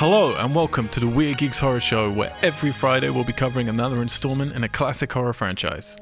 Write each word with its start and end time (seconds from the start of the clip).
Hello 0.00 0.34
and 0.34 0.54
welcome 0.54 0.88
to 0.88 1.00
the 1.00 1.06
Weird 1.06 1.36
Geeks 1.36 1.58
Horror 1.58 1.78
Show, 1.78 2.10
where 2.10 2.34
every 2.40 2.72
Friday 2.72 3.10
we'll 3.10 3.22
be 3.22 3.34
covering 3.34 3.68
another 3.68 4.00
installment 4.00 4.54
in 4.54 4.64
a 4.64 4.68
classic 4.70 5.12
horror 5.12 5.34
franchise. 5.34 5.98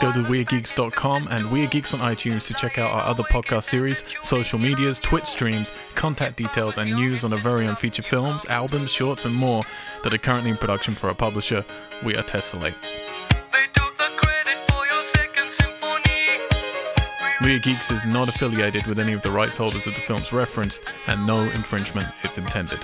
Go 0.00 0.12
to 0.12 0.24
weirdgeeks.com 0.24 1.28
and 1.30 1.52
Weird 1.52 1.70
Geeks 1.70 1.94
on 1.94 2.00
iTunes 2.00 2.48
to 2.48 2.54
check 2.54 2.76
out 2.76 2.90
our 2.90 3.04
other 3.04 3.22
podcast 3.22 3.68
series, 3.70 4.02
social 4.24 4.58
medias, 4.58 4.98
Twitch 4.98 5.26
streams, 5.26 5.72
contact 5.94 6.36
details, 6.36 6.78
and 6.78 6.92
news 6.92 7.24
on 7.24 7.32
our 7.32 7.38
very 7.38 7.64
own 7.68 7.76
feature 7.76 8.02
films, 8.02 8.44
albums, 8.46 8.90
shorts, 8.90 9.24
and 9.24 9.36
more 9.36 9.62
that 10.02 10.12
are 10.12 10.18
currently 10.18 10.50
in 10.50 10.56
production 10.56 10.94
for 10.94 11.06
our 11.06 11.14
publisher, 11.14 11.64
We 12.04 12.16
Are 12.16 12.24
Tessellate. 12.24 12.74
Weird 17.40 17.62
Geeks 17.62 17.92
is 17.92 18.04
not 18.04 18.28
affiliated 18.28 18.88
with 18.88 18.98
any 18.98 19.12
of 19.12 19.22
the 19.22 19.30
rights 19.30 19.56
holders 19.56 19.86
of 19.86 19.94
the 19.94 20.00
films 20.00 20.32
referenced, 20.32 20.82
and 21.06 21.24
no 21.24 21.42
infringement 21.42 22.08
is 22.24 22.36
intended. 22.36 22.80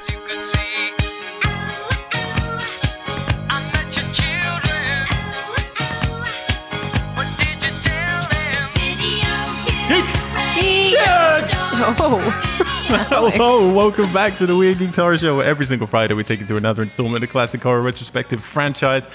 Oh, 11.97 12.21
Hello, 13.09 13.75
welcome 13.75 14.13
back 14.13 14.39
to 14.39 14.47
the 14.47 14.55
Weird 14.55 14.79
Geeks 14.79 14.95
Horror 14.95 15.19
Show, 15.19 15.39
where 15.39 15.47
every 15.47 15.67
single 15.67 15.89
Friday 15.89 16.15
we 16.15 16.23
take 16.23 16.39
you 16.39 16.47
through 16.47 16.59
another 16.59 16.85
installment 16.85 17.25
of 17.25 17.31
classic 17.31 17.61
horror 17.61 17.83
retrospective 17.83 18.43
franchise. 18.43 19.09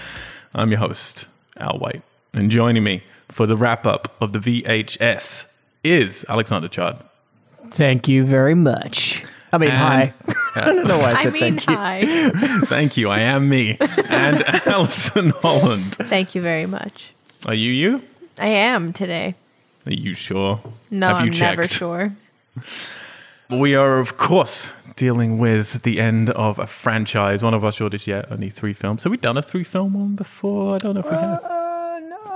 I'm 0.53 0.69
your 0.69 0.79
host, 0.79 1.27
Al 1.55 1.77
White, 1.79 2.01
and 2.33 2.51
joining 2.51 2.83
me 2.83 3.03
for 3.31 3.45
the 3.45 3.55
wrap 3.57 3.85
up 3.85 4.15
of 4.21 4.33
the 4.33 4.39
VHS 4.39 5.45
is 5.83 6.25
Alexander 6.27 6.67
Chard. 6.67 6.97
Thank 7.71 8.07
you 8.07 8.25
very 8.25 8.55
much. 8.55 9.23
I 9.51 9.57
mean, 9.57 9.69
And- 9.69 9.79
hi. 10.09 10.13
I 10.55 10.65
don't 10.65 10.87
know 10.87 10.97
why 10.97 11.13
I 11.13 11.21
I 11.21 11.29
mean, 11.29 11.39
thank 11.57 11.67
you. 11.69 11.75
hi. 11.75 12.29
Thank 12.65 12.97
you, 12.97 13.09
I 13.09 13.19
am 13.19 13.47
me. 13.49 13.77
And 14.09 14.43
Alison 14.67 15.29
Holland. 15.29 15.95
Thank 15.95 16.35
you 16.35 16.41
very 16.41 16.65
much. 16.65 17.13
Are 17.45 17.53
you 17.53 17.71
you? 17.71 18.01
I 18.37 18.47
am 18.47 18.91
today. 18.93 19.35
Are 19.85 19.93
you 19.93 20.13
sure? 20.15 20.61
No, 20.91 21.15
Have 21.15 21.25
you 21.25 21.31
I'm 21.33 21.39
never 21.39 21.67
sure. 21.67 22.11
We 23.49 23.73
are, 23.75 23.99
of 23.99 24.17
course, 24.17 24.71
dealing 24.95 25.39
with 25.39 25.83
the 25.83 25.99
end 25.99 26.29
of 26.31 26.59
a 26.59 26.67
franchise. 26.67 27.41
One 27.43 27.53
of 27.53 27.63
our 27.63 27.71
shortest 27.71 28.05
yet, 28.07 28.31
only 28.31 28.49
three 28.49 28.73
films. 28.73 29.03
Have 29.03 29.11
we 29.11 29.17
done 29.17 29.37
a 29.37 29.41
three 29.41 29.63
film 29.63 29.93
one 29.93 30.15
before? 30.15 30.75
I 30.75 30.77
don't 30.79 30.95
know 30.95 30.99
if 31.01 31.05
we 31.05 31.11
have. 31.11 31.43
Uh, 31.43 31.58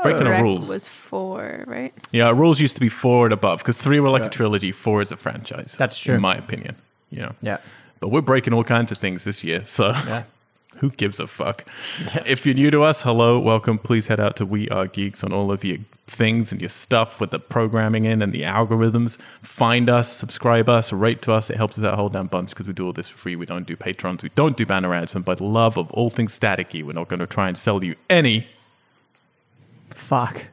Breaking 0.04 0.24
the 0.26 0.30
Wreck 0.32 0.42
rules. 0.44 0.68
was 0.70 0.88
four, 0.88 1.64
right? 1.68 1.94
Yeah, 2.12 2.30
rules 2.32 2.60
used 2.60 2.76
to 2.76 2.82
be 2.82 2.90
four 2.90 3.26
and 3.26 3.34
above 3.34 3.60
because 3.60 3.78
three 3.78 4.00
were 4.00 4.10
like 4.10 4.24
a 4.24 4.30
trilogy, 4.30 4.72
four 4.72 5.02
is 5.02 5.12
a 5.12 5.18
franchise. 5.18 5.76
That's 5.78 6.00
true. 6.00 6.16
in 6.16 6.22
my 6.22 6.36
opinion. 6.36 6.76
You 7.10 7.22
know, 7.22 7.32
Yeah. 7.42 7.58
but 8.00 8.10
we're 8.10 8.22
breaking 8.22 8.54
all 8.54 8.64
kinds 8.64 8.92
of 8.92 8.98
things 8.98 9.24
this 9.24 9.44
year, 9.44 9.64
so 9.66 9.90
Yeah. 9.90 10.24
who 10.78 10.90
gives 10.90 11.20
a 11.20 11.28
fuck? 11.28 11.64
If 12.26 12.46
you're 12.46 12.56
new 12.56 12.72
to 12.72 12.84
us, 12.84 13.04
hello, 13.04 13.40
welcome. 13.40 13.78
Please 13.78 14.08
head 14.08 14.20
out 14.20 14.36
to 14.38 14.46
Weird 14.46 14.94
Geeks 14.94 15.24
on 15.24 15.32
all 15.32 15.52
of 15.52 15.64
your 15.64 15.78
things 16.08 16.52
and 16.52 16.60
your 16.62 16.70
stuff 16.70 17.20
with 17.20 17.30
the 17.32 17.40
programming 17.40 18.06
in 18.06 18.22
and 18.22 18.34
the 18.34 18.42
algorithms. 18.42 19.18
Find 19.42 19.90
us, 19.90 20.12
subscribe 20.12 20.68
us, 20.70 20.92
rate 20.92 21.22
to 21.24 21.32
us. 21.34 21.50
It 21.50 21.58
helps 21.58 21.78
us 21.78 21.86
out 21.86 21.94
a 21.94 21.96
whole 21.96 22.10
damn 22.10 22.28
bunch 22.28 22.50
because 22.50 22.68
we 22.68 22.74
do 22.74 22.86
all 22.88 22.94
this 22.94 23.10
for 23.10 23.18
free. 23.18 23.36
We 23.36 23.46
don't 23.46 23.66
do 23.68 23.76
patrons, 23.76 24.22
we 24.24 24.30
don't 24.36 24.58
do 24.58 24.66
banner 24.66 24.94
ads, 24.94 25.16
and 25.16 25.24
by 25.24 25.36
the 25.36 25.44
love 25.46 25.78
of 25.78 25.90
all 25.92 26.10
things 26.10 26.38
staticky, 26.38 26.84
we're 26.84 26.94
not 26.94 27.08
going 27.08 27.20
to 27.20 27.28
try 27.28 27.48
and 27.48 27.58
sell 27.58 27.84
you 27.84 27.96
any 28.10 28.48
Fuck. 30.14 30.46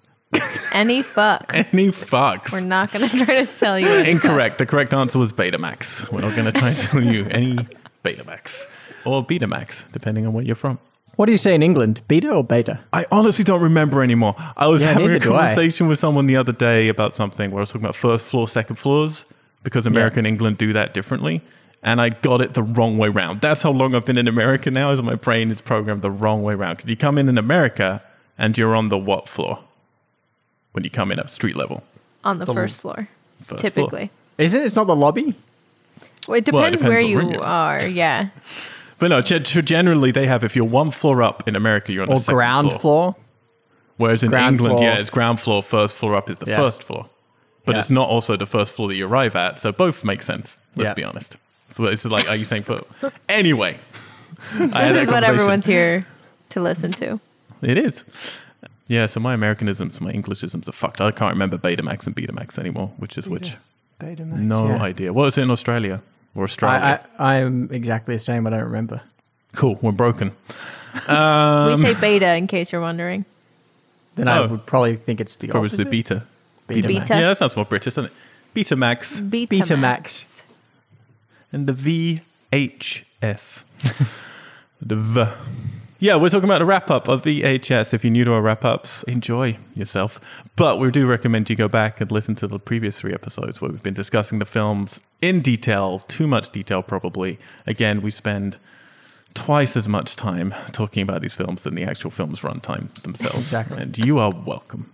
Any 0.72 1.02
fuck. 1.02 1.52
any 1.54 1.88
fucks. 1.88 2.52
We're 2.52 2.60
not 2.64 2.92
going 2.92 3.08
to 3.08 3.24
try 3.24 3.34
to 3.40 3.46
sell 3.46 3.78
you. 3.78 3.88
any 3.88 4.10
Incorrect. 4.12 4.54
fucks. 4.54 4.58
The 4.58 4.66
correct 4.66 4.94
answer 4.94 5.18
was 5.18 5.32
Betamax. 5.32 6.10
We're 6.10 6.20
not 6.20 6.34
going 6.36 6.50
to 6.50 6.58
try 6.58 6.70
to 6.70 6.76
sell 6.76 7.02
you 7.02 7.26
any 7.30 7.56
Betamax 8.04 8.64
or 9.04 9.24
Betamax, 9.26 9.84
depending 9.92 10.26
on 10.26 10.32
where 10.32 10.44
you're 10.44 10.54
from. 10.56 10.78
What 11.16 11.26
do 11.26 11.32
you 11.32 11.38
say 11.38 11.54
in 11.54 11.62
England? 11.62 12.00
Beta 12.08 12.30
or 12.30 12.42
beta? 12.44 12.80
I 12.92 13.04
honestly 13.12 13.44
don't 13.44 13.60
remember 13.60 14.02
anymore. 14.02 14.34
I 14.56 14.68
was 14.68 14.80
Yeah, 14.82 14.92
having 14.94 15.10
a 15.10 15.18
do 15.18 15.34
I. 15.34 15.48
conversation 15.48 15.88
with 15.88 15.98
someone 15.98 16.26
the 16.26 16.36
other 16.36 16.52
day 16.52 16.88
about 16.88 17.14
something 17.14 17.50
where 17.50 17.60
I 17.60 17.62
was 17.64 17.68
talking 17.70 17.84
about 17.84 17.96
first 17.96 18.24
floor, 18.24 18.48
second 18.48 18.76
floors, 18.76 19.26
because 19.62 19.84
America 19.86 20.16
and 20.18 20.26
England 20.26 20.56
do 20.56 20.72
that 20.72 20.94
differently. 20.94 21.42
And 21.82 22.00
I 22.00 22.08
got 22.10 22.40
it 22.40 22.54
the 22.54 22.62
wrong 22.62 22.96
way 22.96 23.08
round. 23.08 23.40
That's 23.42 23.60
how 23.62 23.70
long 23.72 23.94
I've 23.94 24.06
been 24.06 24.16
in 24.18 24.28
America 24.28 24.70
now, 24.70 24.92
is 24.92 25.02
my 25.02 25.14
brain 25.16 25.50
is 25.50 25.60
programmed 25.60 26.00
the 26.02 26.10
wrong 26.10 26.42
way 26.42 26.54
round. 26.54 26.78
Because 26.78 26.88
you 26.88 26.96
come 26.96 27.18
in 27.18 27.28
in 27.28 27.36
America 27.36 28.02
and 28.40 28.58
you're 28.58 28.74
on 28.74 28.88
the 28.88 28.98
what 28.98 29.28
floor? 29.28 29.60
When 30.72 30.82
you 30.82 30.90
come 30.90 31.12
in 31.12 31.18
at 31.20 31.30
street 31.30 31.54
level. 31.56 31.84
On 32.24 32.38
the 32.38 32.46
first 32.46 32.80
floor, 32.80 33.08
First 33.42 33.60
typically. 33.60 34.06
Floor. 34.06 34.10
Is 34.38 34.54
it? 34.54 34.64
It's 34.64 34.76
not 34.76 34.86
the 34.86 34.96
lobby? 34.96 35.34
Well, 36.26 36.38
it 36.38 36.50
Well, 36.52 36.64
it 36.64 36.70
depends 36.72 36.82
depends 36.82 36.82
where 36.84 37.00
you 37.00 37.20
you're 37.32 37.88
Yeah. 37.88 38.28
But 38.98 39.08
no, 39.08 39.22
ge- 39.22 39.42
ge- 39.42 39.64
generally 39.64 40.10
they 40.12 40.26
have, 40.26 40.44
if 40.44 40.54
you're 40.54 40.66
one 40.66 40.90
floor 40.90 41.22
up 41.22 41.48
in 41.48 41.56
America, 41.56 41.90
you're 41.90 42.02
on 42.02 42.10
Or 42.10 42.16
the 42.16 42.20
second 42.20 42.34
ground 42.36 42.68
floor. 42.70 42.80
floor? 42.80 43.16
Whereas 43.96 44.22
in 44.22 44.28
Ground 44.30 44.56
England, 44.56 44.78
floor. 44.78 44.90
yeah, 44.90 44.98
it's 44.98 45.08
ground 45.10 45.40
floor, 45.40 45.62
first 45.62 45.96
floor 45.96 46.14
up 46.14 46.28
is 46.28 46.36
the 46.38 46.50
Yeah. 46.50 46.56
first 46.58 46.82
floor. 46.82 47.08
But 47.64 47.74
Yeah. 47.76 47.78
it's 47.80 47.90
not 47.90 48.08
also 48.10 48.36
the 48.36 48.44
first 48.46 48.74
floor 48.74 48.88
that 48.88 48.96
you 48.96 49.06
arrive 49.06 49.34
at. 49.36 49.58
So 49.58 49.72
both 49.72 50.04
make 50.04 50.22
sense. 50.22 50.58
Let's 50.76 50.88
Yeah. 50.90 50.94
be 50.94 51.04
honest. 51.04 51.36
So 51.74 51.84
it's 51.86 52.04
like, 52.04 52.28
are 52.28 52.36
you 52.36 52.44
saying 52.44 52.64
for 52.64 52.82
anyway? 53.28 53.78
This 54.58 55.02
is 55.04 55.08
what 55.10 55.24
everyone's 55.24 55.64
here 55.66 56.06
to 56.50 56.60
listen 56.60 56.92
to. 56.92 57.18
It 57.62 57.78
is. 57.78 58.04
Yeah, 58.88 59.06
so 59.06 59.20
my 59.20 59.34
Americanisms, 59.34 60.00
my 60.00 60.12
Englishisms 60.12 60.68
are 60.68 60.72
fucked. 60.72 61.00
I 61.00 61.10
can't 61.12 61.32
remember 61.32 61.56
Betamax 61.58 62.06
and 62.06 62.16
Betamax 62.16 62.58
anymore, 62.58 62.92
which 62.96 63.16
is 63.16 63.28
which. 63.28 63.56
Betamax. 64.00 64.38
No 64.38 64.68
yeah. 64.68 64.82
idea. 64.82 65.12
What 65.12 65.24
was 65.24 65.38
it 65.38 65.42
in 65.42 65.50
Australia 65.50 66.02
or 66.34 66.44
Australia? 66.44 67.00
I, 67.18 67.36
I, 67.36 67.42
I'm 67.44 67.68
exactly 67.72 68.14
the 68.16 68.18
same. 68.18 68.46
I 68.46 68.50
don't 68.50 68.64
remember. 68.64 69.00
cool, 69.54 69.78
we're 69.82 69.92
broken. 69.92 70.32
Um, 71.06 71.66
we 71.80 71.84
say 71.94 72.00
beta 72.00 72.34
in 72.34 72.46
case 72.48 72.72
you're 72.72 72.80
wondering. 72.80 73.24
Then 74.16 74.26
I 74.26 74.38
Oh. 74.38 74.48
would 74.48 74.66
probably 74.66 74.96
think 74.96 75.20
it's 75.20 75.36
the 75.36 75.48
Probably 75.48 75.66
it's 75.68 75.76
the 75.76 75.84
beta. 75.84 76.24
Beta. 76.66 76.88
Beta. 76.88 77.14
Yeah, 77.14 77.28
that 77.28 77.38
sounds 77.38 77.54
more 77.56 77.64
British, 77.64 77.94
doesn't 77.94 78.06
it? 78.06 78.12
Betamax. 78.54 79.30
Beta, 79.30 79.54
Betamax. 79.54 80.42
and 81.52 81.66
the 81.68 82.20
VHS. 82.42 83.64
the 84.82 84.96
V. 84.96 85.24
Yeah, 86.02 86.16
we're 86.16 86.30
talking 86.30 86.48
about 86.48 86.62
a 86.62 86.64
wrap 86.64 86.90
up 86.90 87.08
of 87.08 87.24
VHS. 87.24 87.92
If 87.92 88.04
you're 88.04 88.10
new 88.10 88.24
to 88.24 88.32
our 88.32 88.40
wrap 88.40 88.64
ups, 88.64 89.02
enjoy 89.02 89.58
yourself. 89.74 90.18
But 90.56 90.78
we 90.78 90.90
do 90.90 91.06
recommend 91.06 91.50
you 91.50 91.56
go 91.56 91.68
back 91.68 92.00
and 92.00 92.10
listen 92.10 92.34
to 92.36 92.46
the 92.46 92.58
previous 92.58 92.98
three 93.00 93.12
episodes 93.12 93.60
where 93.60 93.70
we've 93.70 93.82
been 93.82 93.92
discussing 93.92 94.38
the 94.38 94.46
films 94.46 95.02
in 95.20 95.42
detail, 95.42 95.98
too 96.08 96.26
much 96.26 96.48
detail 96.52 96.82
probably. 96.82 97.38
Again, 97.66 98.00
we 98.00 98.10
spend 98.10 98.56
twice 99.34 99.76
as 99.76 99.86
much 99.88 100.16
time 100.16 100.54
talking 100.72 101.02
about 101.02 101.20
these 101.20 101.34
films 101.34 101.64
than 101.64 101.74
the 101.74 101.84
actual 101.84 102.10
film's 102.10 102.40
runtime 102.40 102.90
themselves. 103.02 103.36
Exactly. 103.36 103.82
And 103.82 103.98
you 103.98 104.18
are 104.18 104.30
welcome. 104.30 104.90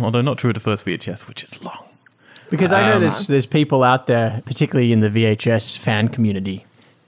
Although 0.00 0.22
not 0.22 0.38
true 0.38 0.50
of 0.50 0.54
the 0.54 0.60
first 0.60 0.86
VHS, 0.86 1.28
which 1.28 1.44
is 1.44 1.62
long. 1.62 1.84
Because 2.48 2.72
I 2.72 2.88
know 2.88 2.94
Um, 2.94 3.02
there's, 3.02 3.26
there's 3.26 3.46
people 3.46 3.82
out 3.84 4.06
there, 4.06 4.40
particularly 4.46 4.90
in 4.90 5.00
the 5.00 5.10
VHS 5.10 5.76
fan 5.76 6.08
community, 6.08 6.64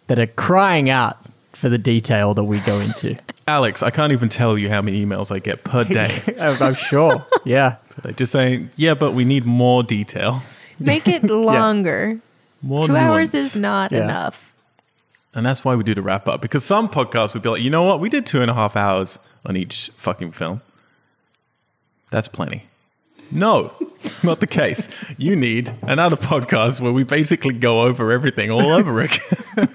that 0.09 0.19
are 0.19 0.27
crying 0.27 0.91
out 0.91 1.17
for 1.65 1.71
the 1.71 1.79
detail 1.79 2.35
that 2.35 2.45
we 2.45 2.59
go 2.61 2.79
into. 2.79 3.17
Alex, 3.49 3.83
I 3.83 3.89
can't 3.89 4.13
even 4.13 4.29
tell 4.29 4.59
you 4.59 4.69
how 4.69 4.83
many 4.83 5.03
emails 5.03 5.35
I 5.35 5.39
get 5.39 5.65
per 5.65 5.83
day. 5.83 6.23
I'm 6.27 6.35
oh, 6.61 6.67
I'm 6.67 6.75
sure. 6.75 7.25
Yeah. 7.47 7.77
They're 8.03 8.13
just 8.13 8.33
saying, 8.33 8.69
yeah, 8.77 8.93
but 8.93 9.13
we 9.13 9.25
need 9.25 9.47
more 9.47 9.83
detail. 9.83 10.43
Make 10.79 11.09
it 11.09 11.23
longer. 11.31 12.21
More 12.61 12.83
Two 12.83 12.97
hours 12.97 13.33
nuance." 13.33 13.55
is 13.55 13.57
not 13.59 13.93
Yeah. 13.93 14.05
enough. 14.05 14.53
And 15.33 15.47
that's 15.47 15.65
why 15.65 15.75
we 15.75 15.85
do 15.85 15.95
the 15.95 16.03
wrap 16.03 16.29
up. 16.29 16.43
Because 16.43 16.65
some 16.67 16.87
podcasts 16.87 17.33
would 17.33 17.43
be 17.43 17.49
like, 17.49 17.63
you 17.63 17.71
know 17.71 17.85
what? 17.85 17.99
We 17.99 18.11
did 18.11 18.27
two 18.27 18.43
and 18.43 18.51
a 18.51 18.55
half 18.55 18.77
hours 18.77 19.19
on 19.47 19.57
each 19.57 19.91
fucking 19.97 20.33
film. 20.33 20.61
That's 22.11 22.29
plenty. 22.29 22.67
No, 23.31 23.73
not 24.23 24.41
the 24.41 24.47
case. 24.47 24.87
You 25.17 25.35
need 25.35 25.75
another 25.81 26.17
podcast 26.17 26.83
where 26.83 26.93
we 26.93 27.05
basically 27.05 27.55
go 27.55 27.85
over 27.85 28.12
everything 28.12 28.50
all 28.50 28.69
over 28.71 29.00
again. 29.00 29.71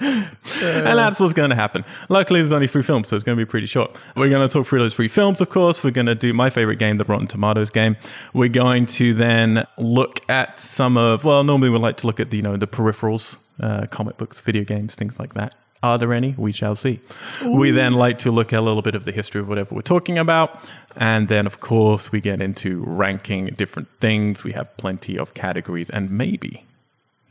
And 0.00 0.98
that's 0.98 1.18
what's 1.20 1.34
going 1.34 1.50
to 1.50 1.56
happen. 1.56 1.84
Luckily, 2.08 2.40
there's 2.40 2.52
only 2.52 2.68
three 2.68 2.82
films, 2.82 3.08
so 3.08 3.16
it's 3.16 3.24
going 3.24 3.36
to 3.36 3.44
be 3.44 3.48
pretty 3.48 3.66
short. 3.66 3.94
We're 4.16 4.28
going 4.28 4.46
to 4.46 4.52
talk 4.52 4.66
through 4.66 4.80
those 4.80 4.94
three 4.94 5.08
films, 5.08 5.40
of 5.40 5.50
course. 5.50 5.82
We're 5.82 5.90
going 5.90 6.06
to 6.06 6.14
do 6.14 6.32
my 6.32 6.50
favorite 6.50 6.78
game, 6.78 6.98
the 6.98 7.04
Rotten 7.04 7.26
Tomatoes 7.26 7.70
game. 7.70 7.96
We're 8.32 8.48
going 8.48 8.86
to 8.86 9.14
then 9.14 9.66
look 9.76 10.28
at 10.30 10.60
some 10.60 10.96
of, 10.96 11.24
well, 11.24 11.44
normally 11.44 11.70
we 11.70 11.78
like 11.78 11.96
to 11.98 12.06
look 12.06 12.20
at 12.20 12.30
the, 12.30 12.36
you 12.36 12.42
know, 12.42 12.56
the 12.56 12.66
peripherals, 12.66 13.36
uh, 13.60 13.86
comic 13.86 14.16
books, 14.16 14.40
video 14.40 14.64
games, 14.64 14.94
things 14.94 15.18
like 15.18 15.34
that. 15.34 15.54
Are 15.80 15.96
there 15.96 16.12
any? 16.12 16.34
We 16.36 16.50
shall 16.50 16.74
see. 16.74 16.98
We 17.44 17.70
then 17.70 17.94
like 17.94 18.18
to 18.20 18.32
look 18.32 18.52
at 18.52 18.58
a 18.58 18.62
little 18.62 18.82
bit 18.82 18.96
of 18.96 19.04
the 19.04 19.12
history 19.12 19.40
of 19.40 19.48
whatever 19.48 19.76
we're 19.76 19.82
talking 19.82 20.18
about. 20.18 20.60
And 20.96 21.28
then, 21.28 21.46
of 21.46 21.60
course, 21.60 22.10
we 22.10 22.20
get 22.20 22.42
into 22.42 22.82
ranking 22.84 23.46
different 23.56 23.88
things. 24.00 24.42
We 24.42 24.52
have 24.52 24.76
plenty 24.76 25.16
of 25.16 25.34
categories, 25.34 25.88
and 25.88 26.10
maybe 26.10 26.66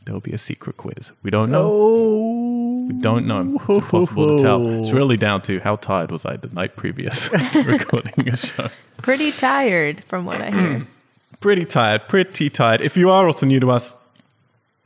there'll 0.06 0.22
be 0.22 0.32
a 0.32 0.38
secret 0.38 0.78
quiz. 0.78 1.12
We 1.22 1.30
don't 1.30 1.50
know. 1.50 1.70
Oh. 1.70 2.47
We 2.88 2.94
don't 2.94 3.26
know. 3.26 3.54
It's 3.54 3.68
impossible 3.68 4.38
to 4.38 4.42
tell. 4.42 4.66
It's 4.80 4.92
really 4.92 5.18
down 5.18 5.42
to 5.42 5.60
how 5.60 5.76
tired 5.76 6.10
was 6.10 6.24
I 6.24 6.36
the 6.36 6.48
night 6.48 6.74
previous 6.74 7.28
to 7.28 7.62
recording 7.66 8.28
a 8.30 8.36
show. 8.36 8.68
Pretty 9.02 9.30
tired 9.30 10.02
from 10.04 10.24
what 10.24 10.40
I 10.40 10.50
hear. 10.50 10.86
Pretty 11.40 11.64
tired, 11.66 12.08
pretty 12.08 12.50
tired. 12.50 12.80
If 12.80 12.96
you 12.96 13.10
are 13.10 13.28
also 13.28 13.46
new 13.46 13.60
to 13.60 13.70
us, 13.70 13.94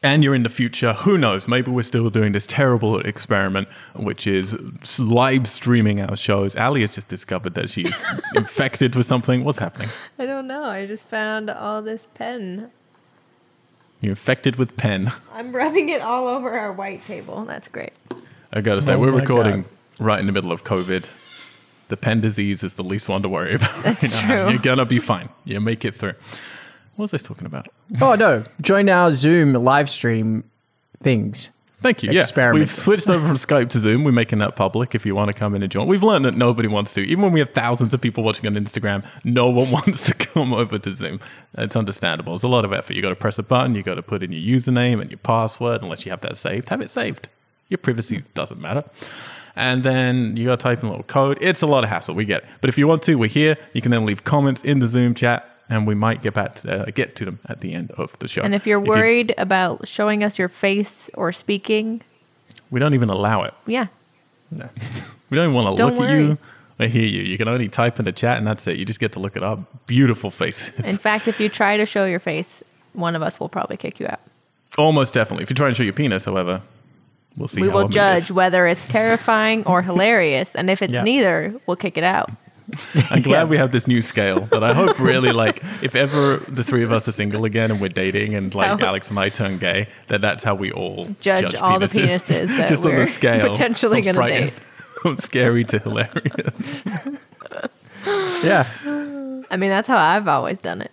and 0.02 0.22
you're 0.22 0.34
in 0.34 0.42
the 0.42 0.50
future, 0.50 0.92
who 0.92 1.16
knows? 1.16 1.48
Maybe 1.48 1.70
we're 1.70 1.82
still 1.82 2.10
doing 2.10 2.32
this 2.32 2.44
terrible 2.44 2.98
experiment, 3.00 3.68
which 3.94 4.26
is 4.26 4.54
live 4.98 5.46
streaming 5.46 6.02
our 6.02 6.16
shows. 6.16 6.54
Ali 6.56 6.82
has 6.82 6.94
just 6.94 7.08
discovered 7.08 7.54
that 7.54 7.70
she's 7.70 8.04
infected 8.34 8.96
with 8.96 9.06
something. 9.06 9.44
What's 9.44 9.58
happening? 9.58 9.88
I 10.18 10.26
don't 10.26 10.46
know. 10.46 10.64
I 10.64 10.84
just 10.86 11.06
found 11.06 11.48
all 11.48 11.80
this 11.80 12.06
pen. 12.14 12.70
You're 14.02 14.10
infected 14.10 14.56
with 14.56 14.76
pen. 14.76 15.12
I'm 15.32 15.52
rubbing 15.56 15.88
it 15.88 16.02
all 16.02 16.26
over 16.28 16.50
our 16.52 16.72
white 16.72 17.02
table. 17.06 17.44
That's 17.46 17.68
great. 17.68 17.92
I 18.52 18.60
gotta 18.60 18.82
say, 18.82 18.92
Oh 18.94 18.98
we're 18.98 19.12
my 19.12 19.20
recording 19.20 19.62
God. 19.62 19.70
right 20.06 20.20
in 20.20 20.26
the 20.26 20.32
middle 20.32 20.52
of 20.52 20.64
COVID. 20.64 21.06
The 21.88 21.96
pen 21.96 22.20
disease 22.20 22.62
is 22.64 22.74
the 22.74 22.82
least 22.84 23.08
one 23.08 23.22
to 23.22 23.28
worry 23.28 23.54
about. 23.54 23.82
That's 23.82 24.02
right 24.02 24.28
now. 24.28 24.42
true. 24.44 24.50
You're 24.50 24.58
gonna 24.62 24.84
be 24.84 24.98
fine. 24.98 25.28
You 25.44 25.60
make 25.60 25.84
it 25.86 25.94
through. 25.94 26.14
What 26.96 27.10
was 27.12 27.14
I 27.14 27.24
talking 27.26 27.46
about? 27.46 27.68
Oh 28.02 28.14
no! 28.14 28.44
Join 28.60 28.88
our 28.90 29.12
Zoom 29.12 29.54
live 29.54 29.88
stream 29.88 30.44
things. 31.02 31.48
Thank 31.82 32.02
you. 32.02 32.12
Yeah, 32.12 32.52
we've 32.52 32.70
switched 32.70 33.08
over 33.08 33.26
from 33.26 33.36
Skype 33.36 33.68
to 33.70 33.80
Zoom. 33.80 34.04
We're 34.04 34.12
making 34.12 34.38
that 34.38 34.54
public. 34.54 34.94
If 34.94 35.04
you 35.04 35.14
want 35.16 35.28
to 35.28 35.34
come 35.34 35.54
in 35.54 35.62
and 35.62 35.70
join, 35.70 35.88
we've 35.88 36.02
learned 36.02 36.24
that 36.24 36.36
nobody 36.36 36.68
wants 36.68 36.92
to. 36.94 37.00
Even 37.00 37.22
when 37.22 37.32
we 37.32 37.40
have 37.40 37.50
thousands 37.50 37.92
of 37.92 38.00
people 38.00 38.22
watching 38.22 38.46
on 38.46 38.54
Instagram, 38.54 39.04
no 39.24 39.48
one 39.48 39.70
wants 39.72 40.06
to 40.06 40.14
come 40.14 40.54
over 40.54 40.78
to 40.78 40.94
Zoom. 40.94 41.20
It's 41.58 41.74
understandable. 41.74 42.34
It's 42.34 42.44
a 42.44 42.48
lot 42.48 42.64
of 42.64 42.72
effort. 42.72 42.94
You 42.94 43.02
got 43.02 43.10
to 43.10 43.16
press 43.16 43.38
a 43.38 43.42
button. 43.42 43.74
You 43.74 43.82
got 43.82 43.96
to 43.96 44.02
put 44.02 44.22
in 44.22 44.32
your 44.32 44.58
username 44.58 45.00
and 45.00 45.10
your 45.10 45.18
password. 45.18 45.82
Unless 45.82 46.06
you 46.06 46.10
have 46.10 46.20
that 46.20 46.36
saved, 46.36 46.68
have 46.68 46.80
it 46.80 46.90
saved. 46.90 47.28
Your 47.68 47.78
privacy 47.78 48.18
hmm. 48.18 48.26
doesn't 48.34 48.60
matter. 48.60 48.84
And 49.56 49.82
then 49.82 50.36
you 50.36 50.46
got 50.46 50.60
to 50.60 50.62
type 50.62 50.80
in 50.80 50.86
a 50.86 50.90
little 50.90 51.04
code. 51.04 51.38
It's 51.40 51.62
a 51.62 51.66
lot 51.66 51.84
of 51.84 51.90
hassle. 51.90 52.14
We 52.14 52.24
get 52.24 52.42
it. 52.42 52.48
But 52.60 52.70
if 52.70 52.78
you 52.78 52.86
want 52.86 53.02
to, 53.04 53.16
we're 53.16 53.28
here. 53.28 53.56
You 53.72 53.82
can 53.82 53.90
then 53.90 54.06
leave 54.06 54.24
comments 54.24 54.62
in 54.62 54.78
the 54.78 54.86
Zoom 54.86 55.14
chat, 55.14 55.48
and 55.68 55.86
we 55.86 55.94
might 55.94 56.22
get 56.22 56.34
back 56.34 56.56
to, 56.56 56.82
uh, 56.82 56.90
get 56.94 57.16
to 57.16 57.24
them 57.24 57.38
at 57.46 57.60
the 57.60 57.72
end 57.72 57.90
of 57.92 58.16
the 58.18 58.28
show. 58.28 58.42
And 58.42 58.54
if 58.54 58.66
you're 58.66 58.80
you- 58.82 58.88
worried 58.90 59.34
about 59.38 59.86
showing 59.88 60.22
us 60.24 60.38
your 60.38 60.48
face 60.48 61.08
or 61.14 61.32
speaking, 61.32 62.02
we 62.70 62.80
don't 62.80 62.94
even 62.94 63.08
allow 63.10 63.42
it. 63.42 63.54
yeah, 63.66 63.86
We 65.30 65.36
don't 65.36 65.44
even 65.50 65.54
want 65.54 65.76
to 65.76 65.84
look 65.84 66.00
at 66.00 66.10
you 66.18 66.38
or 66.80 66.86
hear 66.86 67.06
you. 67.06 67.22
You 67.22 67.38
can 67.38 67.48
only 67.48 67.68
type 67.68 67.98
in 67.98 68.04
the 68.04 68.12
chat 68.12 68.38
and 68.38 68.46
that's 68.46 68.66
it. 68.66 68.76
You 68.76 68.84
just 68.84 69.00
get 69.00 69.12
to 69.12 69.20
look 69.20 69.36
at 69.36 69.42
our 69.42 69.58
beautiful 69.86 70.30
faces. 70.30 70.86
In 70.90 70.98
fact, 71.08 71.26
if 71.28 71.40
you 71.40 71.48
try 71.48 71.76
to 71.76 71.86
show 71.86 72.04
your 72.04 72.20
face, 72.20 72.62
one 72.92 73.16
of 73.16 73.22
us 73.22 73.40
will 73.40 73.48
probably 73.48 73.76
kick 73.78 73.98
you 74.00 74.06
out. 74.06 74.20
Almost 74.78 75.14
definitely. 75.14 75.42
If 75.44 75.50
you 75.50 75.56
try 75.56 75.68
and 75.68 75.76
show 75.76 75.82
your 75.82 75.92
penis, 75.94 76.24
however, 76.26 76.60
we'll 77.36 77.48
see 77.48 77.60
we 77.62 77.68
will 77.68 77.86
it 77.86 77.92
judge 77.92 78.30
whether 78.30 78.66
it's 78.66 78.86
terrifying 78.86 79.64
or 79.66 79.80
hilarious, 79.90 80.54
and 80.54 80.68
if 80.70 80.82
it's 80.82 80.92
Yeah. 80.94 81.02
neither, 81.02 81.54
we'll 81.66 81.76
kick 81.76 81.96
it 81.98 82.04
out. 82.04 82.30
I'm 83.10 83.22
glad 83.22 83.40
Yeah. 83.42 83.44
we 83.44 83.56
have 83.56 83.72
this 83.72 83.86
new 83.86 84.02
scale 84.02 84.40
that 84.46 84.62
I 84.64 84.72
hope 84.72 84.98
really 85.00 85.32
like 85.32 85.62
if 85.82 85.94
ever 85.94 86.36
the 86.48 86.64
three 86.64 86.82
of 86.82 86.92
us 86.92 87.06
are 87.08 87.12
single 87.12 87.44
again 87.44 87.70
and 87.70 87.80
we're 87.80 87.88
dating 87.88 88.34
and 88.34 88.54
like 88.54 88.80
how- 88.80 88.86
Alex 88.86 89.10
and 89.10 89.18
I 89.18 89.28
turn 89.28 89.58
gay, 89.58 89.88
that 90.08 90.20
that's 90.20 90.42
how 90.44 90.54
we 90.54 90.72
all 90.72 91.08
Judge 91.20 91.54
all 91.54 91.78
the 91.78 91.86
penises 91.86 92.48
that 92.56 92.68
just 92.68 92.82
on 92.84 92.90
we're 92.90 93.00
the 93.00 93.06
scale 93.06 93.48
potentially 93.50 94.00
gonna 94.00 94.16
frightened- 94.16 94.50
date. 94.50 94.58
From 95.02 95.18
scary 95.18 95.64
to 95.64 95.78
hilarious. 95.80 96.82
Yeah. 98.44 98.66
I 99.50 99.56
mean, 99.56 99.70
that's 99.70 99.86
how 99.86 99.96
I've 99.96 100.26
always 100.28 100.58
done 100.58 100.80
it. 100.82 100.90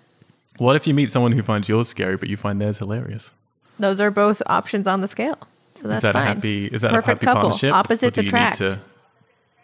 What 0.58 0.76
if 0.76 0.86
you 0.86 0.94
meet 0.94 1.10
someone 1.12 1.32
who 1.32 1.42
finds 1.42 1.68
yours 1.70 1.88
scary 1.88 2.18
but 2.18 2.30
you 2.30 2.38
find 2.38 2.60
theirs 2.62 2.78
hilarious? 2.78 3.32
Those 3.80 4.00
are 4.00 4.12
both 4.12 4.42
options 4.46 4.86
on 4.88 5.02
the 5.02 5.08
scale, 5.08 5.38
so 5.76 5.88
that's 5.88 6.00
is 6.00 6.02
that 6.04 6.14
fine. 6.14 6.22
a 6.24 6.26
happy? 6.26 6.66
Is 6.68 6.82
that 6.82 6.92
Perfect 6.92 7.08
a 7.08 7.12
happy 7.12 7.26
couple. 7.26 7.42
partnership? 7.50 7.74
Opposites 7.74 8.16
do 8.16 8.22
you 8.22 8.26
need 8.26 8.28
attract. 8.30 8.58
to- 8.58 8.80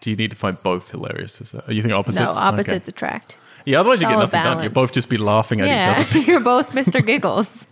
do 0.02 0.10
you 0.10 0.16
need 0.16 0.30
to 0.32 0.36
find 0.36 0.62
both 0.64 0.92
hilarious? 0.92 1.42
Is 1.42 1.52
that, 1.52 1.68
you 1.72 1.82
think 1.82 1.94
opposites? 1.94 2.24
no, 2.24 2.30
Okay. 2.32 2.40
opposites 2.40 2.88
attract. 2.88 3.38
Yeah, 3.66 3.80
otherwise 3.80 4.00
you 4.02 4.08
get 4.08 4.14
all 4.16 4.22
a 4.22 4.24
nothing 4.26 4.44
done. 4.44 4.58
You 4.58 4.70
balance. 4.70 4.74
both 4.74 4.94
just 4.94 5.10
be 5.10 5.18
laughing 5.18 5.60
at 5.62 5.66
each 5.66 5.72
Yeah, 5.72 6.06
other. 6.08 6.20
you're 6.32 6.40
both 6.44 6.70
Mr. 6.72 7.04
Giggles. 7.06 7.66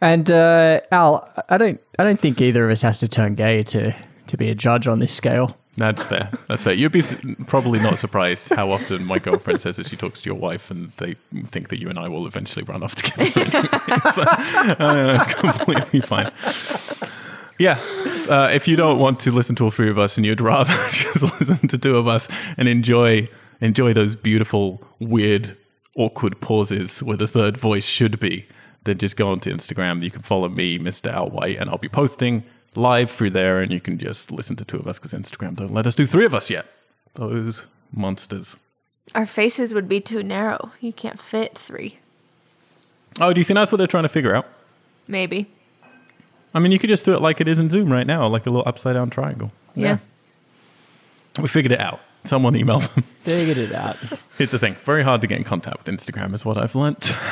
And 0.00 0.30
uh, 0.30 0.80
Al, 0.92 1.28
I 1.48 1.56
don't, 1.58 1.80
I 1.98 2.04
don't 2.04 2.20
think 2.20 2.40
either 2.40 2.64
of 2.66 2.70
us 2.70 2.82
has 2.82 3.00
to 3.00 3.08
turn 3.08 3.34
gay 3.34 3.62
to 3.64 3.94
to 4.28 4.36
be 4.36 4.50
a 4.50 4.54
judge 4.54 4.86
on 4.86 4.98
this 4.98 5.12
scale. 5.14 5.56
That's 5.78 6.02
fair. 6.02 6.30
That's 6.48 6.60
fair. 6.62 6.74
You'd 6.74 6.92
be 6.92 7.02
probably 7.46 7.78
not 7.78 7.98
surprised 7.98 8.50
how 8.50 8.70
often 8.70 9.04
my 9.06 9.18
girlfriend 9.18 9.60
says 9.60 9.76
that 9.76 9.86
she 9.88 9.96
talks 9.96 10.20
to 10.20 10.26
your 10.28 10.38
wife 10.38 10.70
and 10.70 10.90
they 10.98 11.14
think 11.46 11.68
that 11.70 11.80
you 11.80 11.88
and 11.88 11.98
I 11.98 12.08
will 12.08 12.26
eventually 12.26 12.64
run 12.64 12.82
off 12.82 12.94
together. 12.96 13.30
so, 14.12 14.24
I 14.26 14.76
don't 14.78 15.06
know, 15.06 15.18
it's 15.22 15.34
completely 15.34 16.00
fine. 16.02 16.30
Yeah. 17.58 17.80
Uh, 18.28 18.48
if 18.52 18.68
you 18.68 18.76
don't 18.76 18.98
want 18.98 19.20
to 19.20 19.30
listen 19.30 19.56
to 19.56 19.64
all 19.64 19.70
three 19.70 19.90
of 19.90 19.98
us 19.98 20.16
and 20.16 20.24
you'd 20.24 20.40
rather 20.40 20.72
just 20.92 21.22
listen 21.22 21.66
to 21.68 21.78
two 21.78 21.96
of 21.96 22.06
us 22.06 22.28
and 22.56 22.68
enjoy 22.68 23.28
enjoy 23.60 23.92
those 23.92 24.14
beautiful, 24.14 24.82
weird, 25.00 25.56
awkward 25.96 26.40
pauses 26.40 27.02
where 27.02 27.16
the 27.16 27.26
third 27.26 27.56
voice 27.56 27.84
should 27.84 28.20
be, 28.20 28.46
then 28.84 28.98
just 28.98 29.16
go 29.16 29.28
onto 29.30 29.52
Instagram. 29.52 30.02
You 30.02 30.10
can 30.12 30.22
follow 30.22 30.48
me, 30.48 30.78
Mr. 30.78 31.12
Al 31.12 31.28
White, 31.30 31.58
and 31.58 31.68
I'll 31.68 31.78
be 31.78 31.88
posting 31.88 32.44
live 32.74 33.10
through 33.10 33.30
there 33.30 33.60
and 33.60 33.72
you 33.72 33.80
can 33.80 33.98
just 33.98 34.30
listen 34.30 34.54
to 34.56 34.64
two 34.64 34.78
of 34.78 34.86
us 34.86 34.98
because 34.98 35.12
Instagram 35.12 35.56
don't 35.56 35.74
let 35.74 35.86
us 35.86 35.94
do 35.94 36.06
three 36.06 36.24
of 36.24 36.34
us 36.34 36.50
yet. 36.50 36.66
Those 37.14 37.66
monsters. 37.92 38.56
Our 39.14 39.26
faces 39.26 39.74
would 39.74 39.88
be 39.88 40.00
too 40.00 40.22
narrow. 40.22 40.72
You 40.80 40.92
can't 40.92 41.20
fit 41.20 41.58
three. 41.58 41.98
Oh, 43.20 43.32
do 43.32 43.40
you 43.40 43.44
think 43.44 43.56
that's 43.56 43.72
what 43.72 43.78
they're 43.78 43.86
trying 43.86 44.04
to 44.04 44.08
figure 44.08 44.34
out? 44.34 44.46
Maybe. 45.08 45.46
I 46.54 46.58
mean, 46.60 46.72
you 46.72 46.78
could 46.78 46.88
just 46.88 47.04
do 47.04 47.14
it 47.14 47.20
like 47.20 47.40
it 47.40 47.48
is 47.48 47.58
in 47.58 47.70
Zoom 47.70 47.92
right 47.92 48.06
now, 48.06 48.26
like 48.26 48.46
a 48.46 48.50
little 48.50 48.66
upside 48.66 48.94
down 48.94 49.10
triangle. 49.10 49.52
Yeah. 49.74 49.98
We 51.38 51.48
figured 51.48 51.72
it 51.72 51.80
out. 51.80 52.00
Someone 52.24 52.56
email 52.56 52.80
them. 52.80 53.04
Figured 53.22 53.58
it 53.58 53.72
out. 53.72 53.96
Here's 54.36 54.50
the 54.50 54.58
thing 54.58 54.74
very 54.84 55.04
hard 55.04 55.20
to 55.20 55.26
get 55.28 55.38
in 55.38 55.44
contact 55.44 55.78
with 55.78 55.94
Instagram, 55.94 56.34
is 56.34 56.44
what 56.44 56.58
I've 56.58 56.74
learnt. 56.74 57.14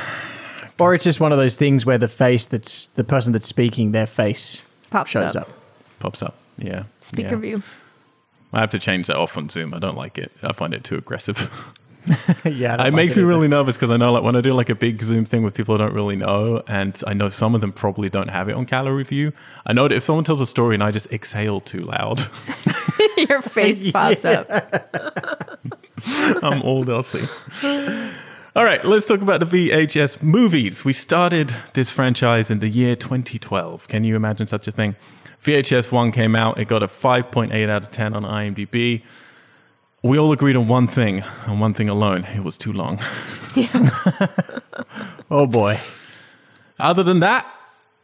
Or 0.79 0.95
it's 0.95 1.05
just 1.05 1.21
one 1.21 1.33
of 1.33 1.39
those 1.39 1.57
things 1.57 1.87
where 1.87 1.97
the 1.97 2.09
face 2.09 2.47
that's 2.47 2.89
the 2.97 3.05
person 3.05 3.33
that's 3.33 3.47
speaking, 3.47 3.93
their 3.93 4.07
face 4.07 4.63
Pops 4.91 5.11
shows 5.11 5.35
up. 5.35 5.49
up. 5.49 5.59
Pops 6.01 6.23
up. 6.23 6.35
Yeah. 6.59 6.85
Speaker 7.01 7.31
yeah. 7.31 7.37
view. 7.37 7.63
I 8.53 8.61
have 8.61 8.71
to 8.73 8.79
change 8.79 9.07
that 9.07 9.17
off 9.17 9.39
on 9.39 9.49
Zoom. 9.49 9.73
I 9.73 9.79
don't 9.79 9.97
like 9.97 10.19
it. 10.19 10.33
I 10.43 10.53
find 10.53 10.75
it 10.75 10.85
too 10.85 10.97
aggressive. 10.97 11.51
yeah, 12.45 12.75
I 12.75 12.77
don't 12.77 12.81
it 12.81 12.83
like 12.85 12.93
makes 12.95 13.17
me 13.17 13.23
either. 13.23 13.27
really 13.29 13.49
nervous 13.49 13.77
because 13.77 13.91
I 13.91 13.97
know, 13.97 14.13
like, 14.13 14.23
when 14.23 14.37
I 14.37 14.41
do 14.41 14.53
like 14.53 14.69
a 14.69 14.75
big 14.75 15.03
Zoom 15.03 15.25
thing 15.25 15.43
with 15.43 15.55
people 15.55 15.75
I 15.75 15.79
don't 15.79 15.95
really 15.95 16.17
know, 16.17 16.63
and 16.69 17.01
I 17.07 17.15
know 17.15 17.29
some 17.29 17.55
of 17.55 17.61
them 17.61 17.73
probably 17.73 18.09
don't 18.09 18.29
have 18.29 18.49
it 18.49 18.53
on 18.53 18.65
gallery 18.65 19.05
view. 19.05 19.33
I 19.67 19.73
know 19.73 19.89
that 19.89 19.95
if 19.95 20.05
someone 20.05 20.25
tells 20.25 20.41
a 20.41 20.47
story 20.47 20.75
and 20.75 20.85
I 20.85 20.91
just 20.91 21.11
exhale 21.13 21.61
too 21.61 21.81
loud, 21.81 22.29
Your 23.17 23.43
face 23.43 23.91
pops 23.93 24.25
up. 24.25 24.49
I'm 26.43 26.63
all 26.63 26.85
they'll 26.85 27.03
see. 27.03 27.27
All 28.55 28.65
right, 28.65 28.83
let's 28.85 29.07
talk 29.07 29.21
about 29.21 29.41
the 29.41 29.47
VHS 29.47 30.23
movies. 30.23 30.85
We 30.85 30.93
started 30.93 31.55
this 31.75 31.91
franchise 31.91 32.51
in 32.51 32.61
the 32.61 32.69
year 32.69 32.97
2012. 32.97 33.89
Can 33.89 34.05
you 34.05 34.17
imagine 34.17 34.47
such 34.47 34.67
a 34.67 34.73
thing? 34.73 34.97
VHS 35.43 35.93
1 35.93 36.13
came 36.13 36.35
out, 36.35 36.59
it 36.59 36.67
got 36.67 36.83
a 36.83 36.87
5.8 36.89 37.69
out 37.69 37.83
of 37.85 37.93
10 37.93 38.15
on 38.15 38.23
IMDb. 38.23 39.03
We 40.07 40.19
all 40.19 40.31
agreed 40.31 40.55
on 40.55 40.69
one 40.69 40.87
thing, 40.87 41.25
and 41.47 41.61
one 41.61 41.75
thing 41.75 41.89
alone 41.89 42.25
it 42.37 42.45
was 42.45 42.57
too 42.57 42.73
long. 42.73 43.01
Oh 45.29 45.47
boy. 45.47 45.81
Other 46.79 47.03
than 47.03 47.19
that, 47.21 47.45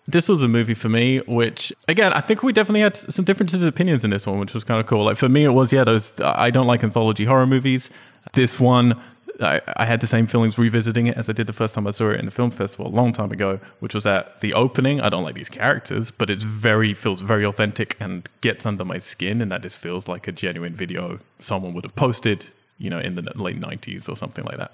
this 0.08 0.28
was 0.28 0.42
a 0.42 0.48
movie 0.48 0.74
for 0.74 0.88
me, 0.88 1.18
which 1.20 1.72
again, 1.86 2.12
I 2.12 2.20
think 2.20 2.42
we 2.42 2.52
definitely 2.52 2.80
had 2.80 2.96
some 2.96 3.24
differences 3.24 3.62
of 3.62 3.68
opinions 3.68 4.02
in 4.02 4.10
this 4.10 4.26
one, 4.26 4.40
which 4.40 4.54
was 4.54 4.64
kind 4.64 4.80
of 4.80 4.86
cool. 4.86 5.04
Like 5.04 5.16
for 5.16 5.28
me, 5.28 5.44
it 5.44 5.50
was 5.50 5.72
yeah, 5.72 5.84
those 5.84 6.12
I 6.20 6.50
don't 6.50 6.66
like 6.66 6.82
anthology 6.82 7.24
horror 7.24 7.46
movies. 7.46 7.90
This 8.32 8.58
one, 8.58 9.00
I, 9.42 9.60
I 9.76 9.84
had 9.84 10.00
the 10.00 10.06
same 10.06 10.26
feelings 10.26 10.58
revisiting 10.58 11.06
it 11.06 11.16
as 11.16 11.28
I 11.28 11.32
did 11.32 11.46
the 11.46 11.52
first 11.52 11.74
time 11.74 11.86
I 11.86 11.90
saw 11.90 12.10
it 12.10 12.20
in 12.20 12.26
the 12.26 12.30
film 12.30 12.50
festival 12.50 12.86
a 12.86 12.94
long 12.94 13.12
time 13.12 13.32
ago, 13.32 13.60
which 13.80 13.94
was 13.94 14.06
at 14.06 14.40
the 14.40 14.54
opening. 14.54 15.00
I 15.00 15.08
don't 15.08 15.24
like 15.24 15.34
these 15.34 15.48
characters, 15.48 16.10
but 16.10 16.30
it's 16.30 16.44
very 16.44 16.94
feels 16.94 17.20
very 17.20 17.44
authentic 17.44 17.96
and 18.00 18.28
gets 18.40 18.66
under 18.66 18.84
my 18.84 18.98
skin, 18.98 19.40
and 19.40 19.50
that 19.52 19.62
just 19.62 19.76
feels 19.76 20.08
like 20.08 20.28
a 20.28 20.32
genuine 20.32 20.74
video 20.74 21.20
someone 21.40 21.74
would 21.74 21.84
have 21.84 21.96
posted, 21.96 22.46
you 22.78 22.90
know, 22.90 22.98
in 22.98 23.14
the 23.14 23.22
late 23.36 23.60
'90s 23.60 24.08
or 24.08 24.16
something 24.16 24.44
like 24.44 24.58
that. 24.58 24.72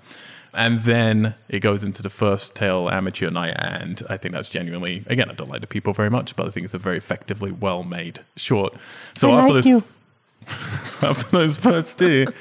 And 0.54 0.82
then 0.82 1.34
it 1.48 1.60
goes 1.60 1.84
into 1.84 2.02
the 2.02 2.10
first 2.10 2.54
tale, 2.54 2.88
Amateur 2.88 3.30
Night, 3.30 3.54
and 3.58 4.02
I 4.08 4.16
think 4.16 4.34
that's 4.34 4.48
genuinely, 4.48 5.04
again, 5.06 5.30
I 5.30 5.34
don't 5.34 5.50
like 5.50 5.60
the 5.60 5.66
people 5.66 5.92
very 5.92 6.10
much, 6.10 6.36
but 6.36 6.46
I 6.46 6.50
think 6.50 6.64
it's 6.64 6.74
a 6.74 6.78
very 6.78 6.96
effectively 6.96 7.52
well 7.52 7.82
made 7.82 8.20
short. 8.36 8.74
So 9.14 9.32
I 9.32 9.42
after 9.42 9.54
like 9.54 9.64
you. 9.66 9.84
after 11.02 11.30
those 11.30 11.58
first 11.58 11.98
two, 11.98 12.32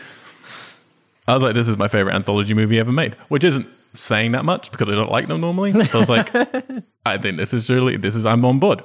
I 1.28 1.34
was 1.34 1.44
like, 1.44 1.56
this 1.56 1.68
is 1.68 1.78
my 1.78 1.88
favorite 1.88 2.16
anthology 2.16 2.54
movie 2.54 2.80
ever 2.80 2.92
made, 2.92 3.16
which 3.28 3.44
isn't 3.44 3.68
saying 3.94 4.32
that 4.34 4.46
much 4.46 4.72
because 4.72 4.88
I 4.88 4.94
don't 4.94 5.12
like 5.12 5.28
them 5.28 5.42
normally. 5.42 5.74
So 5.74 5.98
I 5.98 6.00
was 6.00 6.10
like, 6.10 6.34
I 7.06 7.18
think 7.18 7.38
this 7.38 7.54
is 7.54 7.70
really, 7.70 7.98
this 7.98 8.16
is, 8.16 8.26
I'm 8.26 8.46
on 8.46 8.60
board. 8.60 8.84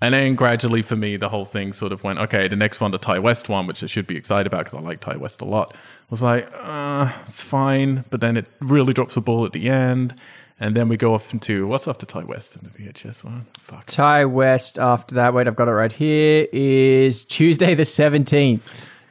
And 0.00 0.14
then 0.14 0.34
gradually 0.34 0.82
for 0.82 0.96
me, 0.96 1.16
the 1.16 1.28
whole 1.28 1.44
thing 1.44 1.72
sort 1.72 1.92
of 1.92 2.02
went, 2.02 2.18
okay, 2.18 2.48
the 2.48 2.56
next 2.56 2.80
one, 2.80 2.90
the 2.90 2.98
Ti 2.98 3.18
West 3.18 3.48
one, 3.48 3.66
which 3.66 3.82
I 3.82 3.86
should 3.86 4.06
be 4.06 4.16
excited 4.16 4.46
about 4.46 4.64
because 4.64 4.78
I 4.78 4.82
like 4.82 5.00
Ti 5.00 5.18
West 5.18 5.40
a 5.42 5.44
lot, 5.44 5.76
was 6.10 6.22
like, 6.22 6.48
uh, 6.54 7.12
it's 7.26 7.42
fine. 7.42 8.04
But 8.10 8.20
then 8.20 8.36
it 8.36 8.46
really 8.60 8.94
drops 8.94 9.14
the 9.14 9.20
ball 9.20 9.44
at 9.44 9.52
the 9.52 9.68
end. 9.68 10.14
And 10.58 10.76
then 10.76 10.88
we 10.88 10.96
go 10.96 11.14
off 11.14 11.32
into, 11.32 11.66
what's 11.66 11.86
after 11.86 12.06
Ti 12.06 12.20
West 12.20 12.56
in 12.56 12.62
the 12.62 12.70
VHS 12.70 13.24
one? 13.24 13.46
Fuck. 13.58 13.86
Ti 13.86 14.24
West 14.24 14.78
after 14.78 15.14
that, 15.16 15.34
wait, 15.34 15.46
I've 15.46 15.56
got 15.56 15.68
it 15.68 15.72
right 15.72 15.92
here, 15.92 16.46
is 16.52 17.24
Tuesday 17.24 17.74
the 17.74 17.82
17th. 17.82 18.60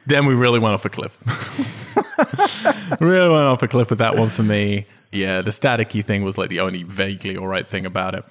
Then 0.06 0.26
we 0.26 0.34
really 0.34 0.58
went 0.58 0.74
off 0.74 0.84
a 0.84 0.90
cliff. 0.90 1.16
really 3.00 3.28
went 3.28 3.46
off 3.46 3.62
a 3.62 3.68
cliff 3.68 3.90
with 3.90 3.98
that 3.98 4.16
one 4.16 4.28
for 4.30 4.42
me. 4.42 4.86
Yeah, 5.12 5.42
the 5.42 5.50
staticky 5.50 6.04
thing 6.04 6.24
was 6.24 6.36
like 6.36 6.48
the 6.50 6.60
only 6.60 6.82
vaguely 6.82 7.36
all 7.36 7.46
right 7.46 7.66
thing 7.66 7.86
about 7.86 8.14
it. 8.14 8.24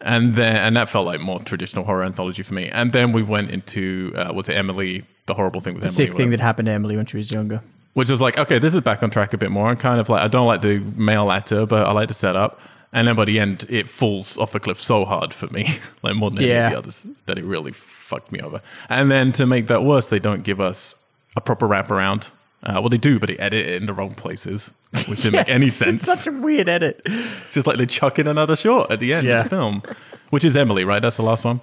And 0.00 0.34
then, 0.34 0.56
and 0.56 0.76
that 0.76 0.88
felt 0.88 1.04
like 1.06 1.20
more 1.20 1.40
traditional 1.40 1.84
horror 1.84 2.04
anthology 2.04 2.42
for 2.42 2.54
me. 2.54 2.68
And 2.68 2.92
then 2.92 3.12
we 3.12 3.22
went 3.22 3.50
into, 3.50 4.12
uh, 4.16 4.32
was 4.32 4.48
it 4.48 4.56
Emily, 4.56 5.04
the 5.26 5.34
horrible 5.34 5.60
thing 5.60 5.74
with 5.74 5.82
The 5.82 5.88
Emily? 5.88 6.06
sick 6.06 6.14
thing 6.16 6.30
that 6.30 6.40
happened 6.40 6.66
to 6.66 6.72
Emily 6.72 6.96
when 6.96 7.04
she 7.06 7.16
was 7.18 7.30
younger. 7.30 7.60
which 7.92 8.08
was 8.08 8.20
like, 8.20 8.38
okay, 8.38 8.58
this 8.58 8.74
is 8.74 8.80
back 8.80 9.02
on 9.02 9.10
track 9.10 9.34
a 9.34 9.38
bit 9.38 9.50
more. 9.50 9.68
I'm 9.68 9.76
kind 9.76 10.00
of 10.00 10.08
like, 10.08 10.22
I 10.22 10.28
don't 10.28 10.46
like 10.46 10.62
the 10.62 10.78
male 10.96 11.30
actor, 11.30 11.66
but 11.66 11.86
I 11.86 11.92
like 11.92 12.08
the 12.08 12.14
setup. 12.14 12.58
And 12.92 13.06
then 13.06 13.14
by 13.14 13.24
the 13.26 13.38
end, 13.38 13.66
it 13.68 13.88
falls 13.88 14.38
off 14.38 14.54
a 14.54 14.60
cliff 14.60 14.80
so 14.80 15.04
hard 15.04 15.34
for 15.34 15.48
me, 15.48 15.78
like 16.02 16.16
more 16.16 16.30
than 16.30 16.38
any 16.42 16.50
of 16.52 16.70
the 16.72 16.78
others, 16.78 17.06
that 17.26 17.36
it 17.38 17.44
really 17.44 17.72
fucked 17.72 18.32
me 18.32 18.40
over. 18.40 18.62
And 18.88 19.10
then 19.10 19.32
to 19.32 19.46
make 19.46 19.66
that 19.66 19.84
worse, 19.84 20.06
they 20.06 20.18
don't 20.18 20.42
give 20.44 20.60
us 20.60 20.94
a 21.36 21.40
proper 21.40 21.66
wraparound. 21.68 22.30
Uh, 22.62 22.72
well, 22.74 22.88
they 22.90 22.98
do, 22.98 23.18
but 23.18 23.28
they 23.28 23.36
edit 23.38 23.66
it 23.66 23.74
in 23.80 23.86
the 23.86 23.94
wrong 23.94 24.14
places, 24.14 24.70
which 25.08 25.22
didn't 25.22 25.32
make 25.32 25.48
any 25.48 25.68
sense. 25.70 26.06
It's 26.06 26.18
such 26.22 26.26
a 26.26 26.32
weird 26.38 26.68
edit. 26.68 27.00
It's 27.06 27.54
just 27.54 27.66
like 27.66 27.78
they 27.78 27.86
chuck 27.86 28.18
in 28.18 28.26
another 28.26 28.54
short 28.54 28.90
at 28.90 29.00
the 29.00 29.14
end 29.14 29.26
Yeah. 29.26 29.38
of 29.38 29.44
the 29.44 29.50
film, 29.50 29.82
which 30.28 30.44
is 30.44 30.56
Emily, 30.56 30.84
right? 30.84 31.00
That's 31.00 31.16
the 31.16 31.22
last 31.22 31.42
one. 31.44 31.60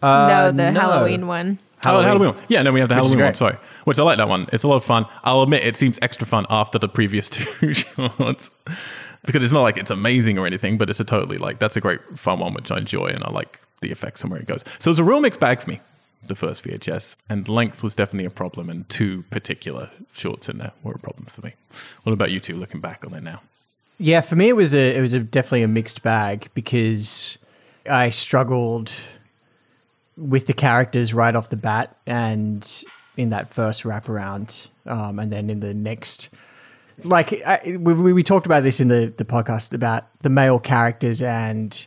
Uh, 0.00 0.28
no, 0.28 0.52
the 0.52 0.70
Halloween 0.72 1.26
one. 1.26 1.58
Oh, 1.84 1.98
the 1.98 2.04
Halloween. 2.04 2.34
one. 2.36 2.44
Yeah, 2.46 2.58
and 2.58 2.66
then 2.68 2.74
we 2.74 2.78
have 2.78 2.88
the 2.88 2.94
Which 2.94 3.04
Halloween 3.04 3.24
one. 3.24 3.34
Sorry, 3.34 3.56
which 3.84 3.98
I 3.98 4.04
like 4.04 4.18
that 4.18 4.28
one. 4.28 4.48
It's 4.52 4.62
a 4.62 4.68
lot 4.68 4.76
of 4.76 4.84
fun. 4.84 5.06
I'll 5.24 5.42
admit 5.42 5.64
it 5.66 5.76
seems 5.76 5.98
extra 6.02 6.24
fun 6.26 6.46
after 6.48 6.78
the 6.78 6.88
previous 6.88 7.28
two 7.30 7.74
shorts 7.74 8.50
because 9.24 9.42
it's 9.42 9.52
not 9.52 9.62
like 9.62 9.76
it's 9.76 9.90
amazing 9.90 10.38
or 10.38 10.46
anything, 10.46 10.78
but 10.78 10.88
it's 10.88 11.00
a 11.00 11.04
totally 11.04 11.38
like 11.38 11.58
that's 11.58 11.76
a 11.76 11.80
great 11.80 12.00
fun 12.16 12.38
one 12.38 12.54
which 12.54 12.70
I 12.70 12.78
enjoy 12.78 13.06
and 13.08 13.24
I 13.24 13.30
like 13.32 13.58
the 13.80 13.90
effects 13.90 14.22
and 14.22 14.30
where 14.30 14.38
it 14.40 14.46
goes. 14.46 14.62
So 14.78 14.90
it's 14.90 15.00
a 15.00 15.04
real 15.04 15.20
mixed 15.20 15.40
bag 15.40 15.60
for 15.60 15.68
me. 15.70 15.80
The 16.24 16.34
first 16.36 16.62
VHS 16.64 17.16
and 17.28 17.48
length 17.48 17.82
was 17.82 17.94
definitely 17.94 18.26
a 18.26 18.30
problem, 18.30 18.70
and 18.70 18.88
two 18.88 19.22
particular 19.30 19.90
shorts 20.12 20.48
in 20.48 20.58
there 20.58 20.72
were 20.82 20.92
a 20.92 20.98
problem 20.98 21.26
for 21.26 21.40
me. 21.42 21.54
What 22.04 22.12
about 22.12 22.30
you 22.30 22.40
two? 22.40 22.56
Looking 22.56 22.80
back 22.80 23.04
on 23.04 23.12
it 23.14 23.22
now, 23.22 23.40
Yeah, 23.98 24.20
for 24.20 24.36
me 24.36 24.48
it 24.48 24.56
was 24.56 24.74
a 24.74 24.96
it 24.96 25.00
was 25.00 25.14
a 25.14 25.20
definitely 25.20 25.62
a 25.62 25.68
mixed 25.68 26.02
bag 26.02 26.48
because 26.54 27.38
I 27.88 28.10
struggled 28.10 28.92
with 30.16 30.46
the 30.46 30.52
characters 30.52 31.12
right 31.14 31.34
off 31.34 31.48
the 31.48 31.56
bat, 31.56 31.96
and 32.06 32.84
in 33.16 33.30
that 33.30 33.52
first 33.52 33.82
wraparound, 33.82 34.68
um, 34.86 35.18
and 35.18 35.32
then 35.32 35.50
in 35.50 35.60
the 35.60 35.74
next, 35.74 36.28
like 37.02 37.32
I, 37.44 37.76
we, 37.78 38.12
we 38.12 38.22
talked 38.22 38.46
about 38.46 38.62
this 38.62 38.80
in 38.80 38.88
the 38.88 39.12
the 39.16 39.24
podcast 39.24 39.74
about 39.74 40.04
the 40.22 40.30
male 40.30 40.58
characters 40.58 41.22
and 41.22 41.86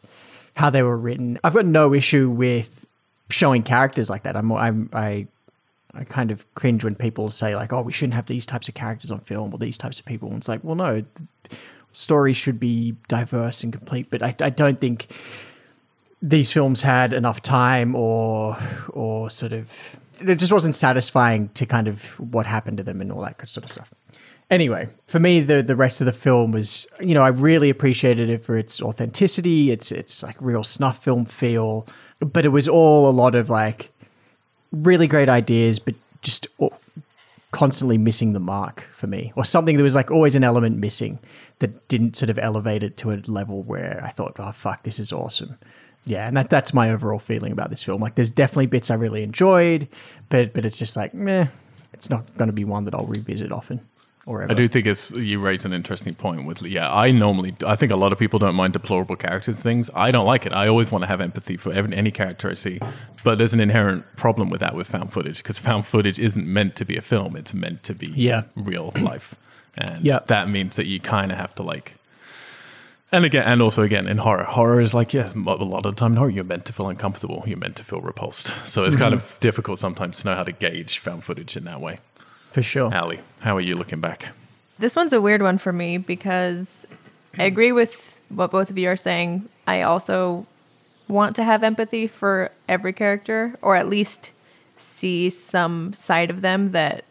how 0.55 0.69
they 0.69 0.83
were 0.83 0.97
written. 0.97 1.39
I've 1.43 1.53
got 1.53 1.65
no 1.65 1.93
issue 1.93 2.29
with 2.29 2.84
showing 3.29 3.63
characters 3.63 4.09
like 4.09 4.23
that. 4.23 4.35
I'm 4.35 4.51
I'm 4.51 4.89
I. 4.93 5.27
I 5.97 6.03
kind 6.03 6.29
of 6.29 6.45
cringe 6.55 6.83
when 6.83 6.93
people 6.93 7.29
say 7.29 7.55
like, 7.55 7.71
"Oh, 7.71 7.81
we 7.81 7.93
shouldn't 7.93 8.15
have 8.15 8.25
these 8.25 8.45
types 8.45 8.67
of 8.67 8.75
characters 8.75 9.11
on 9.11 9.21
film 9.21 9.53
or 9.53 9.57
these 9.57 9.77
types 9.77 9.97
of 9.97 10.03
people." 10.03 10.27
And 10.27 10.39
it's 10.39 10.49
like, 10.49 10.61
well, 10.61 10.75
no, 10.75 11.05
stories 11.93 12.35
should 12.35 12.59
be 12.59 12.95
diverse 13.07 13.63
and 13.63 13.71
complete, 13.71 14.09
but 14.09 14.21
I, 14.21 14.35
I 14.41 14.49
don't 14.49 14.81
think 14.81 15.07
these 16.21 16.51
films 16.51 16.81
had 16.81 17.13
enough 17.13 17.41
time 17.41 17.95
or 17.95 18.57
or 18.89 19.29
sort 19.29 19.53
of 19.53 19.71
it 20.19 20.35
just 20.35 20.51
wasn't 20.51 20.75
satisfying 20.75 21.49
to 21.49 21.65
kind 21.65 21.87
of 21.87 22.03
what 22.19 22.45
happened 22.45 22.77
to 22.77 22.83
them 22.83 23.01
and 23.01 23.11
all 23.11 23.21
that 23.21 23.47
sort 23.47 23.65
of 23.65 23.71
stuff. 23.71 23.93
Anyway, 24.49 24.87
for 25.05 25.19
me, 25.19 25.39
the 25.39 25.63
the 25.63 25.75
rest 25.75 26.01
of 26.01 26.05
the 26.05 26.13
film 26.13 26.51
was, 26.51 26.87
you 26.99 27.13
know, 27.13 27.23
I 27.23 27.29
really 27.29 27.69
appreciated 27.69 28.29
it 28.29 28.43
for 28.43 28.57
its 28.57 28.81
authenticity, 28.81 29.71
its 29.71 29.91
its 29.91 30.23
like 30.23 30.35
real 30.39 30.63
snuff 30.63 31.03
film 31.03 31.25
feel, 31.25 31.87
but 32.19 32.45
it 32.45 32.49
was 32.49 32.67
all 32.67 33.09
a 33.09 33.11
lot 33.11 33.35
of 33.35 33.49
like 33.49 33.91
really 34.71 35.07
great 35.07 35.29
ideas, 35.29 35.79
but 35.79 35.95
just 36.21 36.47
constantly 37.51 37.97
missing 37.97 38.33
the 38.33 38.39
mark 38.39 38.85
for 38.91 39.07
me, 39.07 39.31
or 39.35 39.45
something 39.45 39.77
that 39.77 39.83
was 39.83 39.95
like 39.95 40.11
always 40.11 40.35
an 40.35 40.43
element 40.43 40.77
missing 40.77 41.19
that 41.59 41.87
didn't 41.87 42.17
sort 42.17 42.29
of 42.29 42.37
elevate 42.39 42.83
it 42.83 42.97
to 42.97 43.11
a 43.11 43.17
level 43.27 43.63
where 43.63 44.01
I 44.03 44.09
thought, 44.09 44.35
oh 44.39 44.51
fuck, 44.51 44.83
this 44.83 44.99
is 44.99 45.11
awesome. 45.11 45.57
Yeah, 46.05 46.27
and 46.27 46.37
that 46.37 46.49
that's 46.49 46.73
my 46.73 46.91
overall 46.91 47.19
feeling 47.19 47.51
about 47.51 47.69
this 47.69 47.81
film. 47.81 48.01
Like, 48.01 48.15
there's 48.15 48.29
definitely 48.29 48.67
bits 48.67 48.91
I 48.91 48.95
really 48.95 49.23
enjoyed, 49.23 49.87
but 50.29 50.53
but 50.53 50.65
it's 50.65 50.77
just 50.77 50.95
like, 50.95 51.13
meh, 51.13 51.47
it's 51.93 52.09
not 52.09 52.35
going 52.37 52.47
to 52.47 52.53
be 52.53 52.65
one 52.65 52.85
that 52.85 52.93
I'll 52.93 53.05
revisit 53.05 53.51
often 53.51 53.79
or 54.25 54.41
ever. 54.41 54.51
I 54.51 54.55
do 54.55 54.67
think 54.67 54.87
it's 54.87 55.11
you 55.11 55.39
raise 55.39 55.65
an 55.65 55.73
interesting 55.73 56.15
point 56.15 56.45
with 56.45 56.61
yeah. 56.63 56.91
I 56.91 57.11
normally 57.11 57.55
I 57.65 57.75
think 57.75 57.91
a 57.91 57.95
lot 57.95 58.11
of 58.11 58.19
people 58.19 58.39
don't 58.39 58.55
mind 58.55 58.73
deplorable 58.73 59.15
characters 59.15 59.59
things. 59.59 59.89
I 59.93 60.11
don't 60.11 60.25
like 60.25 60.45
it. 60.45 60.53
I 60.53 60.67
always 60.67 60.91
want 60.91 61.03
to 61.03 61.07
have 61.07 61.21
empathy 61.21 61.57
for 61.57 61.71
every, 61.71 61.95
any 61.95 62.11
character 62.11 62.49
I 62.49 62.55
see, 62.55 62.79
but 63.23 63.37
there's 63.37 63.53
an 63.53 63.59
inherent 63.59 64.03
problem 64.15 64.49
with 64.49 64.61
that 64.61 64.75
with 64.75 64.87
found 64.87 65.13
footage 65.13 65.37
because 65.37 65.59
found 65.59 65.85
footage 65.85 66.19
isn't 66.19 66.47
meant 66.47 66.75
to 66.77 66.85
be 66.85 66.97
a 66.97 67.01
film. 67.01 67.35
It's 67.35 67.53
meant 67.53 67.83
to 67.83 67.93
be 67.93 68.07
Yeah. 68.07 68.43
real 68.55 68.91
life, 68.99 69.35
and 69.75 70.03
Yeah. 70.03 70.19
that 70.27 70.49
means 70.49 70.75
that 70.75 70.87
you 70.87 70.99
kind 70.99 71.31
of 71.31 71.37
have 71.37 71.53
to 71.55 71.63
like. 71.63 71.95
And 73.11 73.23
again, 73.23 73.43
and 73.43 73.61
also 73.61 73.83
again 73.83 74.07
in 74.07 74.17
horror, 74.17 74.43
horror 74.43 74.81
is 74.81 74.93
like 74.93 75.13
yeah, 75.13 75.31
a 75.33 75.39
lot 75.39 75.85
of 75.85 75.95
the 75.95 75.99
time 75.99 76.13
in 76.13 76.17
horror 76.17 76.31
you're 76.31 76.43
meant 76.43 76.65
to 76.65 76.73
feel 76.73 76.89
uncomfortable, 76.89 77.43
you're 77.45 77.57
meant 77.57 77.75
to 77.75 77.83
feel 77.83 78.01
repulsed. 78.01 78.51
So 78.65 78.83
it's 78.83 78.95
kind 78.95 79.13
mm-hmm. 79.13 79.25
of 79.25 79.39
difficult 79.39 79.77
sometimes 79.79 80.21
to 80.21 80.27
know 80.27 80.35
how 80.35 80.43
to 80.43 80.51
gauge 80.51 80.97
found 80.97 81.23
footage 81.23 81.55
in 81.55 81.65
that 81.65 81.79
way. 81.79 81.97
For 82.55 82.61
sure. 82.61 82.95
Ali, 82.95 83.19
how 83.41 83.57
are 83.57 83.61
you 83.61 83.75
looking 83.75 83.99
back? 83.99 84.29
This 84.79 84.95
one's 84.95 85.11
a 85.11 85.19
weird 85.19 85.41
one 85.41 85.57
for 85.57 85.73
me 85.73 85.97
because 85.97 86.87
I 87.37 87.43
agree 87.43 87.73
with 87.73 88.17
what 88.29 88.51
both 88.51 88.69
of 88.69 88.77
you 88.77 88.87
are 88.87 88.95
saying. 88.95 89.49
I 89.67 89.81
also 89.81 90.47
want 91.09 91.35
to 91.35 91.43
have 91.43 91.63
empathy 91.63 92.07
for 92.07 92.51
every 92.69 92.93
character, 92.93 93.57
or 93.61 93.75
at 93.75 93.89
least 93.89 94.31
see 94.77 95.29
some 95.29 95.93
side 95.95 96.29
of 96.29 96.39
them 96.39 96.71
that, 96.71 97.03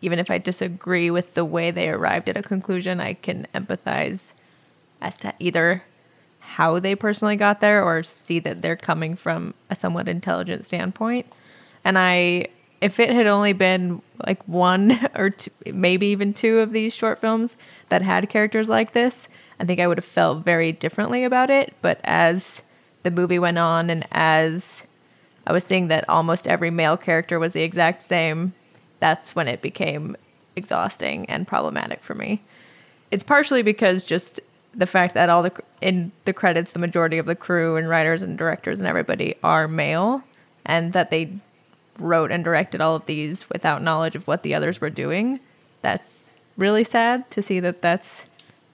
even 0.00 0.18
if 0.18 0.32
I 0.32 0.38
disagree 0.38 1.12
with 1.12 1.34
the 1.34 1.44
way 1.44 1.70
they 1.70 1.88
arrived 1.90 2.28
at 2.28 2.36
a 2.36 2.42
conclusion, 2.42 2.98
I 2.98 3.14
can 3.14 3.46
empathize 3.54 4.32
as 5.00 5.16
to 5.18 5.32
either 5.38 5.84
how 6.40 6.80
they 6.80 6.96
personally 6.96 7.36
got 7.36 7.60
there 7.60 7.84
or 7.84 8.02
see 8.02 8.40
that 8.40 8.62
they're 8.62 8.74
coming 8.74 9.14
from 9.14 9.54
a 9.70 9.76
somewhat 9.76 10.08
intelligent 10.08 10.64
standpoint. 10.64 11.26
And 11.84 11.96
I, 11.96 12.48
if 12.80 13.00
it 13.00 13.10
had 13.10 13.26
only 13.26 13.52
been 13.52 14.02
like 14.26 14.42
one 14.46 14.98
or 15.16 15.30
two, 15.30 15.50
maybe 15.72 16.06
even 16.06 16.32
two 16.32 16.58
of 16.58 16.72
these 16.72 16.94
short 16.94 17.20
films 17.20 17.56
that 17.88 18.02
had 18.02 18.28
characters 18.28 18.68
like 18.68 18.92
this, 18.92 19.28
I 19.60 19.64
think 19.64 19.80
I 19.80 19.86
would 19.86 19.98
have 19.98 20.04
felt 20.04 20.44
very 20.44 20.72
differently 20.72 21.24
about 21.24 21.50
it. 21.50 21.74
But 21.82 22.00
as 22.04 22.62
the 23.02 23.10
movie 23.10 23.38
went 23.38 23.58
on 23.58 23.90
and 23.90 24.06
as 24.12 24.86
I 25.46 25.52
was 25.52 25.64
seeing 25.64 25.88
that 25.88 26.04
almost 26.08 26.46
every 26.46 26.70
male 26.70 26.96
character 26.96 27.38
was 27.38 27.52
the 27.52 27.62
exact 27.62 28.02
same, 28.02 28.54
that's 29.00 29.34
when 29.34 29.48
it 29.48 29.62
became 29.62 30.16
exhausting 30.56 31.24
and 31.26 31.46
problematic 31.46 32.02
for 32.02 32.14
me. 32.14 32.42
It's 33.10 33.24
partially 33.24 33.62
because 33.62 34.04
just 34.04 34.40
the 34.74 34.86
fact 34.86 35.14
that 35.14 35.30
all 35.30 35.42
the 35.42 35.52
in 35.80 36.12
the 36.26 36.32
credits 36.32 36.72
the 36.72 36.78
majority 36.78 37.18
of 37.18 37.26
the 37.26 37.34
crew 37.34 37.76
and 37.76 37.88
writers 37.88 38.20
and 38.20 38.36
directors 38.36 38.78
and 38.78 38.86
everybody 38.86 39.34
are 39.42 39.66
male 39.66 40.22
and 40.66 40.92
that 40.92 41.10
they 41.10 41.32
wrote 41.98 42.30
and 42.30 42.44
directed 42.44 42.80
all 42.80 42.96
of 42.96 43.06
these 43.06 43.48
without 43.50 43.82
knowledge 43.82 44.14
of 44.14 44.26
what 44.26 44.42
the 44.42 44.54
others 44.54 44.80
were 44.80 44.90
doing. 44.90 45.40
That's 45.82 46.32
really 46.56 46.84
sad 46.84 47.30
to 47.30 47.42
see 47.42 47.60
that 47.60 47.82
that's 47.82 48.24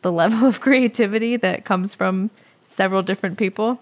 the 0.02 0.12
level 0.22 0.46
of 0.46 0.60
creativity 0.60 1.36
that 1.36 1.64
comes 1.64 1.94
from 1.94 2.30
several 2.66 3.02
different 3.02 3.38
people. 3.38 3.78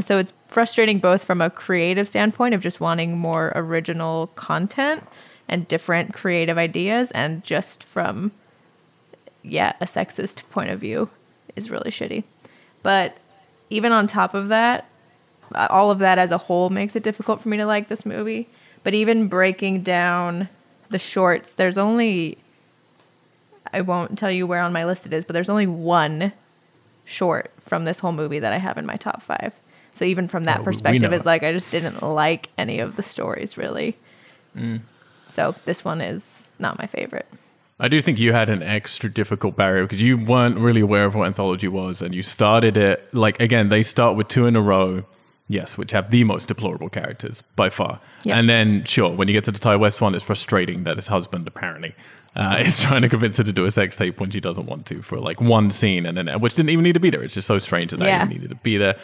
So 0.00 0.18
it's 0.18 0.32
frustrating 0.48 0.98
both 0.98 1.24
from 1.24 1.40
a 1.40 1.48
creative 1.48 2.06
standpoint 2.06 2.54
of 2.54 2.60
just 2.60 2.80
wanting 2.80 3.16
more 3.16 3.52
original 3.54 4.26
content 4.28 5.02
and 5.48 5.66
different 5.68 6.12
creative 6.12 6.58
ideas, 6.58 7.12
and 7.12 7.42
just 7.44 7.84
from, 7.84 8.32
yeah, 9.42 9.74
a 9.80 9.84
sexist 9.84 10.48
point 10.50 10.70
of 10.70 10.80
view 10.80 11.08
is 11.54 11.70
really 11.70 11.90
shitty. 11.90 12.24
But 12.82 13.16
even 13.70 13.92
on 13.92 14.06
top 14.06 14.34
of 14.34 14.48
that, 14.48 14.86
uh, 15.54 15.68
all 15.70 15.90
of 15.90 16.00
that 16.00 16.18
as 16.18 16.32
a 16.32 16.38
whole 16.38 16.68
makes 16.68 16.96
it 16.96 17.02
difficult 17.02 17.40
for 17.40 17.48
me 17.48 17.56
to 17.56 17.64
like 17.66 17.88
this 17.88 18.04
movie. 18.04 18.48
But 18.86 18.94
even 18.94 19.26
breaking 19.26 19.82
down 19.82 20.48
the 20.90 21.00
shorts, 21.00 21.54
there's 21.54 21.76
only, 21.76 22.38
I 23.72 23.80
won't 23.80 24.16
tell 24.16 24.30
you 24.30 24.46
where 24.46 24.62
on 24.62 24.72
my 24.72 24.84
list 24.84 25.06
it 25.06 25.12
is, 25.12 25.24
but 25.24 25.32
there's 25.32 25.48
only 25.48 25.66
one 25.66 26.32
short 27.04 27.50
from 27.66 27.84
this 27.84 27.98
whole 27.98 28.12
movie 28.12 28.38
that 28.38 28.52
I 28.52 28.58
have 28.58 28.78
in 28.78 28.86
my 28.86 28.94
top 28.94 29.22
five. 29.22 29.52
So 29.96 30.04
even 30.04 30.28
from 30.28 30.44
that 30.44 30.60
Oh, 30.60 30.62
perspective, 30.62 31.12
it's 31.12 31.26
like 31.26 31.42
I 31.42 31.50
just 31.50 31.68
didn't 31.72 32.00
like 32.00 32.48
any 32.56 32.78
of 32.78 32.94
the 32.94 33.02
stories 33.02 33.58
really. 33.58 33.96
Mm. 34.56 34.82
So 35.26 35.56
this 35.64 35.84
one 35.84 36.00
is 36.00 36.52
not 36.60 36.78
my 36.78 36.86
favorite. 36.86 37.26
I 37.80 37.88
do 37.88 38.00
think 38.00 38.20
you 38.20 38.32
had 38.34 38.48
an 38.48 38.62
extra 38.62 39.10
difficult 39.10 39.56
barrier 39.56 39.82
because 39.82 40.00
you 40.00 40.16
weren't 40.16 40.58
really 40.58 40.82
aware 40.82 41.06
of 41.06 41.16
what 41.16 41.26
anthology 41.26 41.66
was, 41.66 42.02
and 42.02 42.14
you 42.14 42.22
started 42.22 42.76
it 42.76 43.12
like 43.12 43.40
again. 43.40 43.68
They 43.68 43.82
start 43.82 44.16
with 44.16 44.28
two 44.28 44.46
in 44.46 44.54
a 44.54 44.62
row, 44.62 45.02
yes, 45.48 45.76
which 45.78 45.92
have 45.92 46.10
the 46.10 46.24
most 46.24 46.48
deplorable 46.48 46.88
characters 46.88 47.42
by 47.54 47.68
far. 47.70 48.00
Yeah. 48.24 48.38
And 48.38 48.48
then, 48.48 48.84
sure, 48.84 49.10
when 49.10 49.28
you 49.28 49.34
get 49.34 49.44
to 49.44 49.52
the 49.52 49.58
Ti 49.58 49.76
West 49.76 50.00
one, 50.00 50.14
it's 50.14 50.24
frustrating 50.24 50.84
that 50.84 50.96
his 50.96 51.06
husband 51.08 51.46
apparently 51.46 51.94
uh, 52.34 52.56
is 52.60 52.78
trying 52.80 53.02
to 53.02 53.08
convince 53.08 53.36
her 53.38 53.44
to 53.44 53.52
do 53.52 53.64
a 53.64 53.70
sex 53.70 53.96
tape 53.96 54.20
when 54.20 54.30
she 54.30 54.40
doesn't 54.40 54.66
want 54.66 54.86
to 54.86 55.02
for 55.02 55.18
like 55.18 55.40
one 55.40 55.70
scene, 55.70 56.04
and 56.06 56.16
then 56.18 56.40
which 56.40 56.54
didn't 56.54 56.70
even 56.70 56.82
need 56.82 56.94
to 56.94 57.00
be 57.00 57.10
there. 57.10 57.22
It's 57.22 57.34
just 57.34 57.46
so 57.46 57.58
strange 57.58 57.90
that 57.92 57.98
that 58.00 58.06
Yeah. 58.06 58.16
even 58.22 58.28
needed 58.28 58.48
to 58.50 58.56
be 58.56 58.76
there. 58.76 58.96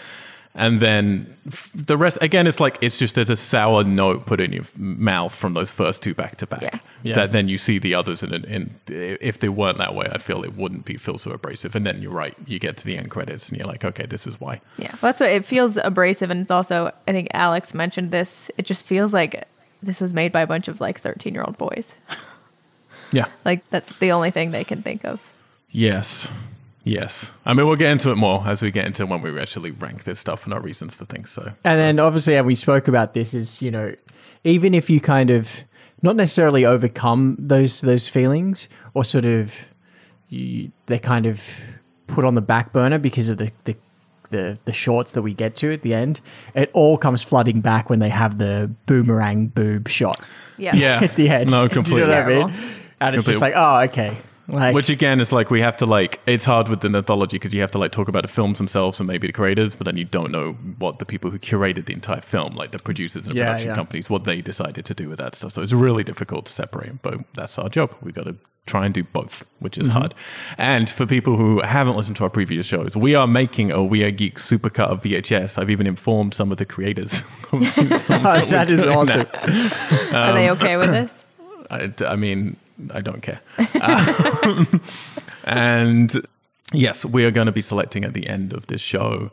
And 0.54 0.80
then 0.80 1.34
f- 1.46 1.70
the 1.74 1.96
rest, 1.96 2.18
again, 2.20 2.46
it's 2.46 2.60
like 2.60 2.76
it's 2.82 2.98
just 2.98 3.14
there's 3.14 3.30
a 3.30 3.36
sour 3.36 3.84
note 3.84 4.26
put 4.26 4.38
in 4.38 4.52
your 4.52 4.64
mouth 4.76 5.34
from 5.34 5.54
those 5.54 5.72
first 5.72 6.02
two 6.02 6.14
back 6.14 6.36
to 6.36 6.46
back. 6.46 6.62
Yeah. 6.62 6.78
Yeah. 7.02 7.14
That 7.14 7.32
then 7.32 7.48
you 7.48 7.56
see 7.56 7.78
the 7.78 7.94
others, 7.94 8.22
and 8.22 8.44
in, 8.44 8.74
if 8.86 9.40
they 9.40 9.48
weren't 9.48 9.78
that 9.78 9.94
way, 9.94 10.08
I 10.12 10.18
feel 10.18 10.44
it 10.44 10.54
wouldn't 10.54 10.84
be 10.84 10.96
feel 10.96 11.16
so 11.16 11.30
abrasive. 11.32 11.74
And 11.74 11.86
then 11.86 12.02
you're 12.02 12.12
right, 12.12 12.36
you 12.46 12.58
get 12.58 12.76
to 12.76 12.84
the 12.84 12.96
end 12.96 13.10
credits, 13.10 13.48
and 13.48 13.58
you're 13.58 13.66
like, 13.66 13.84
okay, 13.84 14.04
this 14.06 14.26
is 14.26 14.38
why. 14.40 14.60
Yeah, 14.76 14.90
well, 14.92 15.10
that's 15.10 15.20
what 15.20 15.30
it 15.30 15.44
feels 15.44 15.78
abrasive, 15.78 16.30
and 16.30 16.42
it's 16.42 16.50
also 16.50 16.92
I 17.08 17.12
think 17.12 17.28
Alex 17.32 17.72
mentioned 17.72 18.10
this. 18.10 18.50
It 18.58 18.66
just 18.66 18.84
feels 18.84 19.12
like 19.12 19.48
this 19.82 20.00
was 20.00 20.12
made 20.12 20.32
by 20.32 20.42
a 20.42 20.46
bunch 20.46 20.68
of 20.68 20.80
like 20.80 21.00
thirteen 21.00 21.32
year 21.32 21.44
old 21.44 21.56
boys. 21.56 21.94
Yeah. 23.10 23.24
like 23.44 23.68
that's 23.70 23.98
the 23.98 24.12
only 24.12 24.30
thing 24.30 24.50
they 24.50 24.64
can 24.64 24.82
think 24.82 25.04
of. 25.04 25.18
Yes. 25.70 26.28
Yes. 26.84 27.30
I 27.46 27.52
mean, 27.54 27.66
we'll 27.66 27.76
get 27.76 27.90
into 27.92 28.10
it 28.10 28.16
more 28.16 28.42
as 28.46 28.60
we 28.62 28.70
get 28.70 28.86
into 28.86 29.06
when 29.06 29.22
we 29.22 29.38
actually 29.40 29.70
rank 29.70 30.04
this 30.04 30.18
stuff 30.18 30.44
and 30.44 30.52
our 30.52 30.60
reasons 30.60 30.94
for 30.94 31.04
things. 31.04 31.30
So, 31.30 31.52
And 31.64 31.78
then 31.78 31.98
obviously, 32.00 32.34
and 32.36 32.46
we 32.46 32.54
spoke 32.54 32.88
about 32.88 33.14
this, 33.14 33.34
is 33.34 33.62
you 33.62 33.70
know, 33.70 33.94
even 34.44 34.74
if 34.74 34.90
you 34.90 35.00
kind 35.00 35.30
of 35.30 35.48
not 36.02 36.16
necessarily 36.16 36.64
overcome 36.64 37.36
those 37.38 37.80
those 37.82 38.08
feelings, 38.08 38.68
or 38.94 39.04
sort 39.04 39.24
of 39.24 39.54
you, 40.28 40.72
they 40.86 40.98
kind 40.98 41.26
of 41.26 41.48
put 42.08 42.24
on 42.24 42.34
the 42.34 42.40
back 42.42 42.72
burner 42.72 42.98
because 42.98 43.28
of 43.28 43.38
the 43.38 43.52
the 43.64 43.76
the, 44.30 44.58
the 44.64 44.72
shorts 44.72 45.12
that 45.12 45.20
we 45.20 45.34
get 45.34 45.54
to 45.56 45.74
at 45.74 45.82
the 45.82 45.92
end, 45.92 46.20
it 46.54 46.70
all 46.72 46.96
comes 46.96 47.22
flooding 47.22 47.60
back 47.60 47.90
when 47.90 47.98
they 47.98 48.08
have 48.08 48.38
the 48.38 48.70
boomerang 48.86 49.48
boob 49.48 49.88
shot 49.90 50.18
Yeah, 50.56 50.74
yeah. 50.74 51.00
at 51.02 51.16
the 51.16 51.28
end. 51.28 51.50
No, 51.50 51.68
Do 51.68 51.74
you 51.74 51.82
completely. 51.82 52.08
know 52.10 52.16
what 52.16 52.22
I 52.22 52.28
mean? 52.28 52.48
Terrible. 52.48 52.74
And 52.98 53.14
it's 53.16 53.26
just 53.26 53.42
like, 53.42 53.52
oh, 53.54 53.80
okay. 53.90 54.16
Like, 54.48 54.74
Which 54.74 54.90
again 54.90 55.20
is 55.20 55.32
like 55.32 55.50
we 55.50 55.60
have 55.60 55.76
to 55.78 55.86
like 55.86 56.20
it's 56.26 56.44
hard 56.44 56.68
with 56.68 56.80
the 56.80 56.88
mythology 56.88 57.36
because 57.36 57.54
you 57.54 57.60
have 57.60 57.70
to 57.72 57.78
like 57.78 57.92
talk 57.92 58.08
about 58.08 58.22
the 58.22 58.28
films 58.28 58.58
themselves 58.58 58.98
and 58.98 59.06
maybe 59.06 59.28
the 59.28 59.32
creators, 59.32 59.76
but 59.76 59.84
then 59.84 59.96
you 59.96 60.04
don't 60.04 60.32
know 60.32 60.52
what 60.78 60.98
the 60.98 61.04
people 61.04 61.30
who 61.30 61.38
curated 61.38 61.86
the 61.86 61.92
entire 61.92 62.20
film, 62.20 62.54
like 62.54 62.72
the 62.72 62.78
producers 62.78 63.26
and 63.26 63.36
Yeah, 63.36 63.44
production 63.44 63.68
yeah. 63.68 63.74
companies, 63.74 64.10
what 64.10 64.24
they 64.24 64.40
decided 64.40 64.84
to 64.84 64.94
do 64.94 65.08
with 65.08 65.18
that 65.18 65.34
stuff. 65.36 65.52
So 65.52 65.62
it's 65.62 65.72
really 65.72 66.02
difficult 66.02 66.46
to 66.46 66.52
separate, 66.52 67.02
but 67.02 67.20
that's 67.34 67.58
our 67.58 67.68
job. 67.68 67.94
We 68.02 68.10
got 68.10 68.24
to 68.24 68.36
try 68.66 68.84
and 68.84 68.94
do 68.94 69.04
both, 69.04 69.44
which 69.58 69.76
is 69.76 69.88
mm-hmm. 69.88 69.98
hard. 69.98 70.14
And 70.58 70.88
for 70.88 71.06
people 71.06 71.36
who 71.36 71.60
haven't 71.60 71.96
listened 71.96 72.16
to 72.18 72.24
our 72.24 72.30
previous 72.30 72.66
shows, 72.66 72.96
we 72.96 73.14
are 73.14 73.26
making 73.26 73.70
a 73.70 73.82
Weird 73.82 74.16
Geeks 74.16 74.48
supercut 74.48 74.86
of 74.86 75.02
VHS. 75.02 75.58
I've 75.58 75.70
even 75.70 75.86
informed 75.86 76.34
some 76.34 76.52
of 76.52 76.58
the 76.58 76.66
creators. 76.66 77.22
of 77.52 77.60
that 77.74 78.46
that 78.50 78.70
is 78.70 78.82
doing 78.82 78.96
awesome. 78.96 79.26
now. 80.12 80.30
Are 80.30 80.32
they 80.32 80.48
um, 80.48 80.58
okay 80.58 80.76
with 80.76 80.90
this? 80.90 81.24
I, 81.70 81.92
I 82.06 82.16
mean, 82.16 82.56
I 82.92 83.00
don't 83.00 83.22
care. 83.22 83.40
Um, 83.80 84.80
and 85.44 86.26
yes, 86.72 87.04
we 87.04 87.24
are 87.24 87.30
going 87.30 87.46
to 87.46 87.52
be 87.52 87.62
selecting 87.62 88.04
at 88.04 88.14
the 88.14 88.26
end 88.26 88.52
of 88.52 88.66
this 88.66 88.80
show 88.80 89.30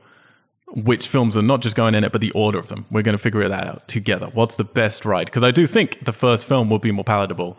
which 0.72 1.08
films 1.08 1.36
are 1.36 1.42
not 1.42 1.62
just 1.62 1.76
going 1.76 1.96
in 1.96 2.04
it, 2.04 2.12
but 2.12 2.22
the 2.22 2.32
order 2.32 2.60
of 2.60 2.68
them. 2.68 2.86
We're 2.92 3.02
going 3.02 3.18
to 3.18 3.22
figure 3.22 3.48
that 3.48 3.68
out 3.68 3.88
together. 3.88 4.28
What's 4.28 4.56
the 4.56 4.64
best 4.64 5.06
ride? 5.06 5.26
Because 5.26 5.44
I 5.44 5.52
do 5.52 5.66
think 5.66 6.06
the 6.06 6.12
first 6.12 6.46
film 6.46 6.70
will 6.70 6.80
be 6.80 6.92
more 6.92 7.04
palatable. 7.04 7.58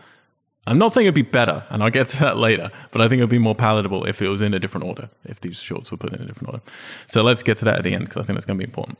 I'm 0.70 0.78
not 0.78 0.92
saying 0.92 1.06
it'd 1.06 1.16
be 1.16 1.22
better, 1.22 1.64
and 1.68 1.82
I'll 1.82 1.90
get 1.90 2.10
to 2.10 2.18
that 2.20 2.36
later, 2.36 2.70
but 2.92 3.00
I 3.00 3.08
think 3.08 3.18
it'd 3.18 3.28
be 3.28 3.38
more 3.38 3.56
palatable 3.56 4.04
if 4.04 4.22
it 4.22 4.28
was 4.28 4.40
in 4.40 4.54
a 4.54 4.60
different 4.60 4.86
order, 4.86 5.10
if 5.24 5.40
these 5.40 5.56
shorts 5.56 5.90
were 5.90 5.96
put 5.96 6.12
in 6.12 6.22
a 6.22 6.24
different 6.24 6.54
order. 6.54 6.62
So 7.08 7.22
let's 7.22 7.42
get 7.42 7.56
to 7.58 7.64
that 7.64 7.78
at 7.78 7.82
the 7.82 7.92
end, 7.92 8.04
because 8.04 8.18
I 8.18 8.22
think 8.22 8.36
that's 8.36 8.46
going 8.46 8.56
to 8.56 8.64
be 8.64 8.68
important. 8.68 8.96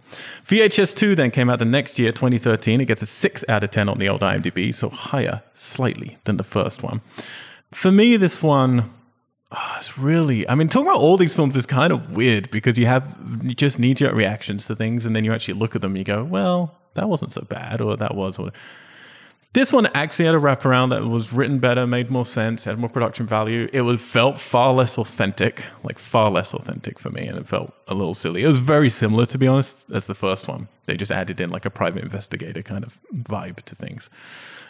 VHS 0.47 0.97
2 0.97 1.15
then 1.15 1.31
came 1.31 1.49
out 1.49 1.61
the 1.61 1.65
next 1.65 1.97
year, 1.97 2.11
2013. 2.11 2.81
It 2.81 2.87
gets 2.87 3.03
a 3.03 3.07
6 3.07 3.45
out 3.49 3.62
of 3.62 3.71
10 3.71 3.89
on 3.89 3.99
the 3.99 4.09
old 4.09 4.21
IMDb, 4.21 4.75
so 4.75 4.89
higher 4.89 5.45
slightly 5.55 6.19
than 6.25 6.39
the 6.39 6.43
first 6.43 6.83
one. 6.83 7.03
For 7.71 7.93
me, 7.93 8.17
this 8.17 8.43
one, 8.43 8.91
ah, 9.53 9.77
it's 9.79 9.97
really, 9.97 10.49
I 10.49 10.57
mean, 10.57 10.69
talking 10.69 10.89
about 10.89 11.00
all 11.00 11.17
these 11.17 11.37
films 11.37 11.55
is 11.55 11.67
kind 11.67 11.93
of 11.93 12.11
weird 12.11 12.50
because 12.50 12.79
you 12.79 12.87
have 12.87 13.17
you 13.45 13.55
just 13.55 13.79
knee 13.79 13.95
jerk 13.95 14.15
reactions 14.15 14.67
to 14.67 14.75
things, 14.75 15.07
and 15.07 15.15
then 15.15 15.25
you 15.25 15.33
actually 15.33 15.55
look 15.55 15.77
at 15.77 15.83
them 15.83 15.93
and 15.93 15.99
you 15.99 16.05
go, 16.05 16.25
well, 16.25 16.79
that 16.95 17.09
wasn't 17.09 17.31
so 17.31 17.43
bad, 17.43 17.81
or 17.81 17.97
that 17.97 18.17
was, 18.17 18.41
or 18.41 18.50
this 19.52 19.73
one 19.73 19.87
actually 19.95 20.26
had 20.26 20.37
a 20.37 20.38
wraparound 20.38 20.90
that 20.90 21.04
was 21.04 21.33
written 21.33 21.59
better, 21.59 21.85
made 21.85 22.09
more 22.09 22.25
sense, 22.25 22.66
had 22.66 22.78
more 22.78 22.88
production 22.88 23.26
value. 23.26 23.69
It 23.73 23.80
was 23.80 24.00
felt 24.00 24.38
far 24.38 24.73
less 24.73 24.97
authentic, 24.97 25.64
like 25.83 25.99
far 25.99 26.30
less 26.30 26.54
authentic 26.54 27.00
for 27.00 27.10
me, 27.10 27.26
and 27.26 27.36
it 27.36 27.49
felt 27.49 27.75
a 27.89 27.95
little 27.95 28.15
silly. 28.15 28.45
It 28.45 28.47
was 28.47 28.60
very 28.60 28.89
similar, 28.89 29.26
to 29.26 29.39
be 29.39 29.49
honest, 29.49 29.91
as 29.91 30.06
the 30.06 30.15
first 30.15 30.47
one. 30.47 30.69
They 30.86 30.97
just 30.97 31.10
added 31.10 31.41
in 31.41 31.50
like 31.50 31.65
a 31.65 31.71
private 31.71 32.04
investigator 32.04 32.63
kind 32.63 32.84
of 32.84 32.97
vibe 33.13 33.63
to 33.65 33.75
things. 33.75 34.08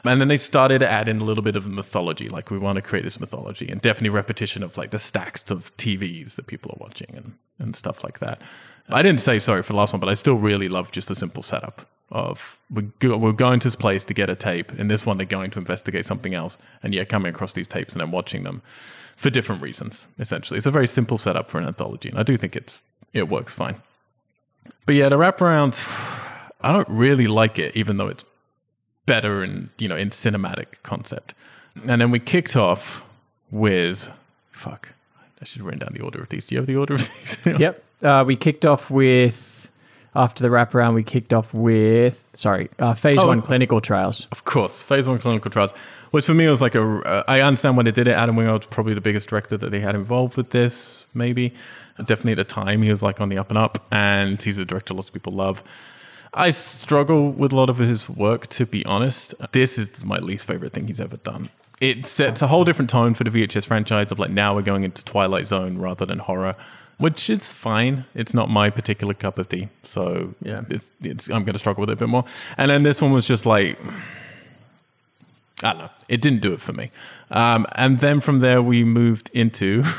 And 0.02 0.18
then 0.18 0.28
they 0.28 0.38
started 0.38 0.78
to 0.78 0.88
add 0.88 1.08
in 1.08 1.20
a 1.20 1.24
little 1.24 1.44
bit 1.44 1.56
of 1.56 1.66
mythology, 1.66 2.30
like 2.30 2.50
we 2.50 2.56
want 2.56 2.76
to 2.76 2.82
create 2.82 3.04
this 3.04 3.20
mythology, 3.20 3.68
and 3.68 3.82
definitely 3.82 4.08
repetition 4.08 4.62
of 4.62 4.78
like 4.78 4.92
the 4.92 4.98
stacks 4.98 5.50
of 5.50 5.76
TVs 5.76 6.36
that 6.36 6.46
people 6.46 6.70
are 6.70 6.80
watching 6.80 7.12
and, 7.14 7.34
and 7.58 7.76
stuff 7.76 8.02
like 8.02 8.20
that. 8.20 8.40
I 8.88 9.02
didn't 9.02 9.20
say 9.20 9.40
sorry 9.40 9.62
for 9.62 9.74
the 9.74 9.78
last 9.78 9.92
one, 9.92 10.00
but 10.00 10.08
I 10.08 10.14
still 10.14 10.36
really 10.36 10.70
love 10.70 10.90
just 10.90 11.08
the 11.08 11.14
simple 11.14 11.42
setup 11.42 11.86
of 12.10 12.58
we're, 12.70 12.88
go, 12.98 13.16
we're 13.16 13.32
going 13.32 13.60
to 13.60 13.66
this 13.66 13.76
place 13.76 14.04
to 14.06 14.14
get 14.14 14.28
a 14.28 14.34
tape. 14.34 14.72
In 14.78 14.88
this 14.88 15.06
one, 15.06 15.16
they're 15.16 15.26
going 15.26 15.50
to 15.52 15.58
investigate 15.58 16.06
something 16.06 16.34
else, 16.34 16.58
and 16.82 16.94
yet 16.94 17.08
coming 17.08 17.30
across 17.30 17.52
these 17.52 17.68
tapes 17.68 17.92
and 17.94 18.00
then 18.00 18.10
watching 18.10 18.42
them 18.42 18.62
for 19.16 19.30
different 19.30 19.62
reasons. 19.62 20.06
Essentially, 20.18 20.58
it's 20.58 20.66
a 20.66 20.70
very 20.70 20.86
simple 20.86 21.18
setup 21.18 21.50
for 21.50 21.58
an 21.58 21.66
anthology, 21.66 22.08
and 22.08 22.18
I 22.18 22.22
do 22.22 22.36
think 22.36 22.56
it's 22.56 22.82
it 23.12 23.28
works 23.28 23.54
fine. 23.54 23.76
But 24.86 24.94
yeah, 24.94 25.08
the 25.08 25.16
wraparound, 25.16 25.80
I 26.60 26.72
don't 26.72 26.88
really 26.88 27.26
like 27.26 27.58
it, 27.58 27.76
even 27.76 27.96
though 27.96 28.08
it's 28.08 28.24
better 29.06 29.42
in 29.42 29.70
you 29.78 29.88
know 29.88 29.96
in 29.96 30.10
cinematic 30.10 30.82
concept. 30.82 31.34
And 31.86 32.00
then 32.00 32.10
we 32.10 32.18
kicked 32.18 32.56
off 32.56 33.04
with 33.50 34.10
fuck. 34.50 34.94
I 35.40 35.44
should 35.44 35.62
written 35.62 35.80
down 35.80 35.94
the 35.94 36.02
order 36.02 36.20
of 36.20 36.28
these. 36.28 36.44
Do 36.44 36.54
you 36.54 36.60
have 36.60 36.66
the 36.66 36.76
order 36.76 36.94
of 36.94 37.08
these? 37.08 37.36
Yep. 37.58 37.82
Uh, 38.02 38.24
we 38.26 38.36
kicked 38.36 38.64
off 38.64 38.90
with 38.90 39.59
after 40.14 40.42
the 40.42 40.48
wraparound. 40.48 40.94
We 40.94 41.02
kicked 41.02 41.32
off 41.32 41.52
with 41.54 42.28
sorry, 42.34 42.68
uh, 42.78 42.94
phase 42.94 43.16
Oh, 43.18 43.28
one 43.28 43.42
clinical 43.42 43.80
trials. 43.80 44.26
Of 44.32 44.44
course, 44.44 44.82
phase 44.82 45.06
one 45.06 45.18
clinical 45.18 45.50
trials, 45.50 45.72
which 46.10 46.26
for 46.26 46.34
me 46.34 46.46
was 46.46 46.60
like 46.60 46.74
a. 46.74 46.82
Uh, 46.82 47.22
I 47.28 47.40
understand 47.40 47.76
when 47.76 47.86
they 47.86 47.92
did 47.92 48.08
it. 48.08 48.12
Adam 48.12 48.36
Wingard 48.36 48.58
was 48.58 48.66
probably 48.66 48.94
the 48.94 49.00
biggest 49.00 49.28
director 49.28 49.56
that 49.56 49.70
they 49.70 49.80
had 49.80 49.94
involved 49.94 50.36
with 50.36 50.50
this. 50.50 51.06
Maybe, 51.14 51.54
definitely 51.98 52.32
at 52.32 52.38
the 52.38 52.44
time, 52.44 52.82
he 52.82 52.90
was 52.90 53.02
like 53.02 53.20
on 53.20 53.28
the 53.28 53.38
up 53.38 53.50
and 53.50 53.58
up, 53.58 53.86
and 53.90 54.40
he's 54.40 54.58
a 54.58 54.64
director 54.64 54.94
lots 54.94 55.08
of 55.08 55.14
people 55.14 55.32
love. 55.32 55.62
I 56.32 56.50
struggle 56.50 57.32
with 57.32 57.52
a 57.52 57.56
lot 57.56 57.68
of 57.68 57.78
his 57.78 58.08
work, 58.08 58.46
to 58.48 58.64
be 58.64 58.84
honest. 58.86 59.34
This 59.52 59.78
is 59.78 60.04
my 60.04 60.18
least 60.18 60.46
favorite 60.46 60.72
thing 60.72 60.86
he's 60.86 61.00
ever 61.00 61.16
done. 61.16 61.48
It 61.80 62.06
sets 62.06 62.40
a 62.42 62.46
whole 62.46 62.62
different 62.64 62.90
tone 62.90 63.14
for 63.14 63.24
the 63.24 63.30
VHS 63.30 63.64
franchise 63.64 64.12
of 64.12 64.18
like 64.18 64.30
now 64.30 64.54
we're 64.54 64.62
going 64.62 64.84
into 64.84 65.04
Twilight 65.04 65.46
Zone 65.46 65.78
rather 65.78 66.06
than 66.06 66.18
horror, 66.18 66.54
which 67.00 67.28
is 67.28 67.50
fine. 67.50 68.04
It's 68.14 68.32
not 68.34 68.48
my 68.50 68.70
particular 68.70 69.14
cup 69.14 69.38
of 69.38 69.48
tea, 69.48 69.68
so 69.82 70.34
Yeah. 70.42 70.62
it's, 70.70 70.88
it's, 71.02 71.28
I'm 71.28 71.44
going 71.44 71.54
to 71.54 71.58
struggle 71.58 71.80
with 71.80 71.90
it 71.90 71.94
a 71.94 71.96
bit 71.96 72.08
more. 72.08 72.24
And 72.56 72.70
then 72.70 72.82
this 72.84 73.02
one 73.02 73.12
was 73.12 73.26
just 73.26 73.44
like 73.46 73.78
I 75.62 75.72
don't 75.72 75.78
know. 75.82 75.90
It 76.08 76.22
didn't 76.22 76.40
do 76.40 76.52
it 76.54 76.60
for 76.60 76.72
me. 76.72 76.90
Um, 77.30 77.66
and 77.74 78.00
then 78.00 78.20
from 78.20 78.40
there, 78.40 78.62
we 78.62 78.84
moved 78.84 79.30
into. 79.34 79.84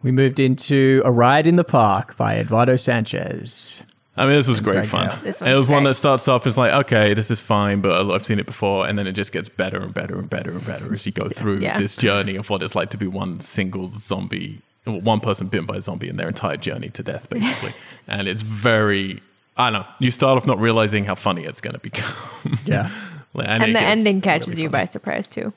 We 0.00 0.12
moved 0.12 0.38
into 0.38 1.02
A 1.04 1.10
Ride 1.10 1.48
in 1.48 1.56
the 1.56 1.64
Park 1.64 2.16
by 2.16 2.36
Eduardo 2.36 2.76
Sanchez. 2.76 3.82
I 4.16 4.26
mean, 4.26 4.36
this 4.36 4.46
was 4.46 4.60
great 4.60 4.86
fun. 4.86 5.18
This 5.24 5.42
it 5.42 5.46
was 5.46 5.62
one's 5.62 5.68
one 5.70 5.82
that 5.84 5.94
starts 5.94 6.28
off 6.28 6.46
as 6.46 6.56
like, 6.56 6.72
okay, 6.72 7.14
this 7.14 7.32
is 7.32 7.40
fine, 7.40 7.80
but 7.80 8.08
I've 8.08 8.24
seen 8.24 8.38
it 8.38 8.46
before, 8.46 8.86
and 8.86 8.96
then 8.96 9.08
it 9.08 9.12
just 9.14 9.32
gets 9.32 9.48
better 9.48 9.78
and 9.82 9.92
better 9.92 10.16
and 10.16 10.30
better 10.30 10.52
and 10.52 10.64
better 10.64 10.94
as 10.94 11.04
you 11.04 11.10
go 11.10 11.28
through 11.28 11.58
Yeah. 11.58 11.78
this 11.80 11.96
journey 11.96 12.36
of 12.36 12.48
what 12.48 12.62
it's 12.62 12.76
like 12.76 12.90
to 12.90 12.96
be 12.96 13.08
one 13.08 13.40
single 13.40 13.90
zombie, 13.92 14.60
well, 14.60 14.67
one 14.84 15.20
person 15.20 15.48
bitten 15.48 15.66
by 15.66 15.76
a 15.76 15.80
zombie 15.80 16.08
in 16.08 16.16
their 16.16 16.28
entire 16.28 16.56
journey 16.56 16.88
to 16.90 17.02
death, 17.02 17.28
basically. 17.28 17.74
and 18.08 18.26
it's 18.28 18.42
very, 18.42 19.22
I 19.56 19.70
don't 19.70 19.82
know. 19.82 19.88
You 19.98 20.10
start 20.10 20.36
off 20.36 20.46
not 20.46 20.58
realizing 20.58 21.04
how 21.04 21.14
funny 21.14 21.44
it's 21.44 21.60
going 21.60 21.74
to 21.74 21.80
become. 21.80 22.58
Yeah. 22.64 22.90
And, 23.40 23.62
it 23.62 23.74
the 23.74 23.80
ending 23.80 24.20
catches 24.20 24.48
really 24.48 24.62
you 24.62 24.68
funny. 24.68 24.80
by 24.80 24.84
surprise 24.86 25.30
too. 25.30 25.52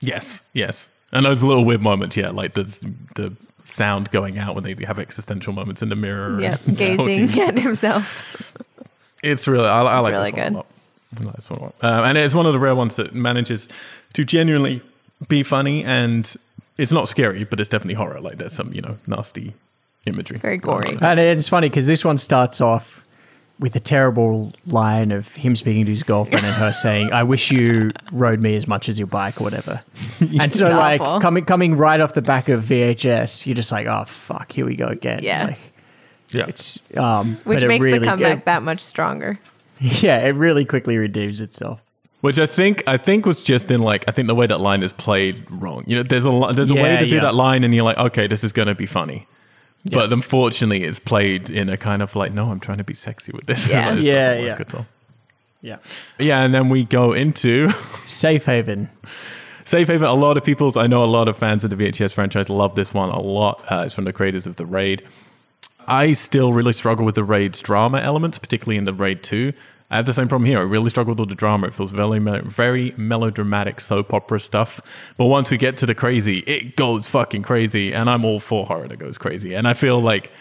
Yes, 0.00 0.40
yes. 0.52 0.86
And 1.12 1.24
those 1.24 1.42
little 1.42 1.64
weird 1.64 1.80
moments, 1.80 2.14
yeah, 2.14 2.28
like 2.28 2.52
the 2.52 2.64
the 3.14 3.32
sound 3.64 4.10
going 4.10 4.38
out 4.38 4.54
when 4.54 4.64
they 4.64 4.76
have 4.84 4.98
existential 4.98 5.52
moments 5.52 5.82
in 5.82 5.88
the 5.88 5.96
mirror. 5.96 6.40
Yep, 6.40 6.60
and 6.66 6.76
gazing 6.76 7.28
talking. 7.28 7.42
at 7.42 7.58
himself. 7.58 8.54
It's 9.22 9.48
really, 9.48 9.68
I, 9.68 9.82
I 9.82 9.98
like 10.00 10.12
really 10.12 10.30
this 10.30 10.32
one 10.32 10.42
good. 10.42 10.52
a 10.52 10.56
lot. 10.56 10.66
Like 11.24 11.36
this 11.36 11.50
one 11.50 11.58
a 11.58 11.62
lot. 11.62 11.74
Um, 11.80 12.04
and 12.04 12.18
it's 12.18 12.34
one 12.34 12.46
of 12.46 12.52
the 12.52 12.58
rare 12.58 12.74
ones 12.74 12.96
that 12.96 13.14
manages 13.14 13.68
to 14.12 14.24
genuinely 14.24 14.82
be 15.28 15.42
funny 15.42 15.84
and 15.84 16.36
it's 16.78 16.92
not 16.92 17.08
scary, 17.08 17.44
but 17.44 17.60
it's 17.60 17.68
definitely 17.68 17.94
horror. 17.94 18.20
Like 18.20 18.38
there's 18.38 18.52
some, 18.52 18.72
you 18.72 18.80
know, 18.82 18.98
nasty 19.06 19.54
imagery. 20.06 20.38
Very 20.38 20.58
gory. 20.58 20.98
And 21.00 21.18
it's 21.20 21.48
funny 21.48 21.68
because 21.68 21.86
this 21.86 22.04
one 22.04 22.18
starts 22.18 22.60
off 22.60 23.04
with 23.60 23.76
a 23.76 23.80
terrible 23.80 24.52
line 24.66 25.12
of 25.12 25.32
him 25.36 25.54
speaking 25.54 25.84
to 25.84 25.90
his 25.90 26.02
girlfriend 26.02 26.44
and 26.44 26.54
her 26.54 26.72
saying, 26.84 27.12
"I 27.12 27.22
wish 27.22 27.52
you 27.52 27.90
rode 28.10 28.40
me 28.40 28.56
as 28.56 28.66
much 28.66 28.88
as 28.88 28.98
your 28.98 29.06
bike 29.06 29.40
or 29.40 29.44
whatever." 29.44 29.82
And 30.40 30.52
so, 30.52 30.68
like 30.68 31.00
awful. 31.00 31.20
coming 31.20 31.44
coming 31.44 31.76
right 31.76 32.00
off 32.00 32.14
the 32.14 32.22
back 32.22 32.48
of 32.48 32.64
VHS, 32.64 33.46
you're 33.46 33.54
just 33.54 33.70
like, 33.70 33.86
"Oh 33.86 34.04
fuck, 34.06 34.50
here 34.52 34.66
we 34.66 34.74
go 34.76 34.86
again." 34.86 35.20
Yeah. 35.22 35.46
Like, 35.46 35.58
Yeah. 36.30 36.46
it's 36.48 36.80
um, 36.96 37.36
Which 37.44 37.64
makes 37.64 37.84
really, 37.84 37.98
the 37.98 38.04
comeback 38.04 38.44
that 38.46 38.62
much 38.62 38.80
stronger. 38.80 39.38
yeah, 39.80 40.18
it 40.18 40.30
really 40.34 40.64
quickly 40.64 40.98
redeems 40.98 41.40
itself. 41.40 41.80
Which 42.24 42.38
I 42.38 42.46
think 42.46 42.82
I 42.86 42.96
think 42.96 43.26
was 43.26 43.42
just 43.42 43.70
in 43.70 43.82
like 43.82 44.06
I 44.08 44.10
think 44.10 44.28
the 44.28 44.34
way 44.34 44.46
that 44.46 44.58
line 44.58 44.82
is 44.82 44.94
played 44.94 45.44
wrong. 45.50 45.84
You 45.86 45.96
know, 45.96 46.02
there's 46.02 46.24
a 46.24 46.52
there's 46.54 46.70
a 46.70 46.74
way 46.74 46.94
Yeah, 46.94 47.00
to 47.00 47.06
do 47.06 47.16
yeah. 47.16 47.20
that 47.20 47.34
line, 47.34 47.64
and 47.64 47.74
you're 47.74 47.84
like, 47.84 47.98
okay, 47.98 48.26
this 48.26 48.42
is 48.42 48.50
going 48.50 48.68
to 48.68 48.74
be 48.74 48.86
funny, 48.86 49.26
But 49.92 50.10
unfortunately, 50.10 50.84
it's 50.84 50.98
played 50.98 51.50
in 51.50 51.68
a 51.68 51.76
kind 51.76 52.00
of 52.00 52.16
like, 52.16 52.32
no, 52.32 52.50
I'm 52.50 52.60
trying 52.60 52.78
to 52.78 52.84
be 52.84 52.94
sexy 52.94 53.30
with 53.32 53.44
this. 53.44 53.68
Yeah. 53.68 53.92
Yeah, 54.00 54.38
yeah. 54.38 54.56
at 54.58 54.74
all. 54.74 54.86
Yeah. 55.60 55.76
Yeah, 56.18 56.40
and 56.40 56.54
then 56.54 56.70
we 56.70 56.84
go 56.84 57.12
into 57.12 57.68
Safe 58.06 58.46
Haven. 58.46 58.88
Safe 59.66 59.88
Haven. 59.88 60.08
A 60.08 60.14
lot 60.14 60.38
of 60.38 60.44
people's, 60.44 60.78
I 60.78 60.86
know 60.86 61.04
a 61.04 61.12
lot 61.18 61.28
of 61.28 61.36
fans 61.36 61.62
of 61.62 61.68
the 61.68 61.76
VHS 61.76 62.14
franchise 62.14 62.48
love 62.48 62.74
this 62.74 62.94
one 62.94 63.10
a 63.10 63.20
lot. 63.20 63.62
Uh, 63.70 63.82
it's 63.84 63.94
from 63.94 64.04
the 64.04 64.14
creators 64.14 64.46
of 64.46 64.56
The 64.56 64.64
Raid. 64.64 65.02
I 65.86 66.14
still 66.14 66.54
really 66.54 66.72
struggle 66.72 67.04
with 67.04 67.16
the 67.16 67.24
Raid's 67.24 67.60
drama 67.60 67.98
elements, 67.98 68.38
particularly 68.38 68.78
in 68.78 68.84
the 68.86 68.94
Raid 68.94 69.22
2. 69.22 69.52
I 69.90 69.96
have 69.96 70.06
the 70.06 70.14
same 70.14 70.28
problem 70.28 70.46
here. 70.46 70.58
I 70.58 70.62
really 70.62 70.90
struggle 70.90 71.12
with 71.12 71.20
all 71.20 71.26
the 71.26 71.34
drama. 71.34 71.68
It 71.68 71.74
feels 71.74 71.90
very, 71.90 72.18
very 72.18 72.94
melodramatic 72.96 73.80
soap 73.80 74.12
opera 74.14 74.40
stuff. 74.40 74.80
But 75.16 75.26
once 75.26 75.50
we 75.50 75.58
get 75.58 75.78
to 75.78 75.86
the 75.86 75.94
crazy, 75.94 76.38
it 76.40 76.76
goes 76.76 77.08
fucking 77.08 77.42
crazy. 77.42 77.92
And 77.92 78.08
I'm 78.08 78.24
all 78.24 78.40
for 78.40 78.66
horror 78.66 78.88
that 78.88 78.98
goes 78.98 79.18
crazy. 79.18 79.54
And 79.54 79.68
I 79.68 79.74
feel 79.74 80.00
like, 80.00 80.32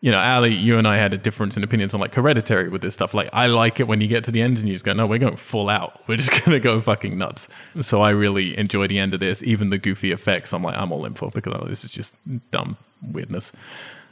you 0.00 0.10
know, 0.10 0.18
Ali, 0.18 0.54
you 0.54 0.78
and 0.78 0.86
I 0.86 0.98
had 0.98 1.12
a 1.12 1.18
difference 1.18 1.56
in 1.56 1.64
opinions 1.64 1.94
on 1.94 2.00
like 2.00 2.14
hereditary 2.14 2.68
with 2.68 2.80
this 2.80 2.94
stuff. 2.94 3.12
Like, 3.12 3.28
I 3.32 3.46
like 3.46 3.80
it 3.80 3.88
when 3.88 4.00
you 4.00 4.06
get 4.06 4.24
to 4.24 4.30
the 4.30 4.40
end 4.40 4.58
and 4.58 4.68
you 4.68 4.74
just 4.74 4.84
go, 4.84 4.92
no, 4.92 5.04
we're 5.04 5.18
going 5.18 5.36
full 5.36 5.68
out. 5.68 6.00
We're 6.06 6.16
just 6.16 6.30
going 6.44 6.52
to 6.52 6.60
go 6.60 6.80
fucking 6.80 7.18
nuts. 7.18 7.48
So 7.82 8.00
I 8.00 8.10
really 8.10 8.56
enjoy 8.56 8.86
the 8.86 8.98
end 8.98 9.14
of 9.14 9.20
this. 9.20 9.42
Even 9.42 9.70
the 9.70 9.78
goofy 9.78 10.12
effects, 10.12 10.54
I'm 10.54 10.62
like, 10.62 10.76
I'm 10.76 10.92
all 10.92 11.04
in 11.04 11.14
for 11.14 11.30
because 11.30 11.54
oh, 11.60 11.66
this 11.68 11.84
is 11.84 11.90
just 11.90 12.16
dumb 12.52 12.76
weirdness. 13.02 13.52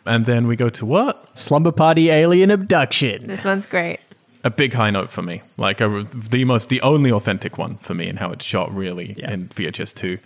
And 0.05 0.27
then 0.27 0.47
we 0.47 0.57
go 0.57 0.69
to 0.71 0.85
what? 0.85 1.39
Slumber 1.39 1.73
Party 1.73 2.11
Alien 2.11 2.51
Abduction. 2.51 3.27
This 3.27 3.45
one's 3.45 3.67
great. 3.67 4.01
A 4.45 4.51
big 4.51 4.73
high 4.73 4.91
note 4.91 5.11
for 5.11 5.23
me. 5.23 5.43
Like 5.57 5.81
a, 5.81 6.07
the 6.15 6.45
most, 6.45 6.69
the 6.69 6.81
only 6.83 7.11
authentic 7.13 7.59
one 7.59 7.77
for 7.79 7.95
me, 7.95 8.07
and 8.07 8.19
how 8.19 8.33
it's 8.33 8.45
shot 8.45 8.75
really 8.75 9.15
Yeah. 9.19 9.33
in 9.33 9.49
VHS 9.49 9.95
two. 9.95 10.19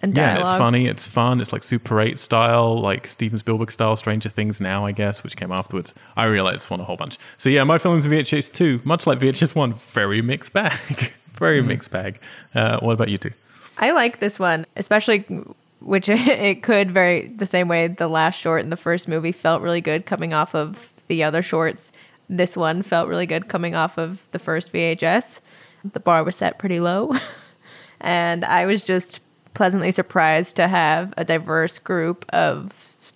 And 0.00 0.14
Yeah, 0.14 0.38
it's 0.40 0.48
funny. 0.58 0.86
It's 0.86 1.06
fun. 1.08 1.40
It's 1.40 1.52
like 1.54 1.62
Super 1.62 2.00
Eight 2.02 2.18
style, 2.18 2.78
like 2.80 3.08
Steven 3.08 3.38
Spielberg 3.38 3.72
style, 3.72 3.96
Stranger 3.96 4.28
Things 4.28 4.60
now, 4.60 4.84
I 4.84 4.92
guess, 4.92 5.24
which 5.24 5.36
came 5.36 5.50
afterwards. 5.50 5.94
I 6.18 6.24
realized 6.26 6.56
it's 6.56 6.66
fun 6.66 6.80
a 6.80 6.84
whole 6.84 6.96
bunch. 6.98 7.18
So 7.38 7.48
yeah, 7.48 7.64
my 7.64 7.78
feelings 7.78 8.04
of 8.04 8.10
VHS 8.12 8.52
two, 8.52 8.80
much 8.84 9.06
like 9.06 9.18
VHS 9.20 9.54
one, 9.54 9.72
very 9.72 10.20
mixed 10.20 10.52
bag, 10.52 11.12
very 11.38 11.62
mixed 11.62 11.90
bag. 11.90 12.18
Uh, 12.54 12.78
what 12.80 12.92
about 12.92 13.08
you 13.08 13.16
two? 13.16 13.32
I 13.78 13.92
like 13.92 14.18
this 14.20 14.38
one, 14.38 14.66
especially 14.76 15.20
which 15.80 16.08
it 16.10 16.62
could 16.62 16.90
very 16.90 17.28
the 17.28 17.46
same 17.46 17.68
way 17.68 17.88
the 17.88 18.08
last 18.08 18.38
short 18.38 18.60
in 18.62 18.68
the 18.70 18.76
first 18.76 19.08
movie 19.08 19.32
felt 19.32 19.62
really 19.62 19.80
good 19.80 20.04
coming 20.04 20.34
off 20.34 20.54
of 20.54 20.92
the 21.08 21.22
other 21.22 21.40
shorts. 21.42 21.90
This 22.28 22.56
one 22.56 22.82
felt 22.82 23.08
really 23.08 23.26
good 23.26 23.48
coming 23.48 23.74
off 23.74 23.98
of 23.98 24.22
the 24.32 24.38
first 24.38 24.72
VHS. 24.72 25.40
The 25.92 26.00
bar 26.00 26.24
was 26.24 26.36
set 26.36 26.58
pretty 26.58 26.80
low. 26.80 27.12
and 28.00 28.44
I 28.44 28.66
was 28.66 28.82
just 28.82 29.20
pleasantly 29.54 29.92
surprised 29.92 30.56
to 30.56 30.68
have 30.68 31.14
a 31.16 31.24
diverse 31.24 31.78
group 31.78 32.26
of 32.30 32.72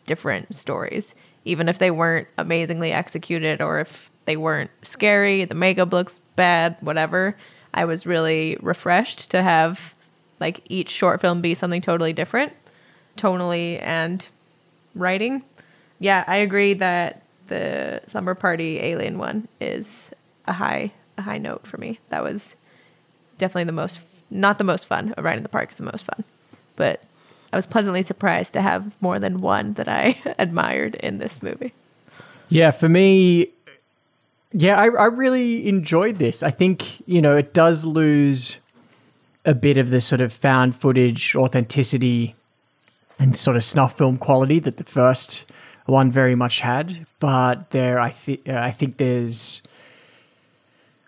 different 0.06 0.54
stories, 0.54 1.14
even 1.44 1.68
if 1.68 1.78
they 1.78 1.90
weren't 1.90 2.28
amazingly 2.38 2.92
executed 2.92 3.60
or 3.60 3.80
if 3.80 4.10
they 4.24 4.36
weren't 4.36 4.70
scary, 4.82 5.44
the 5.44 5.54
makeup 5.54 5.92
looks 5.92 6.20
bad, 6.36 6.76
whatever. 6.80 7.36
I 7.74 7.84
was 7.84 8.06
really 8.06 8.56
refreshed 8.60 9.30
to 9.32 9.42
have 9.42 9.94
like 10.40 10.62
each 10.70 10.88
short 10.88 11.20
film 11.20 11.40
be 11.40 11.54
something 11.54 11.82
totally 11.82 12.12
different, 12.12 12.52
tonally 13.16 13.80
and 13.82 14.26
writing. 14.94 15.42
Yeah, 15.98 16.24
I 16.26 16.38
agree 16.38 16.74
that 16.74 17.22
the 17.50 18.00
Slumber 18.06 18.34
Party 18.34 18.80
Alien 18.80 19.18
one 19.18 19.46
is 19.60 20.10
a 20.46 20.54
high 20.54 20.92
a 21.18 21.22
high 21.22 21.36
note 21.36 21.66
for 21.66 21.76
me. 21.76 21.98
That 22.08 22.22
was 22.22 22.56
definitely 23.36 23.64
the 23.64 23.72
most 23.72 24.00
not 24.30 24.56
the 24.56 24.64
most 24.64 24.86
fun. 24.86 25.12
A 25.18 25.22
ride 25.22 25.36
in 25.36 25.42
the 25.42 25.48
park 25.50 25.72
is 25.72 25.76
the 25.76 25.84
most 25.84 26.06
fun, 26.06 26.24
but 26.76 27.02
I 27.52 27.56
was 27.56 27.66
pleasantly 27.66 28.02
surprised 28.02 28.52
to 28.54 28.62
have 28.62 28.90
more 29.02 29.18
than 29.18 29.40
one 29.40 29.74
that 29.74 29.88
I 29.88 30.16
admired 30.38 30.94
in 30.94 31.18
this 31.18 31.42
movie. 31.42 31.74
Yeah, 32.48 32.70
for 32.70 32.88
me, 32.88 33.50
yeah, 34.52 34.76
I, 34.76 34.86
I 34.86 35.06
really 35.06 35.68
enjoyed 35.68 36.18
this. 36.18 36.42
I 36.42 36.50
think, 36.50 37.06
you 37.08 37.20
know, 37.20 37.36
it 37.36 37.52
does 37.52 37.84
lose 37.84 38.58
a 39.44 39.54
bit 39.54 39.78
of 39.78 39.90
the 39.90 40.00
sort 40.00 40.20
of 40.20 40.32
found 40.32 40.74
footage 40.74 41.34
authenticity 41.34 42.34
and 43.18 43.36
sort 43.36 43.56
of 43.56 43.64
snuff 43.64 43.98
film 43.98 44.16
quality 44.16 44.58
that 44.60 44.76
the 44.76 44.84
first 44.84 45.44
one 45.90 46.10
very 46.10 46.34
much 46.34 46.60
had. 46.60 47.06
But 47.18 47.70
there, 47.70 47.98
I, 47.98 48.10
th- 48.10 48.40
uh, 48.48 48.54
I 48.54 48.70
think 48.70 48.96
there's, 48.96 49.62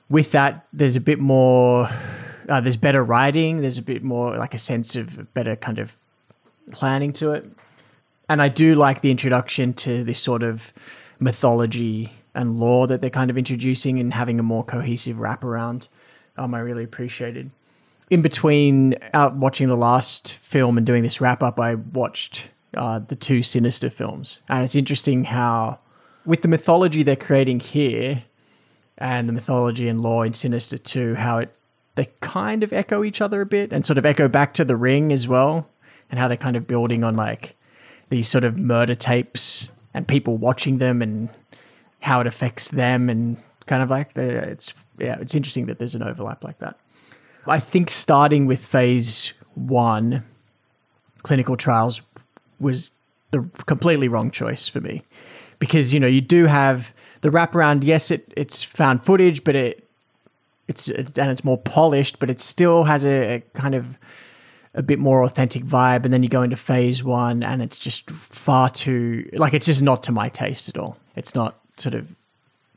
with 0.08 0.32
that, 0.32 0.66
there's 0.72 0.96
a 0.96 1.00
bit 1.00 1.18
more, 1.18 1.88
uh, 2.48 2.60
there's 2.60 2.76
better 2.76 3.02
writing, 3.02 3.60
there's 3.62 3.78
a 3.78 3.82
bit 3.82 4.02
more 4.02 4.36
like 4.36 4.54
a 4.54 4.58
sense 4.58 4.96
of 4.96 5.32
better 5.32 5.56
kind 5.56 5.78
of 5.78 5.94
planning 6.70 7.12
to 7.14 7.32
it. 7.32 7.46
And 8.28 8.42
I 8.42 8.48
do 8.48 8.74
like 8.74 9.00
the 9.00 9.10
introduction 9.10 9.74
to 9.74 10.04
this 10.04 10.18
sort 10.18 10.42
of 10.42 10.72
mythology 11.18 12.12
and 12.34 12.58
lore 12.58 12.86
that 12.86 13.00
they're 13.00 13.10
kind 13.10 13.30
of 13.30 13.38
introducing 13.38 13.98
and 13.98 14.14
having 14.14 14.38
a 14.38 14.42
more 14.42 14.64
cohesive 14.64 15.16
wraparound. 15.16 15.88
Um, 16.36 16.54
I 16.54 16.60
really 16.60 16.84
appreciated. 16.84 17.50
In 18.10 18.22
between 18.22 18.96
out 19.14 19.36
watching 19.36 19.68
the 19.68 19.76
last 19.76 20.34
film 20.34 20.76
and 20.78 20.86
doing 20.86 21.02
this 21.02 21.20
wrap 21.20 21.42
up, 21.42 21.60
I 21.60 21.74
watched 21.74 22.48
uh, 22.76 23.00
the 23.00 23.16
two 23.16 23.42
Sinister 23.42 23.90
films, 23.90 24.40
and 24.48 24.64
it's 24.64 24.74
interesting 24.74 25.24
how, 25.24 25.78
with 26.24 26.42
the 26.42 26.48
mythology 26.48 27.02
they're 27.02 27.16
creating 27.16 27.60
here, 27.60 28.24
and 28.98 29.28
the 29.28 29.32
mythology 29.32 29.88
and 29.88 30.00
lore 30.00 30.24
in 30.26 30.34
Sinister 30.34 30.78
Two, 30.78 31.14
how 31.14 31.38
it 31.38 31.54
they 31.94 32.08
kind 32.20 32.62
of 32.62 32.72
echo 32.72 33.04
each 33.04 33.20
other 33.20 33.40
a 33.40 33.46
bit, 33.46 33.72
and 33.72 33.84
sort 33.84 33.98
of 33.98 34.06
echo 34.06 34.28
back 34.28 34.54
to 34.54 34.64
The 34.64 34.76
Ring 34.76 35.12
as 35.12 35.28
well, 35.28 35.68
and 36.10 36.18
how 36.18 36.28
they're 36.28 36.36
kind 36.36 36.56
of 36.56 36.66
building 36.66 37.04
on 37.04 37.14
like 37.14 37.56
these 38.08 38.28
sort 38.28 38.44
of 38.44 38.58
murder 38.58 38.94
tapes 38.94 39.68
and 39.94 40.06
people 40.06 40.36
watching 40.36 40.78
them 40.78 41.02
and 41.02 41.32
how 42.00 42.20
it 42.20 42.26
affects 42.26 42.68
them 42.68 43.08
and 43.08 43.38
kind 43.66 43.82
of 43.82 43.90
like 43.90 44.14
the 44.14 44.22
it's 44.22 44.74
yeah 44.98 45.16
it's 45.20 45.34
interesting 45.34 45.66
that 45.66 45.78
there's 45.78 45.94
an 45.94 46.02
overlap 46.02 46.44
like 46.44 46.58
that. 46.58 46.78
I 47.46 47.58
think 47.58 47.90
starting 47.90 48.46
with 48.46 48.64
phase 48.64 49.32
one 49.54 50.24
clinical 51.22 51.56
trials 51.56 52.02
was 52.62 52.92
the 53.32 53.42
completely 53.66 54.08
wrong 54.08 54.30
choice 54.30 54.68
for 54.68 54.80
me. 54.80 55.02
Because 55.58 55.92
you 55.92 56.00
know 56.00 56.06
you 56.06 56.20
do 56.20 56.46
have 56.46 56.94
the 57.20 57.30
wraparound. 57.30 57.84
Yes 57.84 58.10
it 58.10 58.32
it's 58.36 58.62
found 58.62 59.04
footage 59.04 59.42
but 59.42 59.56
it 59.56 59.88
it's 60.68 60.88
and 60.88 61.30
it's 61.30 61.44
more 61.44 61.58
polished 61.58 62.18
but 62.18 62.30
it 62.30 62.40
still 62.40 62.84
has 62.84 63.04
a, 63.04 63.36
a 63.36 63.40
kind 63.54 63.74
of 63.74 63.98
a 64.74 64.82
bit 64.82 64.98
more 64.98 65.22
authentic 65.22 65.64
vibe. 65.64 66.04
And 66.04 66.12
then 66.12 66.22
you 66.22 66.28
go 66.28 66.42
into 66.42 66.56
phase 66.56 67.04
one 67.04 67.42
and 67.42 67.60
it's 67.60 67.78
just 67.78 68.10
far 68.10 68.70
too 68.70 69.28
like 69.32 69.54
it's 69.54 69.66
just 69.66 69.82
not 69.82 70.02
to 70.04 70.12
my 70.12 70.28
taste 70.28 70.68
at 70.68 70.78
all. 70.78 70.96
It's 71.16 71.34
not 71.34 71.58
sort 71.76 71.94
of 71.94 72.14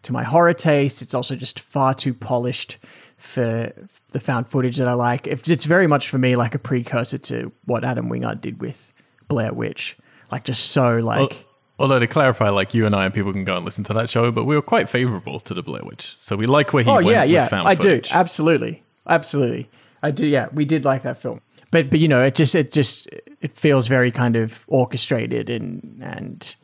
to 0.03 0.13
my 0.13 0.23
horror 0.23 0.53
taste. 0.53 1.01
It's 1.01 1.13
also 1.13 1.35
just 1.35 1.59
far 1.59 1.93
too 1.93 2.13
polished 2.13 2.77
for 3.17 3.73
the 4.11 4.19
found 4.19 4.47
footage 4.47 4.77
that 4.77 4.87
i 4.87 4.93
like. 4.93 5.25
It's 5.25 5.65
very 5.65 5.87
much 5.87 6.09
for 6.09 6.17
me 6.17 6.35
like 6.35 6.53
a 6.53 6.59
precursor 6.59 7.17
to 7.17 7.51
what 7.65 7.83
adam 7.83 8.09
wingard 8.09 8.41
did 8.41 8.61
with 8.61 8.93
blair 9.27 9.53
witch 9.53 9.97
like 10.31 10.43
just 10.43 10.71
so 10.71 10.97
like 10.97 11.45
Although 11.77 11.99
to 11.99 12.07
clarify, 12.07 12.49
like 12.49 12.73
you 12.73 12.85
and 12.85 12.95
I 12.95 13.03
and 13.03 13.13
people 13.13 13.33
can 13.33 13.43
go 13.43 13.57
and 13.57 13.65
listen 13.65 13.83
to 13.85 13.93
that 13.93 14.09
show, 14.09 14.31
but 14.31 14.45
we 14.45 14.55
were 14.55 14.61
quite 14.61 14.87
favorable 14.87 15.41
to 15.41 15.53
the 15.53 15.61
Blair 15.61 15.83
Witch, 15.83 16.15
so 16.21 16.37
we 16.37 16.45
like 16.45 16.71
where 16.71 16.83
he 16.83 16.89
oh 16.89 16.95
went 16.95 17.07
yeah 17.09 17.23
yeah. 17.23 17.47
found 17.49 17.67
i 17.67 17.75
footage. 17.75 18.09
do 18.09 18.15
absolutely. 18.15 18.81
Absolutely. 19.07 19.69
I 20.01 20.11
do 20.11 20.25
yeah. 20.25 20.47
We 20.53 20.63
did 20.63 20.85
like 20.85 21.03
that 21.03 21.17
film. 21.17 21.41
But 21.71 21.89
but 21.89 21.99
you 21.99 22.07
know 22.07 22.21
it 22.21 22.35
just 22.35 22.55
it 22.55 22.71
just 22.71 23.07
it 23.41 23.57
feels 23.57 23.87
very 23.87 24.09
kind 24.09 24.37
of 24.37 24.63
orchestrated 24.67 25.49
and 25.49 26.01
and 26.01 26.55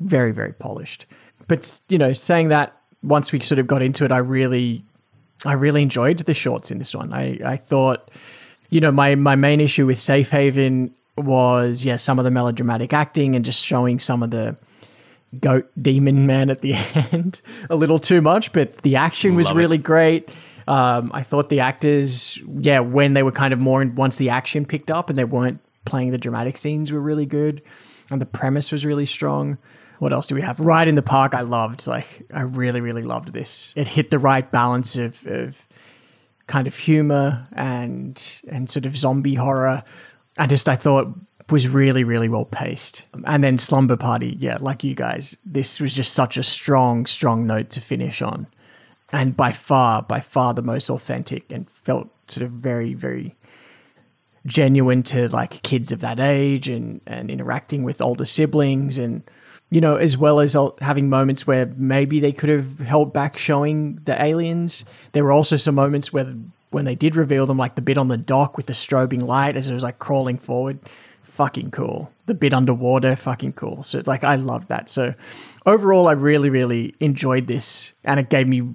very 0.00 0.32
very 0.32 0.54
polished. 0.54 1.04
But 1.48 1.80
you 1.90 1.98
know 1.98 2.14
saying 2.14 2.48
that 2.48 2.74
once 3.02 3.32
we 3.32 3.40
sort 3.40 3.58
of 3.58 3.66
got 3.66 3.82
into 3.82 4.04
it 4.04 4.10
i 4.10 4.16
really 4.16 4.82
i 5.44 5.52
really 5.52 5.82
enjoyed 5.82 6.18
the 6.18 6.34
shorts 6.34 6.70
in 6.70 6.78
this 6.78 6.94
one. 6.94 7.12
I 7.12 7.38
i 7.44 7.56
thought 7.58 8.10
you 8.70 8.80
know 8.80 8.90
my 8.90 9.14
my 9.16 9.36
main 9.36 9.60
issue 9.60 9.84
with 9.84 10.00
safe 10.00 10.30
haven 10.30 10.94
was 11.16 11.84
yeah 11.84 11.96
some 11.96 12.18
of 12.18 12.24
the 12.24 12.30
melodramatic 12.30 12.92
acting 12.92 13.34
and 13.34 13.44
just 13.44 13.64
showing 13.64 13.98
some 13.98 14.22
of 14.22 14.30
the 14.30 14.56
goat 15.40 15.70
demon 15.80 16.26
man 16.26 16.50
at 16.50 16.60
the 16.60 16.74
end 17.12 17.40
a 17.70 17.76
little 17.76 17.98
too 17.98 18.20
much 18.20 18.52
but 18.52 18.74
the 18.78 18.96
action 18.96 19.34
was 19.34 19.46
Love 19.46 19.56
it. 19.56 19.60
really 19.60 19.78
great 19.78 20.28
um, 20.68 21.10
i 21.14 21.22
thought 21.22 21.48
the 21.48 21.60
actors 21.60 22.38
yeah 22.58 22.80
when 22.80 23.14
they 23.14 23.22
were 23.22 23.32
kind 23.32 23.52
of 23.52 23.58
more 23.58 23.82
in, 23.82 23.94
once 23.94 24.16
the 24.16 24.30
action 24.30 24.64
picked 24.64 24.90
up 24.90 25.08
and 25.10 25.18
they 25.18 25.24
weren't 25.24 25.60
playing 25.84 26.10
the 26.10 26.18
dramatic 26.18 26.56
scenes 26.56 26.92
were 26.92 27.00
really 27.00 27.26
good 27.26 27.62
and 28.10 28.20
the 28.20 28.26
premise 28.26 28.70
was 28.70 28.84
really 28.84 29.06
strong 29.06 29.58
what 29.98 30.12
else 30.12 30.26
do 30.26 30.34
we 30.34 30.42
have 30.42 30.60
right 30.60 30.88
in 30.88 30.94
the 30.94 31.02
park 31.02 31.34
i 31.34 31.40
loved 31.40 31.86
like 31.86 32.26
i 32.32 32.42
really 32.42 32.80
really 32.80 33.02
loved 33.02 33.32
this 33.32 33.72
it 33.76 33.88
hit 33.88 34.10
the 34.10 34.18
right 34.18 34.50
balance 34.50 34.96
of, 34.96 35.26
of 35.26 35.66
kind 36.46 36.66
of 36.66 36.76
humor 36.76 37.44
and 37.52 38.40
and 38.48 38.70
sort 38.70 38.86
of 38.86 38.96
zombie 38.96 39.34
horror. 39.34 39.82
I 40.38 40.46
just 40.46 40.68
I 40.68 40.76
thought 40.76 41.08
was 41.50 41.68
really 41.68 42.04
really 42.04 42.28
well 42.28 42.44
paced. 42.44 43.04
And 43.24 43.42
then 43.42 43.58
Slumber 43.58 43.96
Party, 43.96 44.36
yeah, 44.38 44.58
like 44.60 44.84
you 44.84 44.94
guys, 44.94 45.36
this 45.44 45.80
was 45.80 45.94
just 45.94 46.12
such 46.12 46.36
a 46.36 46.42
strong 46.42 47.06
strong 47.06 47.46
note 47.46 47.70
to 47.70 47.80
finish 47.80 48.22
on. 48.22 48.46
And 49.12 49.36
by 49.36 49.52
far 49.52 50.02
by 50.02 50.20
far 50.20 50.54
the 50.54 50.62
most 50.62 50.90
authentic 50.90 51.50
and 51.50 51.68
felt 51.70 52.08
sort 52.28 52.44
of 52.44 52.50
very 52.52 52.94
very 52.94 53.36
genuine 54.44 55.02
to 55.02 55.28
like 55.28 55.62
kids 55.62 55.90
of 55.92 56.00
that 56.00 56.20
age 56.20 56.68
and 56.68 57.00
and 57.06 57.30
interacting 57.30 57.82
with 57.82 58.00
older 58.00 58.24
siblings 58.24 58.98
and 58.98 59.22
you 59.70 59.80
know, 59.80 59.96
as 59.96 60.16
well 60.16 60.38
as 60.38 60.56
having 60.80 61.08
moments 61.08 61.46
where 61.46 61.66
maybe 61.76 62.20
they 62.20 62.32
could 62.32 62.48
have 62.48 62.78
held 62.78 63.12
back 63.12 63.36
showing 63.36 63.96
the 64.04 64.20
aliens. 64.22 64.84
There 65.12 65.24
were 65.24 65.32
also 65.32 65.56
some 65.56 65.74
moments 65.74 66.12
where 66.12 66.32
when 66.76 66.84
they 66.84 66.94
did 66.94 67.16
reveal 67.16 67.46
them, 67.46 67.56
like 67.56 67.74
the 67.74 67.80
bit 67.80 67.96
on 67.96 68.08
the 68.08 68.18
dock 68.18 68.58
with 68.58 68.66
the 68.66 68.74
strobing 68.74 69.26
light 69.26 69.56
as 69.56 69.66
it 69.66 69.72
was 69.72 69.82
like 69.82 69.98
crawling 69.98 70.36
forward, 70.36 70.78
fucking 71.22 71.70
cool. 71.70 72.12
The 72.26 72.34
bit 72.34 72.52
underwater, 72.52 73.16
fucking 73.16 73.54
cool. 73.54 73.82
So 73.82 74.02
like 74.04 74.24
I 74.24 74.34
loved 74.34 74.68
that. 74.68 74.90
So 74.90 75.14
overall, 75.64 76.06
I 76.06 76.12
really, 76.12 76.50
really 76.50 76.94
enjoyed 77.00 77.46
this, 77.46 77.94
and 78.04 78.20
it 78.20 78.28
gave 78.28 78.46
me 78.46 78.74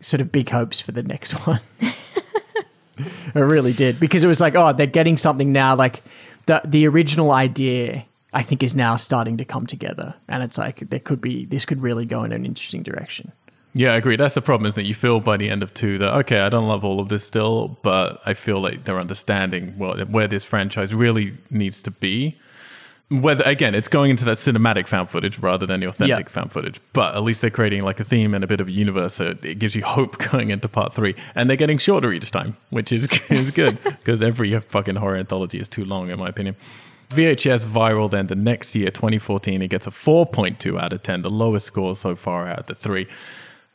sort 0.00 0.20
of 0.20 0.30
big 0.30 0.50
hopes 0.50 0.78
for 0.80 0.92
the 0.92 1.02
next 1.02 1.32
one. 1.48 1.58
it 1.80 3.34
really 3.34 3.72
did 3.72 3.98
because 3.98 4.22
it 4.22 4.28
was 4.28 4.40
like, 4.40 4.54
oh, 4.54 4.72
they're 4.72 4.86
getting 4.86 5.16
something 5.16 5.50
now. 5.50 5.74
Like 5.74 6.00
the 6.46 6.60
the 6.64 6.86
original 6.86 7.32
idea, 7.32 8.04
I 8.32 8.42
think, 8.42 8.62
is 8.62 8.76
now 8.76 8.94
starting 8.94 9.36
to 9.38 9.44
come 9.44 9.66
together, 9.66 10.14
and 10.28 10.44
it's 10.44 10.58
like 10.58 10.88
there 10.90 11.00
could 11.00 11.20
be 11.20 11.44
this 11.44 11.66
could 11.66 11.82
really 11.82 12.06
go 12.06 12.22
in 12.22 12.30
an 12.30 12.46
interesting 12.46 12.84
direction. 12.84 13.32
Yeah, 13.76 13.92
I 13.92 13.96
agree. 13.96 14.14
That's 14.16 14.34
the 14.34 14.42
problem 14.42 14.68
is 14.68 14.76
that 14.76 14.84
you 14.84 14.94
feel 14.94 15.18
by 15.18 15.36
the 15.36 15.50
end 15.50 15.62
of 15.64 15.74
two 15.74 15.98
that 15.98 16.14
okay, 16.20 16.40
I 16.40 16.48
don't 16.48 16.68
love 16.68 16.84
all 16.84 17.00
of 17.00 17.08
this 17.08 17.24
still, 17.24 17.76
but 17.82 18.20
I 18.24 18.34
feel 18.34 18.60
like 18.60 18.84
they're 18.84 19.00
understanding 19.00 19.74
well 19.76 19.96
where 20.06 20.28
this 20.28 20.44
franchise 20.44 20.94
really 20.94 21.36
needs 21.50 21.82
to 21.82 21.90
be. 21.90 22.38
Whether 23.10 23.42
again, 23.44 23.74
it's 23.74 23.88
going 23.88 24.10
into 24.12 24.24
that 24.26 24.36
cinematic 24.36 24.86
found 24.86 25.10
footage 25.10 25.38
rather 25.38 25.66
than 25.66 25.80
the 25.80 25.86
authentic 25.88 26.26
Yeah. 26.26 26.32
found 26.32 26.52
footage, 26.52 26.80
but 26.92 27.14
at 27.16 27.22
least 27.24 27.40
they're 27.42 27.50
creating 27.50 27.82
like 27.82 27.98
a 28.00 28.04
theme 28.04 28.32
and 28.32 28.42
a 28.44 28.46
bit 28.46 28.60
of 28.60 28.68
a 28.68 28.72
universe. 28.72 29.14
So 29.14 29.34
it 29.42 29.58
gives 29.58 29.74
you 29.74 29.82
hope 29.82 30.18
going 30.30 30.50
into 30.50 30.68
part 30.68 30.92
three, 30.94 31.14
and 31.34 31.50
they're 31.50 31.56
getting 31.56 31.78
shorter 31.78 32.12
each 32.12 32.30
time, 32.30 32.56
which 32.70 32.92
is 32.92 33.08
is 33.28 33.50
good 33.50 33.82
because 33.82 34.22
every 34.22 34.58
fucking 34.58 34.96
horror 34.96 35.16
anthology 35.16 35.58
is 35.58 35.68
too 35.68 35.84
long, 35.84 36.10
in 36.10 36.18
my 36.18 36.28
opinion. 36.28 36.54
VHS 37.10 37.64
viral 37.66 38.10
then 38.10 38.28
the 38.28 38.34
next 38.34 38.74
year, 38.74 38.90
2014, 38.90 39.60
it 39.62 39.68
gets 39.68 39.86
a 39.86 39.90
4.2 39.90 40.80
out 40.80 40.92
of 40.92 41.02
10, 41.02 41.22
the 41.22 41.30
lowest 41.30 41.66
score 41.66 41.94
so 41.94 42.16
far 42.16 42.48
out 42.48 42.60
of 42.60 42.66
the 42.66 42.74
three 42.74 43.06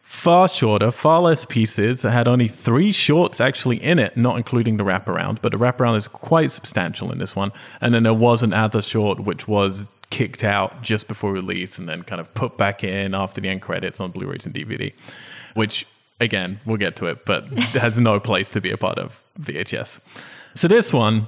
far 0.09 0.47
shorter, 0.47 0.89
far 0.89 1.21
less 1.21 1.45
pieces. 1.45 2.03
It 2.03 2.09
had 2.09 2.27
only 2.27 2.47
three 2.47 2.91
shorts 2.91 3.39
actually 3.39 3.77
in 3.77 3.99
it, 3.99 4.17
not 4.17 4.37
including 4.37 4.77
the 4.77 4.83
wraparound, 4.83 5.37
but 5.39 5.51
the 5.51 5.57
wraparound 5.59 5.97
is 5.97 6.07
quite 6.07 6.51
substantial 6.51 7.11
in 7.11 7.19
this 7.19 7.35
one. 7.35 7.51
And 7.79 7.93
then 7.93 8.03
there 8.03 8.13
was 8.13 8.41
an 8.41 8.51
other 8.51 8.81
short 8.81 9.19
which 9.19 9.47
was 9.47 9.85
kicked 10.09 10.43
out 10.43 10.81
just 10.81 11.07
before 11.07 11.31
release 11.31 11.77
and 11.77 11.87
then 11.87 12.01
kind 12.01 12.19
of 12.19 12.33
put 12.33 12.57
back 12.57 12.83
in 12.83 13.13
after 13.13 13.39
the 13.39 13.49
end 13.49 13.61
credits 13.61 14.01
on 14.01 14.09
Blu-rays 14.09 14.47
and 14.47 14.55
DVD, 14.55 14.91
which 15.53 15.85
again, 16.19 16.59
we'll 16.65 16.77
get 16.77 16.95
to 16.95 17.05
it, 17.05 17.23
but 17.23 17.47
has 17.73 17.99
no 17.99 18.19
place 18.19 18.49
to 18.49 18.59
be 18.59 18.71
a 18.71 18.77
part 18.77 18.97
of 18.97 19.21
VHS. 19.39 19.99
So 20.55 20.67
this 20.67 20.91
one, 20.91 21.27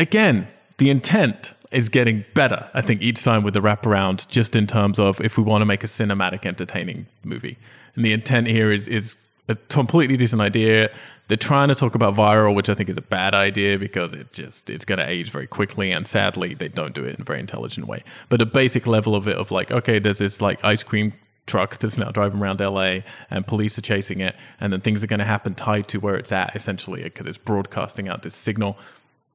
again, 0.00 0.48
the 0.78 0.90
intent 0.90 1.54
is 1.70 1.88
getting 1.88 2.24
better, 2.34 2.70
I 2.74 2.80
think, 2.80 3.02
each 3.02 3.22
time 3.22 3.42
with 3.42 3.54
the 3.54 3.60
wraparound, 3.60 4.26
just 4.28 4.56
in 4.56 4.66
terms 4.66 4.98
of 4.98 5.20
if 5.20 5.36
we 5.36 5.42
want 5.42 5.62
to 5.62 5.66
make 5.66 5.84
a 5.84 5.86
cinematic, 5.86 6.46
entertaining 6.46 7.06
movie. 7.24 7.58
And 7.94 8.04
the 8.04 8.12
intent 8.12 8.46
here 8.46 8.70
is 8.70 8.88
is 8.88 9.16
a 9.48 9.54
completely 9.54 10.16
decent 10.16 10.40
idea. 10.42 10.90
They're 11.26 11.36
trying 11.36 11.68
to 11.68 11.74
talk 11.74 11.94
about 11.94 12.14
viral, 12.14 12.54
which 12.54 12.68
I 12.68 12.74
think 12.74 12.88
is 12.88 12.96
a 12.96 13.02
bad 13.02 13.34
idea 13.34 13.78
because 13.78 14.14
it 14.14 14.32
just 14.32 14.70
it's 14.70 14.84
going 14.84 14.98
to 14.98 15.08
age 15.08 15.30
very 15.30 15.46
quickly, 15.46 15.92
and 15.92 16.06
sadly, 16.06 16.54
they 16.54 16.68
don't 16.68 16.94
do 16.94 17.04
it 17.04 17.16
in 17.16 17.22
a 17.22 17.24
very 17.24 17.40
intelligent 17.40 17.86
way. 17.86 18.02
But 18.28 18.40
a 18.40 18.46
basic 18.46 18.86
level 18.86 19.14
of 19.14 19.28
it, 19.28 19.36
of 19.36 19.50
like, 19.50 19.70
okay, 19.70 19.98
there's 19.98 20.18
this 20.18 20.40
like 20.40 20.64
ice 20.64 20.82
cream 20.82 21.12
truck 21.48 21.78
that's 21.78 21.96
now 21.96 22.10
driving 22.10 22.40
around 22.40 22.60
LA 22.60 22.98
and 23.30 23.46
police 23.46 23.78
are 23.78 23.82
chasing 23.82 24.20
it 24.20 24.36
and 24.60 24.70
then 24.70 24.82
things 24.82 25.02
are 25.02 25.06
going 25.06 25.18
to 25.18 25.24
happen 25.24 25.54
tied 25.54 25.88
to 25.88 25.98
where 25.98 26.14
it's 26.14 26.30
at 26.30 26.54
essentially 26.54 27.02
because 27.02 27.26
it's 27.26 27.38
broadcasting 27.38 28.06
out 28.06 28.22
this 28.22 28.34
signal 28.34 28.76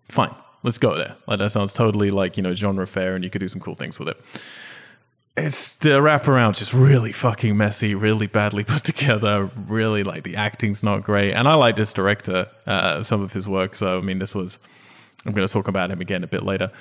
fine 0.09 0.33
let's 0.63 0.77
go 0.77 0.97
there 0.97 1.15
like 1.27 1.39
that 1.39 1.51
sounds 1.51 1.73
totally 1.73 2.09
like 2.09 2.37
you 2.37 2.43
know 2.43 2.53
genre 2.53 2.87
fair 2.87 3.15
and 3.15 3.23
you 3.23 3.29
could 3.29 3.39
do 3.39 3.47
some 3.47 3.61
cool 3.61 3.75
things 3.75 3.99
with 3.99 4.07
it 4.07 4.17
it's 5.35 5.75
the 5.77 5.89
wraparound 5.89 6.55
just 6.55 6.73
really 6.73 7.11
fucking 7.11 7.55
messy 7.55 7.95
really 7.95 8.27
badly 8.27 8.63
put 8.73 8.83
together 8.83 9.49
really 9.67 10.03
like 10.03 10.23
the 10.23 10.35
acting's 10.35 10.83
not 10.83 11.03
great 11.03 11.33
and 11.33 11.47
i 11.47 11.53
like 11.53 11.75
this 11.75 11.93
director 11.93 12.47
uh, 12.65 13.03
some 13.03 13.21
of 13.21 13.33
his 13.33 13.47
work 13.47 13.75
so 13.75 13.97
i 13.97 14.01
mean 14.01 14.19
this 14.19 14.33
was 14.33 14.57
i'm 15.25 15.33
going 15.33 15.47
to 15.47 15.51
talk 15.51 15.67
about 15.67 15.91
him 15.91 16.01
again 16.01 16.23
a 16.23 16.27
bit 16.27 16.43
later 16.43 16.71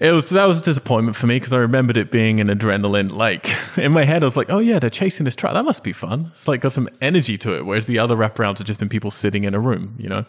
it 0.00 0.12
was 0.12 0.30
that 0.30 0.48
was 0.48 0.62
a 0.62 0.64
disappointment 0.64 1.14
for 1.14 1.26
me 1.26 1.36
because 1.36 1.52
I 1.52 1.58
remembered 1.58 1.98
it 1.98 2.10
being 2.10 2.40
an 2.40 2.48
adrenaline. 2.48 3.12
Like 3.12 3.54
in 3.76 3.92
my 3.92 4.04
head, 4.04 4.24
I 4.24 4.26
was 4.26 4.36
like, 4.36 4.48
"Oh 4.48 4.58
yeah, 4.58 4.78
they're 4.78 4.88
chasing 4.88 5.24
this 5.24 5.36
truck. 5.36 5.52
That 5.52 5.64
must 5.64 5.84
be 5.84 5.92
fun." 5.92 6.30
It's 6.32 6.48
like 6.48 6.62
got 6.62 6.72
some 6.72 6.88
energy 7.02 7.36
to 7.36 7.54
it. 7.54 7.66
Whereas 7.66 7.86
the 7.86 7.98
other 7.98 8.16
wraparounds 8.16 8.58
have 8.58 8.66
just 8.66 8.80
been 8.80 8.88
people 8.88 9.10
sitting 9.10 9.44
in 9.44 9.54
a 9.54 9.60
room. 9.60 9.94
You 9.98 10.08
know, 10.08 10.24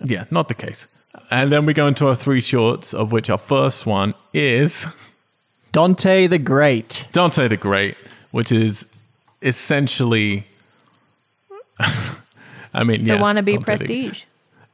yeah, 0.00 0.26
not 0.30 0.46
the 0.46 0.54
case. 0.54 0.86
And 1.30 1.50
then 1.52 1.66
we 1.66 1.74
go 1.74 1.86
into 1.86 2.06
our 2.08 2.14
three 2.16 2.40
shorts, 2.40 2.92
of 2.94 3.12
which 3.12 3.30
our 3.30 3.38
first 3.38 3.86
one 3.86 4.14
is 4.34 4.86
Dante 5.72 6.26
the 6.26 6.38
Great. 6.38 7.06
Dante 7.12 7.48
the 7.48 7.56
Great, 7.56 7.96
which 8.30 8.50
is 8.52 8.86
essentially, 9.42 10.46
I 11.78 12.84
mean, 12.84 13.04
The 13.04 13.12
yeah, 13.14 13.18
wannabe 13.18 13.46
Dante 13.46 13.56
the- 13.58 13.64
prestige. 13.64 14.24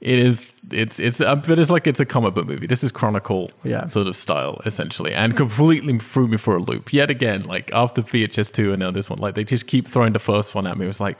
It 0.03 0.19
is. 0.19 0.53
It's 0.73 1.01
it's 1.01 1.21
uh, 1.23 1.37
but 1.37 1.59
it's 1.59 1.71
like 1.71 1.87
it's 1.87 2.01
a 2.01 2.05
comic 2.05 2.35
book 2.35 2.47
movie. 2.47 2.67
This 2.67 2.85
is 2.85 2.93
Chronicle 2.93 3.51
Yeah. 3.65 3.87
sort 3.87 4.07
of 4.07 4.15
style 4.15 4.61
essentially, 4.67 5.15
and 5.15 5.35
completely 5.37 5.99
threw 5.99 6.29
me 6.29 6.37
for 6.37 6.55
a 6.57 6.59
loop 6.61 6.93
yet 6.93 7.09
again. 7.09 7.45
Like 7.45 7.71
after 7.73 8.03
VHS 8.03 8.53
two 8.53 8.73
and 8.73 8.81
now 8.81 8.91
this 8.91 9.09
one, 9.09 9.19
like 9.21 9.37
they 9.37 9.45
just 9.45 9.67
keep 9.67 9.89
throwing 9.89 10.13
the 10.13 10.19
first 10.19 10.55
one 10.55 10.67
at 10.67 10.77
me. 10.77 10.85
It 10.85 10.89
was 10.89 11.01
like, 11.01 11.17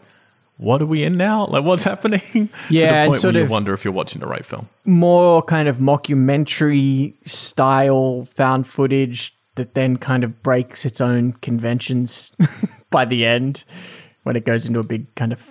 what 0.59 0.81
are 0.83 0.87
we 0.87 1.03
in 1.05 1.17
now? 1.17 1.47
Like 1.47 1.65
what's 1.65 1.85
happening? 1.85 2.21
to 2.33 2.49
Yeah, 2.71 2.81
the 2.91 2.95
and 2.97 3.09
point 3.11 3.21
sort 3.21 3.35
where 3.35 3.41
you 3.41 3.45
of- 3.45 3.51
wonder 3.51 3.75
if 3.75 3.85
you're 3.85 3.93
watching 3.95 4.21
the 4.21 4.27
right 4.27 4.45
film. 4.45 4.69
More 4.85 5.43
kind 5.43 5.69
of 5.69 5.79
mockumentary 5.79 7.15
style 7.29 8.27
found 8.35 8.67
footage 8.67 9.35
that 9.57 9.75
then 9.75 9.97
kind 9.97 10.23
of 10.25 10.43
breaks 10.43 10.85
its 10.85 11.01
own 11.01 11.33
conventions 11.35 12.35
by 12.91 13.05
the 13.05 13.25
end 13.25 13.65
when 14.25 14.37
it 14.37 14.45
goes 14.45 14.67
into 14.67 14.79
a 14.79 14.83
big 14.85 15.13
kind 15.15 15.33
of 15.33 15.49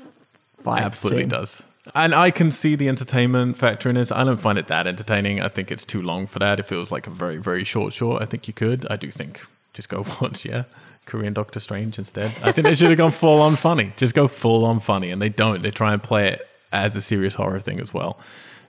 fight. 0.60 0.82
Absolutely 0.84 1.24
scene. 1.24 1.30
does. 1.30 1.64
And 1.94 2.16
I 2.16 2.32
can 2.32 2.52
see 2.52 2.76
the 2.76 2.88
entertainment 2.88 3.58
factor 3.58 3.90
in 3.90 3.98
it. 3.98 4.12
I 4.12 4.24
don't 4.24 4.38
find 4.38 4.58
it 4.58 4.68
that 4.68 4.88
entertaining. 4.88 5.40
I 5.42 5.50
think 5.50 5.72
it's 5.72 5.86
too 5.86 6.02
long 6.02 6.26
for 6.28 6.40
that. 6.40 6.60
If 6.60 6.72
it 6.72 6.78
was 6.78 6.92
like 6.92 7.06
a 7.08 7.12
very, 7.12 7.38
very 7.38 7.64
short 7.64 7.94
short, 7.94 8.22
I 8.22 8.26
think 8.26 8.48
you 8.48 8.54
could. 8.56 8.88
I 8.90 8.96
do 8.96 9.12
think 9.12 9.46
just 9.74 9.90
go 9.90 10.04
watch, 10.22 10.46
yeah, 10.46 10.64
Korean 11.06 11.34
Doctor 11.34 11.60
Strange 11.60 11.98
instead. 11.98 12.32
I 12.42 12.52
think 12.52 12.66
they 12.66 12.76
should 12.76 12.90
have 12.90 12.98
gone 12.98 13.12
full 13.24 13.42
on 13.42 13.56
funny. 13.56 13.94
Just 13.98 14.16
go 14.16 14.28
full 14.28 14.66
on 14.66 14.80
funny. 14.80 15.12
And 15.12 15.22
they 15.22 15.30
don't. 15.30 15.62
They 15.62 15.72
try 15.72 15.94
and 15.94 16.02
play 16.02 16.30
it 16.30 16.48
as 16.72 16.96
a 16.96 17.02
serious 17.02 17.36
horror 17.36 17.60
thing 17.60 17.80
as 17.80 17.94
well. 17.94 18.20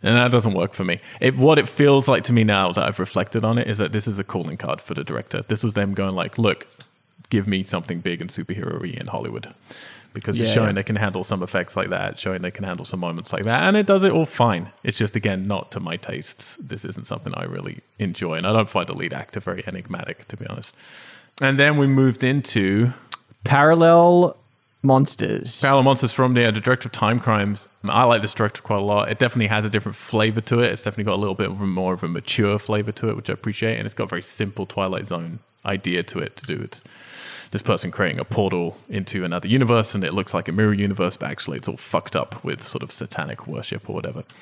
And 0.03 0.17
that 0.17 0.31
doesn't 0.31 0.53
work 0.53 0.75
for 0.75 0.85
me. 0.85 1.01
It, 1.21 1.37
what 1.37 1.59
it 1.59 1.69
feels 1.69 2.07
like 2.07 2.25
to 2.25 2.33
me 2.33 2.45
now 2.45 2.71
that 2.71 2.87
I've 2.87 3.01
reflected 3.01 3.45
on 3.45 3.59
it 3.59 3.67
is 3.67 3.79
that 3.79 3.93
this 3.93 4.07
is 4.07 4.19
a 4.19 4.25
calling 4.25 4.57
card 4.57 4.81
for 4.81 4.95
the 4.95 5.03
director. 5.03 5.43
This 5.43 5.65
was 5.65 5.73
them 5.73 5.95
going 5.95 6.15
like, 6.15 6.39
look, 6.39 6.67
give 7.31 7.47
me 7.47 7.65
something 7.65 8.01
big 8.01 8.21
and 8.21 8.31
superhero-y 8.31 8.95
in 8.99 9.09
Hollywood. 9.09 9.55
Because 10.13 10.41
it's 10.41 10.51
showing 10.51 10.69
yeah. 10.69 10.75
they 10.75 10.83
can 10.83 10.97
handle 10.97 11.25
some 11.25 11.43
effects 11.43 11.77
like 11.77 11.91
that, 11.91 12.19
showing 12.19 12.41
they 12.41 12.51
can 12.51 12.65
handle 12.65 12.87
some 12.87 13.01
moments 13.01 13.35
like 13.35 13.45
that, 13.45 13.65
and 13.65 13.77
it 13.77 13.85
does 13.85 14.03
it 14.03 14.13
all 14.13 14.25
fine. 14.25 14.73
It's 14.83 14.97
just 14.97 15.15
again 15.15 15.47
not 15.47 15.71
to 15.73 15.81
my 15.81 15.99
tastes. 15.99 16.57
This 16.57 16.87
isn't 16.87 17.07
something 17.07 17.35
I 17.35 17.45
really 17.45 17.81
enjoy, 17.99 18.37
and 18.37 18.47
I 18.47 18.55
don't 18.55 18.71
find 18.71 18.87
the 18.87 18.95
lead 18.95 19.13
actor 19.13 19.41
very 19.41 19.63
enigmatic, 19.67 20.27
to 20.29 20.39
be 20.39 20.47
honest. 20.47 20.75
And 21.41 21.59
then 21.59 21.77
we 21.77 21.87
moved 21.87 22.25
into 22.25 22.93
Parallel 23.45 24.37
Monsters. 24.83 25.61
Parallel 25.61 25.83
Monsters 25.83 26.13
from 26.13 26.33
the, 26.33 26.47
uh, 26.47 26.51
the 26.51 26.61
director 26.61 26.89
of 26.89 26.93
Time 26.93 27.21
Crimes. 27.21 27.69
I 27.85 28.05
like 28.05 28.23
this 28.23 28.33
director 28.33 28.63
quite 28.63 28.79
a 28.79 28.85
lot. 28.85 29.11
It 29.11 29.19
definitely 29.19 29.49
has 29.49 29.65
a 29.65 29.71
different 29.71 29.97
flavor 29.97 30.41
to 30.43 30.61
it. 30.61 30.73
It's 30.73 30.83
definitely 30.83 31.05
got 31.05 31.17
a 31.17 31.21
little 31.21 31.35
bit 31.35 31.51
of 31.51 31.61
a 31.61 31.67
more 31.67 31.93
of 31.93 32.03
a 32.03 32.09
mature 32.09 32.59
flavor 32.59 32.93
to 32.93 33.11
it, 33.11 33.17
which 33.17 33.29
I 33.29 33.35
appreciate. 33.35 33.77
And 33.77 33.85
it's 33.85 33.95
got 33.95 34.05
a 34.05 34.09
very 34.09 34.23
simple 34.23 34.65
Twilight 34.65 35.07
Zone 35.07 35.41
idea 35.67 36.03
to 36.05 36.21
it 36.21 36.37
to 36.37 36.45
do 36.45 36.59
with 36.63 36.83
this 37.51 37.63
person 37.63 37.91
creating 37.91 38.19
a 38.19 38.25
portal 38.25 38.79
into 38.89 39.25
another 39.25 39.49
universe, 39.49 39.95
and 39.95 40.05
it 40.05 40.15
looks 40.15 40.33
like 40.33 40.49
a 40.49 40.53
mirror 40.53 40.73
universe, 40.75 41.17
but 41.17 41.31
actually 41.31 41.59
it's 41.59 41.69
all 41.69 41.77
fucked 41.77 42.17
up 42.17 42.43
with 42.43 42.63
sort 42.63 42.83
of 42.83 42.91
satanic 42.91 43.47
worship 43.47 43.89
or 43.89 43.95
whatever. 43.95 44.25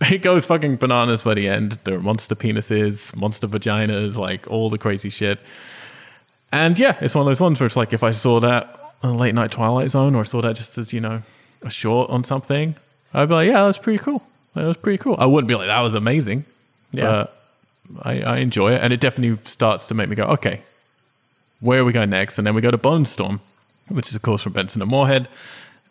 It 0.00 0.22
goes 0.22 0.46
fucking 0.46 0.76
bananas 0.76 1.22
by 1.22 1.34
the 1.34 1.48
end. 1.48 1.78
There 1.82 1.94
are 1.94 2.00
monster 2.00 2.36
penises, 2.36 3.16
monster 3.16 3.48
vaginas, 3.48 4.14
like 4.14 4.46
all 4.46 4.70
the 4.70 4.78
crazy 4.78 5.08
shit. 5.08 5.40
And 6.52 6.78
yeah, 6.78 6.96
it's 7.00 7.14
one 7.14 7.22
of 7.22 7.30
those 7.30 7.40
ones 7.40 7.60
where 7.60 7.66
it's 7.66 7.76
like 7.76 7.92
if 7.92 8.02
I 8.02 8.10
saw 8.10 8.40
that 8.40 8.94
on 9.02 9.18
late 9.18 9.34
night 9.34 9.50
Twilight 9.50 9.90
Zone 9.90 10.14
or 10.14 10.24
saw 10.24 10.40
that 10.42 10.56
just 10.56 10.78
as, 10.78 10.92
you 10.92 11.00
know, 11.00 11.22
a 11.62 11.70
short 11.70 12.10
on 12.10 12.24
something, 12.24 12.74
I'd 13.12 13.28
be 13.28 13.34
like, 13.34 13.48
yeah, 13.48 13.64
that's 13.64 13.78
pretty 13.78 13.98
cool. 13.98 14.22
That 14.54 14.64
was 14.64 14.76
pretty 14.76 14.98
cool. 14.98 15.16
I 15.18 15.26
wouldn't 15.26 15.48
be 15.48 15.54
like, 15.54 15.66
that 15.66 15.80
was 15.80 15.94
amazing. 15.94 16.44
Yeah. 16.90 17.26
But 17.90 18.02
I, 18.02 18.20
I 18.20 18.36
enjoy 18.38 18.72
it. 18.72 18.82
And 18.82 18.92
it 18.92 19.00
definitely 19.00 19.38
starts 19.44 19.86
to 19.88 19.94
make 19.94 20.08
me 20.08 20.16
go, 20.16 20.24
okay, 20.24 20.62
where 21.60 21.80
are 21.80 21.84
we 21.84 21.92
going 21.92 22.10
next? 22.10 22.38
And 22.38 22.46
then 22.46 22.54
we 22.54 22.60
go 22.60 22.70
to 22.70 22.78
Bone 22.78 23.04
Storm, 23.04 23.40
which 23.88 24.08
is, 24.08 24.14
of 24.14 24.22
course, 24.22 24.42
from 24.42 24.52
Benson 24.52 24.82
and 24.82 24.90
Moorhead. 24.90 25.28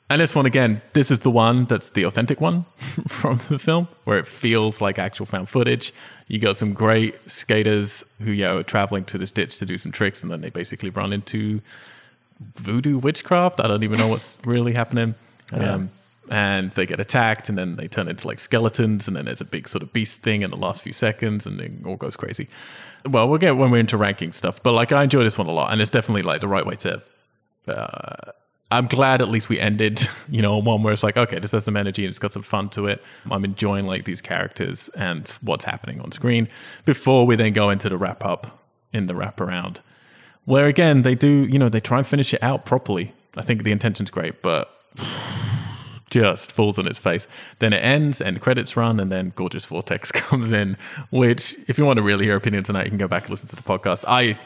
And 0.09 0.21
this 0.21 0.33
one, 0.33 0.45
again, 0.45 0.81
this 0.93 1.11
is 1.11 1.19
the 1.19 1.31
one 1.31 1.65
that's 1.65 1.89
the 1.89 2.03
authentic 2.03 2.39
one 2.39 2.65
from 3.07 3.41
the 3.49 3.59
film, 3.59 3.89
where 4.05 4.17
it 4.17 4.25
feels 4.25 4.79
like 4.79 4.97
actual 4.97 5.25
found 5.25 5.49
footage. 5.49 5.93
You 6.27 6.39
got 6.39 6.55
some 6.55 6.73
great 6.73 7.15
skaters 7.29 8.05
who, 8.21 8.31
yeah, 8.31 8.51
are 8.51 8.63
traveling 8.63 9.03
to 9.05 9.17
this 9.17 9.31
ditch 9.31 9.59
to 9.59 9.65
do 9.65 9.77
some 9.77 9.91
tricks, 9.91 10.23
and 10.23 10.31
then 10.31 10.39
they 10.39 10.49
basically 10.49 10.91
run 10.91 11.11
into 11.11 11.61
voodoo 12.55 12.97
witchcraft. 12.97 13.59
I 13.59 13.67
don't 13.67 13.83
even 13.83 13.97
know 13.97 14.07
what's 14.07 14.37
really 14.45 14.73
happening. 14.73 15.15
Um, 15.51 15.91
and 16.29 16.71
they 16.71 16.85
get 16.85 16.99
attacked 16.99 17.47
and 17.47 17.57
then 17.57 17.77
they 17.77 17.87
turn 17.87 18.09
into 18.09 18.27
like 18.27 18.39
skeletons 18.39 19.07
and 19.07 19.15
then 19.15 19.23
there's 19.25 19.39
a 19.39 19.45
big 19.45 19.67
sort 19.69 19.81
of 19.81 19.93
beast 19.93 20.21
thing 20.21 20.41
in 20.41 20.51
the 20.51 20.57
last 20.57 20.81
few 20.81 20.91
seconds 20.91 21.45
and 21.45 21.61
it 21.61 21.71
all 21.85 21.95
goes 21.95 22.17
crazy 22.17 22.49
well 23.05 23.29
we'll 23.29 23.37
get 23.37 23.55
when 23.55 23.71
we're 23.71 23.77
into 23.77 23.95
ranking 23.95 24.33
stuff 24.33 24.61
but 24.61 24.73
like 24.73 24.91
i 24.91 25.03
enjoy 25.03 25.23
this 25.23 25.37
one 25.37 25.47
a 25.47 25.51
lot 25.51 25.71
and 25.71 25.81
it's 25.81 25.89
definitely 25.89 26.23
like 26.23 26.41
the 26.41 26.47
right 26.47 26.65
way 26.65 26.75
to 26.75 27.01
uh, 27.69 28.31
i'm 28.71 28.87
glad 28.87 29.21
at 29.21 29.29
least 29.29 29.49
we 29.49 29.59
ended 29.59 30.07
you 30.29 30.41
know 30.41 30.57
on 30.57 30.65
one 30.65 30.83
where 30.83 30.93
it's 30.93 31.03
like 31.03 31.17
okay 31.17 31.39
this 31.39 31.51
has 31.51 31.63
some 31.63 31.77
energy 31.77 32.03
and 32.03 32.09
it's 32.09 32.19
got 32.19 32.31
some 32.31 32.41
fun 32.41 32.69
to 32.69 32.85
it 32.85 33.03
i'm 33.31 33.45
enjoying 33.45 33.85
like 33.85 34.05
these 34.05 34.21
characters 34.21 34.89
and 34.89 35.27
what's 35.41 35.65
happening 35.65 35.99
on 36.01 36.11
screen 36.11 36.47
before 36.85 37.25
we 37.25 37.35
then 37.35 37.53
go 37.53 37.69
into 37.69 37.89
the 37.89 37.97
wrap 37.97 38.23
up 38.25 38.63
in 38.93 39.07
the 39.07 39.13
wraparound 39.13 39.77
where 40.45 40.65
again 40.65 41.03
they 41.03 41.15
do 41.15 41.47
you 41.49 41.59
know 41.59 41.69
they 41.69 41.79
try 41.79 41.97
and 41.97 42.07
finish 42.07 42.33
it 42.33 42.41
out 42.43 42.65
properly 42.65 43.13
i 43.35 43.41
think 43.41 43.63
the 43.63 43.71
intention's 43.71 44.09
great 44.09 44.41
but 44.41 44.73
just 46.09 46.51
falls 46.51 46.79
on 46.79 46.87
its 46.87 46.99
face. 46.99 47.27
Then 47.59 47.73
it 47.73 47.79
ends, 47.79 48.21
and 48.21 48.39
credits 48.39 48.77
run, 48.77 48.99
and 48.99 49.11
then 49.11 49.33
Gorgeous 49.35 49.65
Vortex 49.65 50.11
comes 50.13 50.51
in. 50.51 50.77
Which, 51.09 51.55
if 51.67 51.77
you 51.77 51.85
want 51.85 51.97
to 51.97 52.03
really 52.03 52.25
hear 52.25 52.35
opinion 52.35 52.63
tonight, 52.63 52.85
you 52.85 52.91
can 52.91 52.97
go 52.97 53.07
back 53.07 53.23
and 53.23 53.31
listen 53.31 53.47
to 53.49 53.55
the 53.55 53.61
podcast. 53.61 54.05
I 54.07 54.39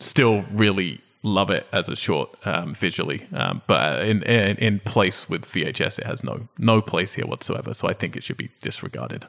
still 0.00 0.42
really 0.52 1.00
love 1.24 1.50
it 1.50 1.66
as 1.72 1.88
a 1.88 1.96
short 1.96 2.34
um, 2.44 2.74
visually, 2.74 3.26
um, 3.32 3.62
but 3.66 4.06
in, 4.06 4.22
in 4.22 4.56
in 4.58 4.80
place 4.80 5.28
with 5.28 5.44
VHS, 5.44 5.98
it 5.98 6.06
has 6.06 6.22
no 6.22 6.48
no 6.58 6.80
place 6.80 7.14
here 7.14 7.26
whatsoever. 7.26 7.74
So 7.74 7.88
I 7.88 7.92
think 7.92 8.16
it 8.16 8.22
should 8.22 8.36
be 8.36 8.50
disregarded. 8.62 9.26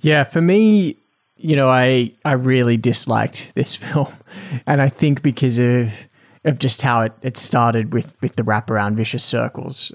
Yeah, 0.00 0.22
for 0.22 0.40
me, 0.40 0.96
you 1.36 1.56
know, 1.56 1.68
I 1.68 2.12
I 2.24 2.32
really 2.32 2.76
disliked 2.76 3.52
this 3.54 3.74
film, 3.84 4.12
and 4.66 4.80
I 4.80 4.88
think 4.88 5.22
because 5.22 5.58
of 5.58 6.06
of 6.44 6.58
just 6.58 6.82
how 6.82 7.02
it, 7.02 7.12
it 7.22 7.36
started 7.36 7.92
with 7.92 8.20
with 8.22 8.36
the 8.36 8.42
wraparound 8.42 8.94
vicious 8.94 9.24
circles 9.24 9.92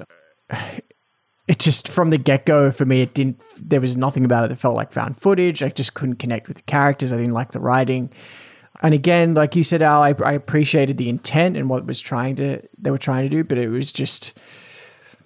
it 1.48 1.60
just 1.60 1.88
from 1.88 2.10
the 2.10 2.18
get 2.18 2.46
go 2.46 2.72
for 2.72 2.86
me, 2.86 3.02
it 3.02 3.14
didn't. 3.14 3.42
There 3.58 3.82
was 3.82 3.98
nothing 3.98 4.24
about 4.24 4.46
it 4.46 4.50
that 4.50 4.58
felt 4.58 4.76
like 4.76 4.92
found 4.92 5.18
footage. 5.18 5.62
I 5.62 5.70
just 5.70 5.94
couldn't 5.94 6.16
connect 6.16 6.48
with 6.48 6.58
the 6.58 6.64
characters. 6.64 7.12
I 7.12 7.18
didn't 7.18 7.34
like 7.34 7.52
the 7.52 7.60
writing. 7.60 8.10
And 8.82 8.94
again, 8.94 9.34
like 9.34 9.56
you 9.56 9.64
said, 9.64 9.82
Al, 9.82 10.02
I, 10.02 10.16
I 10.24 10.34
appreciated 10.34 10.98
the 10.98 11.10
intent 11.10 11.56
and 11.56 11.70
what 11.70 11.86
was 11.86 12.02
trying 12.02 12.36
to 12.38 12.62
they 12.78 12.92
were 12.92 12.98
trying 12.98 13.24
to 13.24 13.30
do, 13.30 13.44
but 13.44 13.58
it 13.58 13.70
was 13.70 13.94
just 13.94 14.38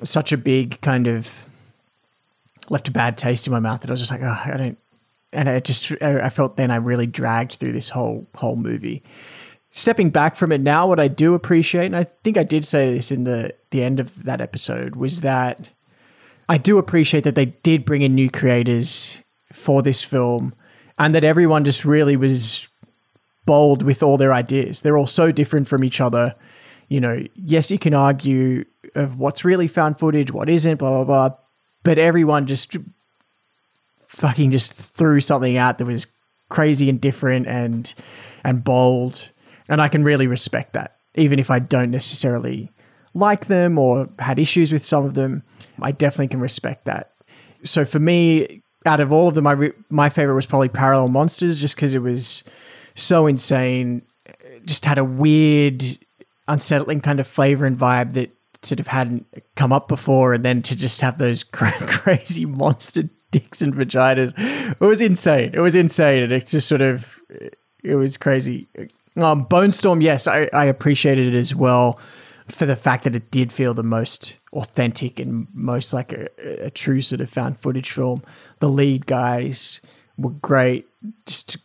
such 0.04 0.32
a 0.32 0.38
big 0.38 0.80
kind 0.82 1.08
of 1.08 1.32
left 2.70 2.88
a 2.88 2.92
bad 2.92 3.18
taste 3.18 3.48
in 3.48 3.54
my 3.54 3.60
mouth 3.60 3.82
that 3.82 3.90
I 3.90 3.94
was 3.94 4.02
just 4.02 4.12
like, 4.12 4.22
oh, 4.22 4.42
I 4.46 4.58
don't. 4.58 4.78
And 5.34 5.50
I 5.50 5.60
just 5.60 5.92
I 6.02 6.30
felt 6.30 6.58
then 6.58 6.72
I 6.72 6.78
really 6.78 7.08
dragged 7.08 7.54
through 7.54 7.74
this 7.74 7.90
whole 7.90 8.28
whole 8.36 8.56
movie. 8.56 9.04
Stepping 9.72 10.10
back 10.10 10.36
from 10.36 10.52
it 10.52 10.62
now, 10.62 10.88
what 10.88 11.00
I 11.00 11.08
do 11.08 11.34
appreciate, 11.34 11.86
and 11.86 11.96
I 11.96 12.08
think 12.24 12.38
I 12.38 12.44
did 12.44 12.66
say 12.66 12.94
this 12.94 13.12
in 13.12 13.24
the 13.26 13.54
the 13.72 13.84
end 13.84 14.00
of 14.00 14.24
that 14.24 14.42
episode, 14.42 14.96
was 14.96 15.22
that 15.22 15.68
I 16.50 16.58
do 16.58 16.78
appreciate 16.78 17.24
that 17.26 17.36
they 17.36 17.46
did 17.46 17.86
bring 17.86 18.02
in 18.02 18.16
new 18.16 18.30
creators 18.30 19.22
for 19.52 19.82
this 19.82 20.04
film 20.04 20.54
and 20.98 21.14
that 21.14 21.24
everyone 21.24 21.66
just 21.66 21.86
really 21.86 22.16
was 22.16 22.70
bold 23.48 23.82
with 23.82 24.04
all 24.04 24.18
their 24.18 24.32
ideas. 24.34 24.84
They're 24.84 24.98
all 24.98 25.08
so 25.08 25.32
different 25.32 25.68
from 25.68 25.84
each 25.84 26.00
other. 26.00 26.36
You 26.90 27.02
know, 27.02 27.24
yes, 27.34 27.72
you 27.72 27.80
can 27.80 27.96
argue 27.96 28.66
of 28.94 29.18
what's 29.18 29.44
really 29.44 29.68
found 29.68 29.98
footage, 29.98 30.32
what 30.32 30.50
isn't, 30.50 30.78
blah, 30.78 30.90
blah, 30.90 31.04
blah. 31.04 31.38
But 31.84 31.98
everyone 31.98 32.46
just 32.46 32.78
fucking 34.06 34.52
just 34.52 34.74
threw 34.74 35.20
something 35.20 35.58
out 35.58 35.80
that 35.80 35.86
was 35.86 36.06
crazy 36.50 36.90
and 36.90 37.02
different 37.02 37.48
and 37.48 37.94
and 38.44 38.64
bold. 38.64 39.32
And 39.68 39.82
I 39.82 39.88
can 39.88 40.04
really 40.04 40.28
respect 40.28 40.74
that, 40.74 40.98
even 41.16 41.40
if 41.40 41.50
I 41.50 41.60
don't 41.60 41.92
necessarily 41.92 42.72
like 43.14 43.48
them 43.48 43.78
or 43.78 44.08
had 44.20 44.38
issues 44.40 44.72
with 44.72 44.86
some 44.86 45.06
of 45.06 45.16
them, 45.16 45.44
I 45.82 45.92
definitely 45.92 46.30
can 46.30 46.40
respect 46.40 46.86
that. 46.86 47.12
So 47.64 47.84
for 47.84 48.00
me, 48.00 48.62
out 48.86 49.00
of 49.00 49.12
all 49.12 49.28
of 49.28 49.36
them, 49.36 49.44
my 49.44 49.52
re- 49.52 49.74
my 49.90 50.10
favorite 50.10 50.36
was 50.36 50.46
probably 50.46 50.70
Parallel 50.70 51.10
Monsters, 51.10 51.60
just 51.60 51.76
because 51.76 51.96
it 51.96 52.02
was 52.02 52.44
so 52.98 53.28
insane. 53.28 54.02
Just 54.66 54.86
had 54.86 54.98
a 54.98 55.04
weird, 55.06 55.84
unsettling 56.48 57.02
kind 57.02 57.20
of 57.20 57.28
flavor 57.28 57.66
and 57.66 57.78
vibe 57.78 58.14
that 58.14 58.32
sort 58.64 58.80
of 58.80 58.88
hadn't 58.88 59.26
come 59.56 59.72
up 59.72 59.88
before, 59.88 60.34
and 60.34 60.44
then 60.44 60.62
to 60.64 60.76
just 60.76 61.02
have 61.02 61.18
those 61.18 61.44
crazy 61.44 62.46
monster 62.46 63.10
dicks 63.32 63.62
and 63.62 63.74
vaginas, 63.74 64.34
it 64.38 64.80
was 64.80 65.00
insane. 65.00 65.52
It 65.54 65.60
was 65.60 65.76
insane, 65.76 66.24
and 66.24 66.32
it 66.32 66.48
just 66.48 66.68
sort 66.68 66.82
of 66.82 67.20
it 67.84 67.96
was 67.96 68.18
crazy. 68.18 68.68
Um, 69.16 69.46
Bonestorm, 69.46 70.04
yes, 70.04 70.28
I, 70.28 70.50
I 70.54 70.66
appreciated 70.66 71.34
it 71.34 71.38
as 71.38 71.56
well 71.56 72.00
for 72.50 72.66
the 72.66 72.76
fact 72.76 73.04
that 73.04 73.16
it 73.16 73.30
did 73.32 73.52
feel 73.52 73.74
the 73.74 73.84
most 73.84 74.36
authentic 74.54 75.20
and 75.20 75.48
most 75.54 75.94
like 75.94 76.14
a, 76.14 76.28
a 76.66 76.70
true 76.70 77.02
sort 77.02 77.22
of 77.22 77.30
found 77.30 77.60
footage 77.60 77.92
film. 77.92 78.24
The 78.60 78.70
lead 78.70 79.06
guys 79.06 79.82
were 80.18 80.32
great, 80.32 80.88
just 81.26 81.58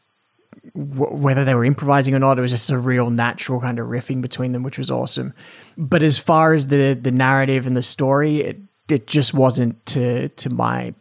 whether 0.74 1.44
they 1.44 1.54
were 1.54 1.64
improvising 1.64 2.14
or 2.14 2.18
not, 2.18 2.38
it 2.38 2.42
was 2.42 2.52
just 2.52 2.70
a 2.70 2.78
real 2.78 3.10
natural 3.10 3.60
kind 3.60 3.78
of 3.78 3.88
riffing 3.88 4.22
between 4.22 4.52
them, 4.52 4.62
which 4.62 4.78
was 4.78 4.90
awesome. 4.90 5.34
But 5.76 6.02
as 6.02 6.18
far 6.18 6.54
as 6.54 6.68
the 6.68 6.94
the 6.94 7.10
narrative 7.10 7.66
and 7.66 7.76
the 7.76 7.82
story, 7.82 8.42
it 8.42 8.60
it 8.88 9.06
just 9.06 9.34
wasn't 9.34 9.84
to 9.86 10.28
to 10.28 10.50
my 10.50 10.94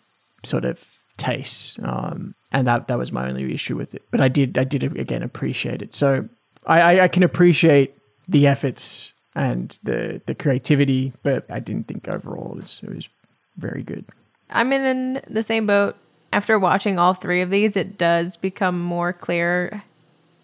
sort 0.44 0.66
of 0.66 0.84
taste, 1.18 1.80
um, 1.84 2.34
and 2.52 2.66
that 2.68 2.88
that 2.88 2.98
was 2.98 3.12
my 3.12 3.30
only 3.30 3.54
issue 3.54 3.76
with 3.76 3.94
it. 3.94 4.04
But 4.12 4.22
I 4.22 4.28
did 4.28 4.58
I 4.58 4.64
did 4.64 4.84
again 4.84 5.24
appreciate 5.24 5.82
it. 5.82 5.94
So 5.94 6.28
I, 6.66 6.82
I, 6.82 7.04
I 7.04 7.08
can 7.08 7.24
appreciate 7.24 7.96
the 8.28 8.48
efforts 8.48 9.14
and 9.36 9.78
the 9.84 10.22
the 10.26 10.36
creativity, 10.36 11.14
but 11.24 11.46
I 11.50 11.60
didn't 11.60 11.88
think 11.88 12.08
overall 12.08 12.54
it 12.54 12.58
was, 12.58 12.80
it 12.84 12.96
was 12.96 13.10
very 13.58 13.84
good. 13.84 14.06
I'm 14.50 14.74
in 14.74 15.22
the 15.30 15.44
same 15.44 15.66
boat. 15.66 15.96
After 16.34 16.58
watching 16.58 16.98
all 16.98 17.14
three 17.14 17.42
of 17.42 17.50
these, 17.50 17.76
it 17.76 17.98
does 17.98 18.38
become 18.38 18.80
more 18.80 19.12
clear 19.12 19.84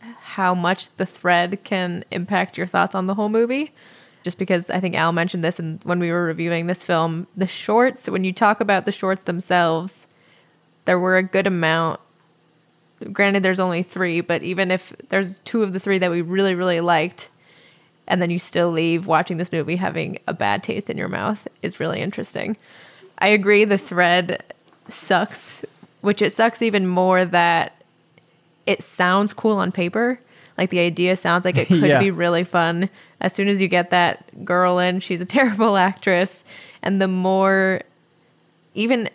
how 0.02 0.54
much 0.54 0.90
the 0.98 1.06
thread 1.06 1.60
can 1.64 2.04
impact 2.12 2.58
your 2.58 2.68
thoughts 2.68 2.94
on 2.94 3.06
the 3.06 3.16
whole 3.16 3.30
movie. 3.30 3.72
Just 4.24 4.38
because 4.38 4.70
I 4.70 4.82
think 4.82 4.96
Al 4.96 5.14
mentioned 5.14 5.44
this 5.44 5.60
and 5.60 5.82
when 5.84 6.00
we 6.00 6.12
were 6.12 6.26
reviewing 6.26 6.68
this 6.68 6.84
film, 6.84 7.28
the 7.38 7.48
shorts, 7.48 8.10
when 8.10 8.26
you 8.26 8.34
talk 8.34 8.60
about 8.60 8.86
the 8.86 8.92
shorts 8.92 9.24
themselves, 9.24 10.06
there 10.84 11.00
were 11.00 11.16
a 11.16 11.24
good 11.24 11.48
amount. 11.48 12.02
Granted, 13.14 13.44
there's 13.44 13.60
only 13.60 13.84
three, 13.84 14.20
but 14.22 14.44
even 14.44 14.72
if 14.72 14.92
there's 15.10 15.40
two 15.40 15.64
of 15.64 15.72
the 15.72 15.80
three 15.80 16.00
that 16.00 16.12
we 16.12 16.22
really, 16.22 16.56
really 16.56 16.82
liked, 16.82 17.30
and 18.08 18.22
then 18.22 18.30
you 18.30 18.40
still 18.40 18.72
leave 18.72 19.08
watching 19.08 19.38
this 19.38 19.52
movie 19.52 19.76
having 19.78 20.20
a 20.28 20.34
bad 20.34 20.64
taste 20.64 20.90
in 20.90 20.98
your 20.98 21.08
mouth 21.08 21.48
is 21.62 21.80
really 21.80 22.02
interesting. 22.02 22.58
I 23.20 23.30
agree 23.30 23.66
the 23.66 23.78
thread 23.78 24.44
sucks, 24.90 25.64
which 26.02 26.22
it 26.22 26.32
sucks 26.32 26.62
even 26.62 26.88
more 26.88 27.26
that 27.26 27.84
it 28.66 28.84
sounds 28.84 29.34
cool 29.34 29.58
on 29.58 29.72
paper. 29.72 30.20
Like 30.58 30.70
the 30.70 30.80
idea 30.80 31.16
sounds 31.16 31.46
like 31.46 31.58
it 31.58 31.68
could 31.68 31.82
yeah. 31.82 32.00
be 32.00 32.12
really 32.12 32.44
fun. 32.44 32.90
As 33.22 33.34
soon 33.34 33.48
as 33.48 33.62
you 33.62 33.68
get 33.68 33.90
that 33.92 34.46
girl 34.46 34.80
in, 34.80 35.00
she's 35.00 35.22
a 35.22 35.26
terrible 35.38 35.78
actress. 35.78 36.46
And 36.82 37.02
the 37.02 37.08
more, 37.08 37.82
even 38.74 39.10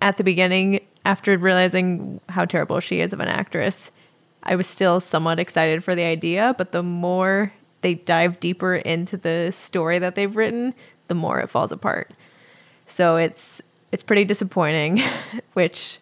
at 0.00 0.16
the 0.16 0.24
beginning, 0.24 0.80
after 1.04 1.36
realizing 1.36 2.20
how 2.28 2.44
terrible 2.44 2.80
she 2.80 3.00
is 3.00 3.12
of 3.12 3.20
an 3.20 3.28
actress, 3.28 3.90
I 4.42 4.56
was 4.56 4.66
still 4.66 5.00
somewhat 5.00 5.38
excited 5.38 5.82
for 5.82 5.94
the 5.94 6.04
idea. 6.04 6.54
But 6.56 6.72
the 6.72 6.82
more 6.82 7.52
they 7.82 7.94
dive 7.94 8.40
deeper 8.40 8.76
into 8.76 9.16
the 9.16 9.50
story 9.50 9.98
that 9.98 10.14
they've 10.14 10.34
written, 10.34 10.74
the 11.08 11.14
more 11.14 11.40
it 11.40 11.48
falls 11.48 11.72
apart. 11.72 12.10
So 12.86 13.16
it's 13.16 13.62
it's 13.92 14.02
pretty 14.02 14.24
disappointing, 14.24 15.00
which 15.54 15.98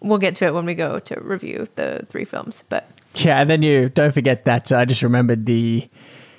we'll 0.00 0.18
get 0.18 0.34
to 0.36 0.46
it 0.46 0.54
when 0.54 0.66
we 0.66 0.74
go 0.74 0.98
to 1.00 1.20
review 1.20 1.68
the 1.76 2.06
three 2.08 2.24
films. 2.24 2.62
But 2.68 2.88
yeah, 3.14 3.40
and 3.40 3.50
then 3.50 3.62
you 3.62 3.88
don't 3.88 4.12
forget 4.12 4.44
that 4.44 4.72
uh, 4.72 4.78
I 4.78 4.84
just 4.84 5.02
remembered 5.02 5.46
the 5.46 5.88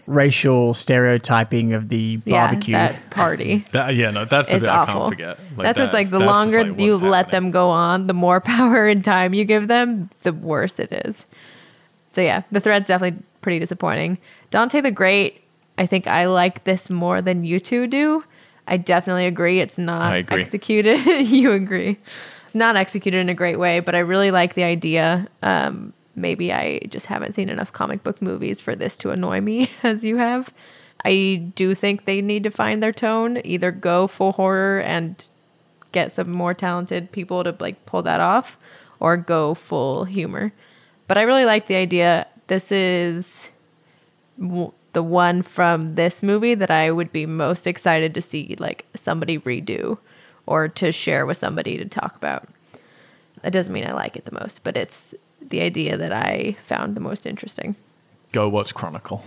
racial 0.08 0.74
stereotyping 0.74 1.74
of 1.74 1.89
the 1.89 2.17
barbecue 2.17 2.74
yeah, 2.74 2.93
that 2.93 3.10
party. 3.10 3.65
that, 3.74 3.96
yeah, 3.96 4.10
no, 4.10 4.26
that's 4.26 4.48
the 4.50 4.56
it's 4.56 4.62
bit 4.62 4.70
awful. 4.70 4.91
I 4.91 5.04
can't 5.04 5.12
forget. 5.12 5.39
Like 5.58 5.65
that's, 5.65 5.80
what's 5.80 5.93
like 5.93 6.10
the 6.10 6.20
longer 6.20 6.63
like 6.63 6.80
you 6.80 6.96
let 6.96 7.32
them 7.32 7.52
go 7.52 7.70
on, 7.70 8.08
the 8.08 8.13
more 8.13 8.39
power 8.41 8.88
and 8.88 9.04
time 9.04 9.34
you 9.34 9.46
give 9.46 9.67
them, 9.67 10.10
the 10.24 10.34
worse 10.34 10.80
it 10.80 10.91
is. 10.91 11.26
So 12.13 12.22
yeah, 12.22 12.43
the 12.52 12.60
thread's 12.60 12.88
definitely 12.88 13.22
pretty 13.41 13.60
disappointing. 13.60 14.17
Dante 14.50 14.82
the 14.82 14.91
Great, 14.91 15.43
I 15.78 15.86
think 15.86 16.08
I 16.08 16.26
like 16.26 16.64
this 16.64 16.89
more 16.89 17.22
than 17.22 17.43
you 17.43 17.60
two 17.60 17.86
do. 17.86 18.24
I 18.68 18.78
definitely 18.78 19.26
agree. 19.26 19.60
It's 19.60 19.78
not 19.78 20.16
agree. 20.16 20.41
executed. 20.41 20.99
you 21.28 21.51
agree. 21.51 21.97
It's 22.48 22.56
not 22.56 22.78
executed 22.78 23.18
in 23.18 23.28
a 23.28 23.34
great 23.34 23.60
way, 23.60 23.82
but 23.82 23.93
I 23.93 24.00
really 24.00 24.32
like 24.32 24.54
the 24.54 24.64
idea. 24.64 25.28
Um, 25.43 25.91
maybe 26.16 26.54
I 26.54 26.80
just 26.88 27.08
haven't 27.08 27.34
seen 27.34 27.50
enough 27.50 27.74
comic 27.74 28.06
book 28.06 28.22
movies 28.22 28.62
for 28.62 28.74
this 28.74 28.95
to 28.98 29.10
annoy 29.10 29.41
me 29.41 29.70
as 29.84 30.02
you 30.02 30.16
have. 30.16 30.54
I 31.04 31.52
do 31.56 31.76
think 31.76 32.06
they 32.06 32.22
need 32.22 32.45
to 32.45 32.50
find 32.50 32.82
their 32.82 32.93
tone, 32.93 33.41
either 33.43 33.70
go 33.70 34.08
full 34.08 34.32
horror 34.32 34.80
and 34.80 35.28
get 35.91 36.14
some 36.14 36.32
more 36.32 36.54
talented 36.54 37.12
people 37.12 37.43
to 37.43 37.54
like 37.60 37.86
pull 37.86 38.02
that 38.04 38.22
off 38.22 38.56
or 39.02 39.18
go 39.18 39.54
full 39.54 40.06
humor. 40.06 40.54
But 41.10 41.18
I 41.18 41.24
really 41.24 41.43
like 41.43 41.68
the 41.68 41.76
idea 41.76 42.28
this 42.48 42.72
is 42.72 43.50
w- 44.39 44.72
the 44.93 45.04
one 45.04 45.41
from 45.41 45.95
this 45.95 46.24
movie 46.24 46.56
that 46.56 46.72
I 46.72 46.91
would 46.91 47.12
be 47.12 47.26
most 47.26 47.68
excited 47.68 48.14
to 48.16 48.22
see 48.22 48.56
like 48.58 48.86
somebody 48.95 49.38
redo 49.39 49.98
or 50.48 50.68
to 50.68 50.91
share 50.91 51.26
with 51.26 51.38
somebody 51.38 51.78
to 51.78 51.86
talk 51.86 52.16
about. 52.16 52.48
That 53.43 53.52
doesn't 53.52 53.74
mean 53.74 53.86
I 53.86 53.93
like 53.93 54.16
it 54.16 54.26
the 54.26 54.32
most, 54.39 54.64
but 54.64 54.76
it's 54.76 55.14
the 55.41 55.62
idea 55.62 55.98
that 55.98 56.12
I 56.12 56.58
found 56.66 56.95
the 56.95 57.02
most 57.02 57.26
interesting. 57.26 57.76
Go 58.32 58.50
watch 58.50 58.74
Chronicle. 58.74 59.24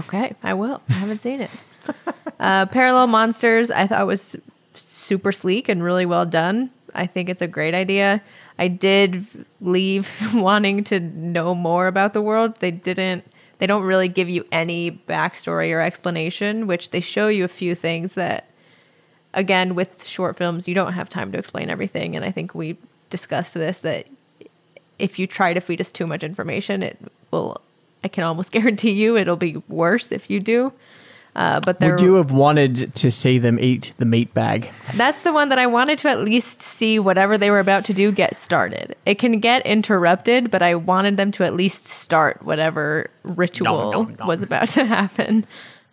Okay, 0.00 0.34
I 0.42 0.54
will. 0.54 0.82
I 0.90 0.94
haven't 0.94 1.20
seen 1.20 1.40
it. 1.40 1.50
Uh, 2.40 2.66
Parallel 2.66 3.08
Monsters, 3.08 3.68
I 3.68 3.88
thought 3.88 4.06
was 4.06 4.36
super 4.74 5.32
sleek 5.32 5.68
and 5.68 5.82
really 5.82 6.06
well 6.06 6.24
done. 6.24 6.70
I 6.94 7.04
think 7.04 7.28
it's 7.28 7.42
a 7.42 7.48
great 7.48 7.74
idea. 7.74 8.22
I 8.60 8.68
did 8.68 9.26
leave 9.60 10.08
wanting 10.34 10.84
to 10.84 11.00
know 11.00 11.52
more 11.52 11.88
about 11.88 12.12
the 12.12 12.22
world. 12.22 12.54
They 12.60 12.70
didn't. 12.70 13.24
They 13.58 13.66
don't 13.66 13.82
really 13.82 14.08
give 14.08 14.28
you 14.28 14.44
any 14.52 14.92
backstory 15.08 15.74
or 15.74 15.80
explanation, 15.80 16.68
which 16.68 16.90
they 16.90 17.00
show 17.00 17.26
you 17.26 17.44
a 17.44 17.48
few 17.48 17.74
things 17.74 18.14
that, 18.14 18.47
again, 19.34 19.74
with 19.74 20.04
short 20.04 20.36
films, 20.36 20.66
you 20.68 20.74
don't 20.74 20.92
have 20.92 21.08
time 21.08 21.32
to 21.32 21.38
explain 21.38 21.70
everything. 21.70 22.16
And 22.16 22.24
I 22.24 22.30
think 22.30 22.54
we 22.54 22.76
discussed 23.10 23.54
this 23.54 23.78
that 23.78 24.06
if 24.98 25.18
you 25.18 25.26
try 25.26 25.54
to 25.54 25.60
feed 25.60 25.80
us 25.80 25.90
too 25.90 26.06
much 26.06 26.22
information, 26.22 26.82
it 26.82 26.98
will. 27.30 27.60
I 28.04 28.08
can 28.08 28.24
almost 28.24 28.52
guarantee 28.52 28.92
you 28.92 29.16
it'll 29.16 29.36
be 29.36 29.56
worse 29.68 30.12
if 30.12 30.30
you 30.30 30.40
do. 30.40 30.72
Uh, 31.36 31.60
but 31.60 31.78
there, 31.78 31.92
Would 31.92 32.00
you 32.00 32.14
have 32.14 32.32
wanted 32.32 32.92
to 32.96 33.12
see 33.12 33.38
them 33.38 33.60
eat 33.60 33.94
the 33.98 34.04
meat 34.04 34.34
bag? 34.34 34.70
that's 34.94 35.22
the 35.22 35.32
one 35.32 35.50
that 35.50 35.58
I 35.58 35.68
wanted 35.68 35.98
to 36.00 36.08
at 36.08 36.24
least 36.24 36.60
see 36.60 36.98
whatever 36.98 37.38
they 37.38 37.50
were 37.52 37.60
about 37.60 37.84
to 37.84 37.94
do 37.94 38.10
get 38.10 38.34
started. 38.34 38.96
It 39.06 39.20
can 39.20 39.38
get 39.38 39.64
interrupted, 39.64 40.50
but 40.50 40.62
I 40.62 40.74
wanted 40.74 41.16
them 41.16 41.30
to 41.32 41.44
at 41.44 41.54
least 41.54 41.84
start 41.84 42.42
whatever 42.42 43.08
ritual 43.22 43.92
nom, 43.92 44.16
nom. 44.18 44.26
was 44.26 44.42
about 44.42 44.68
to 44.70 44.84
happen. 44.84 45.46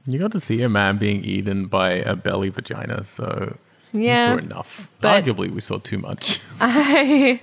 You 0.08 0.20
got 0.20 0.32
to 0.34 0.40
see 0.40 0.62
a 0.62 0.70
man 0.70 0.98
being 0.98 1.24
eaten 1.24 1.66
by 1.66 1.92
a 1.92 2.16
belly 2.16 2.50
vagina, 2.50 3.04
so 3.04 3.58
Yeah, 3.92 4.36
we 4.36 4.42
saw 4.42 4.46
enough. 4.46 4.90
Arguably, 5.02 5.50
we 5.50 5.62
saw 5.62 5.78
too 5.78 5.98
much. 5.98 6.40
I, 6.60 7.40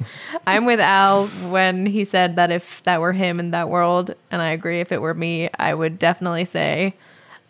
I'm 0.46 0.64
with 0.64 0.78
Al 0.80 1.26
when 1.50 1.86
he 1.86 2.04
said 2.04 2.36
that 2.36 2.50
if 2.52 2.82
that 2.84 3.00
were 3.00 3.12
him 3.12 3.40
in 3.40 3.50
that 3.50 3.68
world, 3.68 4.14
and 4.30 4.40
I 4.40 4.50
agree. 4.50 4.80
If 4.80 4.92
it 4.92 5.00
were 5.00 5.14
me, 5.14 5.48
I 5.58 5.74
would 5.74 5.98
definitely 5.98 6.44
say, 6.44 6.94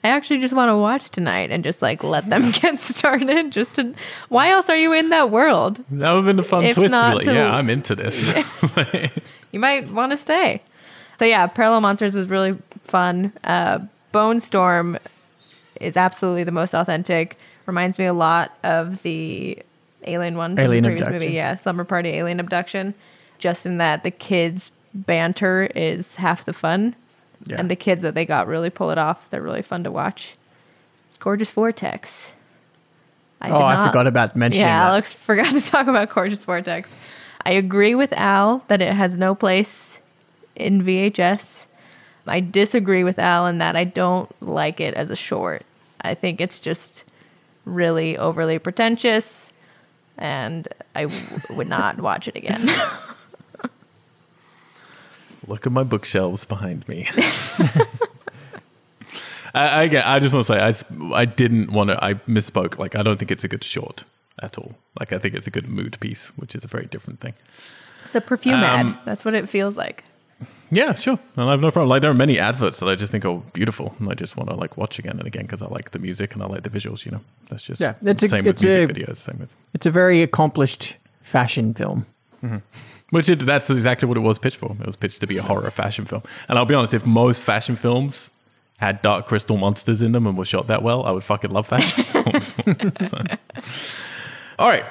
I 0.05 0.09
actually 0.09 0.41
just 0.41 0.55
want 0.55 0.71
to 0.71 0.77
watch 0.77 1.11
tonight 1.11 1.51
and 1.51 1.63
just 1.63 1.83
like 1.83 2.03
let 2.03 2.29
them 2.31 2.51
get 2.53 2.79
started. 2.79 3.53
Just 3.53 3.75
to, 3.77 3.95
why 4.31 4.49
else 4.51 4.71
are 4.71 4.77
you 4.77 4.93
in 4.95 5.11
that 5.11 5.31
world? 5.31 5.77
That 5.91 6.13
would 6.13 6.25
have 6.25 6.25
been 6.25 6.39
a 6.39 6.43
fun 6.43 6.65
If 6.65 6.75
twist. 6.77 6.93
To 6.93 6.99
not 6.99 7.17
like, 7.17 7.27
to- 7.27 7.35
yeah, 7.35 7.55
I'm 7.55 7.69
into 7.69 7.95
this. 7.95 8.33
you 9.53 9.61
might 9.61 9.91
want 9.91 10.13
to 10.13 10.17
stay. 10.17 10.63
So 11.19 11.27
yeah, 11.27 11.47
Parallel 11.47 11.83
Monsters 11.83 12.15
was 12.17 12.29
really 12.29 12.59
fun. 12.85 13.33
Uh, 13.45 13.81
Bonestorm 14.13 14.99
is 15.81 15.97
absolutely 15.97 16.45
the 16.45 16.53
most 16.53 16.75
authentic. 16.75 17.39
Reminds 17.67 17.99
me 17.99 18.05
a 18.07 18.13
lot 18.13 18.57
of 18.63 19.03
the 19.03 19.59
Alien 20.05 20.37
one, 20.37 20.57
from 20.57 20.65
Alien 20.65 20.83
the 20.83 20.89
previous 20.89 21.07
Abduction. 21.07 21.27
movie. 21.29 21.35
Yeah, 21.35 21.57
Slumber 21.57 21.85
Party 21.85 22.11
Alien 22.11 22.41
Abduction. 22.41 22.95
Just 23.39 23.67
in 23.67 23.79
that 23.79 24.03
the 24.03 24.11
kids' 24.11 24.71
banter 24.95 25.71
is 25.75 26.17
half 26.17 26.45
the 26.45 26.53
fun, 26.53 26.95
Yeah. 27.47 27.57
and 27.59 27.71
the 27.71 27.77
kids 27.77 28.03
that 28.03 28.15
they 28.15 28.25
got 28.27 28.47
really 28.47 28.71
pull 28.71 28.91
it 28.91 28.99
off. 28.99 29.29
They're 29.31 29.43
really 29.43 29.63
fun 29.63 29.85
to 29.85 29.91
watch. 29.91 30.35
Gorgeous 31.19 31.53
Vortex. 31.53 32.33
I 33.41 33.51
oh, 33.51 33.65
I 33.65 33.87
forgot 33.87 34.07
about 34.07 34.37
mentioning 34.37 34.67
yeah, 34.67 34.85
that. 34.85 34.91
Alex 34.91 35.13
forgot 35.29 35.53
to 35.53 35.61
talk 35.61 35.87
about 35.87 36.11
Gorgeous 36.11 36.43
Vortex. 36.43 36.95
I 37.45 37.53
agree 37.53 37.95
with 37.95 38.13
Al 38.13 38.65
that 38.69 38.81
it 38.83 38.93
has 38.93 39.17
no 39.17 39.35
place 39.35 40.01
in 40.55 40.83
VHS. 40.83 41.67
I 42.27 42.41
disagree 42.41 43.05
with 43.05 43.19
Alan 43.19 43.59
that 43.59 43.75
I 43.77 43.85
don't 43.85 44.31
like 44.43 44.81
it 44.81 44.95
as 44.95 45.11
a 45.11 45.17
short. 45.17 45.63
I 46.03 46.15
think 46.15 46.41
it's 46.41 46.59
just 46.59 47.05
really 47.65 48.17
overly 48.19 48.59
pretentious, 48.59 49.53
and 50.19 50.67
I 50.95 51.03
w- 51.03 51.23
would 51.51 51.69
not 51.69 52.01
watch 52.01 52.29
it 52.29 52.37
again. 52.37 52.69
Look 55.49 55.67
at 55.67 55.73
my 55.73 55.83
bookshelves 55.83 56.45
behind 56.45 56.87
me. 56.89 57.09
I, 59.55 59.85
I, 59.85 60.15
I 60.15 60.19
just 60.19 60.33
want 60.35 60.47
to 60.47 60.53
say, 60.73 60.85
I 61.15 61.25
didn't 61.25 61.73
want 61.73 61.91
to, 61.91 62.03
I 62.03 62.15
misspoke. 62.15 62.79
Like, 62.79 62.95
I 62.97 63.03
don't 63.03 63.19
think 63.19 63.31
it's 63.31 63.45
a 63.45 63.49
good 63.49 63.65
short 63.65 64.05
at 64.39 64.57
all. 64.57 64.77
Like, 64.99 65.13
I 65.13 65.19
think 65.19 65.35
it's 65.35 65.47
a 65.47 65.51
good 65.51 65.69
mood 65.69 65.99
piece, 66.01 66.29
which 66.37 66.55
is 66.55 66.65
a 66.65 66.69
very 66.69 66.87
different 66.87 67.21
thing. 67.21 67.35
the 68.13 68.21
perfume 68.21 68.55
Um, 68.55 68.63
ad. 68.63 68.99
That's 69.05 69.25
what 69.25 69.35
it 69.35 69.49
feels 69.49 69.77
like. 69.77 70.05
Yeah, 70.71 70.95
sure. 70.95 71.19
And 71.37 71.49
I 71.49 71.51
have 71.53 71.61
no 71.61 71.71
problem. 71.71 71.91
Like, 71.91 72.01
there 72.03 72.11
are 72.11 72.15
many 72.15 72.39
adverts 72.39 72.81
that 72.81 72.89
I 72.89 72.95
just 72.95 73.13
think 73.13 73.25
are 73.27 73.43
beautiful, 73.53 73.95
and 73.99 74.09
I 74.09 74.15
just 74.15 74.37
want 74.39 74.49
to 74.49 74.57
like 74.57 74.77
watch 74.79 74.99
again 74.99 75.19
and 75.19 75.27
again 75.27 75.43
because 75.43 75.61
I 75.63 75.67
like 75.67 75.91
the 75.91 75.99
music 75.99 76.33
and 76.35 76.43
I 76.43 76.47
like 76.47 76.63
the 76.63 76.71
visuals. 76.71 77.05
You 77.05 77.13
know, 77.13 77.21
that's 77.51 77.63
just 77.63 77.81
Yeah, 77.81 77.95
it's 78.03 78.23
a- 78.23 78.29
same 78.29 78.47
it's 78.47 78.63
with 78.63 78.77
music 78.87 78.91
a- 78.91 79.01
videos. 79.13 79.17
Same 79.19 79.39
with 79.39 79.55
It's 79.75 79.85
a 79.87 79.91
very 79.91 80.23
accomplished 80.23 80.97
fashion 81.21 81.75
film. 81.75 82.07
Mm-hmm. 82.43 82.57
Which 83.11 83.29
it, 83.29 83.41
that's 83.41 83.69
exactly 83.69 84.09
what 84.09 84.17
it 84.17 84.21
was 84.21 84.39
pitched 84.39 84.57
for. 84.57 84.75
It 84.81 84.87
was 84.87 84.97
pitched 84.97 85.21
to 85.21 85.27
be 85.27 85.37
a 85.37 85.43
horror 85.43 85.71
fashion 85.71 86.07
film. 86.07 86.23
And 86.49 86.59
I'll 86.59 86.65
be 86.65 86.75
honest, 86.75 86.95
if 86.95 87.05
most 87.05 87.43
fashion 87.43 87.77
films 87.77 88.31
had 88.79 89.03
dark 89.03 89.27
crystal 89.27 89.59
monsters 89.59 90.01
in 90.01 90.13
them 90.13 90.27
and 90.27 90.37
were 90.39 90.47
shot 90.47 90.67
that 90.69 90.83
well, 90.83 91.05
I 91.05 91.11
would 91.13 91.23
fucking 91.23 91.51
love 91.51 91.67
fashion 91.69 92.03
films. 92.25 92.55
So. 93.09 93.23
All 94.59 94.69
right. 94.69 94.85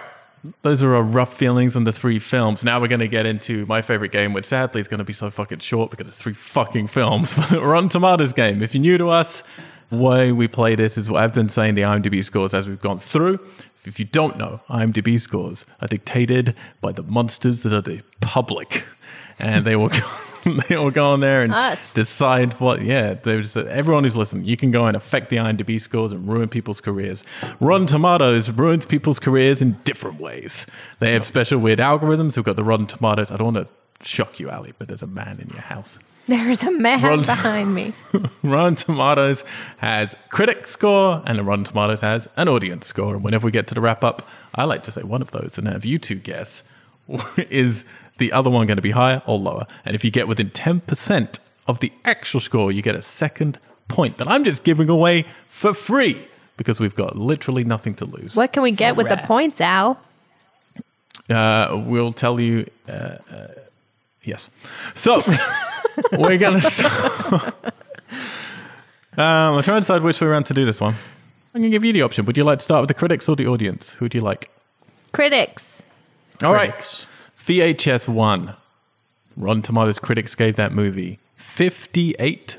Those 0.63 0.81
are 0.81 0.95
our 0.95 1.03
rough 1.03 1.37
feelings 1.37 1.75
on 1.75 1.83
the 1.83 1.91
three 1.91 2.17
films. 2.17 2.63
Now 2.63 2.79
we're 2.79 2.87
going 2.87 2.99
to 2.99 3.07
get 3.07 3.25
into 3.27 3.65
my 3.67 3.81
favorite 3.81 4.11
game, 4.11 4.33
which 4.33 4.45
sadly 4.45 4.81
is 4.81 4.87
going 4.87 4.97
to 4.97 5.03
be 5.03 5.13
so 5.13 5.29
fucking 5.29 5.59
short 5.59 5.91
because 5.91 6.07
it's 6.07 6.17
three 6.17 6.33
fucking 6.33 6.87
films. 6.87 7.35
But 7.51 7.61
Rotten 7.61 7.89
Tomatoes 7.89 8.33
game. 8.33 8.63
If 8.63 8.73
you're 8.73 8.81
new 8.81 8.97
to 8.97 9.09
us, 9.09 9.43
way 9.91 10.31
we 10.31 10.47
play 10.47 10.75
this 10.75 10.97
is 10.97 11.11
what 11.11 11.21
I've 11.21 11.33
been 11.33 11.49
saying 11.49 11.75
the 11.75 11.81
IMDb 11.81 12.23
scores 12.23 12.53
as 12.53 12.67
we've 12.67 12.81
gone 12.81 12.97
through. 12.97 13.39
If 13.85 13.99
you 13.99 14.05
don't 14.05 14.37
know, 14.37 14.61
IMDb 14.69 15.19
scores 15.19 15.65
are 15.81 15.87
dictated 15.87 16.55
by 16.81 16.91
the 16.91 17.03
monsters 17.03 17.63
that 17.63 17.73
are 17.73 17.81
the 17.81 18.01
public, 18.21 18.85
and 19.37 19.65
they 19.65 19.75
will 19.75 19.89
they 20.69 20.75
all 20.75 20.91
go 20.91 21.11
on 21.13 21.19
there 21.19 21.41
and 21.41 21.53
Us. 21.53 21.93
decide 21.93 22.53
what. 22.59 22.81
Yeah, 22.81 23.13
there's 23.13 23.55
everyone 23.55 24.03
who's 24.03 24.15
listening. 24.17 24.45
You 24.45 24.57
can 24.57 24.71
go 24.71 24.85
and 24.85 24.95
affect 24.97 25.29
the 25.29 25.37
IMDb 25.37 25.79
scores 25.79 26.11
and 26.11 26.27
ruin 26.27 26.49
people's 26.49 26.81
careers. 26.81 27.23
Rotten 27.59 27.87
Tomatoes 27.87 28.49
ruins 28.49 28.85
people's 28.85 29.19
careers 29.19 29.61
in 29.61 29.73
different 29.83 30.19
ways. 30.19 30.65
They 30.99 31.13
have 31.13 31.25
special 31.25 31.59
weird 31.59 31.79
algorithms. 31.79 32.35
We've 32.35 32.45
got 32.45 32.55
the 32.55 32.63
Rotten 32.63 32.87
Tomatoes. 32.87 33.31
I 33.31 33.37
don't 33.37 33.53
want 33.53 33.67
to 33.67 34.07
shock 34.07 34.39
you, 34.39 34.49
Ali, 34.49 34.73
but 34.79 34.87
there's 34.87 35.03
a 35.03 35.07
man 35.07 35.39
in 35.39 35.49
your 35.49 35.61
house. 35.61 35.99
There's 36.27 36.63
a 36.63 36.71
man 36.71 37.01
Run- 37.01 37.21
behind 37.21 37.73
me. 37.75 37.93
Rotten 38.43 38.75
Tomatoes 38.75 39.43
has 39.77 40.15
critic 40.29 40.67
score 40.67 41.21
and 41.25 41.45
Rotten 41.45 41.65
Tomatoes 41.65 42.01
has 42.01 42.29
an 42.37 42.47
audience 42.47 42.87
score. 42.87 43.15
And 43.15 43.23
whenever 43.23 43.45
we 43.45 43.51
get 43.51 43.67
to 43.67 43.73
the 43.75 43.81
wrap 43.81 44.03
up, 44.03 44.27
I 44.55 44.63
like 44.65 44.83
to 44.83 44.91
say 44.91 45.01
one 45.01 45.21
of 45.21 45.31
those 45.31 45.57
and 45.57 45.67
have 45.67 45.83
you 45.83 45.97
two 45.99 46.15
guess 46.15 46.63
is 47.37 47.83
the 48.17 48.31
other 48.31 48.49
one 48.49 48.67
going 48.67 48.77
to 48.77 48.81
be 48.81 48.91
higher 48.91 49.21
or 49.25 49.37
lower? 49.37 49.65
And 49.85 49.95
if 49.95 50.03
you 50.03 50.11
get 50.11 50.27
within 50.27 50.49
10% 50.49 51.39
of 51.67 51.79
the 51.79 51.91
actual 52.05 52.39
score, 52.39 52.71
you 52.71 52.81
get 52.81 52.95
a 52.95 53.01
second 53.01 53.59
point 53.87 54.17
that 54.17 54.27
I'm 54.27 54.43
just 54.43 54.63
giving 54.63 54.89
away 54.89 55.25
for 55.47 55.73
free 55.73 56.27
because 56.57 56.79
we've 56.79 56.95
got 56.95 57.17
literally 57.17 57.63
nothing 57.63 57.95
to 57.95 58.05
lose. 58.05 58.35
What 58.35 58.53
can 58.53 58.63
we 58.63 58.71
get 58.71 58.95
with 58.95 59.09
the 59.09 59.17
points, 59.17 59.61
Al? 59.61 59.99
Uh, 61.29 61.81
we'll 61.85 62.13
tell 62.13 62.39
you. 62.39 62.69
Uh, 62.87 62.91
uh, 62.91 63.47
yes. 64.23 64.49
So 64.93 65.21
we're 66.11 66.37
gonna. 66.37 66.61
Start. 66.61 66.93
um, 69.17 69.55
I'm 69.57 69.63
trying 69.63 69.77
to 69.77 69.81
decide 69.81 70.03
which 70.03 70.19
way 70.21 70.27
around 70.27 70.45
to 70.45 70.53
do 70.53 70.65
this 70.65 70.81
one. 70.81 70.95
I'm 71.53 71.61
gonna 71.61 71.69
give 71.69 71.83
you 71.83 71.93
the 71.93 72.01
option. 72.01 72.25
Would 72.25 72.37
you 72.37 72.43
like 72.43 72.59
to 72.59 72.63
start 72.63 72.81
with 72.81 72.87
the 72.89 72.93
critics 72.93 73.27
or 73.27 73.35
the 73.35 73.47
audience? 73.47 73.93
Who 73.93 74.09
do 74.09 74.17
you 74.17 74.23
like? 74.23 74.49
Critics. 75.11 75.83
All 76.43 76.53
right. 76.53 76.69
Critics. 76.69 77.05
VHS 77.51 78.07
one. 78.07 78.53
Rotten 79.35 79.61
Tomatoes 79.61 79.99
critics 79.99 80.35
gave 80.35 80.55
that 80.55 80.71
movie 80.71 81.19
58%. 81.37 82.57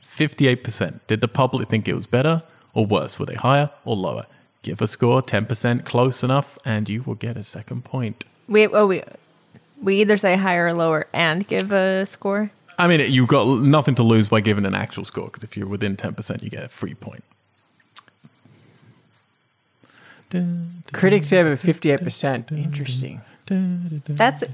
58%. 0.00 1.00
Did 1.08 1.20
the 1.20 1.26
public 1.26 1.68
think 1.68 1.88
it 1.88 1.94
was 1.94 2.06
better 2.06 2.44
or 2.72 2.86
worse? 2.86 3.18
Were 3.18 3.26
they 3.26 3.34
higher 3.34 3.70
or 3.84 3.96
lower? 3.96 4.26
Give 4.62 4.80
a 4.80 4.86
score, 4.86 5.20
10% 5.24 5.84
close 5.84 6.22
enough, 6.22 6.56
and 6.64 6.88
you 6.88 7.02
will 7.02 7.16
get 7.16 7.36
a 7.36 7.42
second 7.42 7.84
point. 7.84 8.24
We 8.46 8.68
oh 8.68 8.86
we 8.86 9.02
we 9.82 10.00
either 10.02 10.16
say 10.16 10.36
higher 10.36 10.66
or 10.66 10.72
lower 10.72 11.08
and 11.12 11.44
give 11.48 11.72
a 11.72 12.06
score. 12.06 12.52
I 12.78 12.86
mean, 12.86 13.00
you've 13.12 13.26
got 13.26 13.48
nothing 13.58 13.96
to 13.96 14.04
lose 14.04 14.28
by 14.28 14.40
giving 14.40 14.66
an 14.66 14.76
actual 14.76 15.04
score 15.04 15.24
because 15.24 15.42
if 15.42 15.56
you're 15.56 15.66
within 15.66 15.96
10%, 15.96 16.44
you 16.44 16.48
get 16.48 16.62
a 16.62 16.68
free 16.68 16.94
point. 16.94 17.24
Critics 20.92 21.30
gave 21.30 21.46
it 21.46 21.58
58%. 21.58 22.52
Interesting. 22.52 23.22
That's 23.50 24.44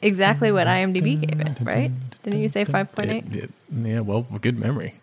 exactly 0.00 0.52
what 0.52 0.66
IMDb 0.66 1.20
gave 1.20 1.40
it, 1.40 1.56
right? 1.62 1.90
Didn't 2.22 2.40
you 2.40 2.48
say 2.48 2.64
five 2.64 2.92
point 2.92 3.10
eight? 3.10 3.24
It- 3.32 3.44
it- 3.44 3.50
yeah, 3.74 4.00
well, 4.00 4.26
good 4.40 4.58
memory. 4.58 4.94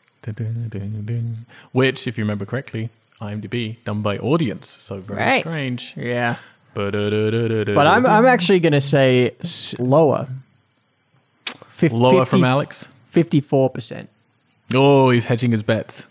Which, 1.72 2.08
if 2.08 2.18
you 2.18 2.24
remember 2.24 2.46
correctly, 2.46 2.90
IMDb 3.22 3.78
done 3.84 4.02
by 4.02 4.18
audience, 4.18 4.70
so 4.80 4.98
very 4.98 5.20
Right. 5.20 5.42
strange. 5.44 5.94
Yeah. 5.98 6.36
But 6.74 6.92
But 6.92 7.88
I'm, 7.88 8.06
I'm 8.06 8.26
actually 8.26 8.60
going 8.60 8.74
to 8.74 8.82
say 8.82 9.32
lower. 9.80 10.28
Fif- 11.70 11.92
lower 11.92 12.26
50 12.26 12.30
from 12.30 12.44
Alex. 12.44 12.88
54%. 13.14 14.08
Oh, 14.74 15.10
he's 15.10 15.26
hedging 15.26 15.52
his 15.52 15.64
bets. 15.64 16.06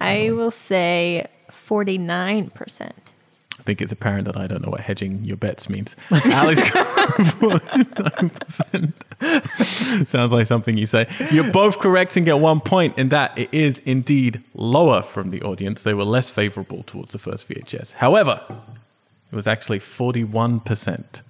I 0.00 0.30
will 0.30 0.52
say 0.52 1.26
49%. 1.50 2.92
I 3.70 3.72
think 3.72 3.82
it's 3.82 3.92
apparent 3.92 4.24
that 4.24 4.36
I 4.36 4.48
don't 4.48 4.64
know 4.64 4.70
what 4.70 4.80
hedging 4.80 5.22
your 5.22 5.36
bets 5.36 5.68
means. 5.68 5.94
Alex, 6.10 6.60
Sounds 10.10 10.32
like 10.32 10.46
something 10.46 10.76
you 10.76 10.86
say. 10.86 11.06
You're 11.30 11.52
both 11.52 11.78
correct 11.78 12.16
and 12.16 12.26
get 12.26 12.40
one 12.40 12.58
point 12.58 12.98
in 12.98 13.10
that 13.10 13.38
it 13.38 13.48
is 13.54 13.78
indeed 13.84 14.42
lower 14.54 15.02
from 15.02 15.30
the 15.30 15.40
audience. 15.42 15.84
They 15.84 15.94
were 15.94 16.02
less 16.02 16.30
favorable 16.30 16.82
towards 16.82 17.12
the 17.12 17.20
first 17.20 17.48
VHS. 17.48 17.92
However, 17.92 18.42
it 19.30 19.36
was 19.36 19.46
actually 19.46 19.78
41%. 19.78 21.20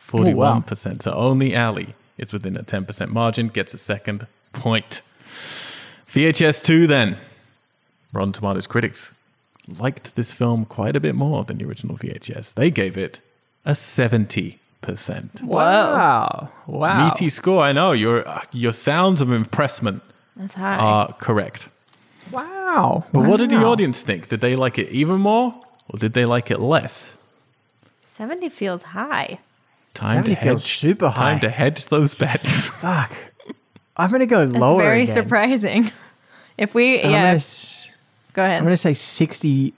41%. 0.00 1.02
So 1.02 1.12
only 1.12 1.56
Ali 1.56 1.96
is 2.18 2.32
within 2.32 2.56
a 2.56 2.62
10% 2.62 3.08
margin, 3.08 3.48
gets 3.48 3.74
a 3.74 3.78
second 3.78 4.28
point. 4.52 5.02
VHS 6.08 6.64
2 6.64 6.86
then. 6.86 7.16
Rotten 8.12 8.32
Tomatoes 8.32 8.68
critics 8.68 9.10
liked 9.78 10.14
this 10.16 10.32
film 10.32 10.64
quite 10.64 10.96
a 10.96 11.00
bit 11.00 11.14
more 11.14 11.44
than 11.44 11.58
the 11.58 11.64
original 11.64 11.96
VHS. 11.96 12.54
They 12.54 12.70
gave 12.70 12.96
it 12.96 13.20
a 13.64 13.72
70%. 13.72 14.58
Wow. 15.42 16.48
Wow. 16.66 17.08
Meaty 17.08 17.28
score. 17.30 17.62
I 17.62 17.72
know 17.72 17.92
your 17.92 18.26
uh, 18.26 18.42
your 18.52 18.72
sounds 18.72 19.20
of 19.20 19.30
impressment 19.30 20.02
That's 20.36 20.54
high. 20.54 20.76
are 20.76 21.12
correct. 21.14 21.68
Wow. 22.32 23.04
But 23.12 23.26
what 23.26 23.38
did 23.38 23.50
the 23.50 23.56
audience 23.56 24.00
think? 24.02 24.28
Did 24.28 24.40
they 24.40 24.56
like 24.56 24.78
it 24.78 24.88
even 24.90 25.20
more 25.20 25.54
or 25.88 25.98
did 25.98 26.12
they 26.14 26.24
like 26.24 26.50
it 26.50 26.60
less? 26.60 27.12
70 28.06 28.48
feels 28.48 28.82
high. 28.82 29.38
Time 29.94 30.24
to 30.24 30.30
70 30.30 30.34
feels 30.42 30.62
hedge. 30.62 30.76
super 30.78 31.08
high. 31.10 31.32
Time 31.32 31.40
to 31.40 31.50
hedge 31.50 31.86
those 31.86 32.14
bets. 32.14 32.66
Fuck. 32.80 33.12
I'm 33.96 34.08
going 34.10 34.20
to 34.20 34.26
go 34.26 34.46
That's 34.46 34.58
lower 34.60 34.80
very 34.82 35.02
again. 35.02 35.14
surprising. 35.14 35.92
If 36.58 36.74
we, 36.74 37.00
I'm 37.02 37.10
yeah, 37.10 37.22
gonna 37.22 37.34
s- 37.36 37.89
go 38.32 38.44
ahead. 38.44 38.58
I'm 38.58 38.64
going 38.64 38.74
to 38.74 38.76
say 38.76 38.92
64%. 38.92 39.72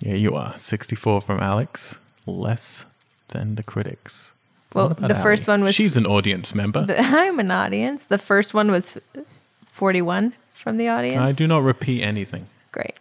yeah, 0.00 0.14
you 0.14 0.34
are. 0.34 0.56
64 0.58 1.20
from 1.22 1.40
Alex. 1.40 1.96
Less 2.26 2.84
than 3.28 3.54
the 3.54 3.62
critics. 3.62 4.32
well, 4.74 4.88
What 4.88 4.98
about 4.98 5.08
the 5.08 5.14
first 5.16 5.48
one 5.48 5.62
was. 5.62 5.74
She's 5.74 5.96
an 5.96 6.06
audience 6.06 6.54
member. 6.54 6.84
the, 6.86 6.98
I'm 7.00 7.38
an 7.38 7.50
audience. 7.50 8.04
The 8.04 8.18
first 8.18 8.52
one 8.54 8.70
was 8.70 8.98
41 9.72 10.32
from 10.54 10.76
the 10.76 10.88
audience. 10.88 11.18
I 11.18 11.32
do 11.32 11.46
not 11.46 11.62
repeat 11.62 12.02
anything. 12.02 12.46
Great. 12.72 12.94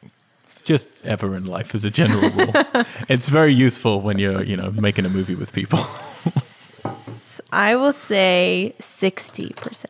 Just 0.64 0.88
ever 1.04 1.36
in 1.36 1.46
life 1.46 1.76
as 1.76 1.86
a 1.86 1.90
general 1.92 2.30
rule. 2.32 2.52
it's 3.10 3.30
very 3.30 3.54
useful 3.54 4.02
when 4.02 4.18
you're, 4.20 4.44
you 4.44 4.58
know, 4.58 4.72
making 4.72 5.06
a 5.06 5.10
movie 5.10 5.36
with 5.36 5.54
people. 5.54 5.80
I 7.52 7.76
will 7.76 7.94
say 7.94 8.74
60%. 8.80 9.86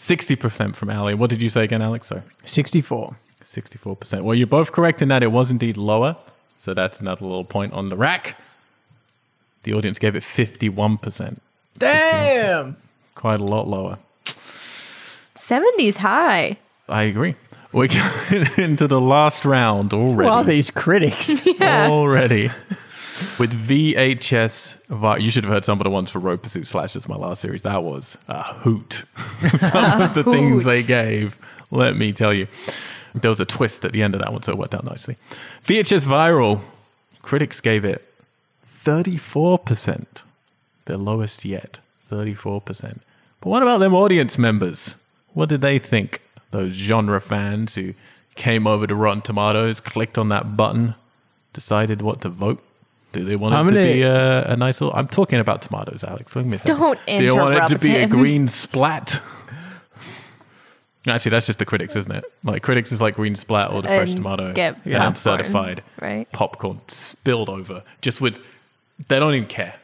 60% 0.00 0.74
from 0.74 0.88
Ali. 0.90 1.12
What 1.14 1.28
did 1.28 1.42
you 1.42 1.50
say 1.50 1.62
again, 1.62 1.82
Alex? 1.82 2.06
Sorry. 2.08 2.22
64. 2.44 3.14
64%. 3.44 4.22
Well, 4.22 4.34
you're 4.34 4.46
both 4.46 4.72
correct 4.72 5.02
in 5.02 5.08
that 5.08 5.22
it 5.22 5.30
was 5.30 5.50
indeed 5.50 5.76
lower. 5.76 6.16
So 6.58 6.72
that's 6.72 7.00
another 7.00 7.24
little 7.26 7.44
point 7.44 7.74
on 7.74 7.90
the 7.90 7.96
rack. 7.96 8.40
The 9.64 9.74
audience 9.74 9.98
gave 9.98 10.16
it 10.16 10.22
51%. 10.22 11.38
Damn. 11.76 12.76
Quite 13.14 13.40
a 13.40 13.44
lot 13.44 13.68
lower. 13.68 13.98
70's 15.36 15.98
high. 15.98 16.56
I 16.88 17.02
agree. 17.02 17.34
We're 17.72 17.86
getting 18.30 18.46
into 18.64 18.88
the 18.88 19.00
last 19.00 19.44
round 19.44 19.92
already. 19.92 20.28
Well, 20.30 20.44
these 20.44 20.70
critics. 20.70 21.34
Yeah. 21.60 21.88
already. 21.90 22.50
With 23.38 23.52
VHS, 23.52 25.20
you 25.22 25.30
should 25.30 25.44
have 25.44 25.52
heard 25.52 25.64
some 25.64 25.80
of 25.80 25.84
the 25.84 25.90
ones 25.90 26.10
for 26.10 26.18
Road 26.18 26.42
Pursuit 26.42 26.66
Slashes, 26.66 27.08
my 27.08 27.16
last 27.16 27.40
series. 27.40 27.62
That 27.62 27.82
was 27.82 28.16
a 28.28 28.42
hoot. 28.42 29.04
some 29.58 30.02
of 30.02 30.14
the 30.14 30.24
things 30.24 30.64
they 30.64 30.82
gave, 30.82 31.38
let 31.70 31.96
me 31.96 32.12
tell 32.12 32.32
you. 32.32 32.46
There 33.14 33.30
was 33.30 33.40
a 33.40 33.44
twist 33.44 33.84
at 33.84 33.92
the 33.92 34.02
end 34.02 34.14
of 34.14 34.20
that 34.20 34.32
one, 34.32 34.42
so 34.42 34.52
it 34.52 34.58
worked 34.58 34.74
out 34.74 34.84
nicely. 34.84 35.16
VHS 35.64 36.04
Viral, 36.04 36.60
critics 37.22 37.60
gave 37.60 37.84
it 37.84 38.06
34%. 38.84 40.06
Their 40.86 40.96
lowest 40.96 41.44
yet, 41.44 41.80
34%. 42.10 43.00
But 43.40 43.48
what 43.48 43.62
about 43.62 43.78
them 43.78 43.94
audience 43.94 44.38
members? 44.38 44.94
What 45.32 45.48
did 45.48 45.60
they 45.60 45.78
think? 45.78 46.22
Those 46.50 46.72
genre 46.72 47.20
fans 47.20 47.74
who 47.74 47.94
came 48.34 48.66
over 48.66 48.86
to 48.86 48.94
Rotten 48.94 49.22
Tomatoes, 49.22 49.80
clicked 49.80 50.18
on 50.18 50.28
that 50.30 50.56
button, 50.56 50.94
decided 51.52 52.02
what 52.02 52.20
to 52.22 52.28
vote? 52.28 52.62
Do 53.12 53.24
they 53.24 53.34
want 53.36 53.54
it 53.54 53.58
I'm 53.58 53.66
to 53.68 53.72
gonna- 53.74 53.84
be 53.92 54.02
a, 54.02 54.52
a 54.52 54.56
nice 54.56 54.80
little? 54.80 54.96
I'm 54.96 55.08
talking 55.08 55.40
about 55.40 55.62
tomatoes, 55.62 56.04
Alex. 56.04 56.32
Give 56.32 56.46
me 56.46 56.56
a. 56.56 56.60
Don't 56.60 56.98
Do 57.06 57.12
you 57.24 57.34
want 57.36 57.54
it 57.54 57.58
to 57.58 57.64
interrupt 57.64 57.82
be 57.82 57.96
a 57.96 58.00
him. 58.00 58.10
green 58.10 58.48
splat? 58.48 59.20
Actually, 61.06 61.30
that's 61.30 61.46
just 61.46 61.58
the 61.58 61.64
critics, 61.64 61.96
isn't 61.96 62.12
it? 62.12 62.24
Like 62.44 62.62
critics 62.62 62.92
is 62.92 63.00
like 63.00 63.14
green 63.16 63.34
splat 63.34 63.70
or 63.72 63.80
the 63.80 63.88
fresh 63.88 64.08
And 64.10 64.18
tomato, 64.18 64.52
get 64.52 64.74
and 64.84 64.94
popcorn, 64.94 65.14
certified 65.16 65.82
right? 66.00 66.30
popcorn 66.30 66.80
spilled 66.88 67.48
over, 67.48 67.82
just 68.02 68.20
with. 68.20 68.36
They 69.08 69.18
don't 69.18 69.34
even 69.34 69.48
care. 69.48 69.74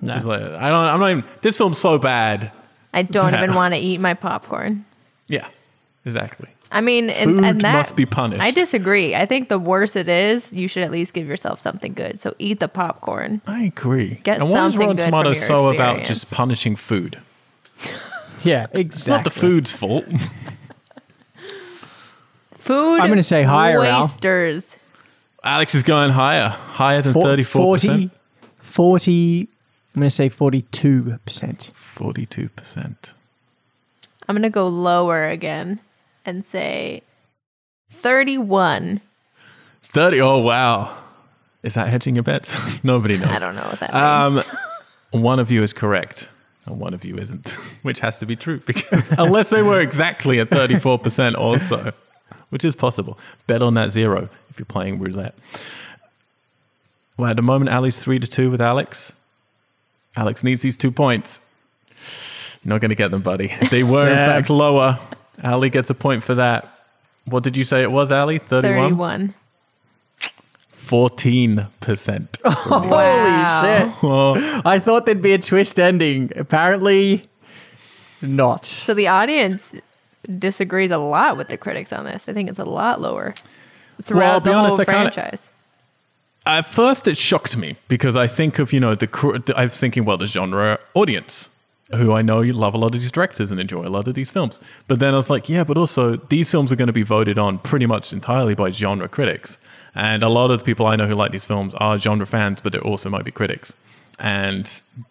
No. 0.00 0.16
It's 0.16 0.24
like, 0.24 0.40
I 0.40 0.68
don't. 0.70 0.84
I'm 0.86 1.00
not 1.00 1.10
even. 1.10 1.24
This 1.42 1.56
film's 1.58 1.78
so 1.78 1.98
bad. 1.98 2.50
I 2.94 3.02
don't 3.02 3.34
even 3.34 3.54
want 3.54 3.74
to 3.74 3.80
eat 3.80 4.00
my 4.00 4.14
popcorn. 4.14 4.86
Yeah, 5.26 5.46
exactly. 6.06 6.48
I 6.74 6.80
mean, 6.80 7.08
and, 7.08 7.36
Food 7.36 7.44
and 7.44 7.60
that, 7.60 7.72
must 7.72 7.94
be 7.94 8.04
punished. 8.04 8.42
I 8.42 8.50
disagree. 8.50 9.14
I 9.14 9.26
think 9.26 9.48
the 9.48 9.60
worse 9.60 9.94
it 9.94 10.08
is, 10.08 10.52
you 10.52 10.66
should 10.66 10.82
at 10.82 10.90
least 10.90 11.14
give 11.14 11.28
yourself 11.28 11.60
something 11.60 11.94
good. 11.94 12.18
So 12.18 12.34
eat 12.40 12.58
the 12.58 12.66
popcorn. 12.66 13.40
I 13.46 13.62
agree. 13.62 14.16
Get 14.24 14.40
and 14.40 14.50
why 14.50 14.66
is 14.66 14.72
something 14.72 14.88
Rotten 14.88 15.04
Tomatoes 15.06 15.36
your 15.48 15.58
so 15.58 15.70
about 15.70 16.04
just 16.04 16.34
punishing 16.34 16.74
food? 16.74 17.20
yeah, 18.42 18.64
exactly. 18.72 18.80
It's 18.80 19.06
not 19.06 19.22
the 19.22 19.30
food's 19.30 19.70
fault. 19.70 20.04
Food. 22.54 23.00
I'm 23.00 23.10
gonna 23.10 23.22
say 23.22 23.42
higher, 23.42 23.84
Al. 23.84 24.00
Wasters. 24.00 24.78
Alex 25.44 25.74
is 25.74 25.82
going 25.82 26.10
higher, 26.10 26.48
higher 26.48 27.02
than 27.02 27.12
For- 27.12 27.22
34 27.22 27.78
40, 27.78 28.10
40, 28.56 29.48
I'm 29.94 30.00
going 30.00 30.08
to 30.08 30.10
say 30.10 30.30
42%. 30.30 31.72
Forty-two 31.74 32.48
percent. 32.48 33.12
I'm 34.26 34.34
gonna 34.34 34.48
go 34.48 34.66
lower 34.66 35.28
again 35.28 35.80
and 36.24 36.44
say 36.44 37.02
thirty-one. 37.90 39.00
Thirty. 39.82 40.20
Oh 40.20 40.38
wow. 40.38 40.96
Is 41.62 41.74
that 41.74 41.88
hedging 41.88 42.14
your 42.16 42.24
bets? 42.24 42.56
Nobody 42.84 43.16
knows. 43.18 43.30
I 43.30 43.38
don't 43.38 43.56
know 43.56 43.62
what 43.62 43.80
that 43.80 43.94
Um, 43.94 44.34
means. 44.34 44.46
one 45.12 45.38
of 45.38 45.50
you 45.50 45.62
is 45.62 45.72
correct, 45.72 46.28
and 46.66 46.78
one 46.78 46.92
of 46.94 47.04
you 47.04 47.16
isn't, 47.16 47.50
which 47.82 48.00
has 48.00 48.18
to 48.18 48.26
be 48.26 48.36
true 48.36 48.60
because 48.66 49.10
unless 49.18 49.48
they 49.50 49.62
were 49.62 49.80
exactly 49.80 50.40
at 50.40 50.50
34% 50.50 51.34
also, 51.36 51.92
which 52.50 52.64
is 52.64 52.74
possible, 52.76 53.18
bet 53.46 53.62
on 53.62 53.74
that 53.74 53.92
zero 53.92 54.28
if 54.50 54.58
you're 54.58 54.66
playing 54.66 54.98
roulette. 54.98 55.34
Well, 57.16 57.30
at 57.30 57.36
the 57.36 57.42
moment, 57.42 57.70
Ali's 57.70 57.98
three 57.98 58.18
to 58.18 58.26
two 58.26 58.50
with 58.50 58.60
Alex. 58.60 59.12
Alex 60.16 60.42
needs 60.44 60.62
these 60.62 60.76
two 60.76 60.90
points. 60.90 61.40
You're 62.62 62.70
not 62.70 62.80
going 62.80 62.88
to 62.90 62.94
get 62.96 63.10
them, 63.10 63.22
buddy. 63.22 63.54
They 63.70 63.82
were 63.84 64.06
in 64.08 64.16
fact 64.16 64.50
lower. 64.50 64.98
Ali 65.42 65.70
gets 65.70 65.90
a 65.90 65.94
point 65.94 66.22
for 66.22 66.34
that. 66.36 66.68
What 67.26 67.42
did 67.42 67.56
you 67.56 67.64
say 67.64 67.82
it 67.82 67.90
was, 67.90 68.12
Ali? 68.12 68.38
31? 68.38 68.82
Thirty-one. 68.82 69.34
14%. 70.86 72.28
Wow. 72.70 73.90
Holy 74.00 74.40
shit. 74.40 74.62
I 74.66 74.78
thought 74.78 75.06
there'd 75.06 75.22
be 75.22 75.32
a 75.32 75.38
twist 75.38 75.80
ending. 75.80 76.30
Apparently, 76.36 77.26
not. 78.22 78.64
So 78.66 78.94
the 78.94 79.08
audience 79.08 79.74
disagrees 80.38 80.90
a 80.90 80.98
lot 80.98 81.36
with 81.36 81.48
the 81.48 81.56
critics 81.56 81.92
on 81.92 82.04
this. 82.04 82.26
I 82.28 82.32
think 82.32 82.48
it's 82.50 82.58
a 82.58 82.64
lot 82.64 83.00
lower 83.00 83.34
throughout 84.02 84.20
Well, 84.20 84.32
I'll 84.34 84.40
be 84.40 84.50
the 84.50 84.54
honest, 84.56 84.70
whole 84.72 84.80
I 84.82 84.84
kinda- 84.84 85.12
franchise. 85.12 85.50
At 86.46 86.66
first, 86.66 87.08
it 87.08 87.16
shocked 87.16 87.56
me 87.56 87.76
because 87.88 88.16
I 88.18 88.26
think 88.26 88.58
of 88.58 88.70
you 88.72 88.78
know 88.80 88.94
the 88.94 89.54
I 89.56 89.64
was 89.64 89.80
thinking 89.80 90.04
well 90.04 90.18
the 90.18 90.26
genre 90.26 90.78
audience 90.92 91.48
who 91.92 92.12
I 92.12 92.22
know 92.22 92.40
love 92.40 92.74
a 92.74 92.78
lot 92.78 92.94
of 92.94 93.00
these 93.00 93.10
directors 93.10 93.50
and 93.50 93.60
enjoy 93.60 93.86
a 93.86 93.88
lot 93.88 94.08
of 94.08 94.14
these 94.14 94.30
films. 94.30 94.60
But 94.88 95.00
then 95.00 95.14
I 95.14 95.16
was 95.16 95.30
like, 95.30 95.48
yeah, 95.48 95.64
but 95.64 95.76
also 95.76 96.16
these 96.16 96.50
films 96.50 96.72
are 96.72 96.76
going 96.76 96.86
to 96.86 96.92
be 96.92 97.02
voted 97.02 97.38
on 97.38 97.58
pretty 97.58 97.86
much 97.86 98.12
entirely 98.12 98.54
by 98.54 98.70
genre 98.70 99.08
critics, 99.08 99.58
and 99.94 100.22
a 100.22 100.28
lot 100.28 100.50
of 100.50 100.60
the 100.60 100.64
people 100.64 100.86
I 100.86 100.96
know 100.96 101.06
who 101.06 101.14
like 101.14 101.32
these 101.32 101.44
films 101.44 101.74
are 101.74 101.98
genre 101.98 102.26
fans, 102.26 102.60
but 102.60 102.72
they 102.72 102.78
also 102.78 103.08
might 103.10 103.24
be 103.24 103.30
critics. 103.30 103.72
And 104.18 104.70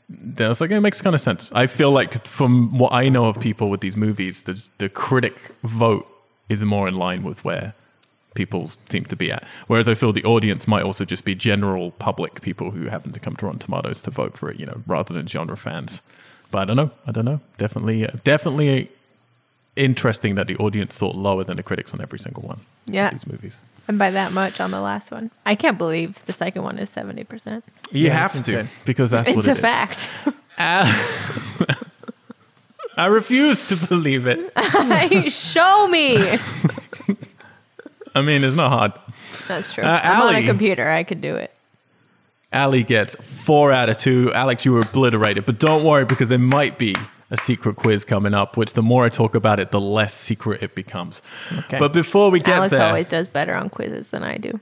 then 0.10 0.46
I 0.46 0.50
was 0.50 0.62
like, 0.62 0.72
it 0.72 0.80
makes 0.80 1.02
kind 1.02 1.14
of 1.14 1.22
sense. 1.22 1.52
I 1.54 1.68
feel 1.68 1.92
like 1.92 2.26
from 2.26 2.78
what 2.78 2.94
I 2.94 3.10
know 3.10 3.26
of 3.26 3.40
people 3.40 3.70
with 3.70 3.82
these 3.82 3.98
movies, 3.98 4.42
the 4.44 4.62
the 4.78 4.90
critic 4.90 5.52
vote 5.64 6.08
is 6.50 6.64
more 6.64 6.88
in 6.88 6.96
line 6.96 7.24
with 7.24 7.44
where 7.44 7.74
people 8.34 8.70
seem 8.90 9.06
to 9.06 9.16
be 9.16 9.32
at. 9.32 9.46
Whereas 9.68 9.88
I 9.88 9.96
feel 9.96 10.12
the 10.12 10.24
audience 10.24 10.68
might 10.68 10.84
also 10.84 11.06
just 11.06 11.24
be 11.24 11.36
general 11.36 11.92
public 11.92 12.42
people 12.42 12.72
who 12.72 12.88
happen 12.88 13.12
to 13.12 13.20
come 13.20 13.36
to 13.38 13.46
Rotten 13.46 13.60
Tomatoes 13.60 14.02
to 14.04 14.12
vote 14.12 14.38
for 14.38 14.50
it, 14.50 14.60
you 14.60 14.66
know, 14.66 14.82
rather 14.88 15.14
than 15.14 15.28
genre 15.28 15.58
fans. 15.58 16.02
But 16.54 16.60
I 16.62 16.66
don't 16.66 16.78
know. 16.78 16.91
I 17.08 17.12
don't 17.12 17.26
know. 17.26 17.39
Definitely, 17.58 18.06
uh, 18.08 18.12
definitely 18.24 18.89
interesting 19.76 20.36
that 20.36 20.45
the 20.45 20.56
audience 20.58 20.95
thought 20.95 21.16
lower 21.16 21.43
than 21.43 21.58
the 21.58 21.64
critics 21.64 21.93
on 21.95 21.99
every 21.99 22.20
single 22.20 22.43
one. 22.43 22.60
Yeah. 22.86 23.10
these 23.10 23.26
movies. 23.26 23.56
And 23.88 23.97
by 23.97 24.12
that 24.12 24.32
much 24.34 24.62
on 24.62 24.70
the 24.70 24.80
last 24.80 25.10
one. 25.12 25.32
I 25.47 25.56
can't 25.56 25.80
believe 25.80 26.24
the 26.28 26.32
second 26.32 26.62
one 26.62 26.78
is 26.78 26.91
70%. 26.91 27.64
You 27.91 28.06
Yeah, 28.06 28.14
have 28.20 28.32
to 28.34 28.38
insane. 28.38 28.70
because 28.86 29.10
that's 29.10 29.28
what 29.30 29.39
It's 29.39 29.47
it 29.47 29.51
a 29.51 29.54
is. 29.56 29.60
fact. 29.60 30.10
Al- 30.60 30.86
I 32.97 33.08
refuse 33.08 33.68
to 33.70 33.76
believe 33.88 34.28
it. 34.28 34.54
Show 35.34 35.88
me. 35.88 36.18
I 38.16 38.22
mean, 38.22 38.43
it's 38.43 38.56
not 38.56 38.70
hard. 38.70 38.91
That's 39.47 39.74
true. 39.74 39.84
Uh, 39.84 39.99
I'm 40.04 40.22
on 40.22 40.36
a 40.36 40.45
computer. 40.45 40.88
I 40.88 41.04
could 41.04 41.20
do 41.20 41.36
it. 41.36 41.51
Ali 42.54 42.84
gets 42.84 43.16
four 43.16 43.72
out 43.72 43.89
of 43.89 43.97
two. 43.97 44.32
Alex, 44.34 44.66
you 44.66 44.74
were 44.74 44.82
obliterated, 44.82 45.45
but 45.45 45.60
don't 45.60 45.84
worry 45.84 46.06
because 46.06 46.30
there 46.30 46.39
might 46.39 46.78
be 46.78 46.95
a 47.32 47.38
secret 47.38 47.76
quiz 47.76 48.06
coming 48.06 48.34
up, 48.34 48.58
which 48.58 48.74
the 48.74 48.82
more 48.84 49.06
I 49.06 49.10
talk 49.10 49.34
about 49.36 49.60
it, 49.60 49.72
the 49.72 49.82
less 49.82 50.14
secret 50.14 50.62
it 50.62 50.76
becomes. 50.76 51.22
Okay. 51.60 51.80
But 51.80 51.91
before 51.91 52.30
we 52.30 52.39
get 52.39 52.56
Alex 52.58 52.72
there, 52.72 52.88
always 52.88 53.08
does 53.08 53.28
better 53.28 53.56
on 53.56 53.70
quizzes 53.70 54.10
than 54.10 54.24
I 54.24 54.38
do. 54.38 54.60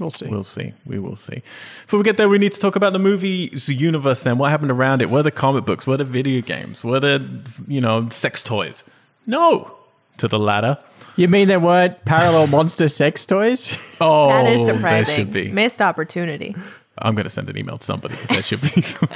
We'll 0.00 0.10
see. 0.10 0.26
we'll 0.26 0.44
see. 0.44 0.74
We 0.86 0.98
will 0.98 1.16
see. 1.16 1.42
Before 1.82 1.98
we 1.98 2.04
get 2.04 2.16
there, 2.16 2.28
we 2.28 2.38
need 2.38 2.52
to 2.52 2.60
talk 2.60 2.76
about 2.76 2.92
the 2.92 3.00
movie's 3.00 3.68
universe. 3.68 4.22
Then, 4.22 4.38
what 4.38 4.50
happened 4.50 4.70
around 4.70 5.02
it? 5.02 5.10
Were 5.10 5.22
the 5.22 5.32
comic 5.32 5.64
books? 5.64 5.86
Were 5.86 5.96
the 5.96 6.04
video 6.04 6.40
games? 6.40 6.84
Were 6.84 7.00
the 7.00 7.26
you 7.66 7.80
know 7.80 8.08
sex 8.10 8.42
toys? 8.42 8.84
No, 9.26 9.76
to 10.18 10.28
the 10.28 10.38
latter. 10.38 10.78
You 11.16 11.26
mean 11.26 11.48
there 11.48 11.58
weren't 11.58 12.04
parallel 12.04 12.46
monster 12.46 12.86
sex 12.86 13.26
toys? 13.26 13.76
Oh, 14.00 14.28
that 14.28 14.46
is 14.46 14.64
surprising. 14.64 15.52
Missed 15.52 15.82
opportunity. 15.82 16.54
I'm 17.02 17.14
going 17.14 17.24
to 17.24 17.30
send 17.30 17.48
an 17.50 17.56
email 17.56 17.78
to 17.78 17.84
somebody. 17.84 18.16
There 18.28 18.42
should 18.42 18.60
be, 18.60 18.82
some. 18.82 19.08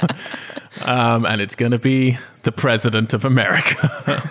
um, 0.83 1.25
and 1.25 1.41
it's 1.41 1.55
going 1.55 1.71
to 1.71 1.79
be 1.79 2.17
the 2.43 2.51
president 2.51 3.13
of 3.13 3.25
America. 3.25 4.29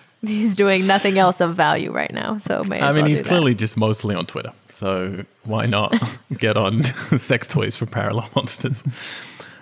He's 0.26 0.54
doing 0.56 0.86
nothing 0.86 1.18
else 1.18 1.40
of 1.40 1.54
value 1.54 1.92
right 1.92 2.12
now, 2.12 2.38
so 2.38 2.60
I 2.60 2.62
mean, 2.62 2.80
well 2.80 2.94
he's 3.04 3.18
do 3.18 3.22
that. 3.24 3.28
clearly 3.28 3.54
just 3.54 3.76
mostly 3.76 4.14
on 4.14 4.26
Twitter. 4.26 4.52
So 4.70 5.24
why 5.44 5.66
not 5.66 5.94
get 6.38 6.56
on 6.56 6.82
sex 7.18 7.46
toys 7.46 7.76
for 7.76 7.86
parallel 7.86 8.28
monsters? 8.34 8.82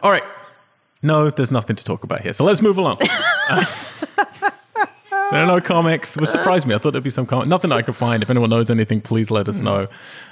All 0.03 0.11
right. 0.11 0.25
No, 1.03 1.29
there's 1.29 1.53
nothing 1.53 1.77
to 1.77 1.85
talk 1.85 2.03
about 2.03 2.23
here. 2.23 2.33
So 2.33 2.45
let's 2.45 2.63
move 2.63 2.79
along. 2.79 2.99
There 5.31 5.43
are 5.43 5.47
no 5.47 5.61
comics, 5.61 6.17
which 6.17 6.31
surprised 6.31 6.67
me. 6.67 6.75
I 6.75 6.79
thought 6.79 6.93
there'd 6.93 7.05
be 7.05 7.11
some 7.11 7.27
comics. 7.27 7.49
Nothing 7.49 7.73
I 7.73 7.83
could 7.83 7.97
find. 7.97 8.23
If 8.23 8.31
anyone 8.31 8.51
knows 8.51 8.71
anything, 8.71 9.01
please 9.01 9.31
let 9.31 9.49
us 9.49 9.61
know. 9.61 9.89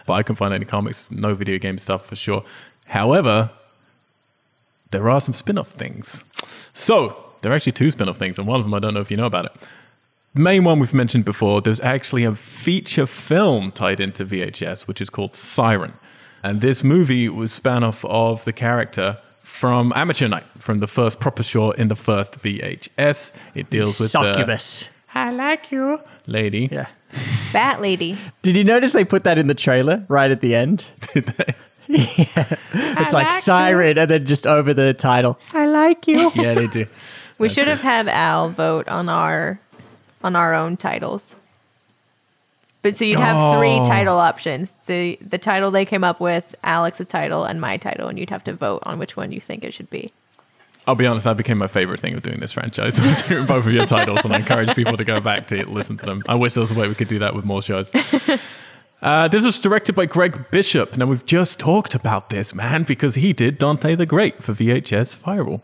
But 0.06 0.14
I 0.14 0.22
can 0.22 0.36
find 0.36 0.52
any 0.54 0.64
comics, 0.64 1.10
no 1.10 1.34
video 1.34 1.58
game 1.58 1.78
stuff 1.78 2.06
for 2.06 2.16
sure. 2.16 2.44
However, 2.86 3.50
there 4.90 5.08
are 5.08 5.20
some 5.20 5.34
spin 5.34 5.58
off 5.58 5.70
things. 5.70 6.22
So 6.72 7.16
there 7.40 7.52
are 7.52 7.54
actually 7.54 7.72
two 7.72 7.90
spin 7.90 8.08
off 8.08 8.18
things, 8.18 8.38
and 8.38 8.46
one 8.46 8.60
of 8.60 8.64
them 8.64 8.74
I 8.74 8.78
don't 8.78 8.94
know 8.94 9.00
if 9.00 9.10
you 9.10 9.16
know 9.16 9.26
about 9.26 9.46
it 9.46 9.52
The 10.34 10.40
main 10.40 10.64
one 10.64 10.78
we've 10.78 10.94
mentioned 10.94 11.24
before, 11.24 11.60
there's 11.60 11.80
actually 11.80 12.24
a 12.24 12.34
feature 12.34 13.06
film 13.06 13.72
tied 13.72 14.00
into 14.00 14.24
VHS, 14.24 14.86
which 14.86 15.00
is 15.00 15.10
called 15.10 15.34
Siren. 15.34 15.94
And 16.42 16.60
this 16.60 16.82
movie 16.82 17.28
was 17.28 17.52
spun 17.52 17.84
off 17.84 18.04
of 18.04 18.44
the 18.44 18.52
character 18.52 19.18
from 19.42 19.92
Amateur 19.94 20.28
Night, 20.28 20.44
from 20.58 20.80
the 20.80 20.86
first 20.86 21.20
proper 21.20 21.42
short 21.42 21.78
in 21.78 21.88
the 21.88 21.96
first 21.96 22.38
VHS. 22.38 23.32
It 23.54 23.70
deals 23.70 24.00
with 24.00 24.12
the 24.12 24.32
Succubus. 24.32 24.88
I 25.14 25.30
like 25.30 25.70
you 25.70 26.00
lady. 26.26 26.68
Yeah. 26.70 26.86
Bat 27.52 27.80
Lady. 27.80 28.18
Did 28.42 28.56
you 28.56 28.64
notice 28.64 28.92
they 28.92 29.04
put 29.04 29.24
that 29.24 29.38
in 29.38 29.46
the 29.46 29.54
trailer 29.54 30.04
right 30.08 30.30
at 30.30 30.40
the 30.40 30.54
end? 30.54 30.86
Did 31.14 31.26
they? 31.26 31.54
yeah. 31.88 32.56
It's 32.72 33.12
like 33.12 33.32
siren 33.32 33.98
and 33.98 34.10
then 34.10 34.24
just 34.24 34.46
over 34.46 34.72
the 34.72 34.94
title. 34.94 35.38
I 35.52 35.66
like 35.66 36.06
you. 36.06 36.30
Yeah, 36.34 36.54
they 36.54 36.66
do. 36.66 36.86
We 37.38 37.48
should 37.48 37.68
have 37.68 37.80
had 37.80 38.08
Al 38.08 38.50
vote 38.50 38.88
on 38.88 39.08
our 39.08 39.60
on 40.24 40.36
our 40.36 40.54
own 40.54 40.76
titles. 40.76 41.34
But 42.82 42.96
so 42.96 43.04
you'd 43.04 43.16
have 43.16 43.56
three 43.56 43.78
title 43.86 44.18
options. 44.18 44.72
The 44.86 45.18
the 45.26 45.38
title 45.38 45.70
they 45.70 45.84
came 45.84 46.04
up 46.04 46.20
with, 46.20 46.54
Alex's 46.64 47.06
title, 47.06 47.44
and 47.44 47.60
my 47.60 47.76
title, 47.76 48.08
and 48.08 48.18
you'd 48.18 48.30
have 48.30 48.44
to 48.44 48.52
vote 48.52 48.82
on 48.84 48.98
which 48.98 49.16
one 49.16 49.32
you 49.32 49.40
think 49.40 49.64
it 49.64 49.72
should 49.72 49.88
be. 49.88 50.12
I'll 50.86 50.96
be 50.96 51.06
honest, 51.06 51.24
that 51.24 51.36
became 51.36 51.58
my 51.58 51.68
favorite 51.68 52.00
thing 52.00 52.14
of 52.14 52.22
doing 52.22 52.40
this 52.40 52.52
franchise. 52.52 52.98
I 53.00 53.08
was 53.08 53.22
hearing 53.22 53.46
both 53.46 53.66
of 53.66 53.72
your 53.72 53.86
titles, 53.86 54.24
and 54.24 54.34
I 54.34 54.38
encourage 54.38 54.74
people 54.74 54.96
to 54.96 55.04
go 55.04 55.20
back 55.20 55.46
to 55.48 55.64
listen 55.70 55.96
to 55.98 56.06
them. 56.06 56.22
I 56.28 56.34
wish 56.34 56.54
there 56.54 56.60
was 56.60 56.72
a 56.72 56.74
way 56.74 56.88
we 56.88 56.96
could 56.96 57.08
do 57.08 57.20
that 57.20 57.34
with 57.34 57.44
more 57.44 57.62
shows. 57.62 57.92
Uh, 59.02 59.26
this 59.26 59.44
was 59.44 59.60
directed 59.60 59.96
by 59.96 60.06
Gregg 60.06 60.48
Bishop. 60.52 60.96
Now, 60.96 61.06
we've 61.06 61.26
just 61.26 61.58
talked 61.58 61.96
about 61.96 62.30
this, 62.30 62.54
man, 62.54 62.84
because 62.84 63.16
he 63.16 63.32
did 63.32 63.58
Dante 63.58 63.96
the 63.96 64.06
Great 64.06 64.44
for 64.44 64.54
VHS 64.54 65.16
Viral. 65.16 65.60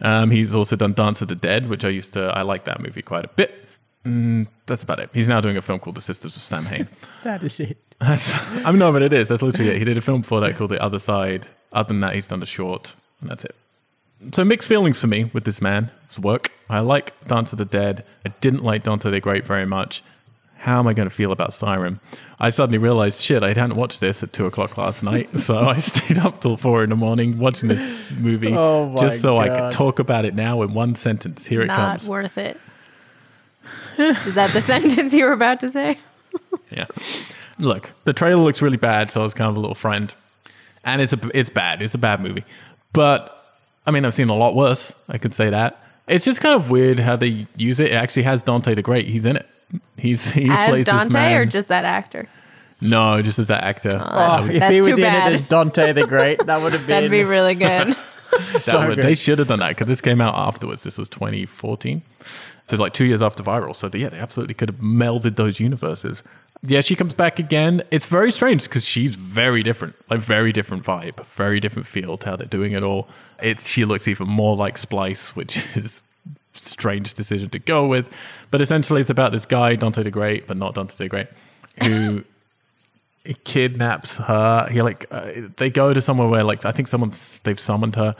Um, 0.00 0.30
he's 0.30 0.54
also 0.54 0.76
done 0.76 0.94
Dance 0.94 1.20
of 1.20 1.28
the 1.28 1.34
Dead, 1.34 1.68
which 1.68 1.84
I 1.84 1.90
used 1.90 2.14
to, 2.14 2.28
I 2.34 2.40
like 2.40 2.64
that 2.64 2.80
movie 2.80 3.02
quite 3.02 3.26
a 3.26 3.28
bit. 3.28 3.66
Mm, 4.04 4.46
that's 4.66 4.82
about 4.82 5.00
it. 5.00 5.10
He's 5.12 5.28
now 5.28 5.40
doing 5.40 5.56
a 5.56 5.62
film 5.62 5.78
called 5.78 5.96
The 5.96 6.00
Sisters 6.00 6.36
of 6.36 6.42
Samhain. 6.42 6.88
That 7.22 7.42
is 7.42 7.60
it. 7.60 7.76
That's, 8.00 8.32
I 8.64 8.70
mean, 8.70 8.78
no, 8.78 8.90
but 8.92 9.02
it 9.02 9.12
is. 9.12 9.28
That's 9.28 9.42
literally 9.42 9.72
it. 9.72 9.78
He 9.78 9.84
did 9.84 9.98
a 9.98 10.00
film 10.00 10.22
before 10.22 10.40
that 10.40 10.56
called 10.56 10.70
The 10.70 10.82
Other 10.82 10.98
Side. 10.98 11.46
Other 11.70 11.88
than 11.88 12.00
that, 12.00 12.14
he's 12.14 12.26
done 12.26 12.42
a 12.42 12.46
short, 12.46 12.94
and 13.20 13.28
that's 13.28 13.44
it. 13.44 13.54
So 14.32 14.42
mixed 14.44 14.68
feelings 14.68 14.98
for 14.98 15.06
me 15.06 15.24
with 15.24 15.44
this 15.44 15.60
man. 15.60 15.90
His 16.08 16.18
work. 16.18 16.50
I 16.70 16.80
like 16.80 17.12
Dance 17.26 17.52
of 17.52 17.58
the 17.58 17.64
Dead. 17.66 18.04
I 18.24 18.30
didn't 18.40 18.64
like 18.64 18.84
Dante 18.84 19.10
the 19.10 19.20
Great 19.20 19.44
very 19.44 19.66
much. 19.66 20.02
How 20.56 20.78
am 20.78 20.86
I 20.86 20.92
going 20.92 21.08
to 21.08 21.14
feel 21.14 21.32
about 21.32 21.52
Siren? 21.54 22.00
I 22.38 22.50
suddenly 22.50 22.76
realized, 22.78 23.22
shit, 23.22 23.42
I 23.42 23.48
hadn't 23.48 23.76
watched 23.76 24.00
this 24.00 24.22
at 24.22 24.32
two 24.32 24.44
o'clock 24.44 24.76
last 24.76 25.02
night, 25.02 25.28
so 25.40 25.56
I 25.58 25.78
stayed 25.78 26.18
up 26.18 26.40
till 26.40 26.58
four 26.58 26.84
in 26.84 26.90
the 26.90 26.96
morning 26.96 27.38
watching 27.38 27.70
this 27.70 28.10
movie 28.18 28.54
Oh 28.54 28.94
just 28.98 29.22
so 29.22 29.38
I 29.38 29.48
could 29.48 29.72
talk 29.72 29.98
about 29.98 30.24
it 30.26 30.34
now 30.34 30.60
in 30.62 30.74
one 30.74 30.94
sentence. 30.94 31.46
Here 31.46 31.62
it 31.62 31.68
comes. 31.68 31.78
Not 31.78 31.98
comes. 32.00 32.08
worth 32.08 32.38
it. 32.38 32.60
Is 34.00 34.34
that 34.34 34.50
the 34.52 34.60
sentence 34.62 35.12
you 35.12 35.24
were 35.26 35.32
about 35.32 35.60
to 35.60 35.70
say? 35.70 35.98
Yeah. 36.70 36.86
Look, 37.58 37.92
the 38.04 38.12
trailer 38.12 38.42
looks 38.42 38.62
really 38.62 38.76
bad, 38.76 39.10
so 39.10 39.20
I 39.20 39.24
was 39.24 39.34
kind 39.34 39.50
of 39.50 39.56
a 39.56 39.60
little 39.60 39.74
friend. 39.74 40.12
And 40.84 41.02
it's 41.02 41.12
a 41.12 41.18
it's 41.34 41.50
bad. 41.50 41.82
It's 41.82 41.94
a 41.94 41.98
bad 41.98 42.20
movie. 42.20 42.44
But 42.92 43.36
I 43.86 43.90
mean, 43.90 44.04
I've 44.04 44.14
seen 44.14 44.28
a 44.30 44.36
lot 44.36 44.54
worse. 44.54 44.92
I 45.08 45.18
could 45.18 45.34
say 45.34 45.50
that. 45.50 45.82
It's 46.08 46.24
just 46.24 46.40
kind 46.40 46.54
of 46.54 46.70
weird 46.70 46.98
how 46.98 47.16
they 47.16 47.46
use 47.56 47.78
it. 47.80 47.90
It 47.92 47.94
actually 47.94 48.22
has 48.24 48.42
Dante 48.42 48.74
the 48.74 48.82
Great. 48.82 49.06
He's 49.06 49.24
in 49.24 49.36
it. 49.36 49.46
He's 49.96 50.30
he 50.32 50.48
As 50.50 50.70
plays 50.70 50.86
this 50.86 50.94
Dante 50.94 51.12
man. 51.12 51.36
or 51.40 51.44
just 51.46 51.68
that 51.68 51.84
actor? 51.84 52.28
no, 52.80 53.20
just 53.20 53.38
as 53.38 53.48
that 53.48 53.62
actor. 53.62 53.90
Oh, 53.92 54.16
that's- 54.18 54.48
if 54.48 54.58
that's 54.60 54.74
he 54.74 54.80
was 54.80 54.96
too 54.96 55.02
in 55.04 55.08
bad. 55.10 55.32
it 55.32 55.34
as 55.34 55.42
Dante 55.42 55.92
the 55.92 56.06
Great, 56.06 56.44
that 56.46 56.62
would 56.62 56.72
have 56.72 56.86
been 56.86 56.96
That'd 56.96 57.10
be 57.10 57.24
really 57.24 57.54
good. 57.54 57.94
So 58.58 58.86
would- 58.88 58.98
they 58.98 59.14
should 59.14 59.38
have 59.38 59.48
done 59.48 59.58
that 59.60 59.70
because 59.70 59.86
this 59.88 60.00
came 60.00 60.20
out 60.20 60.34
afterwards. 60.34 60.82
This 60.82 60.98
was 60.98 61.08
2014, 61.08 62.02
so 62.66 62.76
like 62.76 62.92
two 62.92 63.04
years 63.06 63.22
after 63.22 63.42
Viral. 63.42 63.74
So 63.76 63.90
yeah, 63.92 64.08
they 64.08 64.18
absolutely 64.18 64.54
could 64.54 64.68
have 64.68 64.78
melded 64.78 65.36
those 65.36 65.60
universes. 65.60 66.22
Yeah, 66.62 66.82
she 66.82 66.94
comes 66.94 67.14
back 67.14 67.38
again. 67.38 67.82
It's 67.90 68.04
very 68.04 68.30
strange 68.30 68.64
because 68.64 68.84
she's 68.84 69.14
very 69.14 69.62
different, 69.62 69.94
like 70.10 70.20
very 70.20 70.52
different 70.52 70.84
vibe, 70.84 71.24
very 71.28 71.58
different 71.58 71.86
feel 71.88 72.18
to 72.18 72.28
how 72.28 72.36
they're 72.36 72.46
doing 72.46 72.72
it 72.72 72.82
all. 72.82 73.08
It's 73.40 73.66
she 73.66 73.86
looks 73.86 74.06
even 74.06 74.28
more 74.28 74.56
like 74.56 74.76
Splice, 74.76 75.34
which 75.34 75.56
is 75.76 76.02
strange 76.52 77.14
decision 77.14 77.48
to 77.50 77.58
go 77.58 77.86
with. 77.86 78.10
But 78.50 78.60
essentially, 78.60 79.00
it's 79.00 79.08
about 79.10 79.32
this 79.32 79.46
guy 79.46 79.74
Dante 79.74 80.02
the 80.02 80.10
Great, 80.10 80.46
but 80.46 80.58
not 80.58 80.74
Dante 80.74 80.94
the 80.98 81.08
Great, 81.08 81.28
who 81.82 82.24
he 83.24 83.34
kidnaps 83.34 84.16
her. 84.16 84.68
He 84.70 84.80
like 84.82 85.06
uh, 85.10 85.32
they 85.56 85.70
go 85.70 85.92
to 85.92 86.00
somewhere 86.00 86.28
where 86.28 86.44
like 86.44 86.64
I 86.64 86.72
think 86.72 86.88
someone's 86.88 87.38
they've 87.40 87.60
summoned 87.60 87.96
her, 87.96 88.16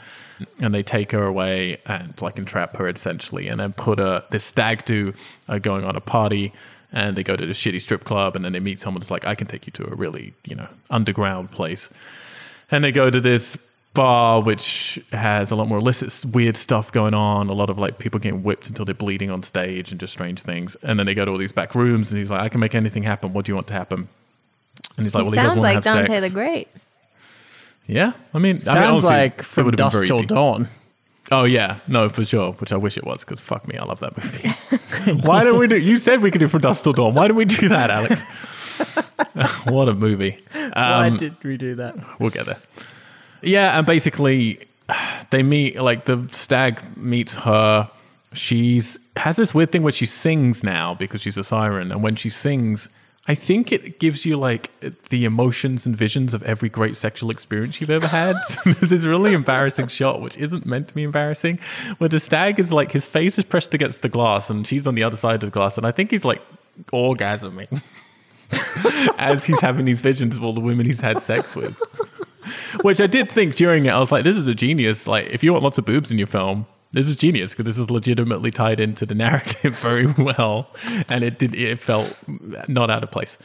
and 0.59 0.73
they 0.73 0.83
take 0.83 1.11
her 1.11 1.25
away 1.25 1.79
and 1.85 2.19
like 2.21 2.37
entrap 2.37 2.77
her 2.77 2.87
essentially, 2.87 3.47
and 3.47 3.59
then 3.59 3.73
put 3.73 3.99
her 3.99 4.23
this 4.29 4.43
stag 4.43 4.85
do 4.85 5.13
uh, 5.47 5.57
going 5.57 5.85
on 5.85 5.95
a 5.95 6.01
party, 6.01 6.53
and 6.91 7.15
they 7.15 7.23
go 7.23 7.35
to 7.35 7.45
this 7.45 7.59
shitty 7.59 7.81
strip 7.81 8.03
club, 8.03 8.35
and 8.35 8.45
then 8.45 8.53
they 8.53 8.59
meet 8.59 8.79
someone 8.79 8.99
that's 8.99 9.11
like 9.11 9.25
I 9.25 9.35
can 9.35 9.47
take 9.47 9.65
you 9.65 9.71
to 9.73 9.91
a 9.91 9.95
really 9.95 10.33
you 10.45 10.55
know 10.55 10.67
underground 10.89 11.51
place, 11.51 11.89
and 12.69 12.83
they 12.83 12.91
go 12.91 13.09
to 13.09 13.19
this 13.19 13.57
bar 13.93 14.39
which 14.39 15.03
has 15.11 15.51
a 15.51 15.55
lot 15.55 15.67
more 15.67 15.79
illicit 15.79 16.23
weird 16.31 16.55
stuff 16.55 16.93
going 16.93 17.13
on 17.13 17.49
a 17.49 17.53
lot 17.53 17.69
of 17.69 17.77
like 17.77 17.99
people 17.99 18.17
getting 18.21 18.41
whipped 18.41 18.69
until 18.69 18.85
they're 18.85 18.95
bleeding 18.95 19.29
on 19.29 19.43
stage 19.43 19.91
and 19.91 19.99
just 19.99 20.13
strange 20.13 20.41
things. 20.41 20.77
And 20.81 20.97
then 20.97 21.05
they 21.05 21.13
go 21.13 21.25
to 21.25 21.31
all 21.31 21.37
these 21.37 21.51
back 21.51 21.75
rooms 21.75 22.09
and 22.09 22.17
he's 22.17 22.29
like 22.29 22.39
i 22.39 22.47
can 22.47 22.61
make 22.61 22.73
anything 22.73 23.03
happen. 23.03 23.33
What 23.33 23.43
do 23.43 23.51
you 23.51 23.55
want 23.55 23.67
to 23.67 23.73
happen 23.73 24.07
and 24.97 25.05
he's 25.05 25.15
like, 25.15 25.23
he 25.23 25.29
well, 25.29 25.31
he 25.31 25.35
doesn't 25.35 25.49
sounds 25.51 25.59
want 25.61 25.75
like 25.75 25.83
to 25.83 25.89
have 25.89 25.97
Dante 26.07 26.19
sex. 26.19 26.33
the 26.33 26.35
Great. 26.35 26.67
Yeah, 27.87 28.13
I 28.33 28.37
mean, 28.39 28.43
I 28.43 28.53
mean, 28.53 28.61
Sounds 28.61 28.77
honestly, 29.03 29.09
like 29.09 29.39
it 29.39 29.45
from 29.45 29.65
would've 29.65 29.77
dusk 29.77 30.05
till 30.05 30.17
easy. 30.17 30.25
dawn. 30.27 30.67
Oh 31.31 31.43
yeah, 31.45 31.79
no, 31.87 32.09
for 32.09 32.23
sure. 32.25 32.53
Which 32.53 32.71
I 32.71 32.77
wish 32.77 32.97
it 32.97 33.05
was 33.05 33.23
because 33.25 33.39
fuck 33.39 33.67
me, 33.67 33.77
I 33.77 33.83
love 33.83 33.99
that 34.01 34.17
movie. 34.17 35.21
Why 35.27 35.43
don't 35.43 35.57
we 35.59 35.67
do? 35.67 35.77
You 35.77 35.97
said 35.97 36.21
we 36.21 36.31
could 36.31 36.39
do 36.39 36.47
from 36.47 36.61
dusk 36.61 36.83
till 36.83 36.93
dawn. 36.93 37.13
Why 37.13 37.27
don't 37.27 37.37
we 37.37 37.45
do 37.45 37.67
that, 37.69 37.89
Alex? 37.89 38.23
what 39.65 39.87
a 39.89 39.93
movie. 39.93 40.39
Why 40.53 41.07
Um, 41.07 41.17
did 41.17 41.41
we 41.43 41.57
do 41.57 41.75
that? 41.75 41.95
we'll 42.19 42.29
get 42.31 42.45
there. 42.45 42.59
Yeah, 43.41 43.77
and 43.77 43.85
basically 43.87 44.59
they 45.29 45.41
meet 45.43 45.81
like 45.81 46.05
the 46.05 46.27
stag 46.31 46.81
meets 46.97 47.35
her. 47.37 47.89
She's 48.33 48.99
has 49.17 49.35
this 49.35 49.53
weird 49.53 49.71
thing 49.71 49.83
where 49.83 49.91
she 49.91 50.05
sings 50.05 50.63
now 50.63 50.93
because 50.95 51.21
she's 51.21 51.37
a 51.37 51.43
siren, 51.43 51.91
and 51.91 52.01
when 52.03 52.15
she 52.15 52.29
sings, 52.29 52.87
I 53.27 53.35
think 53.35 53.71
it 53.71 53.99
gives 53.99 54.25
you 54.25 54.35
like 54.35 54.71
the 55.09 55.25
emotions 55.25 55.85
and 55.85 55.95
visions 55.95 56.33
of 56.33 56.41
every 56.43 56.69
great 56.69 56.97
sexual 56.97 57.29
experience 57.29 57.79
you've 57.79 57.91
ever 57.91 58.07
had. 58.07 58.35
There's 58.65 58.89
this 58.89 59.03
really 59.03 59.33
embarrassing 59.33 59.87
shot, 59.87 60.21
which 60.21 60.37
isn't 60.37 60.65
meant 60.65 60.87
to 60.87 60.93
be 60.95 61.03
embarrassing, 61.03 61.59
where 61.99 62.09
the 62.09 62.19
stag 62.19 62.59
is 62.59 62.73
like 62.73 62.91
his 62.91 63.05
face 63.05 63.37
is 63.37 63.45
pressed 63.45 63.75
against 63.75 64.01
the 64.01 64.09
glass, 64.09 64.49
and 64.49 64.65
she's 64.65 64.87
on 64.87 64.95
the 64.95 65.03
other 65.03 65.17
side 65.17 65.35
of 65.35 65.51
the 65.51 65.53
glass, 65.53 65.77
and 65.77 65.85
I 65.85 65.91
think 65.91 66.09
he's 66.09 66.25
like 66.25 66.41
orgasming 66.91 67.81
as 69.17 69.45
he's 69.45 69.59
having 69.59 69.85
these 69.85 70.01
visions 70.01 70.35
of 70.35 70.43
all 70.43 70.53
the 70.53 70.59
women 70.59 70.87
he's 70.87 71.01
had 71.01 71.21
sex 71.21 71.55
with. 71.55 71.79
Which 72.81 72.99
I 72.99 73.05
did 73.05 73.31
think 73.31 73.55
during 73.55 73.85
it, 73.85 73.91
I 73.91 73.99
was 73.99 74.11
like, 74.11 74.23
this 74.23 74.35
is 74.35 74.47
a 74.47 74.55
genius. 74.55 75.05
Like, 75.05 75.27
if 75.27 75.43
you 75.43 75.51
want 75.51 75.63
lots 75.63 75.77
of 75.77 75.85
boobs 75.85 76.11
in 76.11 76.17
your 76.17 76.27
film, 76.27 76.65
This 76.93 77.07
is 77.07 77.15
genius 77.15 77.51
because 77.51 77.65
this 77.65 77.77
is 77.77 77.89
legitimately 77.89 78.51
tied 78.51 78.79
into 78.79 79.05
the 79.05 79.15
narrative 79.15 79.77
very 79.79 80.07
well, 80.07 80.69
and 81.07 81.23
it 81.23 81.39
did 81.39 81.55
it 81.55 81.79
felt 81.79 82.17
not 82.67 82.89
out 82.89 83.03
of 83.03 83.11
place. 83.11 83.37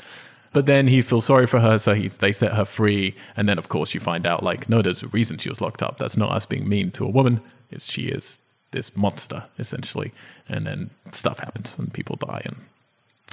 But 0.53 0.67
then 0.67 0.89
he 0.89 1.03
feels 1.03 1.27
sorry 1.27 1.47
for 1.47 1.61
her, 1.61 1.79
so 1.79 1.95
he 1.95 2.09
they 2.09 2.33
set 2.33 2.55
her 2.55 2.65
free, 2.65 3.15
and 3.37 3.49
then 3.49 3.59
of 3.59 3.69
course 3.69 3.95
you 3.95 4.01
find 4.01 4.27
out 4.27 4.43
like 4.43 4.69
no, 4.69 4.83
there's 4.83 5.03
a 5.03 5.09
reason 5.09 5.39
she 5.39 5.49
was 5.49 5.61
locked 5.61 5.83
up. 5.83 5.99
That's 5.99 6.17
not 6.17 6.33
us 6.33 6.47
being 6.47 6.69
mean 6.69 6.91
to 6.93 7.05
a 7.05 7.11
woman. 7.11 7.41
It's 7.71 7.91
she 7.91 8.09
is 8.09 8.39
this 8.73 8.97
monster 8.97 9.45
essentially, 9.59 10.13
and 10.49 10.67
then 10.67 10.91
stuff 11.13 11.39
happens 11.39 11.79
and 11.79 11.93
people 11.93 12.17
die 12.17 12.43
and 12.45 12.57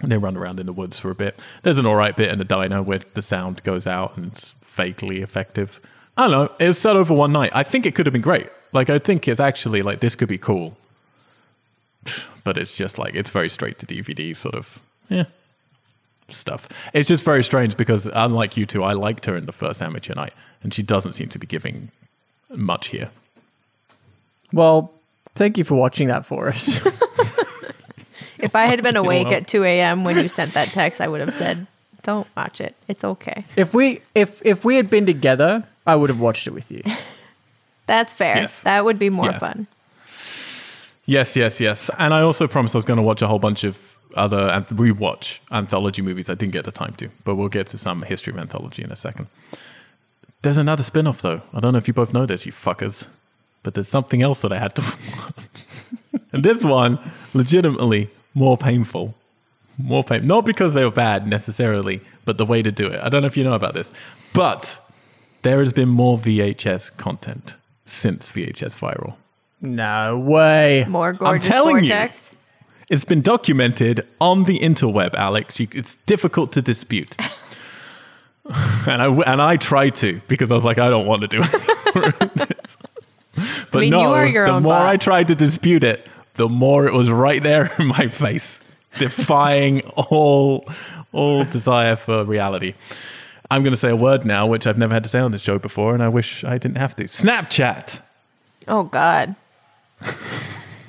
they 0.03 0.18
run 0.18 0.36
around 0.36 0.59
in 0.59 0.66
the 0.66 0.74
woods 0.74 0.99
for 0.99 1.11
a 1.11 1.16
bit. 1.16 1.39
There's 1.64 1.78
an 1.78 1.86
alright 1.86 2.16
bit 2.16 2.32
in 2.32 2.39
the 2.39 2.45
diner 2.45 2.82
where 2.82 3.01
the 3.14 3.22
sound 3.22 3.64
goes 3.64 3.88
out 3.88 4.18
and 4.18 4.28
it's 4.28 4.53
vaguely 4.64 5.22
effective. 5.22 5.80
I 6.18 6.28
don't 6.28 6.32
know. 6.32 6.55
It 6.59 6.68
was 6.68 6.80
set 6.80 6.95
over 6.95 7.14
one 7.14 7.32
night. 7.32 7.51
I 7.53 7.64
think 7.64 7.86
it 7.86 7.95
could 7.95 8.05
have 8.05 8.14
been 8.14 8.22
great. 8.22 8.49
Like 8.74 8.90
I 8.90 9.00
think 9.00 9.28
it's 9.28 9.40
actually 9.40 9.82
like 9.82 10.00
this 10.00 10.16
could 10.16 10.30
be 10.30 10.38
cool, 10.38 10.76
but 12.44 12.58
it's 12.58 12.76
just 12.76 12.98
like 12.98 13.16
it's 13.16 13.30
very 13.30 13.50
straight 13.50 13.80
to 13.80 13.86
DVD 13.86 14.36
sort 14.36 14.56
of 14.56 14.80
yeah 15.10 15.26
stuff. 16.30 16.68
It's 16.94 17.08
just 17.08 17.24
very 17.24 17.44
strange 17.44 17.78
because 17.78 18.08
unlike 18.08 18.58
you 18.58 18.66
two, 18.66 18.84
I 18.84 18.94
liked 18.94 19.26
her 19.26 19.36
in 19.36 19.46
the 19.46 19.52
first 19.52 19.82
amateur 19.82 20.16
night, 20.16 20.34
and 20.64 20.74
she 20.74 20.82
doesn't 20.84 21.14
seem 21.14 21.30
to 21.30 21.40
be 21.40 21.48
giving 21.48 21.92
much 22.56 22.88
here. 22.88 23.12
Well, 24.52 24.92
thank 25.36 25.58
you 25.58 25.64
for 25.64 25.76
watching 25.76 26.08
that 26.10 26.26
for 26.26 26.48
us. 26.48 26.80
If 28.44 28.56
I 28.56 28.66
had 28.66 28.84
been 28.84 28.98
awake 29.04 29.32
at 29.32 29.48
2 29.48 29.64
a.m. 29.64 30.04
when 30.04 30.18
you 30.18 30.28
sent 30.28 30.54
that 30.54 30.68
text, 30.68 31.00
I 31.00 31.08
would 31.08 31.22
have 31.22 31.34
said, 31.34 31.66
"Don't 32.04 32.28
watch 32.36 32.60
it. 32.60 32.76
It's 32.88 33.04
okay." 33.04 33.46
if 33.56 33.74
we 33.74 34.02
if 34.14 34.46
if 34.46 34.66
we 34.66 34.76
had 34.76 34.90
been 34.90 35.06
together, 35.06 35.64
I 35.88 35.96
would 35.96 36.10
have 36.10 36.20
watched 36.20 36.46
it 36.46 36.52
with 36.52 36.70
you. 36.70 36.84
That's 37.86 38.14
fair. 38.14 38.38
Yes. 38.38 38.62
That 38.62 38.86
would 38.86 38.98
be 39.00 39.10
more 39.10 39.28
Yeah. 39.32 39.40
fun. 39.40 39.68
Yes, 41.06 41.36
yes, 41.36 41.60
yes. 41.60 41.90
And 42.00 42.14
I 42.14 42.22
also 42.22 42.48
promised 42.48 42.76
I 42.76 42.78
was 42.78 42.86
going 42.86 42.98
to 42.98 43.04
watch 43.04 43.22
a 43.22 43.28
whole 43.28 43.40
bunch 43.40 43.64
of 43.64 43.98
other 44.16 44.48
and 44.50 44.66
rewatch 44.68 45.40
anthology 45.52 46.02
movies. 46.02 46.30
I 46.30 46.36
didn't 46.36 46.54
get 46.54 46.64
the 46.66 46.72
time 46.72 46.94
to, 46.96 47.10
but 47.26 47.36
we'll 47.36 47.50
get 47.50 47.68
to 47.68 47.78
some 47.78 48.04
history 48.04 48.32
of 48.32 48.40
anthology 48.40 48.84
in 48.84 48.92
a 48.92 48.96
second. 48.96 49.28
There's 50.44 50.58
another 50.58 50.84
spin 50.84 51.08
off, 51.08 51.22
though. 51.22 51.42
I 51.54 51.60
don't 51.60 51.74
know 51.74 51.78
if 51.78 51.88
you 51.88 51.94
both 51.94 52.14
know 52.14 52.26
this, 52.26 52.46
you 52.46 52.52
fuckers, 52.52 53.08
but 53.64 53.74
there's 53.74 53.88
something 53.88 54.22
else 54.22 54.42
that 54.42 54.52
I 54.54 54.60
had 54.60 54.76
to 54.76 54.82
watch. 55.18 56.22
and 56.32 56.44
this 56.44 56.64
one, 56.64 57.00
legitimately 57.34 58.10
more 58.34 58.58
painful. 58.58 59.16
More 59.78 60.04
pain. 60.04 60.26
Not 60.28 60.46
because 60.46 60.74
they 60.74 60.84
were 60.86 60.92
bad 60.92 61.28
necessarily, 61.28 62.02
but 62.26 62.38
the 62.38 62.46
way 62.46 62.62
to 62.62 62.72
do 62.72 62.88
it. 62.88 63.00
I 63.02 63.10
don't 63.10 63.22
know 63.24 63.28
if 63.28 63.36
you 63.36 63.44
know 63.44 63.54
about 63.54 63.74
this, 63.74 63.92
but 64.34 64.78
there 65.42 65.60
has 65.60 65.74
been 65.74 65.90
more 65.90 66.18
VHS 66.18 66.96
content 66.98 67.56
since 67.86 68.30
VHS 68.30 68.78
Viral. 68.78 69.16
no 69.62 70.18
way. 70.18 70.86
More 70.88 71.14
gorgeous 71.14 71.46
I'm 71.48 71.52
telling 71.52 71.84
you. 71.84 72.10
It's 72.90 73.06
been 73.06 73.22
documented 73.22 74.06
on 74.20 74.44
the 74.44 74.60
interweb, 74.60 75.16
Alex. 75.16 75.60
You, 75.60 75.68
it's 75.74 75.96
difficult 76.06 76.52
to 76.54 76.62
dispute. 76.62 77.16
and 78.88 79.02
I 79.02 79.08
and 79.08 79.42
I 79.42 79.56
tried 79.56 79.96
to 79.96 80.22
because 80.28 80.52
I 80.52 80.54
was 80.54 80.66
like, 80.66 80.78
I 80.78 80.90
don't 80.90 81.06
want 81.06 81.22
to 81.22 81.28
do 81.28 81.42
it. 81.44 82.78
but 83.72 83.80
mean, 83.80 83.90
no, 83.90 84.02
you 84.02 84.08
are 84.10 84.26
your 84.26 84.46
the 84.46 84.52
own 84.54 84.64
more 84.64 84.74
I 84.74 84.98
tried 84.98 85.30
to 85.30 85.36
dispute 85.36 85.84
it, 85.84 86.06
the 86.36 86.50
more 86.50 86.86
it 86.86 86.94
was 86.94 87.10
right 87.10 87.42
there 87.42 87.72
in 87.80 87.88
my 87.88 88.08
face, 88.08 88.60
defying 89.00 89.82
all 89.96 90.68
all 91.14 91.46
desire 91.46 91.96
for 91.96 92.26
reality. 92.26 92.74
I'm 93.54 93.62
going 93.62 93.72
to 93.74 93.78
say 93.78 93.91
a 93.91 93.95
word 93.95 94.26
now, 94.26 94.47
which 94.47 94.66
I've 94.66 94.80
never 94.80 94.95
had 94.95 95.04
to 95.04 95.10
say 95.10 95.20
on 95.20 95.32
this 95.32 95.43
show 95.43 95.60
before, 95.60 95.93
and 95.93 96.01
I 96.01 96.10
wish 96.10 96.43
I 96.43 96.58
didn't 96.58 96.78
have 96.78 96.95
to. 96.95 97.04
Snapchat. 97.04 97.99
Oh 98.68 98.82
God. 98.82 99.36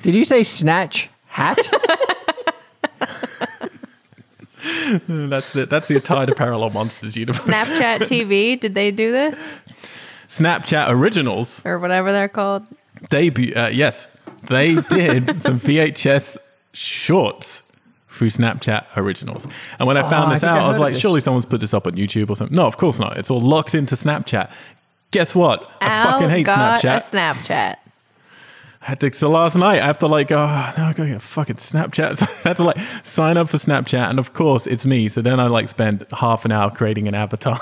Did 0.01 0.15
you 0.15 0.25
say 0.25 0.41
snatch 0.41 1.07
hat? 1.27 1.59
That's 5.07 5.51
the 5.51 5.67
that's 5.67 5.87
the 5.87 5.95
entire 5.95 6.25
Parallel 6.33 6.71
Monsters 6.71 7.15
universe. 7.15 7.43
Snapchat 7.43 7.99
TV. 7.99 8.59
Did 8.59 8.73
they 8.73 8.89
do 8.89 9.11
this 9.11 9.39
Snapchat 10.27 10.89
originals 10.89 11.61
or 11.65 11.77
whatever 11.77 12.11
they're 12.11 12.27
called? 12.27 12.65
debut. 13.09 13.53
Uh, 13.55 13.67
yes, 13.67 14.07
they 14.43 14.75
did 14.75 15.41
some 15.41 15.59
VHS 15.59 16.37
shorts 16.73 17.61
through 18.15 18.29
Snapchat 18.29 18.85
originals. 18.95 19.45
And 19.79 19.87
when 19.87 19.97
I 19.97 20.01
oh, 20.01 20.09
found 20.09 20.31
Oh, 20.31 20.33
this 20.33 20.43
I 20.43 20.49
out, 20.49 20.61
I, 20.61 20.67
was 20.67 20.79
like, 20.79 20.93
this. 20.93 21.01
surely 21.01 21.21
someone's 21.21 21.45
put 21.45 21.61
this 21.61 21.73
up 21.73 21.85
on 21.85 21.93
YouTube 21.93 22.29
or 22.29 22.35
something. 22.35 22.55
No, 22.55 22.65
of 22.65 22.77
course 22.77 22.99
not. 22.99 23.17
It's 23.17 23.29
all 23.29 23.39
locked 23.39 23.75
into 23.75 23.95
Snapchat. 23.95 24.51
Guess 25.11 25.35
what? 25.35 25.69
I 25.81 25.87
Al 25.87 26.11
fucking 26.11 26.29
hate 26.29 26.45
got 26.45 26.81
Snapchat. 26.81 26.97
a 26.97 27.15
Snapchat. 27.15 27.75
I 28.81 28.89
had 28.89 28.99
to, 28.99 29.11
so 29.13 29.29
last 29.29 29.55
night 29.55 29.81
I 29.81 29.87
have 29.87 29.99
to 29.99 30.07
like, 30.07 30.31
oh, 30.31 30.45
now 30.45 30.89
I 30.89 30.93
gotta 30.93 31.09
get 31.09 31.21
fucking 31.21 31.55
Snapchat. 31.55 32.17
So 32.17 32.25
I 32.45 32.49
had 32.49 32.57
to 32.57 32.63
like 32.63 32.77
sign 33.03 33.37
up 33.37 33.49
for 33.49 33.57
Snapchat, 33.57 34.09
and 34.09 34.19
of 34.19 34.33
course 34.33 34.67
it's 34.67 34.85
me. 34.85 35.09
So 35.09 35.21
then 35.21 35.39
I 35.39 35.47
like 35.47 35.67
spend 35.67 36.05
half 36.11 36.45
an 36.45 36.51
hour 36.51 36.69
creating 36.69 37.07
an 37.07 37.15
avatar 37.15 37.59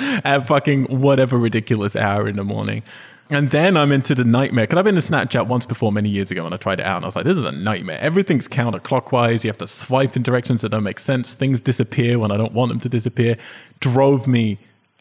at 0.24 0.46
fucking 0.46 0.84
whatever 0.84 1.38
ridiculous 1.38 1.96
hour 1.96 2.28
in 2.28 2.36
the 2.36 2.44
morning. 2.44 2.82
And 3.28 3.50
then 3.50 3.76
I'm 3.76 3.90
into 3.90 4.14
the 4.14 4.24
nightmare. 4.24 4.64
Because 4.64 4.78
I've 4.78 4.84
been 4.84 4.94
to 4.94 5.00
Snapchat 5.00 5.48
once 5.48 5.66
before 5.66 5.90
many 5.90 6.08
years 6.08 6.30
ago 6.30 6.44
and 6.44 6.54
I 6.54 6.58
tried 6.58 6.80
it 6.80 6.86
out 6.86 6.96
and 6.96 7.04
I 7.04 7.08
was 7.08 7.16
like, 7.16 7.24
this 7.24 7.36
is 7.36 7.44
a 7.44 7.52
nightmare. 7.52 7.98
Everything's 8.00 8.46
counterclockwise. 8.46 9.42
You 9.42 9.50
have 9.50 9.58
to 9.58 9.66
swipe 9.66 10.16
in 10.16 10.22
directions 10.22 10.62
that 10.62 10.68
don't 10.68 10.84
make 10.84 11.00
sense. 11.00 11.34
Things 11.34 11.60
disappear 11.60 12.18
when 12.18 12.30
I 12.30 12.36
don't 12.36 12.52
want 12.52 12.70
them 12.70 12.80
to 12.80 12.88
disappear. 12.88 13.36
Drove 13.80 14.26
me 14.28 14.58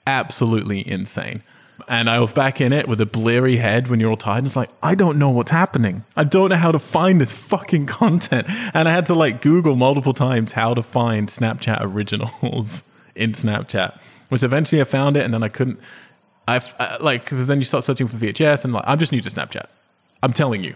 absolutely 0.08 0.88
insane. 0.88 1.44
And 1.88 2.10
I 2.10 2.20
was 2.20 2.34
back 2.34 2.62
in 2.62 2.74
it 2.74 2.88
with 2.88 3.02
a 3.02 3.06
bleary 3.06 3.58
head 3.58 3.90
when 3.90 4.00
you're 4.00 4.10
all 4.10 4.18
tired. 4.18 4.40
And 4.40 4.48
it's 4.48 4.56
like, 4.56 4.70
I 4.82 4.96
don't 4.96 5.20
know 5.20 5.30
what's 5.30 5.52
happening. 5.52 6.04
I 6.16 6.24
don't 6.24 6.50
know 6.50 6.56
how 6.56 6.72
to 6.72 6.80
find 6.80 7.20
this 7.22 7.34
fucking 7.34 7.86
content. 7.86 8.48
And 8.74 8.88
I 8.88 8.94
had 8.94 9.06
to 9.08 9.16
like 9.16 9.42
Google 9.42 9.76
multiple 9.76 10.14
times 10.14 10.54
how 10.54 10.74
to 10.74 10.82
find 10.82 11.28
Snapchat 11.28 11.78
originals 11.82 12.84
in 13.14 13.34
Snapchat, 13.34 14.00
which 14.30 14.44
eventually 14.44 14.82
I 14.82 14.86
found 14.86 15.16
it. 15.18 15.24
And 15.24 15.34
then 15.34 15.44
I 15.44 15.50
couldn't, 15.50 15.80
I've 16.48 16.76
uh, 16.80 16.98
like, 17.02 17.30
then 17.30 17.58
you 17.60 17.66
start 17.66 17.84
searching 17.84 18.08
for 18.08 18.18
VHS 18.18 18.66
and 18.66 18.74
like, 18.74 18.84
I'm 18.86 19.00
just 19.00 19.12
new 19.12 19.22
to 19.22 19.30
Snapchat. 19.30 19.68
I'm 20.22 20.34
telling 20.34 20.64
you, 20.64 20.76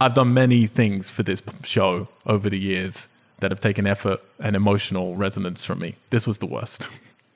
I've 0.00 0.14
done 0.14 0.34
many 0.34 0.66
things 0.66 1.10
for 1.10 1.22
this 1.22 1.42
show 1.64 2.08
over 2.26 2.50
the 2.50 2.58
years 2.58 3.06
that 3.40 3.50
have 3.50 3.60
taken 3.60 3.86
effort 3.86 4.20
and 4.38 4.56
emotional 4.56 5.14
resonance 5.14 5.64
from 5.64 5.80
me. 5.80 5.96
This 6.10 6.26
was 6.26 6.38
the 6.38 6.46
worst. 6.46 6.88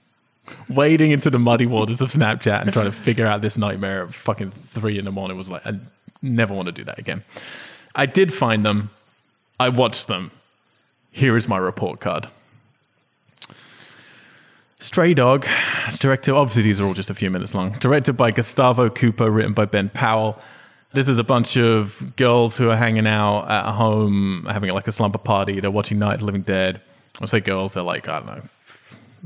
Wading 0.68 1.10
into 1.10 1.28
the 1.28 1.38
muddy 1.38 1.66
waters 1.66 2.00
of 2.00 2.10
Snapchat 2.10 2.62
and 2.62 2.72
trying 2.72 2.86
to 2.86 2.92
figure 2.92 3.26
out 3.26 3.42
this 3.42 3.58
nightmare 3.58 4.04
at 4.04 4.14
fucking 4.14 4.52
three 4.52 4.98
in 4.98 5.04
the 5.04 5.12
morning 5.12 5.36
was 5.36 5.50
like, 5.50 5.66
I 5.66 5.78
never 6.22 6.54
want 6.54 6.66
to 6.66 6.72
do 6.72 6.84
that 6.84 6.98
again. 6.98 7.24
I 7.94 8.06
did 8.06 8.32
find 8.32 8.64
them. 8.64 8.90
I 9.58 9.68
watched 9.68 10.06
them. 10.06 10.30
Here 11.10 11.36
is 11.36 11.48
my 11.48 11.58
report 11.58 12.00
card. 12.00 12.28
Stray 14.86 15.14
Dog, 15.14 15.44
directed, 15.98 16.32
obviously 16.32 16.62
these 16.62 16.80
are 16.80 16.84
all 16.84 16.94
just 16.94 17.10
a 17.10 17.14
few 17.14 17.28
minutes 17.28 17.56
long. 17.56 17.72
Directed 17.72 18.12
by 18.12 18.30
Gustavo 18.30 18.88
Cooper, 18.88 19.28
written 19.28 19.52
by 19.52 19.64
Ben 19.64 19.88
Powell. 19.88 20.38
This 20.92 21.08
is 21.08 21.18
a 21.18 21.24
bunch 21.24 21.56
of 21.56 22.14
girls 22.14 22.56
who 22.56 22.70
are 22.70 22.76
hanging 22.76 23.04
out 23.04 23.50
at 23.50 23.72
home, 23.72 24.46
having 24.48 24.72
like 24.72 24.86
a 24.86 24.92
slumber 24.92 25.18
party. 25.18 25.58
They're 25.58 25.72
watching 25.72 25.98
Night 25.98 26.14
of 26.14 26.20
the 26.20 26.26
Living 26.26 26.42
Dead. 26.42 26.80
I 27.20 27.26
say 27.26 27.40
girls, 27.40 27.74
they're 27.74 27.82
like, 27.82 28.08
I 28.08 28.18
don't 28.20 28.26
know, 28.26 28.42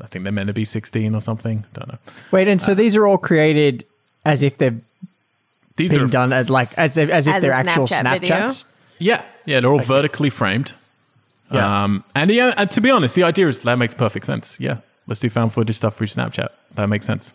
I 0.03 0.07
think 0.07 0.23
they're 0.23 0.33
meant 0.33 0.47
to 0.47 0.55
be 0.55 0.65
16 0.65 1.15
or 1.15 1.21
something. 1.21 1.67
Don't 1.75 1.89
know. 1.89 1.99
Wait, 2.31 2.49
and 2.49 2.59
so 2.59 2.75
these 2.75 2.97
are 2.97 3.07
all 3.07 3.19
created 3.19 3.85
as 4.25 4.43
if 4.43 4.57
they've 4.57 4.81
These 5.77 5.91
been 5.91 6.01
are 6.01 6.07
done 6.07 6.33
at 6.33 6.49
like 6.49 6.73
as 6.79 6.97
if, 6.97 7.11
as 7.11 7.27
if 7.27 7.35
As 7.35 7.43
they're 7.43 7.53
actual 7.53 7.87
Snapchat 7.87 8.21
video? 8.21 8.37
Snapchats. 8.37 8.65
Yeah, 8.99 9.23
yeah, 9.45 9.61
they're 9.61 9.71
all 9.71 9.79
vertically 9.81 10.31
framed. 10.31 10.73
Yeah. 11.53 11.85
Um, 11.85 12.03
and 12.15 12.31
yeah, 12.31 12.55
and 12.57 12.71
to 12.71 12.81
be 12.81 12.91
honest, 12.91 13.15
the 13.15 13.25
idea 13.25 13.47
is 13.49 13.59
that 13.61 13.77
makes 13.77 13.93
perfect 13.93 14.25
sense. 14.25 14.59
Yeah, 14.59 14.79
let's 15.11 15.21
do 15.21 15.29
found 15.29 15.53
footage 15.53 15.77
stuff 15.77 15.97
through 15.97 16.07
Snapchat. 16.07 16.51
That 16.77 16.87
makes 16.87 17.05
sense. 17.05 17.35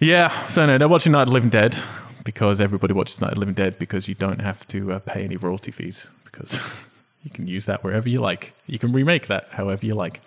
Yeah, 0.00 0.46
so 0.48 0.66
no, 0.66 0.76
they're 0.76 0.88
watching 0.88 1.12
Night 1.12 1.22
of 1.22 1.28
the 1.28 1.34
Living 1.34 1.48
Dead 1.48 1.80
because 2.24 2.60
everybody 2.60 2.92
watches 2.92 3.20
Night 3.20 3.28
of 3.28 3.34
the 3.34 3.40
Living 3.40 3.54
Dead 3.54 3.78
because 3.78 4.08
you 4.08 4.14
don't 4.14 4.40
have 4.40 4.66
to 4.68 4.92
uh, 4.92 4.98
pay 4.98 5.24
any 5.24 5.36
royalty 5.36 5.70
fees 5.70 6.08
because 6.24 6.60
you 7.22 7.30
can 7.30 7.46
use 7.46 7.66
that 7.66 7.84
wherever 7.84 8.08
you 8.08 8.20
like. 8.20 8.52
You 8.66 8.80
can 8.80 8.92
remake 8.92 9.28
that 9.28 9.48
however 9.52 9.86
you 9.86 9.94
like. 9.94 10.20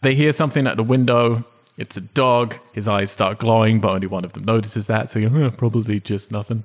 They 0.00 0.14
hear 0.14 0.32
something 0.32 0.66
at 0.66 0.78
the 0.78 0.82
window. 0.82 1.44
It's 1.76 1.98
a 1.98 2.00
dog. 2.00 2.56
His 2.72 2.88
eyes 2.88 3.10
start 3.10 3.38
glowing, 3.38 3.80
but 3.80 3.90
only 3.90 4.06
one 4.06 4.24
of 4.24 4.32
them 4.32 4.44
notices 4.44 4.86
that. 4.86 5.10
So 5.10 5.18
you're 5.18 5.30
"Huh, 5.30 5.50
probably 5.56 6.00
just 6.00 6.32
nothing. 6.32 6.64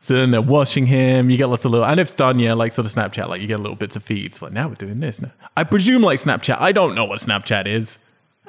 So 0.00 0.14
then 0.14 0.30
they're 0.30 0.40
washing 0.40 0.86
him. 0.86 1.28
You 1.28 1.36
get 1.36 1.46
lots 1.50 1.66
of 1.66 1.70
little, 1.70 1.86
and 1.86 2.00
if 2.00 2.08
it's 2.08 2.14
done, 2.14 2.38
yeah, 2.38 2.54
like 2.54 2.72
sort 2.72 2.86
of 2.86 2.94
Snapchat, 2.94 3.28
like 3.28 3.42
you 3.42 3.46
get 3.46 3.60
little 3.60 3.76
bits 3.76 3.96
of 3.96 4.02
feeds. 4.02 4.40
Like 4.40 4.52
now 4.52 4.68
we're 4.68 4.74
doing 4.74 5.00
this. 5.00 5.20
Now. 5.20 5.32
I 5.54 5.64
presume 5.64 6.00
like 6.00 6.18
Snapchat. 6.18 6.56
I 6.58 6.72
don't 6.72 6.94
know 6.94 7.04
what 7.04 7.20
Snapchat 7.20 7.66
is. 7.66 7.98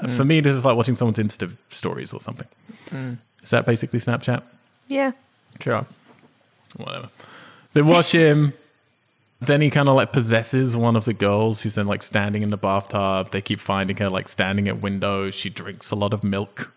Mm. 0.01 0.17
For 0.17 0.25
me, 0.25 0.39
this 0.41 0.55
is 0.55 0.65
like 0.65 0.75
watching 0.75 0.95
someone's 0.95 1.17
Insta 1.19 1.55
stories 1.69 2.13
or 2.13 2.19
something. 2.19 2.47
Mm. 2.89 3.17
Is 3.43 3.49
that 3.51 3.65
basically 3.65 3.99
Snapchat? 3.99 4.41
Yeah. 4.87 5.11
Sure. 5.59 5.85
whatever. 6.77 7.09
They 7.73 7.81
watch 7.81 8.11
him. 8.13 8.53
then 9.41 9.61
he 9.61 9.69
kind 9.69 9.89
of 9.89 9.95
like 9.95 10.11
possesses 10.13 10.75
one 10.77 10.95
of 10.95 11.05
the 11.05 11.13
girls 11.13 11.61
who's 11.61 11.75
then 11.75 11.85
like 11.85 12.03
standing 12.03 12.41
in 12.43 12.49
the 12.49 12.57
bathtub. 12.57 13.31
They 13.31 13.41
keep 13.41 13.59
finding 13.59 13.97
her 13.97 14.09
like 14.09 14.27
standing 14.27 14.67
at 14.67 14.81
windows. 14.81 15.33
She 15.35 15.49
drinks 15.49 15.91
a 15.91 15.95
lot 15.95 16.13
of 16.13 16.23
milk. 16.23 16.71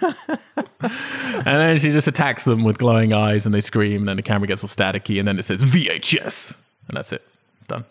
and 0.00 1.44
then 1.44 1.78
she 1.78 1.90
just 1.92 2.06
attacks 2.06 2.44
them 2.44 2.62
with 2.64 2.78
glowing 2.78 3.12
eyes 3.12 3.46
and 3.46 3.54
they 3.54 3.60
scream 3.60 4.02
and 4.02 4.08
then 4.08 4.16
the 4.16 4.22
camera 4.22 4.46
gets 4.46 4.62
all 4.62 4.68
staticky 4.68 5.18
and 5.18 5.26
then 5.26 5.38
it 5.38 5.42
says 5.44 5.64
VHS 5.64 6.54
and 6.88 6.96
that's 6.96 7.12
it. 7.12 7.22
Done. 7.68 7.84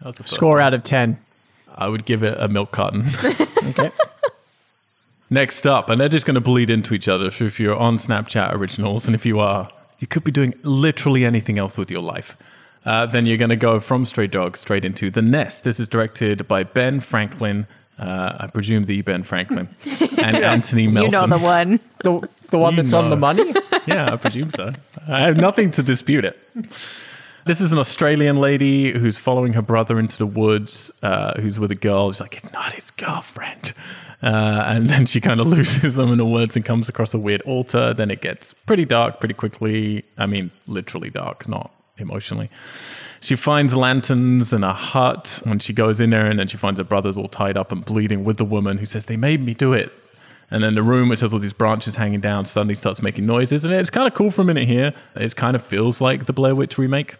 That 0.00 0.06
was 0.06 0.16
the 0.16 0.22
first 0.24 0.34
Score 0.34 0.56
one. 0.56 0.60
out 0.62 0.74
of 0.74 0.82
10. 0.84 1.18
I 1.78 1.88
would 1.88 2.04
give 2.04 2.22
it 2.22 2.36
a 2.38 2.48
milk 2.48 2.70
carton. 2.72 3.06
Okay. 3.68 3.90
Next 5.30 5.66
up, 5.66 5.90
and 5.90 6.00
they're 6.00 6.08
just 6.08 6.24
going 6.24 6.36
to 6.36 6.40
bleed 6.40 6.70
into 6.70 6.94
each 6.94 7.06
other. 7.06 7.30
So 7.30 7.44
if 7.44 7.60
you're 7.60 7.76
on 7.76 7.98
Snapchat 7.98 8.54
Originals, 8.54 9.04
and 9.04 9.14
if 9.14 9.26
you 9.26 9.40
are, 9.40 9.68
you 9.98 10.06
could 10.06 10.24
be 10.24 10.30
doing 10.30 10.54
literally 10.62 11.26
anything 11.26 11.58
else 11.58 11.76
with 11.76 11.90
your 11.90 12.00
life. 12.00 12.34
Uh, 12.86 13.04
then 13.04 13.26
you're 13.26 13.36
going 13.36 13.50
to 13.50 13.56
go 13.56 13.78
from 13.78 14.06
Stray 14.06 14.26
Dog 14.26 14.56
straight 14.56 14.86
into 14.86 15.10
The 15.10 15.20
Nest. 15.20 15.64
This 15.64 15.78
is 15.78 15.86
directed 15.86 16.48
by 16.48 16.62
Ben 16.62 17.00
Franklin. 17.00 17.66
Uh, 17.98 18.36
I 18.40 18.46
presume 18.46 18.86
the 18.86 19.02
Ben 19.02 19.22
Franklin 19.22 19.68
and 20.22 20.36
Anthony 20.36 20.86
Melton. 20.86 21.12
You 21.12 21.18
know 21.18 21.36
the 21.36 21.44
one. 21.44 21.80
the, 22.02 22.28
the 22.48 22.58
one 22.58 22.76
You 22.76 22.82
that's 22.82 22.94
on 22.94 23.10
the 23.10 23.16
money? 23.16 23.52
yeah, 23.86 24.12
I 24.12 24.16
presume 24.16 24.50
so. 24.52 24.72
I 25.06 25.20
have 25.26 25.36
nothing 25.36 25.70
to 25.72 25.82
dispute 25.82 26.24
it. 26.24 26.38
This 27.44 27.60
is 27.60 27.72
an 27.72 27.78
Australian 27.78 28.36
lady 28.36 28.92
who's 28.92 29.18
following 29.18 29.54
her 29.54 29.62
brother 29.62 29.98
into 29.98 30.18
the 30.18 30.26
woods, 30.26 30.90
uh, 31.02 31.40
who's 31.40 31.58
with 31.58 31.70
a 31.70 31.76
girl. 31.76 32.12
She's 32.12 32.20
like, 32.20 32.36
it's 32.36 32.52
not 32.52 32.72
his 32.72 32.90
girlfriend. 32.92 33.72
Uh, 34.22 34.64
and 34.66 34.88
then 34.90 35.06
she 35.06 35.20
kind 35.20 35.40
of 35.40 35.46
loses 35.56 35.94
them 35.94 36.10
in 36.10 36.18
the 36.18 36.26
woods 36.26 36.56
and 36.56 36.64
comes 36.64 36.88
across 36.88 37.14
a 37.14 37.18
weird 37.18 37.42
altar. 37.42 37.94
Then 37.94 38.10
it 38.10 38.20
gets 38.20 38.52
pretty 38.66 38.84
dark 38.84 39.20
pretty 39.20 39.34
quickly. 39.34 40.04
I 40.16 40.26
mean, 40.26 40.50
literally 40.66 41.10
dark, 41.10 41.48
not 41.48 41.72
emotionally. 41.96 42.50
She 43.20 43.36
finds 43.36 43.74
lanterns 43.74 44.52
in 44.52 44.62
a 44.62 44.72
hut 44.72 45.40
when 45.44 45.58
she 45.58 45.72
goes 45.72 46.00
in 46.00 46.10
there, 46.10 46.26
and 46.26 46.38
then 46.38 46.46
she 46.46 46.56
finds 46.56 46.78
her 46.78 46.84
brother's 46.84 47.16
all 47.16 47.28
tied 47.28 47.56
up 47.56 47.72
and 47.72 47.84
bleeding 47.84 48.24
with 48.24 48.36
the 48.36 48.44
woman 48.44 48.78
who 48.78 48.86
says, 48.86 49.06
They 49.06 49.16
made 49.16 49.44
me 49.44 49.54
do 49.54 49.72
it. 49.72 49.92
And 50.50 50.62
then 50.62 50.74
the 50.74 50.82
room, 50.82 51.08
which 51.10 51.20
has 51.20 51.32
all 51.32 51.38
these 51.38 51.52
branches 51.52 51.96
hanging 51.96 52.20
down, 52.20 52.46
suddenly 52.46 52.74
starts 52.74 53.02
making 53.02 53.26
noises. 53.26 53.64
And 53.64 53.74
it's 53.74 53.90
kind 53.90 54.06
of 54.06 54.14
cool 54.14 54.30
for 54.30 54.42
a 54.42 54.44
minute 54.44 54.66
here. 54.66 54.94
It 55.14 55.36
kind 55.36 55.54
of 55.54 55.62
feels 55.62 56.00
like 56.00 56.24
the 56.24 56.32
Blair 56.32 56.54
Witch 56.54 56.78
remake. 56.78 57.16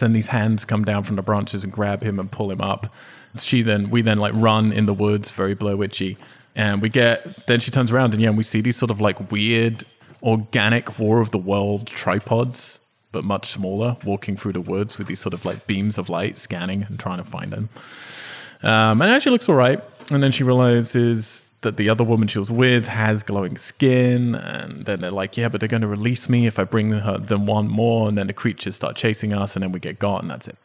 Then 0.00 0.12
these 0.12 0.28
hands 0.28 0.64
come 0.64 0.84
down 0.84 1.04
from 1.04 1.16
the 1.16 1.22
branches 1.22 1.64
and 1.64 1.72
grab 1.72 2.02
him 2.02 2.18
and 2.18 2.30
pull 2.30 2.50
him 2.50 2.60
up. 2.60 2.92
She 3.38 3.62
then, 3.62 3.90
we 3.90 4.02
then 4.02 4.18
like 4.18 4.32
run 4.34 4.72
in 4.72 4.86
the 4.86 4.94
woods, 4.94 5.30
very 5.30 5.54
Blair 5.54 5.76
Witchy. 5.76 6.16
And 6.56 6.82
we 6.82 6.88
get, 6.88 7.46
then 7.46 7.60
she 7.60 7.70
turns 7.70 7.92
around 7.92 8.14
and 8.14 8.22
yeah, 8.22 8.28
and 8.28 8.36
we 8.36 8.42
see 8.42 8.60
these 8.60 8.76
sort 8.76 8.90
of 8.90 9.00
like 9.00 9.30
weird, 9.30 9.84
organic 10.22 10.98
War 10.98 11.20
of 11.20 11.30
the 11.30 11.38
World 11.38 11.86
tripods, 11.86 12.80
but 13.12 13.24
much 13.24 13.46
smaller, 13.46 13.96
walking 14.04 14.36
through 14.36 14.52
the 14.52 14.60
woods 14.60 14.98
with 14.98 15.06
these 15.06 15.20
sort 15.20 15.34
of 15.34 15.44
like 15.44 15.66
beams 15.66 15.98
of 15.98 16.08
light 16.08 16.38
scanning 16.38 16.84
and 16.88 16.98
trying 16.98 17.18
to 17.18 17.24
find 17.24 17.52
them. 17.52 17.68
Um, 18.62 19.00
and 19.00 19.10
it 19.10 19.14
actually 19.14 19.32
looks 19.32 19.48
all 19.48 19.54
right. 19.54 19.82
And 20.10 20.22
then 20.22 20.32
she 20.32 20.42
realizes 20.42 21.47
that 21.62 21.76
the 21.76 21.88
other 21.88 22.04
woman 22.04 22.28
she 22.28 22.38
was 22.38 22.50
with 22.50 22.86
has 22.86 23.22
glowing 23.22 23.56
skin. 23.56 24.34
And 24.34 24.84
then 24.84 25.00
they're 25.00 25.10
like, 25.10 25.36
yeah, 25.36 25.48
but 25.48 25.60
they're 25.60 25.68
going 25.68 25.82
to 25.82 25.88
release 25.88 26.28
me 26.28 26.46
if 26.46 26.58
I 26.58 26.64
bring 26.64 26.90
her, 26.90 27.18
them 27.18 27.46
one 27.46 27.68
more. 27.68 28.08
And 28.08 28.16
then 28.16 28.28
the 28.28 28.32
creatures 28.32 28.76
start 28.76 28.96
chasing 28.96 29.32
us 29.32 29.56
and 29.56 29.62
then 29.62 29.72
we 29.72 29.80
get 29.80 29.98
got 29.98 30.22
and 30.22 30.30
that's 30.30 30.48
it. 30.48 30.56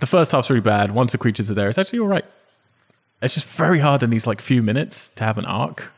The 0.00 0.06
first 0.06 0.32
half's 0.32 0.50
really 0.50 0.60
bad. 0.60 0.92
Once 0.92 1.12
the 1.12 1.18
creatures 1.18 1.50
are 1.50 1.54
there, 1.54 1.68
it's 1.68 1.78
actually 1.78 2.00
all 2.00 2.08
right. 2.08 2.24
It's 3.22 3.34
just 3.34 3.48
very 3.48 3.78
hard 3.78 4.02
in 4.02 4.10
these 4.10 4.26
like 4.26 4.40
few 4.40 4.62
minutes 4.62 5.08
to 5.16 5.24
have 5.24 5.38
an 5.38 5.46
arc 5.46 5.92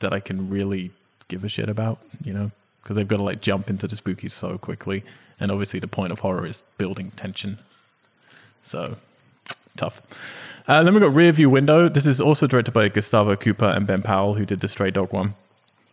that 0.00 0.12
I 0.12 0.20
can 0.20 0.50
really 0.50 0.90
give 1.28 1.44
a 1.44 1.48
shit 1.48 1.68
about, 1.68 1.98
you 2.24 2.32
know, 2.32 2.50
because 2.82 2.96
they've 2.96 3.06
got 3.06 3.18
to 3.18 3.22
like 3.22 3.40
jump 3.40 3.70
into 3.70 3.86
the 3.86 3.94
spooky 3.94 4.28
so 4.28 4.58
quickly. 4.58 5.04
And 5.38 5.52
obviously, 5.52 5.80
the 5.80 5.86
point 5.86 6.12
of 6.12 6.20
horror 6.20 6.46
is 6.46 6.64
building 6.78 7.12
tension. 7.12 7.58
So 8.62 8.96
tough. 9.76 10.02
Uh, 10.68 10.82
then 10.82 10.94
we've 10.94 11.02
got 11.02 11.14
Rear 11.14 11.32
View 11.32 11.48
Window. 11.48 11.88
This 11.88 12.06
is 12.06 12.20
also 12.20 12.46
directed 12.46 12.72
by 12.72 12.88
Gustavo 12.88 13.36
Cooper 13.36 13.66
and 13.66 13.86
Ben 13.86 14.02
Powell, 14.02 14.34
who 14.34 14.44
did 14.44 14.60
the 14.60 14.68
Stray 14.68 14.90
Dog 14.90 15.12
one. 15.12 15.34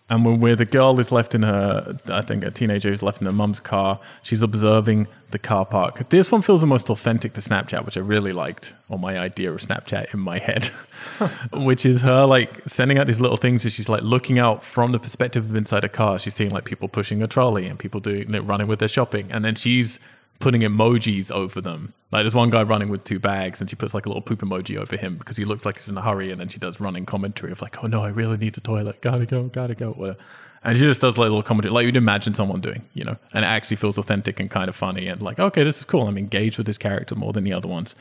And 0.09 0.25
when 0.25 0.41
where 0.41 0.55
the 0.55 0.65
girl 0.65 0.99
is 0.99 1.11
left 1.11 1.33
in 1.33 1.43
her, 1.43 1.97
I 2.07 2.21
think 2.21 2.43
a 2.43 2.51
teenager 2.51 2.91
is 2.91 3.01
left 3.01 3.21
in 3.21 3.25
her 3.25 3.31
mum's 3.31 3.61
car, 3.61 3.99
she's 4.21 4.43
observing 4.43 5.07
the 5.31 5.39
car 5.39 5.65
park. 5.65 6.09
This 6.09 6.29
one 6.29 6.41
feels 6.41 6.59
the 6.59 6.67
most 6.67 6.89
authentic 6.89 7.33
to 7.33 7.41
Snapchat, 7.41 7.85
which 7.85 7.95
I 7.95 8.01
really 8.01 8.33
liked, 8.33 8.73
or 8.89 8.99
my 8.99 9.17
idea 9.17 9.51
of 9.51 9.61
Snapchat 9.61 10.13
in 10.13 10.19
my 10.19 10.39
head, 10.39 10.71
which 11.53 11.85
is 11.85 12.01
her 12.01 12.25
like 12.25 12.61
sending 12.67 12.97
out 12.97 13.07
these 13.07 13.21
little 13.21 13.37
things. 13.37 13.63
And 13.63 13.71
she's 13.71 13.87
like 13.87 14.03
looking 14.03 14.39
out 14.39 14.63
from 14.63 14.91
the 14.91 14.99
perspective 14.99 15.49
of 15.49 15.55
inside 15.55 15.85
a 15.85 15.89
car. 15.89 16.19
She's 16.19 16.35
seeing 16.35 16.51
like 16.51 16.65
people 16.65 16.89
pushing 16.89 17.23
a 17.23 17.27
trolley 17.27 17.65
and 17.65 17.79
people 17.79 18.01
doing 18.01 18.29
running 18.45 18.67
with 18.67 18.79
their 18.79 18.89
shopping, 18.89 19.31
and 19.31 19.45
then 19.45 19.55
she's 19.55 19.99
putting 20.43 20.61
emojis 20.61 21.31
over 21.31 21.61
them. 21.61 21.93
Like 22.11 22.23
there's 22.23 22.35
one 22.35 22.49
guy 22.49 22.63
running 22.63 22.89
with 22.89 23.03
two 23.03 23.17
bags, 23.17 23.61
and 23.61 23.69
she 23.69 23.75
puts 23.75 23.93
like 23.93 24.05
a 24.05 24.09
little 24.09 24.21
poop 24.21 24.41
emoji 24.41 24.77
over 24.77 24.97
him 24.97 25.17
because 25.17 25.37
he 25.37 25.45
looks 25.45 25.65
like 25.65 25.77
he's 25.77 25.87
in 25.87 25.97
a 25.97 26.01
hurry, 26.01 26.31
and 26.31 26.39
then 26.39 26.49
she 26.49 26.59
does 26.59 26.79
running 26.79 27.05
commentary 27.05 27.51
of 27.51 27.61
like, 27.61 27.83
"Oh 27.83 27.87
no, 27.87 28.03
I 28.03 28.09
really 28.09 28.37
need 28.37 28.53
the 28.53 28.61
toilet. 28.61 29.01
Gotta 29.01 29.25
go, 29.25 29.43
gotta 29.43 29.73
go." 29.73 29.91
Whatever. 29.91 30.19
And 30.65 30.77
she 30.77 30.83
just 30.83 31.01
does 31.01 31.17
like 31.17 31.27
a 31.27 31.29
little 31.29 31.43
commentary, 31.43 31.73
like 31.73 31.85
you'd 31.85 31.95
imagine 31.95 32.33
someone 32.33 32.61
doing, 32.61 32.83
you 32.93 33.03
know. 33.03 33.17
And 33.33 33.43
it 33.43 33.47
actually 33.47 33.77
feels 33.77 33.97
authentic 33.97 34.39
and 34.39 34.51
kind 34.51 34.69
of 34.69 34.75
funny, 34.75 35.07
and 35.07 35.21
like, 35.21 35.39
okay, 35.39 35.63
this 35.63 35.79
is 35.79 35.85
cool. 35.85 36.07
I'm 36.07 36.17
engaged 36.17 36.57
with 36.57 36.67
this 36.67 36.77
character 36.77 37.15
more 37.15 37.33
than 37.33 37.43
the 37.43 37.53
other 37.53 37.67
ones. 37.67 37.95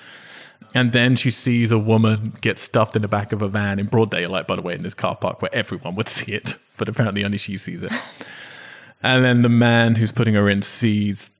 And 0.75 0.93
then 0.93 1.17
she 1.17 1.31
sees 1.31 1.71
a 1.71 1.79
woman 1.79 2.35
get 2.41 2.59
stuffed 2.59 2.97
in 2.97 3.03
the 3.03 3.09
back 3.09 3.33
of 3.33 3.43
a 3.43 3.49
van 3.49 3.79
in 3.79 3.87
broad 3.87 4.11
daylight, 4.11 4.47
by 4.47 4.57
the 4.57 4.63
way, 4.63 4.75
in 4.75 4.83
this 4.83 4.95
car 4.95 5.17
park 5.17 5.43
where 5.43 5.55
everyone 5.55 5.95
would 5.97 6.09
see 6.09 6.33
it, 6.33 6.57
but 6.77 6.89
apparently 6.89 7.25
only 7.25 7.39
she 7.39 7.57
sees 7.57 7.83
it. 7.83 7.93
And 9.03 9.25
then 9.25 9.43
the 9.43 9.49
man 9.49 9.97
who's 9.97 10.13
putting 10.13 10.35
her 10.35 10.49
in 10.49 10.63
sees 10.63 11.31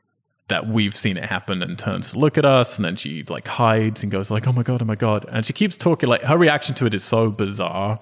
that 0.53 0.69
we've 0.69 0.95
seen 0.95 1.17
it 1.17 1.25
happen 1.25 1.63
and 1.63 1.79
turns 1.79 2.13
to 2.13 2.19
look 2.19 2.37
at 2.37 2.45
us 2.45 2.77
and 2.77 2.85
then 2.85 2.95
she 2.95 3.23
like 3.25 3.49
hides 3.49 4.03
and 4.03 4.13
goes 4.13 4.31
like 4.31 4.47
oh 4.47 4.53
my 4.53 4.63
god 4.63 4.83
oh 4.83 4.85
my 4.85 4.95
god. 4.95 5.25
And 5.31 5.47
she 5.47 5.53
keeps 5.53 5.77
talking 5.77 6.09
like 6.09 6.23
her 6.23 6.37
reaction 6.37 6.75
to 6.77 6.87
it 6.87 6.95
is 6.95 7.03
so 7.03 7.31
bizarre. 7.31 8.01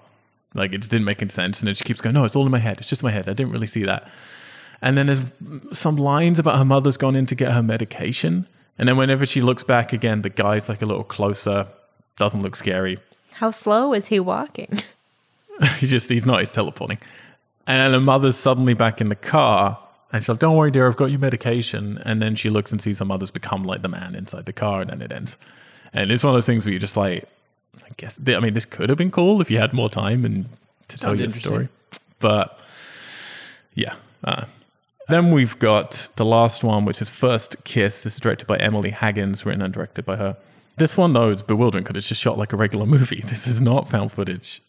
Like 0.55 0.73
it 0.73 0.79
just 0.79 0.91
didn't 0.91 1.05
make 1.05 1.23
any 1.23 1.31
sense. 1.31 1.61
And 1.61 1.69
then 1.69 1.77
she 1.77 1.85
keeps 1.85 2.01
going 2.01 2.15
no 2.15 2.25
it's 2.25 2.35
all 2.35 2.45
in 2.45 2.51
my 2.51 2.59
head. 2.59 2.79
It's 2.79 2.89
just 2.89 3.03
my 3.03 3.11
head. 3.13 3.29
I 3.29 3.35
didn't 3.35 3.53
really 3.53 3.69
see 3.69 3.85
that. 3.85 4.09
And 4.83 4.99
then 4.99 5.07
there's 5.07 5.21
some 5.73 5.97
lines 5.97 6.39
about 6.39 6.59
her 6.59 6.65
mother's 6.65 6.97
gone 6.97 7.15
in 7.15 7.27
to 7.27 7.35
get 7.35 7.53
her 7.53 7.63
medication. 7.63 8.47
And 8.79 8.89
then 8.89 8.97
whenever 8.97 9.27
she 9.27 9.43
looks 9.43 9.63
back 9.63 9.93
again 9.93 10.23
the 10.23 10.31
guy's 10.31 10.69
like 10.69 10.83
a 10.83 10.87
little 10.87 11.05
closer 11.05 11.69
doesn't 12.17 12.43
look 12.43 12.57
scary. 12.57 12.99
How 13.33 13.53
slow 13.53 13.95
is 13.95 14.09
he 14.09 14.19
walking? 14.19 14.83
he 15.79 15.87
just 15.87 16.09
he's 16.09 16.27
not 16.27 16.41
he's 16.41 16.51
teleporting 16.51 16.99
and 17.67 17.79
then 17.79 17.93
the 17.93 18.01
mother's 18.01 18.37
suddenly 18.37 18.75
back 18.75 19.01
in 19.01 19.09
the 19.09 19.15
car 19.15 19.79
and 20.13 20.23
she's 20.23 20.29
like 20.29 20.39
don't 20.39 20.57
worry 20.57 20.71
dear 20.71 20.87
i've 20.89 20.97
got 20.97 21.11
your 21.11 21.21
medication. 21.21 22.01
And 22.05 22.21
then 22.21 22.35
she 22.35 22.51
looks 22.51 22.73
and 22.73 22.81
sees 22.81 22.99
her 22.99 23.05
mother's 23.05 23.31
become 23.31 23.65
like 23.65 23.83
the 23.83 23.89
man 23.89 24.15
inside 24.15 24.47
the 24.47 24.53
car 24.53 24.81
and 24.81 24.91
then 24.91 25.03
it 25.03 25.13
ends. 25.13 25.37
And 25.93 26.13
it's 26.13 26.23
one 26.23 26.35
of 26.35 26.37
those 26.37 26.47
things 26.47 26.65
where 26.65 26.73
you're 26.73 26.81
just 26.81 26.97
like 26.97 27.29
i 27.85 27.89
guess 27.97 28.19
i 28.27 28.41
mean 28.41 28.55
this 28.55 28.65
could 28.65 28.89
have 28.89 28.99
been 28.99 29.13
cool 29.13 29.41
if 29.41 29.51
you 29.51 29.59
had 29.59 29.73
more 29.73 29.89
time 29.89 30.25
and 30.25 30.47
to 30.89 30.97
tell 30.97 31.19
your 31.19 31.29
story. 31.29 31.69
But 32.19 32.59
yeah 33.75 33.95
uh, 34.25 34.45
then 35.09 35.31
we've 35.31 35.59
got 35.59 36.09
the 36.17 36.25
last 36.25 36.63
one 36.63 36.85
which 36.85 37.01
is 37.01 37.11
first 37.11 37.57
kiss. 37.65 38.03
This 38.03 38.15
is 38.15 38.21
directed 38.21 38.47
by 38.47 38.57
emily 38.57 38.91
Hagins 38.91 39.45
written 39.45 39.63
and 39.63 39.73
directed 39.73 40.05
by 40.05 40.17
her. 40.17 40.37
This 40.77 40.97
one 40.97 41.13
though 41.13 41.31
is 41.31 41.43
bewildering 41.43 41.85
because 41.85 41.97
it's 41.97 42.09
just 42.09 42.21
shot 42.21 42.39
like 42.39 42.53
a 42.53 42.57
regular 42.57 42.87
movie. 42.97 43.23
This 43.27 43.47
is 43.47 43.61
not 43.61 43.89
found 43.89 44.13
footage 44.13 44.63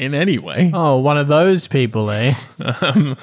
in 0.00 0.14
any 0.14 0.38
way 0.38 0.70
Oh, 0.72 0.96
one 0.98 1.18
of 1.18 1.28
those 1.28 1.68
people, 1.68 2.10
eh? 2.10 2.34
um, 2.80 3.16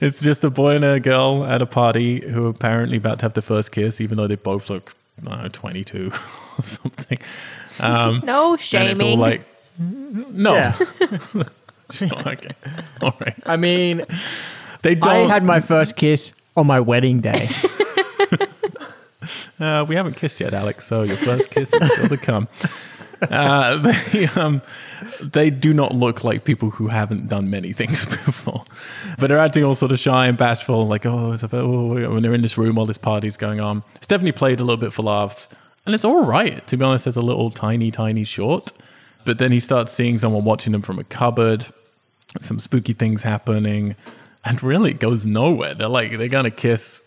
it's 0.00 0.20
just 0.20 0.44
a 0.44 0.50
boy 0.50 0.74
and 0.76 0.84
a 0.84 1.00
girl 1.00 1.44
at 1.44 1.62
a 1.62 1.66
party 1.66 2.20
who 2.28 2.46
are 2.46 2.50
apparently 2.50 2.98
about 2.98 3.18
to 3.20 3.24
have 3.24 3.32
their 3.34 3.42
first 3.42 3.72
kiss, 3.72 4.00
even 4.00 4.16
though 4.18 4.26
they 4.28 4.36
both 4.36 4.68
look, 4.70 4.94
I 5.26 5.30
don't 5.30 5.42
know, 5.42 5.48
22 5.48 6.12
or 6.58 6.64
something. 6.64 7.18
Um, 7.80 8.22
No 8.24 8.52
and 8.52 8.60
it's 8.60 9.00
all 9.00 9.06
shaming. 9.06 9.18
like, 9.18 9.46
no. 9.78 10.54
Yeah. 10.54 10.76
okay. 12.02 12.50
All 13.00 13.14
right. 13.20 13.34
I 13.46 13.56
mean, 13.56 14.04
They 14.82 14.90
I 14.92 14.94
don't. 14.94 15.30
had 15.30 15.44
my 15.44 15.60
first 15.60 15.96
kiss 15.96 16.32
on 16.56 16.66
my 16.66 16.80
wedding 16.80 17.20
day. 17.20 17.48
uh, 19.60 19.84
we 19.88 19.94
haven't 19.96 20.16
kissed 20.16 20.40
yet, 20.40 20.54
Alex, 20.54 20.86
so 20.86 21.02
your 21.02 21.16
first 21.16 21.50
kiss 21.50 21.72
is 21.72 21.92
still 21.92 22.08
to 22.08 22.16
come. 22.16 22.48
Uh, 23.22 23.92
they, 24.12 24.26
um, 24.28 24.62
they 25.20 25.50
do 25.50 25.72
not 25.74 25.94
look 25.94 26.24
like 26.24 26.44
people 26.44 26.70
who 26.70 26.88
haven't 26.88 27.28
done 27.28 27.50
many 27.50 27.72
things 27.72 28.04
before, 28.26 28.64
but 29.18 29.28
they're 29.28 29.38
acting 29.38 29.64
all 29.64 29.74
sort 29.74 29.92
of 29.92 29.98
shy 29.98 30.26
and 30.26 30.38
bashful, 30.38 30.86
like 30.86 31.06
oh, 31.06 31.36
oh, 31.52 32.12
when 32.12 32.22
they're 32.22 32.34
in 32.34 32.42
this 32.42 32.58
room, 32.58 32.78
all 32.78 32.86
this 32.86 32.98
party's 32.98 33.36
going 33.36 33.60
on. 33.60 33.82
It's 33.96 34.06
definitely 34.06 34.32
played 34.32 34.60
a 34.60 34.64
little 34.64 34.80
bit 34.80 34.92
for 34.92 35.02
laughs, 35.02 35.48
and 35.86 35.94
it's 35.94 36.04
all 36.04 36.24
right. 36.24 36.64
To 36.66 36.76
be 36.76 36.84
honest, 36.84 37.06
it's 37.06 37.16
a 37.16 37.22
little 37.22 37.50
tiny, 37.50 37.90
tiny 37.90 38.24
short, 38.24 38.72
but 39.24 39.38
then 39.38 39.52
he 39.52 39.60
starts 39.60 39.92
seeing 39.92 40.18
someone 40.18 40.44
watching 40.44 40.74
him 40.74 40.82
from 40.82 40.98
a 40.98 41.04
cupboard, 41.04 41.66
some 42.40 42.60
spooky 42.60 42.92
things 42.92 43.22
happening, 43.22 43.96
and 44.44 44.62
really 44.62 44.90
it 44.90 45.00
goes 45.00 45.26
nowhere. 45.26 45.74
They're 45.74 45.88
like 45.88 46.16
they're 46.16 46.28
gonna 46.28 46.50
kiss, 46.50 47.02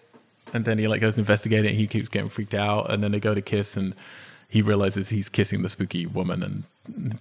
and 0.53 0.65
then 0.65 0.77
he 0.77 0.87
like 0.87 1.01
goes. 1.01 1.17
And 1.17 1.27
he 1.27 1.87
keeps 1.87 2.09
getting 2.09 2.29
freaked 2.29 2.55
out, 2.55 2.91
and 2.91 3.03
then 3.03 3.11
they 3.11 3.19
go 3.19 3.33
to 3.33 3.41
kiss, 3.41 3.77
and 3.77 3.95
he 4.51 4.61
realizes 4.61 5.07
he's 5.07 5.29
kissing 5.29 5.61
the 5.61 5.69
spooky 5.69 6.05
woman, 6.05 6.43
and 6.43 6.63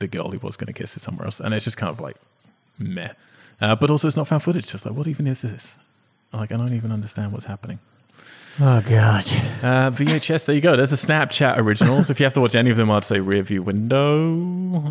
the 0.01 0.09
girl 0.09 0.33
he 0.33 0.39
was 0.39 0.57
going 0.57 0.67
to 0.67 0.73
kiss 0.73 0.97
is 0.97 1.03
somewhere 1.03 1.27
else, 1.27 1.39
and 1.39 1.55
it's 1.55 1.65
just 1.65 1.77
kind 1.77 1.89
of 1.91 2.01
like 2.01 2.17
meh. 2.77 3.13
Uh, 3.61 3.77
but 3.77 3.89
also, 3.89 4.09
it's 4.09 4.17
not 4.17 4.27
found 4.27 4.43
footage. 4.43 4.69
Just 4.69 4.85
like, 4.85 4.95
what 4.97 5.07
even 5.07 5.29
is 5.29 5.43
this? 5.43 5.77
Like, 6.33 6.51
I 6.51 6.57
don't 6.57 6.75
even 6.75 6.91
understand 6.91 7.33
what's 7.33 7.45
happening. 7.45 7.79
Oh 8.59 8.81
god. 8.81 9.25
Uh, 9.63 9.91
VHS, 9.93 10.45
there 10.45 10.57
you 10.57 10.61
go. 10.61 10.77
There's 10.77 10.91
the 10.91 10.97
Snapchat 10.97 11.57
originals. 11.57 12.11
if 12.11 12.19
you 12.19 12.25
have 12.25 12.33
to 12.33 12.41
watch 12.41 12.57
any 12.57 12.71
of 12.71 12.77
them, 12.77 12.91
I'd 12.91 13.05
say 13.05 13.21
Rear 13.21 13.43
View 13.43 13.63
Window 13.63 14.33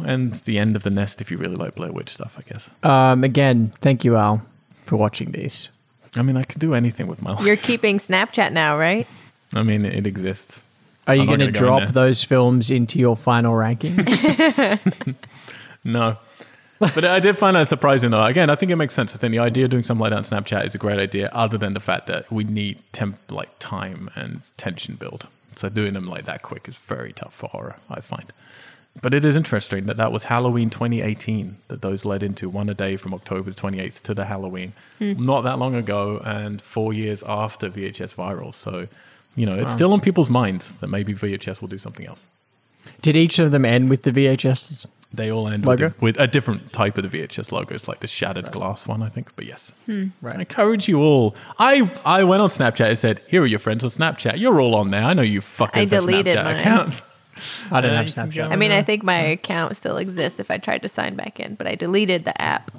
and 0.05 0.33
The 0.45 0.57
End 0.57 0.77
of 0.77 0.83
the 0.83 0.89
Nest 0.89 1.19
if 1.19 1.29
you 1.29 1.37
really 1.37 1.57
like 1.57 1.75
Blair 1.75 1.91
Witch 1.91 2.09
stuff, 2.09 2.37
I 2.37 2.43
guess. 2.49 2.69
Um, 2.83 3.25
again, 3.25 3.73
thank 3.81 4.05
you, 4.05 4.15
Al, 4.15 4.41
for 4.85 4.95
watching 4.95 5.31
these. 5.31 5.69
I 6.15 6.21
mean, 6.21 6.37
I 6.37 6.43
can 6.43 6.59
do 6.59 6.73
anything 6.73 7.07
with 7.07 7.21
my 7.21 7.33
life. 7.33 7.45
You're 7.45 7.57
keeping 7.57 7.97
Snapchat 7.97 8.53
now, 8.53 8.77
right? 8.77 9.05
I 9.53 9.63
mean, 9.63 9.85
it 9.85 10.07
exists. 10.07 10.63
Are 11.10 11.16
you 11.16 11.26
going 11.26 11.39
to 11.39 11.45
gonna 11.45 11.51
go 11.51 11.60
drop 11.60 11.89
those 11.89 12.24
films 12.24 12.70
into 12.70 12.99
your 12.99 13.18
final 13.18 13.53
rankings? 13.53 14.05
No. 15.84 16.18
but 16.80 17.03
I 17.05 17.20
did 17.20 17.38
find 17.38 17.55
that 17.55 17.68
surprising, 17.68 18.12
though. 18.12 18.24
Again, 18.24 18.49
I 18.49 18.55
think 18.55 18.72
it 18.72 18.76
makes 18.76 18.93
sense. 18.93 19.16
I 19.16 19.18
think 19.18 19.32
the 19.32 19.39
idea 19.39 19.66
of 19.66 19.72
doing 19.72 19.84
something 19.84 20.01
like 20.01 20.12
that 20.12 20.18
on 20.18 20.24
Snapchat 20.43 20.66
is 20.66 20.76
a 20.76 20.78
great 20.78 20.99
idea, 20.99 21.30
other 21.34 21.57
than 21.57 21.74
the 21.74 21.80
fact 21.80 22.07
that 22.07 22.30
we 22.32 22.43
need 22.43 22.82
temp, 22.91 23.18
like 23.32 23.49
time 23.60 24.10
and 24.16 24.41
tension 24.57 24.95
build. 24.95 25.28
So 25.55 25.68
doing 25.68 25.93
them 25.93 26.07
like 26.07 26.26
that 26.26 26.41
quick 26.41 26.68
is 26.70 26.76
very 26.76 27.12
tough 27.12 27.34
for 27.34 27.47
horror, 27.49 27.78
I 27.89 27.99
find. 28.01 28.32
But 29.01 29.14
it 29.14 29.24
is 29.24 29.36
interesting 29.36 29.86
that 29.86 29.97
that 29.97 30.12
was 30.12 30.26
Halloween 30.26 30.70
2018 30.70 31.57
that 31.68 31.82
those 31.82 32.05
led 32.05 32.24
into 32.24 32.49
one 32.49 32.70
a 32.70 32.74
day 32.74 32.97
from 32.97 33.14
October 33.14 33.51
28th 33.51 34.01
to 34.03 34.14
the 34.14 34.26
Halloween. 34.26 34.74
Hmm. 34.97 35.26
Not 35.26 35.41
that 35.41 35.60
long 35.60 35.76
ago, 35.76 36.22
and 36.26 36.62
four 36.62 36.93
years 36.93 37.24
after 37.26 37.70
VHS 37.70 38.16
viral. 38.16 38.53
So, 38.53 38.88
you 39.36 39.45
know, 39.45 39.55
it's 39.55 39.73
still 39.73 39.93
on 39.93 40.01
people's 40.01 40.30
minds 40.30 40.73
that 40.82 40.88
maybe 40.88 41.13
VHS 41.13 41.61
will 41.61 41.67
do 41.67 41.77
something 41.77 42.05
else. 42.05 42.25
Did 43.01 43.15
each 43.15 43.39
of 43.39 43.51
them 43.51 43.65
end 43.65 43.89
with 43.89 44.03
the 44.03 44.11
VHS? 44.11 44.86
They 45.11 45.32
all 45.32 45.47
end 45.47 45.65
with, 45.65 45.80
Logo? 45.82 45.95
a, 45.95 46.01
with 46.01 46.19
a 46.19 46.27
different 46.27 46.71
type 46.71 46.97
of 46.97 47.09
the 47.09 47.17
VHS 47.17 47.51
logos, 47.51 47.88
like 47.88 47.99
the 48.01 48.07
shattered 48.07 48.51
glass 48.51 48.88
one, 48.88 49.01
I 49.01 49.09
think. 49.09 49.36
But 49.36 49.45
yes, 49.45 49.71
hmm. 49.88 50.07
I 50.23 50.25
Right. 50.27 50.39
encourage 50.39 50.88
you 50.88 50.99
all. 51.01 51.36
I 51.57 51.89
I 52.05 52.23
went 52.23 52.43
on 52.43 52.49
Snapchat 52.49 52.89
and 52.89 52.99
said, 52.99 53.21
"Here 53.27 53.41
are 53.41 53.47
your 53.47 53.57
friends 53.59 53.84
on 53.84 53.89
Snapchat. 53.89 54.38
You're 54.38 54.61
all 54.61 54.75
on 54.75 54.91
there. 54.91 55.03
I 55.03 55.13
know 55.15 55.23
you 55.23 55.41
fuckers 55.41 55.71
I 55.73 55.80
have 55.80 55.89
deleted 55.89 56.38
Snapchat 56.38 56.43
mine. 56.43 56.55
accounts." 56.57 57.03
I 57.71 57.82
don't 57.82 57.91
Yeah, 57.93 57.97
have 58.03 58.05
Snapchat. 58.30 58.51
I 58.51 58.55
mean, 58.55 58.71
I 58.71 58.84
think 58.84 59.01
my 59.03 59.15
account 59.17 59.75
still 59.77 59.97
exists 59.97 60.39
if 60.39 60.51
I 60.51 60.57
tried 60.57 60.84
to 60.84 60.89
sign 60.89 61.15
back 61.15 61.39
in, 61.39 61.55
but 61.55 61.65
I 61.67 61.73
deleted 61.75 62.25
the 62.25 62.39
app. 62.39 62.69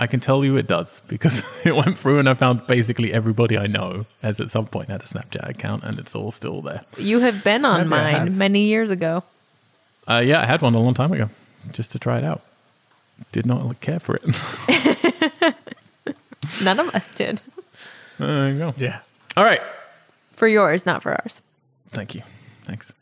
I 0.00 0.06
can 0.06 0.20
tell 0.20 0.44
you 0.44 0.56
it 0.56 0.66
does 0.66 1.00
because 1.08 1.42
it 1.64 1.74
went 1.74 1.96
through 1.96 2.18
and 2.18 2.28
I 2.28 2.34
found 2.34 2.66
basically 2.66 3.12
everybody 3.12 3.56
I 3.56 3.66
know 3.66 4.06
has 4.22 4.40
at 4.40 4.50
some 4.50 4.66
point 4.66 4.88
had 4.88 5.02
a 5.02 5.06
Snapchat 5.06 5.48
account 5.48 5.84
and 5.84 5.98
it's 5.98 6.14
all 6.14 6.32
still 6.32 6.62
there. 6.62 6.82
You 6.98 7.20
have 7.20 7.44
been 7.44 7.64
on 7.64 7.88
Maybe 7.88 8.12
mine 8.18 8.38
many 8.38 8.64
years 8.64 8.90
ago. 8.90 9.22
Uh, 10.08 10.22
yeah, 10.24 10.42
I 10.42 10.46
had 10.46 10.62
one 10.62 10.74
a 10.74 10.80
long 10.80 10.94
time 10.94 11.12
ago 11.12 11.30
just 11.72 11.92
to 11.92 11.98
try 11.98 12.18
it 12.18 12.24
out. 12.24 12.42
Did 13.32 13.46
not 13.46 13.80
care 13.80 14.00
for 14.00 14.16
it. 14.16 14.24
None 16.62 16.80
of 16.80 16.94
us 16.94 17.08
did. 17.10 17.40
there 18.18 18.50
you 18.50 18.58
go. 18.58 18.74
Yeah. 18.76 19.00
All 19.36 19.44
right. 19.44 19.60
For 20.32 20.48
yours, 20.48 20.84
not 20.84 21.02
for 21.02 21.12
ours. 21.12 21.40
Thank 21.90 22.14
you. 22.14 22.22
Thanks. 22.64 22.92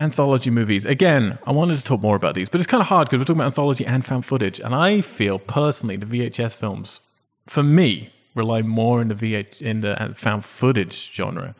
Anthology 0.00 0.48
movies. 0.48 0.86
Again, 0.86 1.38
I 1.46 1.52
wanted 1.52 1.76
to 1.76 1.84
talk 1.84 2.00
more 2.00 2.16
about 2.16 2.34
these, 2.34 2.48
but 2.48 2.58
it's 2.58 2.66
kind 2.66 2.80
of 2.80 2.86
hard 2.86 3.08
because 3.08 3.18
we're 3.18 3.24
talking 3.24 3.40
about 3.40 3.48
anthology 3.48 3.84
and 3.84 4.02
found 4.04 4.24
footage. 4.24 4.58
And 4.58 4.74
I 4.74 5.02
feel 5.02 5.38
personally 5.38 5.96
the 5.96 6.06
VHS 6.06 6.54
films, 6.54 7.00
for 7.46 7.62
me, 7.62 8.10
rely 8.34 8.62
more 8.62 9.02
in 9.02 9.08
the 9.08 9.14
VH 9.14 9.60
in 9.60 9.82
the 9.82 10.00
uh, 10.02 10.14
found 10.14 10.44
footage 10.44 11.12
genre 11.12 11.54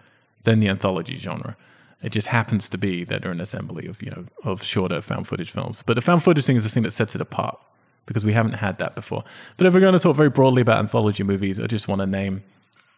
than 0.45 0.61
the 0.61 0.69
anthology 0.69 1.17
genre. 1.17 1.57
It 2.03 2.13
just 2.13 2.29
happens 2.29 2.71
to 2.71 2.79
be 2.79 3.05
that 3.05 3.21
they're 3.21 3.31
an 3.31 3.43
assembly 3.43 3.87
of 3.87 4.01
you 4.03 4.11
know 4.11 4.25
of 4.43 4.63
shorter 4.63 5.03
found 5.03 5.29
footage 5.29 5.51
films. 5.51 5.83
But 5.83 5.97
the 5.97 6.01
found 6.01 6.23
footage 6.23 6.47
thing 6.47 6.57
is 6.57 6.63
the 6.63 6.71
thing 6.71 6.85
that 6.85 6.93
sets 6.93 7.15
it 7.15 7.21
apart 7.21 7.59
because 8.07 8.25
we 8.25 8.33
haven't 8.33 8.55
had 8.55 8.79
that 8.79 8.95
before. 8.95 9.23
But 9.59 9.67
if 9.67 9.75
we're 9.75 9.81
going 9.81 9.93
to 9.93 9.99
talk 9.99 10.17
very 10.17 10.31
broadly 10.31 10.63
about 10.63 10.79
anthology 10.79 11.23
movies, 11.23 11.61
I 11.61 11.67
just 11.67 11.89
want 11.89 12.01
to 12.01 12.07
name 12.07 12.43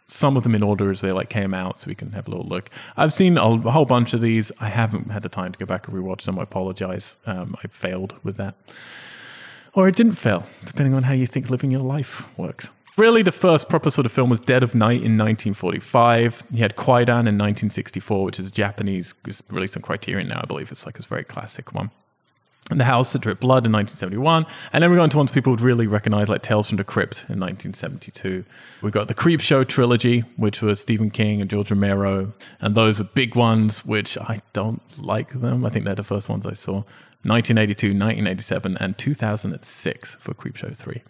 some 0.09 0.37
of 0.37 0.43
them 0.43 0.55
in 0.55 0.63
order 0.63 0.91
as 0.91 1.01
they 1.01 1.13
like 1.13 1.31
came 1.31 1.55
out 1.55 1.81
so 1.81 1.89
we 1.89 1.95
can 1.95 2.13
have 2.13 2.27
a 2.29 2.31
little 2.31 2.47
look. 2.47 2.71
I've 2.97 3.13
seen 3.13 3.39
a, 3.39 3.57
whole 3.71 3.85
bunch 3.85 4.13
of 4.15 4.21
these. 4.21 4.53
I 4.61 4.69
haven't 4.69 5.11
had 5.11 5.23
the 5.23 5.29
time 5.29 5.53
to 5.53 5.59
go 5.59 5.67
back 5.67 5.89
and 5.89 5.97
rewatch 5.97 6.25
them. 6.25 6.39
I 6.39 6.43
apologize. 6.43 7.17
Um, 7.27 7.57
i 7.63 7.69
failed 7.69 8.15
with 8.23 8.37
that. 8.37 8.55
Or 9.75 9.89
it 9.89 9.97
didn't 9.97 10.15
fail 10.15 10.47
depending 10.67 10.95
on 10.95 11.05
how 11.05 11.15
you 11.15 11.27
think 11.27 11.49
living 11.49 11.71
your 11.71 11.81
life 11.81 12.25
works. 12.37 12.69
Really 12.99 13.23
the 13.23 13.33
first 13.33 13.71
proper 13.71 13.91
sort 13.91 14.05
of 14.05 14.13
film 14.13 14.29
was 14.29 14.39
dead 14.39 14.63
of 14.63 14.75
night 14.75 15.03
in 15.03 15.17
1945 15.17 16.45
He 16.53 16.61
had 16.61 16.77
kwaidan 16.77 17.27
in 17.27 17.39
1964 17.39 18.23
which 18.23 18.39
is 18.39 18.51
japanese 18.51 19.15
it's 19.27 19.43
released 19.51 19.79
on 19.79 19.83
criterion 19.83 20.29
now 20.29 20.41
i 20.43 20.45
believe. 20.45 20.71
It's 20.71 20.85
like 20.85 20.99
a 20.99 21.03
very 21.03 21.25
classic 21.25 21.73
one 21.73 21.91
The 22.71 22.85
House 22.85 23.13
That 23.13 23.21
Dripped 23.21 23.41
Blood 23.41 23.67
in 23.67 23.73
1971. 23.73 24.47
And 24.73 24.83
then 24.83 24.91
we 24.91 24.97
go 24.97 25.05
into 25.05 25.17
ones 25.17 25.31
people 25.31 25.51
would 25.53 25.61
really 25.61 25.87
recognize, 25.87 26.29
like 26.29 26.43
Tales 26.43 26.69
from 26.69 26.79
the 26.79 26.85
Crypt 26.85 27.25
in 27.29 27.39
1972. 27.41 28.45
We've 28.81 28.93
got 28.93 29.09
the 29.09 29.15
Creepshow 29.15 29.67
trilogy, 29.69 30.21
which 30.37 30.63
was 30.63 30.81
Stephen 30.81 31.11
King 31.11 31.41
and 31.41 31.51
George 31.51 31.71
Romero. 31.71 32.33
And 32.61 32.75
those 32.75 33.01
are 33.01 33.05
big 33.05 33.35
ones, 33.35 33.85
which 33.85 34.17
I 34.17 34.41
don't 34.53 34.81
like 34.99 35.41
them. 35.41 35.67
I 35.67 35.71
think 35.71 35.85
they're 35.85 35.95
the 35.95 36.05
first 36.05 36.29
ones 36.29 36.47
I 36.47 36.55
saw. 36.55 36.85
1982, 37.25 37.89
1987, 37.89 38.77
and 38.79 38.99
2006 38.99 40.15
for 40.17 40.35
Creepshow 40.35 40.77
3. 40.77 41.03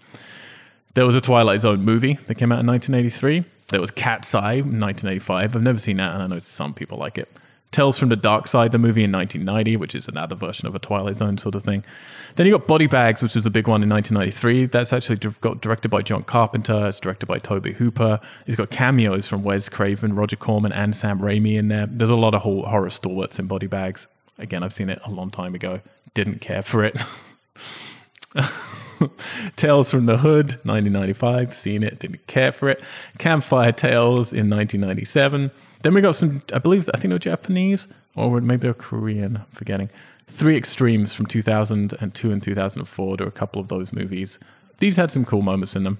There 0.94 1.06
was 1.06 1.16
a 1.16 1.22
Twilight 1.22 1.62
Zone 1.62 1.84
movie 1.84 2.18
that 2.26 2.34
came 2.34 2.52
out 2.52 2.60
in 2.60 2.66
1983. 2.66 3.44
There 3.68 3.80
was 3.80 3.90
Cat's 3.90 4.34
Eye 4.34 4.54
in 4.54 4.78
1985. 4.78 5.56
I've 5.56 5.62
never 5.62 5.78
seen 5.78 5.96
that, 5.96 6.12
and 6.12 6.22
I 6.22 6.26
know 6.26 6.40
some 6.40 6.74
people 6.74 6.98
like 6.98 7.16
it. 7.16 7.28
Tales 7.72 7.98
from 7.98 8.10
the 8.10 8.16
Dark 8.16 8.46
Side, 8.46 8.70
the 8.70 8.78
movie 8.78 9.02
in 9.02 9.10
1990, 9.10 9.78
which 9.78 9.94
is 9.94 10.06
another 10.06 10.36
version 10.36 10.68
of 10.68 10.74
a 10.74 10.78
Twilight 10.78 11.16
Zone 11.16 11.38
sort 11.38 11.54
of 11.54 11.62
thing. 11.62 11.82
Then 12.36 12.46
you 12.46 12.52
got 12.52 12.66
Body 12.66 12.86
Bags, 12.86 13.22
which 13.22 13.34
was 13.34 13.46
a 13.46 13.50
big 13.50 13.66
one 13.66 13.82
in 13.82 13.88
1993. 13.88 14.66
That's 14.66 14.92
actually 14.92 15.16
got 15.40 15.62
directed 15.62 15.88
by 15.88 16.02
John 16.02 16.22
Carpenter. 16.22 16.88
It's 16.88 17.00
directed 17.00 17.26
by 17.26 17.38
Tobe 17.38 17.66
Hooper. 17.66 18.20
It's 18.46 18.56
got 18.56 18.70
cameos 18.70 19.26
from 19.26 19.42
Wes 19.42 19.70
Craven, 19.70 20.14
Roger 20.14 20.36
Corman, 20.36 20.72
and 20.72 20.94
Sam 20.94 21.18
Raimi 21.18 21.58
in 21.58 21.68
there. 21.68 21.86
There's 21.86 22.10
a 22.10 22.16
lot 22.16 22.34
of 22.34 22.42
horror 22.42 22.90
stalwarts 22.90 23.38
in 23.38 23.46
Body 23.46 23.66
Bags. 23.66 24.06
Again, 24.38 24.62
I've 24.62 24.74
seen 24.74 24.90
it 24.90 25.00
a 25.04 25.10
long 25.10 25.30
time 25.30 25.54
ago. 25.54 25.80
Didn't 26.14 26.40
care 26.40 26.62
for 26.62 26.84
it. 26.84 26.96
Tales 29.56 29.90
from 29.90 30.06
the 30.06 30.18
Hood, 30.18 30.60
1995. 30.64 31.54
Seen 31.54 31.82
it, 31.82 31.98
didn't 31.98 32.26
care 32.26 32.52
for 32.52 32.68
it. 32.68 32.82
Campfire 33.18 33.72
Tales 33.72 34.32
in 34.32 34.50
1997. 34.50 35.50
Then 35.82 35.94
we 35.94 36.00
got 36.00 36.16
some, 36.16 36.42
I 36.52 36.58
believe, 36.58 36.88
I 36.94 36.98
think 36.98 37.10
they 37.10 37.14
were 37.14 37.18
Japanese 37.18 37.88
or 38.14 38.40
maybe 38.40 38.62
they're 38.62 38.74
Korean, 38.74 39.38
I'm 39.38 39.46
forgetting. 39.52 39.90
Three 40.26 40.56
Extremes 40.56 41.14
from 41.14 41.26
2002 41.26 42.32
and 42.32 42.42
2004. 42.42 43.16
There 43.16 43.26
a 43.26 43.30
couple 43.30 43.60
of 43.60 43.68
those 43.68 43.92
movies. 43.92 44.38
These 44.78 44.96
had 44.96 45.10
some 45.10 45.24
cool 45.24 45.42
moments 45.42 45.76
in 45.76 45.84
them. 45.84 45.98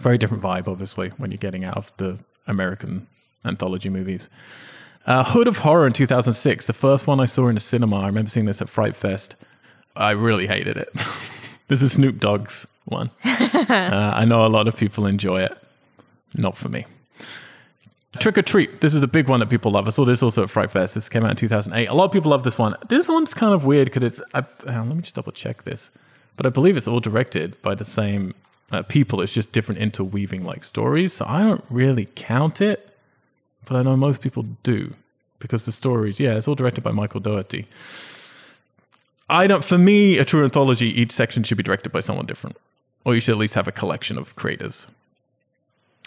Very 0.00 0.18
different 0.18 0.42
vibe, 0.42 0.68
obviously, 0.68 1.10
when 1.10 1.30
you're 1.30 1.38
getting 1.38 1.64
out 1.64 1.76
of 1.76 1.92
the 1.96 2.18
American 2.46 3.06
anthology 3.44 3.88
movies. 3.88 4.28
Uh, 5.06 5.24
Hood 5.24 5.46
of 5.46 5.58
Horror 5.58 5.86
in 5.86 5.92
2006, 5.92 6.66
the 6.66 6.72
first 6.72 7.06
one 7.06 7.20
I 7.20 7.26
saw 7.26 7.48
in 7.48 7.54
the 7.54 7.60
cinema. 7.60 8.00
I 8.00 8.06
remember 8.06 8.28
seeing 8.28 8.46
this 8.46 8.60
at 8.60 8.68
Fright 8.68 8.96
Fest. 8.96 9.36
I 9.94 10.10
really 10.10 10.46
hated 10.46 10.76
it. 10.76 10.88
this 11.68 11.82
is 11.82 11.92
Snoop 11.92 12.18
Dogg's 12.18 12.66
one. 12.84 13.10
uh, 13.24 14.12
I 14.14 14.24
know 14.24 14.46
a 14.46 14.48
lot 14.48 14.68
of 14.68 14.76
people 14.76 15.06
enjoy 15.06 15.42
it. 15.42 15.56
Not 16.34 16.56
for 16.56 16.68
me. 16.68 16.86
Trick 18.18 18.36
'r 18.36 18.42
Treat. 18.42 18.80
This 18.80 18.94
is 18.94 19.02
a 19.02 19.08
big 19.08 19.28
one 19.28 19.40
that 19.40 19.50
people 19.50 19.70
love. 19.72 19.86
I 19.86 19.90
saw 19.90 20.04
this 20.04 20.22
also 20.22 20.42
at 20.42 20.50
Fright 20.50 20.70
Fest. 20.70 20.94
This 20.94 21.08
came 21.08 21.24
out 21.24 21.30
in 21.30 21.36
2008. 21.36 21.86
A 21.86 21.94
lot 21.94 22.04
of 22.04 22.12
people 22.12 22.30
love 22.30 22.44
this 22.44 22.58
one. 22.58 22.74
This 22.88 23.08
one's 23.08 23.34
kind 23.34 23.52
of 23.52 23.64
weird 23.64 23.86
because 23.86 24.02
it's. 24.02 24.22
I, 24.32 24.40
on, 24.70 24.88
let 24.88 24.96
me 24.96 25.02
just 25.02 25.14
double 25.14 25.32
check 25.32 25.64
this. 25.64 25.90
But 26.36 26.46
I 26.46 26.50
believe 26.50 26.76
it's 26.76 26.88
all 26.88 27.00
directed 27.00 27.60
by 27.62 27.74
the 27.74 27.84
same 27.84 28.34
uh, 28.70 28.82
people. 28.82 29.20
It's 29.20 29.32
just 29.32 29.52
different 29.52 29.80
interweaving 29.80 30.44
like 30.44 30.64
stories. 30.64 31.12
So 31.14 31.24
I 31.28 31.42
don't 31.42 31.64
really 31.70 32.08
count 32.14 32.60
it, 32.60 32.96
but 33.64 33.76
I 33.76 33.82
know 33.82 33.96
most 33.96 34.20
people 34.20 34.44
do 34.62 34.94
because 35.38 35.64
the 35.64 35.72
stories. 35.72 36.20
Yeah, 36.20 36.36
it's 36.36 36.48
all 36.48 36.54
directed 36.54 36.82
by 36.82 36.92
Michael 36.92 37.20
Dougherty. 37.20 37.66
I 39.28 39.46
don't. 39.46 39.64
For 39.64 39.78
me, 39.78 40.18
a 40.18 40.24
true 40.24 40.44
anthology, 40.44 40.86
each 41.00 41.12
section 41.12 41.42
should 41.42 41.56
be 41.56 41.62
directed 41.64 41.90
by 41.90 42.00
someone 42.00 42.26
different, 42.26 42.56
or 43.04 43.14
you 43.14 43.20
should 43.20 43.32
at 43.32 43.38
least 43.38 43.54
have 43.54 43.66
a 43.68 43.72
collection 43.72 44.18
of 44.18 44.36
creators. 44.36 44.86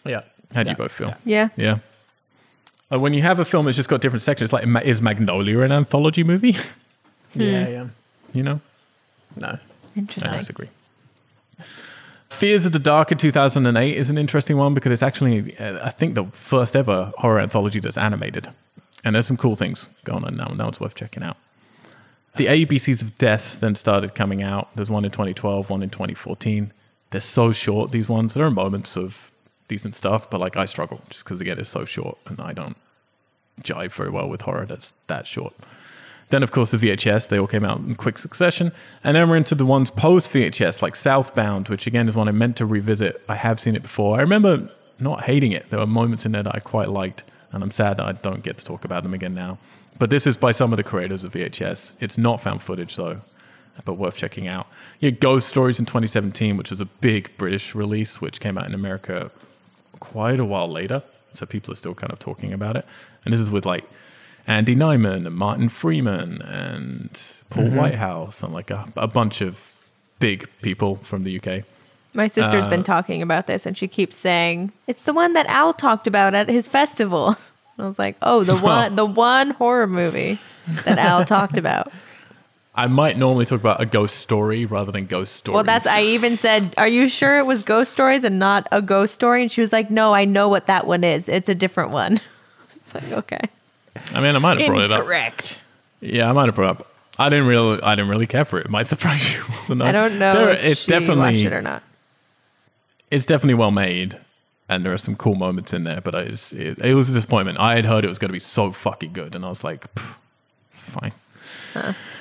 Yeah. 0.06 0.22
How 0.54 0.64
do 0.64 0.68
Yeah. 0.68 0.74
you 0.74 0.78
both 0.78 0.92
feel? 0.92 1.14
Yeah. 1.26 1.50
Yeah. 1.58 1.80
Uh, 2.92 3.00
when 3.00 3.14
you 3.14 3.22
have 3.22 3.38
a 3.40 3.46
film 3.46 3.66
that's 3.66 3.76
just 3.76 3.90
got 3.90 4.02
different 4.02 4.22
sections, 4.24 4.52
like 4.54 4.66
is 4.86 5.02
Magnolia 5.02 5.60
an 5.60 5.72
anthology 5.72 6.24
movie? 6.24 6.56
Yeah, 7.36 7.68
yeah. 7.68 7.88
you 8.34 8.42
know, 8.42 8.60
No. 9.36 9.60
Interesting. 9.96 9.98
I 9.98 10.00
Interesting. 10.34 10.34
disagree. 10.40 10.70
Fears 12.30 12.66
of 12.66 12.72
the 12.72 12.80
Dark 12.80 13.12
in 13.12 13.18
2008 13.20 13.96
is 13.96 14.10
an 14.10 14.18
interesting 14.18 14.58
one 14.58 14.74
because 14.74 14.92
it's 14.92 15.04
actually, 15.04 15.56
uh, 15.60 15.86
I 15.86 15.92
think, 15.92 16.16
the 16.16 16.24
first 16.26 16.76
ever 16.76 17.12
horror 17.18 17.40
anthology 17.40 17.80
that's 17.80 17.98
animated. 18.00 18.48
And 19.04 19.14
there's 19.16 19.28
some 19.28 19.38
cool 19.38 19.56
things 19.56 19.90
going 20.06 20.24
on 20.24 20.38
now. 20.38 20.46
Now 20.56 20.70
it's 20.70 20.80
worth 20.80 20.96
checking 20.96 21.22
out. 21.22 21.38
The 22.38 22.46
ABCs 22.46 23.02
of 23.02 23.18
Death 23.18 23.60
then 23.60 23.76
started 23.76 24.16
coming 24.16 24.42
out. 24.42 24.70
There's 24.76 24.92
one 24.92 25.04
in 25.04 25.12
2012, 25.12 25.70
one 25.70 25.84
in 25.84 25.90
2014. 25.90 26.72
They're 27.12 27.22
so 27.22 27.52
short, 27.52 27.92
these 27.92 28.08
ones. 28.08 28.34
There 28.34 28.46
are 28.46 28.52
moments 28.52 28.96
of 28.96 29.32
decent 29.68 29.96
stuff, 29.96 30.30
but 30.30 30.40
like 30.40 30.56
I 30.56 30.66
struggle 30.66 31.02
just 31.10 31.24
because, 31.24 31.42
again, 31.42 31.60
it's 31.60 31.70
so 31.70 31.86
short 31.86 32.18
and 32.28 32.40
I 32.40 32.54
don't 32.54 32.78
jive 33.62 33.92
very 33.92 34.10
well 34.10 34.30
with 34.30 34.42
horror 34.42 34.66
that's 34.66 34.94
that 35.08 35.28
short. 35.28 35.54
Then, 36.30 36.44
of 36.44 36.52
course, 36.52 36.72
the 36.72 36.78
VHS, 36.78 37.28
they 37.28 37.40
all 37.40 37.48
came 37.48 37.66
out 37.66 37.80
in 37.80 37.96
quick 37.96 38.20
succession. 38.20 38.72
And 39.04 39.16
then 39.16 39.30
we're 39.30 39.38
into 39.38 39.56
the 39.56 39.66
ones 39.66 39.90
post 39.90 40.32
VHS, 40.32 40.82
like 40.82 40.96
Southbound, 40.96 41.70
which 41.70 41.88
again 41.88 42.08
is 42.08 42.16
one 42.16 42.28
I 42.28 42.32
meant 42.32 42.56
to 42.58 42.66
revisit. 42.66 43.22
I 43.28 43.36
have 43.36 43.60
seen 43.60 43.76
it 43.76 43.82
before. 43.82 44.18
I 44.18 44.22
remember 44.22 44.70
not 45.00 45.24
hating 45.24 45.52
it. 45.54 45.70
There 45.70 45.80
were 45.80 45.88
moments 45.88 46.26
in 46.26 46.34
there 46.34 46.44
that 46.44 46.56
I 46.56 46.60
quite 46.60 46.90
liked. 46.90 47.24
and 47.52 47.64
I'm 47.64 47.72
sad 47.72 47.98
that 47.98 48.06
I 48.06 48.12
don't 48.12 48.44
get 48.44 48.60
to 48.60 48.66
talk 48.66 48.86
about 48.86 49.02
them 49.02 49.14
again 49.14 49.34
now. 49.34 49.58
But 50.00 50.10
this 50.10 50.26
is 50.26 50.38
by 50.38 50.52
some 50.54 50.72
of 50.74 50.78
the 50.78 50.84
creators 50.84 51.24
of 51.24 51.34
VHS. 51.34 51.92
It's 52.00 52.18
not 52.18 52.42
found 52.42 52.62
footage 52.62 52.96
though, 52.96 53.22
but 53.86 53.94
worth 53.96 54.16
checking 54.16 54.48
out. 54.48 54.68
Had 55.02 55.20
Ghost 55.20 55.48
Stories 55.48 55.80
in 55.80 55.86
2017, 55.86 56.58
which 56.58 56.72
was 56.72 56.82
a 56.82 56.86
big 56.86 57.36
British 57.38 57.76
release, 57.76 58.22
which 58.22 58.40
came 58.40 58.58
out 58.58 58.66
in 58.66 58.74
America 58.74 59.30
quite 60.00 60.40
a 60.40 60.46
while 60.46 60.70
later. 60.70 61.04
So 61.34 61.46
people 61.46 61.72
are 61.74 61.76
still 61.76 61.94
kind 61.94 62.12
of 62.12 62.20
talking 62.20 62.54
about 62.54 62.76
it. 62.76 62.86
And 63.24 63.34
this 63.34 63.42
is 63.42 63.52
with 63.52 63.66
like 63.66 63.84
Andy 64.48 64.76
Nyman 64.76 65.28
and 65.28 65.36
Martin 65.36 65.70
Freeman 65.70 66.42
and 66.42 67.22
Paul 67.50 67.70
Whitehouse 67.70 68.42
and 68.42 68.54
like 68.54 68.72
a, 68.72 68.88
a 68.96 69.08
bunch 69.08 69.42
of 69.42 69.68
big 70.20 70.50
people 70.62 70.96
from 71.04 71.24
the 71.24 71.40
UK. 71.40 71.66
My 72.14 72.26
sister's 72.28 72.66
Uh, 72.66 72.70
been 72.70 72.84
talking 72.84 73.22
about 73.22 73.46
this 73.48 73.66
and 73.66 73.78
she 73.78 73.88
keeps 73.88 74.16
saying, 74.16 74.72
It's 74.88 75.04
the 75.04 75.14
one 75.14 75.34
that 75.34 75.46
Al 75.48 75.74
talked 75.74 76.08
about 76.08 76.34
at 76.34 76.48
his 76.50 76.68
festival. 76.68 77.38
I 77.82 77.86
was 77.86 78.00
like, 78.00 78.16
Oh, 78.22 78.44
the 78.44 78.58
one 78.60 78.96
the 78.96 79.06
one 79.06 79.52
horror 79.52 79.88
movie 79.88 80.40
that 80.86 80.98
Al 80.98 81.26
talked 81.38 81.58
about. 81.58 81.92
I 82.76 82.88
might 82.88 83.18
normally 83.18 83.46
talk 83.46 83.60
about 83.60 83.82
a 83.82 83.86
ghost 83.86 84.18
story 84.18 84.64
rather 84.66 84.92
than 84.92 85.06
ghost 85.06 85.34
stories. 85.36 85.56
Well, 85.56 85.64
that's 85.66 85.86
I 85.88 86.02
even 86.04 86.38
said, 86.38 86.74
Are 86.78 86.88
you 86.88 87.10
sure 87.10 87.38
it 87.40 87.46
was 87.46 87.62
ghost 87.64 87.92
stories 87.92 88.24
and 88.24 88.40
not 88.40 88.68
a 88.72 88.82
ghost 88.82 89.14
story? 89.14 89.42
And 89.42 89.52
she 89.52 89.60
was 89.62 89.74
like, 89.74 89.90
No, 89.92 90.14
I 90.14 90.24
know 90.26 90.48
what 90.48 90.68
that 90.68 90.88
one 90.88 91.04
is. 91.04 91.28
It's 91.28 91.50
a 91.50 91.56
different 91.56 91.92
one. 91.92 92.20
It's 92.76 92.96
like, 92.96 93.12
okay. 93.20 93.42
I 94.14 94.20
mean, 94.22 94.36
I 94.36 94.40
might 94.40 94.58
have 94.60 94.68
brought 94.68 94.84
it 94.86 94.92
up. 94.92 95.04
Correct. 95.06 95.60
Yeah, 96.02 96.28
I 96.30 96.32
might 96.32 96.46
have 96.48 96.56
brought 96.56 96.78
it 96.78 96.80
up. 96.82 96.88
I 97.20 97.28
didn't 97.30 97.46
really, 97.48 97.80
I 97.84 97.94
didn't 97.96 98.10
really 98.10 98.26
care 98.26 98.46
for 98.46 98.58
it. 98.60 98.66
It 98.66 98.72
might 98.72 98.88
surprise 98.88 99.32
you. 99.34 99.42
I 99.84 99.92
don't 99.92 100.18
know 100.18 100.34
There- 100.34 100.50
if 100.52 100.64
it's 100.64 100.82
she 100.84 100.92
definitely, 100.92 101.18
watched 101.18 101.46
it 101.46 101.54
or 101.54 101.62
not. 101.62 101.84
it's 103.12 103.26
definitely 103.26 103.56
well 103.56 103.70
made, 103.72 104.18
and 104.70 104.86
there 104.86 104.94
are 104.94 104.98
some 104.98 105.16
cool 105.16 105.36
moments 105.36 105.74
in 105.74 105.84
there. 105.84 106.00
But 106.00 106.16
it 106.16 106.32
was, 106.32 106.54
it, 106.54 106.80
it 106.80 106.94
was 106.94 107.10
a 107.10 107.14
disappointment. 107.14 107.60
I 107.60 107.76
had 107.76 107.86
heard 107.86 108.06
it 108.06 108.08
was 108.08 108.20
going 108.20 108.30
to 108.30 108.34
be 108.34 108.40
so 108.40 108.72
fucking 108.72 109.14
good, 109.14 109.36
and 109.36 109.44
I 109.44 109.50
was 109.50 109.64
like, 109.64 109.86
it's 110.72 110.80
fine. 110.80 111.14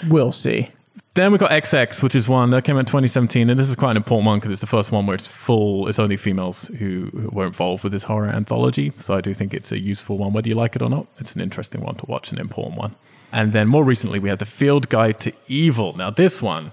We'll 0.09 0.33
see. 0.33 0.71
Then 1.15 1.33
we 1.33 1.39
got 1.39 1.51
XX, 1.51 2.01
which 2.03 2.15
is 2.15 2.29
one 2.29 2.51
that 2.51 2.63
came 2.63 2.77
out 2.77 2.81
in 2.81 2.87
2017, 2.87 3.51
and 3.51 3.59
this 3.59 3.69
is 3.69 3.75
quite 3.75 3.93
an 3.93 3.97
important 3.97 4.27
one 4.27 4.39
because 4.39 4.53
it's 4.53 4.61
the 4.61 4.69
first 4.69 4.93
one 4.93 5.05
where 5.05 5.15
it's 5.15 5.27
full. 5.27 5.89
It's 5.89 5.99
only 5.99 6.17
females 6.17 6.69
who, 6.79 7.11
who 7.13 7.29
were 7.33 7.47
involved 7.47 7.83
with 7.83 7.93
this 7.93 8.05
horror 8.05 8.29
anthology, 8.29 8.93
so 9.01 9.15
I 9.15 9.21
do 9.21 9.35
think 9.35 9.53
it's 9.53 9.73
a 9.73 9.81
useful 9.81 10.17
one, 10.17 10.33
whether 10.33 10.49
you 10.49 10.55
like 10.55 10.77
it 10.77 10.83
or 10.83 10.89
not. 10.89 11.09
It's 11.19 11.35
an 11.35 11.41
interesting 11.41 11.81
one 11.81 11.97
to 11.97 12.07
watch, 12.07 12.31
an 12.31 12.39
important 12.39 12.79
one. 12.79 12.95
And 13.33 13.53
then 13.53 13.67
more 13.67 13.83
recently, 13.83 14.21
we 14.21 14.29
had 14.29 14.39
the 14.39 14.47
Field 14.47 14.89
Guide 14.89 15.19
to 15.21 15.33
Evil. 15.49 15.97
Now, 15.97 16.11
this 16.11 16.41
one, 16.41 16.71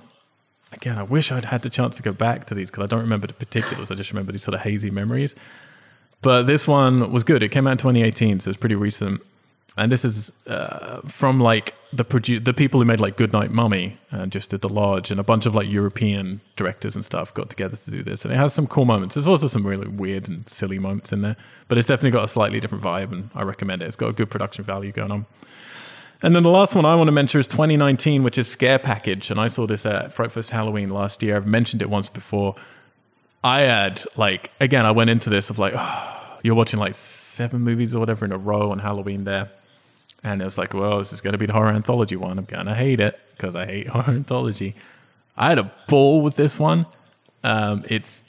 again, 0.76 0.98
I 0.98 1.04
wish 1.04 1.32
I'd 1.32 1.46
had 1.46 1.62
the 1.62 1.70
chance 1.70 1.98
to 1.98 2.04
go 2.04 2.12
back 2.12 2.46
to 2.48 2.54
these 2.54 2.70
because 2.70 2.84
I 2.84 2.88
don't 2.88 3.02
remember 3.02 3.28
the 3.28 3.34
particulars. 3.34 3.92
I 3.92 3.96
just 3.96 4.12
remember 4.12 4.32
these 4.32 4.44
sort 4.44 4.56
of 4.56 4.62
hazy 4.62 4.92
memories. 4.92 5.36
But 6.22 6.44
this 6.44 6.68
one 6.68 7.12
was 7.12 7.24
good. 7.24 7.44
It 7.44 7.50
came 7.50 7.68
out 7.68 7.74
in 7.74 7.78
2018, 7.78 8.40
so 8.40 8.50
it's 8.50 8.60
pretty 8.60 8.76
recent. 8.76 9.22
And 9.78 9.92
this 9.92 10.06
is 10.06 10.32
uh, 10.48 11.02
from 11.02 11.42
like 11.42 11.76
the 11.92 12.06
produ- 12.06 12.44
the 12.44 12.54
people 12.54 12.80
who 12.80 12.86
made 12.86 13.02
like 13.02 13.18
Goodnight 13.18 13.52
Mummy 13.52 13.98
and 14.10 14.32
just 14.32 14.50
did 14.50 14.62
The 14.62 14.70
Lodge, 14.70 15.12
and 15.12 15.20
a 15.20 15.24
bunch 15.24 15.46
of 15.46 15.54
like 15.54 15.70
European 15.70 16.40
directors 16.56 16.96
and 16.96 17.04
stuff 17.04 17.34
got 17.34 17.50
together 17.50 17.76
to 17.76 17.92
do 17.92 18.02
this. 18.02 18.24
And 18.24 18.34
it 18.34 18.38
has 18.38 18.54
some 18.54 18.68
cool 18.68 18.86
moments. 18.86 19.16
There's 19.16 19.28
also 19.28 19.48
some 19.48 19.68
really 19.68 19.88
weird 19.88 20.30
and 20.30 20.48
silly 20.48 20.80
moments 20.80 21.12
in 21.12 21.22
there, 21.22 21.36
but 21.68 21.78
it's 21.78 21.88
definitely 21.88 22.12
got 22.12 22.24
a 22.24 22.30
slightly 22.30 22.60
different 22.60 22.84
vibe, 22.84 23.12
and 23.12 23.30
I 23.36 23.44
recommend 23.44 23.82
it. 23.82 23.86
It's 23.86 23.98
got 23.98 24.08
a 24.08 24.14
good 24.14 24.30
production 24.30 24.64
value 24.64 24.94
going 24.94 25.12
on. 25.12 25.26
And 26.22 26.36
then 26.36 26.44
the 26.44 26.50
last 26.50 26.76
one 26.76 26.86
I 26.86 26.96
want 26.96 27.08
to 27.08 27.12
mention 27.12 27.40
is 27.40 27.48
2019, 27.48 28.24
which 28.24 28.38
is 28.38 28.48
Scare 28.48 28.80
Package. 28.80 29.30
And 29.30 29.40
I 29.40 29.48
saw 29.48 29.68
this 29.68 29.86
at 29.86 30.14
Fright 30.14 30.32
Fest 30.32 30.52
Halloween 30.52 30.90
last 30.90 31.22
year. 31.22 31.36
I've 31.36 31.48
mentioned 31.48 31.82
it 31.82 31.90
once 31.90 32.10
before. 32.10 32.56
I 33.44 33.62
had, 33.62 34.04
like, 34.16 34.50
again, 34.60 34.86
I 34.86 34.92
went 34.92 35.10
into 35.10 35.30
this 35.30 35.50
of 35.50 35.60
like, 35.60 35.74
oh, 35.76 36.38
you're 36.42 36.56
watching 36.56 36.80
like 36.80 36.96
seven 36.96 37.62
movies 37.62 37.94
or 37.94 38.00
whatever 38.00 38.26
in 38.26 38.32
a 38.32 38.38
row 38.38 38.72
on 38.72 38.80
Halloween 38.80 39.24
there. 39.24 39.50
And 40.24 40.42
it 40.42 40.46
was 40.46 40.58
like, 40.58 40.74
well, 40.74 41.00
this 41.00 41.14
is 41.14 41.22
going 41.22 41.34
to 41.34 41.38
be 41.38 41.46
the 41.46 41.54
horror 41.54 41.72
anthology 41.72 42.16
one. 42.16 42.40
I'm 42.40 42.46
going 42.46 42.66
to 42.66 42.74
hate 42.74 43.00
it 43.00 43.20
because 43.36 43.56
I 43.56 43.66
hate 43.66 43.88
horror 43.90 44.10
anthology. 44.10 44.76
I 45.38 45.50
had 45.50 45.60
a 45.60 45.72
ball 45.88 46.22
with 46.22 46.36
this 46.36 46.60
one. 46.60 46.86
Um, 47.44 47.84
it's 47.88 48.24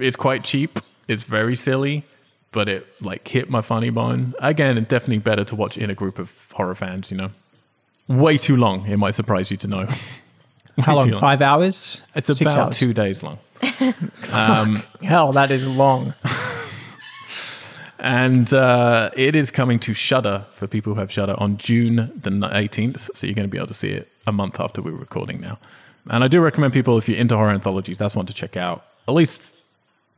it's 0.00 0.16
quite 0.16 0.44
cheap. 0.44 0.78
It's 1.06 1.22
very 1.22 1.54
silly, 1.54 2.04
but 2.52 2.68
it 2.68 2.86
like 3.00 3.26
hit 3.26 3.50
my 3.50 3.62
funny 3.62 3.90
bone. 3.90 4.34
Again, 4.38 4.78
it's 4.78 4.88
definitely 4.88 5.18
better 5.18 5.44
to 5.44 5.56
watch 5.56 5.76
in 5.76 5.90
a 5.90 5.94
group 5.94 6.18
of 6.18 6.52
horror 6.52 6.74
fans. 6.74 7.10
You 7.10 7.16
know, 7.16 7.30
way 8.08 8.38
too 8.38 8.56
long. 8.56 8.86
It 8.86 8.96
might 8.98 9.14
surprise 9.14 9.50
you 9.50 9.56
to 9.58 9.66
know. 9.66 9.88
How 10.78 10.98
Way 10.98 11.10
long? 11.10 11.20
Five 11.20 11.42
hours? 11.42 12.00
It's 12.14 12.28
Six 12.28 12.40
about 12.40 12.58
hours. 12.58 12.78
two 12.78 12.94
days 12.94 13.22
long. 13.22 13.38
Hell, 15.02 15.32
that 15.32 15.50
is 15.50 15.68
long. 15.68 16.14
And 18.04 18.52
uh, 18.52 19.10
it 19.16 19.36
is 19.36 19.52
coming 19.52 19.78
to 19.78 19.94
Shudder 19.94 20.44
for 20.54 20.66
people 20.66 20.92
who 20.94 20.98
have 20.98 21.12
Shudder 21.12 21.36
on 21.38 21.56
June 21.56 22.10
the 22.16 22.30
18th. 22.30 23.10
So 23.14 23.28
you're 23.28 23.34
going 23.34 23.46
to 23.46 23.50
be 23.50 23.58
able 23.58 23.68
to 23.68 23.74
see 23.74 23.90
it 23.90 24.08
a 24.26 24.32
month 24.32 24.58
after 24.58 24.82
we're 24.82 24.90
recording 24.90 25.40
now. 25.40 25.60
And 26.10 26.24
I 26.24 26.26
do 26.26 26.40
recommend 26.40 26.72
people, 26.72 26.98
if 26.98 27.08
you're 27.08 27.16
into 27.16 27.36
horror 27.36 27.52
anthologies, 27.52 27.98
that's 27.98 28.16
one 28.16 28.26
to 28.26 28.34
check 28.34 28.56
out. 28.56 28.84
At 29.06 29.14
least 29.14 29.54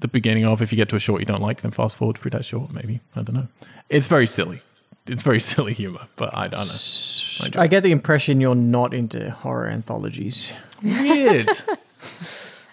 the 0.04 0.08
beginning 0.08 0.44
of. 0.44 0.60
If 0.60 0.70
you 0.70 0.76
get 0.76 0.90
to 0.90 0.96
a 0.96 1.00
short 1.00 1.20
you 1.20 1.24
don't 1.24 1.40
like, 1.40 1.62
then 1.62 1.70
fast 1.70 1.96
forward 1.96 2.18
through 2.18 2.32
that 2.32 2.44
short, 2.44 2.70
maybe. 2.72 3.00
I 3.16 3.22
don't 3.22 3.34
know. 3.34 3.48
It's 3.88 4.06
very 4.06 4.26
silly. 4.26 4.60
It's 5.06 5.22
very 5.22 5.40
silly 5.52 5.72
humor, 5.72 6.06
but 6.16 6.36
I 6.36 6.46
don't 6.48 6.66
know. 6.66 7.58
I 7.58 7.64
I 7.64 7.66
get 7.66 7.82
the 7.82 7.90
impression 7.90 8.38
you're 8.40 8.54
not 8.54 8.92
into 8.92 9.30
horror 9.30 9.66
anthologies. 9.68 10.52
Weird. 10.82 11.48
I 11.68 11.76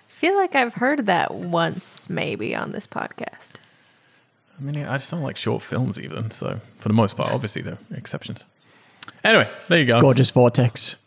feel 0.10 0.36
like 0.36 0.56
I've 0.56 0.74
heard 0.74 1.06
that 1.06 1.34
once, 1.34 2.10
maybe, 2.10 2.54
on 2.54 2.74
this 2.74 2.86
podcast. 2.86 3.54
I 4.60 4.62
mean, 4.62 4.86
I 4.86 4.98
just 4.98 5.10
don't 5.10 5.24
like 5.24 5.38
short 5.38 5.64
films, 5.64 5.98
even. 5.98 6.32
So, 6.32 6.60
for 6.80 6.90
the 6.90 6.94
most 6.94 7.16
part, 7.16 7.32
obviously, 7.32 7.62
there 7.62 7.76
are 7.76 7.98
exceptions. 7.98 8.44
Anyway, 9.24 9.50
there 9.70 9.80
you 9.80 9.86
go. 9.86 10.02
Gorgeous 10.02 10.30
vortex. 10.30 10.98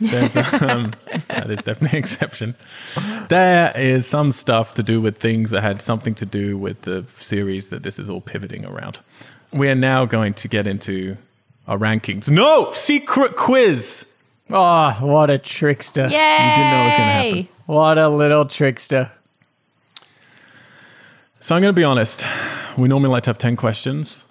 There's, 0.00 0.36
um, 0.36 0.92
that 1.28 1.50
is 1.50 1.62
definitely 1.64 1.98
an 1.98 2.02
exception. 2.04 2.54
There 3.28 3.72
is 3.76 4.06
some 4.06 4.32
stuff 4.32 4.74
to 4.74 4.82
do 4.82 5.00
with 5.00 5.18
things 5.18 5.50
that 5.50 5.62
had 5.62 5.80
something 5.82 6.14
to 6.16 6.26
do 6.26 6.56
with 6.58 6.82
the 6.82 7.04
series 7.16 7.68
that 7.68 7.82
this 7.82 7.98
is 7.98 8.08
all 8.10 8.20
pivoting 8.20 8.64
around. 8.66 9.00
We 9.52 9.68
are 9.68 9.74
now 9.74 10.04
going 10.04 10.34
to 10.34 10.48
get 10.48 10.66
into 10.66 11.16
our 11.66 11.78
rankings. 11.78 12.28
No 12.30 12.72
secret 12.72 13.36
quiz. 13.36 14.04
Oh, 14.50 14.90
what 15.00 15.30
a 15.30 15.38
trickster. 15.38 16.02
Yay! 16.02 16.08
You 16.08 16.56
didn't 16.56 16.70
know 16.70 16.80
it 16.82 16.84
was 16.84 16.92
gonna 16.94 17.12
happen. 17.12 17.48
What 17.66 17.98
a 17.98 18.08
little 18.08 18.44
trickster. 18.44 19.10
So 21.40 21.54
I'm 21.54 21.62
going 21.62 21.74
to 21.74 21.78
be 21.78 21.84
honest. 21.84 22.24
We 22.78 22.88
normally 22.88 23.10
like 23.10 23.22
to 23.24 23.30
have 23.30 23.38
ten 23.38 23.56
questions. 23.56 24.24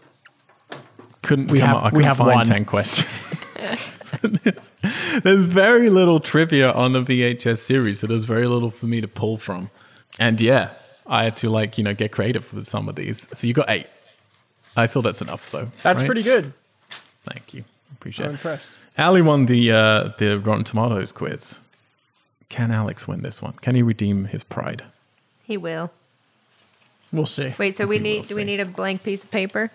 Couldn't 1.22 1.52
We 1.52 1.60
come 1.60 1.68
have- 1.70 1.78
up, 1.78 1.84
I 1.84 1.86
we 1.88 1.91
couldn't 1.91 2.06
have 2.06 2.18
find 2.18 2.30
one. 2.36 2.46
ten 2.46 2.66
questions. 2.66 3.10
there's 5.24 5.43
very 5.43 5.89
little 5.89 6.20
trivia 6.20 6.72
on 6.72 6.93
the 6.93 7.01
VHS 7.01 7.59
series, 7.59 7.99
so 7.99 8.07
there's 8.07 8.26
very 8.26 8.47
little 8.47 8.70
for 8.70 8.86
me 8.88 9.01
to 9.01 9.07
pull 9.07 9.38
from. 9.38 9.70
And 10.20 10.39
yeah, 10.41 10.72
I 11.07 11.24
had 11.26 11.38
to 11.38 11.49
like 11.49 11.78
you 11.78 11.84
know 11.84 11.93
get 11.93 12.11
creative 12.11 12.53
with 12.53 12.68
some 12.68 12.88
of 12.89 12.95
these. 12.95 13.28
So 13.34 13.47
you 13.47 13.53
got 13.53 13.70
eight. 13.70 13.88
I 14.76 14.88
feel 14.88 15.01
that's 15.01 15.22
enough 15.22 15.51
though. 15.51 15.70
That's 15.82 16.01
right? 16.01 16.05
pretty 16.05 16.24
good. 16.24 16.53
Thank 17.26 17.53
you. 17.53 17.64
Appreciate 17.93 18.26
I'm 18.26 18.32
it. 18.32 18.36
impressed. 18.36 18.70
Ali 18.97 19.22
won 19.22 19.45
the 19.47 19.72
uh, 19.72 20.09
the 20.18 20.39
Rotten 20.39 20.64
Tomatoes 20.64 21.11
quiz. 21.11 21.59
Can 22.49 22.72
Alex 22.72 23.07
win 23.07 23.22
this 23.24 23.41
one? 23.41 23.53
Can 23.61 23.74
he 23.76 23.82
redeem 23.82 24.26
his 24.26 24.43
pride? 24.43 24.84
He 25.43 25.57
will. 25.57 25.91
We'll 27.11 27.26
see. 27.26 27.53
Wait, 27.57 27.76
so 27.76 27.86
we 27.86 27.97
We 27.97 28.03
need 28.03 28.18
will 28.22 28.24
do 28.30 28.36
we 28.36 28.41
see. 28.41 28.45
need 28.45 28.59
a 28.59 28.66
blank 28.66 29.03
piece 29.03 29.23
of 29.23 29.31
paper? 29.31 29.72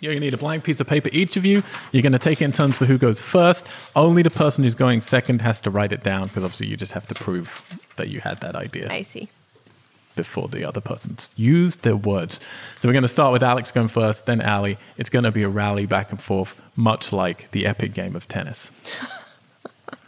You're 0.00 0.12
going 0.12 0.20
to 0.20 0.26
need 0.26 0.34
a 0.34 0.38
blank 0.38 0.64
piece 0.64 0.78
of 0.80 0.86
paper, 0.86 1.08
each 1.12 1.36
of 1.36 1.44
you. 1.44 1.62
You're 1.92 2.02
going 2.02 2.12
to 2.12 2.18
take 2.18 2.40
it 2.40 2.44
in 2.44 2.52
turns 2.52 2.76
for 2.76 2.84
who 2.86 2.98
goes 2.98 3.20
first. 3.20 3.66
Only 3.96 4.22
the 4.22 4.30
person 4.30 4.62
who's 4.64 4.74
going 4.76 5.00
second 5.00 5.42
has 5.42 5.60
to 5.62 5.70
write 5.70 5.92
it 5.92 6.02
down 6.04 6.28
because 6.28 6.44
obviously 6.44 6.68
you 6.68 6.76
just 6.76 6.92
have 6.92 7.06
to 7.08 7.14
prove 7.14 7.78
that 7.96 8.08
you 8.08 8.20
had 8.20 8.40
that 8.40 8.54
idea 8.54 8.88
I 8.90 9.02
see. 9.02 9.28
before 10.14 10.46
the 10.48 10.64
other 10.64 10.80
person's 10.80 11.34
used 11.36 11.82
their 11.82 11.96
words. 11.96 12.38
So 12.78 12.88
we're 12.88 12.92
going 12.92 13.02
to 13.02 13.08
start 13.08 13.32
with 13.32 13.42
Alex 13.42 13.72
going 13.72 13.88
first, 13.88 14.26
then 14.26 14.40
Ali. 14.40 14.78
It's 14.98 15.10
going 15.10 15.24
to 15.24 15.32
be 15.32 15.42
a 15.42 15.48
rally 15.48 15.86
back 15.86 16.10
and 16.12 16.22
forth, 16.22 16.54
much 16.76 17.12
like 17.12 17.50
the 17.50 17.66
epic 17.66 17.92
game 17.94 18.14
of 18.14 18.28
tennis. 18.28 18.70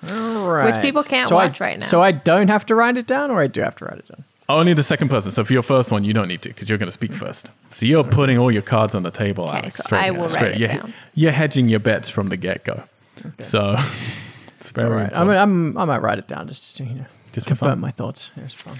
Right. 0.03 0.73
Which 0.75 0.83
people 0.83 1.03
can't 1.03 1.29
so 1.29 1.37
I- 1.37 1.47
watch 1.47 1.61
right 1.61 1.79
now. 1.79 1.85
So 1.85 2.03
I 2.03 2.11
don't 2.13 2.49
have 2.49 2.65
to 2.67 2.75
write 2.75 2.97
it 2.97 3.07
down, 3.07 3.31
or 3.31 3.41
I 3.43 3.47
do 3.47 3.61
have 3.61 3.77
to 3.77 3.85
write 3.85 3.99
it 3.99 4.09
down. 4.09 4.25
Only 4.59 4.75
the 4.75 4.83
second 4.83 5.09
person. 5.09 5.31
So 5.31 5.45
for 5.45 5.53
your 5.53 5.63
first 5.63 5.91
one, 5.93 6.05
you 6.05 6.13
don't 6.13 6.29
need 6.29 6.43
to 6.43 6.49
because 6.51 6.69
you're 6.69 6.79
going 6.79 6.89
to 6.89 6.93
speak 6.93 7.13
first. 7.15 7.51
So 7.71 7.87
you're 7.87 8.05
putting 8.05 8.39
all 8.39 8.51
your 8.51 8.63
cards 8.63 8.95
on 8.95 9.03
the 9.03 9.11
table, 9.11 9.45
Okay, 9.49 9.59
Alex. 9.59 9.77
so 9.77 9.83
straight, 9.83 9.99
I 10.05 10.11
will 10.11 10.27
write 10.27 10.43
it 10.43 10.59
you're, 10.59 10.69
down. 10.69 10.95
you're 11.15 11.33
hedging 11.33 11.69
your 11.69 11.81
bets 11.81 12.09
from 12.09 12.29
the 12.29 12.37
get 12.37 12.65
go. 12.65 12.85
Okay. 13.25 13.43
So 13.43 13.77
it's 14.59 14.71
very 14.71 14.89
All 14.89 14.95
right. 14.95 15.15
I, 15.15 15.25
mean, 15.25 15.37
I'm, 15.37 15.77
I 15.79 15.85
might 15.85 16.03
write 16.03 16.19
it 16.19 16.29
down 16.29 16.49
just 16.49 16.77
to 16.79 16.85
you 16.85 16.95
know 16.95 17.07
Just 17.33 17.47
confirm 17.47 17.81
my 17.81 17.91
thoughts. 17.91 18.31
It's 18.37 18.55
fun. 18.55 18.77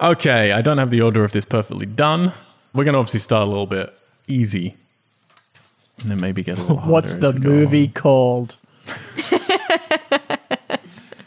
Okay, 0.00 0.52
I 0.52 0.60
don't 0.60 0.78
have 0.78 0.90
the 0.90 1.00
order 1.00 1.24
of 1.24 1.32
this 1.32 1.44
perfectly 1.44 1.86
done. 1.86 2.32
We're 2.74 2.84
going 2.84 2.94
to 2.94 2.98
obviously 2.98 3.20
start 3.20 3.46
a 3.46 3.50
little 3.50 3.66
bit 3.66 3.96
easy, 4.26 4.76
and 6.00 6.10
then 6.10 6.20
maybe 6.20 6.42
get 6.42 6.58
a 6.58 6.60
little. 6.62 6.76
What's 6.84 7.14
the 7.14 7.28
as 7.28 7.34
we 7.34 7.40
go 7.40 7.48
movie 7.48 7.88
called? 7.88 8.56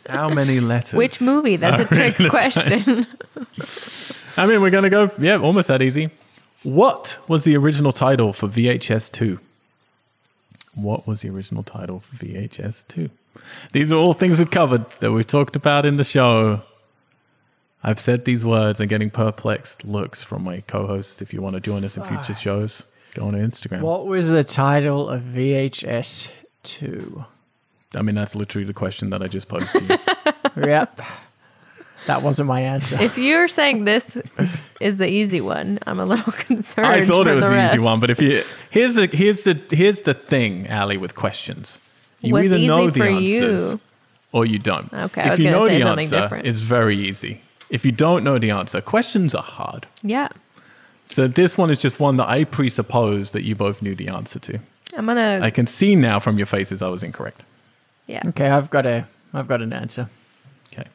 on. 0.09 0.17
How 0.17 0.29
many 0.29 0.59
letters? 0.59 0.93
Which 0.93 1.21
movie? 1.21 1.55
That's 1.55 1.84
a 1.84 1.95
trick 1.95 2.15
question. 2.29 3.07
I 4.38 4.45
mean, 4.45 4.61
we're 4.61 4.69
going 4.69 4.84
to 4.84 4.89
go. 4.89 5.11
Yeah, 5.19 5.38
almost 5.38 5.67
that 5.67 5.81
easy. 5.81 6.09
What 6.63 7.17
was 7.27 7.43
the 7.43 7.55
original 7.55 7.91
title 7.91 8.34
for 8.34 8.47
VHS 8.47 9.11
two? 9.11 9.39
what 10.77 11.07
was 11.07 11.21
the 11.21 11.29
original 11.29 11.63
title 11.63 11.99
for 11.99 12.15
VHS 12.23 12.88
2? 12.88 13.09
These 13.73 13.91
are 13.91 13.95
all 13.95 14.13
things 14.13 14.39
we've 14.39 14.49
covered 14.49 14.85
that 14.99 15.11
we've 15.11 15.27
talked 15.27 15.55
about 15.55 15.85
in 15.85 15.97
the 15.97 16.03
show. 16.03 16.61
I've 17.84 17.99
said 17.99 18.25
these 18.25 18.45
words 18.45 18.79
and 18.79 18.89
getting 18.89 19.09
perplexed 19.09 19.85
looks 19.85 20.23
from 20.23 20.43
my 20.43 20.61
co 20.61 20.88
hosts. 20.88 21.21
If 21.21 21.34
you 21.34 21.41
want 21.41 21.55
to 21.55 21.59
join 21.59 21.84
us 21.84 21.97
in 21.97 22.03
future 22.03 22.34
shows, 22.34 22.84
go 23.13 23.27
on 23.27 23.34
Instagram. 23.34 23.81
What 23.81 24.07
was 24.07 24.29
the 24.29 24.43
title 24.43 25.09
of 25.09 25.21
VHS 25.21 26.31
2? 26.63 27.25
I 27.95 28.01
mean, 28.01 28.15
that's 28.15 28.35
literally 28.35 28.65
the 28.65 28.73
question 28.73 29.09
that 29.11 29.22
I 29.22 29.27
just 29.27 29.47
posed 29.47 29.72
to 29.72 29.84
you. 30.55 30.64
yep. 30.68 30.99
That 32.05 32.22
wasn't 32.22 32.47
my 32.47 32.61
answer. 32.61 32.97
If 33.01 33.18
you're 33.18 33.47
saying 33.47 33.85
this 33.85 34.18
is 34.80 34.97
the 34.97 35.07
easy 35.09 35.41
one, 35.41 35.80
I'm 35.88 35.99
a 35.99 36.05
little 36.05 36.31
concerned. 36.47 36.88
I 36.88 37.05
thought 37.05 37.26
for 37.26 37.31
it 37.31 37.35
was 37.35 37.43
the 37.45 37.49
the 37.49 37.55
rest. 37.55 37.73
easy 37.76 37.84
one, 37.84 37.99
but 37.99 38.09
if 38.09 38.22
you 38.22 38.43
here's 38.69 38.95
the 38.95 39.07
here's 39.07 39.41
the 39.43 39.59
here's 39.72 40.01
the 40.01 40.14
thing, 40.14 40.72
Ali, 40.72 40.97
with 40.97 41.15
questions. 41.15 41.80
You 42.22 42.34
What's 42.34 42.45
either 42.45 42.59
know 42.59 42.89
the 42.89 42.99
for 42.99 43.05
answers 43.05 43.72
you? 43.73 43.80
or 44.31 44.45
you 44.45 44.57
don't. 44.59 44.91
Okay, 44.93 45.22
I 45.22 45.26
if 45.26 45.31
was 45.31 45.41
you 45.41 45.51
know 45.51 45.68
say 45.68 45.80
the 45.80 45.88
answer, 45.88 46.22
different. 46.22 46.47
it's 46.47 46.59
very 46.61 46.97
easy. 46.97 47.41
If 47.69 47.84
you 47.84 47.91
don't 47.91 48.23
know 48.23 48.38
the 48.39 48.51
answer, 48.51 48.80
questions 48.80 49.35
are 49.35 49.43
hard. 49.43 49.88
yeah, 50.01 50.30
So 51.09 51.27
this 51.27 51.57
one 51.57 51.69
is 51.69 51.80
just 51.80 51.99
one 51.99 52.15
that 52.18 52.30
I 52.30 52.45
presuppose 52.45 53.31
that 53.31 53.43
you 53.43 53.55
both 53.55 53.81
knew 53.81 53.95
the 53.95 54.07
answer 54.07 54.39
to. 54.39 54.59
I'm 54.95 55.05
gonna. 55.07 55.39
I 55.43 55.49
can 55.49 55.68
see 55.68 55.95
now 55.95 56.19
from 56.19 56.38
your 56.38 56.47
faces 56.47 56.81
I 56.81 56.88
was 56.88 57.03
incorrect. 57.03 57.43
Yeah, 58.07 58.21
okay, 58.27 58.49
I've 58.49 58.69
got 58.69 58.85
a 58.85 59.05
I've 59.34 59.47
got 59.47 59.61
an 59.61 59.73
answer. 59.73 60.09
Okay. 60.71 60.88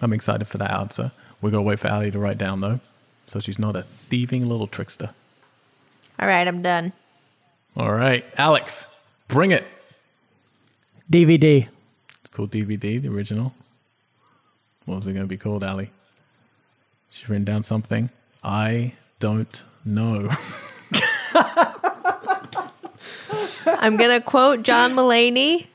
I'm 0.00 0.12
excited 0.12 0.46
for 0.48 0.58
that 0.58 0.70
answer. 0.72 1.12
We're 1.40 1.50
gonna 1.50 1.62
wait 1.62 1.78
for 1.78 1.88
Ali 1.88 2.10
to 2.10 2.18
write 2.18 2.38
down 2.38 2.60
though. 2.60 2.80
So 3.26 3.38
she's 3.40 3.58
not 3.58 3.76
a 3.76 3.82
thieving 3.82 4.48
little 4.48 4.66
trickster. 4.66 5.10
all 6.18 6.28
right, 6.28 6.46
I'm 6.46 6.62
done. 6.62 6.92
All 7.76 7.92
right. 7.92 8.24
Alex, 8.36 8.84
bring 9.28 9.50
it. 9.52 9.64
DVD. 11.10 11.68
It's 12.20 12.30
called 12.30 12.50
DVD, 12.50 13.00
the 13.00 13.08
original. 13.08 13.54
What 14.84 14.96
was 14.98 15.06
it 15.06 15.12
going 15.12 15.24
to 15.24 15.28
be 15.28 15.36
called, 15.36 15.64
Ali? 15.64 15.90
She's 17.10 17.28
written 17.28 17.44
down 17.44 17.62
something. 17.62 18.10
I 18.42 18.94
don't 19.20 19.62
know. 19.84 20.28
I'm 23.66 23.96
gonna 23.96 24.20
quote 24.20 24.62
John 24.62 24.92
Mulaney. 24.94 25.66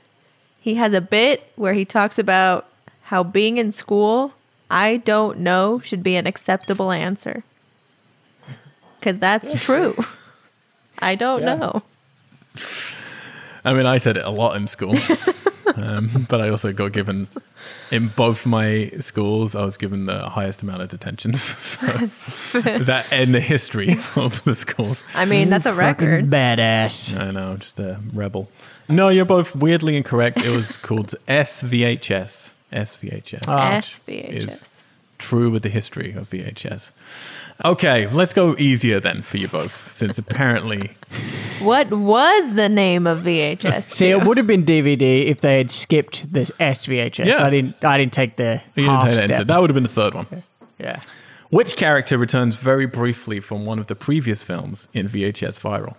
He 0.59 0.75
has 0.75 0.93
a 0.93 1.01
bit 1.01 1.51
where 1.55 1.73
he 1.73 1.85
talks 1.85 2.19
about 2.19 2.67
how 3.03 3.23
being 3.23 3.57
in 3.57 3.71
school, 3.71 4.33
I 4.69 4.97
don't 4.97 5.39
know, 5.39 5.79
should 5.79 6.03
be 6.03 6.15
an 6.15 6.27
acceptable 6.27 6.91
answer. 6.91 7.43
Because 8.99 9.19
that's 9.19 9.53
true. 9.63 9.95
I 10.99 11.15
don't 11.15 11.41
Yeah. 11.41 11.55
know. 11.55 11.83
I 13.63 13.73
mean, 13.73 13.85
I 13.85 13.97
said 13.97 14.17
it 14.17 14.25
a 14.25 14.29
lot 14.29 14.55
in 14.55 14.67
school, 14.67 14.95
um, 15.77 16.09
but 16.29 16.41
I 16.41 16.49
also 16.49 16.73
got 16.73 16.91
given 16.91 17.27
in 17.91 18.07
both 18.09 18.45
my 18.45 18.91
schools. 18.99 19.55
I 19.55 19.63
was 19.63 19.77
given 19.77 20.05
the 20.05 20.29
highest 20.29 20.63
amount 20.63 20.81
of 20.81 20.89
detentions 20.89 21.41
so 21.57 21.87
that 22.61 23.11
in 23.11 23.31
the 23.31 23.39
history 23.39 23.97
of 24.15 24.43
the 24.43 24.55
schools. 24.55 25.03
I 25.13 25.25
mean, 25.25 25.49
that's 25.49 25.65
a 25.65 25.73
Fucking 25.73 26.07
record. 26.07 26.29
badass. 26.29 27.17
I 27.17 27.31
know, 27.31 27.57
just 27.57 27.79
a 27.79 27.99
rebel. 28.13 28.49
No, 28.89 29.09
you're 29.09 29.25
both 29.25 29.55
weirdly 29.55 29.97
incorrect. 29.97 30.37
It 30.39 30.51
was 30.55 30.77
called 30.77 31.13
SVHS. 31.27 32.51
SVHS. 32.71 33.43
Ah. 33.47 33.71
SVHS. 33.79 34.83
True 35.17 35.49
with 35.49 35.63
the 35.63 35.69
history 35.69 36.13
of 36.13 36.29
VHS. 36.29 36.91
Okay, 37.65 38.07
let's 38.07 38.33
go 38.33 38.55
easier 38.57 38.99
then 38.99 39.23
for 39.23 39.37
you 39.37 39.47
both, 39.47 39.91
since 39.91 40.17
apparently 40.19 40.95
What 41.59 41.89
was 41.89 42.53
the 42.53 42.69
name 42.69 43.07
of 43.07 43.23
VHS? 43.23 43.85
See, 43.85 44.09
it 44.09 44.23
would 44.23 44.37
have 44.37 44.45
been 44.45 44.63
DVD 44.63 45.25
if 45.25 45.41
they 45.41 45.57
had 45.57 45.71
skipped 45.71 46.31
this 46.31 46.51
SVHS. 46.59 47.25
Yeah. 47.25 47.43
I 47.43 47.49
didn't. 47.49 47.83
I 47.83 47.97
didn't 47.97 48.13
take 48.13 48.35
the 48.35 48.61
you 48.75 48.83
didn't 48.83 48.89
half 48.91 49.03
take 49.05 49.13
that 49.15 49.23
step. 49.23 49.31
answer. 49.31 49.43
That 49.45 49.61
would 49.61 49.69
have 49.71 49.75
been 49.75 49.83
the 49.83 49.89
third 49.89 50.13
one. 50.13 50.43
yeah. 50.77 50.99
Which 51.49 51.77
character 51.77 52.17
returns 52.17 52.55
very 52.57 52.85
briefly 52.85 53.39
from 53.39 53.65
one 53.65 53.79
of 53.79 53.87
the 53.87 53.95
previous 53.95 54.43
films 54.43 54.87
in 54.93 55.07
VHS 55.07 55.59
Viral? 55.61 55.95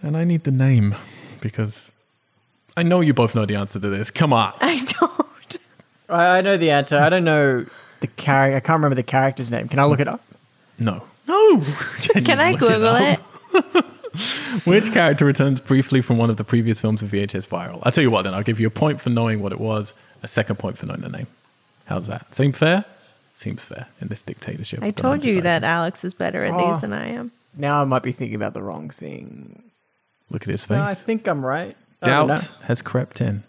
And 0.00 0.16
I 0.16 0.24
need 0.24 0.44
the 0.44 0.52
name 0.52 0.94
because 1.40 1.90
I 2.76 2.84
know 2.84 3.00
you 3.00 3.12
both 3.12 3.34
know 3.34 3.44
the 3.44 3.56
answer 3.56 3.80
to 3.80 3.88
this. 3.88 4.10
Come 4.12 4.32
on. 4.32 4.54
I 4.60 4.78
don't. 4.78 5.12
I, 6.08 6.38
I 6.38 6.40
know 6.40 6.56
the 6.56 6.70
answer. 6.70 6.98
I 6.98 7.08
don't 7.08 7.24
know 7.24 7.66
the 8.00 8.06
character. 8.06 8.56
I 8.56 8.60
can't 8.60 8.76
remember 8.78 8.94
the 8.94 9.02
character's 9.02 9.50
name. 9.50 9.68
Can 9.68 9.78
I 9.78 9.84
look 9.84 10.00
it 10.00 10.08
up? 10.08 10.22
No. 10.78 11.04
No. 11.26 11.62
Can 12.24 12.40
I 12.40 12.52
Google 12.56 12.86
up. 12.88 13.20
it? 13.54 13.84
Which 14.64 14.90
character 14.92 15.24
returns 15.24 15.60
briefly 15.60 16.00
from 16.00 16.16
one 16.18 16.30
of 16.30 16.36
the 16.38 16.44
previous 16.44 16.80
films 16.80 17.02
of 17.02 17.10
VHS 17.10 17.46
Viral? 17.48 17.80
I'll 17.82 17.92
tell 17.92 18.02
you 18.02 18.10
what, 18.10 18.22
then 18.22 18.34
I'll 18.34 18.42
give 18.42 18.58
you 18.58 18.66
a 18.66 18.70
point 18.70 19.00
for 19.00 19.10
knowing 19.10 19.42
what 19.42 19.52
it 19.52 19.60
was, 19.60 19.94
a 20.22 20.28
second 20.28 20.56
point 20.56 20.78
for 20.78 20.86
knowing 20.86 21.00
the 21.02 21.08
name. 21.08 21.26
How's 21.86 22.06
that? 22.08 22.34
Seem 22.34 22.52
fair? 22.52 22.84
Seems 23.34 23.64
fair 23.64 23.86
in 24.00 24.08
this 24.08 24.22
dictatorship. 24.22 24.82
I 24.82 24.90
told 24.90 25.24
you 25.24 25.40
that 25.42 25.62
Alex 25.62 26.04
is 26.04 26.14
better 26.14 26.44
at 26.44 26.54
Oh. 26.54 26.72
these 26.72 26.80
than 26.80 26.92
I 26.92 27.08
am. 27.08 27.30
Now 27.56 27.80
I 27.80 27.84
might 27.84 28.02
be 28.02 28.12
thinking 28.12 28.34
about 28.34 28.54
the 28.54 28.62
wrong 28.62 28.90
thing. 28.90 29.62
Look 30.30 30.42
at 30.42 30.48
his 30.48 30.64
face. 30.64 30.76
No, 30.76 30.82
I 30.82 30.94
think 30.94 31.26
I'm 31.28 31.44
right. 31.44 31.76
I 32.02 32.06
don't 32.06 32.28
Doubt 32.28 32.50
has 32.64 32.82
crept 32.82 33.20
in. 33.20 33.44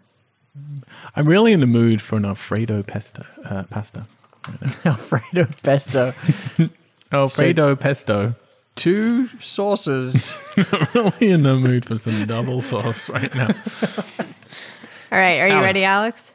I'm 1.16 1.28
really 1.28 1.52
in 1.54 1.60
the 1.60 1.66
mood 1.68 2.02
for 2.02 2.18
an 2.18 2.26
Alfredo 2.26 2.84
pesto, 2.84 3.26
uh, 3.46 3.64
pasta. 3.70 4.06
Alfredo 4.86 5.48
pesto. 5.64 6.14
Alfredo 7.12 7.76
pesto. 7.76 8.36
Two 8.76 9.28
sauces. 9.40 10.36
I'm 10.58 10.88
really 10.94 11.32
in 11.32 11.44
the 11.44 11.56
mood 11.56 11.86
for 11.86 11.98
some 11.98 12.26
double 12.26 12.62
sauce 12.62 13.10
right 13.10 13.34
now. 13.36 13.48
All 15.12 15.18
right, 15.18 15.38
are 15.40 15.48
you 15.48 15.54
Alex. 15.56 15.66
ready, 15.66 15.84
Alex? 15.84 16.32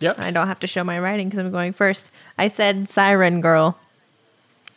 yep. 0.00 0.14
I 0.18 0.30
don't 0.30 0.46
have 0.46 0.60
to 0.60 0.66
show 0.66 0.82
my 0.84 0.98
writing 0.98 1.28
because 1.28 1.38
I'm 1.40 1.50
going 1.50 1.72
first. 1.72 2.10
I 2.38 2.48
said 2.48 2.88
Siren 2.88 3.40
Girl, 3.40 3.76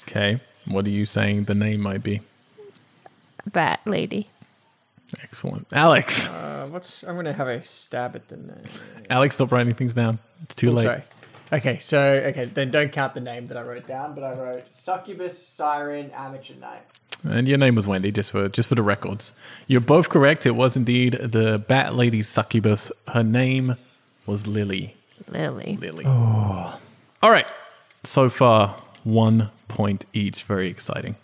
Okay, 0.07 0.39
what 0.65 0.85
are 0.85 0.89
you 0.89 1.05
saying 1.05 1.45
the 1.45 1.55
name 1.55 1.81
might 1.81 2.03
be? 2.03 2.21
Bat 3.51 3.79
Lady. 3.85 4.29
Excellent. 5.23 5.67
Alex. 5.71 6.27
Uh, 6.27 6.67
what's? 6.69 7.03
I'm 7.03 7.15
gonna 7.15 7.33
have 7.33 7.47
a 7.47 7.61
stab 7.63 8.15
at 8.15 8.27
the 8.27 8.37
name. 8.37 8.65
Alex, 9.09 9.35
stop 9.35 9.51
writing 9.51 9.73
things 9.73 9.93
down. 9.93 10.19
It's 10.43 10.55
too 10.55 10.69
Oh, 10.69 10.73
late. 10.73 10.83
sorry. 10.85 11.03
Okay, 11.53 11.77
so 11.77 11.99
okay, 12.01 12.45
then 12.45 12.71
don't 12.71 12.91
count 12.91 13.13
the 13.13 13.19
name 13.21 13.47
that 13.47 13.57
I 13.57 13.61
wrote 13.61 13.85
down, 13.87 14.15
but 14.15 14.23
I 14.23 14.33
wrote 14.33 14.73
succubus, 14.73 15.37
siren, 15.37 16.11
amateur 16.15 16.55
night. 16.55 16.81
And 17.23 17.47
your 17.47 17.57
name 17.57 17.75
was 17.75 17.87
Wendy, 17.87 18.11
just 18.11 18.31
for 18.31 18.49
just 18.49 18.67
for 18.69 18.75
the 18.75 18.81
records. 18.83 19.31
You're 19.67 19.81
both 19.81 20.09
correct. 20.09 20.45
It 20.45 20.51
was 20.55 20.75
indeed 20.75 21.13
the 21.21 21.63
Bat 21.67 21.95
Lady 21.95 22.21
succubus. 22.21 22.91
Her 23.09 23.23
name 23.23 23.77
was 24.25 24.47
Lily. 24.47 24.95
Lily. 25.27 25.77
Lily. 25.79 26.05
All 26.05 26.79
right. 27.31 27.49
So 28.03 28.29
far, 28.29 28.75
one 29.03 29.49
point 29.67 30.05
each. 30.13 30.43
Very 30.43 30.69
exciting. 30.69 31.15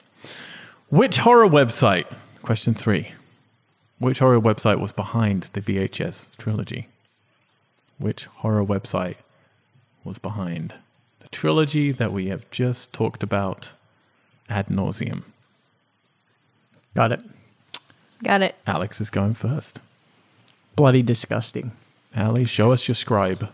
Which 0.90 1.18
horror 1.18 1.48
website? 1.48 2.06
Question 2.42 2.74
three. 2.74 3.12
Which 4.02 4.18
horror 4.18 4.42
website 4.42 4.80
was 4.80 4.92
behind 4.92 5.44
the 5.54 5.62
VHS 5.62 6.36
trilogy? 6.40 6.88
Which 8.00 8.26
horror 8.26 8.66
website 8.66 9.18
was 10.04 10.18
behind 10.18 10.74
the 11.20 11.28
trilogy 11.28 11.92
that 11.92 12.12
we 12.12 12.26
have 12.30 12.50
just 12.50 12.94
talked 12.94 13.22
about 13.22 13.74
ad 14.50 14.70
nauseum? 14.70 15.22
Got 16.96 17.12
it. 17.12 17.22
Got 18.24 18.42
it. 18.42 18.56
Alex 18.66 19.02
is 19.02 19.12
going 19.12 19.36
first. 19.36 19.80
Bloody 20.76 21.04
disgusting. 21.04 21.72
Ali, 22.18 22.46
show 22.46 22.72
us 22.72 22.88
your 22.88 22.96
scribe. 22.96 23.50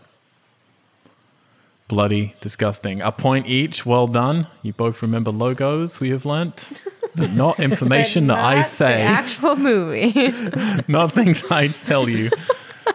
Bloody 1.88 2.34
disgusting. 2.40 3.02
A 3.02 3.12
point 3.12 3.46
each. 3.46 3.84
Well 3.84 4.06
done. 4.06 4.46
You 4.62 4.72
both 4.72 5.02
remember 5.02 5.30
logos 5.30 6.00
we 6.00 6.08
have 6.08 6.24
learnt, 6.24 6.68
but 7.16 7.32
not 7.32 7.60
information 7.60 8.28
that 8.28 8.38
I 8.38 8.62
say, 8.62 9.02
actual 9.02 9.56
movie. 9.56 10.12
not 10.88 11.14
things 11.14 11.42
I 11.50 11.68
tell 11.68 12.08
you. 12.08 12.30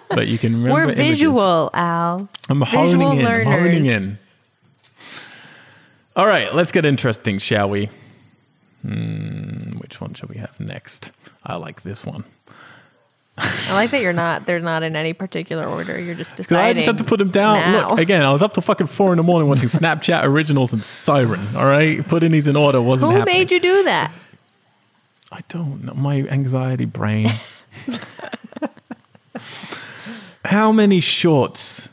But 0.09 0.27
you 0.27 0.37
can 0.37 0.53
remember. 0.53 0.73
We're 0.73 0.83
images. 0.83 1.19
visual, 1.19 1.69
Al. 1.73 2.29
I'm 2.49 2.61
honing 2.61 2.99
visual 2.99 3.11
in. 3.11 3.25
I'm 3.25 3.45
honing 3.45 3.85
in. 3.85 4.19
All 6.15 6.27
right, 6.27 6.53
let's 6.53 6.71
get 6.71 6.85
interesting, 6.85 7.39
shall 7.39 7.69
we? 7.69 7.89
Hmm, 8.83 9.77
which 9.79 9.99
one 9.99 10.13
shall 10.13 10.29
we 10.29 10.37
have 10.37 10.59
next? 10.59 11.09
I 11.43 11.55
like 11.55 11.81
this 11.81 12.05
one. 12.05 12.23
I 13.37 13.73
like 13.73 13.89
that 13.91 14.01
you're 14.01 14.13
not. 14.13 14.45
They're 14.45 14.59
not 14.59 14.83
in 14.83 14.95
any 14.95 15.13
particular 15.13 15.65
order. 15.65 15.99
You're 15.99 16.15
just 16.15 16.35
deciding. 16.35 16.65
I 16.65 16.73
just 16.73 16.85
have 16.85 16.97
to 16.97 17.03
put 17.03 17.17
them 17.17 17.31
down. 17.31 17.57
now. 17.59 17.89
Look, 17.89 17.99
again, 17.99 18.23
I 18.23 18.31
was 18.31 18.43
up 18.43 18.53
till 18.53 18.61
fucking 18.61 18.87
four 18.87 19.11
in 19.11 19.17
the 19.17 19.23
morning 19.23 19.49
watching 19.49 19.69
Snapchat 19.69 20.23
originals 20.23 20.71
and 20.73 20.83
Siren. 20.83 21.41
All 21.55 21.65
right, 21.65 22.05
putting 22.07 22.31
these 22.31 22.47
in 22.47 22.55
order 22.55 22.81
wasn't 22.81 23.11
Who 23.11 23.17
happening. 23.17 23.37
made 23.39 23.51
you 23.51 23.59
do 23.59 23.83
that? 23.85 24.11
I 25.31 25.39
don't 25.49 25.83
know. 25.83 25.93
My 25.95 26.17
anxiety 26.17 26.85
brain. 26.85 27.31
How 30.45 30.71
many 30.71 30.99
shorts 30.99 31.89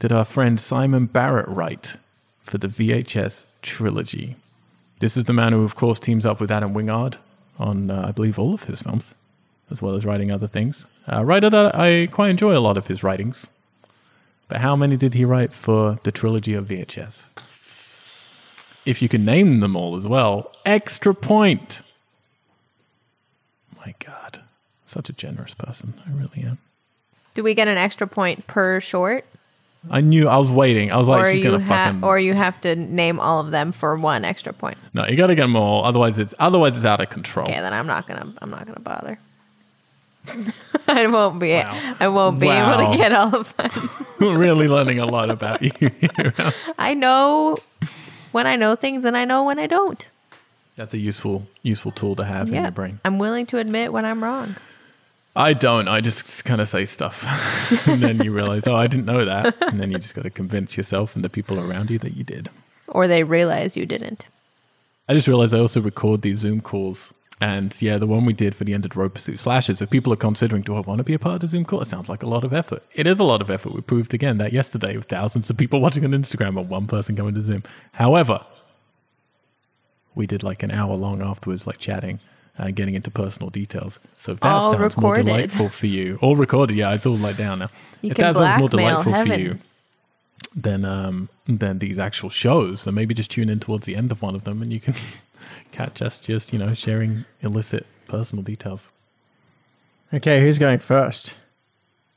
did 0.00 0.10
our 0.10 0.24
friend 0.24 0.58
Simon 0.58 1.06
Barrett 1.06 1.46
write 1.48 1.96
for 2.40 2.58
the 2.58 2.66
VHS 2.66 3.46
trilogy? 3.62 4.34
This 4.98 5.16
is 5.16 5.26
the 5.26 5.32
man 5.32 5.52
who, 5.52 5.62
of 5.64 5.76
course, 5.76 6.00
teams 6.00 6.26
up 6.26 6.40
with 6.40 6.50
Adam 6.50 6.74
Wingard 6.74 7.16
on, 7.58 7.90
uh, 7.90 8.06
I 8.08 8.12
believe, 8.12 8.38
all 8.38 8.54
of 8.54 8.64
his 8.64 8.82
films, 8.82 9.14
as 9.70 9.80
well 9.80 9.94
as 9.94 10.04
writing 10.04 10.30
other 10.30 10.46
things. 10.48 10.86
Uh, 11.10 11.24
writer 11.24 11.50
that 11.50 11.74
I 11.74 12.06
quite 12.06 12.30
enjoy 12.30 12.56
a 12.56 12.60
lot 12.60 12.76
of 12.76 12.86
his 12.88 13.02
writings. 13.02 13.46
But 14.48 14.60
how 14.60 14.74
many 14.74 14.96
did 14.96 15.14
he 15.14 15.24
write 15.24 15.52
for 15.52 15.98
the 16.02 16.10
trilogy 16.10 16.54
of 16.54 16.66
VHS? 16.66 17.26
If 18.84 19.00
you 19.00 19.08
can 19.08 19.24
name 19.24 19.60
them 19.60 19.76
all 19.76 19.96
as 19.96 20.08
well, 20.08 20.52
extra 20.64 21.14
point. 21.14 21.82
My 23.76 23.94
God, 23.98 24.40
such 24.86 25.08
a 25.08 25.12
generous 25.12 25.54
person. 25.54 25.94
I 26.06 26.10
really 26.10 26.42
am. 26.42 26.58
Do 27.34 27.44
we 27.44 27.54
get 27.54 27.68
an 27.68 27.78
extra 27.78 28.06
point 28.06 28.46
per 28.46 28.80
short? 28.80 29.24
I 29.88 30.00
knew 30.00 30.28
I 30.28 30.36
was 30.36 30.50
waiting. 30.50 30.92
I 30.92 30.96
was 30.98 31.08
like, 31.08 31.22
or 31.24 31.30
she's 31.30 31.38
you 31.38 31.50
gonna 31.50 31.62
have 31.62 31.94
fucking 31.94 32.04
or 32.04 32.18
you 32.18 32.34
have 32.34 32.60
to 32.62 32.76
name 32.76 33.18
all 33.18 33.40
of 33.40 33.50
them 33.50 33.72
for 33.72 33.96
one 33.96 34.24
extra 34.24 34.52
point. 34.52 34.76
no. 34.92 35.06
You 35.06 35.16
got 35.16 35.28
to 35.28 35.34
get 35.34 35.44
them 35.44 35.56
all. 35.56 35.86
Otherwise, 35.86 36.18
it's 36.18 36.34
otherwise 36.38 36.76
it's 36.76 36.84
out 36.84 37.00
of 37.00 37.08
control. 37.08 37.46
Okay, 37.48 37.60
then 37.60 37.72
I'm 37.72 37.86
not 37.86 38.06
gonna 38.06 38.34
I'm 38.42 38.50
not 38.50 38.66
gonna 38.66 38.80
bother. 38.80 39.18
I 40.88 41.06
won't 41.06 41.38
be 41.40 41.52
Wow. 41.52 41.94
I 42.00 42.08
won't 42.08 42.38
be 42.40 42.48
able 42.48 42.90
to 42.92 42.96
get 42.98 43.12
all 43.12 43.34
of 43.34 43.56
them. 43.56 43.90
We're 44.20 44.36
really 44.38 44.68
learning 44.68 44.98
a 45.00 45.06
lot 45.06 45.30
about 45.30 45.62
you. 45.62 45.70
here. 45.78 46.34
I 46.78 46.94
know 46.94 47.56
when 48.32 48.46
I 48.46 48.56
know 48.56 48.76
things 48.76 49.04
and 49.04 49.16
I 49.16 49.24
know 49.24 49.44
when 49.44 49.58
I 49.58 49.66
don't. 49.66 50.06
That's 50.76 50.94
a 50.94 50.98
useful 50.98 51.46
useful 51.62 51.92
tool 51.92 52.16
to 52.16 52.24
have 52.24 52.48
in 52.48 52.54
Yeah. 52.54 52.62
your 52.62 52.70
brain. 52.70 53.00
I'm 53.04 53.18
willing 53.18 53.46
to 53.46 53.58
admit 53.58 53.92
when 53.92 54.04
I'm 54.04 54.22
wrong. 54.22 54.56
I 55.36 55.52
don't. 55.52 55.86
I 55.88 56.00
just 56.00 56.44
kind 56.44 56.60
of 56.60 56.68
say 56.68 56.84
stuff, 56.86 57.24
and 57.86 58.02
then 58.02 58.20
you 58.22 58.32
realize, 58.32 58.66
oh, 58.66 58.74
I 58.74 58.88
didn't 58.88 59.06
know 59.06 59.24
that, 59.24 59.54
and 59.62 59.78
then 59.78 59.90
you 59.92 59.98
just 59.98 60.12
got 60.14 60.22
to 60.22 60.30
convince 60.30 60.76
yourself 60.76 61.14
and 61.14 61.24
the 61.24 61.28
people 61.28 61.60
around 61.60 61.88
you 61.88 61.98
that 62.00 62.16
you 62.16 62.24
did. 62.24 62.48
Or 62.88 63.06
they 63.06 63.22
realize 63.22 63.76
you 63.76 63.86
didn't. 63.86 64.26
I 65.08 65.14
just 65.14 65.28
realized 65.28 65.54
I 65.54 65.60
also 65.60 65.80
record 65.80 66.22
these 66.22 66.38
Zoom 66.38 66.60
calls. 66.60 67.14
And 67.40 67.74
yeah, 67.80 67.96
the 67.96 68.06
one 68.06 68.26
we 68.26 68.34
did 68.34 68.54
for 68.54 68.64
the 68.64 68.74
Ended 68.74 68.94
Road 68.94 69.14
Pursuit 69.14 69.38
slashes. 69.38 69.80
If 69.80 69.88
people 69.88 70.12
are 70.12 70.16
considering, 70.16 70.62
do 70.62 70.76
I 70.76 70.80
want 70.80 70.98
to 70.98 71.04
be 71.04 71.14
a 71.14 71.18
part 71.18 71.36
of 71.36 71.40
the 71.40 71.46
Zoom 71.46 71.64
call? 71.64 71.80
It 71.80 71.88
sounds 71.88 72.08
like 72.08 72.22
a 72.22 72.26
lot 72.26 72.44
of 72.44 72.52
effort. 72.52 72.82
It 72.92 73.06
is 73.06 73.18
a 73.18 73.24
lot 73.24 73.40
of 73.40 73.50
effort. 73.50 73.72
We 73.72 73.80
proved 73.80 74.12
again 74.12 74.36
that 74.38 74.52
yesterday 74.52 74.94
with 74.96 75.06
thousands 75.06 75.48
of 75.48 75.56
people 75.56 75.80
watching 75.82 76.04
on 76.04 76.10
Instagram 76.10 76.58
and 76.58 76.68
one 76.68 76.86
person 76.86 77.16
coming 77.16 77.34
to 77.34 77.40
Zoom. 77.40 77.62
However, 77.92 78.44
we 80.14 80.26
did 80.26 80.42
like 80.42 80.62
an 80.62 80.70
hour 80.70 80.94
long 80.94 81.22
afterwards, 81.22 81.66
like 81.66 81.78
chatting 81.78 82.20
and 82.58 82.76
getting 82.76 82.94
into 82.94 83.10
personal 83.10 83.48
details. 83.48 83.98
So 84.18 84.32
if 84.32 84.40
that 84.40 84.52
All 84.52 84.72
sounds 84.72 84.96
more 84.98 85.16
delightful 85.16 85.70
for 85.70 85.86
you, 85.86 86.18
all 86.20 86.36
recorded, 86.36 86.76
yeah, 86.76 86.92
it's 86.92 87.06
all 87.06 87.16
like 87.16 87.38
down 87.38 87.60
now. 87.60 87.70
You 88.02 88.10
if 88.10 88.16
that 88.18 88.36
sounds 88.36 88.60
more 88.60 88.68
delightful 88.68 89.14
for 89.14 89.34
you, 89.34 89.58
than 90.54 90.84
um 90.84 91.28
than 91.46 91.78
these 91.78 91.98
actual 91.98 92.28
shows. 92.28 92.82
So 92.82 92.90
maybe 92.90 93.14
just 93.14 93.30
tune 93.30 93.48
in 93.48 93.60
towards 93.60 93.86
the 93.86 93.96
end 93.96 94.12
of 94.12 94.20
one 94.20 94.34
of 94.34 94.44
them, 94.44 94.62
and 94.62 94.72
you 94.72 94.80
can 94.80 94.94
catch 95.72 96.02
us 96.02 96.18
just 96.18 96.52
you 96.52 96.58
know 96.58 96.74
sharing 96.74 97.24
illicit 97.42 97.86
personal 98.08 98.42
details. 98.42 98.88
Okay, 100.12 100.40
who's 100.40 100.58
going 100.58 100.78
first? 100.78 101.34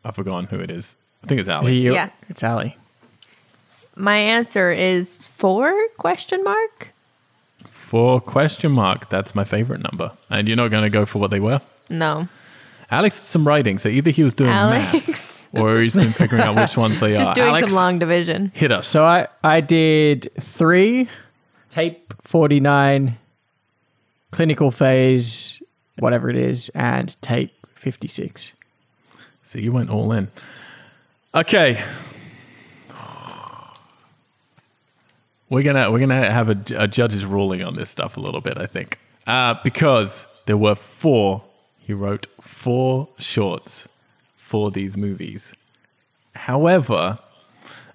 I've 0.04 0.16
forgotten 0.16 0.46
who 0.48 0.60
it 0.60 0.72
is. 0.72 0.96
I 1.24 1.28
think 1.28 1.40
it's 1.40 1.48
Is 1.48 1.50
it 1.50 1.54
Ali. 1.56 1.78
you? 1.78 1.94
Yeah. 1.94 2.10
It's 2.30 2.44
Ali. 2.44 2.76
My 3.96 4.18
answer 4.18 4.72
is 4.72 5.28
four 5.28 5.74
question 5.98 6.44
mark? 6.44 6.90
For 7.66 8.20
question 8.20 8.72
mark, 8.72 9.10
that's 9.10 9.36
my 9.36 9.44
favorite 9.44 9.82
number. 9.84 10.12
And 10.30 10.48
you're 10.48 10.58
not 10.58 10.70
going 10.72 10.84
to 10.84 10.90
go 10.90 11.06
for 11.06 11.20
what 11.20 11.30
they 11.32 11.40
were. 11.40 11.62
No. 11.90 12.28
Alex 12.90 13.16
did 13.20 13.26
some 13.28 13.48
writing, 13.48 13.78
so 13.80 13.88
either 13.90 14.10
he 14.10 14.24
was 14.24 14.34
doing 14.34 14.50
Alex. 14.50 15.08
math 15.08 15.50
or 15.62 15.80
he's 15.80 15.96
been 15.96 16.12
figuring 16.12 16.44
out 16.44 16.56
which 16.56 16.76
ones 16.76 17.00
they 17.00 17.14
Just 17.16 17.32
are. 17.32 17.36
doing 17.36 17.48
Alex, 17.50 17.68
some 17.68 17.76
long 17.76 18.00
division. 18.00 18.52
hit 18.56 18.72
us. 18.72 18.88
So 18.88 19.06
I 19.06 19.28
I 19.44 19.62
did 19.62 20.32
three, 20.40 21.08
tape 21.70 22.14
forty 22.24 22.60
nine, 22.60 23.18
clinical 24.34 24.72
phase, 24.72 25.62
whatever 26.00 26.30
it 26.30 26.36
is, 26.36 26.70
and 26.74 27.20
tape 27.22 27.54
fifty 27.76 28.08
six. 28.08 28.54
So 29.44 29.60
you 29.60 29.72
went 29.72 29.90
all 29.90 30.12
in. 30.12 30.30
Okay. 31.36 31.84
We're 35.50 35.64
gonna 35.64 35.92
we're 35.92 36.00
gonna 36.00 36.32
have 36.32 36.50
a, 36.50 36.58
a 36.76 36.88
judge's 36.88 37.26
ruling 37.26 37.62
on 37.64 37.76
this 37.76 37.90
stuff 37.90 38.18
a 38.18 38.20
little 38.20 38.42
bit, 38.42 38.58
I 38.58 38.66
think, 38.66 38.98
uh, 39.28 39.56
because 39.64 40.26
there 40.48 40.58
were 40.58 40.76
four. 40.76 41.44
He 41.78 41.94
wrote 41.94 42.28
four 42.42 43.10
shorts 43.20 43.88
for 44.36 44.72
these 44.72 44.98
movies. 44.98 45.54
However, 46.36 47.20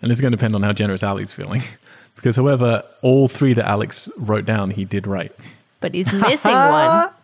and 0.00 0.12
it's 0.12 0.20
going 0.20 0.30
to 0.30 0.36
depend 0.36 0.54
on 0.54 0.62
how 0.62 0.72
generous 0.72 1.02
Ali's 1.02 1.32
feeling, 1.32 1.62
because 2.16 2.36
however, 2.36 2.84
all 3.02 3.28
three 3.28 3.54
that 3.54 3.66
Alex 3.66 4.08
wrote 4.16 4.44
down, 4.44 4.70
he 4.70 4.84
did 4.84 5.06
right. 5.06 5.32
But 5.80 5.94
he's 5.94 6.12
missing 6.12 6.52
one. 6.52 7.10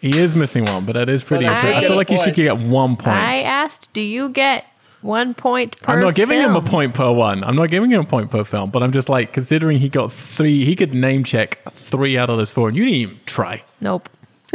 He 0.00 0.16
is 0.16 0.36
missing 0.36 0.64
one, 0.64 0.84
but 0.84 0.92
that 0.92 1.08
is 1.08 1.24
pretty. 1.24 1.44
But 1.44 1.56
I. 1.56 1.78
I, 1.78 1.80
feel 1.80 1.96
like 1.96 2.08
you 2.08 2.22
should 2.22 2.36
get 2.36 2.56
one 2.56 2.94
point. 2.94 3.16
I 3.16 3.40
asked, 3.40 3.92
do 3.92 4.00
you 4.00 4.28
get 4.28 4.64
one 5.00 5.34
point 5.34 5.80
per 5.80 5.92
I'm 5.92 6.00
not 6.00 6.14
giving 6.14 6.40
him 6.40 6.56
a 6.56 6.62
point 6.62 6.94
per 6.94 7.10
one. 7.12 7.44
I'm 7.44 7.54
not 7.54 7.70
giving 7.70 7.90
him 7.90 8.00
a 8.00 8.04
point 8.04 8.30
per 8.30 8.44
film, 8.44 8.70
but 8.70 8.82
I'm 8.82 8.92
just 8.92 9.08
like 9.08 9.32
considering 9.32 9.78
he 9.78 9.88
got 9.88 10.12
three, 10.12 10.64
he 10.64 10.74
could 10.74 10.92
name 10.92 11.24
check 11.24 11.60
three 11.70 12.18
out 12.18 12.30
of 12.30 12.38
those 12.38 12.50
four, 12.50 12.68
and 12.68 12.76
you 12.76 12.84
didn't 12.84 12.96
even 12.96 13.20
try. 13.26 13.62
Nope. 13.80 14.08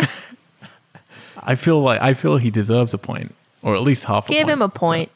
I 1.44 1.56
feel 1.56 1.82
like 1.82 2.02
I 2.02 2.14
feel 2.14 2.38
he 2.38 2.52
deserves 2.52 2.94
a 2.94 2.98
point, 2.98 3.36
or 3.62 3.76
at 3.76 3.82
least 3.82 4.06
half. 4.06 4.26
a 4.26 4.28
point. 4.28 4.40
Give 4.40 4.50
him 4.50 4.62
a 4.62 4.70
point. 4.70 5.12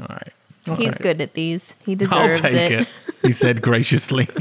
All 0.00 0.06
right, 0.08 0.32
He's 0.78 0.94
Okay. 0.94 1.02
good 1.02 1.20
at 1.20 1.34
these. 1.34 1.74
He 1.84 1.94
deserves 1.94 2.40
I'll 2.40 2.50
take 2.50 2.70
it. 2.70 2.80
it. 2.82 2.88
He 3.22 3.32
said 3.32 3.62
graciously. 3.62 4.28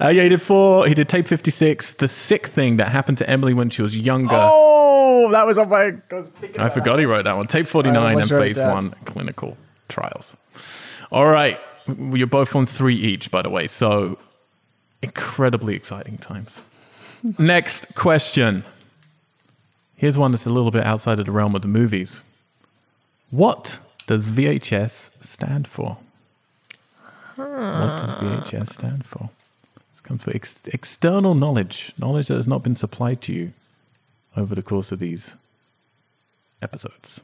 Uh, 0.00 0.08
yeah, 0.08 0.22
he 0.22 0.28
did 0.28 0.42
four. 0.42 0.86
He 0.86 0.94
did 0.94 1.08
tape 1.08 1.26
fifty 1.26 1.50
six. 1.50 1.92
The 1.92 2.08
sick 2.08 2.46
thing 2.46 2.76
that 2.76 2.90
happened 2.90 3.18
to 3.18 3.28
Emily 3.28 3.54
when 3.54 3.68
she 3.70 3.82
was 3.82 3.96
younger. 3.96 4.38
Oh, 4.38 5.30
that 5.32 5.46
was 5.46 5.58
on 5.58 5.68
my. 5.68 5.94
I 6.12 6.66
I 6.66 6.68
forgot 6.68 6.98
he 6.98 7.04
wrote 7.04 7.24
that 7.24 7.36
one. 7.36 7.46
Tape 7.46 7.66
49 7.66 8.18
and 8.20 8.28
phase 8.28 8.56
that. 8.56 8.72
one 8.72 8.94
clinical 9.04 9.56
trials. 9.88 10.36
All 11.10 11.26
right. 11.26 11.58
You're 11.86 12.26
both 12.26 12.54
on 12.54 12.66
three 12.66 12.94
each, 12.94 13.30
by 13.30 13.42
the 13.42 13.48
way. 13.50 13.66
So 13.66 14.18
incredibly 15.02 15.74
exciting 15.74 16.18
times. 16.18 16.60
Next 17.38 17.94
question. 17.94 18.64
Here's 19.96 20.16
one 20.18 20.30
that's 20.30 20.46
a 20.46 20.50
little 20.50 20.70
bit 20.70 20.84
outside 20.84 21.18
of 21.18 21.26
the 21.26 21.32
realm 21.32 21.56
of 21.56 21.62
the 21.62 21.68
movies. 21.68 22.22
What 23.30 23.78
does 24.06 24.30
VHS 24.30 25.10
stand 25.20 25.66
for? 25.66 25.98
What 27.34 27.46
does 27.46 28.10
VHS 28.10 28.68
stand 28.68 29.04
for? 29.04 29.30
It 30.08 30.16
comes 30.16 30.24
for 30.24 30.34
ex- 30.34 30.62
external 30.72 31.34
knowledge, 31.34 31.92
knowledge 31.98 32.28
that 32.28 32.36
has 32.36 32.48
not 32.48 32.62
been 32.62 32.74
supplied 32.74 33.20
to 33.22 33.32
you 33.34 33.52
over 34.38 34.54
the 34.54 34.62
course 34.62 34.90
of 34.90 35.00
these 35.00 35.34
episodes. 36.62 37.20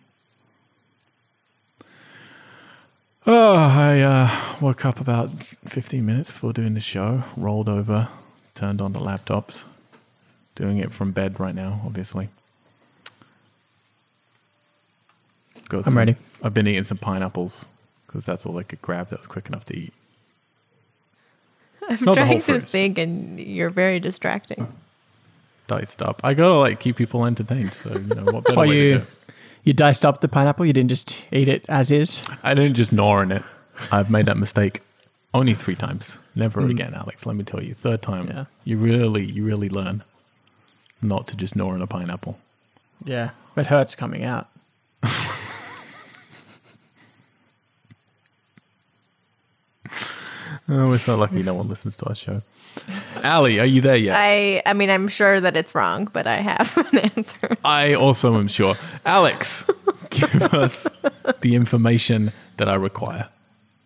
Oh, 3.27 3.55
I 3.55 4.01
uh, 4.01 4.39
woke 4.61 4.85
up 4.85 5.01
about 5.01 5.31
15 5.65 6.05
minutes 6.05 6.31
before 6.31 6.52
doing 6.52 6.74
the 6.74 6.81
show, 6.81 7.24
rolled 7.39 7.70
over, 7.70 8.09
turned 8.55 8.82
on 8.82 8.93
the 8.93 9.01
laptops, 9.01 9.65
doing 10.55 10.77
it 10.77 10.93
from 10.93 11.11
bed 11.12 11.40
right 11.40 11.55
now, 11.55 11.81
obviously. 11.86 12.28
Got 15.70 15.78
I'm 15.78 15.85
some- 15.85 15.97
ready. 15.97 16.16
I've 16.43 16.52
been 16.52 16.69
eating 16.69 16.85
some 16.85 16.98
pineapples 16.98 17.66
because 18.06 18.27
that's 18.27 18.44
all 18.44 18.59
I 18.59 18.62
could 18.62 18.82
grab 18.82 19.09
that 19.09 19.20
was 19.20 19.27
quick 19.27 19.47
enough 19.47 19.65
to 19.65 19.74
eat. 19.74 19.94
I'm 21.90 22.05
Not 22.05 22.15
trying 22.16 22.40
to 22.40 22.61
think, 22.61 22.98
and 22.98 23.39
you're 23.39 23.70
very 23.70 24.01
distracting. 24.01 24.73
Diced 25.66 26.02
up. 26.02 26.20
I 26.23 26.35
gotta 26.35 26.55
like 26.55 26.81
keep 26.81 26.97
people 26.97 27.24
entertained. 27.24 27.73
So 27.73 27.90
you 27.90 28.15
know 28.15 28.24
what 28.24 28.44
better 28.44 28.59
way 28.59 28.66
to 28.66 28.74
you 28.74 28.98
do 28.98 29.02
it? 29.02 29.35
you 29.65 29.73
diced 29.73 30.05
up 30.05 30.20
the 30.20 30.28
pineapple. 30.28 30.66
You 30.66 30.73
didn't 30.73 30.90
just 30.90 31.27
eat 31.32 31.48
it 31.48 31.65
as 31.69 31.90
is. 31.90 32.23
I 32.43 32.55
didn't 32.55 32.74
just 32.74 32.93
gnaw 32.93 33.20
on 33.20 33.32
it. 33.32 33.43
I've 33.90 34.11
made 34.11 34.27
that 34.27 34.36
mistake 34.36 34.81
only 35.32 35.55
three 35.55 35.74
times. 35.74 36.19
Never 36.35 36.62
hmm. 36.62 36.70
again, 36.70 36.94
Alex. 36.94 37.27
Let 37.27 37.36
me 37.36 37.44
tell 37.44 37.62
you. 37.62 37.74
Third 37.74 38.02
time, 38.02 38.28
Yeah. 38.28 38.44
you 38.65 38.77
really, 38.77 39.24
you 39.24 39.44
really 39.44 39.69
learn 39.69 40.05
not 41.02 41.27
to 41.28 41.36
just 41.36 41.56
gnaw 41.56 41.70
on 41.70 41.82
a 41.82 41.86
pineapple. 41.86 42.39
Yeah, 43.05 43.31
it 43.56 43.66
hurts 43.66 43.94
coming 43.94 44.24
out. 44.24 44.48
Oh, 50.69 50.89
we're 50.89 50.99
so 50.99 51.15
lucky 51.16 51.43
no 51.43 51.53
one 51.53 51.69
listens 51.69 51.95
to 51.97 52.07
our 52.07 52.15
show. 52.15 52.41
Ali, 53.23 53.61
are 53.61 53.66
you 53.66 53.82
there 53.82 53.97
yet? 53.97 54.16
I 54.19 54.62
I 54.65 54.73
mean, 54.73 54.89
I'm 54.89 55.09
sure 55.09 55.39
that 55.39 55.57
it's 55.57 55.74
wrong, 55.74 56.09
but 56.11 56.27
I 56.27 56.36
have 56.36 56.74
an 56.93 56.99
answer. 56.99 57.57
I 57.65 57.93
also 57.95 58.36
am 58.36 58.49
sure. 58.49 58.74
Alex, 59.05 59.66
give 60.11 60.43
us 60.55 60.86
the 61.43 61.55
information 61.55 62.32
that 62.57 62.69
I 62.69 62.74
require. 62.77 63.28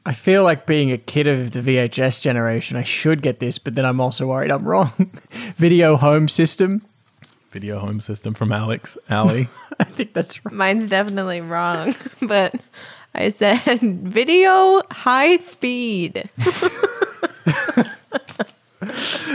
I 0.06 0.12
feel 0.12 0.42
like 0.44 0.66
being 0.66 0.92
a 0.92 0.98
kid 0.98 1.26
of 1.26 1.50
the 1.50 1.60
VHS 1.60 2.22
generation, 2.22 2.76
I 2.76 2.82
should 2.84 3.22
get 3.22 3.40
this, 3.40 3.58
but 3.58 3.74
then 3.74 3.84
I'm 3.84 4.00
also 4.00 4.28
worried 4.28 4.50
I'm 4.50 4.64
wrong. 4.64 5.10
Video 5.56 5.96
home 5.96 6.28
system. 6.28 6.82
Video 7.50 7.78
home 7.80 8.00
system 8.00 8.34
from 8.34 8.52
Alex. 8.52 8.96
Ali. 9.10 9.48
I 9.80 9.84
think 9.84 10.14
that's 10.14 10.44
right. 10.44 10.54
Mine's 10.54 10.88
definitely 10.88 11.40
wrong, 11.40 11.94
but 12.22 12.54
I 13.18 13.30
said 13.30 13.60
video 13.80 14.80
high 14.92 15.36
speed. 15.36 16.30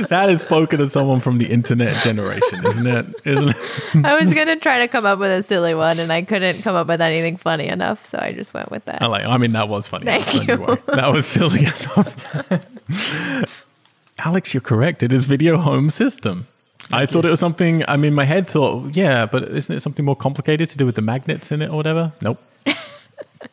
that 0.07 0.29
is 0.29 0.39
spoken 0.39 0.79
to 0.79 0.87
someone 0.87 1.19
from 1.19 1.37
the 1.37 1.47
internet 1.47 2.01
generation, 2.01 2.65
isn't 2.65 2.87
it? 2.87 3.05
Isn't 3.25 3.49
it? 3.49 3.55
I 4.05 4.15
was 4.15 4.33
gonna 4.33 4.55
try 4.55 4.79
to 4.79 4.87
come 4.87 5.05
up 5.05 5.19
with 5.19 5.31
a 5.31 5.43
silly 5.43 5.75
one, 5.75 5.99
and 5.99 6.13
I 6.13 6.21
couldn't 6.21 6.61
come 6.61 6.77
up 6.77 6.87
with 6.87 7.01
anything 7.01 7.35
funny 7.35 7.67
enough, 7.67 8.05
so 8.05 8.17
I 8.21 8.31
just 8.31 8.53
went 8.53 8.71
with 8.71 8.85
that. 8.85 9.01
I 9.01 9.07
like. 9.07 9.25
I 9.25 9.37
mean, 9.37 9.51
that 9.51 9.67
was 9.67 9.89
funny. 9.89 10.05
Thank 10.05 10.47
Don't 10.47 10.61
you. 10.61 10.77
That 10.87 11.11
was 11.11 11.27
silly 11.27 11.65
enough. 11.65 13.65
Alex, 14.19 14.53
you're 14.53 14.61
correct. 14.61 15.03
It 15.03 15.11
is 15.11 15.25
video 15.25 15.57
home 15.57 15.89
system. 15.89 16.47
I 16.89 17.05
thought 17.05 17.25
it 17.25 17.29
was 17.29 17.41
something. 17.41 17.83
I 17.89 17.97
mean, 17.97 18.13
my 18.13 18.23
head 18.23 18.47
thought, 18.47 18.95
yeah, 18.95 19.25
but 19.25 19.43
isn't 19.43 19.75
it 19.75 19.81
something 19.81 20.05
more 20.05 20.15
complicated 20.15 20.69
to 20.69 20.77
do 20.77 20.85
with 20.85 20.95
the 20.95 21.01
magnets 21.01 21.51
in 21.51 21.61
it 21.61 21.69
or 21.69 21.75
whatever? 21.75 22.13
Nope. 22.21 22.39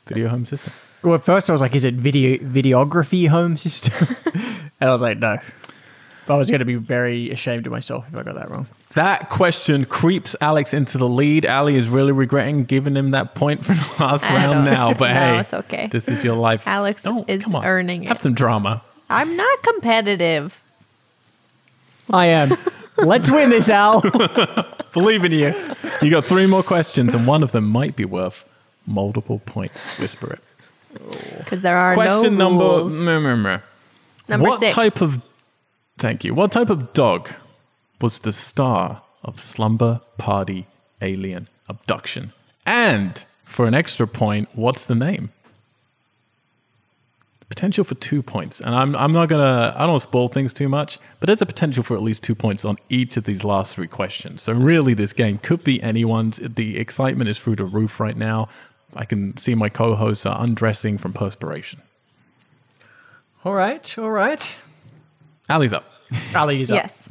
Video 0.07 0.29
home 0.29 0.45
system. 0.47 0.73
Well, 1.03 1.15
at 1.15 1.25
first 1.25 1.49
I 1.49 1.53
was 1.53 1.61
like, 1.63 1.75
is 1.75 1.85
it 1.85 1.95
video 1.95 2.37
videography 2.39 3.29
home 3.29 3.57
system? 3.57 4.17
and 4.35 4.89
I 4.89 4.91
was 4.91 5.03
like, 5.03 5.19
no. 5.19 5.39
I 6.29 6.35
was 6.37 6.49
going 6.49 6.61
to 6.61 6.65
be 6.65 6.77
very 6.77 7.31
ashamed 7.33 7.67
of 7.67 7.73
myself 7.73 8.05
if 8.13 8.17
I 8.17 8.23
got 8.23 8.37
that 8.37 8.51
wrong. 8.51 8.69
That 8.95 9.31
question 9.31 9.85
creeps 9.85 10.37
Alex 10.41 10.73
into 10.73 10.97
the 10.97 11.09
lead. 11.09 11.45
Ali 11.45 11.75
is 11.75 11.89
really 11.89 12.13
regretting 12.13 12.65
giving 12.65 12.95
him 12.95 13.11
that 13.13 13.35
point 13.35 13.65
for 13.65 13.73
the 13.75 13.95
last 14.05 14.25
I 14.25 14.37
round 14.37 14.65
don't- 14.65 14.73
now. 14.75 14.95
But 14.95 15.09
No, 15.09 15.15
hey, 15.15 15.39
it's 15.41 15.55
okay. 15.55 15.89
This 15.91 16.09
is 16.09 16.23
your 16.23 16.37
life. 16.37 16.63
Alex 16.67 17.05
is 17.27 17.45
come 17.45 17.57
on. 17.57 17.65
earning 17.65 18.05
Have 18.05 18.21
some 18.21 18.35
drama. 18.35 18.83
I'm 19.09 19.37
not 19.37 19.63
competitive. 19.65 20.63
I 22.11 22.27
am. 22.27 22.57
Let's 22.97 23.31
win 23.31 23.51
this, 23.51 23.69
Al. 23.69 24.01
Believe 24.93 25.25
in 25.25 25.33
you. 25.33 25.55
You 26.03 26.11
got 26.11 26.25
three 26.27 26.47
more 26.47 26.63
questions, 26.63 27.15
and 27.15 27.27
one 27.27 27.43
of 27.43 27.51
them 27.53 27.65
might 27.65 27.97
be 27.97 28.05
worth 28.05 28.45
multiple 28.87 29.41
points. 29.47 29.99
Whisper 29.99 30.33
it. 30.35 30.41
Because 31.39 31.63
there 31.63 31.77
are 31.77 31.95
Question 31.95 32.37
no 32.37 32.49
number 32.49 32.65
rules. 32.65 32.93
meh, 32.95 33.19
meh, 33.21 33.35
meh. 33.37 33.59
Number 34.29 34.49
what 34.49 34.61
six. 34.61 34.75
type 34.75 35.01
of 35.01 35.21
thank 35.99 36.25
you 36.25 36.33
what 36.35 36.51
type 36.51 36.71
of 36.71 36.93
dog 36.93 37.31
was 38.01 38.21
the 38.21 38.33
star 38.33 39.03
of 39.23 39.39
slumber 39.39 40.01
party 40.19 40.67
alien 41.03 41.47
abduction 41.69 42.33
and 42.65 43.25
for 43.45 43.67
an 43.67 43.75
extra 43.75 44.07
point 44.07 44.49
what's 44.55 44.87
the 44.87 44.95
name 44.95 45.31
potential 47.49 47.83
for 47.83 47.97
two 47.97 48.23
points 48.23 48.61
and 48.61 48.75
i'm, 48.75 48.95
I'm 48.95 49.13
not 49.13 49.29
gonna 49.29 49.73
i 49.77 49.81
don't 49.81 49.91
want 49.91 50.03
to 50.03 50.09
spoil 50.09 50.29
things 50.29 50.53
too 50.53 50.69
much 50.69 50.99
but 51.19 51.27
there's 51.27 51.43
a 51.43 51.47
potential 51.47 51.83
for 51.83 51.97
at 51.97 52.03
least 52.03 52.23
two 52.23 52.37
points 52.37 52.65
on 52.65 52.77
each 52.89 53.17
of 53.17 53.25
these 53.25 53.43
last 53.43 53.75
three 53.75 53.89
questions 53.89 54.41
so 54.43 54.53
really 54.53 54.95
this 54.95 55.13
game 55.13 55.39
could 55.39 55.65
be 55.65 55.83
anyone's 55.83 56.39
the 56.43 56.79
excitement 56.79 57.29
is 57.29 57.39
through 57.39 57.57
the 57.57 57.65
roof 57.65 57.99
right 57.99 58.17
now 58.17 58.49
i 58.95 59.05
can 59.05 59.37
see 59.37 59.55
my 59.55 59.69
co-hosts 59.69 60.27
are 60.27 60.37
undressing 60.43 60.99
from 60.99 61.13
perspiration 61.13 61.81
all 63.45 63.55
right, 63.55 63.97
all 63.99 64.11
right. 64.11 64.57
ali's 65.49 65.73
up 65.73 65.85
Ali's 66.35 66.71
up. 66.71 66.77
Yes. 66.77 67.09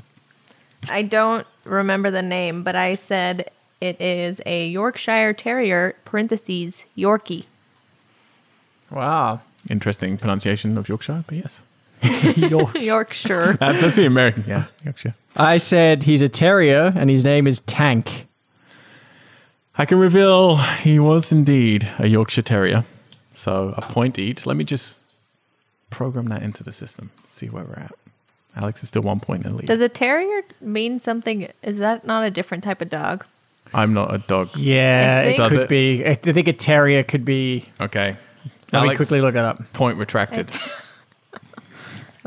I 0.90 1.02
don't 1.04 1.46
remember 1.64 2.12
the 2.12 2.22
name, 2.22 2.64
but 2.64 2.76
I 2.76 2.96
said 2.96 3.50
it 3.82 4.00
is 4.02 4.42
a 4.46 4.68
Yorkshire 4.68 5.34
Terrier, 5.34 5.96
parentheses, 6.06 6.86
Yorkie. 6.98 7.46
Wow. 8.92 9.42
Interesting 9.70 10.18
pronunciation 10.18 10.78
of 10.78 10.88
Yorkshire, 10.90 11.24
but 11.28 11.38
yes. 11.38 11.62
You're- 12.38 12.72
Yorkshire. 12.82 13.58
That's 13.60 13.96
the 13.96 14.06
American, 14.06 14.46
yeah, 14.48 14.66
Yorkshire. 14.84 15.16
I 15.36 15.58
said 15.58 16.04
he's 16.04 16.22
a 16.22 16.30
terrier 16.30 16.92
and 16.96 17.10
his 17.10 17.24
name 17.24 17.46
is 17.48 17.60
Tank. 17.62 18.26
I 19.80 19.86
can 19.86 19.98
reveal 19.98 20.58
he 20.58 21.00
was 21.00 21.32
indeed 21.32 21.90
a 22.00 22.08
Yorkshire 22.08 22.42
Terrier. 22.42 22.84
So 23.34 23.74
a 23.78 23.82
point 23.82 24.20
each. 24.20 24.46
Let 24.46 24.58
me 24.58 24.66
just 24.66 24.98
program 25.90 26.28
that 26.28 26.44
into 26.44 26.64
the 26.64 26.74
system, 26.74 27.12
see 27.28 27.48
where 27.48 27.64
we're 27.64 27.76
at. 27.76 27.94
Alex 28.58 28.84
is 28.84 28.90
still 28.90 29.04
one 29.04 29.22
point 29.22 29.46
in 29.46 29.54
the 29.54 29.58
lead. 29.60 29.68
Does 29.68 29.80
a 29.80 29.88
terrier 29.88 30.42
mean 30.60 31.00
something? 31.00 31.50
Is 31.64 31.78
that 31.78 32.06
not 32.06 32.26
a 32.26 32.30
different 32.30 32.62
type 32.62 32.82
of 32.82 32.90
dog? 32.90 33.26
I'm 33.74 33.94
not 33.94 34.14
a 34.14 34.18
dog. 34.18 34.50
Yeah, 34.58 35.22
it 35.22 35.38
Does 35.38 35.50
could 35.54 35.62
it? 35.62 35.70
be. 35.70 36.06
I 36.06 36.16
think 36.16 36.50
a 36.50 36.54
terrier 36.54 37.02
could 37.04 37.24
be. 37.24 37.64
Okay. 37.80 38.18
Let 38.74 38.86
me 38.86 38.98
quickly 38.98 39.22
look 39.22 39.36
it 39.36 39.46
up. 39.46 39.62
point 39.72 39.98
retracted. 39.98 40.52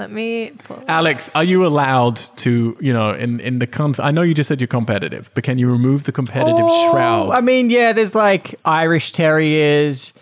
Let 0.03 0.11
me 0.11 0.51
pull. 0.65 0.83
Alex, 0.89 1.31
are 1.33 1.45
you 1.45 1.65
allowed 1.65 2.17
to, 2.39 2.77
you 2.81 2.93
know, 2.93 3.11
in, 3.13 3.39
in 3.39 3.61
the 3.61 3.69
con- 3.69 3.95
I 4.01 4.11
know 4.11 4.23
you 4.23 4.35
just 4.35 4.49
said 4.49 4.61
you're 4.61 4.67
competitive, 4.67 5.31
but 5.33 5.45
can 5.45 5.59
you 5.59 5.71
remove 5.71 6.03
the 6.05 6.11
competitive 6.11 6.57
oh, 6.59 6.91
shroud? 6.91 7.31
I 7.31 7.41
mean, 7.41 7.71
yeah, 7.71 7.93
there's 7.93 8.17
like 8.17 8.57
Irish 8.65 9.13
terriers, 9.13 10.13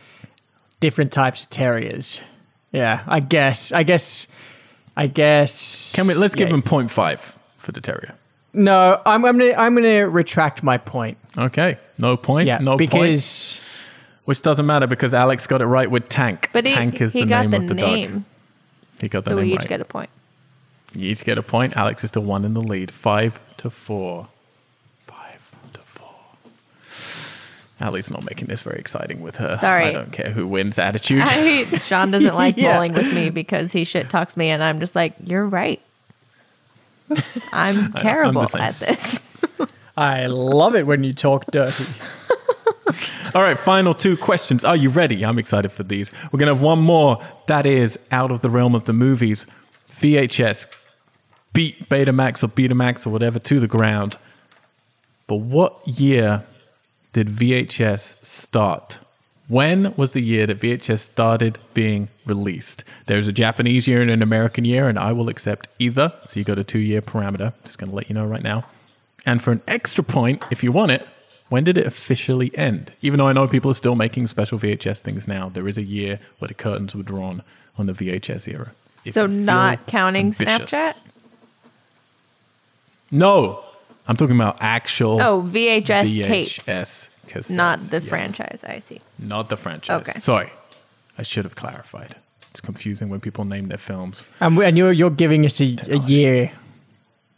different 0.80 1.12
types 1.12 1.44
of 1.44 1.50
terriers. 1.50 2.20
Yeah, 2.72 3.02
I 3.06 3.20
guess. 3.20 3.72
I 3.72 3.82
guess. 3.84 4.26
I 4.98 5.06
guess. 5.06 5.94
Can 5.96 6.06
we, 6.06 6.12
let's 6.12 6.34
give 6.34 6.48
yeah. 6.48 6.56
him 6.56 6.60
point 6.60 6.90
five 6.90 7.34
for 7.56 7.72
the 7.72 7.80
Terrier. 7.80 8.14
No, 8.52 9.00
I'm, 9.06 9.24
I'm 9.24 9.38
gonna. 9.38 9.54
I'm 9.54 9.74
gonna 9.74 10.10
retract 10.10 10.62
my 10.62 10.76
point. 10.76 11.16
Okay. 11.38 11.78
No 11.96 12.18
point. 12.18 12.48
Yeah, 12.48 12.58
no 12.58 12.72
point. 12.72 12.90
because 12.90 13.58
Which 14.26 14.42
doesn't 14.42 14.66
matter 14.66 14.86
because 14.86 15.14
Alex 15.14 15.46
got 15.46 15.62
it 15.62 15.66
right 15.66 15.90
with 15.90 16.10
Tank. 16.10 16.50
But 16.52 16.66
he, 16.66 16.74
Tank 16.74 17.00
is 17.00 17.14
he 17.14 17.22
the 17.22 17.26
got 17.26 17.46
name 17.46 17.50
the 17.52 17.56
of 17.56 17.68
the 17.68 17.74
name. 17.74 18.12
dog. 18.12 18.24
He 19.00 19.08
got 19.08 19.24
the 19.24 19.30
so 19.30 19.36
name 19.36 19.46
we 19.46 19.52
each 19.54 19.60
right. 19.60 19.68
get 19.68 19.80
a 19.80 19.84
point. 19.84 20.10
You 20.94 21.10
each 21.10 21.24
get 21.24 21.38
a 21.38 21.42
point. 21.42 21.76
Alex 21.76 22.02
is 22.04 22.08
still 22.08 22.22
one 22.22 22.44
in 22.44 22.54
the 22.54 22.60
lead. 22.60 22.90
Five 22.92 23.38
to 23.58 23.70
four. 23.70 24.28
Five 25.06 25.50
to 25.74 25.80
four. 25.80 26.14
Ali's 27.80 28.10
not 28.10 28.24
making 28.24 28.48
this 28.48 28.60
very 28.62 28.78
exciting 28.78 29.20
with 29.20 29.36
her. 29.36 29.54
Sorry. 29.54 29.84
I 29.86 29.92
don't 29.92 30.12
care 30.12 30.30
who 30.30 30.46
wins 30.46 30.78
attitude. 30.78 31.22
I, 31.24 31.64
Sean 31.78 32.10
doesn't 32.10 32.34
like 32.34 32.56
Yeah. 32.56 32.74
bowling 32.74 32.92
with 32.94 33.14
me 33.14 33.30
because 33.30 33.72
he 33.72 33.84
shit 33.84 34.10
talks 34.10 34.36
me, 34.36 34.48
and 34.50 34.62
I'm 34.62 34.80
just 34.80 34.94
like, 34.96 35.14
you're 35.24 35.46
right. 35.46 35.80
I'm 37.52 37.92
terrible 37.94 38.46
same. 38.48 38.60
at 38.60 38.78
this. 38.80 39.20
I 39.96 40.26
love 40.26 40.74
it 40.76 40.86
when 40.86 41.02
you 41.04 41.12
talk 41.12 41.50
dirty. 41.50 41.84
All 43.34 43.42
right, 43.42 43.58
final 43.58 43.94
two 43.94 44.16
questions. 44.16 44.64
Are 44.64 44.76
you 44.76 44.90
ready? 44.90 45.24
I'm 45.24 45.38
excited 45.38 45.72
for 45.72 45.82
these. 45.82 46.12
We're 46.32 46.38
going 46.38 46.48
to 46.48 46.54
have 46.54 46.62
one 46.62 46.80
more 46.80 47.22
that 47.46 47.66
is 47.66 47.98
out 48.10 48.30
of 48.30 48.42
the 48.42 48.50
realm 48.50 48.74
of 48.74 48.84
the 48.84 48.92
movies. 48.92 49.46
VHS 49.92 50.66
beat 51.52 51.88
Betamax 51.88 52.42
or 52.42 52.48
Betamax 52.48 53.06
or 53.06 53.10
whatever 53.10 53.38
to 53.38 53.60
the 53.60 53.66
ground. 53.66 54.16
But 55.26 55.36
what 55.36 55.86
year 55.86 56.44
did 57.12 57.28
VHS 57.28 58.24
start? 58.24 58.98
When 59.48 59.94
was 59.96 60.12
the 60.12 60.20
year 60.20 60.46
that 60.46 60.60
VHS 60.60 61.00
started 61.00 61.58
being 61.74 62.08
released? 62.24 62.84
There's 63.06 63.26
a 63.26 63.32
Japanese 63.32 63.88
year 63.88 64.00
and 64.00 64.10
an 64.10 64.22
American 64.22 64.64
year, 64.64 64.88
and 64.88 64.98
I 64.98 65.12
will 65.12 65.28
accept 65.28 65.68
either. 65.80 66.12
So 66.24 66.38
you 66.38 66.44
got 66.44 66.58
a 66.58 66.64
two 66.64 66.78
year 66.78 67.02
parameter. 67.02 67.52
Just 67.64 67.78
going 67.78 67.90
to 67.90 67.96
let 67.96 68.08
you 68.08 68.14
know 68.14 68.26
right 68.26 68.42
now. 68.42 68.64
And 69.26 69.42
for 69.42 69.50
an 69.50 69.62
extra 69.66 70.04
point, 70.04 70.44
if 70.50 70.62
you 70.62 70.72
want 70.72 70.92
it, 70.92 71.06
when 71.50 71.64
did 71.64 71.76
it 71.76 71.86
officially 71.86 72.50
end? 72.56 72.92
Even 73.02 73.18
though 73.18 73.28
I 73.28 73.32
know 73.34 73.46
people 73.46 73.70
are 73.70 73.74
still 73.74 73.94
making 73.96 74.26
special 74.28 74.58
VHS 74.58 75.00
things 75.00 75.28
now, 75.28 75.50
there 75.50 75.68
is 75.68 75.76
a 75.76 75.82
year 75.82 76.18
where 76.38 76.48
the 76.48 76.54
curtains 76.54 76.94
were 76.94 77.02
drawn 77.02 77.42
on 77.76 77.84
the 77.86 77.92
VHS 77.92 78.48
era. 78.48 78.72
If 79.04 79.12
so 79.14 79.26
not 79.26 79.86
counting 79.86 80.26
ambitious. 80.26 80.70
Snapchat. 80.70 80.94
No, 83.10 83.62
I'm 84.06 84.16
talking 84.16 84.36
about 84.36 84.58
actual 84.60 85.20
Oh, 85.22 85.42
VHS, 85.42 85.82
VHS 85.84 86.24
tapes, 86.24 86.68
cassettes. 87.26 87.50
not 87.50 87.78
the 87.80 87.98
yes. 88.00 88.08
franchise. 88.08 88.64
I 88.66 88.78
see. 88.78 89.00
Not 89.18 89.48
the 89.48 89.56
franchise. 89.56 90.08
Okay. 90.08 90.18
Sorry, 90.20 90.50
I 91.18 91.22
should 91.22 91.44
have 91.44 91.56
clarified. 91.56 92.16
It's 92.50 92.60
confusing 92.60 93.08
when 93.08 93.20
people 93.20 93.44
name 93.44 93.68
their 93.68 93.78
films. 93.78 94.26
And, 94.40 94.56
we- 94.56 94.64
and 94.64 94.76
you're 94.76 94.92
you're 94.92 95.10
giving 95.10 95.44
us 95.44 95.60
a, 95.60 95.76
a 95.88 95.98
year 95.98 96.52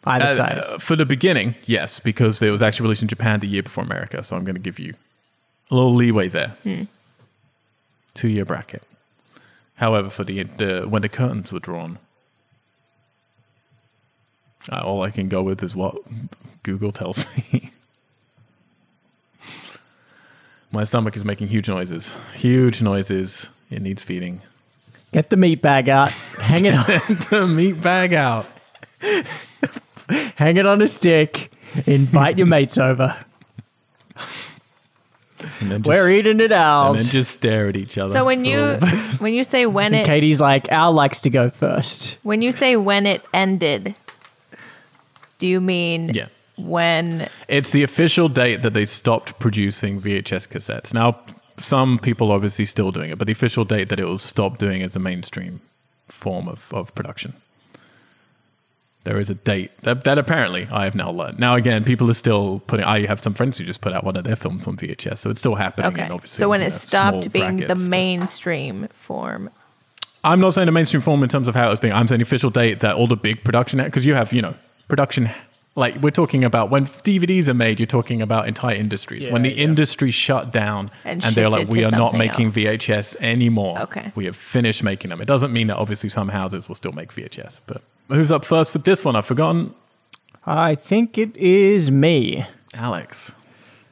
either 0.05 0.25
Uh, 0.25 0.29
side. 0.29 0.59
uh, 0.59 0.79
for 0.79 0.97
the 0.97 1.07
beginning, 1.07 1.55
yes, 1.65 2.01
because 2.01 2.41
it 2.43 2.51
was 2.51 2.63
actually 2.63 2.85
released 2.85 3.03
in 3.03 3.09
Japan 3.09 3.41
the 3.41 3.47
year 3.49 3.63
before 3.63 3.85
America. 3.85 4.23
So 4.23 4.37
I'm 4.37 4.45
going 4.45 4.57
to 4.57 4.61
give 4.61 4.79
you 4.79 4.95
a 5.71 5.75
little 5.75 5.95
leeway 5.95 6.29
there. 6.29 6.57
Two 8.15 8.29
year 8.29 8.45
bracket. 8.45 8.83
However, 9.77 10.11
for 10.11 10.25
the, 10.25 10.43
the 10.45 10.83
when 10.89 11.03
the 11.03 11.09
curtains 11.09 11.51
were 11.53 11.59
drawn, 11.61 11.99
uh, 14.71 14.81
all 14.81 15.03
I 15.03 15.11
can 15.11 15.29
go 15.29 15.43
with 15.43 15.63
is 15.63 15.75
what 15.75 15.97
Google 16.63 16.93
tells 16.93 17.25
me. 17.37 17.71
My 20.71 20.85
stomach 20.85 21.17
is 21.17 21.25
making 21.25 21.49
huge 21.49 21.69
noises. 21.69 22.15
Huge 22.35 22.81
noises. 22.81 23.49
It 23.71 23.83
needs 23.83 24.03
feeding. 24.03 24.41
Get 25.13 25.29
the 25.31 25.37
meat 25.37 25.61
bag 25.61 25.89
out. 25.89 26.11
Hang 26.41 26.65
it 26.65 26.75
on, 26.77 27.17
the 27.31 27.47
meat 27.47 27.81
bag 27.83 28.15
out. 28.15 28.47
hang 30.37 30.57
it 30.57 30.67
on 30.67 30.83
a 30.83 30.87
stick. 30.89 31.51
Invite 31.87 32.39
your 32.39 32.47
mates 32.47 32.79
over. 32.79 33.17
And 35.61 35.73
then 35.73 35.83
just, 35.83 35.89
We're 35.89 36.09
eating 36.09 36.39
it 36.41 36.53
out, 36.53 36.91
and 36.91 36.99
then 37.01 37.07
just 37.07 37.33
stare 37.33 37.69
at 37.69 37.77
each 37.77 37.99
other. 37.99 38.13
So 38.13 38.25
when 38.25 38.45
you 38.45 38.75
when 39.19 39.35
you 39.35 39.43
say 39.43 39.67
when 39.67 39.93
it 39.95 40.07
Katie's 40.07 40.41
like, 40.41 40.71
Al 40.71 40.93
likes 40.93 41.21
to 41.23 41.31
go 41.31 41.51
first. 41.51 42.17
when 42.23 42.43
you 42.43 42.53
say 42.53 42.77
when 42.77 43.07
it 43.07 43.23
ended, 43.35 43.95
do 45.39 45.49
you 45.49 45.61
mean 45.61 46.11
Yeah. 46.11 46.27
when? 46.57 47.29
It's 47.49 47.73
the 47.73 47.83
official 47.83 48.29
date 48.29 48.63
that 48.63 48.73
they 48.73 48.85
stopped 48.85 49.39
producing 49.41 50.01
VHS 50.01 50.49
cassettes. 50.49 50.95
Now, 50.95 51.19
some 51.57 51.99
people 51.99 52.31
obviously 52.31 52.65
still 52.65 52.93
doing 52.93 53.11
it, 53.11 53.19
but 53.19 53.27
the 53.27 53.33
official 53.33 53.65
date 53.65 53.89
that 53.89 53.99
it 53.99 54.05
will 54.05 54.19
stop 54.19 54.59
doing 54.59 54.83
as 54.83 54.95
a 54.95 55.01
mainstream 55.01 55.61
form 56.09 56.47
of, 56.47 56.69
of 56.73 56.95
production. 56.95 57.35
There 59.05 59.19
is 59.19 59.29
a 59.31 59.35
date 59.35 59.73
that, 59.83 60.05
that 60.05 60.17
apparently 60.17 60.69
I 60.71 60.85
have 60.85 60.95
now 60.95 61.11
learned. 61.11 61.41
Now 61.41 61.57
again, 61.57 61.83
people 61.83 62.09
are 62.09 62.15
still 62.15 62.61
putting. 62.69 62.85
I 62.87 63.07
have 63.07 63.19
some 63.19 63.35
friends 63.35 63.59
who 63.59 63.65
just 63.65 63.81
put 63.81 63.93
out 63.93 64.05
one 64.05 64.17
of 64.17 64.23
their 64.23 64.37
films 64.37 64.67
on 64.69 64.77
VHS, 64.77 65.19
so 65.19 65.31
it's 65.31 65.41
still 65.41 65.57
happening. 65.57 66.13
Okay. 66.13 66.27
So 66.27 66.49
when 66.49 66.63
it 66.63 66.71
stopped 66.73 67.33
being 67.33 67.57
the 67.57 67.67
brackets. 67.67 67.81
mainstream 67.81 68.89
form. 68.93 69.51
I'm 70.25 70.39
not 70.39 70.55
saying 70.55 70.67
the 70.67 70.73
mainstream 70.73 71.01
form 71.01 71.25
in 71.25 71.29
terms 71.29 71.49
of 71.49 71.57
how 71.57 71.67
it 71.67 71.71
was 71.71 71.81
being. 71.81 71.93
I'm 71.93 72.07
saying 72.07 72.21
the 72.21 72.23
official 72.23 72.51
date 72.51 72.79
that 72.81 72.95
all 72.95 73.09
the 73.09 73.17
big 73.17 73.43
production 73.43 73.83
because 73.83 74.07
you 74.07 74.15
have 74.15 74.33
you 74.33 74.43
know 74.43 74.55
production. 74.89 75.31
Like 75.75 75.97
we're 76.03 76.11
talking 76.11 76.45
about 76.45 76.71
when 76.71 76.87
DVDs 76.87 77.49
are 77.49 77.55
made, 77.55 77.81
you're 77.81 77.87
talking 77.87 78.21
about 78.21 78.47
entire 78.47 78.77
industries. 78.77 79.29
when 79.31 79.41
the 79.43 79.49
Yeah, 79.49 79.57
yeah. 79.57 79.65
industry 79.65 80.11
shut 80.11 80.53
down 80.53 80.91
And 81.03 81.25
and, 81.25 81.35
they're 81.35 81.49
like, 81.49 81.71
we 81.71 81.83
are 81.83 81.91
not 81.91 82.15
making 82.15 82.47
else." 82.47 82.55
VHS 82.57 83.17
anymore. 83.21 83.81
Okay. 83.81 84.13
we 84.15 84.27
have 84.27 84.37
finished 84.37 84.83
making 84.83 85.09
them. 85.09 85.21
It 85.23 85.25
doesn't 85.25 85.51
mean 85.51 85.69
that 85.69 85.79
obviously 85.79 86.11
some 86.11 86.29
houses 86.29 86.69
will 86.69 86.75
still 86.75 86.93
make 86.93 87.11
VHS. 87.13 87.61
But 87.67 87.83
who's 88.09 88.31
up 88.31 88.45
first 88.45 88.73
with 88.75 88.85
this 88.85 89.05
one? 89.05 89.17
I've 89.17 89.27
forgotten. 89.27 89.75
I 90.47 90.75
think 90.75 91.19
it 91.19 91.37
is 91.37 91.91
me. 91.91 92.45
Alex, 92.75 93.33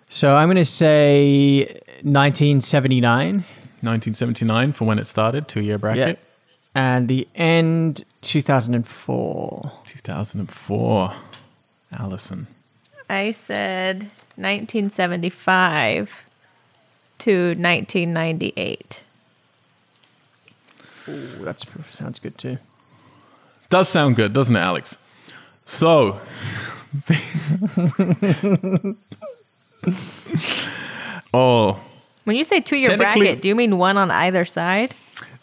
So 0.08 0.36
I'm 0.36 0.48
going 0.48 0.56
to 0.56 0.64
say 0.64 1.80
1979 2.02 3.44
1979 3.82 4.72
for 4.72 4.84
when 4.86 4.98
it 4.98 5.06
started, 5.06 5.46
two 5.48 5.60
year 5.62 5.78
bracket. 5.78 6.18
and 6.74 7.08
the 7.08 7.26
end 7.34 8.04
2004. 8.22 9.72
2004. 9.86 11.14
Allison. 11.92 12.46
I 13.08 13.30
said 13.32 14.10
1975 14.36 16.24
to 17.18 17.32
1998. 17.54 19.02
Ooh, 21.08 21.44
that 21.44 21.60
sounds 21.88 22.18
good 22.18 22.36
too. 22.38 22.58
Does 23.70 23.88
sound 23.88 24.16
good, 24.16 24.32
doesn't 24.32 24.54
it, 24.54 24.60
Alex? 24.60 24.96
So, 25.64 26.20
oh, 31.32 31.80
When 32.24 32.36
you 32.36 32.44
say 32.44 32.60
two 32.60 32.76
year 32.76 32.96
bracket, 32.96 33.40
do 33.42 33.48
you 33.48 33.54
mean 33.54 33.78
one 33.78 33.96
on 33.96 34.10
either 34.10 34.44
side? 34.44 34.94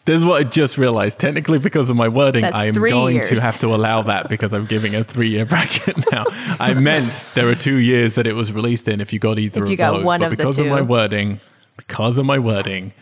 this 0.06 0.20
is 0.20 0.26
what 0.26 0.40
I 0.40 0.44
just 0.44 0.78
realized. 0.78 1.20
Technically, 1.20 1.60
because 1.60 1.90
of 1.90 1.98
my 1.98 2.08
wording, 2.08 2.42
That's 2.44 2.56
I 2.56 2.68
am 2.68 2.74
going 2.74 3.18
years. 3.18 3.28
to 3.30 3.42
have 3.42 3.60
to 3.60 3.76
allow 3.76 4.02
that 4.04 4.30
because 4.30 4.54
I'm 4.54 4.66
giving 4.66 4.96
a 4.96 5.04
three-year 5.04 5.46
bracket 5.52 5.98
now. 6.14 6.24
I 6.62 6.74
meant 6.74 7.26
there 7.36 7.50
are 7.50 7.56
two 7.56 7.80
years 7.80 8.16
that 8.16 8.26
it 8.26 8.32
was 8.34 8.54
released 8.54 8.88
in. 8.88 9.02
If 9.02 9.12
you 9.12 9.20
got 9.20 9.38
either 9.38 9.64
If 9.64 9.70
you 9.70 9.74
of 9.74 9.78
got 9.78 9.92
those, 9.98 10.06
one 10.06 10.20
but 10.22 10.32
of 10.32 10.38
because 10.38 10.60
of 10.60 10.68
my 10.68 10.80
wording, 10.82 11.42
because 11.76 12.18
of 12.18 12.26
my 12.26 12.40
wording, 12.40 12.94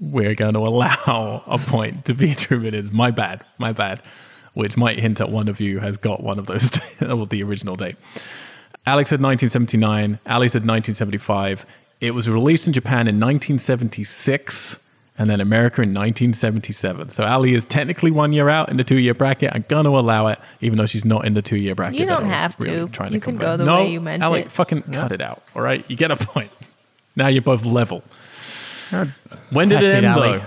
we're 0.00 0.34
going 0.34 0.52
to 0.52 0.60
allow 0.60 1.42
a 1.46 1.56
point 1.56 2.04
to 2.04 2.14
be 2.14 2.30
attributed. 2.30 2.92
My 2.92 3.10
bad, 3.10 3.42
my 3.56 3.72
bad. 3.72 4.02
Which 4.54 4.76
might 4.76 4.98
hint 4.98 5.20
at 5.20 5.30
one 5.30 5.48
of 5.48 5.60
you 5.60 5.78
has 5.78 5.96
got 5.96 6.22
one 6.22 6.38
of 6.38 6.46
those, 6.46 6.68
or 7.02 7.26
the 7.26 7.42
original 7.42 7.76
date. 7.76 7.96
Alex 8.86 9.10
said 9.10 9.20
1979. 9.22 10.18
Ali 10.26 10.48
said 10.48 10.62
1975. 10.62 11.64
It 12.00 12.12
was 12.12 12.28
released 12.28 12.66
in 12.66 12.72
Japan 12.72 13.06
in 13.06 13.20
1976 13.20 14.78
and 15.18 15.28
then 15.28 15.40
America 15.40 15.82
in 15.82 15.90
1977. 15.90 17.10
So 17.10 17.24
Ali 17.24 17.54
is 17.54 17.66
technically 17.66 18.10
one 18.10 18.32
year 18.32 18.48
out 18.48 18.70
in 18.70 18.78
the 18.78 18.84
two 18.84 18.98
year 18.98 19.12
bracket. 19.12 19.50
I'm 19.54 19.66
going 19.68 19.84
to 19.84 19.90
allow 19.90 20.28
it, 20.28 20.38
even 20.62 20.78
though 20.78 20.86
she's 20.86 21.04
not 21.04 21.26
in 21.26 21.34
the 21.34 21.42
two 21.42 21.56
year 21.58 21.74
bracket. 21.74 22.00
You 22.00 22.06
that 22.06 22.12
don't 22.12 22.24
I 22.24 22.28
was 22.28 22.34
have 22.36 22.56
really 22.58 22.86
to. 22.86 22.88
Trying 22.88 23.12
You 23.12 23.20
to 23.20 23.24
can 23.24 23.34
confirm. 23.38 23.50
go 23.52 23.56
the 23.58 23.64
no, 23.66 23.76
way 23.76 23.90
you 23.92 24.00
meant 24.00 24.22
it. 24.22 24.26
Ali, 24.26 24.40
it. 24.40 24.50
fucking 24.50 24.82
cut 24.82 25.12
it 25.12 25.20
out. 25.20 25.42
All 25.54 25.60
right. 25.62 25.84
You 25.88 25.96
get 25.96 26.10
a 26.10 26.16
point. 26.16 26.50
Now 27.16 27.26
you're 27.28 27.42
both 27.42 27.64
level. 27.66 28.02
Uh, 28.90 29.06
when 29.50 29.68
did 29.68 29.82
That's 29.82 29.92
it 29.92 29.98
it, 29.98 30.04
end, 30.04 30.18
Ali. 30.18 30.38
though? 30.38 30.44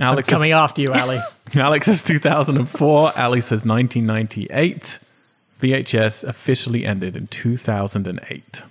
Alex 0.00 0.28
Coming 0.28 0.48
is, 0.48 0.54
after 0.54 0.82
you, 0.82 0.88
Ali. 0.92 1.20
Alex 1.54 1.88
is 1.88 2.02
2004. 2.02 3.18
Ali 3.18 3.40
says 3.40 3.64
1998. 3.64 4.98
VHS 5.60 6.24
officially 6.24 6.84
ended 6.84 7.16
in 7.16 7.26
2008. 7.26 8.62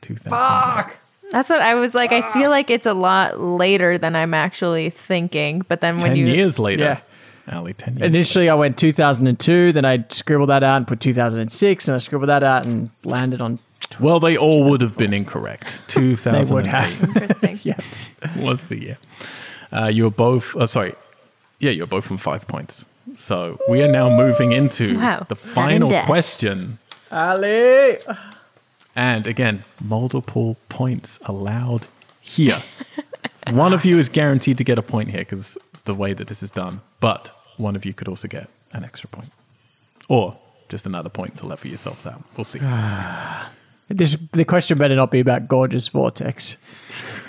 2008. 0.00 0.96
That's 1.30 1.48
what 1.48 1.60
I 1.60 1.74
was 1.74 1.94
like. 1.94 2.12
I 2.12 2.32
feel 2.32 2.50
like 2.50 2.70
it's 2.70 2.86
a 2.86 2.94
lot 2.94 3.40
later 3.40 3.98
than 3.98 4.14
I'm 4.14 4.34
actually 4.34 4.90
thinking. 4.90 5.64
But 5.68 5.80
then 5.80 5.96
when 5.96 6.08
10 6.08 6.16
you 6.16 6.26
years 6.26 6.58
later. 6.58 6.84
Yeah. 6.84 7.00
Ali, 7.56 7.74
10 7.74 7.96
years 7.96 8.06
Initially, 8.06 8.48
I 8.48 8.54
went 8.54 8.78
2002. 8.78 9.72
Then 9.72 9.84
I 9.84 10.04
scribbled 10.08 10.48
that 10.48 10.62
out 10.62 10.78
and 10.78 10.86
put 10.86 11.00
2006, 11.00 11.88
and 11.88 11.94
I 11.94 11.98
scribbled 11.98 12.30
that 12.30 12.42
out 12.42 12.64
and 12.64 12.90
landed 13.04 13.40
on. 13.40 13.58
later. 13.90 14.02
Well, 14.02 14.20
they 14.20 14.36
all 14.36 14.64
would 14.70 14.80
have 14.80 14.96
been 14.96 15.12
incorrect. 15.12 15.82
2008 15.88 16.54
would 16.54 16.66
have. 16.66 17.02
interesting. 17.02 17.60
Yeah. 17.64 17.80
was 18.36 18.64
the 18.64 18.80
year. 18.80 18.98
Uh, 19.74 19.86
you 19.88 20.04
were 20.04 20.10
both, 20.10 20.54
oh, 20.56 20.66
sorry. 20.66 20.94
Yeah, 21.58 21.70
you're 21.70 21.86
both 21.86 22.04
from 22.04 22.18
five 22.18 22.46
points. 22.46 22.84
So 23.16 23.58
we 23.68 23.82
are 23.82 23.88
now 23.90 24.08
moving 24.08 24.52
into 24.52 24.96
Wow, 24.98 25.26
the 25.28 25.36
sudden 25.36 25.70
final 25.70 25.90
death. 25.90 26.06
question. 26.06 26.78
Ali. 27.10 27.98
And 28.96 29.26
again, 29.26 29.64
multiple 29.80 30.56
points 30.68 31.18
allowed 31.24 31.86
here. 32.20 32.62
one 33.50 33.72
of 33.72 33.84
you 33.84 33.98
is 33.98 34.08
guaranteed 34.08 34.58
to 34.58 34.64
get 34.64 34.78
a 34.78 34.82
point 34.82 35.10
here 35.10 35.20
because 35.20 35.58
the 35.84 35.94
way 35.94 36.12
that 36.12 36.28
this 36.28 36.42
is 36.42 36.50
done, 36.50 36.80
but 37.00 37.30
one 37.56 37.76
of 37.76 37.84
you 37.84 37.92
could 37.92 38.08
also 38.08 38.26
get 38.28 38.48
an 38.72 38.84
extra 38.84 39.08
point 39.08 39.30
or 40.08 40.36
just 40.68 40.86
another 40.86 41.08
point 41.10 41.36
to 41.38 41.46
level 41.46 41.68
yourselves 41.68 42.06
out. 42.06 42.22
We'll 42.36 42.44
see. 42.44 42.60
This 43.90 44.16
the 44.32 44.46
question 44.46 44.78
better 44.78 44.96
not 44.96 45.10
be 45.10 45.20
about 45.20 45.46
gorgeous 45.46 45.88
vortex. 45.88 46.56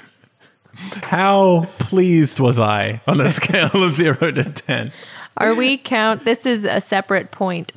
How 1.03 1.68
pleased 1.80 2.39
was 2.39 2.60
I 2.60 3.02
on 3.07 3.22
a 3.22 3.30
scale 3.31 3.69
of 3.73 3.95
zero 3.95 4.31
to 4.31 4.43
10? 4.43 4.91
Are 5.38 5.53
we 5.53 5.77
count? 5.77 6.26
This 6.26 6.45
is 6.45 6.64
a 6.64 6.80
separate 6.81 7.31
point 7.31 7.72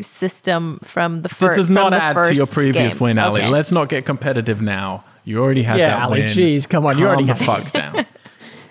system 0.00 0.80
from 0.82 1.18
the 1.20 1.28
first. 1.28 1.56
This 1.56 1.66
does 1.66 1.70
not 1.70 1.92
add 1.92 2.14
to 2.24 2.34
your 2.34 2.46
previous 2.46 2.94
game. 2.94 3.04
win, 3.04 3.18
Ali. 3.18 3.42
Okay. 3.42 3.50
Let's 3.50 3.70
not 3.72 3.88
get 3.88 4.04
competitive 4.06 4.62
now. 4.62 5.04
You 5.24 5.42
already 5.42 5.62
had 5.62 5.78
Yeah, 5.78 5.88
that 5.90 6.02
Ali, 6.04 6.20
win. 6.20 6.28
jeez, 6.28 6.66
come 6.68 6.86
on, 6.86 6.96
you 6.98 7.06
already 7.06 7.24
the 7.24 7.34
fuck 7.34 7.70
down. 7.72 8.06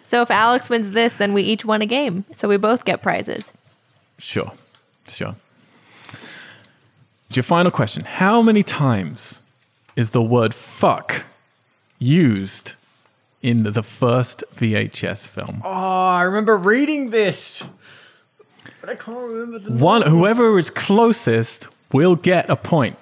So 0.03 0.22
if 0.22 0.31
Alex 0.31 0.69
wins 0.69 0.91
this, 0.91 1.14
then 1.14 1.34
we 1.34 1.44
each 1.44 1.65
won 1.65 1.81
a 1.81 1.85
game. 1.85 2.23
So 2.34 2.48
we 2.48 2.57
both 2.57 2.85
get 2.85 3.03
prizes. 3.03 3.52
Sure, 4.18 4.52
sure. 5.07 5.35
Your 7.31 7.44
final 7.44 7.72
question: 7.72 8.03
How 8.06 8.41
many 8.41 8.64
times 8.64 9.39
is 9.95 10.11
the 10.11 10.22
word 10.22 10.53
"fuck" 10.56 11.26
used 11.99 12.73
in 13.48 13.64
the 13.64 13.82
first 13.82 14.44
VHS 14.57 15.26
film? 15.26 15.61
Oh, 15.64 15.69
I 15.69 16.24
remember 16.24 16.57
reading 16.57 17.11
this, 17.11 17.65
but 18.82 18.90
I 18.90 18.95
can't 18.95 19.18
remember 19.18 19.60
the. 19.60 19.72
One, 19.72 20.02
whoever 20.02 20.60
is 20.60 20.69
closest 20.69 21.68
will 21.94 22.18
get 22.18 22.49
a 22.49 22.57
point. 22.57 22.98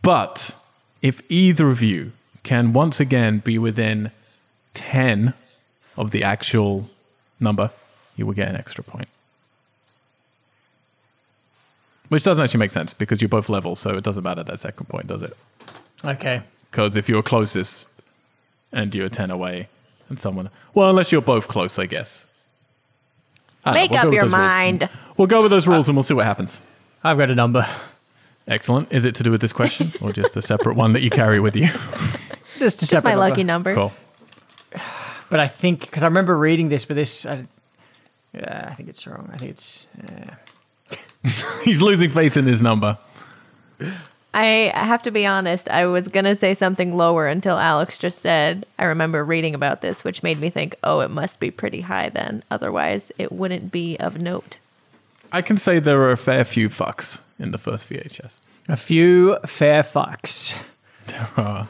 But 0.00 0.54
if 1.02 1.20
either 1.28 1.70
of 1.70 1.82
you 1.82 2.12
can 2.44 2.72
once 2.72 3.00
again 3.00 3.40
be 3.40 3.58
within 3.58 4.12
10 4.74 5.34
of 5.96 6.12
the 6.12 6.22
actual 6.22 6.88
number, 7.40 7.72
you 8.14 8.26
will 8.26 8.34
get 8.34 8.48
an 8.48 8.54
extra 8.54 8.84
point. 8.84 9.08
Which 12.10 12.22
doesn't 12.22 12.44
actually 12.44 12.60
make 12.60 12.70
sense 12.70 12.92
because 12.92 13.20
you're 13.20 13.28
both 13.28 13.48
level, 13.48 13.74
so 13.74 13.90
it 13.96 14.04
doesn't 14.04 14.22
matter 14.22 14.44
that 14.44 14.60
second 14.60 14.86
point, 14.86 15.08
does 15.08 15.22
it? 15.22 15.36
Okay. 16.04 16.42
Because 16.70 16.94
if 16.94 17.08
you're 17.08 17.24
closest 17.24 17.88
and 18.76 18.94
you're 18.94 19.08
10 19.08 19.30
away 19.32 19.68
and 20.08 20.20
someone, 20.20 20.50
well, 20.74 20.90
unless 20.90 21.10
you're 21.10 21.20
both 21.22 21.48
close, 21.48 21.78
I 21.78 21.86
guess. 21.86 22.24
I 23.64 23.70
don't 23.70 23.74
know, 23.74 23.80
Make 23.80 23.90
we'll 23.90 23.98
up 24.00 24.04
your 24.04 24.22
those 24.24 24.32
rules. 24.32 24.32
mind. 24.32 24.88
We'll 25.16 25.26
go 25.26 25.42
with 25.42 25.50
those 25.50 25.66
rules 25.66 25.88
and 25.88 25.96
we'll 25.96 26.04
see 26.04 26.14
what 26.14 26.26
happens. 26.26 26.60
I've 27.02 27.18
got 27.18 27.30
a 27.30 27.34
number. 27.34 27.66
Excellent. 28.46 28.92
Is 28.92 29.04
it 29.04 29.14
to 29.16 29.22
do 29.24 29.30
with 29.32 29.40
this 29.40 29.52
question 29.52 29.92
or 30.00 30.12
just 30.12 30.36
a 30.36 30.42
separate 30.42 30.76
one 30.76 30.92
that 30.92 31.00
you 31.02 31.10
carry 31.10 31.40
with 31.40 31.56
you? 31.56 31.68
Just 32.58 32.78
a 32.78 32.80
Just 32.86 32.90
separate 32.90 33.10
my 33.10 33.14
lucky 33.16 33.44
number. 33.44 33.74
number. 33.74 33.92
Cool. 34.72 34.80
But 35.28 35.40
I 35.40 35.48
think 35.48 35.80
because 35.80 36.02
I 36.02 36.06
remember 36.06 36.34
reading 36.36 36.68
this, 36.70 36.86
but 36.86 36.94
this, 36.94 37.26
I, 37.26 37.44
yeah, 38.32 38.68
I 38.70 38.74
think 38.74 38.88
it's 38.88 39.06
wrong. 39.06 39.28
I 39.32 39.36
think 39.36 39.50
it's. 39.50 39.86
Uh, 40.02 41.30
He's 41.64 41.82
losing 41.82 42.10
faith 42.10 42.36
in 42.36 42.46
his 42.46 42.62
number. 42.62 42.96
I 44.38 44.70
have 44.74 45.02
to 45.04 45.10
be 45.10 45.24
honest. 45.24 45.66
I 45.70 45.86
was 45.86 46.08
gonna 46.08 46.34
say 46.34 46.52
something 46.52 46.94
lower 46.94 47.26
until 47.26 47.56
Alex 47.56 47.96
just 47.96 48.18
said. 48.18 48.66
I 48.78 48.84
remember 48.84 49.24
reading 49.24 49.54
about 49.54 49.80
this, 49.80 50.04
which 50.04 50.22
made 50.22 50.38
me 50.38 50.50
think, 50.50 50.76
oh, 50.84 51.00
it 51.00 51.10
must 51.10 51.40
be 51.40 51.50
pretty 51.50 51.80
high 51.80 52.10
then. 52.10 52.42
Otherwise, 52.50 53.10
it 53.16 53.32
wouldn't 53.32 53.72
be 53.72 53.96
of 53.96 54.20
note. 54.20 54.58
I 55.32 55.40
can 55.40 55.56
say 55.56 55.78
there 55.78 56.02
are 56.02 56.12
a 56.12 56.18
fair 56.18 56.44
few 56.44 56.68
fucks 56.68 57.18
in 57.38 57.50
the 57.52 57.58
first 57.58 57.88
VHS. 57.88 58.36
a 58.68 58.76
few 58.76 59.38
fair 59.46 59.82
fucks. 59.82 60.56
There 61.06 61.28
are 61.36 61.68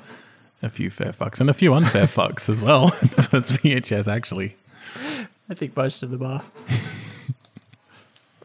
a 0.62 0.70
few 0.70 0.90
fair 0.90 1.12
fucks 1.12 1.40
and 1.40 1.48
a 1.48 1.54
few 1.54 1.72
unfair 1.74 2.06
fucks 2.06 2.48
as 2.48 2.60
well 2.60 2.86
in 3.02 3.10
the 3.14 3.22
first 3.22 3.52
VHS, 3.62 4.12
actually. 4.12 4.56
I 5.48 5.54
think 5.54 5.76
most 5.76 6.02
of 6.02 6.10
them 6.10 6.24
are. 6.24 6.42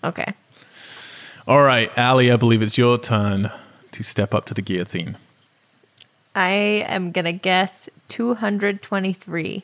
Okay. 0.03 0.33
All 1.47 1.63
right, 1.63 1.95
Ali, 1.97 2.31
I 2.31 2.35
believe 2.35 2.61
it's 2.61 2.77
your 2.77 2.97
turn 2.97 3.49
to 3.91 4.03
step 4.03 4.33
up 4.33 4.45
to 4.45 4.53
the 4.53 4.61
guillotine. 4.61 5.17
I 6.35 6.49
am 6.87 7.11
gonna 7.11 7.33
guess 7.33 7.89
223. 8.07 9.63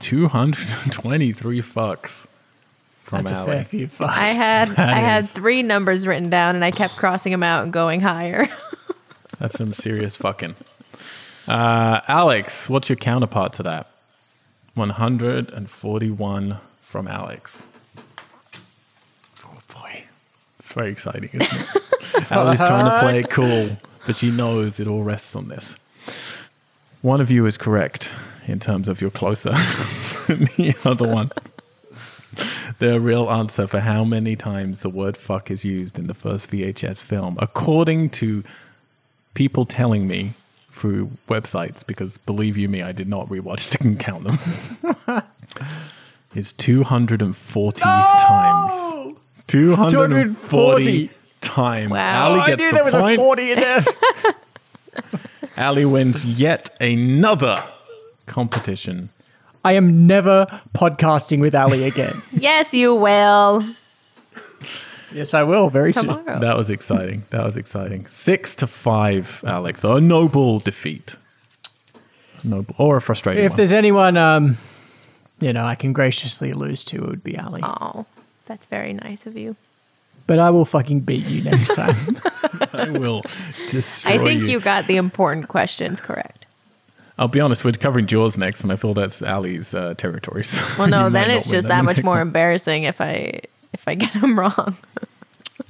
223 0.00 1.62
fucks. 1.62 2.26
from 3.04 3.24
That's 3.24 3.32
a 3.32 3.36
Ali. 3.38 3.46
fair 3.46 3.64
few 3.64 3.86
fucks. 3.88 4.08
I 4.08 4.26
had 4.28 4.68
That 4.76 4.88
I 4.90 4.98
had 4.98 5.28
three 5.28 5.62
numbers 5.62 6.06
written 6.06 6.30
down, 6.30 6.54
and 6.54 6.64
I 6.64 6.70
kept 6.70 6.96
crossing 6.96 7.32
them 7.32 7.42
out 7.42 7.62
and 7.64 7.72
going 7.72 8.00
higher. 8.00 8.48
That's 9.38 9.54
some 9.58 9.72
serious 9.72 10.16
fucking. 10.16 10.54
Uh, 11.46 12.00
Alex, 12.08 12.68
what's 12.70 12.88
your 12.88 12.96
counterpart 12.96 13.52
to 13.54 13.62
that? 13.64 13.88
141 14.74 16.58
from 16.82 17.08
Alex. 17.08 17.62
It's 20.64 20.72
very 20.72 20.90
exciting, 20.90 21.28
isn't 21.34 21.42
it? 21.42 22.32
Ali's 22.32 22.58
trying 22.58 22.86
to 22.86 22.98
play 22.98 23.18
it 23.18 23.28
cool, 23.28 23.76
but 24.06 24.16
she 24.16 24.30
knows 24.30 24.80
it 24.80 24.88
all 24.88 25.02
rests 25.02 25.36
on 25.36 25.48
this. 25.48 25.76
One 27.02 27.20
of 27.20 27.30
you 27.30 27.44
is 27.44 27.58
correct 27.58 28.10
in 28.46 28.60
terms 28.60 28.88
of 28.88 29.02
you're 29.02 29.10
closer 29.10 29.50
than 30.26 30.44
the 30.56 30.74
other 30.86 31.06
one. 31.06 31.30
The 32.78 32.98
real 32.98 33.30
answer 33.30 33.66
for 33.66 33.80
how 33.80 34.04
many 34.04 34.36
times 34.36 34.80
the 34.80 34.88
word 34.88 35.18
fuck 35.18 35.50
is 35.50 35.66
used 35.66 35.98
in 35.98 36.06
the 36.06 36.14
first 36.14 36.50
VHS 36.50 37.02
film, 37.02 37.36
according 37.42 38.08
to 38.10 38.42
people 39.34 39.66
telling 39.66 40.08
me 40.08 40.32
through 40.70 41.10
websites, 41.28 41.86
because 41.86 42.16
believe 42.16 42.56
you 42.56 42.70
me, 42.70 42.80
I 42.80 42.92
did 42.92 43.06
not 43.06 43.28
rewatch 43.28 43.78
and 43.82 44.00
count 44.00 44.24
them, 44.24 45.22
is 46.34 46.54
240 46.54 47.80
times. 47.80 49.13
240 49.46 50.34
240 50.34 51.10
times. 51.40 51.90
Wow. 51.92 52.30
Ali 52.30 52.38
Oh, 52.38 52.42
I 52.42 52.54
knew 52.54 52.68
the 52.70 52.74
there 52.74 52.84
was 52.84 52.94
point. 52.94 53.20
a 53.20 53.22
40 53.22 53.52
in 53.52 53.60
there. 53.60 53.84
Ali 55.56 55.84
wins 55.84 56.24
yet 56.24 56.70
another 56.80 57.56
competition. 58.26 59.10
I 59.64 59.72
am 59.72 60.06
never 60.06 60.46
podcasting 60.74 61.40
with 61.40 61.54
Ali 61.54 61.84
again. 61.84 62.22
yes, 62.32 62.74
you 62.74 62.94
will 62.94 63.64
yes, 65.12 65.32
I 65.32 65.42
will 65.42 65.70
very 65.70 65.92
soon. 65.92 66.24
That 66.26 66.56
was 66.56 66.70
exciting. 66.70 67.24
That 67.30 67.44
was 67.44 67.56
exciting. 67.56 68.06
Six 68.06 68.54
to 68.56 68.66
five, 68.66 69.42
Alex. 69.46 69.84
A 69.84 70.00
noble 70.00 70.58
defeat. 70.58 71.16
Noble 72.42 72.74
or 72.78 72.96
a 72.98 73.00
frustrating 73.00 73.44
If 73.44 73.52
one. 73.52 73.56
there's 73.56 73.72
anyone, 73.72 74.16
um, 74.18 74.58
you 75.40 75.52
know, 75.52 75.64
I 75.64 75.76
can 75.76 75.92
graciously 75.94 76.52
lose 76.52 76.84
to, 76.86 76.96
it 76.96 77.06
would 77.08 77.24
be 77.24 77.38
Ali. 77.38 77.62
Oh, 77.64 78.04
that's 78.46 78.66
very 78.66 78.92
nice 78.92 79.26
of 79.26 79.36
you. 79.36 79.56
But 80.26 80.38
I 80.38 80.50
will 80.50 80.64
fucking 80.64 81.00
beat 81.00 81.24
you 81.26 81.42
next 81.42 81.74
time. 81.74 81.96
I 82.72 82.88
will 82.90 83.22
destroy 83.70 84.12
I 84.12 84.18
think 84.18 84.42
you 84.44 84.58
got 84.58 84.86
the 84.86 84.96
important 84.96 85.48
questions 85.48 86.00
correct. 86.00 86.46
I'll 87.18 87.28
be 87.28 87.40
honest, 87.40 87.64
we're 87.64 87.72
covering 87.72 88.06
Jaws 88.06 88.36
next, 88.36 88.62
and 88.62 88.72
I 88.72 88.76
feel 88.76 88.94
that's 88.94 89.22
Ali's 89.22 89.74
uh, 89.74 89.94
territory. 89.94 90.42
so 90.44 90.64
Well, 90.78 90.88
no, 90.88 91.10
then 91.10 91.30
it's 91.30 91.46
just 91.46 91.68
that 91.68 91.76
that 91.76 91.84
much 91.84 92.02
more 92.02 92.14
one. 92.14 92.22
embarrassing 92.22 92.84
if 92.84 93.00
I 93.00 93.40
if 93.72 93.86
I 93.86 93.94
get 93.94 94.12
them 94.14 94.38
wrong. 94.38 94.76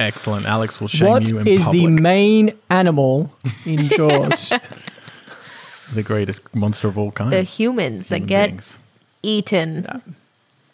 Excellent. 0.01 0.47
Alex 0.47 0.81
will 0.81 0.89
shame 0.89 1.09
what 1.09 1.29
you 1.29 1.39
in 1.39 1.47
is 1.47 1.65
public. 1.65 1.81
the 1.83 1.87
main 1.89 2.59
animal 2.71 3.33
in 3.65 3.89
Jaws? 3.89 4.53
the 5.93 6.03
greatest 6.03 6.55
monster 6.55 6.89
of 6.89 6.97
all 6.99 7.13
kind. 7.13 7.33
The 7.33 7.43
humans 7.43 8.09
that 8.09 8.27
get 8.27 8.51
beings. 8.51 8.77
eaten. 9.23 10.03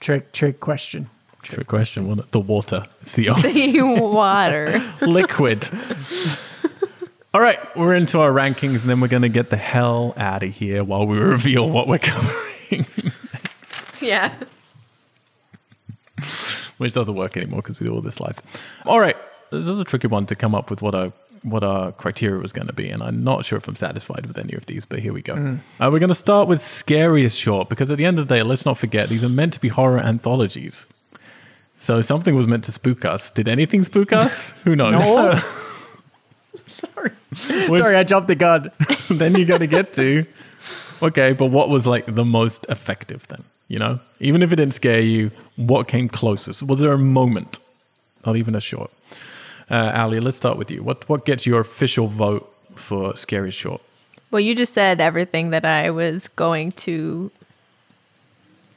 trick, 0.00 0.32
trick 0.32 0.60
question. 0.60 1.10
Trick 1.42 1.66
question. 1.66 2.06
wasn't? 2.08 2.30
The 2.32 2.40
water. 2.40 2.86
It's 3.02 3.12
the 3.12 3.28
only 3.30 3.72
The 3.72 3.82
water. 3.82 4.82
liquid. 5.00 5.68
All 7.32 7.40
right, 7.40 7.58
we're 7.76 7.94
into 7.94 8.18
our 8.20 8.32
rankings, 8.32 8.80
and 8.80 8.90
then 8.90 9.00
we're 9.00 9.08
going 9.08 9.22
to 9.22 9.28
get 9.28 9.50
the 9.50 9.56
hell 9.56 10.14
out 10.16 10.42
of 10.42 10.50
here 10.50 10.82
while 10.82 11.06
we 11.06 11.16
reveal 11.16 11.70
what 11.70 11.86
we're 11.86 11.98
covering, 12.00 12.86
yeah. 14.00 14.34
which 16.78 16.92
doesn't 16.92 17.14
work 17.14 17.36
anymore 17.36 17.62
because 17.62 17.78
we 17.78 17.86
do 17.86 17.94
all 17.94 18.00
this 18.00 18.18
live. 18.18 18.40
All 18.84 18.98
right, 18.98 19.16
this 19.52 19.66
was 19.68 19.78
a 19.78 19.84
tricky 19.84 20.08
one 20.08 20.26
to 20.26 20.34
come 20.34 20.56
up 20.56 20.70
with 20.70 20.82
what 20.82 20.94
our 20.94 21.12
what 21.42 21.62
our 21.64 21.92
criteria 21.92 22.38
was 22.42 22.52
going 22.52 22.66
to 22.66 22.72
be, 22.74 22.90
and 22.90 23.00
I'm 23.02 23.22
not 23.24 23.44
sure 23.44 23.56
if 23.56 23.66
I'm 23.68 23.76
satisfied 23.76 24.26
with 24.26 24.36
any 24.36 24.52
of 24.54 24.66
these. 24.66 24.84
But 24.84 24.98
here 24.98 25.12
we 25.12 25.22
go. 25.22 25.34
Uh, 25.80 25.88
we're 25.90 26.00
going 26.00 26.08
to 26.08 26.14
start 26.14 26.48
with 26.48 26.60
scariest 26.60 27.38
short 27.38 27.68
because 27.68 27.90
at 27.92 27.96
the 27.98 28.04
end 28.06 28.18
of 28.18 28.26
the 28.28 28.34
day, 28.34 28.42
let's 28.42 28.66
not 28.66 28.76
forget 28.76 29.08
these 29.08 29.22
are 29.24 29.28
meant 29.28 29.52
to 29.54 29.60
be 29.60 29.68
horror 29.68 30.00
anthologies. 30.00 30.84
So 31.82 32.02
something 32.02 32.36
was 32.36 32.46
meant 32.46 32.64
to 32.64 32.72
spook 32.72 33.06
us. 33.06 33.30
Did 33.30 33.48
anything 33.48 33.82
spook 33.84 34.12
us? 34.12 34.52
Who 34.64 34.76
knows? 34.76 34.92
No. 34.92 35.40
Sorry. 36.66 37.10
Which- 37.68 37.82
Sorry, 37.82 37.96
I 37.96 38.04
jumped 38.04 38.28
the 38.28 38.34
gun. 38.34 38.70
then 39.10 39.34
you 39.34 39.46
got 39.46 39.58
to 39.58 39.66
get 39.66 39.92
to 39.94 40.26
okay 41.02 41.32
but 41.32 41.46
what 41.46 41.70
was 41.70 41.86
like 41.86 42.04
the 42.14 42.24
most 42.26 42.66
effective 42.68 43.26
then 43.28 43.42
you 43.68 43.78
know 43.78 43.98
even 44.18 44.42
if 44.42 44.52
it 44.52 44.56
didn't 44.56 44.74
scare 44.74 45.00
you 45.00 45.30
what 45.56 45.88
came 45.88 46.10
closest 46.10 46.62
was 46.62 46.78
there 46.80 46.92
a 46.92 46.98
moment 46.98 47.58
not 48.26 48.36
even 48.36 48.54
a 48.54 48.60
short 48.60 48.90
uh, 49.70 49.90
ali 49.94 50.20
let's 50.20 50.36
start 50.36 50.58
with 50.58 50.70
you 50.70 50.82
what 50.82 51.08
what 51.08 51.24
gets 51.24 51.46
your 51.46 51.58
official 51.58 52.06
vote 52.06 52.54
for 52.74 53.16
scary 53.16 53.50
short 53.50 53.80
Well, 54.30 54.40
you 54.40 54.54
just 54.54 54.74
said 54.74 55.00
everything 55.00 55.48
that 55.50 55.64
I 55.64 55.88
was 55.90 56.28
going 56.28 56.72
to 56.84 57.30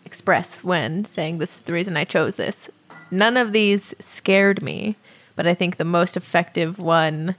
express 0.05 0.63
when 0.63 1.03
saying 1.03 1.39
this 1.39 1.57
is 1.57 1.63
the 1.63 1.73
reason 1.73 1.97
I 1.97 2.05
chose 2.05 2.37
this. 2.37 2.69
None 3.13 3.37
of 3.37 3.51
these 3.51 3.93
scared 3.99 4.63
me, 4.63 4.95
but 5.35 5.45
I 5.45 5.53
think 5.53 5.77
the 5.77 5.85
most 5.85 6.17
effective 6.17 6.79
one 6.79 7.35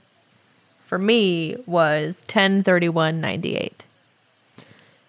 for 0.78 0.98
me 0.98 1.56
was 1.66 2.20
103198. 2.28 3.84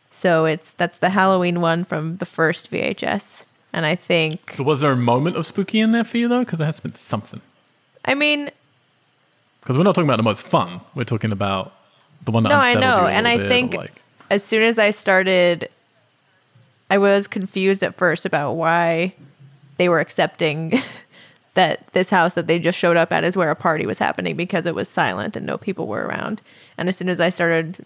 So 0.10 0.46
it's 0.46 0.72
that's 0.72 0.98
the 0.98 1.12
Halloween 1.12 1.62
one 1.62 1.84
from 1.84 2.18
the 2.18 2.26
first 2.26 2.72
VHS. 2.72 3.46
And 3.74 3.86
I 3.86 3.96
think 3.96 4.54
so 4.54 4.64
was 4.64 4.82
there 4.82 4.94
a 4.94 4.96
moment 4.96 5.36
of 5.36 5.46
spooky 5.46 5.80
in 5.80 5.92
there 5.92 6.04
for 6.04 6.18
you 6.18 6.28
though 6.28 6.40
because 6.40 6.58
there 6.58 6.66
has 6.66 6.78
to 6.78 6.82
been 6.82 6.96
something 6.96 7.42
I 8.04 8.16
mean, 8.16 8.50
because 9.62 9.78
we're 9.78 9.84
not 9.84 9.94
talking 9.94 10.08
about 10.08 10.18
the 10.18 10.24
most 10.24 10.46
fun 10.48 10.82
we're 10.96 11.04
talking 11.04 11.32
about 11.32 11.74
the 12.24 12.32
one 12.32 12.44
that 12.44 12.50
No, 12.50 12.60
I 12.60 12.74
know, 12.74 13.06
and 13.06 13.28
I 13.28 13.38
think 13.38 13.76
like 13.76 14.02
as 14.32 14.44
soon 14.44 14.64
as 14.64 14.80
I 14.80 14.90
started, 14.90 15.70
I 16.90 16.98
was 16.98 17.28
confused 17.28 17.84
at 17.84 17.96
first 17.96 18.26
about 18.26 18.54
why 18.54 19.14
they 19.78 19.90
were 19.90 20.00
accepting 20.00 20.82
that 21.56 21.88
this 21.94 22.10
house 22.10 22.34
that 22.34 22.48
they 22.48 22.60
just 22.60 22.78
showed 22.78 22.98
up 22.98 23.12
at 23.12 23.24
is 23.24 23.38
where 23.38 23.52
a 23.52 23.56
party 23.56 23.86
was 23.86 24.00
happening 24.00 24.36
because 24.36 24.66
it 24.66 24.76
was 24.76 24.90
silent 24.90 25.36
and 25.36 25.46
no 25.46 25.58
people 25.58 25.88
were 25.88 26.06
around. 26.06 26.42
And 26.78 26.90
as 26.90 26.98
soon 26.98 27.10
as 27.10 27.20
I 27.20 27.30
started 27.30 27.86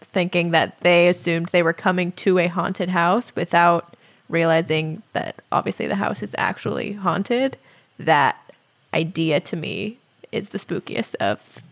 thinking 0.00 0.50
that 0.52 0.80
they 0.80 1.08
assumed 1.08 1.48
they 1.48 1.62
were 1.62 1.72
coming 1.72 2.12
to 2.12 2.38
a 2.38 2.46
haunted 2.46 2.88
house 2.88 3.34
without 3.36 3.94
realizing 4.28 5.02
that 5.12 5.36
obviously 5.52 5.86
the 5.86 5.96
house 5.96 6.22
is 6.22 6.34
actually 6.38 6.92
haunted, 6.92 7.56
that 7.98 8.36
idea 8.94 9.40
to 9.40 9.56
me 9.56 9.98
is 10.32 10.50
the 10.50 10.58
spookiest 10.58 11.14
of 11.16 11.62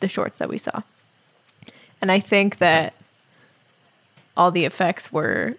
the 0.00 0.08
shorts 0.08 0.38
that 0.38 0.48
we 0.48 0.58
saw. 0.58 0.82
And 2.00 2.10
I 2.12 2.20
think 2.20 2.58
that 2.58 2.94
all 4.36 4.50
the 4.50 4.64
effects 4.64 5.12
were 5.12 5.54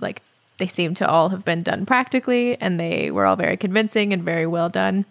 like 0.00 0.22
they 0.58 0.66
seem 0.66 0.94
to 0.94 1.08
all 1.08 1.30
have 1.30 1.44
been 1.44 1.62
done 1.62 1.86
practically 1.86 2.60
and 2.60 2.78
they 2.78 3.10
were 3.10 3.26
all 3.26 3.36
very 3.36 3.56
convincing 3.56 4.12
and 4.12 4.22
very 4.22 4.46
well 4.46 4.68
done. 4.68 5.06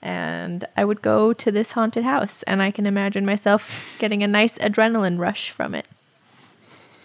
And 0.00 0.64
I 0.76 0.84
would 0.84 1.02
go 1.02 1.32
to 1.32 1.50
this 1.50 1.72
haunted 1.72 2.04
house 2.04 2.42
and 2.44 2.62
I 2.62 2.70
can 2.70 2.86
imagine 2.86 3.26
myself 3.26 3.96
getting 3.98 4.22
a 4.22 4.28
nice 4.28 4.56
adrenaline 4.58 5.18
rush 5.18 5.50
from 5.50 5.74
it. 5.74 5.86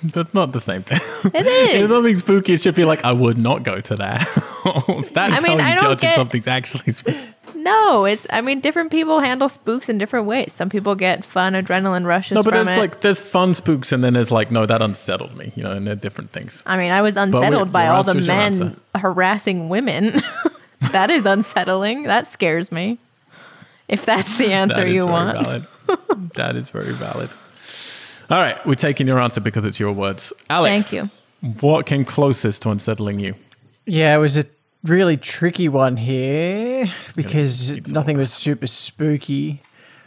That's 0.04 0.34
not 0.34 0.52
the 0.52 0.60
same 0.62 0.84
thing 0.84 1.00
It 1.34 1.46
if 1.46 1.82
is. 1.84 1.90
something 1.90 2.16
spooky 2.16 2.54
it 2.54 2.62
should 2.62 2.76
be 2.76 2.86
like 2.86 3.04
i 3.06 3.12
would 3.12 3.38
not 3.38 3.64
go 3.64 3.80
to 3.82 3.96
that 3.98 4.20
that's 5.14 5.34
I 5.34 5.40
mean, 5.42 5.60
how 5.60 5.68
I 5.70 5.74
you 5.74 5.80
don't 5.80 5.90
judge 5.92 5.94
if 5.98 6.02
get- 6.02 6.16
something's 6.16 6.48
actually 6.48 6.92
spooky 6.94 7.20
No, 7.56 8.06
it's 8.06 8.26
I 8.32 8.42
mean 8.42 8.60
different 8.60 8.90
people 8.90 9.20
handle 9.20 9.48
spooks 9.48 9.88
in 9.88 10.00
different 10.00 10.26
ways. 10.26 10.52
Some 10.52 10.70
people 10.70 10.96
get 10.96 11.24
fun 11.24 11.54
adrenaline 11.54 12.08
rushes 12.08 12.34
No, 12.36 12.42
but 12.42 12.54
from 12.56 12.66
there's 12.66 12.78
it. 12.78 12.82
like 12.82 13.02
there's 13.02 13.20
fun 13.20 13.54
spooks, 13.54 13.92
and 13.92 14.04
then 14.04 14.14
there's 14.14 14.32
like 14.32 14.50
no, 14.50 14.66
that 14.66 14.82
unsettled 14.82 15.38
me. 15.38 15.52
You 15.56 15.62
know, 15.64 15.72
and 15.74 15.86
they're 15.86 15.94
different 16.08 16.32
things. 16.32 16.64
I 16.66 16.76
mean, 16.78 16.92
I 16.92 17.04
was 17.04 17.18
unsettled 17.18 17.72
by 17.72 17.84
your 17.86 17.94
all 17.94 18.04
the 18.04 18.12
answer's 18.18 18.26
your 18.28 18.36
men 18.36 18.54
answer. 18.54 18.76
harassing 18.98 19.70
women. 19.70 20.24
that 20.92 21.12
is 21.12 21.28
unsettling. 21.28 22.04
That 22.04 22.26
scares 22.26 22.72
me. 22.72 22.98
If 23.88 24.06
that's 24.06 24.38
the 24.40 24.52
answer 24.62 24.78
That 24.78 24.88
is 24.88 24.94
you 24.96 25.02
very 25.06 25.12
want. 25.12 25.38
valid. 25.46 25.68
that 26.34 26.56
is 26.56 26.70
very 26.70 26.94
valid. 26.94 27.30
All 28.32 28.38
right, 28.38 28.66
we're 28.66 28.76
taking 28.76 29.08
your 29.08 29.20
answer 29.20 29.42
because 29.42 29.66
it's 29.66 29.78
your 29.78 29.92
words, 29.92 30.32
Alex. 30.50 30.90
Thank 30.90 31.12
you. 31.44 31.50
What 31.60 31.86
came 31.86 32.06
closest 32.06 32.62
to 32.62 32.70
unsettling 32.70 33.20
you? 33.20 33.36
Yeah, 33.86 34.16
it 34.16 34.20
was 34.20 34.38
a 34.38 34.46
really 34.86 35.18
tricky 35.18 35.68
one 35.68 35.98
here 35.98 36.90
because 37.14 37.72
keep 37.76 37.88
nothing 37.90 38.16
was 38.18 38.32
super 38.32 38.68
spooky. 38.68 39.62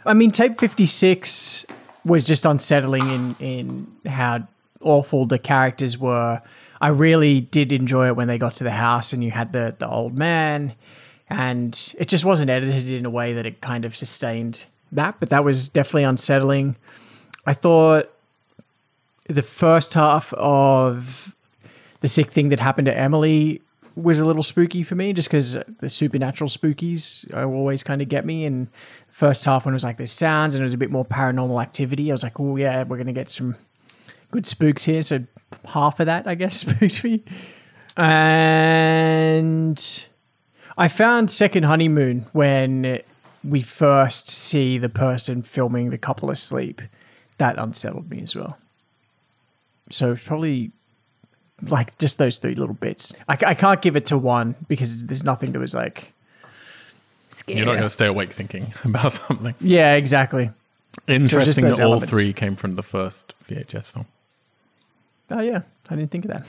I 0.07 0.15
mean, 0.15 0.31
tape 0.31 0.59
56 0.59 1.67
was 2.03 2.25
just 2.25 2.45
unsettling 2.45 3.11
in, 3.11 3.35
in 3.39 3.95
how 4.09 4.47
awful 4.81 5.27
the 5.27 5.37
characters 5.37 5.95
were. 5.95 6.41
I 6.81 6.87
really 6.87 7.41
did 7.41 7.71
enjoy 7.71 8.07
it 8.07 8.15
when 8.15 8.27
they 8.27 8.39
got 8.39 8.53
to 8.53 8.63
the 8.63 8.71
house 8.71 9.13
and 9.13 9.23
you 9.23 9.29
had 9.29 9.53
the, 9.53 9.75
the 9.77 9.87
old 9.87 10.17
man, 10.17 10.73
and 11.29 11.93
it 11.99 12.07
just 12.07 12.25
wasn't 12.25 12.49
edited 12.49 12.89
in 12.89 13.05
a 13.05 13.11
way 13.11 13.33
that 13.33 13.45
it 13.45 13.61
kind 13.61 13.85
of 13.85 13.95
sustained 13.95 14.65
that, 14.91 15.19
but 15.19 15.29
that 15.29 15.43
was 15.43 15.69
definitely 15.69 16.05
unsettling. 16.05 16.75
I 17.45 17.53
thought 17.53 18.09
the 19.27 19.41
first 19.41 19.93
half 19.93 20.33
of 20.33 21.35
the 22.01 22.07
sick 22.07 22.31
thing 22.31 22.49
that 22.49 22.59
happened 22.59 22.85
to 22.85 22.97
Emily 22.97 23.61
was 23.95 24.19
a 24.19 24.25
little 24.25 24.43
spooky 24.43 24.83
for 24.83 24.95
me 24.95 25.13
just 25.13 25.29
because 25.29 25.57
the 25.79 25.89
supernatural 25.89 26.49
spookies 26.49 27.33
always 27.33 27.81
kind 27.81 28.01
of 28.01 28.09
get 28.09 28.25
me. 28.25 28.45
And 28.45 28.69
first 29.07 29.45
half, 29.45 29.65
when 29.65 29.73
it 29.73 29.75
was 29.75 29.83
like 29.83 29.97
there's 29.97 30.11
sounds 30.11 30.53
and 30.53 30.61
it 30.61 30.65
was 30.65 30.73
a 30.73 30.77
bit 30.77 30.91
more 30.91 31.05
paranormal 31.05 31.61
activity, 31.61 32.11
I 32.11 32.13
was 32.13 32.23
like, 32.23 32.39
oh, 32.39 32.57
yeah, 32.57 32.83
we're 32.83 32.97
going 32.97 33.07
to 33.07 33.13
get 33.13 33.29
some 33.29 33.55
good 34.31 34.45
spooks 34.45 34.83
here. 34.83 35.01
So 35.01 35.25
half 35.65 35.99
of 35.99 36.07
that, 36.07 36.27
I 36.27 36.35
guess, 36.35 36.57
spooked 36.59 37.03
me. 37.03 37.23
And 37.97 40.05
I 40.77 40.89
found 40.89 41.31
Second 41.31 41.63
Honeymoon 41.63 42.25
when 42.33 43.01
we 43.43 43.61
first 43.61 44.29
see 44.29 44.77
the 44.77 44.89
person 44.89 45.41
filming 45.41 45.89
the 45.89 45.97
couple 45.97 46.29
asleep. 46.29 46.81
That 47.37 47.57
unsettled 47.57 48.09
me 48.09 48.21
as 48.21 48.35
well. 48.35 48.57
So 49.89 50.15
probably 50.15 50.71
like 51.61 51.97
just 51.97 52.17
those 52.17 52.39
three 52.39 52.55
little 52.55 52.75
bits. 52.75 53.13
I, 53.27 53.37
I 53.45 53.53
can't 53.53 53.81
give 53.81 53.95
it 53.95 54.05
to 54.07 54.17
one 54.17 54.55
because 54.67 55.05
there's 55.05 55.23
nothing 55.23 55.51
that 55.53 55.59
was 55.59 55.73
like, 55.73 56.13
Scary. 57.29 57.57
You're 57.57 57.65
not 57.65 57.73
going 57.73 57.83
to 57.83 57.89
stay 57.89 58.05
awake 58.05 58.31
thinking 58.31 58.73
about 58.85 59.13
something. 59.13 59.55
yeah, 59.59 59.95
exactly. 59.95 60.51
Interesting 61.07 61.65
that 61.65 61.79
all 61.79 61.91
elements. 61.91 62.09
three 62.09 62.31
came 62.31 62.55
from 62.55 62.75
the 62.75 62.83
first 62.83 63.33
VHS 63.49 63.91
film. 63.91 64.05
Oh 65.29 65.41
yeah, 65.41 65.61
I 65.89 65.95
didn't 65.95 66.11
think 66.11 66.25
of 66.25 66.31
that. 66.31 66.45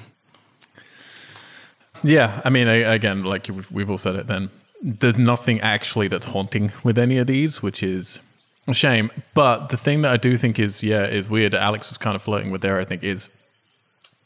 Yeah, 2.05 2.41
I 2.45 2.51
mean, 2.51 2.69
I, 2.69 2.75
again, 2.75 3.25
like 3.25 3.49
we've, 3.49 3.71
we've 3.71 3.91
all 3.91 3.99
said 3.99 4.15
it. 4.15 4.29
Then 4.29 4.51
there's 4.81 5.19
nothing 5.19 5.61
actually 5.61 6.07
that's 6.09 6.27
haunting 6.27 6.71
with 6.85 6.99
any 6.99 7.19
of 7.19 7.27
these, 7.27 7.63
which 7.63 7.83
is 7.83 8.21
a 8.67 8.75
shame. 8.75 9.11
But 9.35 9.69
the 9.69 9.77
thing 9.77 10.03
that 10.03 10.13
I 10.13 10.17
do 10.17 10.37
think 10.37 10.59
is, 10.59 10.83
yeah, 10.83 11.05
is 11.05 11.29
weird. 11.29 11.55
Alex 11.55 11.89
was 11.89 11.99
kind 11.99 12.17
of 12.17 12.23
flirting 12.23 12.51
with 12.51 12.63
there. 12.63 12.81
I 12.81 12.85
think 12.85 13.03
is 13.03 13.29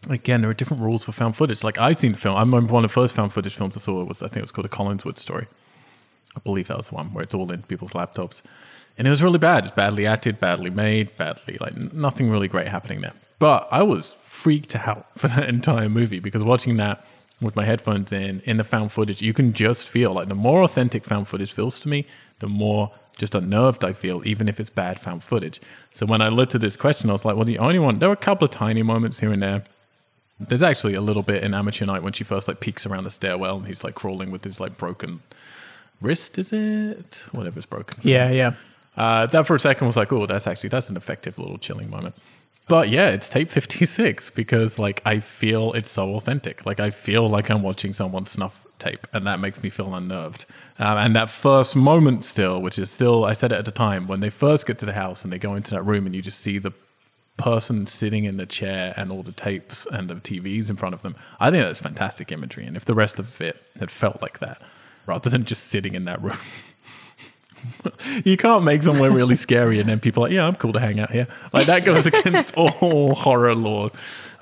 again 0.08 0.40
there 0.40 0.50
are 0.50 0.54
different 0.54 0.82
rules 0.82 1.04
for 1.04 1.12
found 1.12 1.36
footage. 1.36 1.62
Like 1.62 1.78
I've 1.78 1.96
seen 1.96 2.14
film. 2.14 2.36
I 2.36 2.40
remember 2.40 2.72
one 2.72 2.84
of 2.84 2.90
the 2.90 2.94
first 2.94 3.14
found 3.14 3.32
footage 3.32 3.54
films 3.54 3.76
I 3.76 3.80
saw 3.80 4.02
was 4.04 4.22
I 4.22 4.28
think 4.28 4.38
it 4.38 4.42
was 4.42 4.52
called 4.52 4.66
a 4.66 4.70
Collingswood 4.70 5.18
story. 5.18 5.46
I 6.36 6.40
believe 6.40 6.68
that 6.68 6.76
was 6.76 6.88
the 6.88 6.94
one 6.94 7.12
where 7.12 7.24
it's 7.24 7.34
all 7.34 7.50
in 7.50 7.62
people's 7.64 7.92
laptops. 7.92 8.42
And 8.96 9.06
it 9.06 9.10
was 9.10 9.22
really 9.22 9.38
bad. 9.38 9.64
It's 9.64 9.74
badly 9.74 10.06
acted, 10.06 10.40
badly 10.40 10.70
made, 10.70 11.16
badly, 11.16 11.56
like 11.60 11.76
nothing 11.92 12.30
really 12.30 12.48
great 12.48 12.68
happening 12.68 13.00
there. 13.00 13.14
But 13.38 13.68
I 13.70 13.82
was 13.82 14.14
freaked 14.20 14.76
out 14.76 15.06
for 15.18 15.28
that 15.28 15.48
entire 15.48 15.88
movie 15.88 16.20
because 16.20 16.42
watching 16.42 16.76
that 16.76 17.04
with 17.40 17.56
my 17.56 17.64
headphones 17.64 18.12
in, 18.12 18.40
in 18.40 18.58
the 18.58 18.64
found 18.64 18.92
footage, 18.92 19.22
you 19.22 19.32
can 19.32 19.52
just 19.52 19.88
feel 19.88 20.12
like 20.12 20.28
the 20.28 20.34
more 20.34 20.62
authentic 20.62 21.04
found 21.04 21.26
footage 21.26 21.52
feels 21.52 21.80
to 21.80 21.88
me, 21.88 22.06
the 22.40 22.48
more 22.48 22.90
just 23.18 23.34
unnerved 23.34 23.84
I 23.84 23.92
feel, 23.92 24.22
even 24.26 24.48
if 24.48 24.58
it's 24.58 24.70
bad 24.70 24.98
found 25.00 25.22
footage. 25.22 25.60
So 25.92 26.06
when 26.06 26.20
I 26.20 26.28
looked 26.28 26.54
at 26.54 26.60
this 26.60 26.76
question, 26.76 27.10
I 27.10 27.12
was 27.12 27.24
like, 27.24 27.36
well, 27.36 27.44
the 27.44 27.58
only 27.58 27.78
one, 27.78 27.98
there 27.98 28.08
were 28.08 28.14
a 28.14 28.16
couple 28.16 28.44
of 28.44 28.50
tiny 28.50 28.82
moments 28.82 29.20
here 29.20 29.32
and 29.32 29.42
there 29.42 29.62
there's 30.40 30.62
actually 30.62 30.94
a 30.94 31.00
little 31.00 31.22
bit 31.22 31.42
in 31.42 31.52
Amateur 31.52 31.84
Night 31.84 32.02
when 32.02 32.14
she 32.14 32.24
first 32.24 32.48
like 32.48 32.60
peeks 32.60 32.86
around 32.86 33.04
the 33.04 33.10
stairwell 33.10 33.58
and 33.58 33.66
he's 33.66 33.84
like 33.84 33.94
crawling 33.94 34.30
with 34.30 34.42
his 34.42 34.58
like 34.58 34.78
broken 34.78 35.20
wrist, 36.00 36.38
is 36.38 36.52
it? 36.52 37.24
Whatever's 37.32 37.66
broken. 37.66 38.00
Yeah, 38.02 38.30
yeah. 38.30 38.54
Uh, 38.96 39.26
that 39.26 39.46
for 39.46 39.54
a 39.54 39.60
second 39.60 39.86
was 39.86 39.96
like, 39.96 40.10
oh, 40.12 40.26
that's 40.26 40.46
actually 40.46 40.70
that's 40.70 40.88
an 40.88 40.96
effective 40.96 41.38
little 41.38 41.58
chilling 41.58 41.90
moment. 41.90 42.14
But 42.70 42.88
yeah, 42.88 43.08
it's 43.08 43.28
tape 43.28 43.50
56 43.50 44.30
because 44.30 44.78
like 44.78 45.02
I 45.04 45.18
feel 45.18 45.72
it's 45.72 45.90
so 45.90 46.14
authentic. 46.14 46.64
Like 46.64 46.78
I 46.78 46.90
feel 46.90 47.28
like 47.28 47.50
I'm 47.50 47.62
watching 47.62 47.92
someone 47.92 48.26
snuff 48.26 48.64
tape 48.78 49.08
and 49.12 49.26
that 49.26 49.40
makes 49.40 49.60
me 49.60 49.70
feel 49.70 49.92
unnerved. 49.92 50.46
Um, 50.78 50.96
and 50.96 51.16
that 51.16 51.30
first 51.30 51.74
moment 51.74 52.24
still, 52.24 52.62
which 52.62 52.78
is 52.78 52.88
still, 52.88 53.24
I 53.24 53.32
said 53.32 53.50
it 53.50 53.56
at 53.56 53.64
the 53.64 53.72
time, 53.72 54.06
when 54.06 54.20
they 54.20 54.30
first 54.30 54.68
get 54.68 54.78
to 54.78 54.86
the 54.86 54.92
house 54.92 55.24
and 55.24 55.32
they 55.32 55.38
go 55.38 55.56
into 55.56 55.72
that 55.72 55.82
room 55.82 56.06
and 56.06 56.14
you 56.14 56.22
just 56.22 56.38
see 56.38 56.58
the 56.58 56.70
person 57.36 57.88
sitting 57.88 58.22
in 58.22 58.36
the 58.36 58.46
chair 58.46 58.94
and 58.96 59.10
all 59.10 59.24
the 59.24 59.32
tapes 59.32 59.84
and 59.90 60.08
the 60.08 60.14
TVs 60.14 60.70
in 60.70 60.76
front 60.76 60.94
of 60.94 61.02
them. 61.02 61.16
I 61.40 61.50
think 61.50 61.64
that's 61.64 61.80
fantastic 61.80 62.30
imagery. 62.30 62.66
And 62.66 62.76
if 62.76 62.84
the 62.84 62.94
rest 62.94 63.18
of 63.18 63.40
it 63.40 63.60
had 63.80 63.90
felt 63.90 64.22
like 64.22 64.38
that, 64.38 64.62
rather 65.06 65.28
than 65.28 65.44
just 65.44 65.64
sitting 65.66 65.96
in 65.96 66.04
that 66.04 66.22
room, 66.22 66.38
you 68.24 68.36
can't 68.36 68.64
make 68.64 68.82
somewhere 68.82 69.10
really 69.10 69.34
scary 69.34 69.80
and 69.80 69.88
then 69.88 70.00
people 70.00 70.22
are 70.22 70.28
like, 70.28 70.34
yeah, 70.34 70.46
I'm 70.46 70.56
cool 70.56 70.72
to 70.72 70.80
hang 70.80 71.00
out 71.00 71.10
here. 71.10 71.26
Like 71.52 71.66
that 71.66 71.84
goes 71.84 72.06
against 72.06 72.54
all 72.56 73.14
horror 73.14 73.54
law. 73.54 73.90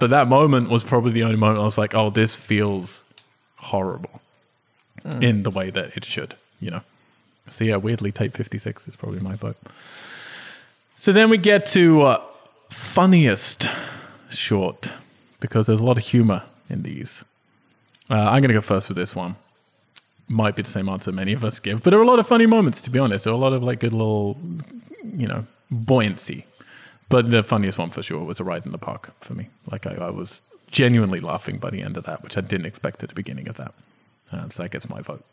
But 0.01 0.11
that 0.11 0.29
moment 0.29 0.71
was 0.71 0.85
probably 0.85 1.13
the 1.13 1.25
only 1.25 1.37
moment 1.37 1.61
I 1.61 1.65
was 1.65 1.79
like, 1.79 1.95
oh, 1.95 2.11
this 2.11 2.37
feels 2.37 3.03
horrible 3.57 4.21
in 5.21 5.43
the 5.43 5.51
way 5.51 5.71
that 5.71 5.97
it 5.97 6.05
should, 6.05 6.35
you 6.61 6.71
know. 6.71 6.83
So 7.51 7.65
yeah, 7.65 7.77
weirdly, 7.77 8.13
tape 8.13 8.37
56 8.37 8.89
is 8.89 8.97
probably 8.97 9.21
my 9.21 9.35
vote. 9.35 9.57
So 10.97 11.13
then 11.13 11.31
we 11.31 11.39
get 11.39 11.67
to 11.67 12.03
uh, 12.03 12.23
funniest 12.71 13.69
short 14.31 14.93
because 15.41 15.67
there's 15.67 15.81
a 15.81 15.85
lot 15.85 15.97
of 15.97 16.05
humor 16.05 16.43
in 16.69 16.83
these. 16.83 17.25
Uh, 18.11 18.15
I'm 18.15 18.43
going 18.43 18.49
to 18.49 18.55
go 18.55 18.61
first 18.61 18.89
with 18.89 18.97
this 18.97 19.15
one. 19.15 19.37
Might 20.29 20.57
be 20.57 20.63
the 20.63 20.71
same 20.71 20.89
answer 20.89 21.11
many 21.11 21.33
of 21.33 21.43
us 21.43 21.59
give, 21.59 21.83
but 21.83 21.91
there 21.91 21.99
are 21.99 22.03
a 22.03 22.07
lot 22.07 22.19
of 22.19 22.27
funny 22.27 22.47
moments, 22.47 22.81
to 22.83 22.91
be 22.91 22.99
honest. 22.99 23.25
There 23.25 23.33
are 23.33 23.37
a 23.37 23.41
lot 23.41 23.55
of 23.55 23.63
like 23.63 23.81
good 23.81 23.93
little, 23.95 24.37
you 25.17 25.27
know, 25.27 25.47
buoyancy. 25.71 26.45
But 27.09 27.31
the 27.31 27.43
funniest 27.43 27.79
one 27.79 27.91
for 27.91 28.03
sure 28.03 28.23
was 28.23 28.39
a 28.39 28.45
ride 28.45 28.67
in 28.67 28.73
the 28.73 28.79
park 28.79 29.15
for 29.23 29.33
me. 29.33 29.49
Like 29.71 29.87
I, 29.87 29.95
I 29.95 30.11
was 30.11 30.43
genuinely 30.71 31.21
laughing 31.21 31.57
by 31.57 31.71
the 31.71 31.81
end 31.83 31.97
of 31.97 32.05
that, 32.05 32.23
which 32.23 32.37
I 32.37 32.43
didn't 32.43 32.67
expect 32.67 33.03
at 33.03 33.09
the 33.09 33.15
beginning 33.15 33.49
of 33.49 33.57
that. 33.57 33.73
Uh, 34.31 34.49
so 34.51 34.63
that 34.63 34.71
gets 34.71 34.89
my 34.89 35.01
vote. 35.01 35.25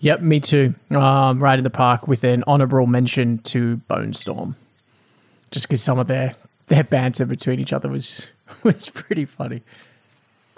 Yep, 0.00 0.20
me 0.20 0.40
too. 0.40 0.74
Um, 0.90 1.40
right 1.40 1.56
in 1.56 1.62
the 1.62 1.70
park 1.70 2.08
with 2.08 2.24
an 2.24 2.42
honorable 2.48 2.86
mention 2.86 3.38
to 3.38 3.80
Bonestorm, 3.88 4.56
just 5.52 5.68
because 5.68 5.82
some 5.82 6.00
of 6.00 6.08
their 6.08 6.34
their 6.66 6.82
banter 6.82 7.24
between 7.24 7.60
each 7.60 7.72
other 7.72 7.88
was 7.88 8.26
was 8.64 8.88
pretty 8.88 9.24
funny. 9.24 9.62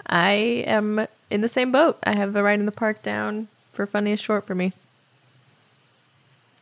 I 0.07 0.63
am 0.65 1.07
in 1.35 1.41
the 1.41 1.49
same 1.49 1.71
boat. 1.71 1.99
I 2.03 2.15
have 2.15 2.33
the 2.33 2.41
ride 2.41 2.59
in 2.59 2.65
the 2.65 2.71
park 2.71 3.03
down 3.03 3.47
for 3.71 3.85
funniest 3.85 4.23
short 4.23 4.47
for 4.47 4.55
me. 4.55 4.71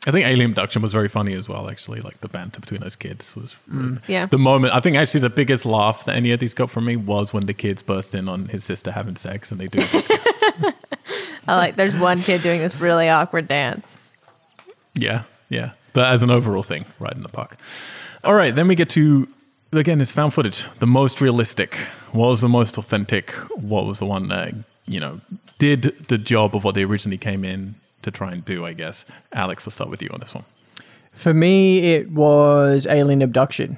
I 0.06 0.12
think 0.12 0.26
Alien 0.26 0.52
Abduction 0.52 0.82
was 0.82 0.92
very 0.92 1.08
funny 1.08 1.34
as 1.34 1.48
well, 1.48 1.70
actually. 1.70 2.02
Like 2.02 2.20
the 2.20 2.28
banter 2.28 2.60
between 2.60 2.82
those 2.82 2.98
kids 2.98 3.34
was 3.36 3.56
mm. 3.72 4.02
Yeah. 4.08 4.26
the 4.26 4.38
moment. 4.38 4.74
I 4.74 4.82
think 4.82 4.98
actually 4.98 5.22
the 5.22 5.30
biggest 5.30 5.66
laugh 5.66 6.04
that 6.06 6.16
any 6.16 6.32
of 6.32 6.42
these 6.42 6.54
got 6.54 6.70
from 6.70 6.86
me 6.86 6.98
was 6.98 7.32
when 7.32 7.46
the 7.46 7.54
kids 7.54 7.82
burst 7.82 8.14
in 8.14 8.28
on 8.28 8.48
his 8.48 8.66
sister 8.66 8.92
having 8.92 9.16
sex 9.16 9.50
and 9.50 9.62
they 9.62 9.68
do 9.68 9.80
this. 9.80 10.10
I 11.48 11.56
like 11.56 11.78
there's 11.78 11.96
one 11.96 12.20
kid 12.20 12.42
doing 12.42 12.60
this 12.60 12.76
really 12.76 13.08
awkward 13.08 13.48
dance. 13.48 13.96
yeah, 14.94 15.24
yeah. 15.48 15.72
But 15.94 16.08
as 16.08 16.24
an 16.24 16.32
overall 16.32 16.64
thing, 16.64 16.86
right 17.00 17.14
in 17.14 17.22
the 17.22 17.30
park. 17.30 17.58
All 18.24 18.34
right, 18.34 18.54
then 18.54 18.68
we 18.68 18.76
get 18.76 18.90
to 18.92 19.28
again, 19.80 20.02
it's 20.02 20.12
found 20.12 20.34
footage. 20.34 20.66
The 20.80 20.88
most 20.88 21.22
realistic. 21.22 21.76
What 22.12 22.30
was 22.30 22.42
the 22.42 22.50
most 22.50 22.78
authentic? 22.78 23.32
What 23.56 23.86
was 23.86 24.00
the 24.00 24.06
one 24.06 24.28
that 24.30 24.54
you 24.86 25.00
know 25.00 25.22
did 25.58 26.08
the 26.08 26.18
job 26.18 26.56
of 26.56 26.64
what 26.64 26.76
they 26.76 26.84
originally 26.84 27.18
came 27.18 27.44
in 27.44 27.76
to 28.02 28.12
try 28.12 28.32
and 28.32 28.44
do? 28.44 28.66
I 28.66 28.74
guess. 28.74 29.06
Alex, 29.32 29.68
I'll 29.68 29.72
start 29.72 29.90
with 29.90 30.02
you 30.02 30.10
on 30.14 30.20
this 30.20 30.36
one. 30.36 30.46
For 31.12 31.34
me, 31.34 31.94
it 31.94 32.12
was 32.12 32.88
Alien 32.88 33.22
Abduction, 33.22 33.78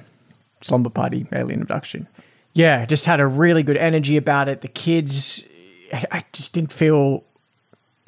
Slumber 0.62 0.90
Party, 0.90 1.26
Alien 1.32 1.60
Abduction. 1.60 2.08
Yeah, 2.54 2.86
just 2.86 3.04
had 3.04 3.20
a 3.20 3.26
really 3.26 3.62
good 3.62 3.76
energy 3.76 4.16
about 4.16 4.48
it. 4.48 4.62
The 4.62 4.68
kids, 4.68 5.44
I 5.92 6.04
I 6.10 6.24
just 6.32 6.52
didn't 6.54 6.72
feel 6.72 7.24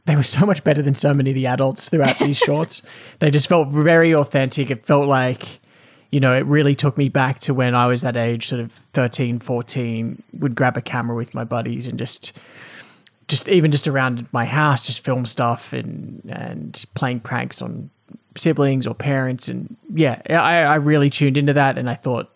they 0.09 0.17
were 0.17 0.23
so 0.23 0.47
much 0.47 0.65
better 0.65 0.81
than 0.83 0.95
so 0.95 1.13
many 1.13 1.31
of 1.31 1.35
the 1.35 1.47
adults 1.47 1.91
throughout 1.91 2.19
these 2.19 2.37
shorts. 2.47 2.83
They 3.19 3.31
just 3.31 3.47
felt 3.47 3.69
very 3.69 4.15
authentic. 4.15 4.71
It 4.71 4.87
felt 4.87 5.07
like, 5.07 5.61
you 6.11 6.21
know, 6.21 6.35
it 6.35 6.47
really 6.47 6.75
took 6.75 6.97
me 6.97 7.09
back 7.09 7.41
to 7.41 7.55
when 7.55 7.75
I 7.75 7.87
was 7.87 8.03
that 8.03 8.17
age, 8.17 8.47
sort 8.47 8.61
of 8.61 8.73
13, 8.95 9.41
14, 9.41 10.23
would 10.39 10.55
grab 10.55 10.77
a 10.77 10.81
camera 10.81 11.15
with 11.15 11.35
my 11.35 11.45
buddies 11.45 11.87
and 11.87 11.99
just 11.99 12.33
just 13.29 13.49
even 13.51 13.71
just 13.71 13.87
around 13.87 14.27
my 14.33 14.47
house, 14.47 14.87
just 14.87 15.05
film 15.05 15.27
stuff 15.27 15.73
and 15.73 16.23
and 16.29 16.85
playing 16.95 17.21
pranks 17.21 17.61
on 17.61 17.91
siblings 18.37 18.87
or 18.87 18.95
parents, 18.95 19.49
and 19.49 19.77
yeah, 19.93 20.23
I, 20.31 20.63
I 20.63 20.75
really 20.77 21.11
tuned 21.11 21.37
into 21.37 21.53
that, 21.53 21.77
and 21.77 21.91
I 21.91 21.95
thought 21.95 22.31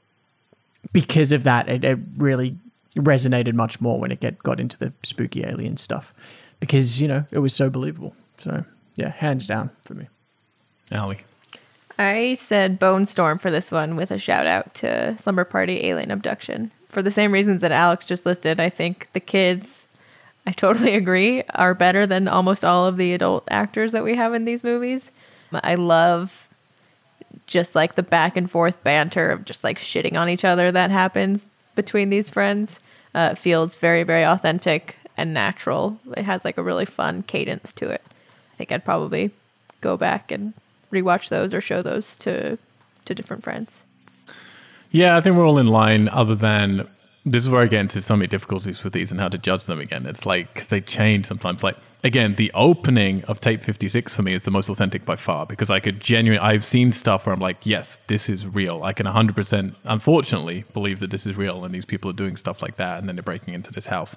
because 0.93 1.33
of 1.33 1.45
that, 1.45 1.69
it, 1.69 1.85
it 1.85 1.99
really 2.17 2.57
resonated 2.97 3.55
much 3.55 3.81
more 3.81 3.99
when 3.99 4.13
it 4.13 4.21
get 4.21 4.39
got 4.43 4.61
into 4.61 4.79
the 4.79 4.93
spooky 5.03 5.45
alien 5.45 5.79
stuff, 5.79 6.13
because 6.61 7.01
you 7.01 7.09
know 7.09 7.25
it 7.33 7.39
was 7.39 7.55
so 7.55 7.71
believable. 7.71 8.15
So 8.39 8.65
yeah, 8.97 9.11
hands 9.11 9.47
down 9.47 9.71
for 9.85 9.95
me. 9.95 10.09
Ali. 10.93 11.21
I 12.03 12.35
said 12.35 12.81
Bonestorm 12.81 13.41
for 13.41 13.51
this 13.51 13.71
one 13.71 13.95
with 13.95 14.11
a 14.11 14.19
shout 14.19 14.47
out 14.47 14.75
to 14.75 15.17
Slumber 15.19 15.45
Party 15.45 15.87
Alien 15.87 16.11
Abduction. 16.11 16.73
For 16.89 17.01
the 17.01 17.13
same 17.13 17.31
reasons 17.31 17.61
that 17.61 17.71
Alex 17.71 18.05
just 18.05 18.27
listed, 18.27 18.59
I 18.59 18.71
think 18.71 19.09
the 19.13 19.21
kids, 19.21 19.87
I 20.45 20.51
totally 20.51 20.95
agree, 20.97 21.45
are 21.55 21.75
better 21.75 22.05
than 22.05 22.27
almost 22.27 22.65
all 22.65 22.87
of 22.87 22.97
the 22.97 23.15
adult 23.15 23.45
actors 23.51 23.93
that 23.93 24.03
we 24.03 24.17
have 24.17 24.35
in 24.35 24.45
these 24.45 24.65
movies. 24.65 25.13
I 25.53 25.77
love 25.77 26.49
just 27.47 27.77
like 27.77 27.95
the 27.95 28.03
back 28.03 28.37
and 28.37 28.51
forth 28.51 28.83
banter 28.83 29.31
of 29.31 29.45
just 29.45 29.63
like 29.63 29.79
shitting 29.79 30.17
on 30.17 30.29
each 30.29 30.45
other 30.45 30.73
that 30.73 30.91
happens 30.91 31.47
between 31.77 32.11
these 32.11 32.29
friends. 32.29 32.81
Uh, 33.15 33.31
it 33.33 33.39
feels 33.39 33.77
very, 33.77 34.03
very 34.03 34.25
authentic 34.25 34.97
and 35.17 35.33
natural. 35.33 36.01
It 36.17 36.25
has 36.25 36.45
like 36.45 36.59
a 36.59 36.63
really 36.65 36.87
fun 36.87 37.23
cadence 37.23 37.73
to 37.75 37.89
it. 37.89 38.03
I 38.55 38.57
think 38.57 38.73
I'd 38.73 38.85
probably 38.85 39.31
go 39.81 39.97
back 39.97 40.33
and 40.33 40.55
rewatch 40.93 41.29
those 41.29 41.55
or 41.55 41.61
show 41.61 41.83
those 41.83 42.17
to 42.17 42.59
to 43.05 43.15
different 43.15 43.43
friends. 43.43 43.83
Yeah, 44.91 45.17
I 45.17 45.21
think 45.21 45.37
we're 45.37 45.47
all 45.47 45.59
in 45.59 45.69
line, 45.69 46.09
other 46.09 46.35
than 46.35 46.87
this 47.25 47.45
is 47.45 47.51
where 47.51 47.63
I 47.63 47.67
get 47.67 47.81
into 47.81 48.03
so 48.03 48.17
many 48.17 48.27
difficulties 48.27 48.83
with 48.85 48.93
these 48.93 49.11
and 49.11 49.21
how 49.21 49.29
to 49.29 49.39
judge 49.39 49.65
them 49.67 49.81
again. 49.81 50.07
It's 50.07 50.27
like 50.27 50.67
they 50.69 50.81
change 50.81 51.27
sometimes. 51.27 51.63
Like 51.63 51.77
again, 52.05 52.35
the 52.35 52.51
opening 52.55 53.25
of 53.25 53.41
tape 53.41 53.63
fifty 53.63 53.89
six 53.89 54.15
for 54.15 54.23
me 54.23 54.33
is 54.35 54.45
the 54.45 54.51
most 54.51 54.69
authentic 54.69 55.05
by 55.05 55.17
far 55.17 55.47
because 55.47 55.71
I 55.71 55.81
could 55.81 56.01
genuinely. 56.01 56.45
I've 56.47 56.65
seen 56.65 56.93
stuff 56.93 57.27
where 57.27 57.33
I'm 57.35 57.41
like, 57.41 57.65
yes, 57.65 58.01
this 58.09 58.29
is 58.29 58.47
real. 58.47 58.83
I 58.83 58.93
can 58.93 59.07
hundred 59.07 59.37
percent, 59.37 59.75
unfortunately, 59.85 60.65
believe 60.73 61.01
that 61.01 61.11
this 61.11 61.27
is 61.27 61.37
real 61.37 61.65
and 61.65 61.75
these 61.75 61.87
people 61.87 62.11
are 62.11 62.15
doing 62.15 62.37
stuff 62.37 62.61
like 62.61 62.77
that, 62.77 62.99
and 62.99 63.09
then 63.09 63.17
they're 63.17 63.23
breaking 63.23 63.55
into 63.55 63.73
this 63.73 63.87
house. 63.87 64.17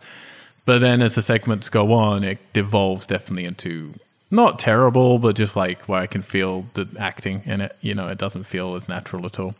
But 0.65 0.79
then 0.79 1.03
as 1.03 1.13
the 1.13 1.21
segments 1.21 1.69
go 1.69 1.93
on, 1.93 2.23
it 2.23 2.39
devolves 2.53 3.05
definitely 3.05 3.45
into 3.45 3.93
not 4.31 4.59
terrible, 4.59 5.19
but 5.19 5.35
just 5.35 5.55
like 5.55 5.81
where 5.83 6.01
I 6.01 6.07
can 6.07 6.21
feel 6.21 6.65
the 6.73 6.87
acting 6.97 7.43
in 7.45 7.61
it. 7.61 7.75
You 7.81 7.93
know, 7.93 8.07
it 8.07 8.17
doesn't 8.17 8.45
feel 8.45 8.75
as 8.75 8.89
natural 8.89 9.25
at 9.25 9.39
all. 9.39 9.55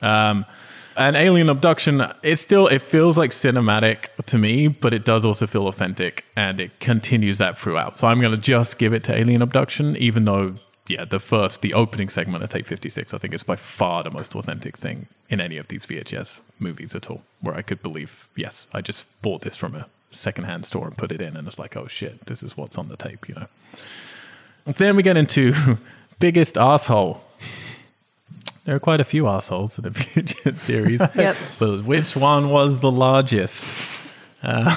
Um, 0.00 0.44
and 0.96 1.16
Alien 1.16 1.48
Abduction, 1.48 2.02
it 2.22 2.36
still 2.36 2.66
it 2.66 2.80
feels 2.82 3.16
like 3.16 3.30
cinematic 3.30 4.08
to 4.26 4.38
me, 4.38 4.68
but 4.68 4.92
it 4.92 5.04
does 5.04 5.24
also 5.24 5.46
feel 5.46 5.66
authentic, 5.66 6.24
and 6.36 6.60
it 6.60 6.78
continues 6.80 7.38
that 7.38 7.58
throughout. 7.58 7.98
So 7.98 8.08
I'm 8.08 8.20
going 8.20 8.32
to 8.32 8.38
just 8.38 8.78
give 8.78 8.92
it 8.92 9.04
to 9.04 9.14
Alien 9.16 9.42
Abduction, 9.42 9.96
even 9.96 10.24
though 10.26 10.56
yeah, 10.88 11.04
the 11.04 11.20
first 11.20 11.62
the 11.62 11.74
opening 11.74 12.08
segment 12.08 12.42
of 12.42 12.50
Tape 12.50 12.66
56, 12.66 13.14
I 13.14 13.18
think 13.18 13.32
is 13.32 13.42
by 13.42 13.56
far 13.56 14.02
the 14.02 14.10
most 14.10 14.34
authentic 14.34 14.76
thing 14.76 15.06
in 15.28 15.40
any 15.40 15.56
of 15.56 15.68
these 15.68 15.86
VHS 15.86 16.40
movies 16.58 16.94
at 16.94 17.10
all, 17.10 17.22
where 17.40 17.54
I 17.54 17.62
could 17.62 17.82
believe 17.82 18.28
yes, 18.36 18.66
I 18.74 18.82
just 18.82 19.06
bought 19.22 19.42
this 19.42 19.56
from 19.56 19.74
a 19.74 19.86
secondhand 20.12 20.66
store 20.66 20.86
and 20.86 20.96
put 20.96 21.10
it 21.12 21.20
in, 21.20 21.36
and 21.36 21.46
it's 21.48 21.58
like 21.58 21.76
oh 21.76 21.86
shit, 21.88 22.26
this 22.26 22.42
is 22.42 22.56
what's 22.56 22.78
on 22.78 22.88
the 22.88 22.96
tape, 22.96 23.28
you 23.28 23.34
know. 23.34 23.46
Then 24.64 24.96
we 24.96 25.02
get 25.02 25.16
into 25.16 25.78
biggest 26.18 26.56
asshole. 26.56 27.22
There 28.64 28.76
are 28.76 28.80
quite 28.80 29.00
a 29.00 29.04
few 29.04 29.26
assholes 29.26 29.76
in 29.78 29.84
the 29.84 29.90
VHS 29.98 30.58
series. 30.58 31.00
Yep. 31.14 31.36
But 31.58 31.84
which 31.84 32.14
one 32.14 32.50
was 32.50 32.78
the 32.80 32.92
largest? 32.92 33.66
Uh, 34.42 34.76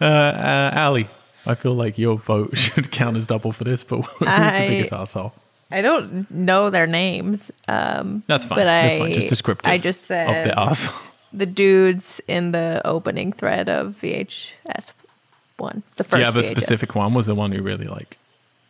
uh, 0.00 0.04
uh, 0.04 0.72
Ali, 0.76 1.08
I 1.46 1.54
feel 1.54 1.74
like 1.74 1.98
your 1.98 2.16
vote 2.18 2.56
should 2.56 2.90
count 2.90 3.16
as 3.16 3.26
double 3.26 3.52
for 3.52 3.64
this, 3.64 3.82
but 3.84 4.02
who's 4.02 4.28
I- 4.28 4.60
the 4.60 4.68
biggest 4.68 4.92
asshole? 4.92 5.32
I 5.72 5.82
don't 5.82 6.28
know 6.32 6.68
their 6.68 6.88
names. 6.88 7.52
Um, 7.68 8.24
That's 8.26 8.44
fine. 8.44 8.58
But 8.58 8.64
That's 8.64 8.94
I, 8.94 8.98
fine. 8.98 9.12
Just 9.12 9.28
descriptive 9.28 9.70
I 9.70 9.78
just 9.78 10.02
said 10.02 10.26
of 10.26 10.44
the 10.44 10.58
asshole. 10.60 11.09
The 11.32 11.46
dudes 11.46 12.20
in 12.26 12.52
the 12.52 12.80
opening 12.84 13.32
thread 13.32 13.68
of 13.68 13.96
VHS 14.00 14.92
one. 15.56 15.82
The 15.96 16.04
first. 16.04 16.14
Do 16.14 16.18
you 16.20 16.24
have 16.24 16.36
a 16.36 16.42
VHS. 16.42 16.50
specific 16.50 16.94
one? 16.94 17.14
Was 17.14 17.26
the 17.26 17.34
one 17.34 17.52
who 17.52 17.62
really 17.62 17.86
like 17.86 18.18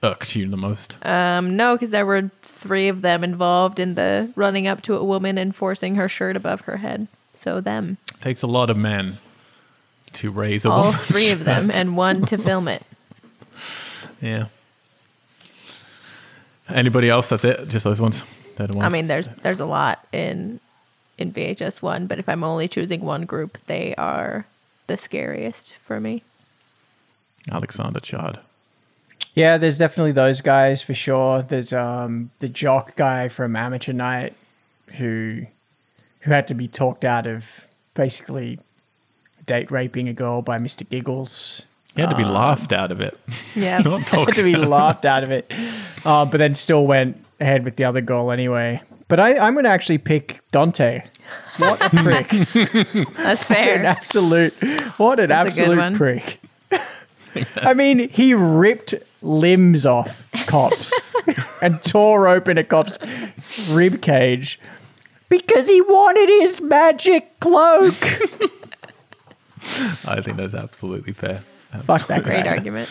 irked 0.02 0.34
you 0.36 0.48
the 0.48 0.56
most? 0.56 0.96
Um, 1.02 1.56
no, 1.56 1.74
because 1.74 1.90
there 1.90 2.06
were 2.06 2.30
three 2.42 2.88
of 2.88 3.02
them 3.02 3.24
involved 3.24 3.78
in 3.78 3.94
the 3.94 4.32
running 4.36 4.66
up 4.66 4.82
to 4.82 4.96
a 4.96 5.04
woman 5.04 5.38
and 5.38 5.54
forcing 5.54 5.94
her 5.94 6.08
shirt 6.08 6.36
above 6.36 6.62
her 6.62 6.78
head. 6.78 7.08
So 7.34 7.60
them, 7.60 7.96
takes 8.20 8.42
a 8.42 8.46
lot 8.46 8.68
of 8.68 8.76
men 8.76 9.18
to 10.14 10.30
raise 10.30 10.66
a 10.66 10.70
all 10.70 10.92
three 10.92 11.30
of 11.30 11.44
them, 11.44 11.70
and 11.72 11.96
one 11.96 12.26
to 12.26 12.36
film 12.48 12.68
it. 12.68 12.82
Yeah. 14.20 14.46
Anybody 16.68 17.08
else? 17.08 17.28
That's 17.30 17.44
it. 17.44 17.68
Just 17.68 17.84
those 17.84 18.00
ones. 18.00 18.22
Ones. 18.58 18.76
I 18.82 18.90
mean, 18.90 19.06
there's 19.06 19.26
there's 19.42 19.60
a 19.60 19.64
lot 19.64 20.06
in 20.12 20.60
in 21.20 21.32
VHS 21.32 21.82
one, 21.82 22.06
but 22.06 22.18
if 22.18 22.28
I'm 22.28 22.44
only 22.44 22.68
choosing 22.68 23.02
one 23.02 23.26
group, 23.26 23.58
they 23.66 23.94
are 23.96 24.46
the 24.86 24.96
scariest 24.96 25.74
for 25.82 26.00
me. 26.00 26.22
Alexander 27.50 28.00
Chard. 28.00 28.38
Yeah, 29.34 29.58
there's 29.58 29.78
definitely 29.78 30.12
those 30.12 30.40
guys 30.40 30.82
for 30.82 30.94
sure. 30.94 31.42
There's 31.42 31.72
um 31.72 32.30
the 32.40 32.48
jock 32.48 32.96
guy 32.96 33.28
from 33.28 33.54
Amateur 33.56 33.92
Night 33.92 34.34
who 34.98 35.46
who 36.20 36.32
had 36.32 36.48
to 36.48 36.54
be 36.54 36.68
talked 36.68 37.04
out 37.04 37.26
of 37.26 37.68
basically 37.94 38.58
date 39.46 39.70
raping 39.70 40.08
a 40.08 40.12
girl 40.12 40.42
by 40.42 40.58
Mr. 40.58 40.88
Giggles. 40.88 41.66
He 41.94 42.00
had 42.00 42.10
to 42.10 42.16
be 42.16 42.24
laughed 42.24 42.72
out 42.72 42.92
of 42.92 43.00
it. 43.00 43.18
Yeah. 43.54 43.78
Not 43.84 44.02
Had 44.08 44.34
to 44.34 44.44
be 44.44 44.54
laughed 44.54 45.04
out 45.04 45.24
of 45.24 45.30
it. 45.32 45.50
Uh, 46.04 46.24
but 46.24 46.38
then 46.38 46.54
still 46.54 46.86
went 46.86 47.24
ahead 47.40 47.64
with 47.64 47.74
the 47.76 47.84
other 47.84 48.00
girl 48.00 48.30
anyway. 48.30 48.80
But 49.10 49.20
I, 49.20 49.36
I'm 49.38 49.52
going 49.54 49.64
to 49.64 49.70
actually 49.70 49.98
pick 49.98 50.40
Dante. 50.52 51.02
What 51.58 51.82
a 51.84 51.90
prick. 52.02 52.28
That's 52.30 53.42
fair. 53.42 53.74
an 53.74 53.82
fair. 53.82 53.84
absolute, 53.86 54.54
what 54.98 55.20
an 55.20 55.28
That's 55.28 55.58
absolute 55.58 55.94
prick. 55.96 56.40
I 57.56 57.74
mean, 57.74 58.08
he 58.08 58.32
ripped 58.34 58.94
limbs 59.20 59.84
off 59.84 60.30
cops 60.46 60.94
and 61.62 61.82
tore 61.82 62.28
open 62.28 62.56
a 62.56 62.64
cop's 62.64 62.98
rib 63.68 64.00
cage 64.00 64.58
because 65.28 65.68
he 65.68 65.80
wanted 65.80 66.28
his 66.40 66.60
magic 66.60 67.38
cloak. 67.40 67.94
I 70.06 70.20
think 70.22 70.36
that's 70.36 70.54
absolutely 70.54 71.12
fair. 71.12 71.42
Fuck 71.82 72.06
that 72.06 72.22
Great 72.24 72.44
guy. 72.44 72.50
argument. 72.50 72.88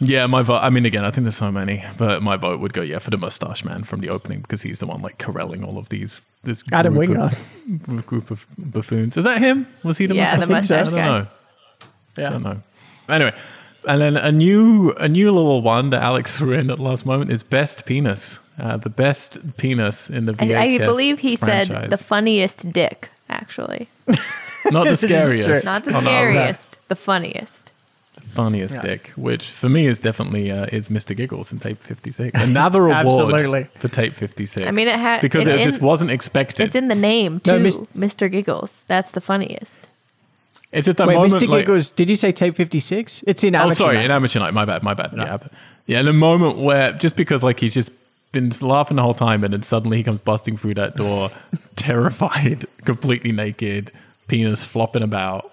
Yeah, 0.00 0.26
my 0.26 0.42
vote. 0.42 0.58
I 0.62 0.70
mean, 0.70 0.86
again, 0.86 1.04
I 1.04 1.10
think 1.10 1.24
there's 1.24 1.36
so 1.36 1.50
many, 1.52 1.84
but 1.98 2.22
my 2.22 2.36
vote 2.36 2.60
would 2.60 2.72
go 2.72 2.82
yeah 2.82 2.98
for 2.98 3.10
the 3.10 3.16
mustache 3.18 3.64
man 3.64 3.84
from 3.84 4.00
the 4.00 4.08
opening 4.10 4.40
because 4.40 4.62
he's 4.62 4.78
the 4.78 4.86
one 4.86 5.02
like 5.02 5.18
corralling 5.18 5.64
all 5.64 5.78
of 5.78 5.88
these. 5.88 6.20
This 6.44 6.62
Adam 6.72 6.94
group 6.94 7.10
Winger. 7.10 7.30
of, 7.98 8.06
group 8.06 8.30
of 8.30 8.46
buffoons. 8.58 9.16
Is 9.16 9.24
that 9.24 9.40
him? 9.40 9.66
Was 9.84 9.98
he 9.98 10.06
the 10.06 10.14
Yeah, 10.14 10.36
mustache? 10.36 10.40
the 10.40 10.46
think 10.54 10.64
so. 10.64 10.76
mustache 10.76 10.86
I 10.86 10.90
don't 10.90 10.98
guy. 10.98 11.18
know. 11.20 11.26
Yeah. 12.18 12.28
I 12.28 12.30
don't 12.32 12.42
know. 12.42 12.62
Anyway, 13.08 13.34
and 13.88 14.00
then 14.00 14.16
a 14.16 14.32
new 14.32 14.90
a 14.92 15.08
new 15.08 15.30
little 15.32 15.62
one 15.62 15.90
that 15.90 16.02
Alex 16.02 16.36
threw 16.38 16.52
in 16.52 16.70
at 16.70 16.76
the 16.78 16.82
last 16.82 17.04
moment 17.06 17.30
is 17.30 17.42
best 17.42 17.84
penis. 17.86 18.38
Uh, 18.58 18.76
the 18.76 18.90
best 18.90 19.38
penis 19.56 20.10
in 20.10 20.26
the 20.26 20.34
VHS. 20.34 20.54
I, 20.56 20.74
I 20.74 20.78
believe 20.78 21.20
he 21.20 21.36
said 21.36 21.90
the 21.90 21.96
funniest 21.96 22.70
dick. 22.72 23.10
Actually, 23.30 23.88
not 24.70 24.84
the 24.86 24.96
scariest, 25.06 25.64
not 25.64 25.84
the 25.86 25.90
Oh, 25.90 25.94
no, 25.94 26.00
scariest, 26.00 26.78
the 26.88 26.94
funniest. 26.96 27.72
Funniest 28.34 28.74
Yeah. 28.76 28.80
dick, 28.82 29.12
which 29.16 29.48
for 29.50 29.68
me 29.68 29.86
is 29.86 29.98
definitely 29.98 30.50
uh, 30.50 30.66
is 30.66 30.88
Mr. 30.88 31.16
Giggles 31.16 31.52
in 31.52 31.58
Tape 31.58 31.80
Fifty 31.80 32.10
Six. 32.10 32.40
Another 32.40 32.88
award 32.90 33.68
for 33.78 33.88
Tape 33.88 34.14
Fifty 34.14 34.46
Six. 34.46 34.66
I 34.66 34.70
mean, 34.70 34.88
it 34.88 34.98
had- 34.98 35.20
because 35.20 35.46
it's 35.46 35.62
it 35.62 35.64
just 35.64 35.80
wasn't 35.80 36.10
expected. 36.10 36.66
It's 36.66 36.76
in 36.76 36.88
the 36.88 36.94
name 36.94 37.40
too, 37.40 37.52
No, 37.52 37.58
Mis- 37.58 37.78
Mr. 37.96 38.30
Giggles. 38.30 38.84
That's 38.86 39.10
the 39.12 39.20
funniest. 39.20 39.78
It's 40.72 40.86
just 40.86 40.96
that 40.98 41.06
Wait, 41.08 41.14
moment. 41.16 41.34
Mr. 41.34 41.48
like- 41.48 41.66
Giggles, 41.66 41.90
did 41.90 42.08
you 42.08 42.16
say 42.16 42.32
tape 42.32 42.56
56? 42.56 43.24
It's 43.26 43.44
in 43.44 43.54
Oh, 43.54 43.60
Amateur 43.60 43.74
sorry, 43.74 43.96
Night. 43.96 44.04
in 44.06 44.10
amateur 44.10 44.38
night. 44.40 44.54
My 44.54 44.64
bad, 44.64 44.82
my 44.82 44.94
bad. 44.94 45.12
Yeah, 45.14 45.36
but, 45.36 45.52
yeah. 45.86 46.00
In 46.00 46.08
a 46.08 46.12
moment 46.14 46.56
where 46.58 46.92
just 46.92 47.14
because 47.16 47.42
like 47.42 47.60
he's 47.60 47.74
just 47.74 47.90
been 48.32 48.50
laughing 48.62 48.96
the 48.96 49.02
whole 49.02 49.12
time, 49.12 49.44
and 49.44 49.52
then 49.52 49.62
suddenly 49.62 49.98
he 49.98 50.02
comes 50.02 50.16
busting 50.18 50.56
through 50.56 50.72
that 50.74 50.96
door, 50.96 51.28
terrified, 51.76 52.64
completely 52.86 53.32
naked, 53.32 53.92
penis 54.28 54.64
flopping 54.64 55.02
about. 55.02 55.52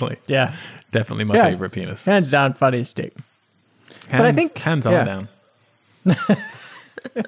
like, 0.00 0.22
Yeah. 0.26 0.54
Definitely 0.90 1.24
my 1.24 1.34
Yeah. 1.36 1.44
favorite 1.50 1.70
penis. 1.72 2.04
Hands 2.04 2.30
down, 2.30 2.54
funniest 2.54 2.96
dick. 2.96 3.14
Hands, 4.08 4.24
I 4.24 4.32
think- 4.32 4.58
hands 4.58 4.86
yeah. 4.86 5.02
are 5.02 5.04
down. 5.04 5.28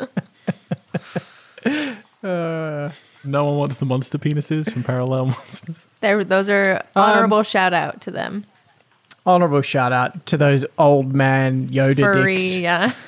Uh, 2.25 2.91
no 3.25 3.45
one 3.45 3.57
wants 3.57 3.79
the 3.79 3.85
monster 3.85 4.17
penises 4.19 4.71
from 4.73 4.83
Parallel 4.85 5.27
Monsters. 5.35 5.87
There, 6.01 6.23
those 6.23 6.49
are 6.49 6.77
um, 6.95 7.03
honorable 7.03 7.43
shout 7.43 7.75
out 7.75 8.01
to 8.03 8.11
them. 8.13 8.45
Honorable 9.27 9.63
shout 9.63 9.93
out 9.93 10.25
to 10.27 10.37
those 10.37 10.65
old 10.79 11.15
man 11.15 11.69
Yoda 11.69 11.99
Furry, 12.01 12.37
dicks. 12.37 12.57
yeah. 12.57 12.93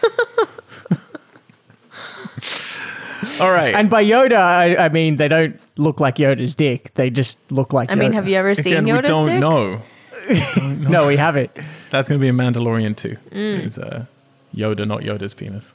All 3.40 3.50
right, 3.52 3.74
And 3.74 3.88
by 3.90 4.04
Yoda, 4.04 4.36
I, 4.36 4.76
I 4.76 4.88
mean 4.88 5.16
they 5.16 5.28
don't 5.28 5.58
look 5.76 5.98
like 6.00 6.16
Yoda's 6.16 6.54
dick. 6.54 6.92
They 6.94 7.10
just 7.10 7.38
look 7.50 7.72
like 7.72 7.90
I 7.90 7.94
mean, 7.96 8.12
have 8.12 8.28
you 8.28 8.36
ever 8.36 8.54
seen 8.54 8.72
again, 8.74 8.84
we 8.84 8.90
Yoda's 8.92 9.08
don't 9.10 9.26
dick? 9.26 9.40
know. 9.40 9.80
No, 10.90 11.06
we 11.06 11.16
haven't. 11.16 11.50
That's 11.90 12.08
going 12.08 12.18
to 12.20 12.22
be 12.22 12.28
in 12.28 12.36
Mandalorian 12.36 12.96
too. 12.96 13.16
Mm. 13.30 13.64
It's 13.66 13.78
uh, 13.78 14.06
Yoda, 14.54 14.86
not 14.86 15.00
Yoda's 15.00 15.34
penis. 15.34 15.72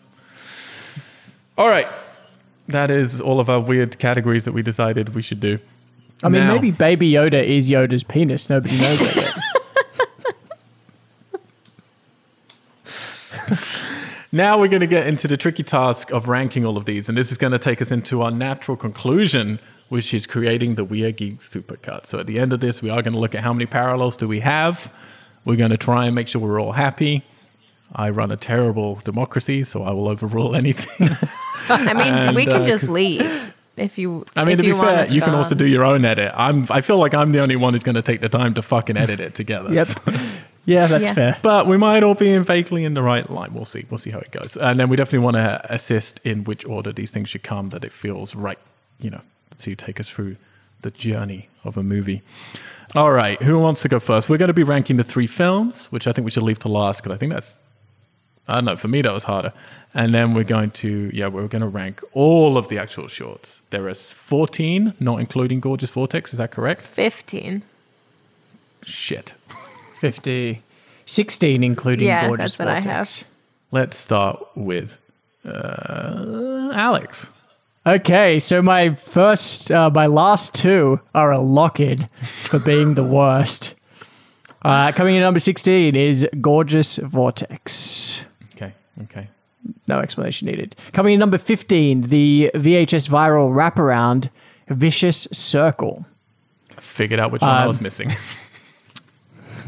All 1.58 1.68
right. 1.70 1.88
That 2.68 2.92
is 2.92 3.20
all 3.20 3.40
of 3.40 3.50
our 3.50 3.60
weird 3.60 3.98
categories 4.00 4.46
that 4.46 4.54
we 4.54 4.62
decided 4.62 5.16
we 5.16 5.22
should 5.22 5.40
do. 5.40 5.60
I 6.24 6.30
mean, 6.30 6.44
Now- 6.46 6.54
maybe 6.56 6.72
Baby 6.72 7.12
Yoda 7.12 7.44
is 7.44 7.70
Yoda's 7.70 8.04
penis. 8.04 8.50
Nobody 8.50 8.78
knows 8.80 9.00
that 9.00 9.42
Now 14.32 14.60
we're 14.60 14.68
going 14.68 14.82
to 14.82 14.88
get 14.88 15.08
into 15.08 15.28
the 15.28 15.38
tricky 15.38 15.64
task 15.64 16.12
of 16.12 16.28
ranking 16.28 16.64
all 16.66 16.78
of 16.78 16.86
these, 16.86 17.10
and 17.10 17.18
this 17.18 17.32
is 17.32 17.38
going 17.38 17.52
to 17.54 17.60
take 17.60 17.82
us 17.82 17.92
into 17.92 18.22
our 18.22 18.30
natural 18.30 18.78
conclusion, 18.78 19.60
which 19.90 20.14
is 20.14 20.28
creating 20.28 20.76
the 20.76 20.84
Weird 20.84 21.18
Geeks 21.18 21.50
supercut. 21.50 22.06
So 22.06 22.20
at 22.20 22.28
the 22.28 22.38
end 22.38 22.54
of 22.54 22.60
this, 22.60 22.82
we 22.82 22.90
are 22.92 23.02
going 23.02 23.14
to 23.14 23.20
look 23.20 23.34
at 23.34 23.42
how 23.44 23.54
many 23.54 23.66
parallels 23.66 24.18
do 24.18 24.28
we 24.28 24.42
have. 24.42 24.94
We're 25.46 25.56
going 25.56 25.72
to 25.72 25.78
try 25.78 26.06
and 26.06 26.14
make 26.14 26.28
sure 26.28 26.42
we're 26.42 26.62
all 26.62 26.74
happy. 26.74 27.24
I 27.96 28.12
run 28.12 28.32
a 28.32 28.38
terrible 28.38 28.96
democracy, 28.98 29.64
so 29.64 29.82
I 29.82 29.92
will 29.94 30.08
overrule 30.08 30.56
anything. 30.56 31.10
I 31.70 31.94
mean, 31.96 32.36
we 32.36 32.46
can 32.46 32.62
uh, 32.62 32.66
just 32.68 32.82
'cause- 32.86 32.90
leave 32.92 33.54
if 33.78 33.98
you. 33.98 34.26
I 34.36 34.44
mean, 34.46 34.54
if 34.54 34.58
to 34.58 34.62
be 34.64 34.68
you 34.68 34.76
fair, 34.76 35.00
us 35.00 35.12
you 35.12 35.22
can 35.22 35.34
also 35.34 35.56
do 35.56 35.66
your 35.66 35.84
own 35.84 36.06
edit. 36.06 36.32
I'm. 36.36 36.68
I 36.70 36.82
feel 36.82 36.98
like 36.98 37.16
I'm 37.16 37.32
the 37.32 37.40
only 37.40 37.56
one 37.56 37.74
who's 37.74 37.82
going 37.82 37.96
to 37.96 38.04
take 38.04 38.22
the 38.22 38.30
time 38.30 38.54
to 38.56 38.62
fucking 38.62 38.96
edit 38.96 39.20
it 39.20 39.34
together. 39.34 39.74
Yep. 39.74 39.88
Yeah, 40.66 40.88
that's 40.88 41.08
Yeah. 41.10 41.14
fair. 41.14 41.38
But 41.42 41.68
we 41.68 41.78
might 41.78 42.04
all 42.04 42.14
be 42.16 42.32
in 42.32 42.44
vaguely 42.44 42.86
in 42.86 42.94
the 42.94 43.02
right 43.02 43.30
line. 43.30 43.54
We'll 43.54 43.66
see. 43.66 43.86
We'll 43.90 43.98
see 43.98 44.12
how 44.12 44.20
it 44.20 44.32
goes. 44.32 44.56
And 44.58 44.80
then 44.80 44.90
we 44.90 44.98
definitely 44.98 45.24
want 45.26 45.36
to 45.38 45.74
assist 45.74 46.20
in 46.24 46.44
which 46.44 46.66
order 46.66 46.92
these 46.92 47.12
things 47.12 47.30
should 47.30 47.44
come, 47.44 47.70
that 47.70 47.84
it 47.84 47.92
feels 47.94 48.36
right, 48.36 48.60
you 49.00 49.10
know, 49.10 49.22
to 49.60 49.76
take 49.76 50.00
us 50.00 50.10
through 50.10 50.36
the 50.82 50.92
journey 50.92 51.50
of 51.64 51.78
a 51.78 51.84
movie. 51.84 52.22
All 52.96 53.12
right, 53.12 53.42
who 53.42 53.60
wants 53.60 53.82
to 53.84 53.88
go 53.90 54.00
first? 54.00 54.30
We're 54.30 54.38
going 54.38 54.48
to 54.48 54.54
be 54.54 54.64
ranking 54.64 54.98
the 54.98 55.04
three 55.04 55.28
films, 55.28 55.86
which 55.88 56.08
I 56.08 56.12
think 56.12 56.26
we 56.26 56.32
should 56.32 56.44
leave 56.44 56.60
to 56.60 56.70
last 56.70 57.02
because 57.04 57.16
I 57.16 57.18
think 57.18 57.32
that's, 57.34 57.56
I 58.48 58.56
don't 58.56 58.66
know, 58.66 58.76
for 58.78 58.88
me 58.88 59.02
that 59.02 59.14
was 59.14 59.26
harder. 59.26 59.54
And 59.94 60.14
then 60.14 60.34
we're 60.36 60.44
going 60.44 60.72
to, 60.72 61.10
yeah, 61.14 61.28
we're 61.28 61.48
going 61.48 61.62
to 61.62 61.68
rank 61.68 62.02
all 62.14 62.58
of 62.58 62.68
the 62.70 62.78
actual 62.78 63.08
shorts. 63.08 63.62
There 63.72 63.90
is 63.90 64.14
14, 64.14 64.94
not 65.00 65.20
including 65.20 65.60
Gorgeous 65.60 65.90
Vortex. 65.90 66.32
Is 66.34 66.38
that 66.38 66.52
correct? 66.52 66.82
15. 66.82 67.64
Shit. 68.86 69.34
50, 70.00 70.62
16, 71.06 71.64
including 71.64 72.08
Yeah, 72.08 72.28
Gorgeous 72.28 72.56
that's 72.56 72.60
what 72.60 72.68
I 72.70 72.82
Vortex. 72.82 73.26
Let's 73.72 73.98
start 73.98 74.42
with 74.56 74.98
uh, 75.46 76.72
Alex. 76.74 77.28
Okay, 77.86 78.40
so 78.40 78.62
my 78.62 78.96
first, 78.96 79.72
uh, 79.72 79.90
my 79.90 80.06
last 80.06 80.54
two 80.54 81.00
are 81.14 81.32
a 81.32 81.40
lock 81.40 81.80
in 81.80 82.08
for 82.44 82.60
being 82.60 82.94
the 82.94 83.04
worst. 83.04 83.74
Uh, 84.62 84.92
coming 84.92 85.16
in 85.16 85.22
at 85.22 85.26
number 85.26 85.40
16 85.40 85.96
is 85.96 86.28
Gorgeous 86.42 86.98
Vortex. 86.98 88.26
Okay, 88.56 88.74
okay. 89.04 89.28
No 89.88 90.00
explanation 90.00 90.48
needed. 90.48 90.76
Coming 90.94 91.14
in 91.16 91.20
number 91.20 91.38
15, 91.38 92.04
the 92.04 92.52
VHS 92.56 93.10
viral 93.10 93.52
wraparound 93.54 94.30
Vicious 94.70 95.28
Circle. 95.32 96.06
Figured 96.78 97.20
out 97.20 97.32
which 97.32 97.42
one 97.42 97.52
I 97.52 97.62
Um, 97.64 97.68
was 97.68 97.82
missing. 97.82 98.12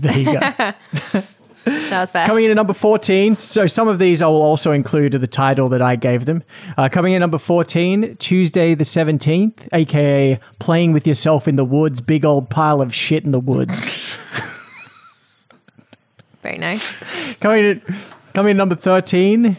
There 0.01 0.17
you 0.17 0.39
go. 0.39 1.21
That 1.63 2.01
was 2.01 2.09
fast. 2.09 2.27
Coming 2.27 2.45
in 2.45 2.51
at 2.51 2.55
number 2.55 2.73
14, 2.73 3.35
so 3.35 3.67
some 3.67 3.87
of 3.87 3.99
these 3.99 4.23
I 4.23 4.25
will 4.25 4.41
also 4.41 4.71
include 4.71 5.11
the 5.11 5.27
title 5.27 5.69
that 5.69 5.79
I 5.81 5.95
gave 5.95 6.25
them. 6.25 6.41
Uh, 6.75 6.89
coming 6.89 7.13
in 7.13 7.17
at 7.17 7.19
number 7.19 7.37
14, 7.37 8.15
Tuesday 8.15 8.73
the 8.73 8.83
17th, 8.83 9.67
aka 9.71 10.39
Playing 10.57 10.91
with 10.91 11.05
Yourself 11.05 11.47
in 11.47 11.57
the 11.57 11.65
Woods, 11.65 12.01
Big 12.01 12.25
Old 12.25 12.49
Pile 12.49 12.81
of 12.81 12.95
Shit 12.95 13.25
in 13.25 13.31
the 13.31 13.39
Woods. 13.39 13.89
Very 16.41 16.57
nice. 16.57 16.95
coming, 17.39 17.63
in, 17.63 17.81
coming 18.33 18.51
in 18.51 18.57
at 18.57 18.57
number 18.57 18.75
13, 18.75 19.55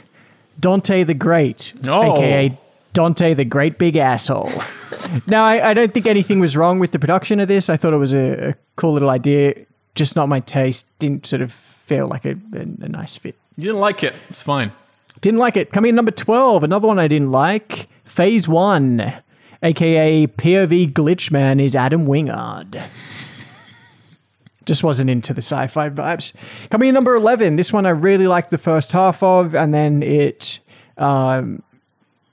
Dante 0.58 1.04
the 1.04 1.14
Great, 1.14 1.72
Oh. 1.86 2.16
aka 2.16 2.58
Dante 2.92 3.34
the 3.34 3.44
Great 3.44 3.78
Big 3.78 3.94
Asshole. 3.96 4.50
now, 5.28 5.44
I, 5.44 5.70
I 5.70 5.74
don't 5.74 5.94
think 5.94 6.06
anything 6.06 6.40
was 6.40 6.56
wrong 6.56 6.80
with 6.80 6.90
the 6.90 6.98
production 6.98 7.38
of 7.38 7.46
this. 7.46 7.70
I 7.70 7.76
thought 7.76 7.94
it 7.94 7.98
was 7.98 8.12
a, 8.12 8.48
a 8.50 8.54
cool 8.74 8.92
little 8.92 9.10
idea, 9.10 9.54
just 9.94 10.16
not 10.16 10.28
my 10.28 10.40
taste. 10.40 10.86
Didn't 10.98 11.26
sort 11.26 11.42
of 11.42 11.52
feel 11.52 12.06
like 12.06 12.24
a, 12.24 12.32
a, 12.52 12.60
a 12.60 12.88
nice 12.88 13.16
fit. 13.16 13.36
you 13.56 13.64
didn't 13.64 13.80
like 13.80 14.02
it. 14.02 14.14
It's 14.28 14.42
fine. 14.42 14.72
Didn't 15.20 15.38
like 15.38 15.56
it. 15.56 15.70
Coming 15.72 15.90
in 15.90 15.94
number 15.94 16.10
12, 16.10 16.64
another 16.64 16.88
one 16.88 16.98
I 16.98 17.06
didn't 17.06 17.30
like. 17.30 17.88
Phase 18.04 18.48
1, 18.48 19.22
aka 19.62 20.26
POV 20.26 20.92
Glitchman, 20.92 21.62
is 21.62 21.76
Adam 21.76 22.06
Wingard. 22.06 22.82
Just 24.64 24.82
wasn't 24.82 25.10
into 25.10 25.34
the 25.34 25.40
sci 25.40 25.66
fi 25.66 25.90
vibes. 25.90 26.32
Coming 26.70 26.88
in 26.88 26.94
number 26.94 27.14
11, 27.14 27.56
this 27.56 27.72
one 27.72 27.84
I 27.84 27.90
really 27.90 28.26
liked 28.26 28.50
the 28.50 28.58
first 28.58 28.92
half 28.92 29.22
of, 29.22 29.54
and 29.54 29.74
then 29.74 30.02
it, 30.02 30.60
um, 30.98 31.62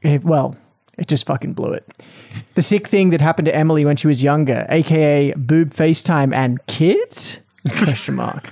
it 0.01 0.23
well, 0.23 0.55
it 0.97 1.07
just 1.07 1.25
fucking 1.25 1.53
blew 1.53 1.71
it. 1.71 1.85
The 2.55 2.61
sick 2.61 2.87
thing 2.87 3.09
that 3.11 3.21
happened 3.21 3.47
to 3.47 3.55
Emily 3.55 3.85
when 3.85 3.95
she 3.95 4.07
was 4.07 4.23
younger, 4.23 4.65
aka 4.69 5.31
boob 5.33 5.71
FaceTime 5.71 6.33
and 6.33 6.65
kids? 6.67 7.39
Question 7.67 8.15
mark. 8.15 8.51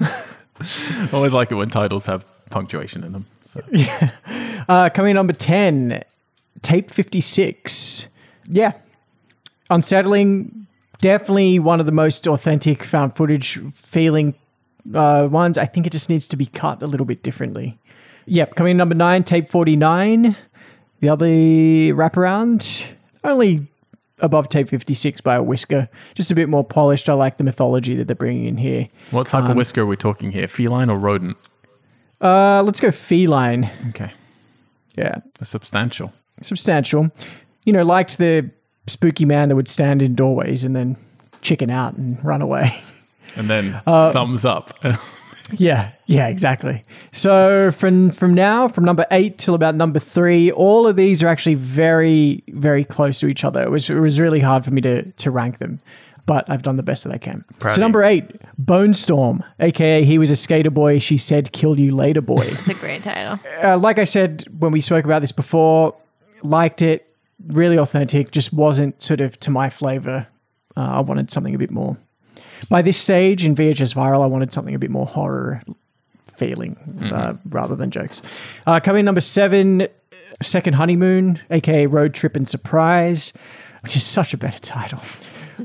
I 0.00 1.08
always 1.12 1.32
like 1.32 1.50
it 1.50 1.56
when 1.56 1.70
titles 1.70 2.06
have 2.06 2.24
punctuation 2.50 3.04
in 3.04 3.12
them. 3.12 3.26
So. 3.46 3.62
Uh, 4.68 4.88
coming 4.90 5.10
in 5.10 5.14
number 5.16 5.32
10, 5.32 6.04
Tape 6.62 6.90
56. 6.90 8.06
Yeah. 8.48 8.72
Unsettling. 9.68 10.66
Definitely 11.00 11.58
one 11.58 11.80
of 11.80 11.86
the 11.86 11.92
most 11.92 12.26
authentic 12.28 12.84
found 12.84 13.16
footage 13.16 13.58
feeling 13.72 14.34
uh, 14.94 15.26
ones. 15.30 15.58
I 15.58 15.64
think 15.64 15.86
it 15.86 15.90
just 15.90 16.08
needs 16.08 16.28
to 16.28 16.36
be 16.36 16.46
cut 16.46 16.82
a 16.82 16.86
little 16.86 17.06
bit 17.06 17.22
differently. 17.22 17.78
Yep. 18.26 18.54
Coming 18.54 18.72
in 18.72 18.76
number 18.76 18.94
9, 18.94 19.24
Tape 19.24 19.48
49. 19.48 20.36
The 21.00 21.08
other 21.08 21.26
wraparound. 21.26 22.84
Only 23.24 23.66
above 24.22 24.48
Tape 24.48 24.68
56 24.68 25.20
by 25.20 25.34
a 25.36 25.42
whisker. 25.42 25.88
Just 26.14 26.30
a 26.30 26.34
bit 26.34 26.48
more 26.48 26.64
polished. 26.64 27.08
I 27.08 27.14
like 27.14 27.36
the 27.38 27.44
mythology 27.44 27.94
that 27.96 28.06
they're 28.06 28.14
bringing 28.16 28.46
in 28.46 28.56
here. 28.56 28.88
What 29.10 29.26
type 29.26 29.44
Um, 29.44 29.50
of 29.52 29.56
whisker 29.56 29.82
are 29.82 29.86
we 29.86 29.96
talking 29.96 30.32
here? 30.32 30.48
Feline 30.48 30.90
or 30.90 30.98
rodent? 30.98 31.36
Uh, 32.20 32.62
let's 32.62 32.80
go 32.80 32.90
feline. 32.90 33.70
Okay. 33.90 34.10
Yeah. 34.96 35.16
Substantial. 35.42 36.12
substantial. 36.42 37.10
You 37.64 37.72
know, 37.72 37.82
liked 37.82 38.18
the 38.18 38.50
spooky 38.86 39.24
man 39.24 39.48
that 39.48 39.56
would 39.56 39.68
stand 39.68 40.02
in 40.02 40.14
doorways 40.14 40.64
and 40.64 40.74
then 40.74 40.96
chicken 41.42 41.70
out 41.70 41.94
and 41.94 42.22
run 42.24 42.42
away. 42.42 42.80
And 43.36 43.48
then 43.48 43.80
Uh, 43.86 44.12
thumbs 44.12 44.44
up. 44.44 44.76
yeah, 45.52 45.92
yeah, 46.06 46.28
exactly. 46.28 46.82
So 47.12 47.72
from 47.72 48.10
from 48.10 48.34
now, 48.34 48.68
from 48.68 48.84
number 48.84 49.06
eight 49.10 49.38
till 49.38 49.54
about 49.54 49.74
number 49.74 49.98
three, 49.98 50.50
all 50.50 50.86
of 50.86 50.96
these 50.96 51.22
are 51.22 51.28
actually 51.28 51.54
very, 51.54 52.42
very 52.48 52.84
close 52.84 53.20
to 53.20 53.26
each 53.26 53.44
other. 53.44 53.62
It 53.62 53.70
was 53.70 53.88
it 53.90 53.94
was 53.94 54.20
really 54.20 54.40
hard 54.40 54.64
for 54.64 54.70
me 54.70 54.80
to 54.82 55.10
to 55.10 55.30
rank 55.30 55.58
them. 55.58 55.80
But 56.26 56.48
I've 56.48 56.62
done 56.62 56.76
the 56.76 56.84
best 56.84 57.02
that 57.04 57.12
I 57.12 57.18
can. 57.18 57.44
Proud 57.58 57.72
so 57.72 57.80
number 57.80 58.04
eight, 58.04 58.24
Bonestorm, 58.60 59.42
aka 59.58 60.04
he 60.04 60.18
was 60.18 60.30
a 60.30 60.36
skater 60.36 60.70
boy. 60.70 60.98
She 60.98 61.16
said, 61.16 61.50
"Kill 61.52 61.78
you 61.80 61.94
later, 61.94 62.20
boy." 62.20 62.42
It's 62.46 62.68
a 62.68 62.74
great 62.74 63.02
title. 63.02 63.40
uh, 63.62 63.78
like 63.78 63.98
I 63.98 64.04
said 64.04 64.46
when 64.58 64.70
we 64.70 64.80
spoke 64.80 65.04
about 65.04 65.22
this 65.22 65.32
before, 65.32 65.94
liked 66.42 66.82
it, 66.82 67.12
really 67.48 67.78
authentic, 67.78 68.30
just 68.30 68.52
wasn't 68.52 69.02
sort 69.02 69.20
of 69.20 69.40
to 69.40 69.50
my 69.50 69.70
flavor. 69.70 70.28
Uh, 70.76 70.80
I 70.80 71.00
wanted 71.00 71.30
something 71.30 71.54
a 71.54 71.58
bit 71.58 71.70
more. 71.70 71.96
By 72.68 72.82
this 72.82 72.96
stage 72.96 73.44
in 73.44 73.54
VHS 73.54 73.94
Viral, 73.94 74.22
I 74.22 74.26
wanted 74.26 74.52
something 74.52 74.74
a 74.74 74.78
bit 74.78 74.90
more 74.90 75.06
horror 75.06 75.62
feeling 76.36 76.76
uh, 77.12 77.34
rather 77.48 77.76
than 77.76 77.90
jokes. 77.90 78.22
Uh, 78.66 78.80
coming 78.80 79.04
number 79.04 79.20
seven, 79.20 79.88
Second 80.42 80.74
Honeymoon, 80.74 81.40
aka 81.50 81.86
Road 81.86 82.14
Trip 82.14 82.36
and 82.36 82.48
Surprise, 82.48 83.32
which 83.82 83.96
is 83.96 84.04
such 84.04 84.32
a 84.32 84.36
better 84.36 84.60
title. 84.60 85.00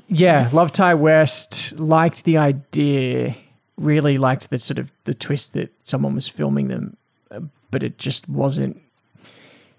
yeah, 0.08 0.50
love 0.52 0.72
Ti 0.72 0.94
West, 0.96 1.78
liked 1.80 2.24
the 2.24 2.38
idea, 2.38 3.36
really 3.78 4.18
liked 4.18 4.50
the 4.50 4.60
sort 4.60 4.80
of 4.80 4.92
the 5.04 5.14
twist 5.14 5.54
that 5.54 5.72
someone 5.84 6.16
was 6.16 6.28
filming 6.28 6.68
them 6.68 6.98
uh, 7.32 7.42
but 7.72 7.84
it 7.84 7.98
just 7.98 8.30
wasn't 8.30 8.82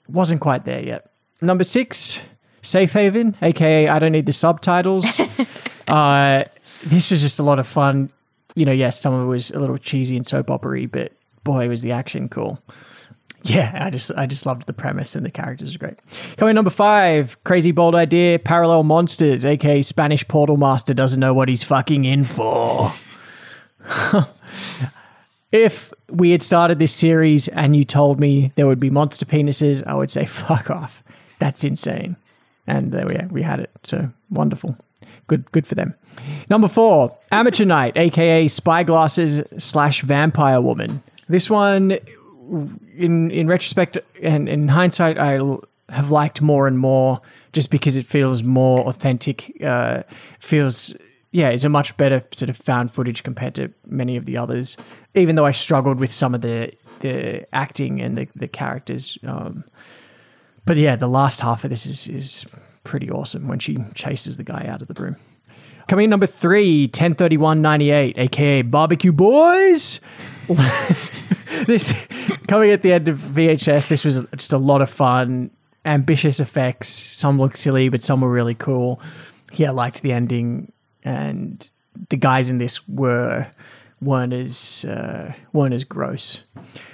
wasn't 0.08 0.40
quite 0.40 0.64
there 0.64 0.82
yet. 0.82 1.10
Number 1.40 1.64
six, 1.64 2.22
Safe 2.62 2.92
Haven, 2.92 3.36
aka 3.42 3.88
I 3.88 3.98
don't 3.98 4.12
need 4.12 4.26
the 4.26 4.32
subtitles. 4.32 5.20
uh, 5.88 6.44
this 6.86 7.10
was 7.10 7.22
just 7.22 7.38
a 7.38 7.42
lot 7.42 7.58
of 7.58 7.66
fun. 7.66 8.10
You 8.54 8.64
know, 8.64 8.72
yes, 8.72 9.00
some 9.00 9.12
of 9.12 9.22
it 9.22 9.26
was 9.26 9.50
a 9.50 9.58
little 9.58 9.76
cheesy 9.76 10.16
and 10.16 10.26
soap 10.26 10.50
opery, 10.50 10.86
but 10.86 11.12
boy, 11.44 11.68
was 11.68 11.82
the 11.82 11.92
action 11.92 12.28
cool. 12.28 12.60
Yeah, 13.42 13.78
I 13.80 13.90
just 13.90 14.10
I 14.16 14.26
just 14.26 14.44
loved 14.44 14.66
the 14.66 14.72
premise 14.72 15.14
and 15.14 15.24
the 15.24 15.30
characters 15.30 15.74
are 15.74 15.78
great. 15.78 15.98
Coming 16.36 16.54
number 16.54 16.70
five, 16.70 17.42
crazy 17.44 17.70
bold 17.70 17.94
idea, 17.94 18.38
parallel 18.38 18.82
monsters, 18.82 19.44
aka 19.44 19.82
Spanish 19.82 20.26
portal 20.26 20.56
master 20.56 20.94
doesn't 20.94 21.20
know 21.20 21.32
what 21.32 21.48
he's 21.48 21.62
fucking 21.62 22.04
in 22.04 22.24
for. 22.24 22.92
if 25.52 25.92
we 26.10 26.30
had 26.30 26.42
started 26.42 26.78
this 26.78 26.92
series 26.92 27.46
and 27.48 27.76
you 27.76 27.84
told 27.84 28.18
me 28.18 28.52
there 28.56 28.66
would 28.66 28.80
be 28.80 28.90
monster 28.90 29.24
penises, 29.24 29.86
I 29.86 29.94
would 29.94 30.10
say 30.10 30.24
fuck 30.26 30.70
off. 30.70 31.04
That's 31.38 31.62
insane. 31.62 32.16
And 32.66 32.90
there 32.90 33.06
we 33.06 33.14
are, 33.14 33.28
we 33.30 33.42
had 33.42 33.60
it. 33.60 33.70
So 33.84 34.10
wonderful. 34.30 34.76
Good 35.26 35.50
good 35.52 35.66
for 35.66 35.74
them. 35.74 35.94
Number 36.48 36.68
four, 36.68 37.16
Amateur 37.32 37.64
Night, 37.64 37.96
aka 37.96 38.46
Spyglasses 38.46 39.42
slash 39.58 40.02
Vampire 40.02 40.60
Woman. 40.60 41.02
This 41.28 41.50
one, 41.50 41.98
in 42.96 43.30
in 43.30 43.46
retrospect 43.46 43.98
and 44.22 44.48
in 44.48 44.68
hindsight, 44.68 45.18
I 45.18 45.40
have 45.88 46.10
liked 46.10 46.40
more 46.40 46.66
and 46.66 46.78
more 46.78 47.20
just 47.52 47.70
because 47.70 47.96
it 47.96 48.06
feels 48.06 48.42
more 48.42 48.80
authentic. 48.80 49.52
Uh, 49.62 50.02
feels 50.38 50.94
yeah, 51.32 51.50
is 51.50 51.64
a 51.64 51.68
much 51.68 51.96
better 51.96 52.22
sort 52.32 52.48
of 52.48 52.56
found 52.56 52.90
footage 52.90 53.22
compared 53.22 53.54
to 53.56 53.70
many 53.86 54.16
of 54.16 54.24
the 54.24 54.36
others. 54.36 54.76
Even 55.14 55.36
though 55.36 55.46
I 55.46 55.50
struggled 55.50 55.98
with 55.98 56.12
some 56.12 56.34
of 56.34 56.40
the 56.40 56.72
the 57.00 57.46
acting 57.54 58.00
and 58.00 58.16
the 58.16 58.28
the 58.34 58.48
characters. 58.48 59.18
Um, 59.26 59.64
but 60.64 60.76
yeah, 60.76 60.96
the 60.96 61.08
last 61.08 61.40
half 61.40 61.64
of 61.64 61.70
this 61.70 61.86
is 61.86 62.06
is 62.06 62.46
pretty 62.86 63.10
awesome 63.10 63.48
when 63.48 63.58
she 63.58 63.76
chases 63.94 64.36
the 64.36 64.44
guy 64.44 64.64
out 64.66 64.80
of 64.80 64.88
the 64.88 65.02
room. 65.02 65.16
Coming 65.88 66.04
in 66.04 66.10
number 66.10 66.26
three, 66.26 66.84
103198, 66.84 68.18
aka 68.18 68.62
Barbecue 68.62 69.12
Boys. 69.12 70.00
this 71.66 72.06
coming 72.46 72.70
at 72.70 72.82
the 72.82 72.92
end 72.92 73.08
of 73.08 73.18
VHS, 73.18 73.88
this 73.88 74.04
was 74.04 74.24
just 74.36 74.52
a 74.52 74.58
lot 74.58 74.80
of 74.80 74.88
fun, 74.88 75.50
ambitious 75.84 76.40
effects. 76.40 76.88
Some 76.88 77.38
look 77.38 77.56
silly, 77.56 77.88
but 77.88 78.02
some 78.02 78.20
were 78.20 78.30
really 78.30 78.54
cool. 78.54 79.00
Yeah, 79.52 79.68
I 79.68 79.72
liked 79.72 80.02
the 80.02 80.12
ending, 80.12 80.72
and 81.04 81.68
the 82.08 82.16
guys 82.16 82.50
in 82.50 82.58
this 82.58 82.86
were 82.88 83.46
weren't 84.00 84.32
as 84.32 84.84
uh, 84.84 85.32
weren't 85.52 85.74
as 85.74 85.84
gross. 85.84 86.42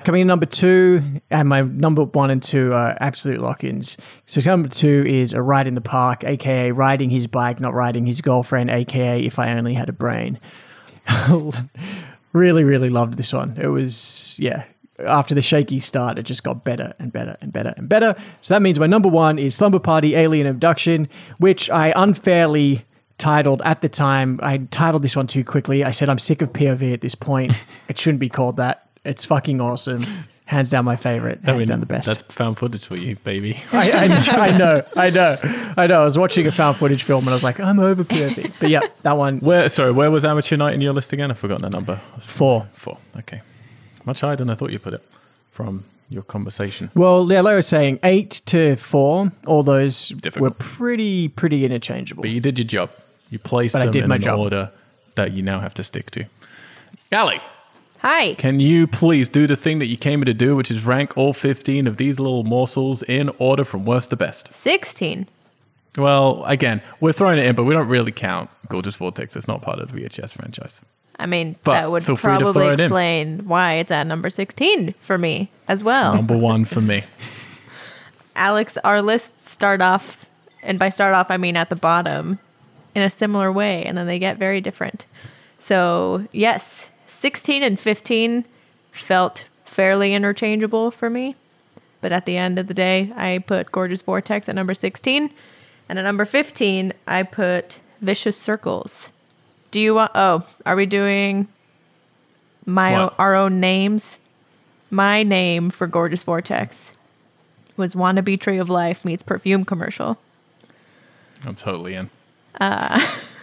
Coming 0.05 0.23
in 0.23 0.27
number 0.27 0.47
two, 0.47 1.21
and 1.31 1.49
my 1.49 1.63
number 1.63 2.05
one 2.05 2.31
and 2.31 2.43
two 2.43 2.73
are 2.73 2.97
absolute 3.01 3.41
lock-ins. 3.41 3.97
So 4.27 4.41
number 4.45 4.69
two 4.69 5.05
is 5.07 5.33
a 5.33 5.43
ride 5.43 5.67
in 5.67 5.75
the 5.75 5.81
park, 5.81 6.25
aka 6.25 6.71
riding 6.71 7.11
his 7.11 7.27
bike, 7.27 7.61
not 7.61 7.75
riding 7.75 8.07
his 8.07 8.21
girlfriend, 8.21 8.71
aka 8.71 9.21
if 9.21 9.39
I 9.39 9.53
only 9.53 9.75
had 9.75 9.89
a 9.89 9.93
brain. 9.93 10.39
really, 12.33 12.65
really 12.65 12.91
loved 12.91 13.17
this 13.17 13.33
one. 13.33 13.59
It 13.61 13.69
was 13.69 14.37
yeah. 14.39 14.65
After 15.05 15.35
the 15.35 15.43
shaky 15.43 15.81
start, 15.81 16.19
it 16.19 16.23
just 16.23 16.45
got 16.45 16.65
better 16.65 16.95
and 17.01 17.11
better 17.11 17.37
and 17.41 17.53
better 17.53 17.75
and 17.77 17.89
better. 17.89 18.15
So 18.41 18.55
that 18.55 18.63
means 18.63 18.79
my 18.79 18.87
number 18.87 19.09
one 19.09 19.37
is 19.39 19.55
Slumber 19.55 19.81
Party 19.81 20.15
Alien 20.15 20.47
Abduction, 20.47 21.09
which 21.39 21.69
I 21.71 21.93
unfairly 21.97 22.85
titled 23.19 23.63
at 23.65 23.81
the 23.81 23.89
time. 23.89 24.39
I 24.43 24.59
titled 24.59 25.03
this 25.03 25.17
one 25.17 25.27
too 25.27 25.45
quickly. 25.45 25.85
I 25.85 25.91
said 25.91 26.09
I'm 26.09 26.19
sick 26.19 26.43
of 26.43 26.53
POV 26.53 26.93
at 26.93 27.01
this 27.01 27.15
point. 27.15 27.53
it 27.89 27.99
shouldn't 27.99 28.21
be 28.21 28.29
called 28.29 28.57
that. 28.57 28.89
It's 29.05 29.25
fucking 29.25 29.61
awesome. 29.61 30.05
Hands 30.45 30.69
down 30.69 30.85
my 30.85 30.97
favorite. 30.97 31.41
Hands 31.45 31.55
I 31.55 31.59
mean, 31.59 31.69
down 31.69 31.81
the 31.81 31.87
best. 31.87 32.07
That's 32.07 32.23
found 32.23 32.59
footage 32.59 32.87
for 32.87 32.97
you, 32.97 33.17
baby. 33.17 33.59
I, 33.73 33.91
I, 33.91 34.05
I 34.05 34.57
know, 34.59 34.83
I 34.97 35.11
know, 35.11 35.37
I 35.77 35.87
know. 35.87 36.01
I 36.03 36.05
was 36.05 36.19
watching 36.19 36.47
a 36.47 36.53
found 36.53 36.77
footage 36.77 37.05
film 37.05 37.25
and 37.25 37.31
I 37.31 37.35
was 37.35 37.43
like, 37.43 37.59
I'm 37.59 37.81
over 37.81 38.05
POV. 38.05 38.53
But 38.61 38.69
yeah, 38.69 38.81
that 39.03 39.17
one 39.17 39.39
Where? 39.39 39.69
Sorry, 39.69 39.93
where 39.93 40.11
was 40.11 40.25
Amateur 40.25 40.57
Night 40.57 40.75
in 40.75 40.81
your 40.81 40.93
list 40.93 41.13
again? 41.13 41.31
I've 41.31 41.39
forgotten 41.39 41.63
the 41.63 41.71
number. 41.71 42.01
four. 42.21 42.69
Four. 42.75 42.99
Okay. 43.19 43.41
Much 44.05 44.21
higher 44.21 44.37
than 44.37 44.51
I 44.51 44.55
thought 44.55 44.73
you 44.73 44.79
put 44.79 44.95
it 44.95 45.03
from 45.53 45.85
your 46.13 46.23
conversation. 46.23 46.91
Well, 46.95 47.31
yeah, 47.31 47.41
like 47.41 47.53
I 47.53 47.57
was 47.57 47.67
saying, 47.67 47.99
eight 48.05 48.43
to 48.47 48.77
four. 48.77 49.33
All 49.47 49.63
those 49.63 50.09
Difficult. 50.09 50.43
were 50.43 50.51
pretty, 50.51 51.29
pretty 51.29 51.65
interchangeable. 51.65 52.23
But 52.23 52.31
you 52.31 52.41
did 52.41 52.59
your 52.59 52.67
job. 52.67 52.91
You 53.31 53.39
placed 53.39 53.73
But 53.73 53.83
I 53.83 53.85
them 53.87 53.93
did 53.93 54.03
in 54.05 54.09
my 54.09 54.17
an 54.17 54.23
job. 54.23 54.39
order 54.39 54.71
that 55.15 55.33
you 55.33 55.43
now 55.43 55.61
have 55.61 55.75
to 55.75 55.85
stick 55.85 56.11
to. 56.13 56.25
Ali, 57.13 57.41
Hi. 57.99 58.35
can 58.35 58.61
you 58.61 58.87
please 58.87 59.29
do 59.29 59.47
the 59.47 59.57
thing 59.57 59.79
that 59.79 59.87
you 59.87 59.97
came 59.97 60.21
here 60.21 60.27
to 60.27 60.35
do, 60.35 60.57
which 60.57 60.71
is 60.71 60.85
rank 60.85 61.17
all 61.17 61.33
15 61.33 61.87
of 61.87 61.97
these 61.99 62.19
little 62.19 62.45
morsels 62.45 63.03
in 63.03 63.31
order 63.39 63.65
from 63.65 63.85
worst 63.85 64.11
to 64.11 64.17
best? 64.17 64.53
16. 64.53 65.29
Well, 65.99 66.43
again, 66.47 66.81
we're 67.01 67.13
throwing 67.13 67.39
it 67.39 67.45
in, 67.47 67.55
but 67.55 67.65
we 67.65 67.75
don't 67.75 67.89
really 67.89 68.13
count 68.13 68.49
Gorgeous 68.69 68.97
Vortex. 68.97 69.37
It's 69.37 69.47
not 69.47 69.61
part 69.61 69.79
of 69.79 69.93
the 69.93 70.01
VHS 70.01 70.33
franchise. 70.33 70.81
I 71.23 71.27
mean, 71.27 71.57
But 71.65 71.73
that 71.73 71.91
would 71.91 72.05
feel 72.05 72.17
free 72.17 72.33
to 72.33 72.39
probably 72.41 72.67
in. 72.69 72.81
explain 72.81 73.49
why 73.49 73.75
it's 73.75 73.91
at 73.91 74.07
number 74.07 74.29
16 74.31 74.95
for 75.01 75.17
me 75.19 75.51
as 75.69 75.83
well. 75.85 76.15
Number 76.15 76.37
one 76.37 76.65
for 76.65 76.81
me. 76.81 77.05
Alex, 78.37 78.79
our 78.85 79.03
lists 79.03 79.51
start 79.51 79.81
off, 79.83 80.17
and 80.63 80.79
by 80.79 80.89
start 80.89 81.15
off, 81.15 81.31
I 81.31 81.37
mean 81.37 81.57
at 81.57 81.69
the 81.69 81.77
bottom 81.77 82.39
in 82.95 83.03
a 83.03 83.11
similar 83.11 83.53
way, 83.53 83.85
and 83.85 83.97
then 83.97 84.07
they 84.07 84.19
get 84.19 84.37
very 84.39 84.61
different. 84.61 85.07
So, 85.59 86.27
yes, 86.33 86.91
16 87.07 87.63
and 87.63 87.79
15 87.79 88.45
felt 88.91 89.47
fairly 89.65 90.13
interchangeable 90.15 90.91
for 90.91 91.09
me. 91.09 91.37
But 92.01 92.13
at 92.13 92.27
the 92.27 92.37
end 92.37 92.59
of 92.59 92.67
the 92.67 92.75
day, 92.75 93.13
I 93.15 93.39
put 93.39 93.71
Gorgeous 93.71 94.03
Vortex 94.03 94.49
at 94.49 94.55
number 94.57 94.75
16. 94.75 95.31
And 95.89 95.99
at 95.99 96.03
number 96.03 96.25
15, 96.25 96.93
I 97.07 97.23
put 97.23 97.79
Vicious 98.01 98.37
Circles. 98.37 99.11
Do 99.73 99.81
you 99.81 99.95
want, 99.95 100.13
oh, 100.15 100.45
are 100.67 100.77
we 100.77 100.87
doing 100.87 101.49
my 102.67 102.93
What? 102.93 103.15
our 103.19 103.35
own 103.35 103.59
names? 103.59 104.19
My 104.91 105.23
name 105.23 105.71
for 105.71 105.87
Gorgeous 105.87 106.23
Vortex 106.25 106.93
was 107.79 107.95
Wannabe 107.95 108.39
Tree 108.39 108.59
of 108.59 108.69
Life 108.69 109.05
meets 109.05 109.23
perfume 109.23 109.65
commercial. 109.65 110.19
I'm 111.47 111.55
totally 111.55 111.95
in. 111.95 112.11
Uh, 112.61 113.01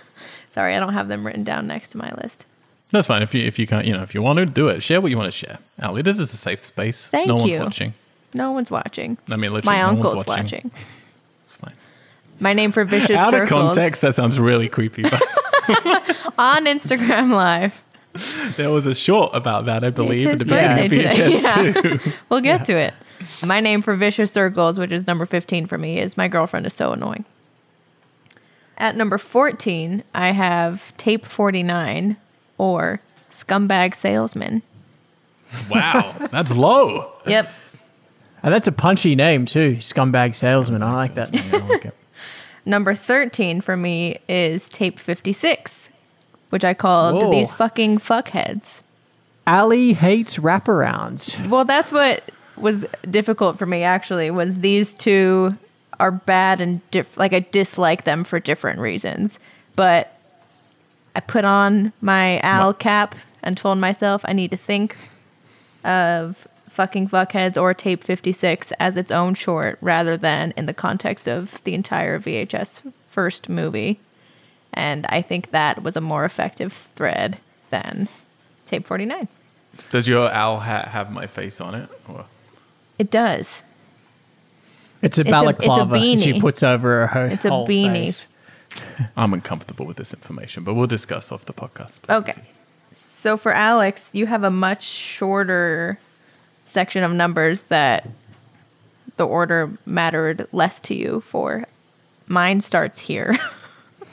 sorry, 0.51 0.76
I 0.76 0.80
don't 0.80 0.93
have 0.93 1.07
them 1.07 1.26
written 1.26 1.43
down 1.43 1.65
next 1.65 1.89
to 1.89 1.97
my 1.97 2.11
list. 2.22 2.45
That's 2.91 3.07
fine. 3.07 3.22
If 3.23 3.34
you 3.34 3.43
if 3.45 3.60
you 3.60 3.68
can't, 3.68 3.85
you 3.85 3.93
know, 3.93 4.03
if 4.03 4.14
you 4.15 4.22
want 4.22 4.38
to 4.38 4.45
do 4.45 4.68
it, 4.68 4.81
share 4.81 5.01
what 5.01 5.11
you 5.11 5.18
want 5.18 5.31
to 5.31 5.38
share. 5.38 5.60
Ali, 5.81 6.01
this 6.03 6.18
is 6.19 6.34
a 6.34 6.38
safe 6.38 6.64
space. 6.64 7.07
Thank 7.07 7.27
no 7.27 7.35
one's 7.38 7.53
watching. 7.56 7.93
No 8.34 8.51
one's 8.51 8.72
watching. 8.72 9.18
I 9.27 9.35
mean, 9.35 9.51
literally, 9.53 9.76
My 9.76 9.81
no 9.81 9.89
uncle's 9.89 10.15
one's 10.15 10.27
watching. 10.27 10.43
watching. 10.45 10.72
It's 11.45 11.56
fine. 11.56 11.73
My 12.39 12.53
name 12.53 12.72
for 12.72 12.85
Vicious 12.85 13.18
Out 13.18 13.34
of 13.34 13.49
context, 13.49 14.01
that 14.01 14.14
sounds 14.15 14.39
really 14.39 14.69
creepy. 14.69 15.01
But 15.03 15.22
on 16.37 16.65
Instagram 16.65 17.31
Live. 17.33 17.83
there 18.57 18.69
was 18.71 18.85
a 18.87 18.95
short 18.95 19.35
about 19.35 19.65
that, 19.65 19.83
I 19.83 19.89
believe, 19.91 20.27
at 20.27 20.39
the 20.39 20.45
beginning 20.45 20.85
of 20.85 20.91
VHS 20.91 21.73
today. 21.73 21.97
too. 21.97 22.11
We'll 22.29 22.41
get 22.41 22.65
to 22.65 22.77
it. 22.77 22.93
My 23.45 23.59
name 23.59 23.81
for 23.81 23.95
Vicious 23.95 24.31
Circles, 24.31 24.79
which 24.79 24.91
is 24.91 25.05
number 25.05 25.25
15 25.25 25.67
for 25.67 25.77
me, 25.77 25.99
is 25.99 26.17
My 26.17 26.27
Girlfriend 26.27 26.65
is 26.65 26.73
So 26.73 26.91
Annoying. 26.93 27.25
At 28.77 28.95
number 28.95 29.17
14, 29.17 30.03
I 30.15 30.31
have 30.31 30.95
Tape 30.97 31.25
49 31.25 32.15
or 32.57 33.01
Scumbag 33.29 33.93
Salesman. 33.93 34.61
Wow, 35.69 36.15
that's 36.31 36.55
low. 36.55 37.11
Yep. 37.27 37.51
and 38.43 38.53
that's 38.53 38.67
a 38.67 38.71
punchy 38.71 39.15
name 39.15 39.45
too, 39.45 39.75
Scumbag 39.77 40.33
Salesman. 40.33 40.81
I 40.81 40.93
like 40.93 41.15
that. 41.15 41.33
Yeah, 41.33 41.41
I 41.53 41.57
like 41.67 41.85
it. 41.85 41.95
Number 42.69 42.93
13 42.93 43.61
for 43.61 43.75
me 43.75 44.19
is 44.29 44.69
Tape 44.69 44.99
56, 44.99 45.89
which 46.51 46.63
I 46.63 46.75
called 46.75 47.15
Whoa. 47.15 47.31
These 47.31 47.51
Fucking 47.51 47.97
Fuckheads. 47.97 48.81
Ali 49.47 49.93
hates 49.93 50.37
wraparounds. 50.37 51.49
Well, 51.49 51.65
that's 51.65 51.91
what 51.91 52.23
was 52.55 52.85
difficult 53.09 53.57
for 53.57 53.65
me 53.65 53.81
actually 53.81 54.29
was 54.29 54.59
these 54.59 54.93
two 54.93 55.57
are 55.99 56.11
bad 56.11 56.61
and 56.61 56.87
diff- 56.91 57.17
like 57.17 57.33
I 57.33 57.39
dislike 57.39 58.03
them 58.03 58.23
for 58.23 58.39
different 58.39 58.79
reasons. 58.79 59.39
But 59.75 60.15
I 61.15 61.21
put 61.21 61.45
on 61.45 61.91
my 62.01 62.39
owl 62.41 62.75
cap 62.75 63.15
and 63.41 63.57
told 63.57 63.79
myself 63.79 64.21
I 64.25 64.33
need 64.33 64.51
to 64.51 64.57
think 64.57 64.95
of 65.83 66.47
fucking 66.80 67.10
fuckheads 67.10 67.61
or 67.61 67.73
tape 67.73 68.06
56 68.06 68.72
as 68.80 68.95
its 68.95 69.11
own 69.11 69.34
short 69.34 69.77
rather 69.81 70.15
than 70.15 70.53
in 70.56 70.65
the 70.65 70.73
context 70.73 71.27
of 71.27 71.61
the 71.65 71.73
entire 71.73 72.18
VHS 72.18 72.81
first 73.10 73.49
movie. 73.49 73.99
And 74.73 75.06
I 75.07 75.22
think 75.22 75.51
that 75.51 75.84
was 75.84 75.97
a 75.97 76.01
more 76.01 76.23
effective 76.23 76.72
thread 76.95 77.38
than 77.69 78.07
tape 78.65 78.88
49. 78.88 79.27
Does 79.91 80.07
your 80.07 80.31
owl 80.31 80.61
hat 80.61 80.88
have 80.88 81.11
my 81.11 81.27
face 81.27 81.60
on 81.60 81.76
it? 81.76 81.89
Or? 82.07 82.23
It 82.97 83.11
does. 83.11 83.61
It's 85.01 85.18
a 85.18 85.22
It's 85.22 85.27
a- 85.27 85.31
balaclava 85.31 85.95
it's 85.95 86.03
a 86.03 86.15
that 86.15 86.22
she 86.34 86.39
puts 86.39 86.64
over 86.64 87.07
her 87.07 87.26
It's 87.26 87.43
a 87.43 87.49
whole 87.49 87.68
beanie. 87.68 87.91
face. 87.91 88.27
I'm 89.18 89.34
uncomfortable 89.34 89.85
with 89.85 89.97
this 89.97 90.14
information, 90.14 90.64
but 90.64 90.76
we'll 90.76 90.88
discuss 90.88 91.30
off 91.30 91.43
the 91.43 91.53
podcast. 91.53 92.01
please. 92.03 92.15
Okay. 92.19 92.35
So 92.93 93.35
for 93.35 93.51
Alex, 93.51 94.11
you 94.14 94.27
have 94.27 94.45
a 94.45 94.49
much 94.51 94.84
shorter 94.84 95.99
section 96.69 97.03
of 97.03 97.11
numbers 97.11 97.63
that 97.63 98.07
the 99.17 99.25
order 99.27 99.71
mattered 99.85 100.47
less 100.51 100.79
to 100.81 100.93
you 100.95 101.21
for. 101.21 101.65
Mine 102.27 102.61
starts 102.61 102.99
here 102.99 103.35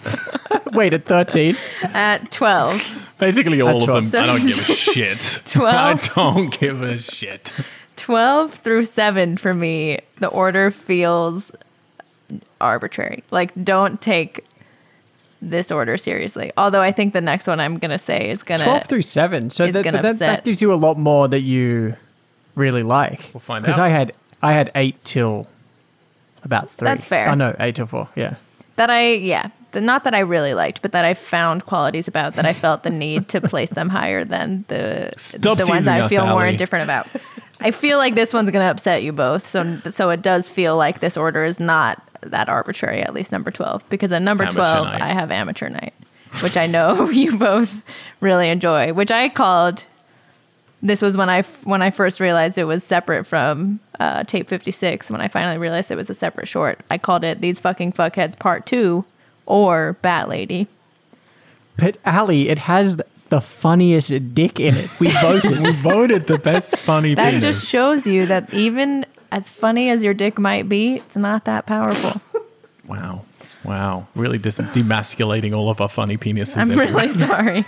Wait, 0.72 0.94
at 0.94 1.04
13? 1.04 1.56
at 1.82 2.30
12. 2.30 3.02
Basically, 3.18 3.60
all 3.60 3.82
of 3.82 3.86
them. 3.86 4.02
So- 4.02 4.20
I 4.22 4.26
don't 4.26 4.44
give 4.46 4.58
a 4.68 4.74
shit. 4.74 5.40
12. 5.46 5.74
I 5.74 5.94
Twelve. 5.94 6.34
don't 6.38 6.60
give 6.60 6.82
a 6.82 6.98
shit. 6.98 7.52
12 7.96 8.54
through 8.54 8.84
7 8.84 9.36
for 9.36 9.54
me, 9.54 10.00
the 10.18 10.28
order 10.28 10.70
feels 10.70 11.50
arbitrary. 12.60 13.22
Like, 13.30 13.52
don't 13.64 14.00
take 14.00 14.44
this 15.42 15.70
order 15.70 15.96
seriously. 15.96 16.52
Although 16.56 16.82
I 16.82 16.92
think 16.92 17.12
the 17.12 17.20
next 17.20 17.46
one 17.46 17.60
I'm 17.60 17.78
going 17.78 17.90
to 17.90 17.98
say 17.98 18.28
is 18.30 18.42
going 18.42 18.58
to. 18.60 18.64
12 18.64 18.82
to. 18.82 18.88
through 18.88 19.02
7. 19.02 19.50
So 19.50 19.66
that, 19.66 19.84
gonna 19.84 20.02
that, 20.02 20.18
that 20.18 20.44
gives 20.44 20.60
you 20.62 20.72
a 20.72 20.76
lot 20.76 20.98
more 20.98 21.28
that 21.28 21.40
you 21.40 21.94
really 22.56 22.82
like. 22.82 23.30
We'll 23.32 23.40
find 23.40 23.64
Because. 23.64 23.78
I 23.78 23.88
had, 23.88 24.12
I 24.42 24.52
had 24.52 24.72
8 24.74 25.04
till 25.04 25.46
about 26.42 26.70
3. 26.70 26.86
That's 26.86 27.04
fair. 27.04 27.28
Oh, 27.28 27.34
no, 27.34 27.54
8 27.60 27.76
till 27.76 27.86
4. 27.86 28.08
Yeah. 28.16 28.34
that 28.76 28.90
I 28.90 29.12
yeah, 29.12 29.50
the, 29.72 29.80
not 29.80 30.04
that 30.04 30.14
I 30.14 30.20
really 30.20 30.54
liked, 30.54 30.82
but 30.82 30.92
that 30.92 31.04
I 31.04 31.14
found 31.14 31.66
qualities 31.66 32.08
about 32.08 32.34
that 32.34 32.46
I 32.46 32.52
felt 32.52 32.82
the 32.82 32.90
need 32.90 33.28
to 33.28 33.40
place 33.40 33.70
them 33.70 33.88
higher 33.88 34.24
than 34.24 34.64
the 34.68 35.12
Stop 35.16 35.58
the 35.58 35.66
ones 35.66 35.86
I 35.86 36.00
us, 36.00 36.10
feel 36.10 36.26
more 36.26 36.46
indifferent 36.46 36.84
about. 36.84 37.06
I 37.60 37.70
feel 37.70 37.98
like 37.98 38.14
this 38.14 38.32
one's 38.34 38.50
going 38.50 38.64
to 38.64 38.70
upset 38.70 39.02
you 39.02 39.12
both, 39.12 39.46
so 39.46 39.78
so 39.90 40.10
it 40.10 40.22
does 40.22 40.48
feel 40.48 40.76
like 40.76 41.00
this 41.00 41.16
order 41.16 41.44
is 41.44 41.60
not 41.60 42.02
that 42.22 42.48
arbitrary. 42.48 43.00
At 43.00 43.14
least 43.14 43.32
number 43.32 43.50
twelve, 43.50 43.86
because 43.88 44.12
at 44.12 44.22
number 44.22 44.44
Amateur 44.44 44.58
twelve 44.58 44.86
night. 44.86 45.02
I 45.02 45.08
have 45.08 45.30
amateur 45.30 45.68
night, 45.68 45.94
which 46.40 46.56
I 46.56 46.66
know 46.66 47.08
you 47.22 47.36
both 47.36 47.82
really 48.20 48.48
enjoy. 48.48 48.92
Which 48.92 49.10
I 49.10 49.28
called. 49.28 49.84
This 50.86 51.02
was 51.02 51.16
when 51.16 51.28
I 51.28 51.42
when 51.64 51.82
I 51.82 51.90
first 51.90 52.20
realized 52.20 52.58
it 52.58 52.64
was 52.64 52.84
separate 52.84 53.24
from 53.26 53.80
uh, 53.98 54.24
tape 54.24 54.48
fifty 54.48 54.70
six. 54.70 55.10
When 55.10 55.20
I 55.20 55.28
finally 55.28 55.58
realized 55.58 55.90
it 55.90 55.96
was 55.96 56.08
a 56.10 56.14
separate 56.14 56.48
short, 56.48 56.80
I 56.90 56.98
called 56.98 57.24
it 57.24 57.40
"These 57.40 57.58
Fucking 57.60 57.92
Fuckheads 57.92 58.38
Part 58.38 58.66
2 58.66 59.04
or 59.46 59.96
"Bat 60.02 60.28
Lady." 60.28 60.66
But 61.76 61.98
Ali, 62.06 62.48
it 62.48 62.58
has 62.60 62.96
the 63.28 63.40
funniest 63.40 64.12
dick 64.34 64.60
in 64.60 64.74
it. 64.76 64.88
We 65.00 65.08
voted. 65.20 65.58
We 65.60 65.72
voted 65.72 66.26
the 66.28 66.38
best 66.38 66.76
funny 66.76 67.14
That 67.14 67.30
penis. 67.34 67.42
just 67.58 67.68
shows 67.68 68.06
you 68.06 68.26
that 68.26 68.52
even 68.54 69.04
as 69.32 69.48
funny 69.48 69.90
as 69.90 70.04
your 70.04 70.14
dick 70.14 70.38
might 70.38 70.68
be, 70.68 70.96
it's 70.96 71.16
not 71.16 71.44
that 71.46 71.66
powerful. 71.66 72.20
Wow. 72.86 73.24
Wow. 73.64 74.06
Really 74.14 74.38
just 74.38 74.58
demasculating 74.60 75.52
all 75.52 75.70
of 75.70 75.80
our 75.80 75.88
funny 75.88 76.16
penises. 76.16 76.56
I'm 76.56 76.70
everywhere. 76.70 77.08
really 77.08 77.14
sorry. 77.26 77.64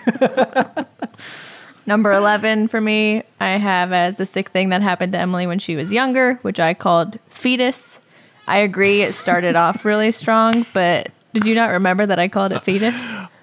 Number 1.88 2.12
11 2.12 2.68
for 2.68 2.82
me, 2.82 3.22
I 3.40 3.52
have 3.52 3.94
as 3.94 4.16
the 4.16 4.26
sick 4.26 4.50
thing 4.50 4.68
that 4.68 4.82
happened 4.82 5.12
to 5.12 5.18
Emily 5.18 5.46
when 5.46 5.58
she 5.58 5.74
was 5.74 5.90
younger, 5.90 6.34
which 6.42 6.60
I 6.60 6.74
called 6.74 7.18
fetus. 7.30 7.98
I 8.46 8.58
agree 8.58 9.00
it 9.00 9.14
started 9.14 9.56
off 9.64 9.86
really 9.86 10.10
strong, 10.10 10.66
but 10.74 11.10
did 11.32 11.46
you 11.46 11.54
not 11.54 11.70
remember 11.70 12.04
that 12.04 12.18
I 12.18 12.28
called 12.28 12.52
it 12.52 12.62
fetus? 12.62 12.94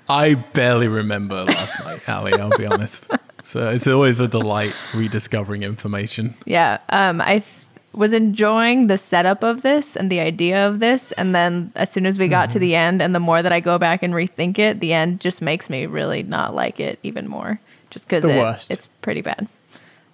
I 0.07 0.35
barely 0.35 0.87
remember 0.87 1.43
last 1.43 1.79
night, 1.79 2.07
Ali, 2.07 2.33
I'll 2.33 2.55
be 2.55 2.67
honest. 2.67 3.07
So 3.43 3.67
it's 3.69 3.87
always 3.87 4.19
a 4.19 4.27
delight 4.27 4.75
rediscovering 4.93 5.63
information. 5.63 6.35
Yeah. 6.45 6.77
Um, 6.89 7.21
I 7.21 7.39
th- 7.39 7.45
was 7.93 8.13
enjoying 8.13 8.85
the 8.85 8.99
setup 8.99 9.43
of 9.43 9.63
this 9.63 9.95
and 9.95 10.11
the 10.11 10.19
idea 10.19 10.67
of 10.67 10.79
this. 10.79 11.11
And 11.13 11.33
then 11.33 11.71
as 11.75 11.91
soon 11.91 12.05
as 12.05 12.19
we 12.19 12.27
got 12.27 12.51
to 12.51 12.59
the 12.59 12.75
end, 12.75 13.01
and 13.01 13.15
the 13.15 13.19
more 13.19 13.41
that 13.41 13.51
I 13.51 13.59
go 13.59 13.79
back 13.79 14.03
and 14.03 14.13
rethink 14.13 14.59
it, 14.59 14.81
the 14.81 14.93
end 14.93 15.19
just 15.19 15.41
makes 15.41 15.67
me 15.67 15.87
really 15.87 16.21
not 16.21 16.53
like 16.53 16.79
it 16.79 16.99
even 17.01 17.27
more. 17.27 17.59
Just 17.95 18.09
because 18.09 18.23
the 18.23 18.49
it, 18.49 18.67
it's 18.69 18.87
pretty 19.01 19.21
bad. 19.21 19.47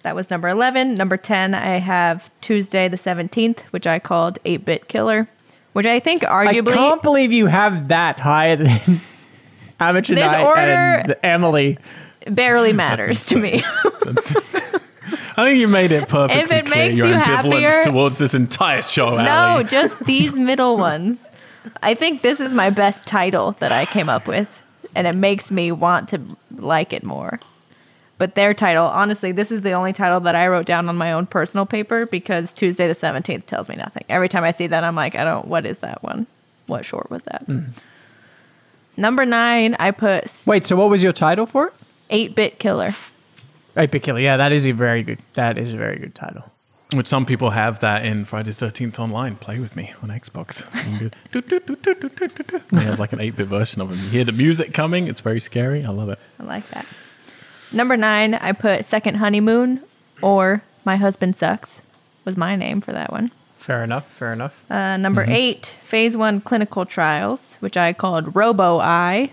That 0.04 0.14
was 0.14 0.30
number 0.30 0.46
11. 0.48 0.94
Number 0.94 1.16
10, 1.16 1.52
I 1.52 1.78
have 1.78 2.30
Tuesday 2.40 2.86
the 2.86 2.96
17th, 2.96 3.62
which 3.72 3.88
I 3.88 3.98
called 3.98 4.38
8 4.44 4.64
Bit 4.64 4.86
Killer, 4.86 5.26
which 5.72 5.84
I 5.84 5.98
think 5.98 6.22
arguably. 6.22 6.68
I 6.72 6.74
can't 6.76 7.02
believe 7.02 7.32
you 7.32 7.46
have 7.46 7.88
that 7.88 8.20
higher 8.20 8.54
than 8.54 9.00
Amateur 9.80 10.14
This 10.14 10.26
Night 10.30 10.44
order- 10.44 10.60
and 10.60 11.16
Emily. 11.24 11.76
barely 12.26 12.72
matters 12.72 13.26
to 13.26 13.38
me. 13.38 13.64
I 15.36 15.46
think 15.48 15.58
you 15.58 15.66
made 15.66 15.90
it 15.90 16.08
perfectly 16.08 16.40
If 16.42 16.50
it 16.52 16.66
clear 16.66 16.76
makes 16.78 16.96
your 16.96 17.08
you 17.08 17.14
ambivalence 17.14 17.62
happier- 17.62 17.84
towards 17.84 18.18
this 18.18 18.32
entire 18.34 18.82
show, 18.82 19.16
no, 19.16 19.30
Ali. 19.56 19.64
just 19.64 19.98
these 20.04 20.36
middle 20.36 20.76
ones. 20.76 21.26
I 21.82 21.94
think 21.94 22.22
this 22.22 22.38
is 22.38 22.54
my 22.54 22.70
best 22.70 23.06
title 23.06 23.52
that 23.58 23.72
I 23.72 23.86
came 23.86 24.08
up 24.08 24.28
with, 24.28 24.62
and 24.94 25.06
it 25.08 25.14
makes 25.14 25.50
me 25.50 25.72
want 25.72 26.08
to 26.10 26.20
like 26.56 26.92
it 26.92 27.02
more. 27.02 27.40
But 28.22 28.36
their 28.36 28.54
title, 28.54 28.86
honestly, 28.86 29.32
this 29.32 29.50
is 29.50 29.62
the 29.62 29.72
only 29.72 29.92
title 29.92 30.20
that 30.20 30.36
I 30.36 30.46
wrote 30.46 30.64
down 30.64 30.88
on 30.88 30.94
my 30.94 31.10
own 31.10 31.26
personal 31.26 31.66
paper 31.66 32.06
because 32.06 32.52
Tuesday 32.52 32.86
the 32.86 32.94
17th 32.94 33.46
tells 33.46 33.68
me 33.68 33.74
nothing. 33.74 34.04
Every 34.08 34.28
time 34.28 34.44
I 34.44 34.52
see 34.52 34.68
that, 34.68 34.84
I'm 34.84 34.94
like, 34.94 35.16
I 35.16 35.24
don't, 35.24 35.48
what 35.48 35.66
is 35.66 35.80
that 35.80 36.04
one? 36.04 36.28
What 36.68 36.84
short 36.84 37.10
was 37.10 37.24
that? 37.24 37.42
Hmm. 37.46 37.62
Number 38.96 39.26
nine, 39.26 39.74
I 39.80 39.90
put 39.90 40.32
Wait, 40.46 40.64
so 40.66 40.76
what 40.76 40.88
was 40.88 41.02
your 41.02 41.12
title 41.12 41.46
for 41.46 41.66
it? 41.66 41.74
8 42.10 42.36
Bit 42.36 42.60
Killer. 42.60 42.94
Eight 43.76 43.90
Bit 43.90 44.04
Killer. 44.04 44.20
Yeah, 44.20 44.36
that 44.36 44.52
is 44.52 44.68
a 44.68 44.72
very 44.72 45.02
good. 45.02 45.18
That 45.32 45.58
is 45.58 45.74
a 45.74 45.76
very 45.76 45.98
good 45.98 46.14
title. 46.14 46.44
Which 46.92 47.08
some 47.08 47.26
people 47.26 47.50
have 47.50 47.80
that 47.80 48.06
in 48.06 48.24
Friday 48.24 48.52
the 48.52 48.66
13th 48.66 49.00
online. 49.00 49.34
Play 49.34 49.58
with 49.58 49.74
me 49.74 49.94
on 50.00 50.10
Xbox. 50.10 50.62
They 52.70 52.84
have 52.84 53.00
like 53.00 53.12
an 53.12 53.20
8 53.20 53.34
bit 53.34 53.48
version 53.48 53.82
of 53.82 53.88
them. 53.88 53.98
You 53.98 54.10
hear 54.10 54.24
the 54.24 54.30
music 54.30 54.72
coming, 54.72 55.08
it's 55.08 55.20
very 55.20 55.40
scary. 55.40 55.84
I 55.84 55.90
love 55.90 56.08
it. 56.08 56.20
I 56.38 56.44
like 56.44 56.68
that. 56.68 56.88
Number 57.72 57.96
nine, 57.96 58.34
I 58.34 58.52
put 58.52 58.84
Second 58.84 59.16
Honeymoon 59.16 59.82
or 60.20 60.62
My 60.84 60.96
Husband 60.96 61.34
Sucks 61.34 61.82
was 62.24 62.36
my 62.36 62.54
name 62.56 62.80
for 62.80 62.92
that 62.92 63.10
one. 63.10 63.30
Fair 63.58 63.82
enough. 63.84 64.06
Fair 64.12 64.32
enough. 64.32 64.54
Uh, 64.70 64.96
number 64.96 65.24
eight, 65.28 65.76
phase 65.82 66.16
one 66.16 66.40
clinical 66.40 66.84
trials, 66.84 67.56
which 67.60 67.76
I 67.76 67.92
called 67.92 68.34
Robo 68.34 68.78
Eye. 68.80 69.30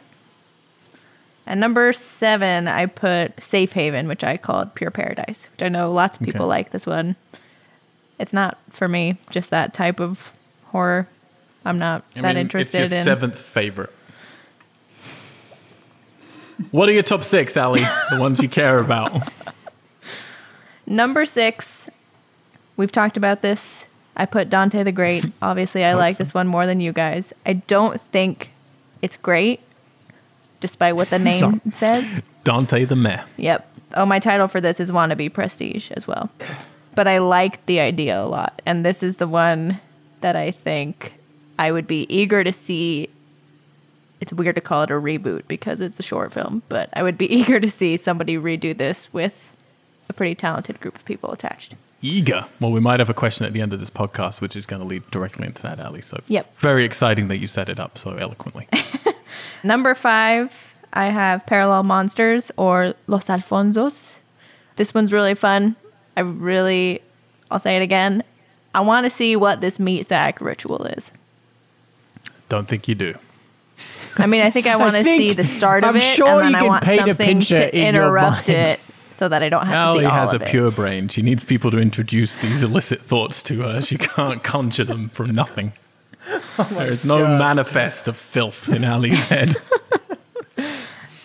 And 1.47 1.59
number 1.59 1.91
seven, 1.93 2.67
I 2.67 2.85
put 2.85 3.41
Safe 3.43 3.71
Haven, 3.73 4.07
which 4.07 4.23
I 4.23 4.37
called 4.37 4.75
Pure 4.75 4.91
Paradise, 4.91 5.47
which 5.51 5.63
I 5.63 5.69
know 5.69 5.91
lots 5.91 6.17
of 6.17 6.23
people 6.23 6.41
Okay. 6.43 6.49
like 6.49 6.69
this 6.69 6.85
one. 6.85 7.15
It's 8.19 8.33
not 8.33 8.59
for 8.69 8.87
me, 8.87 9.17
just 9.31 9.49
that 9.49 9.73
type 9.73 9.99
of 9.99 10.31
horror. 10.65 11.07
I'm 11.65 11.79
not 11.79 12.03
I 12.15 12.21
that 12.21 12.35
mean, 12.35 12.37
interested 12.37 12.81
it's 12.83 12.91
your 12.91 12.99
in. 12.99 13.03
seventh 13.03 13.39
favorite. 13.39 13.91
What 16.71 16.89
are 16.89 16.91
your 16.91 17.03
top 17.03 17.23
six, 17.23 17.55
Ali? 17.57 17.81
the 18.11 18.19
ones 18.19 18.41
you 18.41 18.49
care 18.49 18.79
about. 18.79 19.11
Number 20.85 21.25
six, 21.25 21.89
we've 22.77 22.91
talked 22.91 23.17
about 23.17 23.41
this. 23.41 23.87
I 24.15 24.25
put 24.25 24.49
Dante 24.49 24.83
the 24.83 24.91
Great. 24.91 25.25
Obviously, 25.41 25.83
I 25.85 25.93
like 25.93 26.17
this 26.17 26.33
one 26.33 26.47
more 26.47 26.65
than 26.65 26.79
you 26.81 26.91
guys. 26.91 27.31
I 27.45 27.53
don't 27.53 27.99
think 28.01 28.49
it's 29.01 29.15
great, 29.17 29.61
despite 30.59 30.95
what 30.95 31.09
the 31.09 31.19
name 31.19 31.35
So- 31.35 31.71
says. 31.71 32.21
Dante 32.43 32.85
the 32.85 32.95
Meh. 32.95 33.23
Yep. 33.37 33.65
Oh, 33.95 34.05
my 34.05 34.19
title 34.19 34.47
for 34.47 34.59
this 34.61 34.79
is 34.79 34.91
Wannabe 34.91 35.31
Prestige 35.33 35.91
as 35.91 36.07
well. 36.07 36.29
But 36.95 37.07
I 37.07 37.19
like 37.19 37.65
the 37.65 37.79
idea 37.79 38.21
a 38.21 38.25
lot. 38.25 38.61
And 38.65 38.85
this 38.85 39.01
is 39.03 39.17
the 39.17 39.27
one 39.27 39.79
that 40.21 40.35
I 40.35 40.51
think 40.51 41.13
I 41.57 41.71
would 41.71 41.87
be 41.87 42.05
eager 42.13 42.43
to 42.43 42.51
see. 42.51 43.09
It's 44.21 44.33
weird 44.33 44.55
to 44.55 44.61
call 44.61 44.83
it 44.83 44.91
a 44.91 44.93
reboot 44.95 45.43
because 45.47 45.79
it's 45.81 45.99
a 45.99 46.03
short 46.03 46.33
film, 46.33 46.61
but 46.69 46.89
I 46.93 47.03
would 47.03 47.17
be 47.17 47.25
eager 47.33 47.59
to 47.59 47.69
see 47.69 47.97
somebody 47.97 48.35
redo 48.37 48.77
this 48.77 49.11
with 49.13 49.53
a 50.09 50.13
pretty 50.13 50.35
talented 50.35 50.79
group 50.79 50.95
of 50.95 51.05
people 51.05 51.31
attached. 51.31 51.75
Eager. 52.01 52.45
Well, 52.59 52.71
we 52.71 52.79
might 52.79 52.99
have 52.99 53.09
a 53.09 53.13
question 53.13 53.45
at 53.45 53.53
the 53.53 53.61
end 53.61 53.73
of 53.73 53.79
this 53.79 53.89
podcast, 53.89 54.39
which 54.41 54.55
is 54.55 54.65
going 54.65 54.81
to 54.81 54.87
lead 54.87 55.09
directly 55.11 55.45
into 55.45 55.61
that, 55.63 55.79
Ali. 55.79 56.01
So, 56.01 56.21
Yep. 56.27 56.57
very 56.59 56.85
exciting 56.85 57.27
that 57.27 57.37
you 57.37 57.47
set 57.47 57.69
it 57.69 57.79
up 57.79 57.97
so 57.97 58.13
eloquently. 58.13 58.67
Number 59.63 59.93
five, 59.93 60.75
I 60.93 61.05
have 61.05 61.45
Parallel 61.45 61.83
Monsters 61.83 62.51
or 62.57 62.93
Los 63.07 63.27
Alfonsos. 63.27 64.19
This 64.77 64.93
one's 64.93 65.11
really 65.11 65.35
fun. 65.35 65.75
I 66.15 66.21
really, 66.21 67.01
I'll 67.51 67.59
say 67.59 67.75
it 67.75 67.81
again. 67.81 68.23
I 68.73 68.81
want 68.81 69.03
to 69.05 69.09
see 69.09 69.35
what 69.35 69.59
this 69.61 69.77
meat 69.79 70.05
sack 70.05 70.39
ritual 70.39 70.85
is. 70.85 71.11
Don't 72.47 72.67
think 72.67 72.87
you 72.87 72.95
do. 72.95 73.15
I 74.17 74.25
mean, 74.25 74.41
I 74.41 74.49
think 74.49 74.67
I 74.67 74.75
want 74.83 74.95
to 74.95 75.03
see 75.03 75.33
the 75.33 75.43
start 75.43 75.83
of 75.83 75.91
I'm 75.91 75.95
it, 75.97 76.01
sure 76.03 76.41
and 76.41 76.53
then 76.53 76.55
I 76.55 76.63
want 76.63 76.85
something 76.85 77.39
to 77.41 77.75
interrupt 77.75 78.47
mind. 78.47 78.49
it 78.49 78.79
so 79.11 79.27
that 79.27 79.43
I 79.43 79.49
don't 79.49 79.65
have 79.65 79.85
to 79.85 79.89
Ali 79.89 79.99
see 79.99 80.05
all 80.05 80.11
has 80.11 80.33
a 80.33 80.37
it. 80.37 80.47
pure 80.47 80.71
brain. 80.71 81.09
She 81.09 81.21
needs 81.21 81.43
people 81.43 81.71
to 81.71 81.77
introduce 81.77 82.35
these 82.35 82.63
illicit 82.63 83.01
thoughts 83.01 83.43
to 83.43 83.61
her. 83.63 83.81
She 83.81 83.97
can't 83.97 84.43
conjure 84.43 84.85
them 84.85 85.09
from 85.09 85.31
nothing. 85.31 85.73
there 86.71 86.91
is 86.91 87.03
no 87.03 87.25
manifest 87.25 88.07
of 88.07 88.15
filth 88.15 88.69
in 88.69 88.83
Ali's 88.85 89.25
head. 89.25 89.55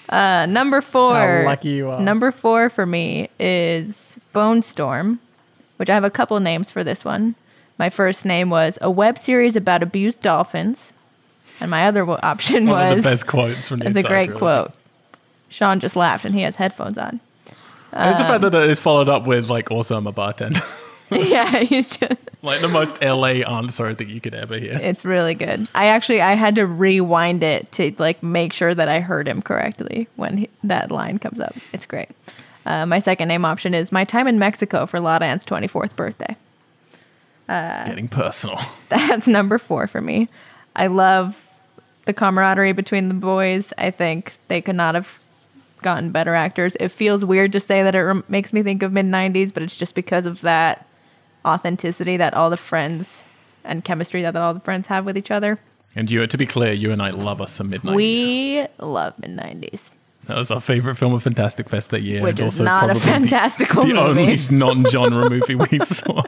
Uh, 0.09 0.47
number 0.47 0.81
four. 0.81 1.16
How 1.16 1.44
lucky 1.44 1.70
you 1.70 1.89
are. 1.90 2.01
Number 2.01 2.31
four 2.31 2.70
for 2.70 2.86
me 2.86 3.31
is 3.40 4.16
Bonestorm, 4.32 5.19
which 5.77 5.90
I 5.90 5.94
have 5.94 6.05
a 6.05 6.11
couple 6.11 6.39
names 6.39 6.70
for 6.70 6.85
this 6.85 7.05
one. 7.05 7.35
My 7.78 7.90
first 7.90 8.24
name 8.24 8.48
was 8.48 8.78
a 8.81 8.93
web 8.93 9.19
series 9.19 9.56
about 9.56 9.82
abused 9.82 10.20
dolphins, 10.20 10.93
and 11.60 11.70
my 11.70 11.86
other 11.86 12.05
wo- 12.05 12.18
option 12.22 12.66
One 12.66 12.82
of 12.82 12.94
was 12.97 13.05
the 13.05 13.10
best 13.10 13.26
quotes 13.26 13.68
from 13.68 13.81
the 13.81 13.89
it's 13.89 13.97
a 13.97 14.02
great 14.02 14.35
quote. 14.35 14.72
Sean 15.48 15.81
just 15.81 15.97
laughed, 15.97 16.24
and 16.24 16.35
he 16.35 16.43
has 16.43 16.56
headphones 16.56 16.98
on. 16.98 17.20
It's 17.97 18.18
the 18.18 18.24
fact 18.24 18.40
that 18.40 18.55
it 18.55 18.70
is 18.70 18.81
followed 18.81 19.09
up 19.09 19.24
with 19.24 19.48
like 19.48 19.70
also 19.70 19.97
I'm 19.97 20.06
a 20.06 20.12
bartender. 20.12 20.60
yeah, 21.10 21.60
he's 21.60 21.97
just. 21.97 22.20
like 22.43 22.60
the 22.60 22.68
most 22.68 23.01
LA 23.01 23.44
answer 23.47 23.94
think 23.94 24.10
you 24.10 24.20
could 24.20 24.35
ever 24.35 24.59
hear. 24.59 24.78
It's 24.82 25.05
really 25.05 25.35
good. 25.35 25.68
I 25.74 25.86
actually 25.86 26.20
I 26.20 26.32
had 26.32 26.56
to 26.56 26.66
rewind 26.66 27.43
it 27.43 27.70
to 27.72 27.94
like 27.98 28.22
make 28.22 28.52
sure 28.52 28.74
that 28.74 28.89
I 28.89 29.01
heard 29.01 29.28
him 29.28 29.43
correctly 29.43 30.09
when 30.16 30.39
he, 30.39 30.51
that 30.64 30.90
line 30.90 31.18
comes 31.18 31.40
up. 31.40 31.55
It's 31.72 31.86
great. 31.86 32.09
Uh, 32.66 32.86
my 32.86 32.98
second 32.98 33.28
name 33.28 33.44
option 33.44 33.74
is 33.74 33.93
my 33.93 34.05
time 34.05 34.26
in 34.26 34.39
Mexico 34.39 34.86
for 34.86 34.98
Lotta 34.98 35.26
Ann's 35.26 35.44
24th 35.44 35.94
birthday. 35.94 36.36
Getting 37.47 38.09
personal. 38.09 38.59
That's 38.89 39.28
number 39.28 39.59
four 39.59 39.86
for 39.86 40.01
me. 40.01 40.28
I 40.74 40.86
love 40.86 41.44
the 42.05 42.12
camaraderie 42.12 42.72
between 42.72 43.09
the 43.09 43.14
boys. 43.14 43.72
I 43.78 43.90
think 43.90 44.35
they 44.48 44.60
could 44.60 44.76
not 44.76 44.94
have 44.94 45.20
gotten 45.82 46.10
better 46.10 46.35
actors. 46.35 46.76
It 46.81 46.89
feels 46.89 47.24
weird 47.24 47.52
to 47.52 47.60
say 47.60 47.82
that 47.82 47.94
it 47.94 48.02
rem- 48.02 48.24
makes 48.28 48.52
me 48.52 48.62
think 48.62 48.82
of 48.82 48.93
mid 48.93 49.06
90s, 49.06 49.52
but 49.52 49.62
it's 49.62 49.76
just 49.76 49.94
because 49.94 50.26
of 50.26 50.40
that 50.40 50.86
authenticity 51.44 52.16
that 52.16 52.35
all 52.35 52.51
the 52.51 52.56
friends 52.56 53.22
and 53.64 53.85
chemistry 53.85 54.22
that 54.22 54.35
all 54.36 54.55
the 54.55 54.60
friends 54.60 54.86
have 54.89 55.05
with 55.05 55.16
each 55.16 55.31
other. 55.31 55.59
And 55.97 56.10
you, 56.10 56.26
to 56.26 56.39
be 56.39 56.47
clear, 56.47 56.72
you 56.72 56.90
and 56.90 57.01
I 57.01 57.10
love 57.10 57.40
us 57.40 57.52
some 57.52 57.70
mid 57.70 57.82
90s. 57.82 57.94
We 57.94 58.66
love 58.78 59.18
mid 59.18 59.31
90s. 59.36 59.90
That 60.26 60.38
was 60.38 60.51
our 60.51 60.60
favorite 60.60 60.94
film 60.96 61.12
of 61.12 61.22
Fantastic 61.22 61.68
Fest 61.68 61.90
that 61.90 62.02
year. 62.02 62.22
Which 62.22 62.38
and 62.40 62.48
is 62.48 62.55
also 62.60 62.64
not 62.64 62.84
a 62.84 62.94
probably 62.94 63.01
the- 63.01 63.10
the, 63.10 63.94
movie. 64.05 64.22
only 64.22 64.38
non-genre 64.51 65.30
movie 65.30 65.55
we 65.55 65.78
saw. 65.80 66.22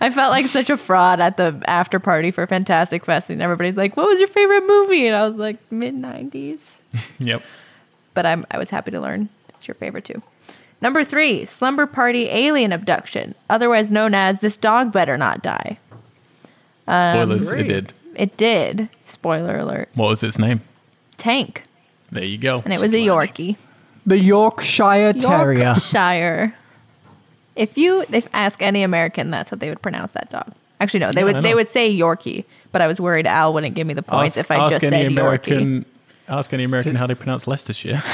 I 0.00 0.10
felt 0.10 0.30
like 0.30 0.46
such 0.46 0.70
a 0.70 0.76
fraud 0.76 1.20
at 1.20 1.36
the 1.36 1.60
after 1.66 1.98
party 2.00 2.30
for 2.30 2.46
Fantastic 2.46 3.04
Fest, 3.04 3.28
and 3.30 3.42
everybody's 3.42 3.76
like, 3.76 3.96
"What 3.96 4.06
was 4.08 4.18
your 4.20 4.28
favorite 4.28 4.66
movie?" 4.66 5.06
And 5.06 5.16
I 5.16 5.22
was 5.28 5.34
like, 5.36 5.58
"Mid 5.70 5.94
'90s." 5.94 6.80
yep. 7.18 7.42
But 8.14 8.26
I'm 8.26 8.46
I 8.50 8.58
was 8.58 8.70
happy 8.70 8.90
to 8.90 9.00
learn 9.00 9.28
it's 9.50 9.68
your 9.68 9.74
favorite 9.74 10.04
too. 10.04 10.22
Number 10.80 11.04
three, 11.04 11.44
Slumber 11.44 11.86
Party 11.86 12.28
Alien 12.28 12.72
Abduction, 12.72 13.34
otherwise 13.48 13.92
known 13.92 14.14
as 14.14 14.40
This 14.40 14.56
Dog 14.56 14.90
Better 14.92 15.16
Not 15.16 15.42
Die. 15.42 15.78
Spoilers, 16.86 17.50
um, 17.52 17.58
it 17.58 17.68
did. 17.68 17.92
It 18.16 18.36
did. 18.36 18.88
Spoiler 19.06 19.58
alert. 19.58 19.88
What 19.94 20.08
was 20.08 20.22
its 20.24 20.38
name? 20.38 20.60
Tank, 21.18 21.62
There 22.12 22.24
you 22.24 22.38
go. 22.38 22.60
and 22.64 22.72
it 22.72 22.78
was 22.78 22.92
a 22.92 22.98
Yorkie. 22.98 23.56
The 24.04 24.18
Yorkshire 24.18 25.14
Terrier. 25.14 25.62
Yorkshire. 25.64 26.54
If 27.56 27.76
you 27.76 28.04
if 28.12 28.28
ask 28.32 28.62
any 28.62 28.82
American, 28.82 29.30
that's 29.30 29.50
how 29.50 29.56
they 29.56 29.68
would 29.68 29.82
pronounce 29.82 30.12
that 30.12 30.30
dog. 30.30 30.52
Actually, 30.80 31.00
no, 31.00 31.12
they 31.12 31.20
Yeah, 31.20 31.32
would 31.32 31.44
they 31.44 31.54
would 31.54 31.68
say 31.68 31.94
Yorkie, 31.94 32.44
but 32.70 32.82
I 32.82 32.86
was 32.86 33.00
worried 33.00 33.26
Al 33.26 33.54
wouldn't 33.54 33.74
give 33.74 33.86
me 33.86 33.94
the 33.94 34.02
points 34.02 34.36
if 34.36 34.50
I 34.50 34.68
just 34.68 34.84
any 34.84 35.02
said 35.02 35.12
Yorkie. 35.12 35.84
Ask 36.28 36.52
any 36.52 36.64
American 36.64 36.94
how 36.96 37.06
they 37.06 37.14
pronounce 37.14 37.46
Leicestershire. 37.46 38.02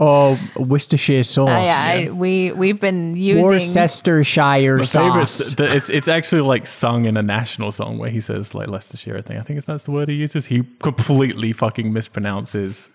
or 0.00 0.38
Worcestershire 0.56 1.22
sauce. 1.22 1.50
Uh, 1.50 1.52
yeah, 1.52 1.84
I, 2.08 2.10
we 2.10 2.52
we've 2.52 2.80
been 2.80 3.14
using. 3.16 3.44
Worcestershire 3.44 4.78
My 4.78 4.84
favorite, 4.86 5.26
sauce. 5.26 5.54
the, 5.54 5.76
it's 5.76 5.90
it's 5.90 6.08
actually 6.08 6.40
like 6.40 6.66
sung 6.66 7.04
in 7.04 7.18
a 7.18 7.22
national 7.22 7.70
song 7.70 7.98
where 7.98 8.08
he 8.08 8.18
says 8.20 8.54
like 8.54 8.68
Leicestershire. 8.68 9.18
I 9.18 9.20
think 9.20 9.38
I 9.38 9.42
think 9.42 9.62
that's 9.64 9.84
the 9.84 9.90
word 9.90 10.08
he 10.08 10.14
uses. 10.14 10.46
He 10.46 10.64
completely 10.80 11.52
fucking 11.52 11.92
mispronounces 11.92 12.88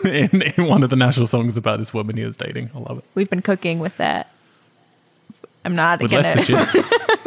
in 0.04 0.40
in 0.42 0.66
one 0.66 0.82
of 0.82 0.88
the 0.88 0.96
national 0.96 1.26
songs 1.26 1.58
about 1.58 1.78
this 1.78 1.92
woman 1.92 2.16
he 2.16 2.24
was 2.24 2.38
dating. 2.38 2.70
I 2.74 2.78
love 2.78 2.98
it. 2.98 3.04
We've 3.14 3.28
been 3.30 3.42
cooking 3.42 3.78
with 3.78 3.96
that. 3.98 4.30
I'm 5.66 5.74
not 5.76 6.00
With 6.00 6.10
gonna. 6.12 6.34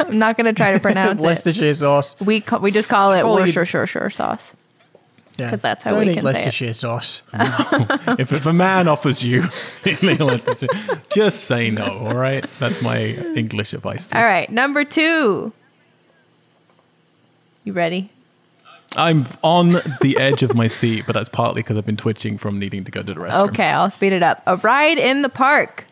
I'm 0.00 0.18
not 0.18 0.36
gonna 0.36 0.52
try 0.52 0.72
to 0.72 0.80
pronounce 0.88 1.22
it. 1.22 1.24
Leicestershire 1.24 1.74
sauce. 1.74 2.16
We 2.20 2.40
ca- 2.40 2.58
we 2.58 2.72
just 2.72 2.88
call 2.88 3.12
it 3.12 3.20
Only- 3.22 3.42
Worcestershire 3.42 4.10
sauce. 4.10 4.54
Yeah. 5.40 5.50
'Cause 5.50 5.60
that's 5.62 5.82
how 5.82 5.90
Don't 5.90 6.00
we 6.00 6.10
eat 6.10 6.14
can 6.14 6.22
say 6.22 6.30
it. 6.30 6.34
Leicestershire 6.34 6.72
sauce. 6.74 7.22
if 8.18 8.32
if 8.32 8.46
a 8.46 8.52
man 8.52 8.88
offers 8.88 9.22
you, 9.22 9.44
just 11.10 11.44
say 11.44 11.70
no. 11.70 11.84
All 11.84 12.14
right, 12.16 12.44
that's 12.58 12.80
my 12.82 12.98
English 13.34 13.72
advice. 13.72 14.06
To 14.08 14.16
you. 14.16 14.20
All 14.22 14.26
right, 14.28 14.50
number 14.50 14.84
two. 14.84 15.52
You 17.64 17.72
ready? 17.72 18.10
I'm 18.96 19.26
on 19.42 19.76
the 20.00 20.16
edge 20.18 20.42
of 20.42 20.54
my 20.54 20.66
seat, 20.66 21.04
but 21.06 21.12
that's 21.12 21.28
partly 21.28 21.62
because 21.62 21.76
I've 21.76 21.86
been 21.86 21.96
twitching 21.96 22.38
from 22.38 22.58
needing 22.58 22.82
to 22.84 22.90
go 22.90 23.02
to 23.02 23.14
the 23.14 23.20
restroom. 23.20 23.48
Okay, 23.50 23.68
I'll 23.68 23.90
speed 23.90 24.12
it 24.12 24.22
up. 24.22 24.42
A 24.46 24.56
ride 24.56 24.98
in 24.98 25.22
the 25.22 25.28
park, 25.28 25.86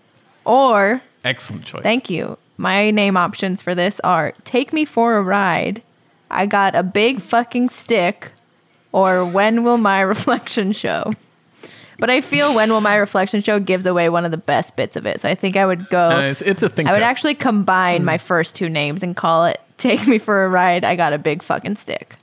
or 0.44 1.00
excellent 1.24 1.64
choice. 1.64 1.82
Thank 1.82 2.10
you. 2.10 2.38
My 2.56 2.90
name 2.90 3.16
options 3.16 3.62
for 3.62 3.72
this 3.74 4.00
are 4.00 4.32
Take 4.44 4.72
Me 4.72 4.84
for 4.84 5.16
a 5.16 5.22
Ride, 5.22 5.80
I 6.28 6.46
Got 6.46 6.74
a 6.74 6.82
Big 6.82 7.22
Fucking 7.22 7.68
Stick, 7.68 8.32
or 8.98 9.24
When 9.24 9.64
Will 9.64 9.78
My 9.78 10.00
Reflection 10.14 10.72
Show? 10.72 11.14
But 12.00 12.10
I 12.10 12.20
feel 12.20 12.54
When 12.54 12.70
Will 12.70 12.80
My 12.80 12.96
Reflection 12.96 13.42
Show 13.42 13.58
gives 13.58 13.84
away 13.86 14.08
one 14.08 14.24
of 14.24 14.30
the 14.30 14.36
best 14.36 14.76
bits 14.76 14.96
of 14.96 15.04
it. 15.06 15.20
So 15.20 15.28
I 15.28 15.34
think 15.34 15.56
I 15.56 15.66
would 15.66 15.88
go. 15.90 16.10
Uh, 16.10 16.20
it's, 16.22 16.42
it's 16.42 16.62
a 16.62 16.68
thing. 16.68 16.86
I 16.86 16.92
would 16.92 17.02
actually 17.02 17.34
combine 17.34 18.04
my 18.04 18.18
first 18.18 18.54
two 18.54 18.68
names 18.68 19.02
and 19.02 19.16
call 19.16 19.46
it 19.46 19.60
Take 19.78 20.06
Me 20.06 20.18
for 20.18 20.44
a 20.44 20.48
Ride, 20.48 20.84
I 20.84 20.94
Got 20.96 21.12
a 21.12 21.18
Big 21.18 21.42
Fucking 21.42 21.76
Stick. 21.76 22.16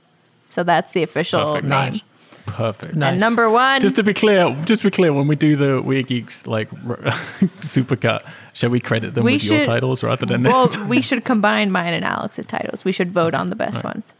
So 0.48 0.62
that's 0.62 0.92
the 0.92 1.02
official 1.02 1.40
Perfect. 1.40 1.64
name. 1.64 1.70
Nice. 1.70 2.00
perfect. 2.46 2.94
Nice. 2.94 3.10
And 3.12 3.20
number 3.20 3.50
one, 3.50 3.82
Just 3.82 3.96
to 3.96 4.02
be 4.02 4.14
clear, 4.14 4.54
just 4.64 4.80
to 4.82 4.88
be 4.90 4.94
clear, 4.94 5.12
when 5.12 5.26
we 5.28 5.36
do 5.36 5.56
the 5.56 5.82
Weird 5.82 6.06
Geeks 6.06 6.46
like 6.46 6.70
supercut, 7.60 8.26
shall 8.54 8.70
we 8.70 8.80
credit 8.80 9.14
them 9.14 9.24
We 9.24 9.34
with 9.34 9.44
your 9.44 9.64
titles 9.66 10.02
rather 10.02 10.24
than 10.24 10.44
well, 10.44 10.70
we 10.88 11.02
should 11.02 11.24
combine 11.24 11.70
mine 11.70 11.92
and 11.92 12.04
Alex's 12.04 12.46
titles. 12.46 12.84
We 12.84 12.92
should 12.92 13.12
vote 13.12 13.34
on 13.34 13.50
the 13.50 13.56
best 13.56 13.84
ones. 13.84 14.14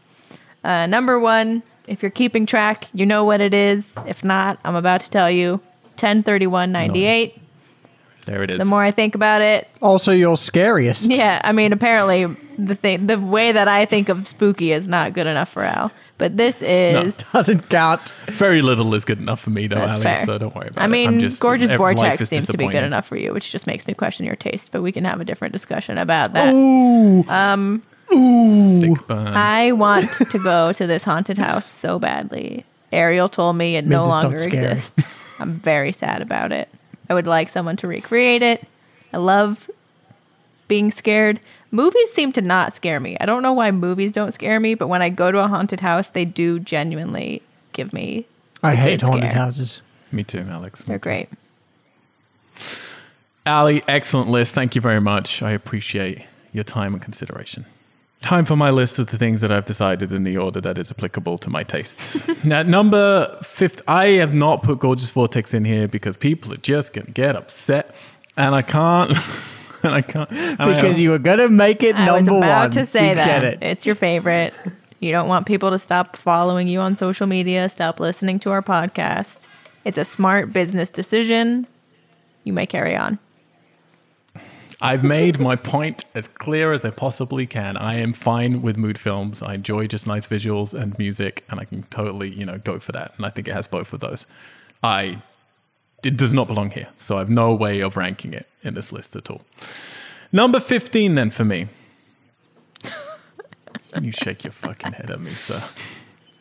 Uh, 0.63 0.85
number 0.85 1.19
one, 1.19 1.63
if 1.87 2.01
you're 2.03 2.11
keeping 2.11 2.45
track, 2.45 2.87
you 2.93 3.05
know 3.05 3.23
what 3.23 3.41
it 3.41 3.53
is. 3.53 3.97
If 4.05 4.23
not, 4.23 4.59
I'm 4.63 4.75
about 4.75 5.01
to 5.01 5.09
tell 5.09 5.31
you. 5.31 5.59
103198. 5.97 7.41
there 8.25 8.43
it 8.43 8.51
is. 8.51 8.59
The 8.59 8.65
more 8.65 8.83
I 8.83 8.91
think 8.91 9.15
about 9.15 9.41
it, 9.41 9.67
Also, 9.81 10.11
your 10.11 10.37
scariest. 10.37 11.09
yeah, 11.11 11.41
I 11.43 11.51
mean, 11.53 11.73
apparently 11.73 12.25
the 12.59 12.75
thing, 12.75 13.07
the 13.07 13.19
way 13.19 13.51
that 13.51 13.67
I 13.67 13.85
think 13.85 14.09
of 14.09 14.27
spooky 14.27 14.71
is 14.71 14.87
not 14.87 15.13
good 15.13 15.27
enough 15.27 15.49
for 15.49 15.63
Al. 15.63 15.91
But 16.19 16.35
this 16.37 16.61
is, 16.63 17.15
Doesn't 17.31 17.69
count. 17.69 18.11
Very 18.27 18.61
little 18.63 18.93
is 18.95 19.05
good 19.05 19.19
enough 19.19 19.39
for 19.39 19.51
me, 19.51 19.67
though, 19.67 19.75
that's 19.77 19.93
Ali. 19.93 20.03
fair. 20.03 20.25
So 20.25 20.37
don't 20.39 20.55
worry 20.55 20.67
about 20.69 20.81
I 20.81 20.85
it. 20.85 20.89
mean, 20.89 21.07
I'm 21.07 21.19
just, 21.19 21.39
Gorgeous 21.39 21.71
ev- 21.71 21.77
Vortex 21.77 22.27
seems 22.27 22.47
to 22.47 22.57
be 22.57 22.67
good 22.67 22.83
enough 22.83 23.05
for 23.07 23.17
you, 23.17 23.33
which 23.33 23.51
just 23.51 23.67
makes 23.67 23.85
me 23.87 23.93
question 23.93 24.25
your 24.25 24.35
taste. 24.35 24.71
But 24.71 24.81
we 24.81 24.91
can 24.91 25.05
have 25.05 25.21
a 25.21 25.25
different 25.25 25.51
discussion 25.53 25.97
about 25.99 26.33
that. 26.33 26.53
Ooh. 26.53 27.23
Sick 27.23 27.81
burn. 28.09 29.35
I 29.35 29.71
want 29.73 30.09
to 30.09 30.39
go 30.39 30.73
to 30.73 30.87
this 30.87 31.03
haunted 31.03 31.37
house 31.37 31.65
so 31.65 31.99
badly. 31.99 32.65
Ariel 32.91 33.29
told 33.29 33.57
me 33.57 33.75
it 33.75 33.85
no 33.85 33.97
Means 33.97 34.07
it's 34.07 34.13
not 34.13 34.23
longer 34.23 34.43
exists. 34.43 35.23
I'm 35.39 35.53
very 35.53 35.91
sad 35.91 36.21
about 36.21 36.51
it. 36.51 36.69
I 37.09 37.13
would 37.13 37.27
like 37.27 37.49
someone 37.49 37.77
to 37.77 37.87
recreate 37.87 38.41
it. 38.41 38.63
I 39.13 39.17
love 39.17 39.69
being 40.67 40.91
scared. 40.91 41.39
Movies 41.71 42.11
seem 42.13 42.31
to 42.33 42.41
not 42.41 42.73
scare 42.73 42.99
me. 42.99 43.17
I 43.19 43.25
don't 43.25 43.43
know 43.43 43.53
why 43.53 43.71
movies 43.71 44.11
don't 44.11 44.31
scare 44.31 44.59
me, 44.59 44.73
but 44.73 44.87
when 44.87 45.01
I 45.01 45.09
go 45.09 45.31
to 45.31 45.39
a 45.39 45.47
haunted 45.47 45.79
house, 45.81 46.09
they 46.09 46.25
do 46.25 46.59
genuinely 46.59 47.41
give 47.73 47.93
me. 47.93 48.25
I 48.63 48.75
hate 48.75 49.01
good 49.01 49.01
haunted 49.03 49.31
scare. 49.31 49.33
houses. 49.33 49.81
me 50.11 50.23
too, 50.23 50.45
Alex. 50.49 50.81
They're 50.83 50.97
great. 50.97 51.29
Ali, 53.45 53.83
excellent 53.87 54.29
list. 54.29 54.53
Thank 54.53 54.75
you 54.75 54.81
very 54.81 54.99
much. 54.99 55.41
I 55.41 55.51
appreciate 55.51 56.23
your 56.51 56.63
time 56.63 56.93
and 56.93 57.01
consideration. 57.01 57.65
Time 58.21 58.45
for 58.45 58.55
my 58.55 58.71
list 58.71 58.97
of 58.99 59.07
the 59.07 59.17
things 59.17 59.41
that 59.41 59.51
I've 59.51 59.65
decided 59.65 60.11
in 60.11 60.23
the 60.23 60.37
order 60.37 60.59
that 60.61 60.77
is 60.77 60.91
applicable 60.91 61.37
to 61.37 61.49
my 61.51 61.63
tastes. 61.63 62.25
now, 62.43 62.63
number 62.63 63.37
fifth, 63.43 63.81
I 63.87 64.07
have 64.21 64.33
not 64.33 64.63
put 64.63 64.79
Gorgeous 64.79 65.11
Vortex 65.11 65.53
in 65.53 65.65
here 65.65 65.87
because 65.87 66.17
people 66.17 66.51
are 66.51 66.57
just 66.57 66.93
going 66.93 67.05
to 67.05 67.11
get 67.11 67.35
upset, 67.35 67.95
and 68.35 68.55
I 68.55 68.63
can't. 68.63 69.11
and 69.83 69.93
I 69.93 70.01
can't. 70.01 70.29
and 70.31 70.59
I- 70.59 70.75
Because 70.75 70.99
you 70.99 71.11
were 71.11 71.19
going 71.19 71.37
to 71.37 71.47
make 71.49 71.83
it 71.83 71.95
I 71.95 72.11
was 72.11 72.25
number 72.25 72.39
about 72.45 72.61
one. 72.61 72.71
to 72.71 72.85
say 72.87 73.09
We 73.09 73.15
that. 73.15 73.43
It. 73.43 73.59
It's 73.61 73.85
your 73.85 73.95
favorite. 73.95 74.53
You 74.99 75.11
don't 75.11 75.27
want 75.27 75.45
people 75.45 75.69
to 75.69 75.77
stop 75.77 76.17
following 76.17 76.67
you 76.67 76.79
on 76.79 76.95
social 76.95 77.27
media, 77.27 77.69
stop 77.69 77.99
listening 77.99 78.39
to 78.39 78.49
our 78.51 78.63
podcast. 78.63 79.47
It's 79.85 79.99
a 79.99 80.03
smart 80.05 80.51
business 80.51 80.89
decision. 80.89 81.67
You 82.45 82.53
may 82.53 82.65
carry 82.65 82.95
on. 82.95 83.19
I've 84.79 85.03
made 85.03 85.39
my 85.39 85.55
point 85.55 86.05
as 86.13 86.27
clear 86.27 86.71
as 86.71 86.85
I 86.85 86.91
possibly 86.91 87.47
can. 87.47 87.77
I 87.77 87.95
am 87.95 88.13
fine 88.13 88.61
with 88.61 88.77
mood 88.77 88.99
films. 88.99 89.41
I 89.41 89.55
enjoy 89.55 89.87
just 89.87 90.05
nice 90.05 90.27
visuals 90.27 90.79
and 90.79 90.97
music, 90.99 91.43
and 91.49 91.59
I 91.59 91.65
can 91.65 91.83
totally, 91.83 92.29
you 92.29 92.45
know, 92.45 92.59
go 92.59 92.77
for 92.77 92.91
that. 92.91 93.13
And 93.17 93.25
I 93.25 93.29
think 93.29 93.47
it 93.47 93.55
has 93.55 93.67
both 93.67 93.91
of 93.91 94.01
those. 94.01 94.27
I 94.83 95.21
it 96.03 96.15
does 96.15 96.31
not 96.31 96.47
belong 96.47 96.69
here, 96.71 96.89
so 96.97 97.15
I 97.15 97.19
have 97.19 97.29
no 97.29 97.55
way 97.55 97.79
of 97.79 97.97
ranking 97.97 98.33
it 98.33 98.47
in 98.61 98.75
this 98.75 98.91
list 98.91 99.15
at 99.15 99.31
all. 99.31 99.41
Number 100.31 100.59
fifteen, 100.59 101.15
then 101.15 101.31
for 101.31 101.43
me. 101.43 101.67
Can 103.91 104.03
you 104.03 104.11
shake 104.11 104.43
your 104.43 104.53
fucking 104.53 104.93
head 104.93 105.09
at 105.09 105.19
me, 105.19 105.31
sir? 105.31 105.63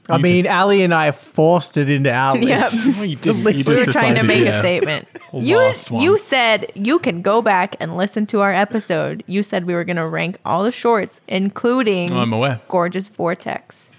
I 0.09 0.17
You 0.17 0.23
mean, 0.23 0.47
Ali 0.47 0.83
and 0.83 0.95
I 0.95 1.11
forced 1.11 1.77
it 1.77 1.91
into 1.91 2.13
our 2.13 2.37
Yep. 2.37 2.45
list. 2.45 2.87
Well, 2.97 3.05
you 3.05 3.17
didn't. 3.17 3.39
You 3.39 3.45
We 3.45 3.53
just 3.55 3.69
we 3.69 3.77
were 3.77 3.85
trying 3.93 4.15
to 4.15 4.23
decided, 4.23 4.27
make 4.27 4.47
a 4.47 4.59
statement. 4.61 5.09
You 5.33 5.73
you 5.91 6.19
said 6.19 6.71
you 6.75 6.99
can 7.01 7.21
go 7.23 7.43
back 7.43 7.77
and 7.81 7.97
listen 7.97 8.27
to 8.29 8.41
our 8.41 8.53
episode. 8.53 9.23
You 9.27 9.43
said 9.43 9.67
we 9.67 9.75
were 9.75 9.85
going 9.85 9.97
to 9.97 10.07
rank 10.07 10.39
all 10.45 10.63
the 10.63 10.73
shorts, 10.73 11.21
including 11.29 12.11
I'm 12.13 12.33
aware. 12.33 12.61
Gorgeous 12.69 13.09
Vortex. 13.09 13.91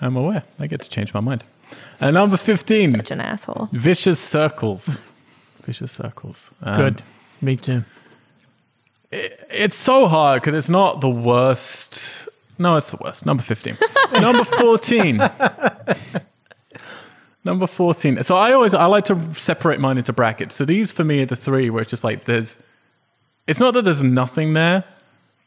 I'm 0.00 0.16
aware. 0.16 0.42
I 0.58 0.66
get 0.66 0.80
to 0.82 0.88
change 0.90 1.14
my 1.14 1.20
mind. 1.20 1.44
And 2.00 2.14
number 2.14 2.36
fifteen, 2.36 2.92
Such 2.92 3.10
an 3.12 3.20
asshole. 3.20 3.68
vicious 3.72 4.20
circles. 4.20 4.98
Vicious 5.64 5.92
circles. 5.92 6.50
Um, 6.62 6.76
Good. 6.76 7.02
Me 7.40 7.56
too. 7.56 7.84
It's 9.10 9.76
so 9.76 10.08
hard 10.08 10.42
because 10.42 10.58
it's 10.58 10.68
not 10.68 11.00
the 11.00 11.08
worst. 11.08 12.25
No, 12.58 12.76
it's 12.76 12.90
the 12.90 12.98
worst. 13.00 13.26
Number 13.26 13.42
15. 13.42 13.76
Number 14.12 14.44
14. 14.44 15.20
Number 17.44 17.66
14. 17.66 18.22
So 18.22 18.36
I 18.36 18.52
always, 18.52 18.74
I 18.74 18.86
like 18.86 19.04
to 19.06 19.34
separate 19.34 19.78
mine 19.78 19.98
into 19.98 20.12
brackets. 20.12 20.54
So 20.54 20.64
these 20.64 20.90
for 20.92 21.04
me 21.04 21.22
are 21.22 21.26
the 21.26 21.36
three 21.36 21.70
where 21.70 21.82
it's 21.82 21.90
just 21.90 22.02
like 22.04 22.24
there's, 22.24 22.56
it's 23.46 23.60
not 23.60 23.74
that 23.74 23.82
there's 23.82 24.02
nothing 24.02 24.54
there, 24.54 24.84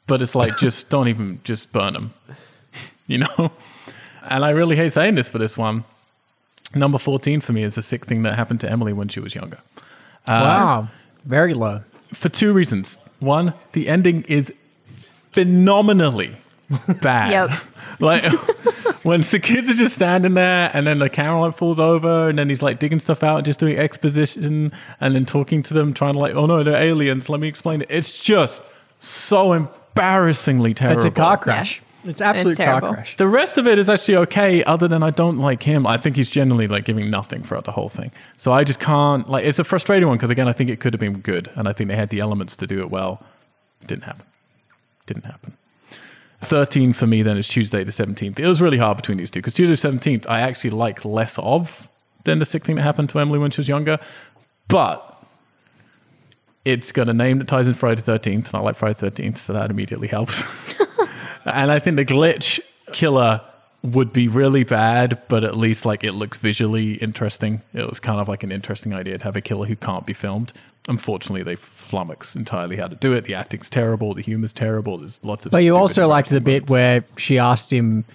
but 0.08 0.22
it's 0.22 0.36
like 0.36 0.58
just 0.58 0.90
don't 0.90 1.08
even, 1.08 1.42
just 1.44 1.72
burn 1.72 1.94
them. 1.94 2.14
You 3.08 3.18
know? 3.18 3.52
And 4.30 4.46
I 4.46 4.52
really 4.52 4.76
hate 4.76 4.92
saying 4.92 5.16
this 5.16 5.28
for 5.28 5.40
this 5.40 5.58
one. 5.58 5.84
Number 6.76 7.00
14 7.00 7.42
for 7.42 7.54
me 7.54 7.64
is 7.64 7.76
a 7.76 7.82
sick 7.82 8.06
thing 8.06 8.22
that 8.22 8.36
happened 8.36 8.60
to 8.62 8.70
Emily 8.70 8.94
when 8.94 9.08
she 9.08 9.20
was 9.20 9.34
younger 9.34 9.58
uh, 10.28 10.42
wow. 10.44 10.88
Very 11.26 11.54
low. 11.54 11.82
for 12.14 12.30
two 12.30 12.54
reasons. 12.54 12.98
One, 13.20 13.54
the 13.74 13.88
ending 13.88 14.24
is 14.28 14.54
phenomenally 15.32 16.38
bad. 17.02 17.32
Yep. 17.32 17.60
Like 18.02 18.24
when 19.04 19.22
the 19.22 19.40
kids 19.40 19.70
are 19.70 19.74
just 19.74 19.96
standing 19.96 20.34
there 20.34 20.72
and 20.74 20.88
then 20.88 21.00
the 21.00 21.10
camera 21.10 21.42
like 21.42 21.58
falls 21.58 21.82
over 21.82 22.30
and 22.30 22.40
then 22.40 22.48
he's 22.48 22.62
like 22.62 22.80
digging 22.80 23.02
stuff 23.02 23.24
out 23.24 23.38
and 23.38 23.46
just 23.46 23.60
doing 23.60 23.78
exposition 23.78 24.72
and 25.02 25.16
then 25.16 25.26
talking 25.26 25.64
to 25.64 25.74
them, 25.74 25.94
trying 25.94 26.14
to 26.14 26.20
like, 26.20 26.34
oh 26.34 26.46
no, 26.46 26.64
they're 26.64 26.82
aliens. 26.82 27.28
Let 27.28 27.42
me 27.42 27.50
explain 27.50 27.82
it. 27.82 27.88
It's 27.90 28.18
just 28.18 28.62
so 29.00 29.52
embarrassingly 29.52 30.74
terrible. 30.74 30.98
It's 30.98 31.06
a 31.06 31.12
car 31.12 31.38
crash. 31.38 31.82
It's 32.06 32.22
absolute 32.22 32.56
car 32.56 32.66
terrible. 32.66 32.94
crash. 32.94 33.18
The 33.18 33.28
rest 33.28 33.58
of 33.58 33.68
it 33.68 33.78
is 33.78 33.90
actually 33.90 34.16
okay, 34.18 34.64
other 34.64 34.88
than 34.88 35.04
I 35.04 35.10
don't 35.10 35.38
like 35.38 35.64
him. 35.64 35.86
I 35.86 35.98
think 35.98 36.16
he's 36.16 36.30
generally 36.30 36.68
like 36.68 36.86
giving 36.86 37.10
nothing 37.10 37.44
throughout 37.44 37.66
the 37.66 37.74
whole 37.74 37.90
thing. 37.90 38.12
So 38.38 38.54
I 38.54 38.64
just 38.64 38.80
can't 38.80 39.30
like. 39.30 39.44
It's 39.44 39.60
a 39.60 39.66
frustrating 39.66 40.08
one 40.08 40.18
because 40.18 40.30
again, 40.30 40.48
I 40.48 40.54
think 40.54 40.70
it 40.70 40.80
could 40.80 40.94
have 40.94 41.02
been 41.02 41.20
good, 41.20 41.52
and 41.56 41.68
I 41.68 41.74
think 41.74 41.90
they 41.90 41.98
had 41.98 42.10
the 42.10 42.22
elements 42.22 42.56
to 42.58 42.68
do 42.68 42.80
it 42.80 42.90
well. 42.90 43.22
Didn't 43.86 44.04
happen. 44.04 44.26
Didn't 45.06 45.26
happen. 45.26 45.58
Thirteen 46.42 46.94
for 46.94 47.06
me 47.06 47.22
then 47.22 47.38
is 47.38 47.48
Tuesday 47.48 47.84
the 47.84 47.92
seventeenth. 47.92 48.40
It 48.40 48.48
was 48.48 48.62
really 48.62 48.78
hard 48.78 48.98
between 48.98 49.18
these 49.18 49.32
two 49.32 49.40
because 49.40 49.54
Tuesday 49.54 49.74
the 49.74 49.78
seventeenth 49.78 50.26
I 50.30 50.42
actually 50.42 50.72
like 50.72 51.04
less 51.04 51.38
of 51.40 51.90
than 52.24 52.40
the 52.40 52.46
sick 52.46 52.66
thing 52.66 52.76
that 52.78 52.84
happened 52.84 53.10
to 53.10 53.20
Emily 53.20 53.40
when 53.40 53.52
she 53.52 53.60
was 53.62 53.68
younger, 53.68 54.00
but. 54.68 55.06
It's 56.66 56.92
got 56.92 57.08
a 57.08 57.14
name 57.14 57.40
that 57.40 57.48
ties 57.48 57.70
in 57.70 57.74
Friday 57.74 58.02
the 58.02 58.12
13th, 58.12 58.48
and 58.48 58.56
I 58.56 58.60
like 58.60 58.76
Friday 58.76 59.00
the 59.00 59.10
13th, 59.10 59.38
so 59.38 59.54
that 59.54 59.72
immediately 59.72 60.10
helps. 60.10 60.44
And 61.46 61.72
I 61.72 61.80
think 61.80 61.96
the 61.96 62.06
glitch 62.06 62.60
killer 62.92 63.42
would 63.82 64.12
be 64.12 64.28
really 64.28 64.64
bad, 64.64 65.22
but 65.30 65.44
at 65.44 65.56
least 65.56 65.86
like 65.86 66.04
it 66.04 66.12
looks 66.14 66.38
visually 66.38 66.94
interesting. 66.96 67.62
It 67.74 67.88
was 67.88 68.00
kind 68.00 68.20
of 68.20 68.28
like 68.28 68.44
an 68.44 68.52
interesting 68.52 68.94
idea 68.94 69.18
to 69.18 69.24
have 69.24 69.36
a 69.36 69.42
killer 69.42 69.66
who 69.68 69.76
can't 69.76 70.06
be 70.06 70.14
filmed. 70.14 70.52
Unfortunately, 70.88 71.44
they 71.44 71.56
flummox 71.56 72.36
entirely 72.36 72.76
how 72.78 72.88
to 72.88 72.96
do 72.96 73.14
it. 73.14 73.26
The 73.26 73.36
acting's 73.36 73.70
terrible, 73.70 74.14
the 74.14 74.22
humor's 74.22 74.54
terrible. 74.54 74.98
There's 74.98 75.20
lots 75.24 75.46
of. 75.46 75.52
But 75.52 75.64
you 75.64 75.76
also 75.76 76.08
liked 76.08 76.30
the 76.30 76.38
embarrassing 76.38 76.66
bit 76.66 76.70
where 76.72 77.06
she 77.18 77.38
asked 77.38 77.72
him 77.72 78.06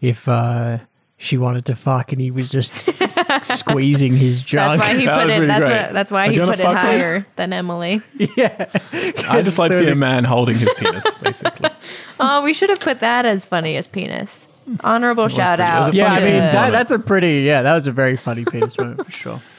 if 0.00 0.26
uh, 0.28 0.78
she 1.18 1.36
wanted 1.38 1.66
to 1.66 1.74
fuck, 1.76 2.10
and 2.12 2.20
he 2.20 2.30
was 2.30 2.50
just 2.50 2.72
squeezing 3.42 4.16
his 4.16 4.42
junk. 4.42 4.80
That's 4.80 4.90
why 4.92 4.98
he 4.98 5.04
That 5.06 5.18
put 5.18 5.26
was 5.26 5.32
it. 5.32 5.36
pretty 5.36 5.46
That's 5.46 5.68
what. 5.86 5.92
That's 5.92 6.12
why 6.12 6.26
Like, 6.26 6.32
he 6.32 6.38
put 6.38 6.60
it 6.60 6.62
fuck 6.62 6.74
me? 6.74 6.80
higher 6.80 7.26
than 7.36 7.52
Emily. 7.52 8.00
yeah, 8.36 8.66
I 9.28 9.42
just 9.42 9.58
like 9.58 9.70
There 9.70 9.78
was 9.78 9.86
seeing 9.86 9.88
a- 9.88 9.92
a 9.92 9.94
man 9.94 10.24
holding 10.24 10.58
his 10.58 10.72
penis, 10.78 11.04
basically. 11.22 11.70
Oh, 12.18 12.42
we 12.42 12.54
should 12.54 12.70
have 12.70 12.80
put 12.80 13.00
that 13.00 13.24
as 13.26 13.44
funny 13.44 13.76
as 13.76 13.86
penis. 13.86 14.48
Honorable 14.80 15.28
shout 15.28 15.60
out. 15.60 15.94
Yeah, 15.94 16.12
I 16.12 16.20
mean 16.20 16.40
that, 16.40 16.70
that's 16.70 16.90
a 16.90 16.98
pretty 16.98 17.40
yeah, 17.42 17.62
that 17.62 17.74
was 17.74 17.86
a 17.86 17.92
very 17.92 18.16
funny 18.16 18.44
penis 18.44 18.78
moment 18.78 19.06
for 19.06 19.12
sure. 19.12 19.42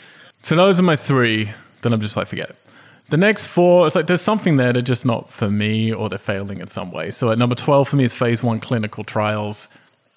So 0.46 0.58
those 0.58 0.78
are 0.78 0.84
my 0.84 0.98
three. 0.98 1.50
Then 1.84 1.94
I'm 1.94 2.02
just 2.02 2.18
like, 2.18 2.28
forget 2.28 2.50
it. 2.50 2.58
The 3.08 3.16
next 3.16 3.48
four, 3.48 3.88
it's 3.88 3.96
like 3.96 4.08
there's 4.08 4.22
something 4.22 4.58
there. 4.58 4.74
They're 4.74 4.82
just 4.82 5.06
not 5.06 5.32
for 5.32 5.50
me, 5.50 5.94
or 5.94 6.10
they're 6.10 6.18
failing 6.20 6.60
in 6.60 6.68
some 6.68 6.92
way. 6.92 7.12
So 7.12 7.32
at 7.32 7.38
number 7.38 7.56
twelve 7.56 7.88
for 7.88 7.96
me 7.96 8.04
is 8.04 8.14
Phase 8.14 8.44
One 8.44 8.60
clinical 8.60 9.06
trials. 9.06 9.70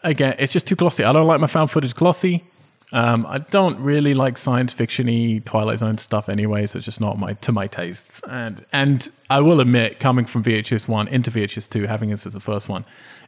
Again, 0.02 0.34
it's 0.40 0.52
just 0.52 0.66
too 0.66 0.74
glossy. 0.74 1.04
I 1.04 1.12
don't 1.12 1.28
like 1.28 1.40
my 1.40 1.46
found 1.46 1.70
footage 1.70 1.94
glossy. 1.94 2.42
Um, 2.92 3.26
I 3.28 3.38
don't 3.38 3.78
really 3.80 4.14
like 4.14 4.38
science 4.38 4.72
fictiony 4.72 5.44
Twilight 5.44 5.80
Zone 5.80 5.98
stuff 5.98 6.28
anyway, 6.28 6.66
so 6.66 6.78
it's 6.78 6.84
just 6.84 7.00
not 7.00 7.18
my 7.18 7.32
to 7.34 7.52
my 7.52 7.66
tastes. 7.66 8.20
And 8.28 8.64
and 8.72 9.08
I 9.28 9.40
will 9.40 9.60
admit, 9.60 9.98
coming 9.98 10.24
from 10.24 10.44
VHS 10.44 10.88
one 10.88 11.08
into 11.08 11.30
VHS 11.30 11.68
two, 11.68 11.86
having 11.86 12.10
this 12.10 12.26
as 12.26 12.32
the 12.32 12.40
first 12.40 12.68
one, 12.68 12.84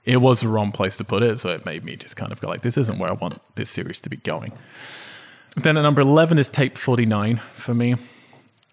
it 0.09 0.23
was 0.23 0.41
the 0.41 0.49
wrong 0.49 0.73
place 0.73 0.97
to 0.97 1.05
put 1.05 1.23
it. 1.23 1.39
So 1.39 1.51
it 1.51 1.67
made 1.67 1.85
me 1.85 1.95
just 1.95 2.17
kind 2.17 2.33
of 2.33 2.41
go 2.41 2.49
like, 2.49 2.63
this 2.63 2.79
isn't 2.79 2.99
where 2.99 3.11
I 3.11 3.13
want 3.13 3.41
this 3.57 3.69
series 3.69 4.01
to 4.01 4.09
be 4.09 4.17
going. 4.17 4.53
Then 5.55 5.77
at 5.77 5.83
number 5.83 6.01
11 6.01 6.39
is 6.39 6.49
Tape 6.49 6.79
49 6.79 7.37
for 7.57 7.75
me. 7.75 7.97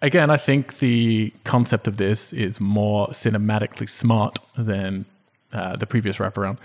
Again, 0.00 0.30
I 0.30 0.38
think 0.38 0.78
the 0.78 1.34
concept 1.44 1.86
of 1.86 1.98
this 1.98 2.32
is 2.32 2.58
more 2.58 3.08
cinematically 3.08 3.88
smart 3.88 4.38
than 4.56 5.04
uh, 5.52 5.76
the 5.76 5.86
previous 5.86 6.16
wraparound. 6.16 6.56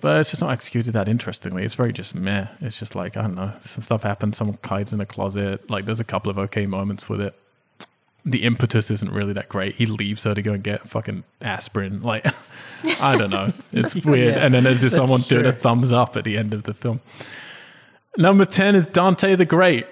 But 0.00 0.20
it's 0.20 0.30
just 0.30 0.40
not 0.42 0.52
executed 0.52 0.92
that 0.92 1.08
interestingly. 1.08 1.64
It's 1.64 1.74
very 1.74 1.92
just 1.92 2.14
meh. 2.14 2.46
It's 2.60 2.78
just 2.78 2.94
like, 2.94 3.16
I 3.16 3.22
don't 3.22 3.34
know, 3.34 3.54
some 3.64 3.82
stuff 3.82 4.04
happens, 4.04 4.36
someone 4.36 4.58
hides 4.62 4.92
in 4.92 5.00
a 5.00 5.06
closet. 5.06 5.68
Like, 5.68 5.84
there's 5.84 6.00
a 6.00 6.04
couple 6.04 6.30
of 6.30 6.38
okay 6.38 6.66
moments 6.66 7.08
with 7.08 7.20
it. 7.20 7.34
The 8.26 8.42
impetus 8.42 8.90
isn't 8.90 9.10
really 9.10 9.32
that 9.34 9.48
great. 9.48 9.76
He 9.76 9.86
leaves 9.86 10.24
her 10.24 10.34
to 10.34 10.42
go 10.42 10.52
and 10.52 10.62
get 10.62 10.88
fucking 10.88 11.24
aspirin. 11.40 12.02
Like, 12.02 12.26
I 13.00 13.16
don't 13.16 13.30
know. 13.30 13.52
It's 13.72 13.94
weird. 14.04 14.34
Yeah, 14.34 14.44
and 14.44 14.52
then 14.52 14.64
there's 14.64 14.82
just 14.82 14.94
someone 14.94 15.22
doing 15.22 15.46
a 15.46 15.52
thumbs 15.52 15.92
up 15.92 16.16
at 16.16 16.24
the 16.24 16.36
end 16.36 16.52
of 16.52 16.64
the 16.64 16.74
film. 16.74 17.00
Number 18.18 18.44
10 18.44 18.74
is 18.74 18.86
Dante 18.86 19.34
the 19.34 19.46
Great. 19.46 19.86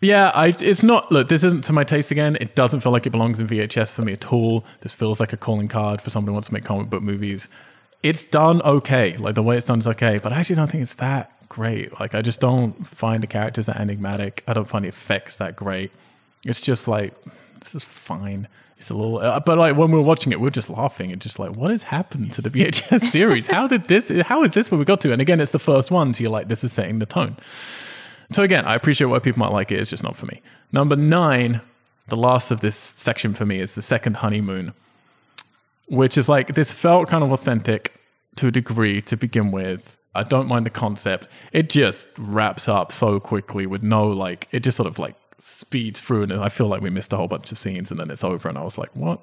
Yeah, 0.00 0.30
I, 0.34 0.48
it's 0.60 0.82
not. 0.82 1.10
Look, 1.10 1.28
this 1.28 1.42
isn't 1.42 1.64
to 1.64 1.72
my 1.72 1.82
taste 1.82 2.10
again. 2.10 2.36
It 2.40 2.54
doesn't 2.54 2.80
feel 2.80 2.92
like 2.92 3.06
it 3.06 3.10
belongs 3.10 3.40
in 3.40 3.48
VHS 3.48 3.92
for 3.92 4.02
me 4.02 4.12
at 4.12 4.30
all. 4.32 4.64
This 4.82 4.92
feels 4.92 5.20
like 5.20 5.32
a 5.32 5.36
calling 5.38 5.68
card 5.68 6.02
for 6.02 6.10
someone 6.10 6.28
who 6.28 6.32
wants 6.34 6.48
to 6.48 6.54
make 6.54 6.64
comic 6.64 6.90
book 6.90 7.02
movies. 7.02 7.48
It's 8.02 8.24
done 8.24 8.60
okay. 8.62 9.16
Like 9.16 9.34
the 9.34 9.42
way 9.42 9.56
it's 9.56 9.66
done 9.66 9.78
is 9.78 9.86
okay, 9.88 10.18
but 10.18 10.32
I 10.32 10.40
actually 10.40 10.56
don't 10.56 10.70
think 10.70 10.82
it's 10.82 10.94
that 10.94 11.32
great. 11.48 11.98
Like 11.98 12.14
I 12.14 12.20
just 12.20 12.40
don't 12.40 12.86
find 12.86 13.22
the 13.22 13.26
characters 13.26 13.66
that 13.66 13.78
enigmatic. 13.78 14.44
I 14.46 14.52
don't 14.52 14.68
find 14.68 14.84
the 14.84 14.88
effects 14.90 15.36
that 15.36 15.56
great. 15.56 15.90
It's 16.46 16.60
just 16.60 16.88
like 16.88 17.14
this 17.60 17.74
is 17.74 17.84
fine. 17.84 18.48
It's 18.78 18.90
a 18.90 18.94
little, 18.94 19.18
uh, 19.18 19.40
but 19.40 19.58
like 19.58 19.76
when 19.76 19.90
we 19.90 19.96
were 19.96 20.04
watching 20.04 20.32
it, 20.32 20.40
we 20.40 20.48
are 20.48 20.50
just 20.50 20.68
laughing 20.68 21.10
and 21.10 21.20
just 21.20 21.38
like, 21.38 21.56
what 21.56 21.70
has 21.70 21.84
happened 21.84 22.32
to 22.32 22.42
the 22.42 22.50
VHS 22.56 23.10
series? 23.10 23.46
How 23.46 23.66
did 23.66 23.88
this? 23.88 24.10
How 24.26 24.44
is 24.44 24.52
this 24.52 24.70
where 24.70 24.78
we 24.78 24.84
got 24.84 25.00
to? 25.02 25.12
And 25.12 25.20
again, 25.20 25.40
it's 25.40 25.50
the 25.50 25.58
first 25.58 25.90
one, 25.90 26.14
so 26.14 26.22
you're 26.22 26.30
like, 26.30 26.48
this 26.48 26.62
is 26.62 26.72
setting 26.72 26.98
the 26.98 27.06
tone. 27.06 27.36
So 28.32 28.42
again, 28.42 28.64
I 28.64 28.74
appreciate 28.74 29.06
why 29.06 29.18
people 29.18 29.40
might 29.40 29.52
like 29.52 29.70
it. 29.70 29.80
It's 29.80 29.90
just 29.90 30.02
not 30.02 30.16
for 30.16 30.26
me. 30.26 30.42
Number 30.72 30.96
nine, 30.96 31.60
the 32.08 32.16
last 32.16 32.50
of 32.50 32.60
this 32.60 32.76
section 32.76 33.34
for 33.34 33.46
me 33.46 33.60
is 33.60 33.74
the 33.74 33.82
second 33.82 34.18
honeymoon, 34.18 34.72
which 35.86 36.18
is 36.18 36.28
like 36.28 36.54
this 36.54 36.72
felt 36.72 37.08
kind 37.08 37.24
of 37.24 37.32
authentic 37.32 37.94
to 38.36 38.48
a 38.48 38.50
degree 38.50 39.00
to 39.02 39.16
begin 39.16 39.50
with. 39.50 39.96
I 40.14 40.22
don't 40.22 40.48
mind 40.48 40.66
the 40.66 40.70
concept. 40.70 41.28
It 41.52 41.68
just 41.68 42.08
wraps 42.16 42.68
up 42.68 42.92
so 42.92 43.20
quickly 43.20 43.66
with 43.66 43.82
no 43.82 44.08
like. 44.08 44.48
It 44.50 44.60
just 44.60 44.76
sort 44.76 44.86
of 44.86 44.98
like 44.98 45.14
speeds 45.38 46.00
through, 46.00 46.24
and 46.24 46.32
I 46.34 46.48
feel 46.48 46.68
like 46.68 46.80
we 46.80 46.90
missed 46.90 47.12
a 47.12 47.16
whole 47.16 47.28
bunch 47.28 47.52
of 47.52 47.58
scenes, 47.58 47.90
and 47.90 48.00
then 48.00 48.10
it's 48.10 48.24
over, 48.24 48.48
and 48.48 48.58
I 48.58 48.62
was 48.62 48.78
like, 48.78 48.94
what? 48.94 49.20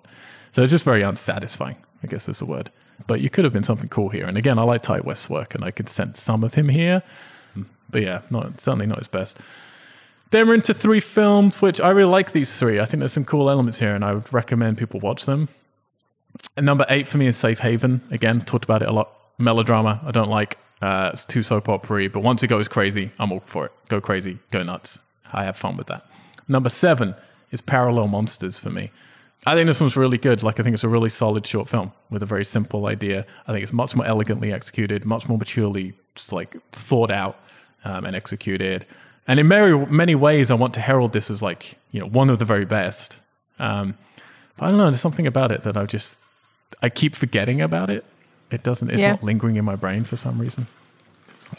So 0.52 0.62
it's 0.62 0.72
just 0.72 0.86
very 0.86 1.02
unsatisfying. 1.02 1.78
I 2.04 2.08
guess 2.08 2.28
is 2.28 2.40
the 2.40 2.46
word. 2.46 2.70
But 3.08 3.22
you 3.22 3.30
could 3.30 3.44
have 3.44 3.54
been 3.54 3.64
something 3.64 3.90
cool 3.90 4.10
here. 4.10 4.26
And 4.26 4.38
again, 4.38 4.60
I 4.60 4.64
like 4.64 4.84
Ti 4.84 5.00
West's 5.00 5.30
work, 5.30 5.56
and 5.56 5.64
I 5.64 5.72
could 5.72 5.90
sense 5.90 6.22
some 6.22 6.44
of 6.44 6.54
him 6.54 6.70
here. 6.70 7.02
But 7.90 8.02
yeah, 8.02 8.22
not 8.30 8.60
certainly 8.60 8.86
not 8.86 9.00
his 9.00 9.08
best. 9.08 9.38
Then 10.32 10.48
we're 10.48 10.56
into 10.56 10.74
three 10.74 11.00
films, 11.00 11.62
which 11.62 11.80
I 11.80 11.90
really 11.90 12.10
like 12.10 12.32
these 12.32 12.58
three. 12.58 12.80
I 12.80 12.86
think 12.86 13.00
there's 13.00 13.14
some 13.14 13.26
cool 13.26 13.50
elements 13.50 13.80
here, 13.80 13.96
and 13.96 14.04
I 14.04 14.14
would 14.14 14.34
recommend 14.34 14.78
people 14.78 15.00
watch 15.00 15.26
them. 15.26 15.48
And 16.58 16.66
number 16.66 16.86
eight 16.90 17.08
for 17.08 17.18
me 17.20 17.28
is 17.28 17.38
Safe 17.38 17.60
Haven. 17.60 18.02
Again, 18.10 18.42
talked 18.42 18.66
about 18.66 18.82
it 18.82 18.90
a 18.90 18.92
lot. 18.92 19.12
Melodrama, 19.38 20.02
I 20.04 20.12
don't 20.12 20.30
like. 20.30 20.58
Uh, 20.82 21.12
it's 21.14 21.24
too 21.24 21.44
soap 21.44 21.70
opera 21.70 22.10
but 22.10 22.20
once 22.22 22.44
it 22.44 22.48
goes 22.48 22.68
crazy, 22.68 23.12
I'm 23.18 23.32
all 23.32 23.42
for 23.46 23.68
it. 23.68 23.72
Go 23.88 24.02
crazy, 24.02 24.40
go 24.52 24.64
nuts. 24.64 25.00
I 25.34 25.44
have 25.46 25.58
fun 25.58 25.78
with 25.78 25.88
that. 25.88 26.06
Number 26.48 26.70
seven 26.70 27.16
is 27.52 27.62
Parallel 27.62 28.08
Monsters 28.08 28.60
for 28.60 28.70
me. 28.70 28.92
I 29.46 29.56
think 29.56 29.68
this 29.68 29.82
one's 29.82 29.98
really 29.98 30.18
good. 30.18 30.42
Like, 30.44 30.60
I 30.60 30.64
think 30.64 30.74
it's 30.74 30.84
a 30.86 30.90
really 30.90 31.10
solid 31.10 31.46
short 31.46 31.68
film 31.68 31.92
with 32.10 32.24
a 32.24 32.26
very 32.26 32.46
simple 32.46 32.86
idea. 32.86 33.26
I 33.48 33.52
think 33.52 33.64
it's 33.64 33.74
much 33.74 33.94
more 33.96 34.06
elegantly 34.06 34.54
executed, 34.54 35.04
much 35.06 35.28
more 35.28 35.38
maturely, 35.38 35.94
just 36.16 36.32
like 36.32 36.56
thought 36.72 37.12
out 37.12 37.38
um, 37.84 38.06
and 38.06 38.16
executed. 38.16 38.86
And 39.28 39.40
in 39.40 39.48
many 39.48 39.74
many 39.88 40.16
ways, 40.16 40.50
I 40.52 40.54
want 40.54 40.74
to 40.76 40.82
herald 40.82 41.14
this 41.14 41.30
as 41.30 41.42
like 41.42 41.78
you 41.92 42.00
know 42.00 42.08
one 42.08 42.30
of 42.30 42.40
the 42.40 42.46
very 42.46 42.66
best. 42.66 43.18
Um, 43.60 43.98
but 44.58 44.66
I 44.66 44.70
don't 44.70 44.78
know. 44.78 44.90
There's 44.90 45.02
something 45.02 45.28
about 45.28 45.52
it 45.52 45.64
that 45.64 45.76
I 45.78 45.86
just 45.86 46.20
I 46.82 46.90
keep 46.90 47.16
forgetting 47.16 47.62
about 47.62 47.90
it. 47.90 48.04
It 48.52 48.64
doesn't. 48.64 48.90
It's 48.92 49.02
Yeah. 49.02 49.12
not 49.12 49.24
lingering 49.24 49.56
in 49.56 49.66
my 49.66 49.76
brain 49.76 50.04
for 50.04 50.16
some 50.18 50.40
reason. 50.40 50.68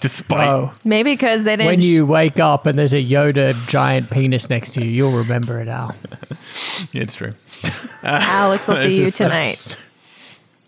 Despite 0.01 0.49
Oh, 0.49 0.73
Maybe 0.85 1.12
because 1.12 1.45
they 1.45 1.57
didn't. 1.57 1.66
when 1.66 1.81
you 1.81 2.05
wake 2.07 2.39
up 2.41 2.66
and 2.66 2.79
there's 2.79 2.93
a 2.93 3.03
Yoda 3.05 3.55
giant 3.69 4.11
penis 4.11 4.49
next 4.51 4.73
to 4.75 4.85
you, 4.85 4.91
you'll 4.91 5.16
remember 5.19 5.61
it, 5.61 5.69
Al. 5.69 5.95
it's 6.93 7.15
true. 7.15 7.35
Alex 8.03 8.69
will 8.69 8.77
see 8.89 8.97
you 8.99 9.05
just- 9.07 9.16
tonight. 9.19 9.77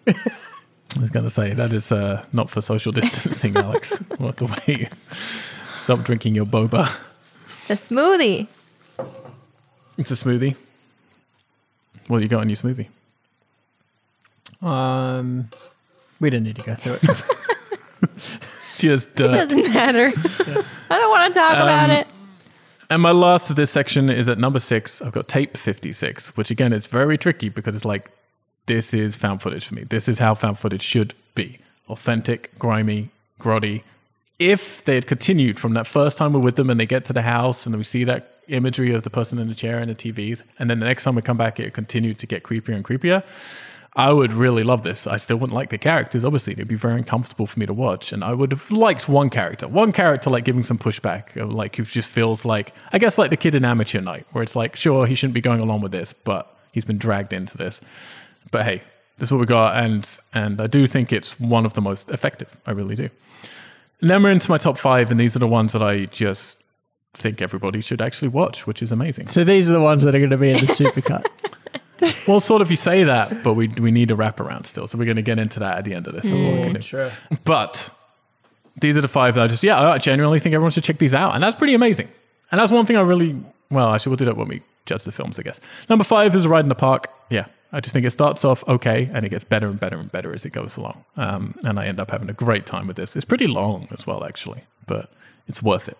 I 0.09 1.01
was 1.01 1.11
going 1.11 1.25
to 1.25 1.31
say 1.31 1.53
that 1.53 1.73
is 1.73 1.91
uh, 1.93 2.25
not 2.33 2.49
for 2.49 2.61
social 2.61 2.93
distancing, 2.93 3.57
Alex. 3.57 3.97
what 4.19 4.37
the 4.37 4.47
way? 4.47 4.89
Stop 5.77 6.05
drinking 6.05 6.35
your 6.35 6.47
boba. 6.47 6.91
It's 7.69 7.71
a 7.91 7.95
smoothie. 7.95 8.47
It's 9.99 10.11
a 10.11 10.15
smoothie. 10.15 10.55
What 12.07 12.19
do 12.19 12.23
you 12.23 12.29
got 12.29 12.43
in 12.43 12.49
your 12.49 12.57
smoothie? 12.57 12.87
Um, 14.67 15.51
we 16.21 16.31
don't 16.31 16.45
need 16.45 16.57
to 16.57 16.63
go 16.63 16.75
through 16.75 16.99
it. 17.03 17.11
Just 18.79 19.15
dirt. 19.15 19.33
Doesn't 19.33 19.73
matter. 19.73 20.13
I 20.91 20.99
don't 20.99 21.11
want 21.11 21.33
to 21.33 21.41
talk 21.41 21.53
about 21.55 21.91
Um, 21.91 21.97
it. 21.97 22.07
And 22.89 23.03
my 23.03 23.11
last 23.11 23.51
of 23.51 23.57
this 23.57 23.71
section 23.71 24.09
is 24.11 24.29
at 24.29 24.39
number 24.39 24.59
six. 24.61 25.03
I've 25.03 25.13
got 25.13 25.27
tape 25.27 25.57
56, 25.57 26.37
which 26.37 26.51
again 26.51 26.73
is 26.73 26.87
very 26.87 27.19
tricky 27.19 27.49
because 27.49 27.75
it's 27.75 27.85
like, 27.85 28.11
this 28.67 28.95
is 28.95 29.17
found 29.17 29.43
footage 29.43 29.65
for 29.67 29.75
me. 29.75 29.85
This 29.85 30.09
is 30.09 30.19
how 30.19 30.35
found 30.35 30.59
footage 30.59 30.83
should 30.83 31.15
be 31.35 31.59
authentic, 31.89 32.57
grimy, 32.59 33.11
grotty. 33.41 33.83
If 34.39 34.85
they 34.85 34.95
had 34.95 35.07
continued 35.07 35.59
from 35.59 35.75
that 35.75 35.87
first 35.87 36.19
time 36.19 36.33
we're 36.33 36.41
with 36.41 36.57
them 36.57 36.69
and 36.71 36.79
they 36.79 36.87
get 36.87 37.05
to 37.07 37.13
the 37.13 37.23
house 37.23 37.67
and 37.67 37.75
we 37.77 37.83
see 37.85 38.05
that 38.05 38.33
imagery 38.49 38.93
of 38.95 39.03
the 39.03 39.11
person 39.11 39.39
in 39.39 39.49
the 39.49 39.55
chair 39.55 39.79
and 39.79 39.91
the 39.91 39.95
TVs, 39.95 40.43
and 40.59 40.69
then 40.71 40.79
the 40.79 40.87
next 40.87 41.05
time 41.05 41.15
we 41.17 41.23
come 41.23 41.37
back, 41.37 41.59
it 41.59 41.73
continued 41.75 42.19
to 42.19 42.27
get 42.27 42.43
creepier 42.45 42.75
and 42.77 42.85
creepier. 42.85 43.23
I 43.97 44.13
would 44.13 44.35
really 44.35 44.63
love 44.63 44.83
this. 44.83 45.07
I 45.07 45.17
still 45.17 45.39
wouldn't 45.39 45.55
like 45.55 45.71
the 45.71 45.79
characters. 45.79 46.23
Obviously, 46.23 46.53
It'd 46.53 46.69
be 46.69 46.75
very 46.75 46.97
uncomfortable 46.97 47.47
for 47.47 47.59
me 47.59 47.65
to 47.65 47.73
watch. 47.73 48.13
And 48.13 48.23
I 48.23 48.35
would 48.35 48.53
have 48.53 48.71
liked 48.71 49.09
one 49.09 49.31
character, 49.31 49.67
one 49.67 49.91
character 49.91 50.29
like 50.29 50.45
giving 50.45 50.63
some 50.63 50.77
pushback, 50.79 51.31
like 51.35 51.77
who 51.77 51.85
just 51.85 52.11
feels 52.11 52.45
like, 52.45 52.75
I 52.93 52.99
guess, 52.99 53.17
like 53.17 53.31
the 53.31 53.39
kid 53.39 53.55
in 53.55 53.65
Amateur 53.65 54.03
Night, 54.03 54.27
where 54.33 54.43
it's 54.43 54.55
like, 54.55 54.77
sure, 54.77 55.07
he 55.07 55.15
shouldn't 55.15 55.33
be 55.33 55.41
going 55.41 55.61
along 55.61 55.81
with 55.81 55.93
this, 55.93 56.13
but 56.13 56.55
he's 56.73 56.85
been 56.85 56.99
dragged 56.99 57.33
into 57.33 57.57
this. 57.57 57.81
But 58.51 58.67
hey, 58.67 58.83
this 59.19 59.29
is 59.29 59.33
what 59.33 59.41
we 59.41 59.47
got, 59.47 59.83
and 59.83 60.07
and 60.35 60.61
I 60.61 60.67
do 60.67 60.87
think 60.87 61.11
it's 61.11 61.41
one 61.41 61.65
of 61.65 61.73
the 61.73 61.81
most 61.81 62.11
effective. 62.11 62.55
I 62.67 62.73
really 62.73 62.97
do. 62.97 63.09
And 64.03 64.11
then 64.11 64.23
we're 64.23 64.31
into 64.31 64.51
my 64.51 64.59
top 64.59 64.77
five, 64.77 65.11
and 65.11 65.19
these 65.19 65.35
are 65.35 65.39
the 65.39 65.49
ones 65.49 65.73
that 65.73 65.83
I 65.83 66.05
just 66.05 66.59
think 67.15 67.41
everybody 67.41 67.81
should 67.81 68.03
actually 68.03 68.29
watch, 68.29 68.67
which 68.67 68.83
is 68.83 68.93
amazing. 68.93 69.29
so 69.29 69.43
these 69.43 69.71
are 69.71 69.73
the 69.73 69.81
ones 69.81 70.05
that 70.05 70.15
are 70.15 70.19
going 70.19 70.31
to 70.31 70.37
be 70.37 70.51
in 70.51 70.59
the 70.59 70.67
supercut. 70.67 71.25
Well, 72.29 72.41
sort 72.41 72.63
of 72.63 72.71
you 72.71 72.77
say 72.77 73.05
that, 73.05 73.43
but 73.43 73.55
we 73.55 73.69
we 73.69 73.91
need 73.91 74.11
a 74.11 74.15
wraparound 74.15 74.67
still, 74.67 74.87
so 74.87 74.99
we're 74.99 75.05
going 75.05 75.17
to 75.17 75.23
get 75.23 75.39
into 75.39 75.61
that 75.61 75.79
at 75.79 75.85
the 75.85 75.95
end 75.95 76.07
of 76.07 76.15
this. 76.15 76.25
That's 76.25 76.33
what 76.35 76.41
we're 76.41 76.63
gonna 76.65 76.75
do. 76.75 76.81
Sure. 76.81 77.11
But 77.45 77.91
these 78.81 78.97
are 78.97 79.01
the 79.01 79.09
five 79.09 79.35
that 79.37 79.45
I 79.45 79.47
just 79.47 79.63
yeah, 79.63 79.81
I 79.81 79.99
genuinely 79.99 80.41
think 80.41 80.55
everyone 80.55 80.73
should 80.73 80.85
check 80.85 80.99
these 80.99 81.15
out, 81.15 81.35
and 81.35 81.43
that's 81.43 81.57
pretty 81.57 81.75
amazing. 81.75 82.09
And 82.51 82.61
that's 82.61 82.73
one 82.73 82.87
thing 82.87 82.97
I 82.97 83.01
really 83.01 83.37
well, 83.71 83.93
actually 83.95 84.11
we'll 84.11 84.17
do 84.17 84.25
that 84.27 84.37
when 84.37 84.49
we 84.49 84.63
judge 84.85 85.05
the 85.05 85.13
films, 85.13 85.39
I 85.39 85.43
guess. 85.43 85.61
Number 85.89 86.05
five 86.05 86.35
is 86.35 86.45
a 86.45 86.49
ride 86.49 86.65
in 86.65 86.69
the 86.69 86.75
park. 86.75 87.09
Yeah, 87.31 87.47
I 87.73 87.81
just 87.81 87.93
think 87.93 88.07
it 88.07 88.11
starts 88.11 88.45
off 88.45 88.67
okay 88.69 89.11
and 89.13 89.25
it 89.25 89.29
gets 89.31 89.45
better 89.45 89.67
and 89.69 89.79
better 89.79 89.99
and 89.99 90.11
better 90.11 90.33
as 90.33 90.45
it 90.45 90.51
goes 90.51 90.77
along. 90.77 91.05
Um, 91.17 91.55
and 91.65 91.79
I 91.79 91.87
end 91.87 92.01
up 92.01 92.11
having 92.11 92.31
a 92.31 92.35
great 92.35 92.67
time 92.67 92.87
with 92.87 92.97
this. 92.97 93.17
It's 93.17 93.25
pretty 93.25 93.47
long 93.47 93.89
as 93.97 94.07
well, 94.07 94.25
actually, 94.25 94.63
but 94.87 95.11
it's 95.49 95.63
worth 95.63 95.89
it. 95.89 95.99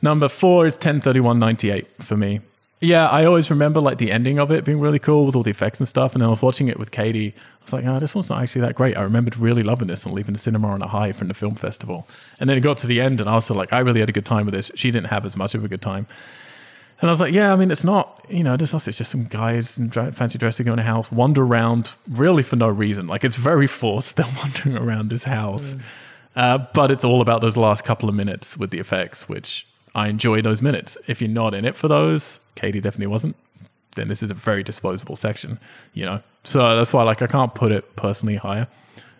Number 0.00 0.28
four 0.28 0.66
is 0.66 0.74
103198 0.74 1.86
for 2.02 2.16
me. 2.16 2.40
Yeah, 2.80 3.08
I 3.08 3.24
always 3.24 3.50
remember 3.50 3.80
like 3.80 3.98
the 3.98 4.12
ending 4.12 4.38
of 4.38 4.52
it 4.52 4.64
being 4.64 4.78
really 4.78 5.00
cool 5.00 5.26
with 5.26 5.34
all 5.34 5.42
the 5.42 5.50
effects 5.50 5.80
and 5.80 5.88
stuff. 5.88 6.12
And 6.12 6.22
then 6.22 6.28
I 6.28 6.30
was 6.30 6.42
watching 6.42 6.68
it 6.68 6.78
with 6.78 6.92
Katie. 6.92 7.34
I 7.36 7.64
was 7.64 7.72
like, 7.72 7.84
oh, 7.84 7.98
this 7.98 8.14
one's 8.14 8.30
not 8.30 8.40
actually 8.40 8.60
that 8.62 8.76
great. 8.76 8.96
I 8.96 9.02
remembered 9.02 9.36
really 9.36 9.64
loving 9.64 9.88
this 9.88 10.04
and 10.04 10.14
leaving 10.14 10.32
the 10.32 10.38
cinema 10.38 10.68
on 10.68 10.80
a 10.80 10.86
high 10.86 11.10
from 11.10 11.26
the 11.26 11.34
film 11.34 11.56
festival. 11.56 12.06
And 12.38 12.48
then 12.48 12.56
it 12.56 12.60
got 12.60 12.78
to 12.78 12.86
the 12.86 13.00
end, 13.00 13.20
and 13.20 13.28
I 13.28 13.34
was 13.34 13.50
like, 13.50 13.72
I 13.72 13.80
really 13.80 14.00
had 14.00 14.08
a 14.08 14.12
good 14.12 14.24
time 14.24 14.46
with 14.46 14.54
this. 14.54 14.70
She 14.76 14.92
didn't 14.92 15.08
have 15.08 15.26
as 15.26 15.36
much 15.36 15.56
of 15.56 15.64
a 15.64 15.68
good 15.68 15.82
time. 15.82 16.06
And 17.00 17.08
I 17.08 17.12
was 17.12 17.20
like, 17.20 17.32
yeah, 17.32 17.52
I 17.52 17.56
mean, 17.56 17.70
it's 17.70 17.84
not, 17.84 18.24
you 18.28 18.42
know, 18.42 18.54
it's, 18.54 18.74
it's 18.74 18.98
just 18.98 19.10
some 19.10 19.24
guys 19.24 19.78
in 19.78 19.90
fancy 19.90 20.38
dressing 20.38 20.66
in 20.66 20.78
a 20.78 20.82
house, 20.82 21.12
wander 21.12 21.44
around 21.44 21.94
really 22.08 22.42
for 22.42 22.56
no 22.56 22.68
reason. 22.68 23.06
Like, 23.06 23.22
it's 23.22 23.36
very 23.36 23.68
forced. 23.68 24.16
They're 24.16 24.26
wandering 24.36 24.76
around 24.76 25.10
this 25.10 25.24
house. 25.24 25.74
Mm. 25.74 25.80
Uh, 26.34 26.58
but 26.74 26.90
it's 26.90 27.04
all 27.04 27.20
about 27.20 27.40
those 27.40 27.56
last 27.56 27.84
couple 27.84 28.08
of 28.08 28.14
minutes 28.14 28.56
with 28.56 28.70
the 28.70 28.78
effects, 28.78 29.28
which 29.28 29.67
I 29.98 30.08
enjoy 30.08 30.42
those 30.42 30.62
minutes. 30.62 30.96
If 31.08 31.20
you're 31.20 31.28
not 31.28 31.54
in 31.54 31.64
it 31.64 31.76
for 31.76 31.88
those, 31.88 32.38
Katie 32.54 32.80
definitely 32.80 33.08
wasn't, 33.08 33.36
then 33.96 34.06
this 34.06 34.22
is 34.22 34.30
a 34.30 34.34
very 34.34 34.62
disposable 34.62 35.16
section, 35.16 35.58
you 35.92 36.04
know? 36.04 36.20
So 36.44 36.76
that's 36.76 36.92
why, 36.92 37.02
like, 37.02 37.20
I 37.20 37.26
can't 37.26 37.52
put 37.52 37.72
it 37.72 37.96
personally 37.96 38.36
higher. 38.36 38.68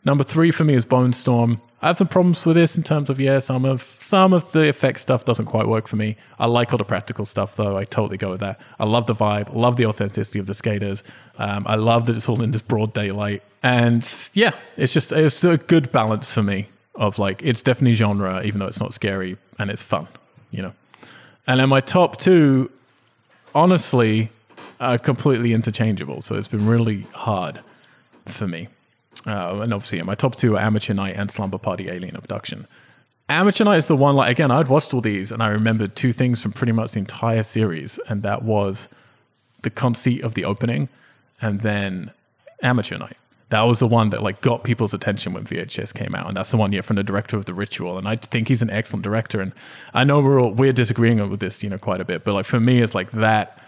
Number 0.04 0.22
three 0.22 0.52
for 0.52 0.62
me 0.64 0.74
is 0.74 0.86
Bonestorm. 0.86 1.60
I 1.82 1.88
have 1.88 1.96
some 1.96 2.06
problems 2.06 2.46
with 2.46 2.56
this 2.56 2.76
in 2.76 2.82
terms 2.82 3.10
of 3.10 3.20
yeah, 3.20 3.40
some 3.40 3.64
of 3.64 3.96
some 4.00 4.32
of 4.32 4.50
the 4.52 4.68
effect 4.68 5.00
stuff 5.00 5.24
doesn't 5.24 5.46
quite 5.46 5.68
work 5.68 5.86
for 5.86 5.96
me. 5.96 6.16
I 6.38 6.46
like 6.46 6.72
all 6.72 6.78
the 6.78 6.84
practical 6.84 7.24
stuff 7.24 7.54
though. 7.56 7.76
I 7.76 7.84
totally 7.84 8.16
go 8.16 8.30
with 8.30 8.40
that. 8.40 8.60
I 8.80 8.84
love 8.84 9.06
the 9.06 9.14
vibe. 9.14 9.54
love 9.54 9.76
the 9.76 9.86
authenticity 9.86 10.40
of 10.40 10.46
the 10.46 10.54
skaters. 10.54 11.04
Um, 11.38 11.64
I 11.68 11.76
love 11.76 12.06
that 12.06 12.16
it's 12.16 12.28
all 12.28 12.42
in 12.42 12.50
this 12.50 12.62
broad 12.62 12.94
daylight. 12.94 13.42
And 13.62 14.08
yeah, 14.32 14.52
it's 14.76 14.92
just 14.92 15.12
it's 15.12 15.44
a 15.44 15.56
good 15.56 15.92
balance 15.92 16.32
for 16.32 16.42
me 16.42 16.68
of 16.96 17.18
like 17.18 17.42
it's 17.42 17.62
definitely 17.62 17.94
genre, 17.94 18.42
even 18.42 18.58
though 18.58 18.66
it's 18.66 18.80
not 18.80 18.92
scary 18.92 19.36
and 19.58 19.70
it's 19.70 19.82
fun, 19.82 20.08
you 20.50 20.62
know. 20.62 20.72
And 21.46 21.60
then 21.60 21.68
my 21.68 21.80
top 21.80 22.18
two, 22.18 22.70
honestly, 23.54 24.30
are 24.80 24.98
completely 24.98 25.52
interchangeable. 25.52 26.22
So 26.22 26.34
it's 26.34 26.48
been 26.48 26.66
really 26.66 27.06
hard 27.12 27.60
for 28.26 28.46
me. 28.46 28.68
Uh, 29.26 29.60
and 29.62 29.74
obviously, 29.74 30.00
my 30.02 30.14
top 30.14 30.36
two 30.36 30.56
are 30.56 30.60
Amateur 30.60 30.94
Night 30.94 31.16
and 31.16 31.30
Slumber 31.30 31.58
Party 31.58 31.88
Alien 31.88 32.16
Abduction. 32.16 32.66
Amateur 33.28 33.64
Night 33.64 33.76
is 33.76 33.86
the 33.86 33.96
one, 33.96 34.14
like, 34.14 34.30
again, 34.30 34.50
I'd 34.50 34.68
watched 34.68 34.94
all 34.94 35.00
these 35.00 35.32
and 35.32 35.42
I 35.42 35.48
remembered 35.48 35.96
two 35.96 36.12
things 36.12 36.40
from 36.40 36.52
pretty 36.52 36.72
much 36.72 36.92
the 36.92 37.00
entire 37.00 37.42
series. 37.42 37.98
And 38.08 38.22
that 38.22 38.42
was 38.42 38.88
the 39.62 39.70
conceit 39.70 40.22
of 40.22 40.34
the 40.34 40.44
opening 40.44 40.88
and 41.40 41.60
then 41.60 42.12
Amateur 42.62 42.96
Night. 42.96 43.16
That 43.50 43.62
was 43.62 43.78
the 43.78 43.86
one 43.86 44.10
that 44.10 44.22
like 44.22 44.40
got 44.40 44.62
people's 44.62 44.92
attention 44.92 45.32
when 45.32 45.44
VHS 45.44 45.94
came 45.94 46.14
out, 46.14 46.28
and 46.28 46.36
that's 46.36 46.50
the 46.50 46.56
one 46.58 46.72
yeah 46.72 46.82
from 46.82 46.96
the 46.96 47.02
director 47.02 47.36
of 47.36 47.46
the 47.46 47.54
Ritual, 47.54 47.96
and 47.96 48.06
I 48.06 48.16
think 48.16 48.48
he's 48.48 48.62
an 48.62 48.70
excellent 48.70 49.04
director. 49.04 49.40
And 49.40 49.52
I 49.94 50.04
know 50.04 50.20
we're 50.20 50.40
all, 50.40 50.52
we're 50.52 50.72
disagreeing 50.72 51.26
with 51.30 51.40
this, 51.40 51.62
you 51.62 51.70
know, 51.70 51.78
quite 51.78 52.00
a 52.00 52.04
bit, 52.04 52.24
but 52.24 52.34
like 52.34 52.44
for 52.44 52.60
me, 52.60 52.82
it's 52.82 52.94
like 52.94 53.10
that. 53.12 53.62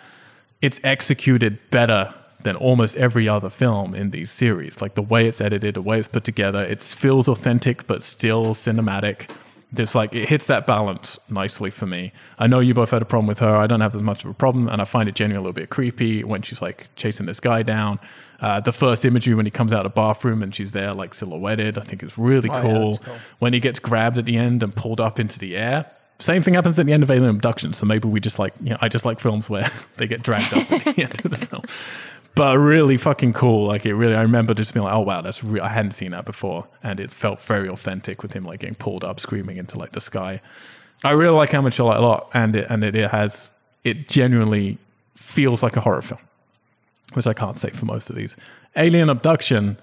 It's 0.60 0.78
executed 0.84 1.58
better 1.70 2.12
than 2.42 2.56
almost 2.56 2.96
every 2.96 3.28
other 3.28 3.48
film 3.48 3.94
in 3.94 4.10
these 4.10 4.30
series. 4.30 4.80
Like 4.80 4.94
the 4.94 5.02
way 5.02 5.26
it's 5.26 5.40
edited, 5.40 5.74
the 5.74 5.82
way 5.82 5.98
it's 5.98 6.08
put 6.08 6.24
together, 6.24 6.62
it 6.62 6.82
feels 6.82 7.28
authentic 7.28 7.86
but 7.86 8.02
still 8.02 8.54
cinematic. 8.54 9.30
Just 9.72 9.94
like 9.94 10.12
it 10.14 10.28
hits 10.28 10.46
that 10.46 10.66
balance 10.66 11.16
nicely 11.28 11.70
for 11.70 11.86
me. 11.86 12.12
I 12.40 12.48
know 12.48 12.58
you 12.58 12.74
both 12.74 12.90
had 12.90 13.02
a 13.02 13.04
problem 13.04 13.28
with 13.28 13.38
her. 13.38 13.54
I 13.54 13.68
don't 13.68 13.80
have 13.80 13.94
as 13.94 14.02
much 14.02 14.24
of 14.24 14.30
a 14.30 14.34
problem, 14.34 14.68
and 14.68 14.82
I 14.82 14.84
find 14.84 15.08
it 15.08 15.14
genuinely 15.14 15.38
a 15.38 15.42
little 15.48 15.52
bit 15.62 15.70
creepy 15.70 16.24
when 16.24 16.42
she's 16.42 16.60
like 16.60 16.88
chasing 16.96 17.26
this 17.26 17.38
guy 17.38 17.62
down. 17.62 18.00
Uh, 18.40 18.58
the 18.58 18.72
first 18.72 19.04
imagery 19.04 19.34
when 19.34 19.44
he 19.46 19.50
comes 19.50 19.72
out 19.72 19.86
of 19.86 19.92
the 19.92 19.94
bathroom 19.94 20.42
and 20.42 20.52
she's 20.54 20.72
there 20.72 20.92
like 20.92 21.14
silhouetted, 21.14 21.78
I 21.78 21.82
think 21.82 22.02
it's 22.02 22.18
really 22.18 22.48
Oh, 22.50 22.60
cool. 22.62 22.90
that's 22.92 23.04
cool. 23.04 23.16
When 23.38 23.52
he 23.52 23.60
gets 23.60 23.78
grabbed 23.78 24.18
at 24.18 24.24
the 24.24 24.36
end 24.36 24.62
and 24.64 24.74
pulled 24.74 25.00
up 25.00 25.20
into 25.20 25.38
the 25.38 25.56
air. 25.56 25.86
Same 26.18 26.42
thing 26.42 26.52
happens 26.54 26.78
at 26.78 26.84
the 26.86 26.92
end 26.92 27.02
of 27.02 27.10
Alien 27.10 27.30
Abduction. 27.30 27.72
So 27.72 27.86
maybe 27.86 28.08
we 28.08 28.18
just 28.20 28.38
like, 28.38 28.52
you 28.62 28.70
know, 28.70 28.78
I 28.80 28.88
just 28.88 29.04
like 29.04 29.20
films 29.20 29.48
where 29.48 29.70
they 29.98 30.06
get 30.06 30.22
dragged 30.22 30.52
up 30.52 30.70
at 30.72 30.96
the 30.96 31.02
end 31.02 31.24
of 31.24 31.30
the 31.30 31.36
film 31.46 31.62
but 32.34 32.58
really 32.58 32.96
fucking 32.96 33.32
cool. 33.32 33.66
Like 33.66 33.86
it 33.86 33.94
really, 33.94 34.14
I 34.14 34.22
remember 34.22 34.54
just 34.54 34.72
being 34.72 34.84
like, 34.84 34.94
oh 34.94 35.00
wow, 35.00 35.20
that's 35.20 35.42
real. 35.42 35.62
I 35.62 35.68
hadn't 35.68 35.92
seen 35.92 36.12
that 36.12 36.24
before, 36.24 36.66
and 36.82 37.00
it 37.00 37.10
felt 37.10 37.40
very 37.42 37.68
authentic 37.68 38.22
with 38.22 38.32
him 38.32 38.44
like 38.44 38.60
getting 38.60 38.76
pulled 38.76 39.04
up, 39.04 39.20
screaming 39.20 39.56
into 39.56 39.78
like 39.78 39.92
the 39.92 40.00
sky. 40.00 40.40
I 41.02 41.12
really 41.12 41.36
like 41.36 41.54
Amateur 41.54 41.84
Night 41.84 41.96
a 41.96 42.00
lot, 42.00 42.30
and 42.34 42.56
it 42.56 42.66
and 42.70 42.84
it, 42.84 42.94
it 42.94 43.10
has 43.10 43.50
it 43.84 44.08
genuinely 44.08 44.78
feels 45.16 45.62
like 45.62 45.76
a 45.76 45.80
horror 45.80 46.02
film, 46.02 46.20
which 47.14 47.26
I 47.26 47.32
can't 47.32 47.58
say 47.58 47.70
for 47.70 47.86
most 47.86 48.10
of 48.10 48.16
these. 48.16 48.36
Alien 48.76 49.10
Abduction, 49.10 49.78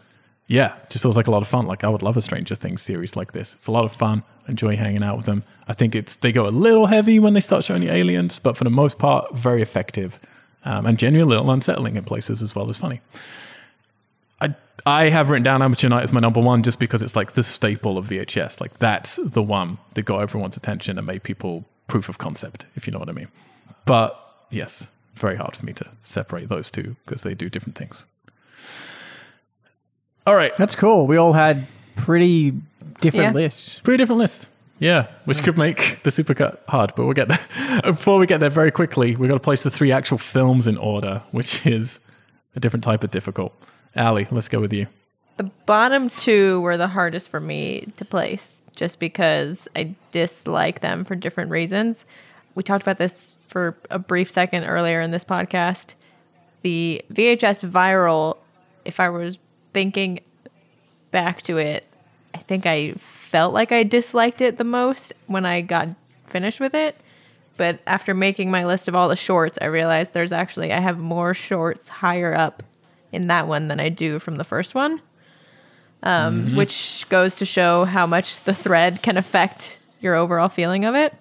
yeah, 0.47 0.75
just 0.89 1.01
feels 1.01 1.17
like 1.17 1.27
a 1.27 1.31
lot 1.31 1.41
of 1.41 1.47
fun. 1.47 1.65
Like 1.65 1.83
I 1.83 1.89
would 1.89 2.01
love 2.01 2.15
a 2.17 2.21
Stranger 2.21 2.55
Things 2.55 2.81
series 2.81 3.15
like 3.15 3.33
this. 3.33 3.55
It's 3.55 3.67
a 3.67 3.71
lot 3.71 3.85
of 3.85 3.91
fun. 3.91 4.23
Enjoy 4.47 4.77
hanging 4.77 5.03
out 5.03 5.17
with 5.17 5.25
them. 5.25 5.43
I 5.67 5.73
think 5.73 5.95
it's 5.95 6.15
they 6.15 6.31
go 6.31 6.47
a 6.47 6.49
little 6.49 6.85
heavy 6.85 7.19
when 7.19 7.33
they 7.33 7.41
start 7.41 7.65
showing 7.65 7.81
the 7.81 7.91
aliens, 7.91 8.39
but 8.39 8.55
for 8.55 8.63
the 8.63 8.69
most 8.69 8.97
part, 8.97 9.35
very 9.35 9.61
effective 9.61 10.19
um, 10.67 10.85
and 10.85 10.99
genuinely 10.99 11.35
a 11.35 11.37
little 11.39 11.51
unsettling 11.51 11.95
in 11.95 12.03
places 12.03 12.43
as 12.43 12.53
well 12.55 12.69
as 12.69 12.75
funny. 12.77 12.99
I 14.41 14.53
I 14.85 15.09
have 15.09 15.29
written 15.29 15.43
down 15.43 15.61
Amateur 15.61 15.87
Night 15.89 16.03
as 16.03 16.11
my 16.13 16.19
number 16.19 16.39
one 16.41 16.61
just 16.61 16.77
because 16.77 17.01
it's 17.01 17.15
like 17.15 17.31
the 17.33 17.43
staple 17.43 17.97
of 17.97 18.07
VHS. 18.07 18.59
Like 18.61 18.77
that's 18.79 19.17
the 19.23 19.41
one 19.41 19.77
that 19.95 20.03
got 20.03 20.19
everyone's 20.21 20.57
attention 20.57 20.97
and 20.97 21.07
made 21.07 21.23
people 21.23 21.63
proof 21.87 22.09
of 22.09 22.17
concept, 22.17 22.65
if 22.75 22.85
you 22.85 22.91
know 22.91 22.99
what 22.99 23.09
I 23.09 23.13
mean. 23.13 23.29
But 23.85 24.19
yes, 24.51 24.87
very 25.15 25.37
hard 25.37 25.55
for 25.55 25.65
me 25.65 25.73
to 25.73 25.87
separate 26.03 26.49
those 26.49 26.69
two 26.69 26.95
because 27.05 27.23
they 27.23 27.33
do 27.33 27.49
different 27.49 27.77
things. 27.77 28.05
All 30.27 30.35
right, 30.35 30.53
That's 30.57 30.75
cool. 30.75 31.07
We 31.07 31.15
all 31.15 31.31
had 31.33 31.65
pretty 31.95 32.51
different 32.99 33.27
Yeah. 33.33 33.41
lists. 33.43 33.79
Pretty 33.79 33.97
different 33.97 34.19
list. 34.19 34.47
Yeah, 34.79 35.07
which 35.25 35.41
could 35.43 35.57
make 35.57 36.01
the 36.03 36.09
supercut 36.09 36.59
hard, 36.67 36.93
but 36.95 37.05
we'll 37.05 37.13
get 37.13 37.27
there. 37.27 37.39
Uh, 37.83 37.91
before 37.91 38.17
we 38.17 38.25
get 38.25 38.39
there 38.39 38.49
very 38.49 38.71
quickly, 38.71 39.15
we've 39.15 39.29
got 39.29 39.35
to 39.35 39.39
place 39.39 39.61
the 39.61 39.69
three 39.69 39.91
actual 39.91 40.17
films 40.17 40.65
in 40.65 40.77
order, 40.77 41.21
which 41.29 41.63
is 41.63 41.99
a 42.55 42.59
different 42.59 42.83
type 42.83 43.03
of 43.03 43.11
difficult. 43.11 43.53
Ali, 43.95 44.27
let's 44.31 44.49
go 44.49 44.59
with 44.59 44.73
you. 44.73 44.87
The 45.37 45.43
bottom 45.67 46.09
two 46.09 46.59
were 46.61 46.75
the 46.75 46.87
hardest 46.87 47.29
for 47.29 47.39
me 47.39 47.91
to 47.97 48.05
place 48.05 48.63
just 48.75 48.99
because 48.99 49.67
I 49.75 49.95
dislike 50.09 50.79
them 50.79 51.05
for 51.05 51.15
different 51.15 51.51
reasons. 51.51 52.05
We 52.55 52.63
talked 52.63 52.81
about 52.81 52.97
this 52.97 53.37
for 53.47 53.77
a 53.91 53.99
brief 53.99 54.31
second 54.31 54.63
earlier 54.63 55.01
in 55.01 55.11
this 55.11 55.23
podcast. 55.23 55.93
The 56.63 57.03
VHS 57.13 57.69
viral, 57.69 58.37
if 58.85 58.99
I 58.99 59.09
was 59.09 59.37
thinking 59.73 60.21
back 61.11 61.43
to 61.43 61.57
it, 61.57 61.85
I 62.33 62.39
think 62.39 62.65
I 62.65 62.95
felt 63.27 63.53
like 63.53 63.71
I 63.71 63.83
disliked 63.83 64.41
it 64.41 64.57
the 64.57 64.63
most 64.63 65.13
when 65.27 65.45
I 65.45 65.61
got 65.61 65.89
finished 66.27 66.59
with 66.59 66.73
it. 66.73 66.95
But 67.57 67.79
after 67.85 68.13
making 68.13 68.51
my 68.51 68.65
list 68.65 68.87
of 68.87 68.95
all 68.95 69.09
the 69.09 69.15
shorts, 69.15 69.57
I 69.61 69.65
realized 69.65 70.13
there's 70.13 70.31
actually 70.31 70.71
I 70.71 70.79
have 70.79 70.97
more 70.97 71.33
shorts 71.33 71.87
higher 71.87 72.33
up 72.33 72.63
in 73.11 73.27
that 73.27 73.47
one 73.47 73.67
than 73.67 73.79
I 73.79 73.89
do 73.89 74.19
from 74.19 74.37
the 74.37 74.43
first 74.43 74.75
one. 74.75 75.01
Um, 76.03 76.55
which 76.55 77.07
goes 77.09 77.33
to 77.35 77.45
show 77.45 77.83
how 77.83 78.05
much 78.05 78.43
the 78.43 78.53
thread 78.53 79.01
can 79.01 79.17
affect 79.17 79.79
your 79.99 80.13
overall 80.13 80.47
feeling 80.47 80.85
of 80.85 80.93
it, 80.93 81.13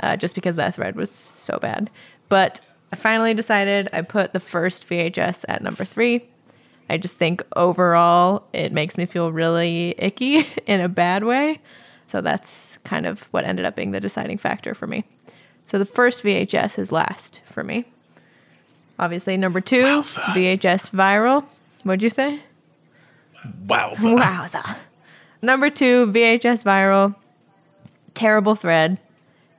uh, 0.00 0.16
just 0.16 0.34
because 0.34 0.56
that 0.56 0.74
thread 0.74 0.96
was 0.96 1.10
so 1.10 1.58
bad. 1.60 1.90
But 2.30 2.62
I 2.90 2.96
finally 2.96 3.34
decided 3.34 3.90
I 3.92 4.00
put 4.00 4.32
the 4.32 4.40
first 4.40 4.88
VHS 4.88 5.44
at 5.48 5.62
number 5.62 5.84
three. 5.84 6.26
I 6.88 6.98
just 6.98 7.16
think 7.16 7.42
overall 7.56 8.44
it 8.52 8.72
makes 8.72 8.98
me 8.98 9.06
feel 9.06 9.32
really 9.32 9.94
icky 9.98 10.46
in 10.66 10.80
a 10.80 10.88
bad 10.88 11.24
way. 11.24 11.60
So 12.06 12.20
that's 12.20 12.78
kind 12.84 13.06
of 13.06 13.22
what 13.30 13.44
ended 13.44 13.64
up 13.64 13.74
being 13.74 13.92
the 13.92 14.00
deciding 14.00 14.38
factor 14.38 14.74
for 14.74 14.86
me. 14.86 15.04
So 15.64 15.78
the 15.78 15.86
first 15.86 16.22
VHS 16.22 16.78
is 16.78 16.92
last 16.92 17.40
for 17.46 17.64
me. 17.64 17.84
Obviously, 18.98 19.36
number 19.36 19.60
two, 19.60 19.82
Wowza. 19.82 20.20
VHS 20.34 20.90
viral. 20.90 21.44
What'd 21.84 22.02
you 22.02 22.10
say? 22.10 22.40
Wow. 23.66 23.94
Wowza. 23.98 24.76
Number 25.40 25.70
two, 25.70 26.06
VHS 26.08 26.64
viral. 26.64 27.14
Terrible 28.14 28.54
thread. 28.54 28.98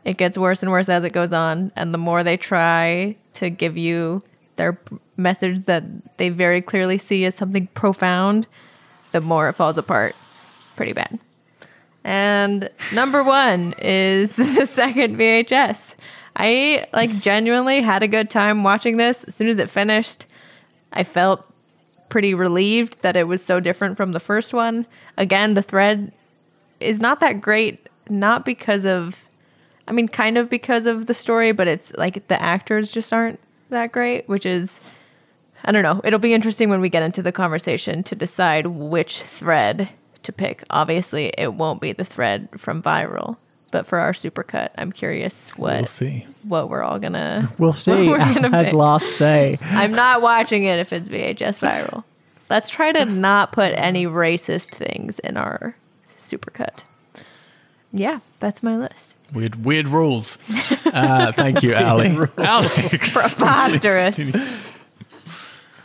It 0.05 0.17
gets 0.17 0.37
worse 0.37 0.61
and 0.61 0.71
worse 0.71 0.89
as 0.89 1.03
it 1.03 1.11
goes 1.11 1.33
on. 1.33 1.71
And 1.75 1.93
the 1.93 1.97
more 1.97 2.23
they 2.23 2.37
try 2.37 3.15
to 3.33 3.49
give 3.49 3.77
you 3.77 4.21
their 4.55 4.77
message 5.17 5.61
that 5.65 5.83
they 6.17 6.29
very 6.29 6.61
clearly 6.61 6.97
see 6.97 7.25
as 7.25 7.35
something 7.35 7.67
profound, 7.67 8.47
the 9.11 9.21
more 9.21 9.49
it 9.49 9.53
falls 9.53 9.77
apart. 9.77 10.15
Pretty 10.75 10.93
bad. 10.93 11.19
And 12.03 12.69
number 12.93 13.23
one 13.23 13.73
is 13.77 14.35
the 14.35 14.65
second 14.65 15.17
VHS. 15.17 15.95
I 16.35 16.87
like 16.93 17.11
genuinely 17.19 17.81
had 17.81 18.03
a 18.03 18.07
good 18.07 18.29
time 18.29 18.63
watching 18.63 18.97
this. 18.97 19.23
As 19.25 19.35
soon 19.35 19.47
as 19.47 19.59
it 19.59 19.69
finished, 19.69 20.25
I 20.91 21.03
felt 21.03 21.45
pretty 22.09 22.33
relieved 22.33 23.01
that 23.01 23.15
it 23.15 23.27
was 23.27 23.43
so 23.43 23.59
different 23.59 23.97
from 23.97 24.11
the 24.11 24.19
first 24.19 24.53
one. 24.53 24.85
Again, 25.17 25.53
the 25.53 25.61
thread 25.61 26.11
is 26.79 26.99
not 26.99 27.19
that 27.19 27.41
great, 27.41 27.87
not 28.09 28.45
because 28.45 28.85
of, 28.85 29.17
I 29.87 29.93
mean, 29.93 30.07
kind 30.07 30.37
of 30.37 30.49
because 30.49 30.85
of 30.85 31.05
the 31.05 31.13
story, 31.13 31.51
but 31.51 31.67
it's 31.67 31.93
like 31.95 32.27
the 32.27 32.41
actors 32.41 32.91
just 32.91 33.13
aren't 33.13 33.39
that 33.69 33.91
great, 33.91 34.27
which 34.27 34.45
is 34.45 34.79
I 35.65 35.71
don't 35.71 35.83
know. 35.83 36.01
It'll 36.03 36.19
be 36.19 36.33
interesting 36.33 36.69
when 36.69 36.81
we 36.81 36.89
get 36.89 37.03
into 37.03 37.21
the 37.21 37.31
conversation 37.31 38.03
to 38.03 38.15
decide 38.15 38.67
which 38.67 39.21
thread 39.21 39.89
to 40.23 40.31
pick. 40.33 40.63
Obviously, 40.69 41.33
it 41.37 41.53
won't 41.53 41.79
be 41.81 41.91
the 41.93 42.03
thread 42.03 42.49
from 42.57 42.81
viral, 42.81 43.37
but 43.71 43.85
for 43.85 43.99
our 43.99 44.11
supercut, 44.13 44.69
I'm 44.77 44.91
curious 44.91 45.49
what 45.57 45.75
We'll 45.77 45.85
see. 45.87 46.27
what 46.43 46.69
we're 46.69 46.81
all 46.83 46.99
gonna. 46.99 47.49
We'll 47.57 47.73
see. 47.73 48.07
we're 48.09 48.17
gonna 48.17 48.49
As 48.55 48.67
pick. 48.67 48.73
last 48.75 49.05
say. 49.15 49.57
I'm 49.61 49.91
not 49.93 50.21
watching 50.21 50.63
it 50.65 50.79
if 50.79 50.91
it's 50.93 51.07
VHS 51.09 51.59
viral. 51.59 52.03
Let's 52.49 52.69
try 52.69 52.91
to 52.91 53.05
not 53.05 53.51
put 53.51 53.73
any 53.75 54.05
racist 54.05 54.71
things 54.75 55.19
in 55.19 55.37
our 55.37 55.75
supercut. 56.17 56.83
Yeah, 57.91 58.19
that's 58.39 58.61
my 58.63 58.75
list. 58.77 59.13
Weird, 59.33 59.63
weird 59.65 59.87
rules. 59.87 60.37
Uh, 60.85 61.31
thank 61.31 61.63
you, 61.63 61.73
Ali. 61.75 62.09
Alex. 62.37 63.11
Preposterous. 63.13 64.19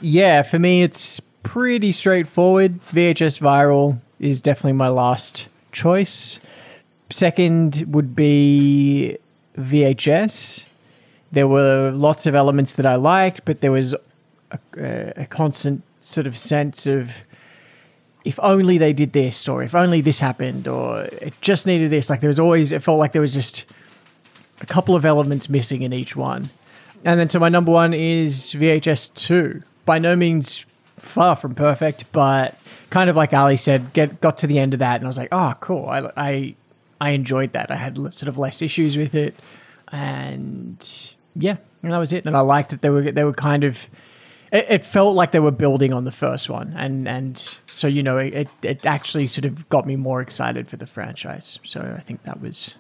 Yeah, 0.00 0.42
for 0.42 0.58
me, 0.58 0.82
it's 0.82 1.20
pretty 1.42 1.92
straightforward. 1.92 2.80
VHS 2.80 3.40
Viral 3.40 4.00
is 4.20 4.40
definitely 4.40 4.72
my 4.72 4.88
last 4.88 5.48
choice. 5.72 6.38
Second 7.10 7.84
would 7.88 8.14
be 8.14 9.16
VHS. 9.56 10.66
There 11.32 11.48
were 11.48 11.90
lots 11.90 12.26
of 12.26 12.34
elements 12.34 12.74
that 12.74 12.86
I 12.86 12.94
liked, 12.94 13.44
but 13.44 13.60
there 13.60 13.72
was 13.72 13.94
a, 14.50 14.58
a, 15.16 15.26
constant 15.26 15.82
sort 16.00 16.26
of 16.26 16.38
sense 16.38 16.86
of 16.86 17.22
if 18.24 18.38
only 18.42 18.78
they 18.78 18.92
did 18.92 19.12
this, 19.12 19.48
or 19.48 19.62
if 19.62 19.74
only 19.74 20.00
this 20.00 20.20
happened, 20.20 20.68
or 20.68 21.04
it 21.04 21.34
just 21.40 21.66
needed 21.66 21.90
this. 21.90 22.08
Like 22.08 22.20
there 22.20 22.28
was 22.28 22.38
always, 22.38 22.72
it 22.72 22.82
felt 22.82 22.98
like 22.98 23.12
there 23.12 23.20
was 23.22 23.34
just 23.34 23.66
a 24.60 24.66
couple 24.66 24.94
of 24.94 25.04
elements 25.04 25.48
missing 25.48 25.82
in 25.82 25.92
each 25.92 26.14
one. 26.14 26.50
And 27.04 27.18
then 27.18 27.28
so 27.28 27.38
my 27.38 27.48
number 27.48 27.70
one 27.70 27.94
is 27.94 28.54
VHS 28.54 29.14
2. 29.14 29.62
By 29.89 29.98
no 29.98 30.15
means 30.15 30.66
far 30.98 31.35
from 31.35 31.55
perfect, 31.55 32.05
but 32.12 32.59
kind 32.90 33.09
of 33.09 33.16
like 33.16 33.32
Ali 33.32 33.56
said, 33.56 33.94
get 33.94 34.20
got 34.20 34.36
to 34.39 34.47
the 34.47 34.59
end 34.59 34.74
of 34.74 34.81
that 34.81 34.97
and 34.97 35.05
I 35.05 35.06
was 35.06 35.16
like, 35.16 35.31
oh, 35.32 35.55
cool. 35.60 35.86
I, 35.86 36.10
I, 36.15 36.55
I 37.01 37.10
enjoyed 37.10 37.55
that. 37.55 37.70
I 37.70 37.77
had 37.77 37.97
l- 37.97 38.12
sort 38.12 38.28
of 38.28 38.36
less 38.36 38.60
issues 38.60 38.98
with 38.98 39.15
it. 39.15 39.35
And 39.90 41.15
yeah, 41.35 41.56
and 41.82 41.93
that 41.93 41.98
was 41.98 42.12
it. 42.12 42.27
And 42.27 42.36
I 42.36 42.40
liked 42.40 42.70
that 42.70 42.82
they 42.82 42.90
were, 42.90 43.10
they 43.10 43.24
were 43.24 43.32
kind 43.32 43.65
of, 43.65 43.89
it, 44.52 44.66
it 44.69 44.85
felt 44.85 45.15
like 45.15 45.31
they 45.31 45.40
were 45.40 45.51
building 45.51 45.94
on 45.94 46.05
the 46.05 46.12
first 46.12 46.51
one. 46.51 46.74
And, 46.77 47.09
and 47.09 47.56
so, 47.66 47.89
you 47.89 48.02
know, 48.02 48.19
it, 48.19 48.48
it 48.62 48.85
actually 48.85 49.27
sort 49.27 49.47
of 49.47 49.69
got 49.70 49.86
me 49.86 49.97
more 49.97 50.20
excited 50.20 50.69
for 50.69 50.77
the 50.77 50.86
franchise. 50.86 51.59
So 51.62 51.94
I 51.97 52.02
think 52.02 52.24
that 52.24 52.43
was 52.43 52.74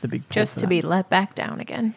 the 0.00 0.08
big 0.08 0.28
Just 0.30 0.54
to 0.54 0.60
that. 0.62 0.68
be 0.68 0.82
let 0.82 1.08
back 1.08 1.36
down 1.36 1.60
again. 1.60 1.94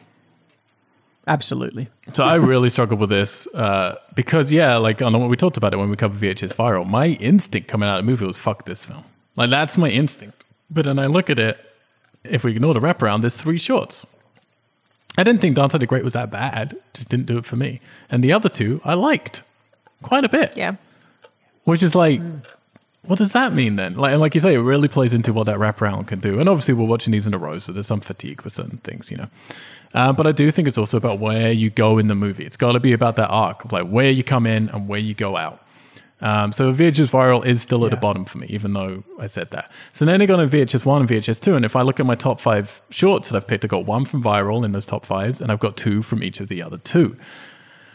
Absolutely. 1.25 1.87
So 2.13 2.23
I 2.23 2.35
really 2.35 2.69
struggled 2.69 2.99
with 2.99 3.09
this 3.09 3.47
uh, 3.53 3.95
because, 4.13 4.51
yeah, 4.51 4.75
like 4.75 5.01
on 5.01 5.13
when 5.13 5.29
we 5.29 5.37
talked 5.37 5.55
about 5.55 5.73
it 5.73 5.77
when 5.77 5.89
we 5.89 5.95
covered 5.95 6.19
VHS 6.19 6.55
Viral, 6.55 6.85
my 6.85 7.07
instinct 7.07 7.69
coming 7.69 7.87
out 7.87 7.99
of 7.99 8.05
the 8.05 8.11
movie 8.11 8.25
was 8.25 8.37
fuck 8.37 8.65
this 8.65 8.85
film. 8.85 9.03
Like 9.35 9.49
that's 9.49 9.77
my 9.77 9.89
instinct. 9.89 10.43
But 10.69 10.85
then 10.85 10.99
I 10.99 11.05
look 11.05 11.29
at 11.29 11.39
it, 11.39 11.57
if 12.23 12.43
we 12.43 12.51
ignore 12.51 12.73
the 12.73 12.81
wraparound, 12.81 13.21
there's 13.21 13.37
three 13.37 13.57
shorts. 13.57 14.05
I 15.17 15.23
didn't 15.23 15.41
think 15.41 15.55
Dante 15.55 15.77
the 15.77 15.85
Great 15.85 16.03
was 16.03 16.13
that 16.13 16.31
bad. 16.31 16.75
Just 16.93 17.09
didn't 17.09 17.27
do 17.27 17.37
it 17.37 17.45
for 17.45 17.55
me. 17.55 17.79
And 18.09 18.23
the 18.23 18.33
other 18.33 18.49
two 18.49 18.81
I 18.83 18.95
liked 18.95 19.43
quite 20.01 20.23
a 20.23 20.29
bit. 20.29 20.57
Yeah. 20.57 20.75
Which 21.63 21.83
is 21.83 21.95
like, 21.95 22.19
what 23.03 23.19
does 23.19 23.33
that 23.33 23.53
mean 23.53 23.75
then? 23.75 23.95
Like, 23.95 24.11
and 24.11 24.21
like 24.21 24.33
you 24.33 24.41
say, 24.41 24.53
it 24.53 24.59
really 24.59 24.87
plays 24.87 25.13
into 25.13 25.33
what 25.33 25.45
that 25.45 25.57
wraparound 25.57 26.07
can 26.07 26.19
do. 26.19 26.39
And 26.39 26.49
obviously, 26.49 26.73
we're 26.73 26.85
watching 26.85 27.11
these 27.11 27.27
in 27.27 27.33
a 27.33 27.37
row, 27.37 27.59
so 27.59 27.71
there's 27.71 27.87
some 27.87 28.01
fatigue 28.01 28.41
with 28.41 28.53
certain 28.53 28.77
things, 28.79 29.11
you 29.11 29.17
know. 29.17 29.27
Uh, 29.93 30.11
but 30.11 30.25
I 30.25 30.31
do 30.31 30.49
think 30.49 30.67
it's 30.67 30.77
also 30.77 30.97
about 30.97 31.19
where 31.19 31.51
you 31.51 31.69
go 31.69 31.97
in 31.97 32.07
the 32.07 32.15
movie. 32.15 32.45
It's 32.45 32.57
got 32.57 32.71
to 32.71 32.79
be 32.79 32.93
about 32.93 33.15
that 33.17 33.29
arc 33.29 33.65
of 33.65 33.71
like 33.71 33.87
where 33.87 34.09
you 34.09 34.23
come 34.23 34.47
in 34.47 34.69
and 34.69 34.87
where 34.87 34.99
you 34.99 35.13
go 35.13 35.37
out. 35.37 35.63
Um, 36.21 36.53
so 36.53 36.73
VHS 36.73 37.09
Viral 37.09 37.45
is 37.45 37.61
still 37.61 37.83
at 37.83 37.91
the 37.91 37.97
bottom 37.97 38.23
for 38.23 38.37
me, 38.37 38.47
even 38.49 38.71
though 38.71 39.03
I 39.19 39.25
said 39.25 39.51
that. 39.51 39.69
So 39.91 40.05
then 40.05 40.21
I 40.21 40.25
got 40.25 40.39
on 40.39 40.49
VHS 40.49 40.85
1 40.85 41.01
and 41.01 41.09
VHS 41.09 41.41
2. 41.41 41.55
And 41.55 41.65
if 41.65 41.75
I 41.75 41.81
look 41.81 41.99
at 41.99 42.05
my 42.05 42.15
top 42.15 42.39
five 42.39 42.81
shorts 42.89 43.29
that 43.29 43.35
I've 43.35 43.45
picked, 43.45 43.65
I've 43.65 43.69
got 43.69 43.85
one 43.85 44.05
from 44.05 44.23
Viral 44.23 44.63
in 44.63 44.71
those 44.71 44.85
top 44.85 45.05
fives, 45.05 45.41
and 45.41 45.51
I've 45.51 45.59
got 45.59 45.75
two 45.75 46.01
from 46.01 46.23
each 46.23 46.39
of 46.39 46.47
the 46.47 46.63
other 46.63 46.77
two. 46.77 47.17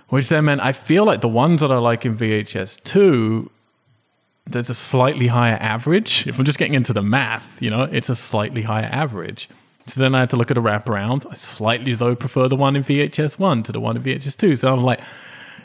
Which 0.08 0.28
then 0.28 0.44
meant 0.44 0.60
I 0.60 0.72
feel 0.72 1.04
like 1.04 1.22
the 1.22 1.28
ones 1.28 1.62
that 1.62 1.72
I 1.72 1.78
like 1.78 2.04
in 2.04 2.16
VHS 2.16 2.82
2 2.84 3.50
there's 4.50 4.70
a 4.70 4.74
slightly 4.74 5.26
higher 5.26 5.58
average. 5.60 6.26
If 6.26 6.38
I'm 6.38 6.44
just 6.44 6.58
getting 6.58 6.74
into 6.74 6.94
the 6.94 7.02
math, 7.02 7.60
you 7.60 7.68
know, 7.68 7.82
it's 7.82 8.08
a 8.08 8.14
slightly 8.14 8.62
higher 8.62 8.88
average. 8.90 9.48
So 9.88 10.00
then 10.00 10.14
I 10.14 10.20
had 10.20 10.30
to 10.30 10.36
look 10.36 10.50
at 10.50 10.58
a 10.58 10.62
wraparound. 10.62 11.26
I 11.30 11.34
slightly 11.34 11.94
though 11.94 12.14
prefer 12.14 12.48
the 12.48 12.56
one 12.56 12.76
in 12.76 12.84
VHS 12.84 13.38
one 13.38 13.62
to 13.64 13.72
the 13.72 13.80
one 13.80 13.96
in 13.96 14.02
VHS 14.02 14.36
two. 14.36 14.54
So 14.56 14.72
I'm 14.72 14.82
like, 14.82 15.00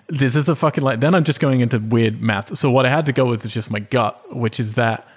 this 0.08 0.36
is 0.36 0.48
a 0.50 0.56
fucking 0.56 0.84
like. 0.84 1.00
Then 1.00 1.14
I'm 1.14 1.24
just 1.24 1.40
going 1.40 1.62
into 1.62 1.80
weird 1.80 2.22
math. 2.22 2.58
So 2.58 2.72
what 2.72 2.86
I 2.86 2.90
had 2.90 3.06
to 3.08 3.14
go 3.14 3.26
with 3.26 3.45
is 3.45 3.54
just 3.54 3.70
my 3.70 3.80
gut, 3.80 4.36
which 4.36 4.60
is 4.60 4.74
that 4.74 5.08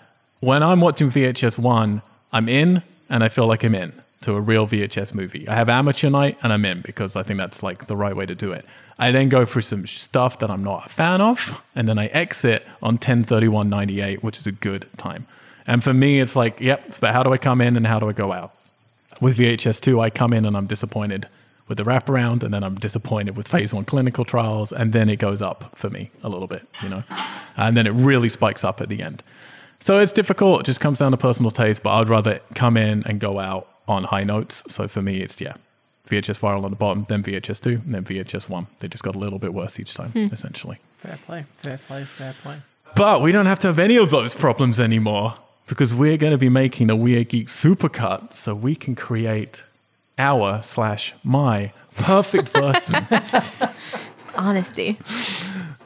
when 0.40 0.62
I'm 0.62 0.80
watching 0.80 1.10
VHS 1.10 1.58
one, 1.58 2.02
I'm 2.32 2.48
in 2.48 2.82
and 3.08 3.22
I 3.22 3.28
feel 3.28 3.46
like 3.46 3.64
I'm 3.64 3.74
in 3.74 3.92
to 4.22 4.32
a 4.32 4.40
real 4.40 4.66
VHS 4.66 5.14
movie. 5.14 5.46
I 5.48 5.54
have 5.54 5.68
amateur 5.68 6.10
night 6.10 6.38
and 6.42 6.52
I'm 6.52 6.64
in 6.64 6.80
because 6.80 7.16
I 7.16 7.22
think 7.22 7.38
that's 7.38 7.62
like 7.62 7.86
the 7.86 7.96
right 7.96 8.16
way 8.16 8.26
to 8.26 8.34
do 8.34 8.52
it. 8.52 8.64
I 8.98 9.10
then 9.10 9.28
go 9.28 9.44
through 9.44 9.62
some 9.62 9.86
stuff 9.86 10.38
that 10.38 10.50
I'm 10.50 10.64
not 10.64 10.86
a 10.86 10.88
fan 10.88 11.20
of, 11.20 11.62
and 11.74 11.86
then 11.86 11.98
I 11.98 12.06
exit 12.06 12.66
on 12.82 12.98
1031.98, 12.98 14.22
which 14.22 14.38
is 14.38 14.46
a 14.46 14.52
good 14.52 14.88
time. 14.96 15.26
And 15.66 15.84
for 15.84 15.92
me, 15.92 16.20
it's 16.20 16.34
like, 16.34 16.60
yep, 16.60 16.84
it's 16.86 16.98
about 16.98 17.12
how 17.12 17.22
do 17.22 17.32
I 17.32 17.38
come 17.38 17.60
in 17.60 17.76
and 17.76 17.86
how 17.86 17.98
do 17.98 18.08
I 18.08 18.12
go 18.12 18.32
out. 18.32 18.55
With 19.20 19.38
VHS 19.38 19.80
2, 19.80 20.00
I 20.00 20.10
come 20.10 20.32
in 20.32 20.44
and 20.44 20.56
I'm 20.56 20.66
disappointed 20.66 21.28
with 21.68 21.78
the 21.78 21.84
wraparound, 21.84 22.42
and 22.42 22.54
then 22.54 22.62
I'm 22.62 22.76
disappointed 22.76 23.36
with 23.36 23.48
phase 23.48 23.72
one 23.74 23.84
clinical 23.84 24.24
trials, 24.24 24.72
and 24.72 24.92
then 24.92 25.08
it 25.08 25.16
goes 25.16 25.42
up 25.42 25.76
for 25.76 25.90
me 25.90 26.10
a 26.22 26.28
little 26.28 26.46
bit, 26.46 26.62
you 26.82 26.88
know, 26.88 27.02
and 27.56 27.76
then 27.76 27.86
it 27.86 27.90
really 27.90 28.28
spikes 28.28 28.62
up 28.62 28.80
at 28.80 28.88
the 28.88 29.02
end. 29.02 29.22
So 29.80 29.98
it's 29.98 30.12
difficult. 30.12 30.60
It 30.60 30.66
just 30.66 30.80
comes 30.80 30.98
down 30.98 31.12
to 31.12 31.16
personal 31.16 31.50
taste, 31.50 31.82
but 31.82 31.90
I'd 31.94 32.08
rather 32.08 32.40
come 32.54 32.76
in 32.76 33.04
and 33.04 33.18
go 33.18 33.38
out 33.38 33.68
on 33.88 34.04
high 34.04 34.24
notes. 34.24 34.62
So 34.68 34.86
for 34.86 35.02
me, 35.02 35.22
it's, 35.22 35.40
yeah, 35.40 35.54
VHS 36.08 36.40
viral 36.40 36.64
on 36.64 36.70
the 36.70 36.76
bottom, 36.76 37.06
then 37.08 37.22
VHS 37.22 37.60
2, 37.60 37.70
and 37.84 37.94
then 37.94 38.04
VHS 38.04 38.48
1. 38.48 38.66
They 38.80 38.88
just 38.88 39.02
got 39.02 39.16
a 39.16 39.18
little 39.18 39.38
bit 39.38 39.54
worse 39.54 39.80
each 39.80 39.94
time, 39.94 40.10
hmm. 40.10 40.26
essentially. 40.32 40.78
Fair 40.96 41.18
play. 41.26 41.46
Fair 41.56 41.78
play. 41.78 42.04
Fair 42.04 42.34
play. 42.42 42.58
But 42.94 43.20
we 43.20 43.32
don't 43.32 43.46
have 43.46 43.58
to 43.60 43.68
have 43.68 43.78
any 43.78 43.96
of 43.96 44.10
those 44.10 44.34
problems 44.34 44.78
anymore 44.78 45.36
because 45.66 45.94
we're 45.94 46.16
going 46.16 46.32
to 46.32 46.38
be 46.38 46.48
making 46.48 46.90
a 46.90 46.96
Weird 46.96 47.28
Geek 47.28 47.48
supercut 47.48 48.32
so 48.34 48.54
we 48.54 48.74
can 48.74 48.94
create 48.94 49.62
our 50.18 50.62
slash 50.62 51.14
my 51.24 51.72
perfect 51.96 52.48
version 52.50 52.94
Honesty. 54.36 54.98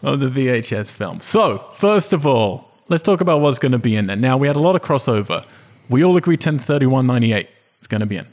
of 0.02 0.20
the 0.20 0.28
VHS 0.28 0.90
film. 0.90 1.20
So, 1.20 1.58
first 1.74 2.12
of 2.12 2.26
all, 2.26 2.68
let's 2.88 3.02
talk 3.02 3.20
about 3.20 3.40
what's 3.40 3.58
going 3.58 3.72
to 3.72 3.78
be 3.78 3.96
in 3.96 4.06
there. 4.06 4.16
Now, 4.16 4.36
we 4.36 4.46
had 4.46 4.56
a 4.56 4.60
lot 4.60 4.76
of 4.76 4.82
crossover. 4.82 5.44
We 5.88 6.04
all 6.04 6.16
agree 6.16 6.36
1031.98 6.36 7.46
is 7.80 7.86
going 7.86 8.00
to 8.00 8.06
be 8.06 8.16
in. 8.16 8.26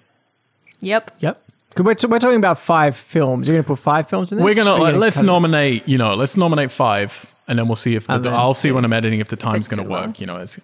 Yep. 0.82 1.12
Yep. 1.20 1.44
We're, 1.78 1.94
t- 1.94 2.08
we're 2.08 2.20
talking 2.20 2.38
about 2.38 2.60
five 2.60 2.96
films. 2.96 3.48
You're 3.48 3.54
going 3.56 3.64
to 3.64 3.68
put 3.68 3.80
five 3.80 4.10
films 4.10 4.32
in 4.32 4.40
this? 4.40 4.46
We're 4.46 4.56
gonna, 4.56 4.72
Or 4.72 4.74
are 4.74 4.78
you 4.80 4.86
uh, 4.86 4.92
like, 4.94 4.96
let's 5.00 5.16
cut 5.18 5.24
it? 5.24 5.28
nominate. 5.28 5.88
You 5.88 6.00
know, 6.00 6.16
let's 6.16 6.36
nominate 6.36 6.72
five, 6.72 7.32
and 7.48 7.60
then 7.60 7.68
we'll 7.68 7.76
see 7.76 7.94
if 7.94 8.08
the, 8.08 8.18
then 8.18 8.34
I'll 8.34 8.56
see 8.56 8.72
when 8.72 8.84
I'm 8.84 8.94
editing 8.94 9.20
if 9.20 9.28
the 9.28 9.36
time's 9.36 9.68
gonna 9.68 9.84
work. 9.84 9.90
long. 9.92 10.16
You 10.18 10.26
know, 10.26 10.38
it's, 10.38 10.58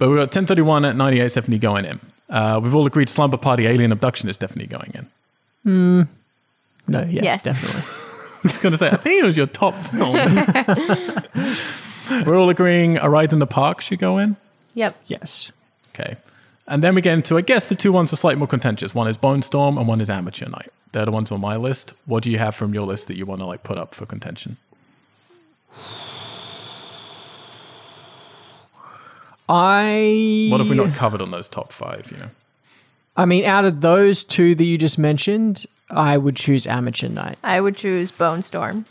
but 0.00 0.08
we've 0.08 0.16
got 0.18 0.22
1031 0.34 0.84
at 0.84 0.96
98 0.96 1.24
is 1.24 1.34
definitely 1.34 1.58
going 1.58 1.84
in. 1.84 2.00
Uh, 2.28 2.58
we've 2.62 2.74
all 2.74 2.86
agreed 2.86 3.08
Slumber 3.08 3.36
Party 3.36 3.66
Alien 3.66 3.92
Abduction 3.92 4.28
is 4.28 4.36
definitely 4.36 4.66
going 4.66 4.92
in. 4.94 6.08
No, 6.88 7.02
yes, 7.08 7.22
Yes. 7.22 7.42
definitely. 7.44 7.82
I 8.42 8.48
was 8.48 8.58
gonna 8.58 8.78
say, 8.78 8.88
I 8.88 8.96
think 8.96 9.22
it 9.22 9.26
was 9.26 9.36
your 9.36 9.46
top 9.46 9.74
film. 9.74 10.14
We're 12.26 12.36
all 12.38 12.48
agreeing 12.50 12.96
A 12.98 13.08
Ride 13.08 13.32
in 13.32 13.38
the 13.38 13.46
Park 13.46 13.80
should 13.80 13.98
go 14.00 14.18
in. 14.18 14.36
Yep. 14.74 14.96
yes. 15.06 15.52
Okay. 15.94 16.16
And 16.66 16.82
then 16.84 16.94
we 16.94 17.02
get 17.02 17.14
into, 17.14 17.36
I 17.36 17.40
guess, 17.42 17.68
the 17.68 17.74
two 17.74 17.92
ones 17.92 18.12
are 18.12 18.16
slightly 18.16 18.38
more 18.38 18.48
contentious. 18.48 18.94
One 18.94 19.08
is 19.08 19.18
Bonestorm 19.18 19.76
and 19.78 19.86
one 19.88 20.00
is 20.00 20.08
Amateur 20.08 20.48
Night. 20.48 20.72
They're 20.92 21.04
the 21.04 21.10
ones 21.12 21.30
on 21.32 21.40
my 21.40 21.56
list. 21.56 21.92
What 22.06 22.22
do 22.22 22.30
you 22.30 22.38
have 22.38 22.54
from 22.54 22.72
your 22.74 22.86
list 22.86 23.06
that 23.08 23.16
you 23.16 23.26
want 23.26 23.40
to 23.40 23.44
like 23.46 23.62
put 23.62 23.76
up 23.78 23.94
for 23.94 24.06
contention? 24.06 24.56
I. 29.50 30.48
What 30.50 30.60
have 30.60 30.70
we 30.70 30.76
not 30.76 30.94
covered 30.94 31.20
on 31.20 31.30
those 31.32 31.48
top 31.48 31.72
five? 31.72 32.08
You 32.10 32.18
know, 32.18 32.28
I 33.16 33.24
mean, 33.24 33.44
out 33.44 33.64
of 33.64 33.80
those 33.80 34.22
two 34.22 34.54
that 34.54 34.64
you 34.64 34.78
just 34.78 34.96
mentioned, 34.98 35.66
I 35.90 36.16
would 36.16 36.36
choose 36.36 36.66
Amateur 36.66 37.08
Night. 37.08 37.36
I 37.42 37.60
would 37.60 37.76
choose 37.76 38.12
Bonestorm. 38.12 38.84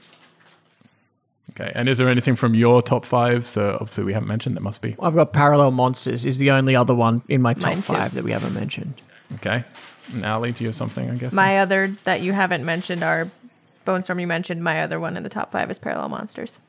okay. 1.52 1.72
And 1.74 1.88
is 1.88 1.98
there 1.98 2.10
anything 2.10 2.36
from 2.36 2.56
your 2.56 2.82
top 2.82 3.06
five? 3.06 3.46
So 3.46 3.78
obviously 3.80 4.04
we 4.04 4.14
haven't 4.14 4.28
mentioned. 4.28 4.56
There 4.56 4.62
must 4.62 4.82
be. 4.82 4.96
I've 5.02 5.16
got 5.16 5.32
Parallel 5.34 5.72
Monsters 5.72 6.26
is 6.26 6.38
the 6.40 6.52
only 6.52 6.76
other 6.76 6.94
one 6.94 7.22
in 7.30 7.42
my 7.42 7.54
top 7.54 7.72
Mine 7.72 7.82
too. 7.82 7.94
five 7.94 8.14
that 8.16 8.24
we 8.26 8.32
haven't 8.32 8.54
mentioned. 8.54 8.94
Okay. 9.36 9.64
And 10.12 10.26
Ali, 10.26 10.52
do 10.52 10.64
you 10.64 10.70
have 10.70 10.76
something? 10.76 11.10
I 11.10 11.16
guess. 11.16 11.32
My 11.32 11.60
other 11.60 11.96
that 12.04 12.22
you 12.22 12.34
haven't 12.34 12.66
mentioned 12.66 13.04
are 13.04 13.30
Bonestorm. 13.86 14.20
You 14.20 14.28
mentioned 14.28 14.64
my 14.64 14.82
other 14.82 15.00
one 15.00 15.16
in 15.16 15.24
the 15.24 15.30
top 15.30 15.52
five 15.52 15.72
is 15.72 15.80
Parallel 15.80 16.10
Monsters. 16.10 16.60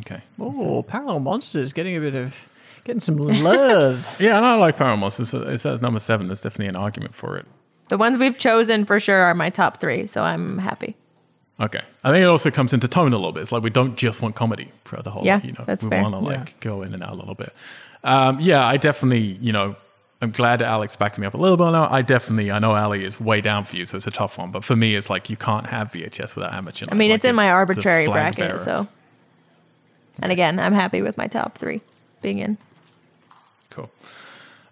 Okay. 0.00 0.22
Oh, 0.38 0.82
Parallel 0.82 1.20
Monsters 1.20 1.72
getting 1.72 1.96
a 1.96 2.00
bit 2.00 2.14
of 2.14 2.34
getting 2.84 3.00
some 3.00 3.16
love. 3.16 4.06
Yeah, 4.20 4.36
and 4.36 4.46
I 4.46 4.54
like 4.56 4.76
Parallel 4.76 4.98
Monsters. 4.98 5.34
it's 5.34 5.66
at 5.66 5.82
number 5.82 5.98
seven. 6.00 6.26
There's 6.28 6.42
definitely 6.42 6.68
an 6.68 6.76
argument 6.76 7.14
for 7.14 7.36
it. 7.36 7.46
The 7.88 7.98
ones 7.98 8.18
we've 8.18 8.36
chosen 8.36 8.84
for 8.84 9.00
sure 9.00 9.16
are 9.18 9.34
my 9.34 9.50
top 9.50 9.80
three, 9.80 10.06
so 10.06 10.22
I'm 10.22 10.58
happy. 10.58 10.94
Okay. 11.60 11.80
I 12.04 12.10
think 12.12 12.22
it 12.22 12.26
also 12.26 12.50
comes 12.50 12.72
into 12.72 12.86
tone 12.86 13.12
a 13.12 13.16
little 13.16 13.32
bit. 13.32 13.40
It's 13.42 13.50
like 13.52 13.62
we 13.62 13.70
don't 13.70 13.96
just 13.96 14.22
want 14.22 14.36
comedy 14.36 14.70
throughout 14.84 15.04
the 15.04 15.10
whole. 15.10 15.24
Yeah, 15.24 15.40
you 15.42 15.52
know, 15.52 15.64
that's 15.66 15.82
we 15.82 15.90
fair. 15.90 16.02
want 16.02 16.14
to 16.14 16.20
like 16.20 16.38
Yeah. 16.38 16.52
go 16.60 16.82
in 16.82 16.94
and 16.94 17.02
out 17.02 17.12
a 17.12 17.16
little 17.16 17.34
bit. 17.34 17.52
Um, 18.04 18.38
yeah, 18.40 18.64
I 18.64 18.76
definitely, 18.76 19.38
you 19.40 19.52
know, 19.52 19.74
I'm 20.22 20.30
glad 20.30 20.60
that 20.60 20.66
Alex 20.66 20.94
backing 20.96 21.22
me 21.22 21.26
up 21.26 21.34
a 21.34 21.36
little 21.36 21.56
bit 21.56 21.64
now. 21.72 21.88
I 21.90 22.02
definitely, 22.02 22.50
I 22.52 22.58
know 22.60 22.74
Ali 22.76 23.04
is 23.04 23.20
way 23.20 23.40
down 23.40 23.64
for 23.64 23.76
you, 23.76 23.86
so 23.86 23.96
it's 23.96 24.06
a 24.06 24.10
tough 24.12 24.36
one. 24.38 24.50
But 24.52 24.64
for 24.64 24.76
me, 24.76 24.94
it's 24.94 25.08
like 25.10 25.30
you 25.30 25.36
can't 25.36 25.66
have 25.66 25.90
VHS 25.92 26.34
without 26.36 26.52
amateur. 26.52 26.86
I 26.92 26.94
mean, 26.94 27.10
Like, 27.10 27.16
it's 27.16 27.24
in 27.24 27.34
my 27.34 27.50
arbitrary 27.50 28.06
bracket, 28.06 28.38
bearer. 28.38 28.58
so. 28.58 28.86
And 30.20 30.32
again, 30.32 30.58
I'm 30.58 30.72
happy 30.74 31.02
with 31.02 31.16
my 31.16 31.26
top 31.26 31.58
three 31.58 31.80
being 32.22 32.38
in. 32.38 32.58
Cool. 33.70 33.90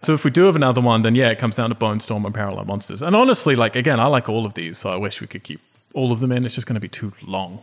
So 0.02 0.14
if 0.14 0.24
we 0.24 0.30
do 0.30 0.44
have 0.44 0.56
another 0.56 0.80
one, 0.80 1.02
then 1.02 1.14
yeah, 1.14 1.30
it 1.30 1.38
comes 1.38 1.56
down 1.56 1.68
to 1.70 1.74
Bonestorm 1.74 2.24
and 2.24 2.34
Parallel 2.34 2.64
Monsters. 2.64 3.02
And 3.02 3.14
honestly, 3.16 3.56
like 3.56 3.76
again, 3.76 4.00
I 4.00 4.06
like 4.06 4.28
all 4.28 4.44
of 4.46 4.54
these, 4.54 4.78
so 4.78 4.90
I 4.90 4.96
wish 4.96 5.20
we 5.20 5.26
could 5.26 5.42
keep 5.42 5.60
all 5.94 6.12
of 6.12 6.20
them 6.20 6.32
in. 6.32 6.44
It's 6.44 6.54
just 6.54 6.66
going 6.66 6.74
to 6.74 6.80
be 6.80 6.88
too 6.88 7.12
long, 7.22 7.62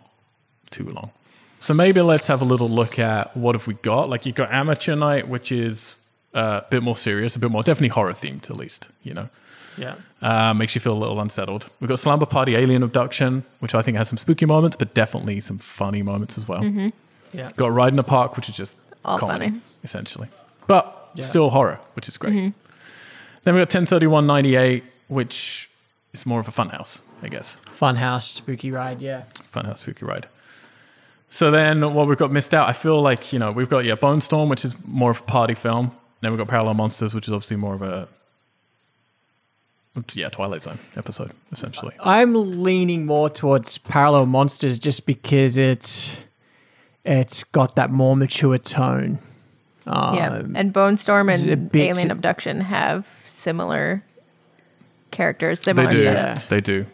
too 0.71 0.85
long. 0.89 1.11
So 1.59 1.73
maybe 1.73 2.01
let's 2.01 2.27
have 2.27 2.41
a 2.41 2.45
little 2.45 2.69
look 2.69 2.99
at 2.99 3.35
what 3.37 3.55
have 3.55 3.67
we 3.67 3.75
got. 3.75 4.09
Like 4.09 4.25
you've 4.25 4.35
got 4.35 4.51
Amateur 4.51 4.95
Night, 4.95 5.27
which 5.29 5.51
is 5.51 5.97
uh, 6.33 6.61
a 6.63 6.67
bit 6.69 6.83
more 6.83 6.95
serious, 6.95 7.35
a 7.35 7.39
bit 7.39 7.51
more 7.51 7.63
definitely 7.63 7.89
horror 7.89 8.13
themed, 8.13 8.49
at 8.49 8.57
least. 8.57 8.87
You 9.03 9.13
know, 9.13 9.29
Yeah. 9.77 9.95
uh, 10.21 10.53
makes 10.53 10.75
you 10.75 10.81
feel 10.81 10.93
a 10.93 10.99
little 10.99 11.21
unsettled. 11.21 11.69
We've 11.79 11.87
got 11.87 11.99
Slumber 11.99 12.25
Party 12.25 12.55
Alien 12.57 12.83
Abduction, 12.83 13.43
which 13.59 13.73
I 13.73 13.81
think 13.81 13.95
has 13.97 14.09
some 14.09 14.17
spooky 14.17 14.45
moments, 14.45 14.75
but 14.75 14.93
definitely 14.93 15.39
some 15.39 15.57
funny 15.57 16.01
moments 16.01 16.37
as 16.37 16.47
well. 16.47 16.61
Yeah. 17.33 17.51
Got 17.55 17.71
Ride 17.71 17.93
in 17.93 17.97
the 17.97 18.03
Park, 18.03 18.35
which 18.35 18.49
is 18.49 18.55
just 18.55 18.77
oh, 19.05 19.11
All 19.11 19.17
comedy, 19.19 19.47
funny. 19.49 19.61
essentially. 19.83 20.27
But 20.67 21.09
Yeah. 21.15 21.25
still 21.25 21.49
horror, 21.49 21.79
which 21.95 22.07
is 22.07 22.17
great. 22.17 22.33
Mm-hmm. 22.33 22.49
Then 23.43 23.55
we 23.55 23.59
got 23.61 23.69
103198, 23.69 24.83
which 25.07 25.69
is 26.13 26.25
more 26.25 26.39
of 26.39 26.47
a 26.47 26.51
funhouse, 26.51 26.99
I 27.21 27.27
guess. 27.27 27.57
Funhouse, 27.77 28.23
spooky 28.23 28.71
ride. 28.71 29.01
Yeah. 29.01 29.23
Funhouse 29.53 29.79
spooky 29.79 30.05
ride. 30.05 30.27
So 31.29 31.49
then 31.51 31.93
what 31.93 32.07
we've 32.07 32.17
got 32.17 32.31
missed 32.31 32.53
out, 32.53 32.69
I 32.69 32.73
feel 32.73 33.01
like, 33.01 33.33
you 33.33 33.39
know, 33.39 33.51
we've 33.51 33.67
got, 33.69 33.85
yeah, 33.85 33.95
Bonestorm, 33.95 34.49
which 34.49 34.63
is 34.63 34.75
more 34.85 35.11
of 35.11 35.19
a 35.19 35.23
party 35.23 35.55
film. 35.55 35.91
Then 36.21 36.31
we've 36.31 36.37
got 36.37 36.47
Parallel 36.47 36.75
Monsters, 36.75 37.13
which 37.15 37.27
is 37.27 37.33
obviously 37.33 37.57
more 37.57 37.73
of 37.73 37.81
a, 37.81 38.07
yeah, 40.13 40.29
Twilight 40.29 40.63
Zone 40.63 40.79
episode, 40.95 41.31
essentially. 41.51 41.93
I'm 41.99 42.61
leaning 42.63 43.05
more 43.05 43.29
towards 43.29 43.77
Parallel 43.79 44.25
Monsters 44.27 44.79
just 44.79 45.05
because 45.05 45.57
it's 45.57 46.17
it's 47.05 47.43
got 47.43 47.75
that 47.75 47.89
more 47.91 48.15
mature 48.15 48.57
tone. 48.57 49.19
yeah. 49.85 50.39
Um, 50.39 50.55
And 50.55 50.73
Bonestorm 50.73 51.31
is 51.33 51.43
it 51.43 51.49
a 51.49 51.53
and 51.53 51.71
bit- 51.71 51.89
Alien 51.89 52.11
Abduction 52.11 52.61
have 52.61 53.05
similar 53.25 54.03
characters, 55.11 55.61
They 55.61 55.73
do. 55.73 55.79
setups. 55.81 56.47
They 56.49 56.61
do. 56.61 56.85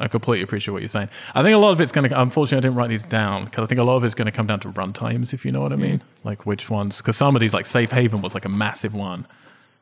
I 0.00 0.06
completely 0.06 0.44
appreciate 0.44 0.72
what 0.72 0.80
you're 0.80 0.88
saying. 0.88 1.08
I 1.34 1.42
think 1.42 1.54
a 1.56 1.58
lot 1.58 1.72
of 1.72 1.80
it's 1.80 1.90
going 1.90 2.08
to, 2.08 2.20
unfortunately, 2.20 2.58
I 2.58 2.70
didn't 2.70 2.76
write 2.76 2.88
these 2.90 3.02
down 3.04 3.46
because 3.46 3.64
I 3.64 3.66
think 3.66 3.80
a 3.80 3.84
lot 3.84 3.96
of 3.96 4.04
it's 4.04 4.14
going 4.14 4.26
to 4.26 4.32
come 4.32 4.46
down 4.46 4.60
to 4.60 4.68
run 4.68 4.92
times, 4.92 5.32
if 5.32 5.44
you 5.44 5.50
know 5.50 5.60
what 5.60 5.72
I 5.72 5.76
mean. 5.76 6.00
Like 6.22 6.46
which 6.46 6.70
ones, 6.70 6.98
because 6.98 7.16
some 7.16 7.34
of 7.34 7.40
these, 7.40 7.52
like 7.52 7.66
Safe 7.66 7.90
Haven 7.90 8.22
was 8.22 8.32
like 8.32 8.44
a 8.44 8.48
massive 8.48 8.94
one, 8.94 9.26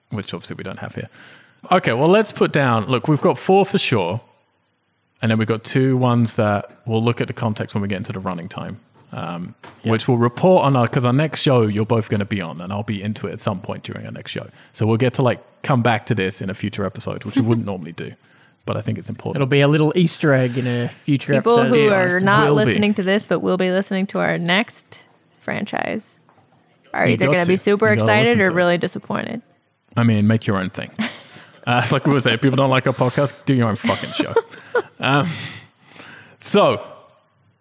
which 0.08 0.32
obviously 0.32 0.56
we 0.56 0.64
don't 0.64 0.78
have 0.78 0.94
here. 0.94 1.10
Okay, 1.70 1.92
well, 1.92 2.08
let's 2.08 2.32
put 2.32 2.50
down, 2.50 2.86
look, 2.86 3.08
we've 3.08 3.20
got 3.20 3.36
four 3.38 3.66
for 3.66 3.76
sure. 3.78 4.22
And 5.20 5.30
then 5.30 5.38
we've 5.38 5.48
got 5.48 5.64
two 5.64 5.96
ones 5.98 6.36
that 6.36 6.70
we'll 6.86 7.02
look 7.04 7.20
at 7.20 7.26
the 7.26 7.32
context 7.34 7.74
when 7.74 7.82
we 7.82 7.88
get 7.88 7.96
into 7.96 8.12
the 8.12 8.18
running 8.20 8.48
time, 8.48 8.80
um, 9.12 9.54
which 9.84 10.08
we'll 10.08 10.18
report 10.18 10.64
on 10.64 10.76
our, 10.76 10.86
because 10.86 11.04
our 11.04 11.12
next 11.12 11.40
show 11.40 11.62
you're 11.66 11.86
both 11.86 12.08
going 12.08 12.20
to 12.20 12.26
be 12.26 12.40
on, 12.40 12.60
and 12.60 12.72
I'll 12.72 12.82
be 12.82 13.02
into 13.02 13.26
it 13.26 13.32
at 13.32 13.40
some 13.40 13.60
point 13.60 13.82
during 13.84 14.04
our 14.06 14.12
next 14.12 14.30
show. 14.32 14.48
So 14.72 14.86
we'll 14.86 14.96
get 14.96 15.14
to 15.14 15.22
like 15.22 15.40
come 15.62 15.82
back 15.82 16.06
to 16.06 16.14
this 16.14 16.40
in 16.42 16.50
a 16.50 16.54
future 16.54 16.84
episode, 16.84 17.24
which 17.24 17.36
we 17.36 17.42
wouldn't 17.42 17.66
normally 17.72 17.92
do. 17.92 18.12
But 18.64 18.76
I 18.76 18.80
think 18.80 18.98
it's 18.98 19.08
important. 19.08 19.36
It'll 19.36 19.46
be 19.50 19.60
a 19.60 19.68
little 19.68 19.92
Easter 19.96 20.32
egg 20.32 20.58
in 20.58 20.66
a 20.66 20.88
future 20.88 21.32
People 21.32 21.58
episode. 21.60 21.86
who 21.88 21.92
are 21.92 22.18
not 22.20 22.48
will 22.48 22.58
be. 22.58 22.64
listening 22.64 22.94
to 22.94 23.02
this 23.04 23.24
but 23.24 23.38
will 23.38 23.56
be 23.56 23.70
listening 23.70 24.08
to 24.08 24.18
our 24.18 24.38
next 24.38 25.04
franchise 25.40 26.18
are 26.92 27.06
You 27.06 27.12
either 27.12 27.26
going 27.26 27.42
to 27.42 27.46
be 27.46 27.56
super 27.56 27.88
excited 27.88 28.38
or 28.40 28.48
to 28.48 28.50
it. 28.50 28.54
really 28.54 28.76
disappointed. 28.76 29.40
I 29.96 30.02
mean, 30.02 30.26
make 30.26 30.46
your 30.46 30.56
own 30.58 30.70
thing. 30.70 30.90
Uh, 31.68 31.80
it's 31.82 31.90
like 31.90 32.06
we 32.06 32.12
were 32.12 32.20
saying, 32.20 32.38
people 32.38 32.54
don't 32.54 32.70
like 32.70 32.86
our 32.86 32.92
podcast, 32.92 33.34
do 33.44 33.52
your 33.52 33.68
own 33.68 33.74
fucking 33.74 34.12
show. 34.12 34.32
um, 35.00 35.26
so 36.38 36.80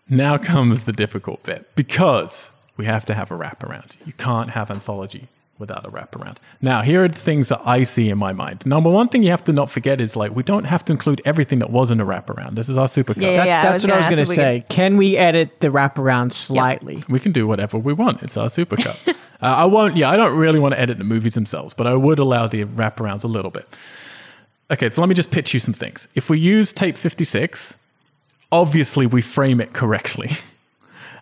now 0.09 0.38
comes 0.38 0.84
the 0.84 0.92
difficult 0.93 1.43
bit 1.43 1.69
because 1.75 2.50
we 2.77 2.85
have 2.85 3.06
to 3.08 3.14
have 3.14 3.32
a 3.32 3.35
wraparound. 3.38 3.92
You 4.06 4.14
can't 4.14 4.51
have 4.51 4.69
anthology 4.69 5.27
without 5.58 5.85
a 5.85 5.90
wraparound. 5.90 6.35
Now, 6.61 6.82
here 6.82 7.06
are 7.06 7.08
the 7.08 7.17
things 7.17 7.48
that 7.48 7.61
I 7.66 7.84
see 7.84 8.09
in 8.09 8.17
my 8.17 8.34
mind. 8.34 8.66
Number 8.66 8.90
one 8.90 9.08
thing 9.08 9.24
you 9.24 9.30
have 9.32 9.43
to 9.45 9.53
not 9.53 9.69
forget 9.69 10.01
is 10.01 10.16
like 10.17 10.35
we 10.35 10.43
don't 10.43 10.66
have 10.66 10.84
to 10.85 10.92
include 10.93 11.22
everything 11.24 11.59
that 11.59 11.69
wasn't 11.69 12.01
a 12.01 12.06
wraparound. 12.06 12.56
This 12.56 12.67
is 12.67 12.77
our 12.77 12.88
supercut. 12.88 13.22
Yeah, 13.22 13.38
That- 13.38 13.48
yeah, 13.48 13.64
that's 13.64 13.84
was 13.84 13.84
what 13.84 13.92
I 13.93 13.95
gonna 13.95 13.98
was 14.00 14.08
going 14.08 14.16
to 14.17 14.22
if 14.24 14.30
we 14.30 14.35
say. 14.35 14.66
Can 14.67 14.98
we 14.98 15.16
edit 15.17 15.61
the 15.61 15.69
wraparound 15.69 16.34
slightly? 16.34 17.01
We 17.08 17.19
can 17.22 17.32
do 17.32 17.48
whatever 17.48 17.77
we 17.77 17.93
want. 17.93 18.22
It's 18.22 18.35
our 18.35 18.48
supercut. 18.50 18.98
uh, 19.08 19.14
I 19.42 19.64
won't. 19.66 19.95
Yeah, 19.95 20.09
I 20.09 20.17
don't 20.17 20.38
really 20.38 20.59
want 20.59 20.74
to 20.74 20.80
edit 20.80 20.98
the 20.98 21.06
movies 21.06 21.35
themselves, 21.35 21.74
but 21.74 21.88
I 21.88 21.93
would 21.95 22.19
allow 22.19 22.48
the 22.48 22.66
wraparounds 22.66 23.24
a 23.24 23.27
little 23.27 23.51
bit. 23.51 23.66
Okay, 24.69 24.90
so 24.90 25.00
let 25.01 25.08
me 25.08 25.16
just 25.16 25.32
pitch 25.32 25.53
you 25.53 25.59
some 25.61 25.74
things. 25.74 26.08
If 26.16 26.30
we 26.30 26.38
use 26.38 26.74
tape 26.74 26.98
fifty-six, 26.98 27.77
obviously 28.61 29.06
we 29.06 29.22
frame 29.22 29.59
it 29.61 29.74
correctly. 29.74 30.32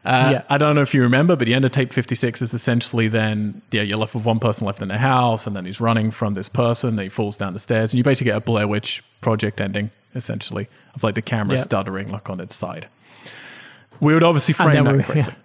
Uh, 0.05 0.29
Yeah. 0.33 0.43
I 0.49 0.57
don't 0.57 0.75
know 0.75 0.81
if 0.81 0.93
you 0.93 1.01
remember, 1.01 1.37
but 1.37 1.45
the 1.45 1.53
end 1.53 1.63
of 1.63 1.71
tape 1.71 1.93
56 1.93 2.41
is 2.41 2.53
essentially 2.53 3.07
then, 3.07 3.61
yeah, 3.71 3.83
you're 3.83 3.97
left 3.97 4.13
with 4.13 4.25
one 4.25 4.37
person 4.37 4.67
left 4.67 4.81
in 4.81 4.89
the 4.89 4.97
house, 4.97 5.47
and 5.47 5.55
then 5.55 5.63
he's 5.63 5.79
running 5.79 6.11
from 6.11 6.33
this 6.33 6.49
person, 6.49 6.89
and 6.89 6.99
he 6.99 7.07
falls 7.07 7.37
down 7.37 7.53
the 7.53 7.59
stairs, 7.59 7.93
and 7.93 7.99
you 7.99 8.03
basically 8.03 8.31
get 8.31 8.35
a 8.35 8.41
Blair 8.41 8.67
Witch 8.67 9.01
project 9.21 9.61
ending, 9.61 9.91
essentially, 10.13 10.67
of 10.93 11.05
like 11.05 11.15
the 11.15 11.21
camera 11.21 11.55
Yeah. 11.55 11.61
stuttering 11.63 12.09
like 12.11 12.29
on 12.29 12.41
its 12.41 12.53
side. 12.53 12.89
We 14.01 14.13
would 14.13 14.23
obviously 14.23 14.53
frame 14.55 14.83
that 14.83 14.97
we- 14.97 15.03
correctly. 15.03 15.35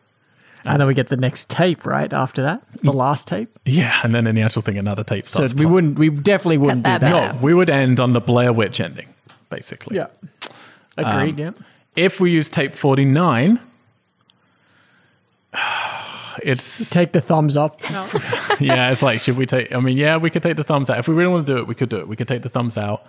And 0.65 0.81
then 0.81 0.89
we 0.89 0.95
get 0.95 1.07
the 1.07 1.17
next 1.17 1.49
tape 1.49 1.87
right 1.87 2.13
after 2.13 2.43
that, 2.43 2.61
the 2.83 2.93
last 2.93 3.29
tape. 3.29 3.57
Yeah, 3.65 4.01
and 4.03 4.13
then 4.13 4.27
in 4.27 4.35
the 4.35 4.43
actual 4.43 4.63
thing, 4.63 4.77
another 4.77 5.05
tape 5.05 5.29
So 5.29 5.37
starts. 5.37 5.55
we 5.55 5.59
playing. 5.59 5.73
wouldn't, 5.73 5.99
we 6.01 6.11
definitely 6.11 6.59
wouldn't 6.59 6.83
do 6.83 6.91
that 6.91 7.01
that. 7.03 7.35
No, 7.37 7.41
we 7.41 7.55
would 7.55 7.71
end 7.71 8.01
on 8.01 8.13
the 8.13 8.21
Blair 8.21 8.53
Witch 8.53 8.81
ending, 8.81 9.07
basically. 9.51 9.95
Yeah, 9.99 10.09
agreed. 10.97 11.39
yeah, 11.39 11.53
If 11.99 12.21
we 12.21 12.31
use 12.31 12.49
tape 12.49 12.77
49, 12.77 13.61
it's 16.43 16.91
take 16.91 17.11
the 17.11 17.21
thumbs 17.21 17.57
up. 17.57 17.81
yeah, 18.61 18.91
it's 18.91 19.03
like 19.03 19.21
should 19.21 19.37
we 19.37 19.47
take? 19.47 19.75
I 19.75 19.81
mean, 19.81 19.97
yeah, 19.97 20.17
we 20.17 20.31
could 20.31 20.43
take 20.43 20.57
the 20.57 20.65
thumbs 20.65 20.91
out 20.91 20.99
if 20.99 21.09
we 21.09 21.15
really 21.15 21.33
want 21.33 21.47
to 21.47 21.53
do 21.53 21.59
it. 21.59 21.67
We 21.67 21.75
could 21.75 21.89
do 21.89 21.99
it. 21.99 22.07
We 22.07 22.15
could 22.15 22.29
take 22.29 22.43
the 22.43 22.49
thumbs 22.49 22.79
out. 22.79 23.05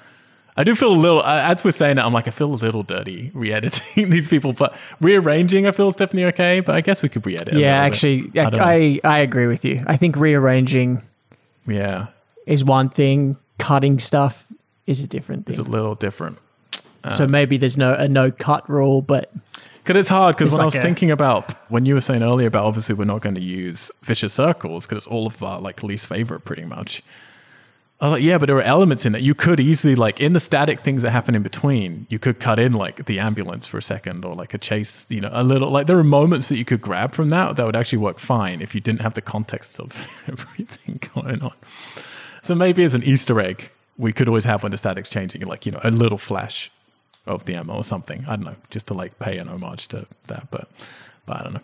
I 0.57 0.63
do 0.63 0.75
feel 0.75 0.91
a 0.91 0.97
little 0.97 1.21
uh, 1.21 1.41
as 1.43 1.63
we're 1.63 1.71
saying 1.71 1.99
it. 1.99 2.01
I'm 2.01 2.13
like 2.13 2.27
I 2.27 2.31
feel 2.31 2.51
a 2.51 2.55
little 2.55 2.81
dirty 2.81 3.31
re-editing 3.35 4.09
these 4.09 4.27
people, 4.27 4.53
but 4.53 4.75
rearranging 4.99 5.67
I 5.67 5.71
feel 5.71 5.87
is 5.87 5.95
definitely 5.95 6.25
okay. 6.25 6.59
But 6.59 6.75
I 6.75 6.81
guess 6.81 7.03
we 7.03 7.09
could 7.09 7.25
re-edit. 7.25 7.53
Yeah, 7.53 7.77
actually, 7.77 8.31
I, 8.35 8.41
I. 8.41 8.49
I, 8.59 8.99
I 9.03 9.19
agree 9.19 9.47
with 9.47 9.63
you. 9.63 9.83
I 9.85 9.97
think 9.97 10.15
rearranging 10.15 11.03
yeah, 11.67 12.07
is 12.47 12.63
one 12.63 12.89
thing, 12.89 13.37
cutting 13.59 13.99
stuff 13.99 14.47
is 14.87 15.01
a 15.01 15.07
different 15.07 15.45
thing. 15.45 15.59
it's 15.59 15.67
a 15.67 15.71
little 15.71 15.93
different. 15.93 16.39
So 17.15 17.23
uh, 17.23 17.27
maybe 17.27 17.57
there's 17.57 17.77
no 17.77 17.93
a 17.93 18.07
no 18.07 18.31
cut 18.31 18.69
rule, 18.69 19.01
but 19.01 19.31
Because 19.83 19.99
it's 19.99 20.09
hard. 20.09 20.35
Because 20.35 20.47
It's 20.53 20.57
when 20.57 20.61
I 20.61 20.65
was 20.65 20.75
a- 20.75 20.81
thinking 20.81 21.11
about 21.11 21.53
when 21.71 21.85
you 21.85 21.93
were 21.95 22.01
saying 22.01 22.23
earlier 22.23 22.47
about 22.47 22.65
obviously 22.65 22.95
we're 22.95 23.05
not 23.05 23.21
going 23.21 23.35
to 23.35 23.41
use 23.41 23.91
vicious 24.01 24.33
circles 24.33 24.85
because 24.85 24.97
it's 24.97 25.07
all 25.07 25.27
of 25.27 25.41
our 25.41 25.59
like 25.61 25.83
least 25.83 26.07
favorite 26.07 26.41
pretty 26.45 26.65
much. 26.65 27.01
I 28.01 28.05
was 28.05 28.13
like, 28.13 28.23
yeah, 28.23 28.37
but 28.37 28.45
there 28.45 28.55
are 28.55 28.61
elements 28.61 29.05
in 29.05 29.13
it. 29.13 29.19
You 29.21 29.35
could 29.35 29.59
easily 29.59 29.93
like 29.93 30.21
in 30.21 30.31
the 30.31 30.39
static 30.39 30.79
things 30.79 31.01
that 31.03 31.11
happen 31.11 31.35
in 31.35 31.43
between. 31.43 32.07
You 32.09 32.17
could 32.17 32.39
cut 32.39 32.57
in 32.57 32.71
like 32.71 33.07
the 33.07 33.19
ambulance 33.19 33.67
for 33.67 33.77
a 33.77 33.81
second 33.81 34.23
or 34.23 34.35
like 34.35 34.53
a 34.53 34.57
chase. 34.57 35.05
You 35.09 35.19
know, 35.19 35.29
a 35.33 35.43
little 35.43 35.69
like 35.69 35.87
there 35.87 35.97
are 35.99 36.03
moments 36.03 36.47
that 36.47 36.55
you 36.57 36.63
could 36.63 36.79
grab 36.81 37.11
from 37.13 37.29
that 37.31 37.57
that 37.57 37.65
would 37.65 37.75
actually 37.75 37.97
work 37.99 38.17
fine 38.17 38.61
if 38.61 38.73
you 38.73 38.79
didn't 38.79 39.01
have 39.01 39.15
the 39.15 39.21
context 39.21 39.81
of 39.81 40.07
everything 40.29 41.01
going 41.13 41.41
on. 41.41 41.51
So 42.41 42.55
maybe 42.55 42.83
as 42.85 42.93
an 42.95 43.03
Easter 43.03 43.37
egg, 43.41 43.69
we 43.97 44.13
could 44.13 44.29
always 44.29 44.45
have 44.45 44.63
when 44.63 44.71
the 44.71 44.77
static's 44.77 45.09
changing, 45.09 45.41
like 45.45 45.65
you 45.65 45.73
know, 45.73 45.81
a 45.83 45.91
little 45.91 46.17
flash 46.17 46.71
of 47.25 47.45
the 47.45 47.55
ammo 47.55 47.75
or 47.75 47.83
something. 47.83 48.25
I 48.27 48.35
don't 48.35 48.45
know, 48.45 48.55
just 48.69 48.87
to 48.87 48.93
like 48.93 49.19
pay 49.19 49.37
an 49.37 49.47
homage 49.47 49.87
to 49.89 50.05
that. 50.27 50.49
But, 50.51 50.69
but 51.25 51.37
I 51.37 51.43
don't 51.43 51.53
know. 51.53 51.61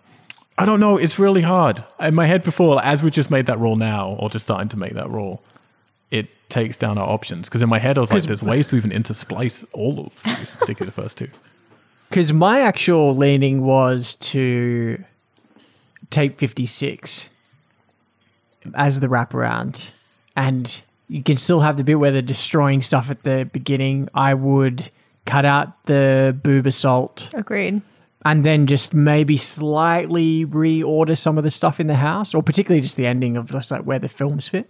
I 0.58 0.66
don't 0.66 0.80
know. 0.80 0.98
It's 0.98 1.20
really 1.20 1.42
hard 1.42 1.84
in 2.00 2.16
my 2.16 2.26
head. 2.26 2.44
Before, 2.44 2.82
as 2.84 3.04
we 3.04 3.12
just 3.12 3.30
made 3.30 3.46
that 3.48 3.60
rule 3.60 3.76
now, 3.76 4.16
or 4.20 4.30
just 4.30 4.46
starting 4.46 4.70
to 4.70 4.78
make 4.78 4.94
that 4.94 5.10
rule, 5.10 5.44
it 6.12 6.28
takes 6.50 6.78
down 6.78 6.98
our 6.98 7.10
options. 7.10 7.50
Because 7.50 7.62
in 7.62 7.68
my 7.68 7.80
head, 7.80 7.98
I 7.98 8.02
was 8.02 8.14
like, 8.14 8.24
"There's 8.24 8.44
ways 8.44 8.70
to 8.70 8.78
even 8.78 8.92
intersplice 8.92 9.66
all 9.74 10.00
of 10.00 10.24
these, 10.24 10.56
particularly 10.56 10.92
the 10.96 11.02
first 11.02 11.18
two." 11.18 11.30
because 12.10 12.32
my 12.32 12.62
actual 12.62 13.14
leaning 13.14 13.66
was 13.66 14.16
to 14.16 15.04
tape 16.10 16.38
56 16.38 17.30
as 18.74 19.02
the 19.02 19.08
wraparound, 19.08 19.92
and 20.36 20.82
you 21.10 21.22
can 21.22 21.36
still 21.36 21.60
have 21.60 21.76
the 21.76 21.84
bit 21.84 21.96
where 21.96 22.12
they're 22.12 22.22
destroying 22.22 22.82
stuff 22.82 23.10
at 23.10 23.24
the 23.24 23.50
beginning. 23.52 24.08
I 24.14 24.34
would 24.34 24.90
cut 25.26 25.46
out 25.46 25.86
the 25.86 26.38
boob 26.44 26.66
assault 26.68 27.30
Agreed. 27.34 27.82
and 28.26 28.44
then 28.46 28.68
just 28.68 28.94
maybe 28.94 29.38
slightly 29.38 30.46
reorder 30.46 31.18
some 31.18 31.38
of 31.38 31.44
the 31.44 31.52
stuff 31.52 31.80
in 31.80 31.88
the 31.88 31.96
house, 31.96 32.34
or 32.34 32.44
particularly 32.44 32.82
just 32.82 32.98
the 32.98 33.08
ending 33.08 33.36
of 33.38 33.52
just 33.52 33.72
like 33.72 33.82
where 33.84 34.00
the 34.00 34.10
films 34.10 34.48
fit. 34.48 34.70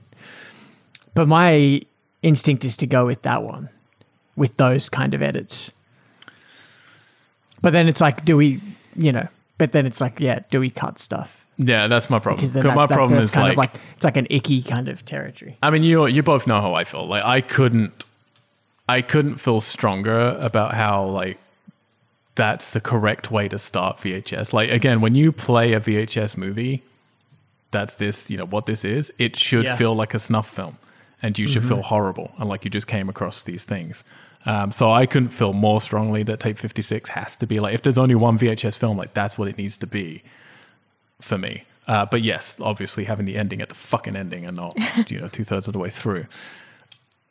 But 1.13 1.27
my 1.27 1.81
instinct 2.23 2.65
is 2.65 2.75
to 2.77 2.87
go 2.87 3.05
with 3.05 3.21
that 3.23 3.43
one, 3.43 3.69
with 4.35 4.57
those 4.57 4.89
kind 4.89 5.13
of 5.13 5.21
edits. 5.21 5.71
But 7.61 7.71
then 7.73 7.87
it's 7.87 8.01
like, 8.01 8.25
do 8.25 8.37
we, 8.37 8.61
you 8.95 9.11
know? 9.11 9.27
But 9.57 9.71
then 9.71 9.85
it's 9.85 10.01
like, 10.01 10.19
yeah, 10.19 10.39
do 10.49 10.59
we 10.59 10.69
cut 10.69 10.99
stuff? 10.99 11.41
Yeah, 11.57 11.87
that's 11.87 12.09
my 12.09 12.19
problem. 12.19 12.37
Because 12.37 12.51
then 12.53 12.63
'Cause 12.63 12.69
that's, 12.69 12.75
my 12.75 12.85
that's, 12.85 12.95
problem 12.97 13.19
that's 13.19 13.31
is 13.31 13.35
kind 13.35 13.43
like, 13.57 13.69
of 13.69 13.75
like 13.75 13.81
it's 13.95 14.03
like 14.03 14.17
an 14.17 14.27
icky 14.29 14.61
kind 14.61 14.89
of 14.89 15.05
territory. 15.05 15.57
I 15.63 15.69
mean, 15.69 15.83
you 15.83 16.05
you 16.05 16.21
both 16.21 16.47
know 16.47 16.59
how 16.61 16.73
I 16.73 16.83
feel. 16.83 17.07
Like 17.07 17.23
I 17.23 17.39
couldn't, 17.39 17.93
I 18.87 19.01
couldn't 19.01 19.35
feel 19.37 19.61
stronger 19.61 20.37
about 20.41 20.73
how 20.75 21.05
like 21.05 21.37
that's 22.35 22.69
the 22.69 22.81
correct 22.81 23.31
way 23.31 23.47
to 23.47 23.57
start 23.57 23.97
VHS. 23.97 24.53
Like 24.53 24.69
again, 24.69 25.01
when 25.01 25.15
you 25.15 25.31
play 25.31 25.73
a 25.73 25.79
VHS 25.79 26.37
movie, 26.37 26.83
that's 27.71 27.95
this. 27.95 28.29
You 28.29 28.37
know 28.37 28.45
what 28.45 28.65
this 28.65 28.85
is. 28.85 29.11
It 29.17 29.35
should 29.35 29.65
Yeah. 29.65 29.75
feel 29.75 29.95
like 29.95 30.13
a 30.13 30.19
snuff 30.19 30.49
film, 30.49 30.77
and 31.21 31.37
you 31.39 31.47
should 31.47 31.65
feel 31.65 31.81
horrible 31.81 32.33
and 32.37 32.47
like 32.49 32.63
you 32.65 32.69
just 32.71 32.87
came 32.87 33.09
across 33.09 33.43
these 33.43 33.63
things. 33.63 34.03
Um, 34.47 34.71
so 34.71 34.91
I 34.91 35.07
couldn't 35.07 35.29
feel 35.29 35.53
more 35.53 35.81
strongly 35.81 36.21
that 36.23 36.39
Tape 36.39 36.59
Fifty 36.59 36.83
Six 36.83 37.09
has 37.09 37.35
to 37.37 37.47
be 37.47 37.59
like 37.59 37.73
if 37.73 37.81
there's 37.81 37.97
only 37.97 38.15
one 38.15 38.37
VHS 38.37 38.77
film, 38.77 38.97
like 38.97 39.13
that's 39.15 39.37
what 39.37 39.47
it 39.47 39.57
needs 39.57 39.77
to 39.79 39.87
be 39.87 40.21
for 41.21 41.37
me. 41.37 41.63
Uh, 41.87 42.05
but 42.05 42.21
yes, 42.21 42.55
obviously 42.59 43.05
having 43.05 43.25
the 43.25 43.37
ending 43.37 43.61
at 43.61 43.69
the 43.69 43.75
fucking 43.75 44.15
ending 44.15 44.45
and 44.45 44.57
not 44.57 44.77
you 45.09 45.19
know 45.19 45.27
two 45.29 45.43
thirds 45.43 45.65
of 45.67 45.73
the 45.73 45.79
way 45.79 45.89
through. 45.89 46.25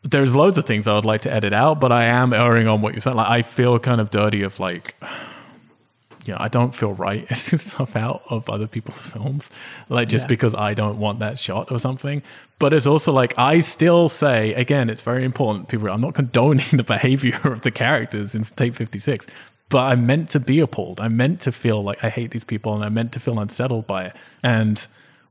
There's 0.04 0.36
loads 0.36 0.58
of 0.58 0.66
things 0.66 0.86
I 0.86 0.94
would 0.94 1.04
like 1.06 1.22
to 1.22 1.32
edit 1.32 1.52
out, 1.52 1.80
but 1.80 1.90
I 1.90 2.04
am 2.04 2.32
erring 2.32 2.68
on 2.68 2.82
what 2.82 2.92
you're 2.92 3.00
saying. 3.00 3.16
Like 3.16 3.30
I 3.30 3.42
feel 3.42 3.78
kind 3.78 4.00
of 4.00 4.10
dirty 4.10 4.42
of 4.42 4.60
like, 4.60 4.94
you 6.26 6.32
know, 6.32 6.38
I 6.40 6.48
don't 6.48 6.74
feel 6.74 6.92
right 6.92 7.26
editing 7.30 7.58
stuff 7.58 7.96
out 7.96 8.22
of 8.28 8.48
other 8.48 8.66
people's 8.66 9.00
films, 9.12 9.50
like 9.88 10.08
just 10.08 10.24
Yeah. 10.24 10.28
because 10.28 10.54
I 10.54 10.74
don't 10.74 10.98
want 10.98 11.18
that 11.20 11.38
shot 11.38 11.72
or 11.72 11.78
something. 11.78 12.22
But 12.58 12.72
it's 12.72 12.86
also 12.86 13.12
like 13.12 13.34
I 13.38 13.60
still 13.60 14.08
say 14.08 14.52
again, 14.54 14.90
it's 14.90 15.02
very 15.02 15.24
important. 15.24 15.68
People, 15.68 15.88
I'm 15.90 16.00
not 16.02 16.14
condoning 16.14 16.66
the 16.72 16.84
behavior 16.84 17.40
of 17.44 17.62
the 17.62 17.70
characters 17.70 18.34
in 18.34 18.44
Tape 18.44 18.74
56, 18.74 19.26
but 19.70 19.84
I'm 19.84 20.06
meant 20.06 20.28
to 20.30 20.40
be 20.40 20.60
appalled. 20.60 21.00
I'm 21.00 21.16
meant 21.16 21.40
to 21.42 21.52
feel 21.52 21.82
like 21.82 22.04
I 22.04 22.10
hate 22.10 22.30
these 22.30 22.44
people, 22.44 22.74
and 22.74 22.84
I'm 22.84 22.92
meant 22.94 23.12
to 23.12 23.20
feel 23.20 23.40
unsettled 23.40 23.86
by 23.86 24.04
it. 24.04 24.16
And 24.42 24.86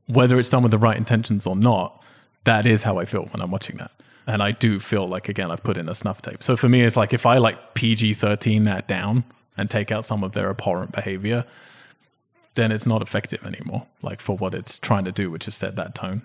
whether 0.06 0.38
it's 0.38 0.50
done 0.50 0.62
with 0.62 0.72
the 0.72 0.78
right 0.78 0.96
intentions 0.96 1.46
or 1.46 1.54
not, 1.56 2.02
that 2.42 2.66
is 2.66 2.82
how 2.82 2.98
I 2.98 3.04
feel 3.04 3.22
when 3.26 3.40
I'm 3.40 3.50
watching 3.52 3.76
that. 3.76 3.90
And 4.26 4.42
I 4.42 4.52
do 4.52 4.80
feel 4.80 5.06
like 5.06 5.28
again 5.28 5.50
I've 5.50 5.62
put 5.62 5.76
in 5.76 5.88
a 5.88 5.94
snuff 5.94 6.22
tape. 6.22 6.42
So 6.42 6.56
for 6.56 6.68
me, 6.68 6.82
it's 6.82 6.96
like 6.96 7.12
if 7.12 7.26
I 7.26 7.38
like 7.38 7.74
PG 7.74 8.14
thirteen 8.14 8.64
that 8.64 8.88
down 8.88 9.24
and 9.56 9.70
take 9.70 9.92
out 9.92 10.04
some 10.04 10.24
of 10.24 10.32
their 10.32 10.50
abhorrent 10.50 10.92
behavior, 10.92 11.44
then 12.54 12.72
it's 12.72 12.86
not 12.86 13.02
effective 13.02 13.44
anymore. 13.44 13.86
Like 14.02 14.20
for 14.20 14.36
what 14.36 14.54
it's 14.54 14.78
trying 14.78 15.04
to 15.04 15.12
do, 15.12 15.30
which 15.30 15.46
is 15.46 15.54
set 15.54 15.76
that 15.76 15.94
tone. 15.94 16.22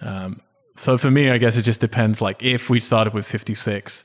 Um, 0.00 0.40
so 0.76 0.96
for 0.98 1.10
me, 1.10 1.30
I 1.30 1.38
guess 1.38 1.56
it 1.56 1.62
just 1.62 1.80
depends. 1.80 2.20
Like 2.20 2.42
if 2.42 2.70
we 2.70 2.80
started 2.80 3.12
with 3.12 3.26
fifty 3.26 3.54
six, 3.54 4.04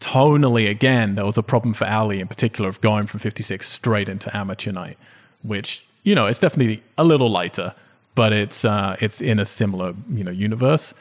tonally 0.00 0.68
again, 0.68 1.14
there 1.14 1.24
was 1.24 1.38
a 1.38 1.42
problem 1.42 1.72
for 1.72 1.86
Ali 1.86 2.20
in 2.20 2.28
particular 2.28 2.68
of 2.68 2.80
going 2.80 3.06
from 3.06 3.20
fifty 3.20 3.44
six 3.44 3.68
straight 3.68 4.08
into 4.08 4.34
Amateur 4.36 4.72
Night, 4.72 4.98
which 5.42 5.84
you 6.02 6.16
know 6.16 6.26
it's 6.26 6.40
definitely 6.40 6.82
a 6.98 7.04
little 7.04 7.30
lighter, 7.30 7.74
but 8.16 8.32
it's 8.32 8.64
uh, 8.64 8.96
it's 9.00 9.20
in 9.20 9.38
a 9.38 9.44
similar 9.44 9.94
you 10.08 10.24
know 10.24 10.32
universe 10.32 10.92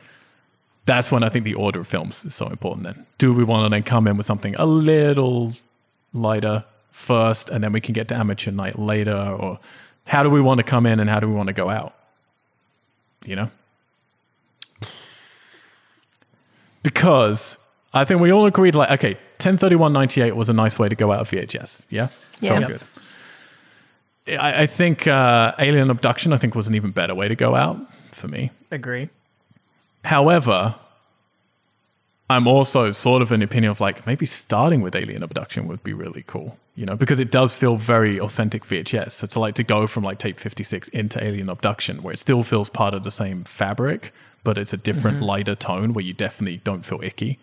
that's 0.89 1.11
when 1.11 1.21
I 1.21 1.29
think 1.29 1.45
the 1.45 1.53
order 1.53 1.81
of 1.81 1.87
films 1.87 2.25
is 2.25 2.33
so 2.33 2.47
important. 2.47 2.83
Then, 2.83 3.05
do 3.19 3.31
we 3.31 3.43
want 3.43 3.65
to 3.65 3.69
then 3.69 3.83
come 3.83 4.07
in 4.07 4.17
with 4.17 4.25
something 4.25 4.55
a 4.55 4.65
little 4.65 5.53
lighter 6.13 6.65
first, 6.91 7.49
and 7.49 7.63
then 7.63 7.71
we 7.71 7.79
can 7.79 7.93
get 7.93 8.07
to 8.07 8.15
amateur 8.15 8.49
night 8.49 8.79
later, 8.79 9.15
or 9.15 9.59
how 10.07 10.23
do 10.23 10.31
we 10.31 10.41
want 10.41 10.57
to 10.57 10.63
come 10.63 10.87
in 10.87 10.99
and 10.99 11.07
how 11.07 11.19
do 11.19 11.27
we 11.29 11.35
want 11.35 11.45
to 11.47 11.53
go 11.53 11.69
out? 11.69 11.93
You 13.23 13.35
know, 13.35 13.51
because 16.81 17.57
I 17.93 18.03
think 18.03 18.19
we 18.19 18.31
all 18.31 18.47
agreed, 18.47 18.73
like, 18.73 18.89
okay, 18.91 19.17
ten 19.37 19.59
thirty 19.59 19.75
one 19.75 19.93
ninety 19.93 20.21
eight 20.21 20.35
was 20.35 20.49
a 20.49 20.53
nice 20.53 20.79
way 20.79 20.89
to 20.89 20.95
go 20.95 21.11
out 21.11 21.19
of 21.19 21.29
VHS. 21.29 21.83
Yeah, 21.91 22.07
Yeah. 22.41 22.57
Felt 22.57 22.67
good. 22.67 24.39
I, 24.39 24.63
I 24.63 24.65
think 24.65 25.05
uh, 25.05 25.53
Alien 25.59 25.91
Abduction, 25.91 26.33
I 26.33 26.37
think, 26.37 26.55
was 26.55 26.67
an 26.67 26.73
even 26.73 26.91
better 26.91 27.13
way 27.13 27.27
to 27.27 27.35
go 27.35 27.55
out 27.55 27.77
for 28.11 28.27
me. 28.27 28.49
Agree. 28.71 29.09
However, 30.05 30.75
I'm 32.29 32.47
also 32.47 32.91
sort 32.91 33.21
of 33.21 33.31
an 33.31 33.41
opinion 33.41 33.71
of 33.71 33.81
like 33.81 34.05
maybe 34.05 34.25
starting 34.25 34.81
with 34.81 34.95
Alien 34.95 35.23
Abduction 35.23 35.67
would 35.67 35.83
be 35.83 35.93
really 35.93 36.23
cool, 36.27 36.57
you 36.75 36.85
know, 36.85 36.95
because 36.95 37.19
it 37.19 37.31
does 37.31 37.53
feel 37.53 37.75
very 37.75 38.19
authentic 38.19 38.63
VHS. 38.65 39.11
So 39.13 39.27
to 39.27 39.39
like 39.39 39.55
to 39.55 39.63
go 39.63 39.87
from 39.87 40.03
like 40.03 40.19
tape 40.19 40.39
56 40.39 40.87
into 40.89 41.23
Alien 41.23 41.49
Abduction, 41.49 42.01
where 42.03 42.13
it 42.13 42.19
still 42.19 42.43
feels 42.43 42.69
part 42.69 42.93
of 42.93 43.03
the 43.03 43.11
same 43.11 43.43
fabric, 43.45 44.13
but 44.43 44.57
it's 44.57 44.73
a 44.73 44.77
different 44.77 45.17
Mm-hmm. 45.17 45.25
lighter 45.25 45.55
tone 45.55 45.93
where 45.93 46.05
you 46.05 46.13
definitely 46.13 46.57
don't 46.63 46.85
feel 46.85 47.01
icky. 47.03 47.39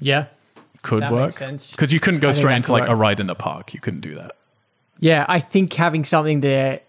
Yeah. 0.00 0.26
Could 0.82 1.02
That 1.02 1.12
work 1.12 1.34
because 1.38 1.92
you 1.92 2.00
couldn't 2.00 2.20
go 2.20 2.28
I 2.28 2.32
straight 2.32 2.56
into 2.56 2.72
like 2.72 2.82
work. 2.84 2.90
a 2.90 2.96
ride 2.96 3.20
in 3.20 3.26
the 3.26 3.34
park. 3.34 3.74
You 3.74 3.80
couldn't 3.80 4.00
do 4.00 4.14
that. 4.14 4.36
Yeah, 5.00 5.26
I 5.28 5.38
think 5.40 5.72
having 5.74 6.04
something 6.04 6.40
there 6.40 6.80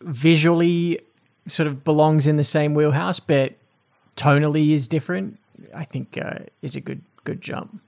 visually 0.00 1.00
sort 1.46 1.66
of 1.66 1.84
belongs 1.84 2.26
in 2.26 2.36
the 2.36 2.44
same 2.44 2.74
wheelhouse, 2.74 3.20
but 3.20 3.52
tonally 4.16 4.72
is 4.72 4.88
different. 4.88 5.38
I 5.74 5.84
think 5.84 6.18
uh, 6.22 6.40
is 6.62 6.76
a 6.76 6.80
good 6.80 7.00
good 7.24 7.40
jump. 7.40 7.80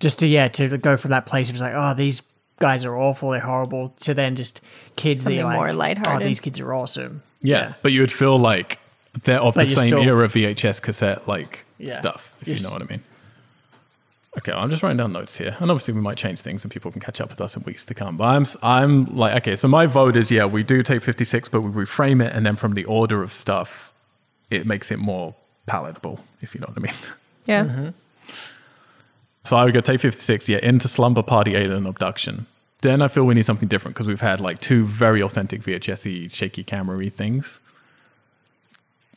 Just 0.00 0.20
to 0.20 0.26
yeah 0.26 0.48
to 0.48 0.78
go 0.78 0.96
from 0.96 1.10
that 1.10 1.26
place 1.26 1.48
of 1.48 1.56
it's 1.56 1.62
like 1.62 1.74
oh 1.74 1.94
these 1.94 2.22
guys 2.60 2.84
are 2.84 2.96
awful 2.96 3.30
they're 3.30 3.40
horrible 3.40 3.90
to 4.00 4.14
then 4.14 4.34
just 4.36 4.60
kids 4.96 5.24
that 5.24 5.30
Something 5.30 5.40
are 5.42 5.44
like 5.48 5.56
more 5.56 5.68
oh 5.70 5.72
lighthearted. 5.74 6.26
these 6.28 6.40
kids 6.40 6.58
are 6.60 6.72
awesome 6.74 7.22
Yeah, 7.40 7.74
but 7.82 7.92
you 7.92 8.00
would 8.00 8.10
feel 8.12 8.36
like 8.38 8.78
they're 9.24 9.40
of 9.40 9.54
But 9.54 9.66
the 9.68 9.74
same 9.74 9.86
still- 9.88 10.02
era 10.02 10.28
VHS 10.28 10.80
cassette 10.82 11.26
like 11.28 11.64
Yeah. 11.78 11.98
stuff, 11.98 12.34
if 12.40 12.48
You're 12.48 12.56
you 12.56 12.62
know 12.64 12.70
what 12.70 12.82
I 12.82 12.86
mean. 12.86 13.02
Okay, 14.38 14.52
I'm 14.52 14.70
just 14.70 14.82
writing 14.84 14.98
down 14.98 15.12
notes 15.12 15.36
here, 15.38 15.56
and 15.58 15.70
obviously 15.70 15.94
we 15.94 16.00
might 16.00 16.16
change 16.16 16.40
things, 16.42 16.62
and 16.62 16.72
people 16.72 16.92
can 16.92 17.00
catch 17.00 17.20
up 17.20 17.30
with 17.30 17.40
us 17.40 17.56
in 17.56 17.62
weeks 17.64 17.84
to 17.86 17.94
come. 17.94 18.16
But 18.16 18.24
I'm, 18.24 18.42
s- 18.42 18.56
I'm 18.62 19.06
like, 19.06 19.34
okay, 19.38 19.56
so 19.56 19.66
my 19.66 19.86
vote 19.86 20.16
is 20.16 20.30
yeah, 20.30 20.44
we 20.44 20.62
do 20.62 20.82
take 20.84 21.02
56, 21.02 21.48
but 21.48 21.62
we 21.62 21.70
reframe 21.84 22.24
it, 22.24 22.32
and 22.32 22.44
then 22.46 22.54
from 22.54 22.74
the 22.74 22.84
order 22.84 23.22
of 23.24 23.32
stuff, 23.32 23.92
it 24.50 24.66
makes 24.66 24.90
it 24.90 24.98
more 24.98 25.34
palatable, 25.66 26.20
if 26.40 26.54
you 26.54 26.60
know 26.60 26.66
what 26.68 26.78
I 26.78 26.80
mean. 26.80 26.94
Yeah. 27.46 27.64
Mm-hmm. 27.64 27.88
So 29.44 29.56
I 29.56 29.64
would 29.64 29.72
go 29.72 29.80
take 29.80 30.00
56, 30.00 30.48
yeah, 30.48 30.58
into 30.62 30.88
Slumber 30.88 31.22
Party 31.22 31.54
Alien 31.56 31.86
Abduction. 31.86 32.46
Then 32.82 33.02
I 33.02 33.08
feel 33.08 33.24
we 33.24 33.34
need 33.34 33.44
something 33.44 33.68
different 33.68 33.94
because 33.94 34.06
we've 34.06 34.20
had 34.20 34.40
like 34.40 34.60
two 34.60 34.84
very 34.84 35.22
authentic 35.22 35.62
VHS 35.62 36.30
shaky 36.32 36.62
camera 36.62 37.08
things. 37.10 37.58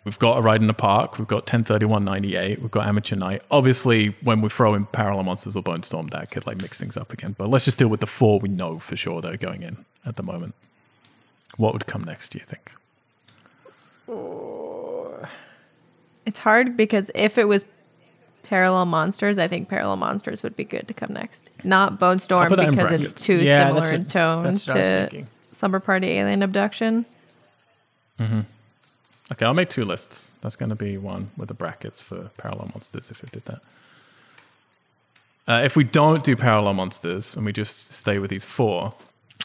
We've 0.03 0.17
got 0.17 0.39
a 0.39 0.41
ride 0.41 0.61
in 0.61 0.67
the 0.67 0.73
park. 0.73 1.19
We've 1.19 1.27
got 1.27 1.43
103198. 1.43 2.59
We've 2.59 2.71
got 2.71 2.87
amateur 2.87 3.15
night. 3.15 3.43
Obviously, 3.51 4.15
when 4.21 4.41
we 4.41 4.49
throw 4.49 4.73
in 4.73 4.85
Parallel 4.87 5.23
Monsters 5.23 5.55
or 5.55 5.61
Bonestorm, 5.61 6.09
that 6.09 6.31
could 6.31 6.47
like 6.47 6.57
mix 6.57 6.79
things 6.79 6.97
up 6.97 7.13
again. 7.13 7.35
But 7.37 7.49
let's 7.49 7.65
just 7.65 7.77
deal 7.77 7.87
with 7.87 7.99
the 7.99 8.07
four 8.07 8.39
we 8.39 8.49
know 8.49 8.79
for 8.79 8.95
sure 8.95 9.21
that 9.21 9.31
are 9.31 9.37
going 9.37 9.61
in 9.61 9.85
at 10.03 10.15
the 10.15 10.23
moment. 10.23 10.55
What 11.57 11.73
would 11.73 11.85
come 11.85 12.03
next? 12.03 12.31
Do 12.31 12.39
you 12.39 12.45
think? 12.45 12.71
It's 16.25 16.39
hard 16.39 16.77
because 16.77 17.09
if 17.15 17.37
it 17.37 17.45
was 17.45 17.65
Parallel 18.43 18.85
Monsters, 18.85 19.37
I 19.37 19.47
think 19.47 19.69
Parallel 19.69 19.95
Monsters 19.97 20.43
would 20.43 20.55
be 20.55 20.65
good 20.65 20.87
to 20.87 20.93
come 20.93 21.13
next. 21.13 21.49
Not 21.63 21.99
Bonestorm 21.99 22.47
put 22.49 22.57
that 22.57 22.67
in 22.67 22.75
because 22.75 22.99
it's 22.99 23.13
too 23.13 23.37
Yeah, 23.37 23.67
similar 23.67 23.93
in 23.93 24.01
it. 24.01 24.09
tone 24.09 24.43
That's 24.43 24.67
what 24.67 24.77
I 24.77 25.01
was 25.03 25.09
to. 25.11 25.25
Slumber 25.51 25.79
Party 25.79 26.07
Alien 26.09 26.43
Abduction. 26.43 27.05
Mm-hmm. 28.19 28.41
Okay, 29.31 29.45
I'll 29.45 29.53
make 29.53 29.69
two 29.69 29.85
lists. 29.85 30.27
That's 30.41 30.55
going 30.55 30.69
to 30.69 30.75
be 30.75 30.97
one 30.97 31.31
with 31.37 31.47
the 31.47 31.53
brackets 31.53 32.01
for 32.01 32.29
Parallel 32.37 32.69
Monsters 32.73 33.09
if 33.09 33.21
we 33.21 33.29
did 33.31 33.45
that. 33.45 33.61
Uh, 35.47 35.61
if 35.63 35.75
we 35.75 35.83
don't 35.83 36.23
do 36.23 36.35
Parallel 36.35 36.73
Monsters 36.73 37.35
and 37.35 37.45
we 37.45 37.51
just 37.53 37.91
stay 37.93 38.19
with 38.19 38.29
these 38.29 38.45
four, 38.45 38.93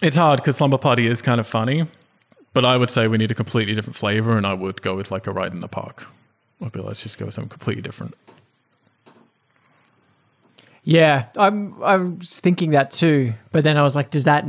it's 0.03 0.17
hard 0.17 0.41
because 0.41 0.57
Slumber 0.57 0.79
Party 0.79 1.07
is 1.07 1.23
kind 1.23 1.41
of 1.41 1.47
funny, 1.47 1.87
but 2.57 2.65
I 2.65 2.79
would 2.79 2.89
say 2.89 3.07
we 3.07 3.19
need 3.19 3.31
a 3.31 3.35
completely 3.35 3.75
different 3.75 3.97
flavor, 3.97 4.35
and 4.35 4.47
I 4.47 4.55
would 4.55 4.81
go 4.81 4.97
with 4.97 5.11
like 5.11 5.27
a 5.27 5.31
ride 5.31 5.53
in 5.53 5.61
the 5.61 5.69
park. 5.69 6.07
I'd 6.63 6.73
be 6.73 6.79
like, 6.81 6.89
let's 6.89 7.03
just 7.03 7.19
go 7.19 7.27
with 7.27 7.35
something 7.35 7.51
completely 7.51 7.83
different. 7.83 8.15
Yeah, 10.85 11.27
I'm 11.37 11.83
I 11.83 11.97
was 11.99 12.41
thinking 12.41 12.71
that 12.71 12.91
too, 12.91 13.35
but 13.53 13.63
then 13.63 13.77
I 13.77 13.83
was 13.83 13.95
like, 13.95 14.09
does 14.09 14.25
that 14.25 14.47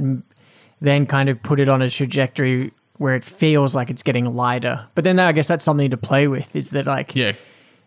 then 0.80 1.06
kind 1.06 1.28
of 1.28 1.44
put 1.44 1.60
it 1.60 1.68
on 1.68 1.82
a 1.82 1.90
trajectory 1.90 2.72
where 2.98 3.14
it 3.14 3.26
feels 3.26 3.76
like 3.76 3.90
it's 3.90 4.04
getting 4.04 4.24
lighter? 4.24 4.88
But 4.96 5.04
then 5.04 5.20
I 5.20 5.34
guess 5.34 5.50
that's 5.50 5.66
something 5.66 5.90
to 5.90 5.98
play 5.98 6.30
with. 6.30 6.56
Is 6.56 6.70
that 6.70 6.86
like 6.86 7.14
Yeah, 7.14 7.34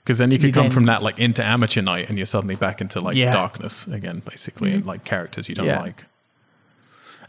because 0.05 0.19
then 0.19 0.31
you 0.33 0.37
could 0.39 0.49
You 0.49 0.53
come 0.53 0.65
then- 0.65 0.73
from 0.73 0.85
that 0.85 1.03
like 1.03 1.19
into 1.19 1.43
amateur 1.43 1.81
night, 1.81 2.11
and 2.11 2.19
you're 2.19 2.27
suddenly 2.27 2.57
back 2.57 2.83
into 2.83 3.01
like 3.01 3.17
Yeah. 3.17 3.33
darkness 3.33 3.87
again, 3.87 4.21
basically, 4.29 4.69
mm-hmm. 4.69 4.79
and 4.81 4.87
like 4.87 5.05
characters 5.05 5.49
you 5.49 5.55
don't 5.55 5.65
Yeah. 5.65 5.81
like. 5.81 6.05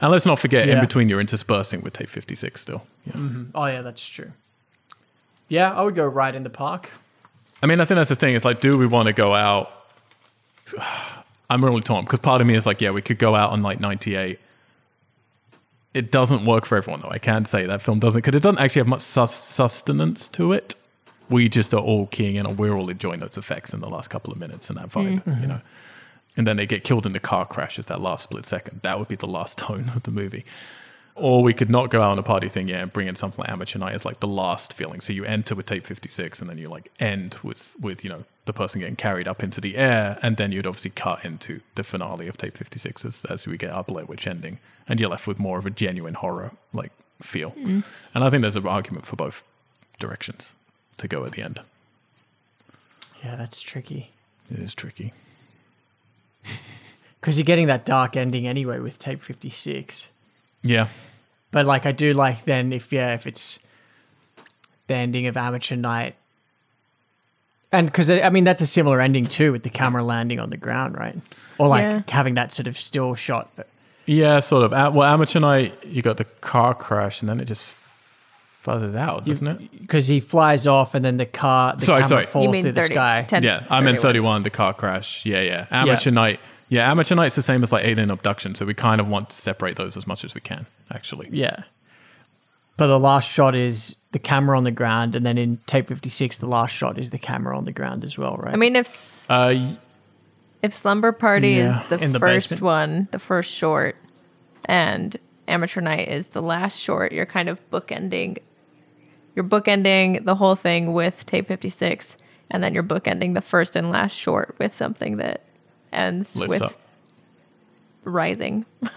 And 0.01 0.11
let's 0.11 0.25
not 0.25 0.39
forget, 0.39 0.67
in 0.67 0.79
between, 0.79 1.09
you're 1.09 1.19
interspersing 1.19 1.81
with 1.81 1.93
Tape 1.93 2.09
56 2.09 2.59
still. 2.59 2.83
Yeah. 3.05 3.13
Mm-hmm. 3.13 3.43
Oh 3.53 3.65
yeah, 3.67 3.81
that's 3.83 4.05
true. 4.05 4.31
Yeah, 5.47 5.71
I 5.71 5.83
would 5.83 5.95
go 5.95 6.05
right 6.05 6.33
in 6.33 6.43
the 6.43 6.49
park. 6.49 6.89
I 7.61 7.67
mean, 7.67 7.79
I 7.79 7.85
think 7.85 7.97
that's 7.97 8.09
the 8.09 8.15
thing. 8.15 8.35
It's 8.35 8.45
like, 8.45 8.61
do 8.61 8.77
we 8.77 8.87
want 8.87 9.07
to 9.07 9.13
go 9.13 9.35
out? 9.35 9.71
I'm 11.49 11.63
really 11.63 11.81
torn 11.81 12.05
because 12.05 12.19
part 12.19 12.39
of 12.39 12.47
me 12.47 12.55
is 12.55 12.65
like, 12.65 12.79
yeah, 12.79 12.91
we 12.91 13.01
could 13.01 13.19
go 13.19 13.35
out 13.35 13.51
on 13.51 13.61
like 13.61 13.79
98. 13.79 14.39
It 15.93 16.09
doesn't 16.09 16.45
work 16.45 16.65
for 16.65 16.77
everyone, 16.77 17.01
though. 17.01 17.09
I 17.09 17.17
can't 17.17 17.45
say 17.45 17.65
that 17.65 17.81
film 17.81 17.99
doesn't 17.99 18.21
because 18.21 18.35
it 18.35 18.41
doesn't 18.41 18.59
actually 18.59 18.79
have 18.79 18.87
much 18.87 19.01
sus- 19.01 19.35
sustenance 19.35 20.29
to 20.29 20.53
it. 20.53 20.75
We 21.29 21.49
just 21.49 21.73
are 21.73 21.81
all 21.81 22.07
keying 22.07 22.37
in 22.37 22.45
on, 22.45 22.55
we're 22.55 22.73
all 22.73 22.89
enjoying 22.89 23.19
those 23.19 23.37
effects 23.37 23.73
in 23.73 23.81
the 23.81 23.89
last 23.89 24.09
couple 24.09 24.31
of 24.31 24.39
minutes 24.39 24.69
and 24.69 24.79
that 24.79 24.89
vibe, 24.89 25.23
mm-hmm. 25.23 25.41
you 25.41 25.47
know. 25.47 25.61
And 26.37 26.47
then 26.47 26.57
they 26.57 26.65
get 26.65 26.83
killed 26.83 27.05
in 27.05 27.13
the 27.13 27.19
car 27.19 27.45
crash 27.45 27.77
as 27.77 27.87
that 27.87 28.01
last 28.01 28.23
split 28.23 28.45
second. 28.45 28.81
That 28.83 28.99
would 28.99 29.07
be 29.07 29.15
the 29.15 29.27
last 29.27 29.57
tone 29.57 29.91
of 29.95 30.03
the 30.03 30.11
movie. 30.11 30.45
Or 31.13 31.43
we 31.43 31.53
could 31.53 31.69
not 31.69 31.89
go 31.89 32.01
out 32.01 32.11
on 32.11 32.19
a 32.19 32.23
party 32.23 32.47
thing, 32.47 32.69
yeah, 32.69 32.81
and 32.81 32.91
bring 32.91 33.07
in 33.07 33.15
something 33.15 33.43
like 33.43 33.49
Amateur 33.49 33.77
Night 33.77 33.93
as 33.93 34.05
like 34.05 34.21
the 34.21 34.27
last 34.27 34.71
feeling. 34.71 35.01
So 35.01 35.11
you 35.11 35.25
enter 35.25 35.53
with 35.55 35.65
tape 35.65 35.85
56 35.85 36.39
and 36.39 36.49
then 36.49 36.57
you 36.57 36.69
like 36.69 36.89
end 36.99 37.37
with, 37.43 37.75
with, 37.79 38.05
you 38.05 38.09
know, 38.09 38.23
the 38.45 38.53
person 38.53 38.79
getting 38.79 38.95
carried 38.95 39.27
up 39.27 39.43
into 39.43 39.59
the 39.59 39.75
air. 39.75 40.17
And 40.21 40.37
then 40.37 40.53
you'd 40.53 40.65
obviously 40.65 40.91
cut 40.91 41.25
into 41.25 41.59
the 41.75 41.83
finale 41.83 42.27
of 42.27 42.37
tape 42.37 42.57
56 42.57 43.05
as, 43.05 43.25
as 43.25 43.45
we 43.45 43.57
get 43.57 43.71
our 43.71 43.83
Blair 43.83 44.05
Witch 44.05 44.25
ending. 44.25 44.59
And 44.87 44.99
you're 44.99 45.09
left 45.09 45.27
with 45.27 45.37
more 45.37 45.59
of 45.59 45.65
a 45.65 45.69
genuine 45.69 46.13
horror 46.13 46.51
like 46.73 46.91
feel. 47.21 47.51
Mm. 47.51 47.83
And 48.15 48.23
I 48.23 48.29
think 48.29 48.41
there's 48.41 48.55
an 48.55 48.65
argument 48.65 49.05
for 49.05 49.17
both 49.17 49.43
directions 49.99 50.53
to 50.97 51.07
go 51.09 51.25
at 51.25 51.33
the 51.33 51.41
end. 51.41 51.59
Yeah, 53.23 53.35
that's 53.35 53.61
tricky. 53.61 54.11
It 54.49 54.59
is 54.59 54.73
tricky. 54.73 55.13
Because 57.19 57.37
you're 57.37 57.45
getting 57.45 57.67
that 57.67 57.85
dark 57.85 58.15
ending 58.17 58.47
anyway 58.47 58.79
with 58.79 58.97
tape 58.97 59.21
56. 59.21 60.09
Yeah. 60.63 60.87
But 61.51 61.65
like, 61.65 61.85
I 61.85 61.91
do 61.91 62.13
like 62.13 62.45
then 62.45 62.73
if, 62.73 62.91
yeah, 62.91 63.13
if 63.13 63.27
it's 63.27 63.59
the 64.87 64.95
ending 64.95 65.27
of 65.27 65.37
Amateur 65.37 65.75
Night. 65.75 66.15
And 67.71 67.87
because, 67.87 68.09
I 68.09 68.29
mean, 68.29 68.43
that's 68.43 68.61
a 68.61 68.67
similar 68.67 68.99
ending 68.99 69.25
too 69.25 69.51
with 69.51 69.63
the 69.63 69.69
camera 69.69 70.03
landing 70.03 70.39
on 70.39 70.49
the 70.49 70.57
ground, 70.57 70.97
right? 70.97 71.15
Or 71.57 71.67
like 71.67 71.83
Yeah. 71.83 72.01
having 72.09 72.33
that 72.35 72.51
sort 72.51 72.67
of 72.67 72.77
still 72.77 73.15
shot. 73.15 73.49
But 73.55 73.67
Yeah, 74.05 74.39
sort 74.39 74.63
of. 74.63 74.71
Well, 74.95 75.03
Amateur 75.07 75.39
Night, 75.39 75.77
you 75.85 76.01
got 76.01 76.17
the 76.17 76.25
car 76.25 76.73
crash 76.73 77.21
and 77.21 77.29
then 77.29 77.39
it 77.39 77.45
just 77.45 77.63
fuzzes 78.65 78.95
out, 78.95 79.25
doesn't 79.25 79.47
it? 79.47 79.79
Because 79.81 80.07
he 80.07 80.19
flies 80.19 80.67
off 80.67 80.93
and 80.95 81.03
then 81.03 81.17
the 81.17 81.25
car, 81.25 81.75
the 81.77 81.85
Sorry, 81.85 81.95
camera 82.03 82.07
sorry. 82.09 82.23
You 82.23 82.27
falls 82.27 82.47
mean 82.53 82.61
through 82.63 82.71
the 82.73 82.81
sky. 82.83 83.23
10, 83.27 83.43
Yeah, 83.43 83.65
I'm 83.69 83.87
in 83.87 83.95
31. 83.95 84.01
31, 84.01 84.43
the 84.43 84.49
car 84.49 84.73
crash. 84.73 85.25
Yeah, 85.25 85.41
yeah. 85.41 85.67
Amateur 85.71 86.11
Night. 86.11 86.39
Yeah, 86.69 86.89
Amateur 86.89 87.15
Night's 87.15 87.35
the 87.35 87.41
same 87.41 87.63
as 87.63 87.71
like 87.71 87.83
Alien 87.85 88.09
Abduction, 88.11 88.55
so 88.55 88.65
we 88.65 88.73
kind 88.73 89.01
of 89.01 89.07
want 89.07 89.29
to 89.31 89.35
separate 89.35 89.75
those 89.75 89.97
as 89.97 90.07
much 90.07 90.23
as 90.23 90.33
we 90.33 90.41
can, 90.41 90.67
actually. 90.89 91.27
Yeah. 91.31 91.63
But 92.77 92.87
the 92.87 92.99
last 92.99 93.29
shot 93.29 93.55
is 93.55 93.97
the 94.11 94.19
camera 94.19 94.57
on 94.57 94.63
the 94.63 94.71
ground, 94.71 95.15
and 95.15 95.25
then 95.25 95.37
in 95.37 95.57
tape 95.67 95.87
56, 95.87 96.37
the 96.37 96.45
last 96.47 96.71
shot 96.73 96.97
is 96.97 97.09
the 97.09 97.17
camera 97.19 97.57
on 97.57 97.65
the 97.65 97.71
ground 97.73 98.03
as 98.03 98.17
well, 98.17 98.37
right? 98.37 98.53
I 98.53 98.57
mean, 98.57 98.75
if 98.75 99.25
Uh, 99.29 99.55
if 100.63 100.73
Slumber 100.73 101.11
Party 101.11 101.49
Yeah. 101.49 101.77
is 101.81 101.83
the, 101.89 101.97
the 101.97 102.19
first 102.19 102.49
basement. 102.51 102.61
one, 102.61 103.07
the 103.11 103.19
first 103.19 103.51
short, 103.51 103.97
and 104.65 105.17
Amateur 105.47 105.81
Night 105.81 106.07
is 106.07 106.27
the 106.27 106.41
last 106.41 106.79
short, 106.79 107.11
you're 107.11 107.25
kind 107.25 107.49
of 107.49 107.59
bookending. 107.69 108.37
You're 109.35 109.45
bookending 109.45 110.25
the 110.25 110.35
whole 110.35 110.55
thing 110.55 110.93
with 110.93 111.25
tape 111.25 111.47
56, 111.47 112.17
and 112.49 112.61
then 112.63 112.73
you're 112.73 112.83
bookending 112.83 113.33
the 113.33 113.41
first 113.41 113.75
and 113.75 113.89
last 113.91 114.13
short 114.15 114.55
with 114.59 114.73
something 114.75 115.17
that 115.17 115.41
ends 115.93 116.35
lifts 116.35 116.49
with 116.49 116.61
up. 116.61 116.73
rising. 118.03 118.65
Are 118.83 118.89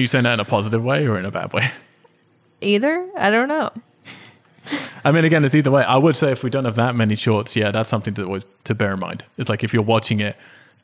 you 0.00 0.06
saying 0.06 0.24
that 0.24 0.34
in 0.34 0.40
a 0.40 0.44
positive 0.44 0.84
way 0.84 1.06
or 1.06 1.18
in 1.18 1.24
a 1.24 1.30
bad 1.30 1.52
way? 1.52 1.68
Either? 2.60 3.08
I 3.16 3.30
don't 3.30 3.48
know. 3.48 3.70
I 5.04 5.12
mean, 5.12 5.24
again, 5.24 5.44
it's 5.44 5.54
either 5.54 5.70
way. 5.70 5.84
I 5.84 5.96
would 5.96 6.16
say 6.16 6.32
if 6.32 6.42
we 6.42 6.50
don't 6.50 6.64
have 6.64 6.74
that 6.76 6.94
many 6.96 7.14
shorts, 7.14 7.54
yeah, 7.54 7.70
that's 7.70 7.88
something 7.88 8.14
to 8.14 8.24
always- 8.24 8.44
to 8.64 8.74
bear 8.74 8.94
in 8.94 9.00
mind. 9.00 9.24
It's 9.36 9.48
like 9.48 9.62
if 9.62 9.72
you're 9.72 9.82
watching 9.82 10.20
it, 10.20 10.36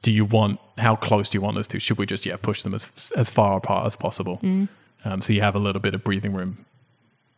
do 0.02 0.12
you 0.12 0.24
want 0.24 0.60
how 0.78 0.94
close 0.96 1.28
do 1.30 1.36
you 1.38 1.42
want 1.42 1.56
those 1.56 1.66
two? 1.66 1.78
Should 1.78 1.98
we 1.98 2.06
just 2.06 2.24
yeah 2.26 2.36
push 2.36 2.62
them 2.62 2.74
as 2.74 3.12
as 3.16 3.28
far 3.30 3.56
apart 3.56 3.86
as 3.86 3.96
possible, 3.96 4.40
um, 5.04 5.22
so 5.22 5.32
you 5.32 5.40
have 5.40 5.54
a 5.54 5.58
little 5.58 5.80
bit 5.80 5.94
of 5.94 6.02
breathing 6.04 6.32
room? 6.32 6.64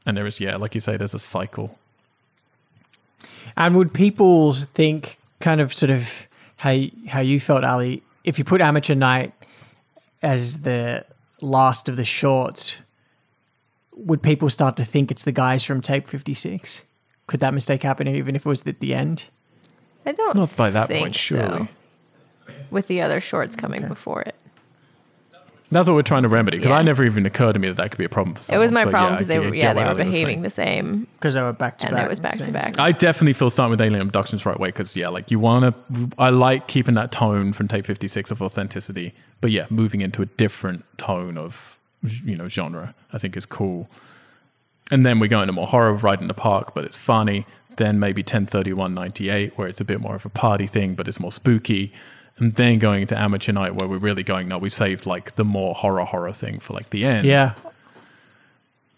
And 0.07 0.17
there 0.17 0.27
is 0.27 0.41
yeah, 0.41 0.57
like 0.57 0.75
you 0.75 0.81
say, 0.81 0.97
there's 0.97 1.15
a 1.15 1.19
cycle. 1.19 1.79
And 3.57 3.77
would 3.77 3.93
people 3.95 4.53
think 4.53 5.19
kind 5.41 5.61
of 5.61 5.73
sort 5.73 5.91
of 5.91 6.11
how 6.57 6.77
how 7.09 7.21
you 7.21 7.41
felt, 7.41 7.65
Ali, 7.65 8.03
if 8.25 8.39
you 8.39 8.45
put 8.45 8.61
Amateur 8.61 8.95
Night 8.95 9.33
as 10.23 10.63
the 10.63 11.05
last 11.41 11.89
of 11.89 11.97
the 11.97 12.05
shorts, 12.05 12.79
would 13.97 14.23
people 14.23 14.51
start 14.51 14.77
to 14.77 14.85
think 14.85 15.11
it's 15.11 15.25
the 15.25 15.33
guys 15.33 15.65
from 15.65 15.81
Tape 15.81 16.07
Fifty 16.07 16.35
Six? 16.35 16.83
Could 17.27 17.41
that 17.41 17.55
mistake 17.55 17.83
happen 17.83 18.07
even 18.09 18.37
if 18.37 18.45
it 18.45 18.49
was 18.49 18.67
at 18.67 18.81
the 18.81 18.95
end? 18.95 19.25
I 20.05 20.13
don't 20.13 20.37
Not 20.37 20.55
by 20.57 20.69
that 20.71 20.89
think 20.89 21.01
point, 21.01 21.15
surely. 21.15 21.69
so. 22.47 22.53
With 22.71 22.89
the 22.89 23.01
other 23.01 23.21
shorts 23.21 23.57
coming 23.57 23.89
before 23.89 24.21
it. 24.23 24.35
That's 25.75 25.89
what 25.89 25.95
we're 25.95 26.03
trying 26.03 26.23
to 26.23 26.29
remedy 26.29 26.57
because 26.59 26.71
Yeah. 26.71 26.77
I 26.79 26.83
never 26.83 27.05
even 27.05 27.27
occurred 27.27 27.53
to 27.55 27.59
me 27.59 27.69
that 27.69 27.77
that 27.77 27.91
could 27.91 27.99
be 27.99 28.05
a 28.05 28.09
problem 28.09 28.35
for 28.37 28.43
someone. 28.43 28.61
It 28.61 28.65
was 28.65 28.73
my 28.73 28.85
But 28.85 28.91
problem 28.93 29.15
because 29.15 29.29
I 29.29 29.35
they 29.37 29.41
get- 29.43 29.51
were 29.51 29.55
yeah 29.57 29.73
they 29.75 29.83
were 29.83 29.89
Ali 29.89 30.05
was 30.05 30.15
saying. 30.15 30.25
behaving 30.25 30.43
the 30.43 30.51
same 30.51 31.07
Because 31.15 31.35
they 31.35 31.43
were 31.43 31.53
back 31.53 31.79
to 31.79 31.87
and 31.87 31.97
back. 31.97 32.07
it 32.07 32.09
was 32.09 32.21
back 32.21 32.39
to 32.39 32.51
back. 32.53 32.79
I 32.79 32.93
definitely 32.93 33.33
feel 33.35 33.51
starting 33.51 33.73
with 33.73 33.81
Alien 33.81 34.01
Abductions 34.03 34.47
right 34.47 34.57
away 34.57 34.69
because 34.69 34.95
yeah, 34.97 35.09
like 35.09 35.31
you 35.31 35.39
want 35.41 35.75
to. 35.91 36.11
I 36.19 36.31
like 36.31 36.69
keeping 36.69 36.95
that 36.95 37.11
tone 37.13 37.53
from 37.53 37.69
Tape 37.69 37.85
Fifty 37.87 38.09
Six 38.09 38.31
of 38.31 38.41
authenticity, 38.41 39.15
but 39.41 39.51
yeah, 39.51 39.67
moving 39.69 40.01
into 40.01 40.23
a 40.23 40.27
different 40.27 40.85
tone 40.97 41.37
of 41.37 41.77
you 42.25 42.37
know 42.37 42.49
genre, 42.49 42.95
I 43.13 43.19
think 43.19 43.37
is 43.37 43.45
cool. 43.47 43.89
And 44.91 45.05
then 45.05 45.19
we 45.19 45.29
go 45.29 45.41
into 45.41 45.53
more 45.53 45.67
horror, 45.67 45.93
right 45.95 46.21
in 46.21 46.29
the 46.29 46.35
park, 46.35 46.75
but 46.75 46.85
it's 46.85 46.97
funny. 46.97 47.47
Then 47.79 47.99
maybe 47.99 48.23
ten 48.23 48.47
thirty 48.47 48.73
one 48.73 48.95
ninety 48.95 49.29
eight, 49.31 49.57
where 49.59 49.67
it's 49.67 49.81
a 49.81 49.85
bit 49.85 50.01
more 50.01 50.15
of 50.15 50.25
a 50.25 50.29
party 50.29 50.67
thing, 50.69 50.95
but 50.95 51.09
it's 51.09 51.19
more 51.19 51.33
spooky. 51.33 51.93
And 52.39 52.55
then 52.55 52.79
going 52.81 53.07
to 53.09 53.19
Amateur 53.19 53.53
Night, 53.53 53.77
where 53.77 53.87
we're 53.87 53.99
really 53.99 54.25
going, 54.25 54.49
no, 54.49 54.59
we 54.59 54.69
saved 54.69 55.07
like 55.07 55.37
the 55.37 55.45
more 55.45 55.75
horror 55.75 56.05
horror 56.05 56.33
thing 56.33 56.59
for 56.59 56.73
like 56.73 56.91
the 56.91 57.05
end. 57.05 57.27
Yeah, 57.27 57.55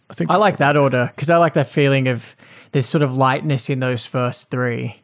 I 0.08 0.14
think 0.14 0.30
I 0.30 0.36
like 0.36 0.56
that 0.58 0.76
order 0.76 1.12
because 1.14 1.28
I 1.30 1.36
like 1.36 1.54
that 1.54 1.66
feeling 1.68 2.08
of 2.08 2.34
there's 2.72 2.86
sort 2.86 3.02
of 3.02 3.14
lightness 3.14 3.68
in 3.68 3.80
those 3.80 4.06
first 4.06 4.50
three, 4.50 5.00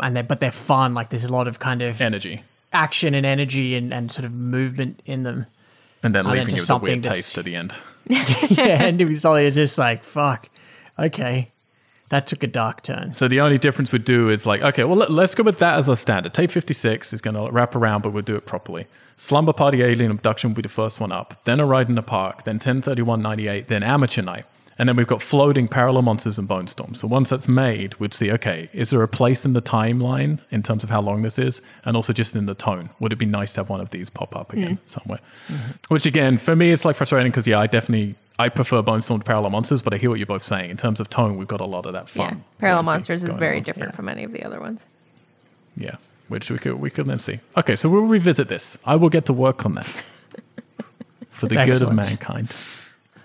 and 0.00 0.16
they 0.16 0.22
but 0.22 0.40
they're 0.40 0.52
fun. 0.52 0.94
Like 0.94 1.10
there's 1.10 1.24
a 1.24 1.32
lot 1.32 1.48
of 1.48 1.58
kind 1.58 1.82
of 1.82 2.00
energy, 2.00 2.42
action 2.72 3.14
and 3.14 3.26
energy 3.26 3.74
and, 3.74 3.92
and 3.92 4.12
sort 4.12 4.24
of 4.24 4.32
movement 4.32 5.02
in 5.04 5.24
them. 5.24 5.46
and 6.02 6.14
then 6.14 6.26
And 6.26 6.28
then 6.28 6.32
leaving 6.32 6.48
you 6.48 6.54
with 6.54 6.62
a 6.62 6.66
something 6.66 7.02
weird 7.02 7.02
taste 7.02 7.38
at 7.38 7.44
the 7.44 7.56
end. 7.56 7.74
yeah, 8.06 8.84
and 8.84 9.00
it 9.00 9.06
was 9.06 9.24
only 9.24 9.46
it's 9.46 9.56
just 9.56 9.78
like 9.78 10.04
fuck. 10.04 10.48
Okay, 10.98 11.50
that 12.10 12.26
took 12.26 12.42
a 12.42 12.46
dark 12.46 12.82
turn. 12.82 13.14
So 13.14 13.28
the 13.28 13.40
only 13.40 13.58
difference 13.58 13.92
we'd 13.92 14.04
do 14.04 14.28
is 14.28 14.46
like, 14.46 14.62
okay, 14.62 14.84
well, 14.84 14.96
let, 14.96 15.10
us 15.10 15.34
go 15.34 15.42
with 15.42 15.58
that 15.58 15.78
as 15.78 15.88
our 15.88 15.96
standard. 15.96 16.34
Tape 16.34 16.50
56 16.50 17.12
is 17.12 17.20
going 17.20 17.34
to 17.34 17.50
wrap 17.50 17.74
around, 17.74 18.02
but 18.02 18.12
we'll 18.12 18.22
do 18.22 18.36
it 18.36 18.46
properly. 18.46 18.86
Slumber 19.16 19.52
Party 19.52 19.82
Alien 19.82 20.10
Abduction 20.10 20.50
will 20.50 20.56
be 20.56 20.62
the 20.62 20.68
first 20.68 21.00
one 21.00 21.12
up. 21.12 21.40
Then 21.44 21.60
A 21.60 21.66
Ride 21.66 21.88
in 21.88 21.94
the 21.94 22.02
Park. 22.02 22.44
Then 22.44 22.56
103198. 22.56 23.68
Then 23.68 23.82
Amateur 23.82 24.22
Night. 24.22 24.44
And 24.78 24.88
then 24.88 24.96
we've 24.96 25.06
got 25.06 25.22
Floating, 25.22 25.68
Parallel 25.68 26.02
Monsters, 26.02 26.38
and 26.38 26.48
Bonestorm. 26.48 26.96
So 26.96 27.06
once 27.06 27.30
that's 27.30 27.46
made, 27.46 27.94
we'd 28.00 28.12
see, 28.12 28.32
okay, 28.32 28.68
is 28.72 28.90
there 28.90 29.02
a 29.02 29.08
place 29.08 29.44
in 29.44 29.52
the 29.52 29.62
timeline 29.62 30.40
in 30.50 30.62
terms 30.64 30.82
of 30.82 30.90
how 30.90 31.00
long 31.00 31.22
this 31.22 31.38
is? 31.38 31.62
And 31.84 31.96
also 31.96 32.12
just 32.12 32.34
in 32.34 32.46
the 32.46 32.54
tone. 32.54 32.90
Would 32.98 33.12
it 33.12 33.16
be 33.16 33.26
nice 33.26 33.52
to 33.54 33.60
have 33.60 33.68
one 33.68 33.80
of 33.80 33.90
these 33.90 34.10
pop 34.10 34.34
up 34.34 34.52
again 34.52 34.76
mm-hmm. 34.78 34.88
somewhere? 34.88 35.20
Which 35.88 36.06
again, 36.06 36.38
for 36.38 36.56
me, 36.56 36.72
it's 36.72 36.84
like 36.84 36.96
frustrating 36.96 37.30
because, 37.30 37.46
yeah, 37.46 37.60
I 37.60 37.66
definitely... 37.66 38.16
I 38.38 38.48
prefer 38.48 38.82
Bonestorm 38.82 39.18
to 39.18 39.24
Parallel 39.24 39.50
Monsters, 39.50 39.80
but 39.82 39.94
I 39.94 39.96
hear 39.96 40.10
what 40.10 40.18
you're 40.18 40.26
both 40.26 40.42
saying. 40.42 40.70
In 40.70 40.76
terms 40.76 40.98
of 41.00 41.08
tone, 41.08 41.36
we've 41.36 41.46
got 41.48 41.60
a 41.60 41.64
lot 41.66 41.86
of 41.86 41.92
that 41.92 42.08
fun. 42.08 42.38
Yeah, 42.38 42.58
Parallel 42.60 42.82
Monsters 42.82 43.22
is 43.22 43.32
very 43.32 43.58
on. 43.58 43.62
different 43.62 43.92
Yeah. 43.92 43.96
from 43.96 44.08
any 44.08 44.24
of 44.24 44.32
the 44.32 44.42
other 44.42 44.60
ones. 44.60 44.84
Yeah, 45.76 45.96
which 46.28 46.50
we 46.50 46.58
could 46.58 46.74
we 46.80 46.90
could 46.90 47.06
then 47.06 47.18
see. 47.20 47.38
Okay, 47.56 47.76
so 47.76 47.88
we'll 47.88 48.02
revisit 48.02 48.48
this. 48.48 48.76
I 48.84 48.96
will 48.96 49.08
get 49.08 49.26
to 49.26 49.32
work 49.32 49.64
on 49.64 49.74
that 49.74 49.86
for 51.30 51.46
the 51.46 51.54
good 51.54 51.62
of 51.62 51.68
Excellent. 51.68 51.96
mankind, 51.96 52.52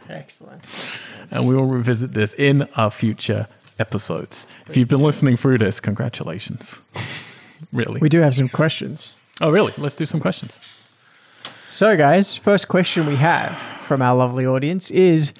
Excellent. 0.09 1.07
and 1.31 1.47
we 1.47 1.55
will 1.55 1.65
revisit 1.65 2.13
this 2.13 2.33
in 2.35 2.67
our 2.75 2.91
future 2.91 3.47
episodes. 3.79 4.45
If 4.67 4.77
you've 4.77 4.87
been 4.89 5.01
listening 5.01 5.37
through 5.37 5.57
this, 5.59 5.79
congratulations. 5.79 6.79
really? 7.73 7.99
We 7.99 8.09
do 8.09 8.19
have 8.21 8.35
some 8.35 8.49
questions. 8.49 9.13
oh, 9.41 9.49
really? 9.49 9.73
Let's 9.77 9.95
do 9.95 10.05
some 10.05 10.19
questions. 10.19 10.59
So, 11.71 11.95
guys, 11.95 12.35
first 12.35 12.67
question 12.67 13.05
we 13.05 13.17
have 13.17 13.55
from 13.83 14.01
our 14.01 14.15
lovely 14.15 14.43
audience 14.43 14.89
is 14.89 15.33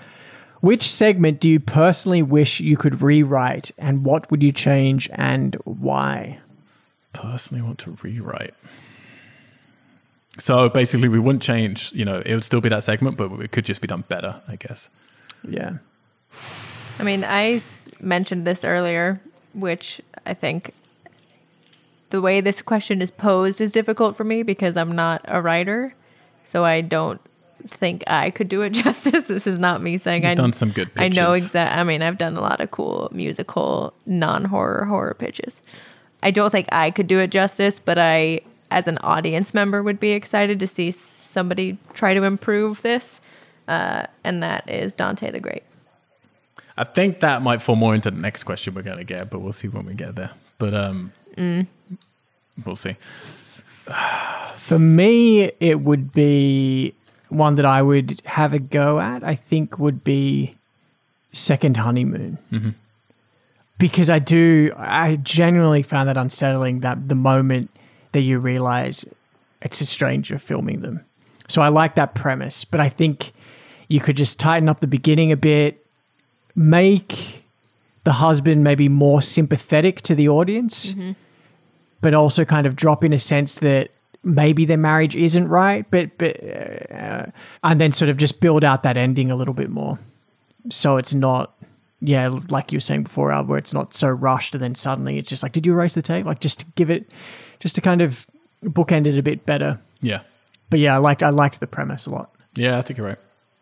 Which 0.61 0.87
segment 0.87 1.39
do 1.39 1.49
you 1.49 1.59
personally 1.59 2.21
wish 2.21 2.59
you 2.59 2.77
could 2.77 3.01
rewrite, 3.01 3.71
and 3.79 4.05
what 4.05 4.29
would 4.29 4.43
you 4.43 4.51
change 4.51 5.09
and 5.13 5.55
why? 5.63 6.37
Personally, 7.13 7.63
want 7.63 7.79
to 7.79 7.97
rewrite. 8.03 8.53
So 10.37 10.69
basically, 10.69 11.09
we 11.09 11.17
wouldn't 11.17 11.41
change. 11.41 11.91
You 11.93 12.05
know, 12.05 12.21
it 12.23 12.35
would 12.35 12.43
still 12.43 12.61
be 12.61 12.69
that 12.69 12.83
segment, 12.83 13.17
but 13.17 13.31
it 13.41 13.51
could 13.51 13.65
just 13.65 13.81
be 13.81 13.87
done 13.87 14.03
better, 14.07 14.39
I 14.47 14.55
guess. 14.55 14.87
Yeah. 15.47 15.77
I 16.99 17.03
mean, 17.03 17.23
I 17.23 17.53
s- 17.53 17.89
mentioned 17.99 18.45
this 18.45 18.63
earlier, 18.63 19.19
which 19.53 19.99
I 20.27 20.35
think 20.35 20.75
the 22.11 22.21
way 22.21 22.39
this 22.39 22.61
question 22.61 23.01
is 23.01 23.09
posed 23.09 23.59
is 23.61 23.71
difficult 23.71 24.15
for 24.15 24.23
me 24.23 24.43
because 24.43 24.77
I'm 24.77 24.95
not 24.95 25.25
a 25.27 25.41
writer. 25.41 25.95
So 26.49 26.65
I 26.65 26.81
don't 26.81 27.21
think 27.67 28.03
I 28.07 28.31
could 28.31 28.49
do 28.49 28.63
it 28.63 28.69
justice. 28.83 29.27
This 29.27 29.45
is 29.45 29.59
not 29.59 29.83
me 29.83 29.99
saying 29.99 30.25
I 30.25 30.29
You've 30.29 30.37
done 30.37 30.53
some 30.53 30.71
good 30.71 30.89
I 30.97 31.07
know 31.07 31.33
exactly. 31.33 31.79
I 31.79 31.83
mean, 31.83 32.01
I've 32.01 32.17
done 32.17 32.35
a 32.35 32.41
lot 32.41 32.59
of 32.59 32.71
cool 32.71 33.07
musical, 33.11 33.93
non-horror 34.07 34.85
horror 34.85 35.13
pitches. 35.13 35.61
I 36.23 36.31
don't 36.31 36.49
think 36.49 36.67
I 36.71 36.89
could 36.89 37.05
do 37.05 37.19
it 37.19 37.29
justice, 37.29 37.77
but 37.77 37.99
I, 37.99 38.41
as 38.71 38.87
an 38.87 38.97
audience 38.97 39.53
member, 39.53 39.83
would 39.83 39.99
be 39.99 40.11
excited 40.13 40.59
to 40.61 40.65
see 40.65 40.89
somebody 40.89 41.77
try 41.93 42.15
to 42.15 42.23
improve 42.23 42.81
this. 42.81 43.21
Uh, 43.67 44.07
and 44.23 44.41
that 44.41 44.67
is 44.67 44.95
Dante 44.95 45.29
the 45.29 45.39
Great. 45.39 45.61
I 46.75 46.83
think 46.83 47.19
that 47.19 47.43
might 47.43 47.61
fall 47.61 47.75
more 47.75 47.93
into 47.93 48.09
the 48.09 48.17
next 48.17 48.45
question 48.45 48.73
we're 48.73 48.81
going 48.81 48.97
to 48.97 49.03
get, 49.03 49.29
but 49.29 49.39
we'll 49.39 49.53
see 49.53 49.67
when 49.67 49.85
we 49.85 49.93
get 49.93 50.15
there. 50.15 50.31
But 50.57 50.73
um, 50.73 51.13
we'll 52.65 52.75
see. 52.75 52.97
For 54.55 54.79
me, 54.79 55.51
it 55.59 55.81
would 55.81 56.11
be 56.11 56.93
one 57.29 57.55
that 57.55 57.65
I 57.65 57.81
would 57.81 58.21
have 58.25 58.53
a 58.53 58.59
go 58.59 58.99
at. 58.99 59.23
I 59.23 59.35
think 59.35 59.79
would 59.79 60.03
be 60.03 60.55
Second 61.31 61.77
Honeymoon. 61.77 62.37
Mm-hmm. 62.51 62.69
Because 63.77 64.09
I 64.09 64.19
do, 64.19 64.73
I 64.77 65.15
genuinely 65.17 65.83
found 65.83 66.09
that 66.09 66.17
unsettling 66.17 66.81
that 66.81 67.07
the 67.07 67.15
moment 67.15 67.69
that 68.11 68.21
you 68.21 68.39
realize 68.39 69.05
it's 69.61 69.79
a 69.81 69.85
stranger 69.85 70.37
filming 70.37 70.81
them. 70.81 71.05
So 71.47 71.61
I 71.61 71.69
like 71.69 71.95
that 71.95 72.13
premise, 72.13 72.65
but 72.65 72.79
I 72.79 72.89
think 72.89 73.31
you 73.87 73.99
could 73.99 74.17
just 74.17 74.39
tighten 74.39 74.69
up 74.69 74.81
the 74.81 74.87
beginning 74.87 75.31
a 75.31 75.37
bit, 75.37 75.85
make 76.55 77.43
the 78.03 78.13
husband 78.13 78.63
maybe 78.63 78.89
more 78.89 79.21
sympathetic 79.21 80.01
to 80.01 80.15
the 80.15 80.29
audience, 80.29 80.91
mm-hmm. 80.91 81.11
But 82.01 82.13
also 82.13 82.45
kind 82.45 82.65
of 82.65 82.75
drop 82.75 83.03
in 83.03 83.13
a 83.13 83.17
sense 83.17 83.59
that 83.59 83.91
maybe 84.23 84.65
their 84.65 84.77
marriage 84.77 85.15
isn't 85.15 85.47
right, 85.47 85.85
but 85.91 86.17
but 86.17 86.43
uh, 86.43 87.25
and 87.63 87.81
then 87.81 87.91
sort 87.91 88.09
of 88.09 88.17
just 88.17 88.41
build 88.41 88.63
out 88.63 88.83
that 88.83 88.97
ending 88.97 89.31
a 89.31 89.35
little 89.35 89.53
bit 89.53 89.69
more, 89.69 89.99
so 90.69 90.97
it's 90.97 91.13
not. 91.13 91.53
Yeah, 92.01 92.39
like 92.47 92.71
you 92.71 92.77
were 92.77 92.81
saying 92.81 93.03
before, 93.03 93.29
Al, 93.29 93.43
where 93.43 93.57
it's 93.57 93.73
not 93.73 93.93
so 93.93 94.07
rushed, 94.07 94.55
and 94.55 94.63
then 94.63 94.73
suddenly 94.73 95.17
it's 95.17 95.29
just 95.29 95.43
like, 95.43 95.51
did 95.51 95.65
you 95.65 95.73
erase 95.73 95.95
the 95.95 96.01
tape? 96.01 96.25
Like, 96.25 96.39
just 96.39 96.59
to 96.59 96.65
give 96.75 96.89
it, 96.89 97.11
just 97.59 97.75
to 97.75 97.81
kind 97.81 98.01
of 98.01 98.25
bookend 98.63 99.05
it 99.05 99.17
a 99.17 99.21
bit 99.21 99.45
better. 99.45 99.79
Yeah. 99.99 100.21
But 100.69 100.79
yeah, 100.79 100.95
I 100.95 100.97
liked 100.99 101.23
I 101.23 101.29
liked 101.29 101.59
the 101.59 101.67
premise 101.67 102.05
a 102.05 102.11
lot. 102.11 102.33
Yeah, 102.55 102.77
I 102.77 102.83
think 102.83 102.99
you're 102.99 103.07
right. 103.07 103.17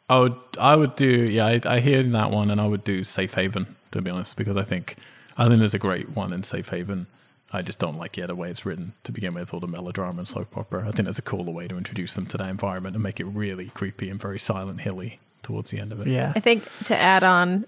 I 0.07 0.19
would, 0.19 0.35
I 0.59 0.75
would 0.75 0.95
do, 0.95 1.07
yeah, 1.07 1.47
I, 1.47 1.61
I 1.65 1.79
hear 1.79 2.03
that 2.03 2.31
one, 2.31 2.51
and 2.51 2.61
I 2.61 2.67
would 2.67 2.83
do 2.83 3.03
Safe 3.03 3.33
Haven 3.33 3.75
to 3.91 4.01
be 4.01 4.09
honest, 4.09 4.37
because 4.37 4.57
I 4.57 4.63
think, 4.63 4.95
I 5.37 5.47
think 5.47 5.59
there's 5.59 5.73
a 5.73 5.79
great 5.79 6.15
one 6.15 6.33
in 6.33 6.43
Safe 6.43 6.69
Haven. 6.69 7.07
I 7.53 7.61
just 7.61 7.79
don't 7.79 7.97
like 7.97 8.17
yeah 8.17 8.25
the 8.25 8.35
way 8.35 8.49
it's 8.49 8.65
written 8.65 8.93
to 9.05 9.11
begin 9.11 9.33
with, 9.33 9.53
all 9.53 9.59
the 9.59 9.67
melodrama 9.67 10.19
and 10.19 10.27
soap 10.27 10.57
opera. 10.57 10.81
I 10.81 10.91
think 10.91 11.05
there's 11.05 11.17
a 11.19 11.21
cooler 11.21 11.51
way 11.51 11.67
to 11.67 11.77
introduce 11.77 12.13
them 12.15 12.25
to 12.27 12.37
that 12.37 12.49
environment 12.49 12.95
and 12.95 13.03
make 13.03 13.19
it 13.19 13.25
really 13.25 13.67
creepy 13.69 14.09
and 14.09 14.19
very 14.21 14.37
silent 14.39 14.81
hilly 14.81 15.19
towards 15.43 15.71
the 15.71 15.79
end 15.79 15.91
of 15.93 16.01
it. 16.01 16.07
Yeah, 16.07 16.33
I 16.35 16.39
think 16.41 16.63
to 16.85 16.95
add 16.97 17.23
on, 17.23 17.65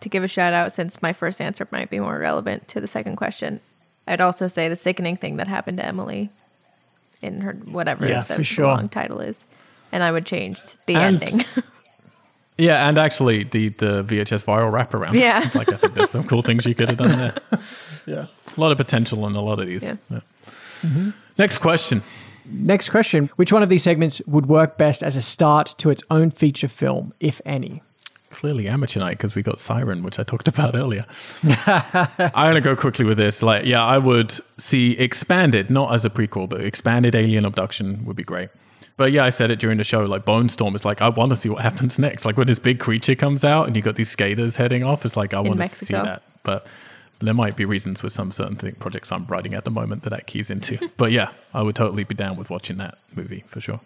to 0.00 0.08
give 0.08 0.24
a 0.24 0.28
shout 0.28 0.54
out, 0.54 0.72
since 0.72 1.02
my 1.02 1.12
first 1.12 1.40
answer 1.40 1.68
might 1.70 1.90
be 1.90 1.98
more 2.00 2.18
relevant 2.18 2.68
to 2.68 2.80
the 2.80 2.86
second 2.88 3.16
question, 3.16 3.60
I'd 4.06 4.20
also 4.22 4.46
say 4.46 4.68
the 4.70 4.76
sickening 4.76 5.16
thing 5.18 5.36
that 5.36 5.46
happened 5.48 5.76
to 5.78 5.84
Emily 5.84 6.30
in 7.20 7.42
her 7.42 7.52
whatever 7.52 8.08
Yeah, 8.08 8.22
the 8.22 8.34
for 8.36 8.44
sure. 8.44 8.66
long 8.68 8.88
title 8.88 9.20
is, 9.20 9.44
and 9.92 10.02
I 10.02 10.10
would 10.10 10.24
change 10.24 10.58
the 10.86 10.94
And- 10.94 11.22
ending. 11.22 11.44
Yeah, 12.60 12.88
and 12.88 12.98
actually 12.98 13.44
the 13.44 13.68
the 13.68 14.02
VHS 14.02 14.42
viral 14.44 14.72
wraparound. 14.72 15.12
Yeah. 15.14 15.48
like 15.54 15.68
I 15.72 15.76
think 15.76 15.94
there's 15.94 16.10
some 16.10 16.24
cool 16.26 16.42
things 16.42 16.66
you 16.66 16.74
could 16.74 16.88
have 16.88 16.98
done 16.98 17.16
there. 17.16 17.34
yeah. 18.06 18.26
A 18.58 18.60
lot 18.60 18.72
of 18.72 18.76
potential 18.76 19.26
in 19.26 19.36
a 19.36 19.40
lot 19.40 19.60
of 19.60 19.66
these. 19.66 19.84
Yeah. 19.84 19.96
Yeah. 20.10 21.12
Next 21.38 21.58
question. 21.58 22.02
Next 22.44 22.88
question: 22.88 23.30
Which 23.36 23.52
one 23.52 23.62
of 23.62 23.68
these 23.68 23.82
segments 23.82 24.20
would 24.26 24.46
work 24.46 24.76
best 24.78 25.02
as 25.02 25.16
a 25.16 25.22
start 25.22 25.74
to 25.78 25.90
its 25.90 26.02
own 26.10 26.30
feature 26.30 26.68
film, 26.68 27.14
if 27.20 27.40
any? 27.44 27.82
Clearly 28.30 28.68
amateur 28.68 29.00
night 29.00 29.16
because 29.16 29.34
we 29.34 29.42
got 29.42 29.58
Siren, 29.58 30.02
which 30.02 30.18
I 30.18 30.22
talked 30.22 30.48
about 30.54 30.74
earlier. 30.74 31.04
I'm 31.44 32.32
gonna 32.34 32.60
go 32.60 32.74
quickly 32.74 33.04
with 33.04 33.16
this. 33.16 33.42
Like, 33.42 33.64
yeah, 33.64 33.84
I 33.84 33.98
would 33.98 34.34
see 34.58 34.92
expanded, 34.98 35.70
not 35.70 35.94
as 35.94 36.04
a 36.04 36.10
prequel, 36.10 36.48
but 36.48 36.60
expanded 36.60 37.14
alien 37.14 37.44
abduction 37.44 38.04
would 38.06 38.16
be 38.16 38.24
great. 38.24 38.48
But 38.96 39.12
yeah, 39.12 39.24
I 39.24 39.30
said 39.30 39.52
it 39.52 39.60
during 39.60 39.78
the 39.78 39.84
show. 39.84 40.04
Like 40.04 40.24
Bonestorm 40.24 40.74
is 40.74 40.84
like, 40.84 41.00
I 41.00 41.08
want 41.08 41.30
to 41.30 41.36
see 41.36 41.48
what 41.48 41.62
happens 41.68 41.98
next. 41.98 42.24
Like 42.24 42.36
when 42.36 42.48
this 42.48 42.58
big 42.58 42.80
creature 42.80 43.14
comes 43.14 43.44
out 43.44 43.66
and 43.68 43.76
you 43.76 43.82
got 43.82 43.94
these 43.94 44.10
skaters 44.10 44.56
heading 44.56 44.82
off, 44.82 45.04
it's 45.04 45.16
like 45.16 45.32
I 45.32 45.40
want 45.40 45.60
to 45.62 45.68
see 45.68 45.94
that. 45.94 46.22
But 46.42 46.66
there 47.20 47.34
might 47.34 47.56
be 47.56 47.64
reasons 47.64 48.02
with 48.02 48.12
some 48.12 48.30
certain 48.30 48.56
thing, 48.56 48.74
projects 48.76 49.10
I'm 49.10 49.26
writing 49.26 49.54
at 49.54 49.64
the 49.64 49.70
moment 49.70 50.02
that 50.04 50.10
that 50.10 50.26
keys 50.26 50.50
into. 50.50 50.78
but 50.96 51.12
yeah, 51.12 51.30
I 51.52 51.62
would 51.62 51.76
totally 51.76 52.04
be 52.04 52.14
down 52.14 52.36
with 52.36 52.50
watching 52.50 52.78
that 52.78 52.98
movie 53.16 53.44
for 53.46 53.60
sure. 53.60 53.80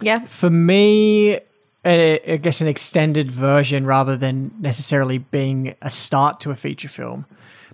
yeah, 0.00 0.24
For 0.24 0.50
me, 0.50 1.40
a, 1.84 2.32
I 2.32 2.36
guess 2.36 2.60
an 2.60 2.68
extended 2.68 3.30
version 3.30 3.86
rather 3.86 4.16
than 4.16 4.52
necessarily 4.60 5.18
being 5.18 5.74
a 5.82 5.90
start 5.90 6.40
to 6.40 6.50
a 6.50 6.56
feature 6.56 6.88
film, 6.88 7.26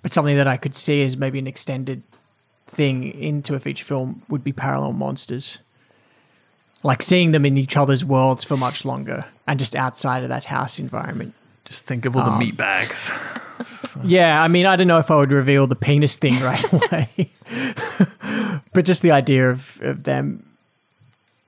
but 0.02 0.12
something 0.12 0.36
that 0.36 0.48
I 0.48 0.56
could 0.56 0.74
see 0.74 1.02
as 1.02 1.16
maybe 1.16 1.38
an 1.38 1.46
extended 1.46 2.02
thing 2.66 3.04
into 3.04 3.54
a 3.54 3.60
feature 3.60 3.84
film 3.84 4.22
would 4.28 4.42
be 4.42 4.52
Parallel 4.52 4.92
Monsters. 4.92 5.58
Like 6.82 7.02
seeing 7.02 7.32
them 7.32 7.44
in 7.44 7.56
each 7.56 7.76
other's 7.76 8.04
worlds 8.04 8.44
for 8.44 8.56
much 8.56 8.84
longer 8.84 9.24
and 9.46 9.58
just 9.58 9.74
outside 9.74 10.22
of 10.22 10.28
that 10.28 10.44
house 10.44 10.78
environment. 10.78 11.34
Just 11.66 11.82
think 11.84 12.06
of 12.06 12.16
all 12.16 12.24
the 12.24 12.30
Um, 12.30 12.38
meat 12.38 12.56
bags. 12.56 13.10
Yeah, 14.04 14.42
I 14.42 14.48
mean, 14.48 14.66
I 14.66 14.76
don't 14.76 14.86
know 14.86 14.98
if 14.98 15.10
I 15.10 15.16
would 15.16 15.32
reveal 15.32 15.66
the 15.66 15.74
penis 15.76 16.18
thing 16.18 16.38
right 16.42 16.62
away, 16.72 17.30
but 18.74 18.84
just 18.84 19.00
the 19.00 19.10
idea 19.12 19.48
of, 19.50 19.80
of 19.82 20.04
them, 20.04 20.44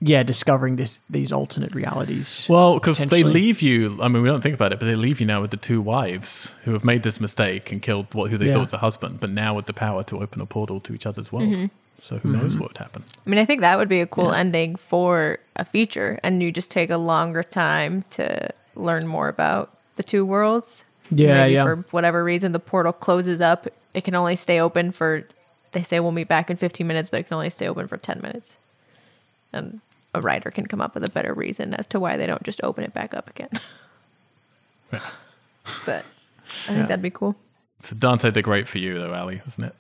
yeah, 0.01 0.23
discovering 0.23 0.77
this 0.77 1.01
these 1.11 1.33
alternate 1.33 1.75
realities. 1.75 2.47
Well, 2.49 2.75
because 2.75 2.99
they 2.99 3.23
leave 3.23 3.61
you. 3.61 3.99
I 4.01 4.09
mean, 4.09 4.23
we 4.23 4.29
don't 4.31 4.41
think 4.41 4.55
about 4.55 4.73
it, 4.73 4.79
but 4.81 4.87
they 4.87 4.95
leave 4.95 5.21
you 5.21 5.27
now 5.27 5.43
with 5.43 5.51
the 5.51 5.59
two 5.59 5.83
wives 5.83 6.55
who 6.65 6.73
have 6.73 6.85
made 6.85 7.03
this 7.03 7.21
mistake 7.21 7.71
and 7.71 7.83
killed 7.83 8.15
what 8.15 8.31
who 8.31 8.39
they 8.39 8.47
Yeah. 8.47 8.55
thought 8.55 8.63
was 8.65 8.73
a 8.73 8.79
husband, 8.79 9.21
but 9.21 9.29
now 9.31 9.55
with 9.55 9.67
the 9.67 9.75
power 9.75 10.03
to 10.05 10.23
open 10.23 10.41
a 10.41 10.47
portal 10.47 10.81
to 10.81 10.95
each 10.95 11.05
other's 11.05 11.31
world. 11.31 11.69
So 12.03 12.17
who 12.19 12.31
knows 12.33 12.59
what 12.59 12.71
would 12.71 12.79
happen? 12.79 13.03
I 13.27 13.29
mean, 13.31 13.39
I 13.41 13.45
think 13.45 13.61
that 13.61 13.77
would 13.77 13.89
be 13.91 14.01
a 14.01 14.07
cool 14.07 14.33
ending 14.33 14.77
for 14.77 15.39
a 15.57 15.65
feature, 15.65 16.19
and 16.23 16.43
you 16.43 16.51
just 16.53 16.71
take 16.71 16.89
a 16.91 16.97
longer 16.97 17.43
time 17.43 18.05
to 18.11 18.49
learn 18.77 19.07
more 19.07 19.29
about 19.29 19.75
the 19.99 20.03
two 20.03 20.25
worlds. 20.25 20.85
Yeah, 21.11 21.43
Maybe 21.43 21.55
yeah. 21.55 21.65
For 21.65 21.77
whatever 21.91 22.25
reason, 22.25 22.53
the 22.53 22.59
portal 22.59 22.93
closes 22.95 23.41
up. 23.43 23.67
It 23.93 24.05
can 24.05 24.15
only 24.15 24.37
stay 24.37 24.59
open 24.61 24.93
for. 24.93 25.27
They 25.73 25.83
say 25.83 26.01
we'll 26.01 26.13
meet 26.13 26.29
back 26.29 26.49
in 26.51 26.57
15 26.57 26.87
minutes, 26.87 27.11
but 27.11 27.21
it 27.21 27.29
can 27.29 27.35
only 27.35 27.51
stay 27.51 27.69
open 27.69 27.87
for 27.89 27.99
10 27.99 28.21
minutes. 28.23 28.57
And 29.53 29.81
a 30.15 30.21
writer 30.23 30.51
can 30.51 30.67
come 30.67 30.81
up 30.81 30.95
with 30.95 31.05
a 31.05 31.11
better 31.11 31.35
reason 31.35 31.75
as 31.75 31.87
to 31.89 32.01
why 32.01 32.17
they 32.17 32.27
don't 32.27 32.43
just 32.43 32.63
open 32.65 32.85
it 32.85 32.95
back 32.95 33.13
up 33.15 33.29
again. 33.29 33.51
Yeah. 34.91 35.01
but 35.85 36.03
I 36.67 36.73
think 36.73 36.89
that'd 36.89 37.03
be 37.03 37.11
cool. 37.11 37.37
So 37.83 37.95
Dante 37.95 38.31
did 38.31 38.43
great 38.43 38.67
for 38.67 38.79
you, 38.79 38.99
though, 38.99 39.13
Ali, 39.13 39.43
isn't 39.47 39.65
it? 39.65 39.75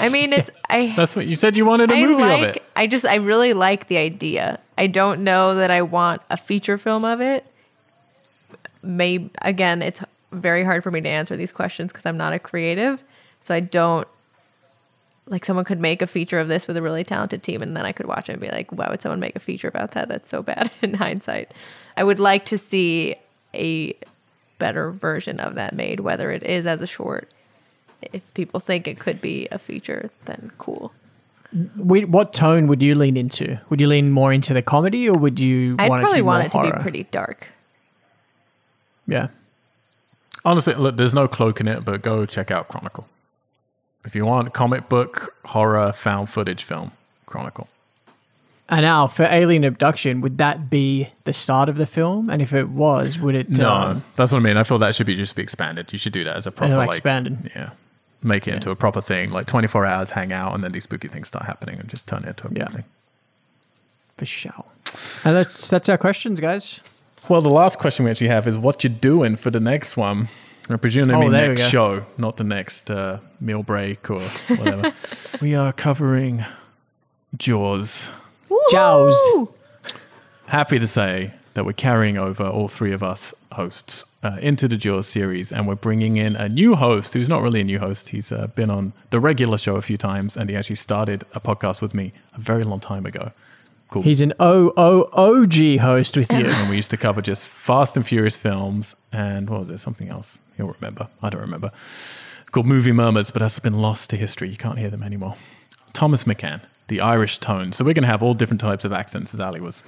I 0.00 0.08
mean, 0.08 0.32
it's 0.32 0.50
I. 0.68 0.92
That's 0.96 1.14
what 1.14 1.26
you 1.28 1.36
said. 1.36 1.56
You 1.56 1.64
wanted 1.64 1.92
a 1.92 1.94
I 1.94 2.02
movie 2.04 2.22
like. 2.22 2.42
of 2.42 2.56
it. 2.56 2.62
I 2.74 2.88
just. 2.88 3.06
I 3.06 3.16
really 3.16 3.52
like 3.52 3.86
the 3.86 3.98
idea. 3.98 4.58
I 4.76 4.88
don't 4.88 5.22
know 5.22 5.54
that 5.54 5.70
I 5.70 5.82
want 5.82 6.22
a 6.28 6.36
feature 6.36 6.76
film 6.76 7.04
of 7.04 7.20
it. 7.20 7.46
Maybe 8.82 9.30
again, 9.42 9.82
it's 9.82 10.00
very 10.32 10.64
hard 10.64 10.82
for 10.82 10.90
me 10.90 11.00
to 11.00 11.08
answer 11.08 11.36
these 11.36 11.52
questions 11.52 11.92
because 11.92 12.06
I'm 12.06 12.16
not 12.16 12.32
a 12.32 12.38
creative. 12.38 13.02
So 13.40 13.54
I 13.54 13.60
don't. 13.60 14.06
Like 15.26 15.44
someone 15.44 15.66
could 15.66 15.80
make 15.80 16.00
a 16.00 16.06
feature 16.06 16.38
of 16.38 16.48
this 16.48 16.66
with 16.66 16.78
a 16.78 16.82
really 16.82 17.04
talented 17.04 17.42
team, 17.42 17.60
and 17.60 17.76
then 17.76 17.84
I 17.84 17.92
could 17.92 18.06
watch 18.06 18.30
it 18.30 18.32
and 18.32 18.40
be 18.40 18.48
like, 18.48 18.70
"Why 18.72 18.88
would 18.88 19.02
someone 19.02 19.20
make 19.20 19.36
a 19.36 19.40
feature 19.40 19.68
about 19.68 19.90
that? 19.90 20.08
That's 20.08 20.28
so 20.28 20.42
bad." 20.42 20.70
In 20.82 20.94
hindsight, 20.94 21.52
I 21.96 22.04
would 22.04 22.18
like 22.18 22.46
to 22.46 22.56
see 22.56 23.14
a 23.54 23.94
better 24.58 24.90
version 24.90 25.38
of 25.38 25.54
that 25.54 25.74
made, 25.74 26.00
whether 26.00 26.30
it 26.30 26.42
is 26.42 26.66
as 26.66 26.80
a 26.80 26.86
short. 26.86 27.30
If 28.12 28.22
people 28.34 28.60
think 28.60 28.88
it 28.88 28.98
could 28.98 29.20
be 29.20 29.48
a 29.50 29.58
feature, 29.58 30.10
then 30.24 30.50
cool. 30.56 30.92
We, 31.76 32.04
what 32.04 32.32
tone 32.32 32.66
would 32.66 32.82
you 32.82 32.94
lean 32.94 33.16
into? 33.16 33.58
Would 33.70 33.80
you 33.80 33.86
lean 33.86 34.10
more 34.10 34.32
into 34.32 34.54
the 34.54 34.62
comedy, 34.62 35.08
or 35.08 35.18
would 35.18 35.38
you 35.38 35.76
I'd 35.78 35.88
want 35.88 36.00
it 36.00 36.04
to 36.04 36.08
probably 36.08 36.22
want 36.22 36.46
it 36.46 36.52
to 36.52 36.62
be 36.62 36.82
pretty 36.82 37.04
dark. 37.04 37.48
Yeah, 39.08 39.28
Honestly, 40.44 40.74
look, 40.74 40.96
there's 40.96 41.14
no 41.14 41.26
cloak 41.26 41.60
in 41.60 41.66
it, 41.66 41.84
but 41.84 42.00
go 42.02 42.24
check 42.24 42.50
out 42.52 42.68
Chronicle. 42.68 43.08
If 44.04 44.14
you 44.14 44.24
want 44.24 44.54
comic 44.54 44.88
book 44.88 45.34
horror 45.46 45.92
found 45.92 46.30
footage 46.30 46.62
film, 46.62 46.92
Chronicle. 47.26 47.68
and 48.68 48.82
now 48.82 49.06
for 49.08 49.24
Alien 49.24 49.64
Abduction, 49.64 50.20
would 50.20 50.38
that 50.38 50.70
be 50.70 51.08
the 51.24 51.32
start 51.32 51.68
of 51.68 51.76
the 51.76 51.86
film? 51.86 52.30
And 52.30 52.40
if 52.40 52.52
it 52.54 52.68
was, 52.68 53.18
would 53.18 53.34
it? 53.34 53.48
No, 53.50 53.70
um, 53.72 54.04
that's 54.16 54.30
what 54.30 54.38
I 54.38 54.42
mean. 54.42 54.56
I 54.56 54.62
feel 54.62 54.78
that 54.78 54.94
should 54.94 55.06
be 55.06 55.16
just 55.16 55.34
be 55.34 55.42
expanded. 55.42 55.92
You 55.92 55.98
should 55.98 56.12
do 56.12 56.22
that 56.24 56.36
as 56.36 56.46
a 56.46 56.50
proper 56.52 56.76
like 56.76 56.88
expanded. 56.88 57.50
Yeah, 57.56 57.70
make 58.22 58.46
it 58.46 58.54
into 58.54 58.70
a 58.70 58.76
proper 58.76 59.00
thing. 59.02 59.30
Like 59.30 59.46
24 59.48 59.84
hours, 59.86 60.10
hang 60.12 60.32
out, 60.32 60.54
and 60.54 60.62
then 60.62 60.72
these 60.72 60.84
spooky 60.84 61.08
things 61.08 61.28
start 61.28 61.46
happening, 61.46 61.78
and 61.80 61.88
just 61.88 62.06
turn 62.06 62.22
it 62.24 62.28
into 62.28 62.46
a 62.48 62.50
Yeah. 62.54 62.68
thing. 62.68 62.84
for 64.16 64.26
sure. 64.26 64.64
And 65.24 65.34
that's 65.36 65.68
that's 65.68 65.88
our 65.88 65.98
questions, 65.98 66.40
guys. 66.40 66.80
Well, 67.28 67.40
the 67.42 67.50
last 67.50 67.78
question 67.78 68.04
we 68.04 68.10
actually 68.10 68.28
have 68.28 68.46
is 68.48 68.56
what 68.56 68.82
you're 68.82 68.92
doing 68.92 69.36
for 69.36 69.50
the 69.50 69.60
next 69.60 69.96
one. 69.96 70.28
I 70.70 70.76
presume 70.76 71.08
they 71.08 71.14
Oh, 71.14 71.20
mean 71.20 71.32
next 71.32 71.68
show, 71.68 72.04
not 72.16 72.36
the 72.36 72.44
next 72.44 72.90
uh, 72.90 73.18
meal 73.40 73.62
break 73.62 74.10
or 74.10 74.20
whatever. 74.20 74.92
we 75.40 75.54
are 75.54 75.72
covering 75.72 76.44
Jaws. 77.36 78.10
Jaws. 78.70 79.16
Happy 80.46 80.78
to 80.78 80.86
say 80.86 81.32
that 81.54 81.64
we're 81.64 81.72
carrying 81.72 82.16
over 82.16 82.44
all 82.46 82.68
three 82.68 82.92
of 82.92 83.02
us 83.02 83.34
hosts 83.52 84.04
uh, 84.22 84.36
into 84.40 84.68
the 84.68 84.76
Jaws 84.76 85.06
series, 85.06 85.50
and 85.52 85.66
we're 85.66 85.74
bringing 85.74 86.16
in 86.16 86.36
a 86.36 86.48
new 86.48 86.76
host 86.76 87.14
who's 87.14 87.28
not 87.28 87.42
really 87.42 87.60
a 87.60 87.64
new 87.64 87.78
host. 87.78 88.10
He's 88.10 88.30
uh, 88.32 88.46
been 88.48 88.70
on 88.70 88.92
the 89.10 89.20
regular 89.20 89.58
show 89.58 89.76
a 89.76 89.82
few 89.82 89.96
times, 89.98 90.36
and 90.36 90.48
he 90.48 90.56
actually 90.56 90.76
started 90.76 91.24
a 91.34 91.40
podcast 91.40 91.82
with 91.82 91.94
me 91.94 92.12
a 92.34 92.40
very 92.40 92.64
long 92.64 92.80
time 92.80 93.04
ago. 93.06 93.32
Cool. 93.90 94.02
He's 94.02 94.20
an 94.20 94.34
O 94.38 94.72
O 94.76 95.08
O 95.12 95.46
G 95.46 95.78
host 95.78 96.16
with 96.16 96.30
you. 96.32 96.46
and 96.46 96.68
we 96.68 96.76
used 96.76 96.90
to 96.90 96.96
cover 96.96 97.22
just 97.22 97.48
Fast 97.48 97.96
and 97.96 98.06
Furious 98.06 98.36
films 98.36 98.94
and 99.12 99.48
what 99.48 99.60
was 99.60 99.70
it? 99.70 99.78
Something 99.78 100.08
else. 100.10 100.38
He'll 100.56 100.68
remember. 100.68 101.08
I 101.22 101.30
don't 101.30 101.40
remember. 101.40 101.70
Called 102.50 102.66
Movie 102.66 102.92
Murmurs, 102.92 103.30
but 103.30 103.40
that's 103.40 103.58
been 103.58 103.74
lost 103.80 104.10
to 104.10 104.16
history. 104.16 104.48
You 104.50 104.56
can't 104.56 104.78
hear 104.78 104.90
them 104.90 105.02
anymore. 105.02 105.36
Thomas 105.94 106.24
McCann. 106.24 106.60
the 106.88 107.00
Irish 107.00 107.38
tone. 107.38 107.72
So 107.72 107.84
we're 107.84 107.92
going 107.94 108.02
to 108.04 108.08
have 108.08 108.22
all 108.22 108.34
different 108.34 108.60
types 108.60 108.84
of 108.84 108.92
accents, 108.92 109.32
as 109.34 109.40
Ali 109.40 109.60
was 109.60 109.82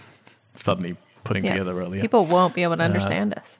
suddenly 0.54 0.96
putting 1.24 1.44
Yeah. 1.44 1.52
together 1.52 1.78
earlier. 1.80 2.00
People 2.02 2.24
won't 2.26 2.54
be 2.54 2.62
able 2.62 2.76
to 2.76 2.82
uh, 2.82 2.86
understand 2.86 3.32
us. 3.34 3.58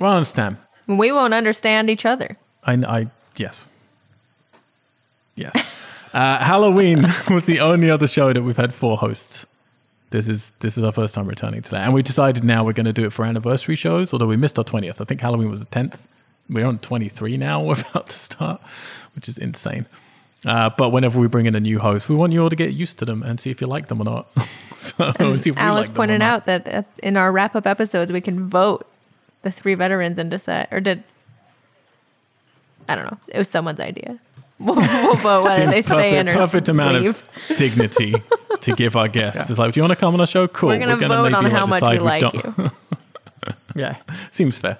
well, 0.00 0.12
I 0.12 0.16
understand. 0.16 0.56
We 0.88 1.12
won't 1.12 1.34
understand 1.34 1.88
each 1.90 2.04
other. 2.04 2.36
I, 2.64 2.72
I 2.74 3.06
yes, 3.36 3.68
yes. 5.36 5.54
Uh, 6.12 6.38
Halloween 6.38 7.02
was 7.30 7.46
the 7.46 7.60
only 7.60 7.90
other 7.90 8.06
show 8.06 8.32
that 8.32 8.42
we've 8.42 8.56
had 8.56 8.74
four 8.74 8.96
hosts. 8.98 9.46
This 10.10 10.28
is 10.28 10.50
this 10.58 10.76
is 10.76 10.82
our 10.82 10.92
first 10.92 11.14
time 11.14 11.28
returning 11.28 11.62
to 11.62 11.70
that, 11.70 11.84
and 11.84 11.94
we 11.94 12.02
decided 12.02 12.42
now 12.42 12.64
we're 12.64 12.72
going 12.72 12.86
to 12.86 12.92
do 12.92 13.06
it 13.06 13.12
for 13.12 13.24
anniversary 13.24 13.76
shows. 13.76 14.12
Although 14.12 14.26
we 14.26 14.36
missed 14.36 14.58
our 14.58 14.64
twentieth, 14.64 15.00
I 15.00 15.04
think 15.04 15.20
Halloween 15.20 15.50
was 15.50 15.60
the 15.60 15.70
tenth. 15.70 16.08
We're 16.48 16.66
on 16.66 16.80
twenty 16.80 17.08
three 17.08 17.36
now. 17.36 17.62
We're 17.64 17.80
about 17.80 18.08
to 18.08 18.18
start, 18.18 18.60
which 19.14 19.28
is 19.28 19.38
insane. 19.38 19.86
Uh, 20.44 20.70
but 20.70 20.88
whenever 20.88 21.20
we 21.20 21.28
bring 21.28 21.46
in 21.46 21.54
a 21.54 21.60
new 21.60 21.78
host, 21.78 22.08
we 22.08 22.16
want 22.16 22.32
you 22.32 22.42
all 22.42 22.50
to 22.50 22.56
get 22.56 22.72
used 22.72 22.98
to 22.98 23.04
them 23.04 23.22
and 23.22 23.38
see 23.38 23.50
if 23.50 23.60
you 23.60 23.66
like 23.66 23.88
them 23.88 24.00
or 24.00 24.04
not. 24.04 24.28
so 24.78 25.12
see 25.36 25.50
if 25.50 25.56
we 25.56 25.62
Alex 25.62 25.88
like 25.88 25.96
pointed 25.96 26.22
out 26.22 26.46
that 26.46 26.86
in 27.02 27.16
our 27.16 27.30
wrap 27.30 27.54
up 27.54 27.66
episodes, 27.66 28.10
we 28.10 28.20
can 28.20 28.48
vote 28.48 28.86
the 29.42 29.50
three 29.50 29.74
veterans 29.74 30.18
into 30.18 30.38
set, 30.38 30.68
or 30.72 30.80
did 30.80 31.04
I 32.88 32.96
don't 32.96 33.04
know? 33.04 33.18
It 33.28 33.38
was 33.38 33.48
someone's 33.48 33.78
idea. 33.78 34.18
We'll, 34.60 34.76
we'll 34.76 35.16
vote 35.16 35.42
whether 35.44 35.56
Seems 35.56 35.72
they 35.72 35.82
stay 35.82 36.18
in 36.18 36.28
or 36.28 36.34
perfect 36.34 36.68
amount 36.68 37.00
leave. 37.02 37.24
of 37.50 37.56
dignity 37.56 38.14
to 38.60 38.76
give 38.76 38.94
our 38.94 39.08
guests. 39.08 39.48
It's 39.48 39.58
like, 39.58 39.72
do 39.72 39.80
you 39.80 39.82
want 39.84 39.92
to 39.92 39.96
come 39.96 40.12
on 40.14 40.20
our 40.20 40.26
show? 40.26 40.46
Cool. 40.48 40.68
We're 40.68 40.78
gonna 40.78 40.96
gonna 40.98 41.08
vote 41.08 41.32
on 41.34 41.44
maybe, 41.44 41.54
how 41.54 41.64
much 41.66 41.82
we 41.82 41.88
decide 41.98 42.02
like 42.02 42.20
don't- 42.20 42.58
you. 42.58 42.70
Yeah. 43.74 43.96
Seems 44.30 44.58
fair. 44.58 44.78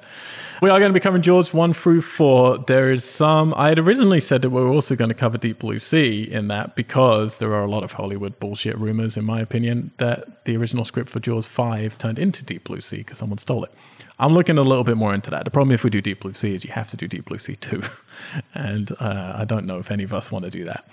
We 0.62 0.68
are 0.68 0.78
going 0.78 0.90
to 0.90 0.94
be 0.94 1.00
covering 1.00 1.22
Jaws 1.22 1.54
1 1.54 1.72
through 1.72 2.02
4. 2.02 2.58
There 2.66 2.90
is 2.92 3.04
some. 3.04 3.54
I 3.56 3.68
had 3.68 3.78
originally 3.78 4.20
said 4.20 4.42
that 4.42 4.50
we 4.50 4.60
were 4.60 4.68
also 4.68 4.94
going 4.94 5.08
to 5.08 5.14
cover 5.14 5.38
Deep 5.38 5.60
Blue 5.60 5.78
Sea 5.78 6.22
in 6.22 6.48
that 6.48 6.76
because 6.76 7.38
there 7.38 7.54
are 7.54 7.64
a 7.64 7.70
lot 7.70 7.82
of 7.82 7.92
Hollywood 7.92 8.38
bullshit 8.38 8.76
rumors, 8.78 9.16
in 9.16 9.24
my 9.24 9.40
opinion, 9.40 9.92
that 9.96 10.44
the 10.44 10.56
original 10.56 10.84
script 10.84 11.08
for 11.08 11.18
Jaws 11.18 11.46
5 11.46 11.96
turned 11.96 12.18
into 12.18 12.44
Deep 12.44 12.64
Blue 12.64 12.80
Sea 12.80 12.98
because 12.98 13.18
someone 13.18 13.38
stole 13.38 13.64
it. 13.64 13.72
I'm 14.18 14.34
looking 14.34 14.58
a 14.58 14.62
little 14.62 14.84
bit 14.84 14.98
more 14.98 15.14
into 15.14 15.30
that. 15.30 15.44
The 15.46 15.50
problem 15.50 15.72
if 15.72 15.82
we 15.82 15.88
do 15.88 16.02
Deep 16.02 16.20
Blue 16.20 16.34
Sea 16.34 16.54
is 16.54 16.64
you 16.64 16.72
have 16.72 16.90
to 16.90 16.96
do 16.96 17.08
Deep 17.08 17.24
Blue 17.24 17.38
Sea 17.38 17.56
2. 17.56 17.82
and 18.54 18.92
uh, 19.00 19.34
I 19.36 19.46
don't 19.46 19.64
know 19.64 19.78
if 19.78 19.90
any 19.90 20.04
of 20.04 20.12
us 20.12 20.30
want 20.30 20.44
to 20.44 20.50
do 20.50 20.64
that. 20.66 20.86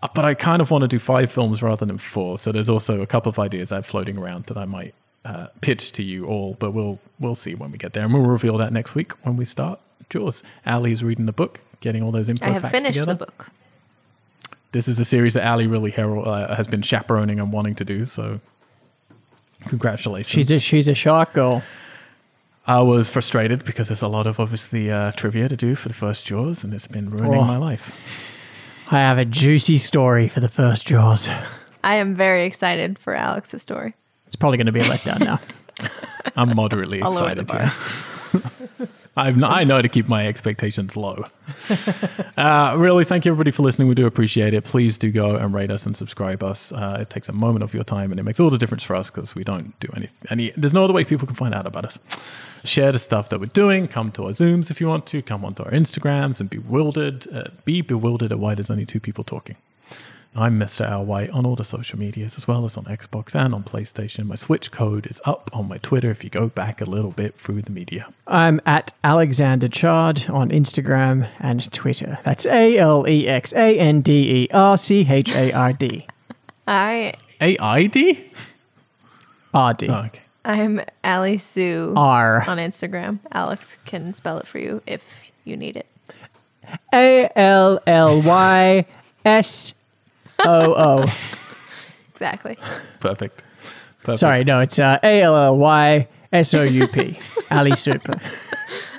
Uh, 0.00 0.08
But 0.14 0.24
I 0.24 0.34
kind 0.34 0.62
of 0.62 0.70
want 0.70 0.82
to 0.82 0.88
do 0.88 1.00
five 1.00 1.28
films 1.28 1.60
rather 1.60 1.84
than 1.84 1.98
four. 1.98 2.38
So 2.38 2.52
there's 2.52 2.70
also 2.70 3.00
a 3.00 3.06
couple 3.06 3.30
of 3.30 3.38
ideas 3.40 3.72
I 3.72 3.76
have 3.76 3.86
floating 3.86 4.16
around 4.16 4.44
that 4.46 4.56
I 4.56 4.64
might 4.64 4.94
uh, 5.24 5.48
pitch 5.60 5.92
to 5.92 6.02
you 6.02 6.26
all, 6.26 6.56
but 6.58 6.70
we'll 6.72 6.98
we'll 7.20 7.34
see 7.34 7.54
when 7.54 7.70
we 7.70 7.78
get 7.78 7.92
there, 7.92 8.04
and 8.04 8.12
we'll 8.14 8.22
reveal 8.22 8.56
that 8.58 8.72
next 8.72 8.94
week 8.94 9.12
when 9.24 9.36
we 9.36 9.44
start. 9.44 9.80
Jaws. 10.10 10.42
Ali's 10.66 11.04
reading 11.04 11.26
the 11.26 11.32
book, 11.32 11.60
getting 11.80 12.02
all 12.02 12.10
those 12.12 12.28
info 12.28 12.46
I 12.46 12.50
have 12.50 12.62
facts 12.62 12.72
finished 12.72 12.94
together. 12.94 13.12
the 13.14 13.26
book. 13.26 13.48
This 14.72 14.88
is 14.88 14.98
a 14.98 15.04
series 15.04 15.34
that 15.34 15.46
Ali 15.46 15.66
really 15.66 15.90
herald, 15.90 16.26
uh, 16.26 16.54
has 16.54 16.66
been 16.66 16.82
chaperoning 16.82 17.40
and 17.40 17.52
wanting 17.52 17.74
to 17.76 17.84
do. 17.84 18.06
So, 18.06 18.40
congratulations. 19.66 20.28
She's 20.28 20.50
a 20.50 20.60
she's 20.60 20.88
a 20.88 20.94
shark 20.94 21.32
girl. 21.34 21.62
I 22.66 22.80
was 22.82 23.08
frustrated 23.08 23.64
because 23.64 23.88
there's 23.88 24.02
a 24.02 24.08
lot 24.08 24.26
of 24.26 24.38
obviously 24.38 24.90
uh, 24.90 25.12
trivia 25.12 25.48
to 25.48 25.56
do 25.56 25.74
for 25.74 25.88
the 25.88 25.94
first 25.94 26.26
Jaws, 26.26 26.64
and 26.64 26.74
it's 26.74 26.86
been 26.86 27.08
ruining 27.10 27.40
Oh. 27.40 27.44
my 27.44 27.56
life. 27.56 28.34
I 28.90 28.96
have 28.98 29.18
a 29.18 29.24
juicy 29.24 29.78
story 29.78 30.28
for 30.28 30.40
the 30.40 30.48
first 30.48 30.86
Jaws. 30.86 31.30
I 31.82 31.94
am 31.96 32.14
very 32.14 32.44
excited 32.44 32.98
for 32.98 33.14
Alex's 33.14 33.62
story. 33.62 33.94
It's 34.28 34.36
probably 34.36 34.58
going 34.58 34.66
to 34.66 34.72
be 34.72 34.80
a 34.80 34.84
letdown 34.84 35.20
now. 35.20 35.40
I'm 36.36 36.54
moderately 36.54 37.00
I'll 37.02 37.10
excited. 37.10 37.48
Yeah. 37.48 37.72
I'm, 39.16 39.42
I 39.42 39.64
know 39.64 39.82
to 39.82 39.88
keep 39.88 40.06
my 40.06 40.28
expectations 40.28 40.96
low. 40.96 41.24
uh, 42.36 42.74
really, 42.78 43.04
thank 43.04 43.24
you 43.24 43.32
everybody 43.32 43.50
for 43.50 43.62
listening. 43.62 43.88
We 43.88 43.96
do 43.96 44.06
appreciate 44.06 44.54
it. 44.54 44.62
Please 44.64 44.96
do 44.96 45.10
go 45.10 45.34
and 45.34 45.52
rate 45.52 45.72
us 45.72 45.86
and 45.86 45.96
subscribe 45.96 46.44
us. 46.44 46.70
Uh, 46.70 46.98
it 47.00 47.10
takes 47.10 47.28
a 47.28 47.32
moment 47.32 47.64
of 47.64 47.74
your 47.74 47.82
time 47.82 48.12
and 48.12 48.20
it 48.20 48.22
makes 48.22 48.38
all 48.38 48.50
the 48.50 48.58
difference 48.58 48.84
for 48.84 48.94
us 48.94 49.10
because 49.10 49.34
we 49.34 49.42
don't 49.42 49.78
do 49.80 49.88
any, 49.96 50.08
any. 50.30 50.52
There's 50.56 50.74
no 50.74 50.84
other 50.84 50.92
way 50.92 51.04
people 51.04 51.26
can 51.26 51.34
find 51.34 51.52
out 51.52 51.66
about 51.66 51.86
us. 51.86 51.98
Share 52.64 52.92
the 52.92 52.98
stuff 53.00 53.30
that 53.30 53.40
we're 53.40 53.46
doing. 53.46 53.88
Come 53.88 54.12
to 54.12 54.26
our 54.26 54.30
Zooms 54.30 54.70
if 54.70 54.80
you 54.80 54.86
want 54.86 55.06
to. 55.06 55.22
Come 55.22 55.44
onto 55.44 55.64
our 55.64 55.70
Instagrams 55.70 56.38
and 56.38 56.48
bewildered. 56.48 57.26
Uh, 57.32 57.48
be 57.64 57.80
bewildered 57.80 58.30
at 58.30 58.38
why 58.38 58.54
there's 58.54 58.70
only 58.70 58.86
two 58.86 59.00
people 59.00 59.24
talking. 59.24 59.56
I'm 60.36 60.58
Mr. 60.58 60.88
Al 60.88 61.04
White 61.04 61.30
on 61.30 61.44
all 61.46 61.56
the 61.56 61.64
social 61.64 61.98
medias, 61.98 62.36
as 62.36 62.46
well 62.46 62.64
as 62.64 62.76
on 62.76 62.84
Xbox 62.84 63.34
and 63.34 63.54
on 63.54 63.64
PlayStation. 63.64 64.26
My 64.26 64.36
Switch 64.36 64.70
code 64.70 65.06
is 65.06 65.20
up 65.24 65.50
on 65.52 65.68
my 65.68 65.78
Twitter 65.78 66.10
if 66.10 66.22
you 66.22 66.30
go 66.30 66.48
back 66.48 66.80
a 66.80 66.84
little 66.84 67.10
bit 67.10 67.34
through 67.36 67.62
the 67.62 67.70
media. 67.72 68.12
I'm 68.26 68.60
at 68.64 68.92
Alexander 69.02 69.66
Chard 69.68 70.26
on 70.30 70.50
Instagram 70.50 71.28
and 71.40 71.70
Twitter. 71.72 72.18
That's 72.24 72.46
A 72.46 72.78
L 72.78 73.08
E 73.08 73.26
X 73.26 73.52
A 73.54 73.78
N 73.78 74.00
D 74.00 74.44
E 74.44 74.48
R 74.52 74.76
C 74.76 75.06
H 75.08 75.32
A 75.32 75.50
R 75.52 75.72
D. 75.72 76.06
I 76.68 77.14
AID? 77.40 78.30
R 79.54 79.74
D. 79.74 79.88
Oh, 79.88 80.04
okay. 80.06 80.20
I'm 80.44 80.80
Ali 81.02 81.38
Sue 81.38 81.94
R. 81.96 82.48
on 82.48 82.58
Instagram. 82.58 83.18
Alex 83.32 83.78
can 83.86 84.14
spell 84.14 84.38
it 84.38 84.46
for 84.46 84.58
you 84.58 84.82
if 84.86 85.04
you 85.44 85.56
need 85.56 85.76
it. 85.76 85.88
A 86.92 87.28
L 87.34 87.80
L 87.86 88.22
Y 88.22 88.84
S 89.24 89.74
O 90.44 90.74
O. 90.74 91.04
Exactly. 92.14 92.56
Perfect. 92.98 93.44
Perfect. 94.02 94.18
Sorry, 94.18 94.42
no, 94.42 94.58
it's 94.60 94.80
uh, 94.80 94.98
A 95.04 95.22
L 95.22 95.36
L 95.36 95.56
Y 95.56 96.08
S 96.32 96.52
O 96.52 96.64
U 96.64 96.88
P. 96.88 97.16
Ali 97.52 97.76
Super. 97.76 98.20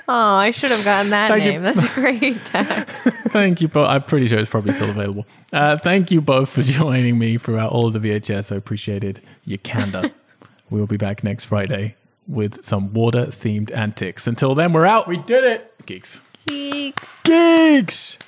Oh, 0.08 0.36
I 0.36 0.52
should 0.52 0.70
have 0.70 0.82
gotten 0.86 1.10
that 1.10 1.28
Thank 1.28 1.44
you. 1.44 1.50
name. 1.52 1.62
That's 1.62 1.84
a 1.84 1.94
great 1.94 2.42
tag. 2.46 2.88
Thank 3.28 3.60
you 3.60 3.68
both. 3.68 3.88
I'm 3.88 4.02
pretty 4.04 4.26
sure 4.26 4.38
it's 4.38 4.50
probably 4.50 4.72
still 4.72 4.88
available. 4.88 5.26
Uh, 5.52 5.76
thank 5.76 6.10
you 6.10 6.20
both 6.22 6.48
for 6.48 6.62
joining 6.62 7.18
me 7.18 7.36
throughout 7.36 7.72
all 7.72 7.88
of 7.88 7.92
the 7.92 7.98
VHS. 7.98 8.50
I 8.52 8.56
appreciated 8.56 9.20
your 9.44 9.58
candor. 9.58 10.10
we'll 10.70 10.86
be 10.86 10.96
back 10.96 11.22
next 11.22 11.44
Friday 11.44 11.96
with 12.26 12.64
some 12.64 12.92
water 12.94 13.26
themed 13.26 13.70
antics. 13.76 14.26
Until 14.26 14.54
then, 14.54 14.72
we're 14.72 14.86
out. 14.86 15.06
We 15.06 15.18
did 15.18 15.44
it. 15.44 15.74
Geeks. 15.86 16.22
Geeks. 16.46 17.22
Geeks! 17.22 18.18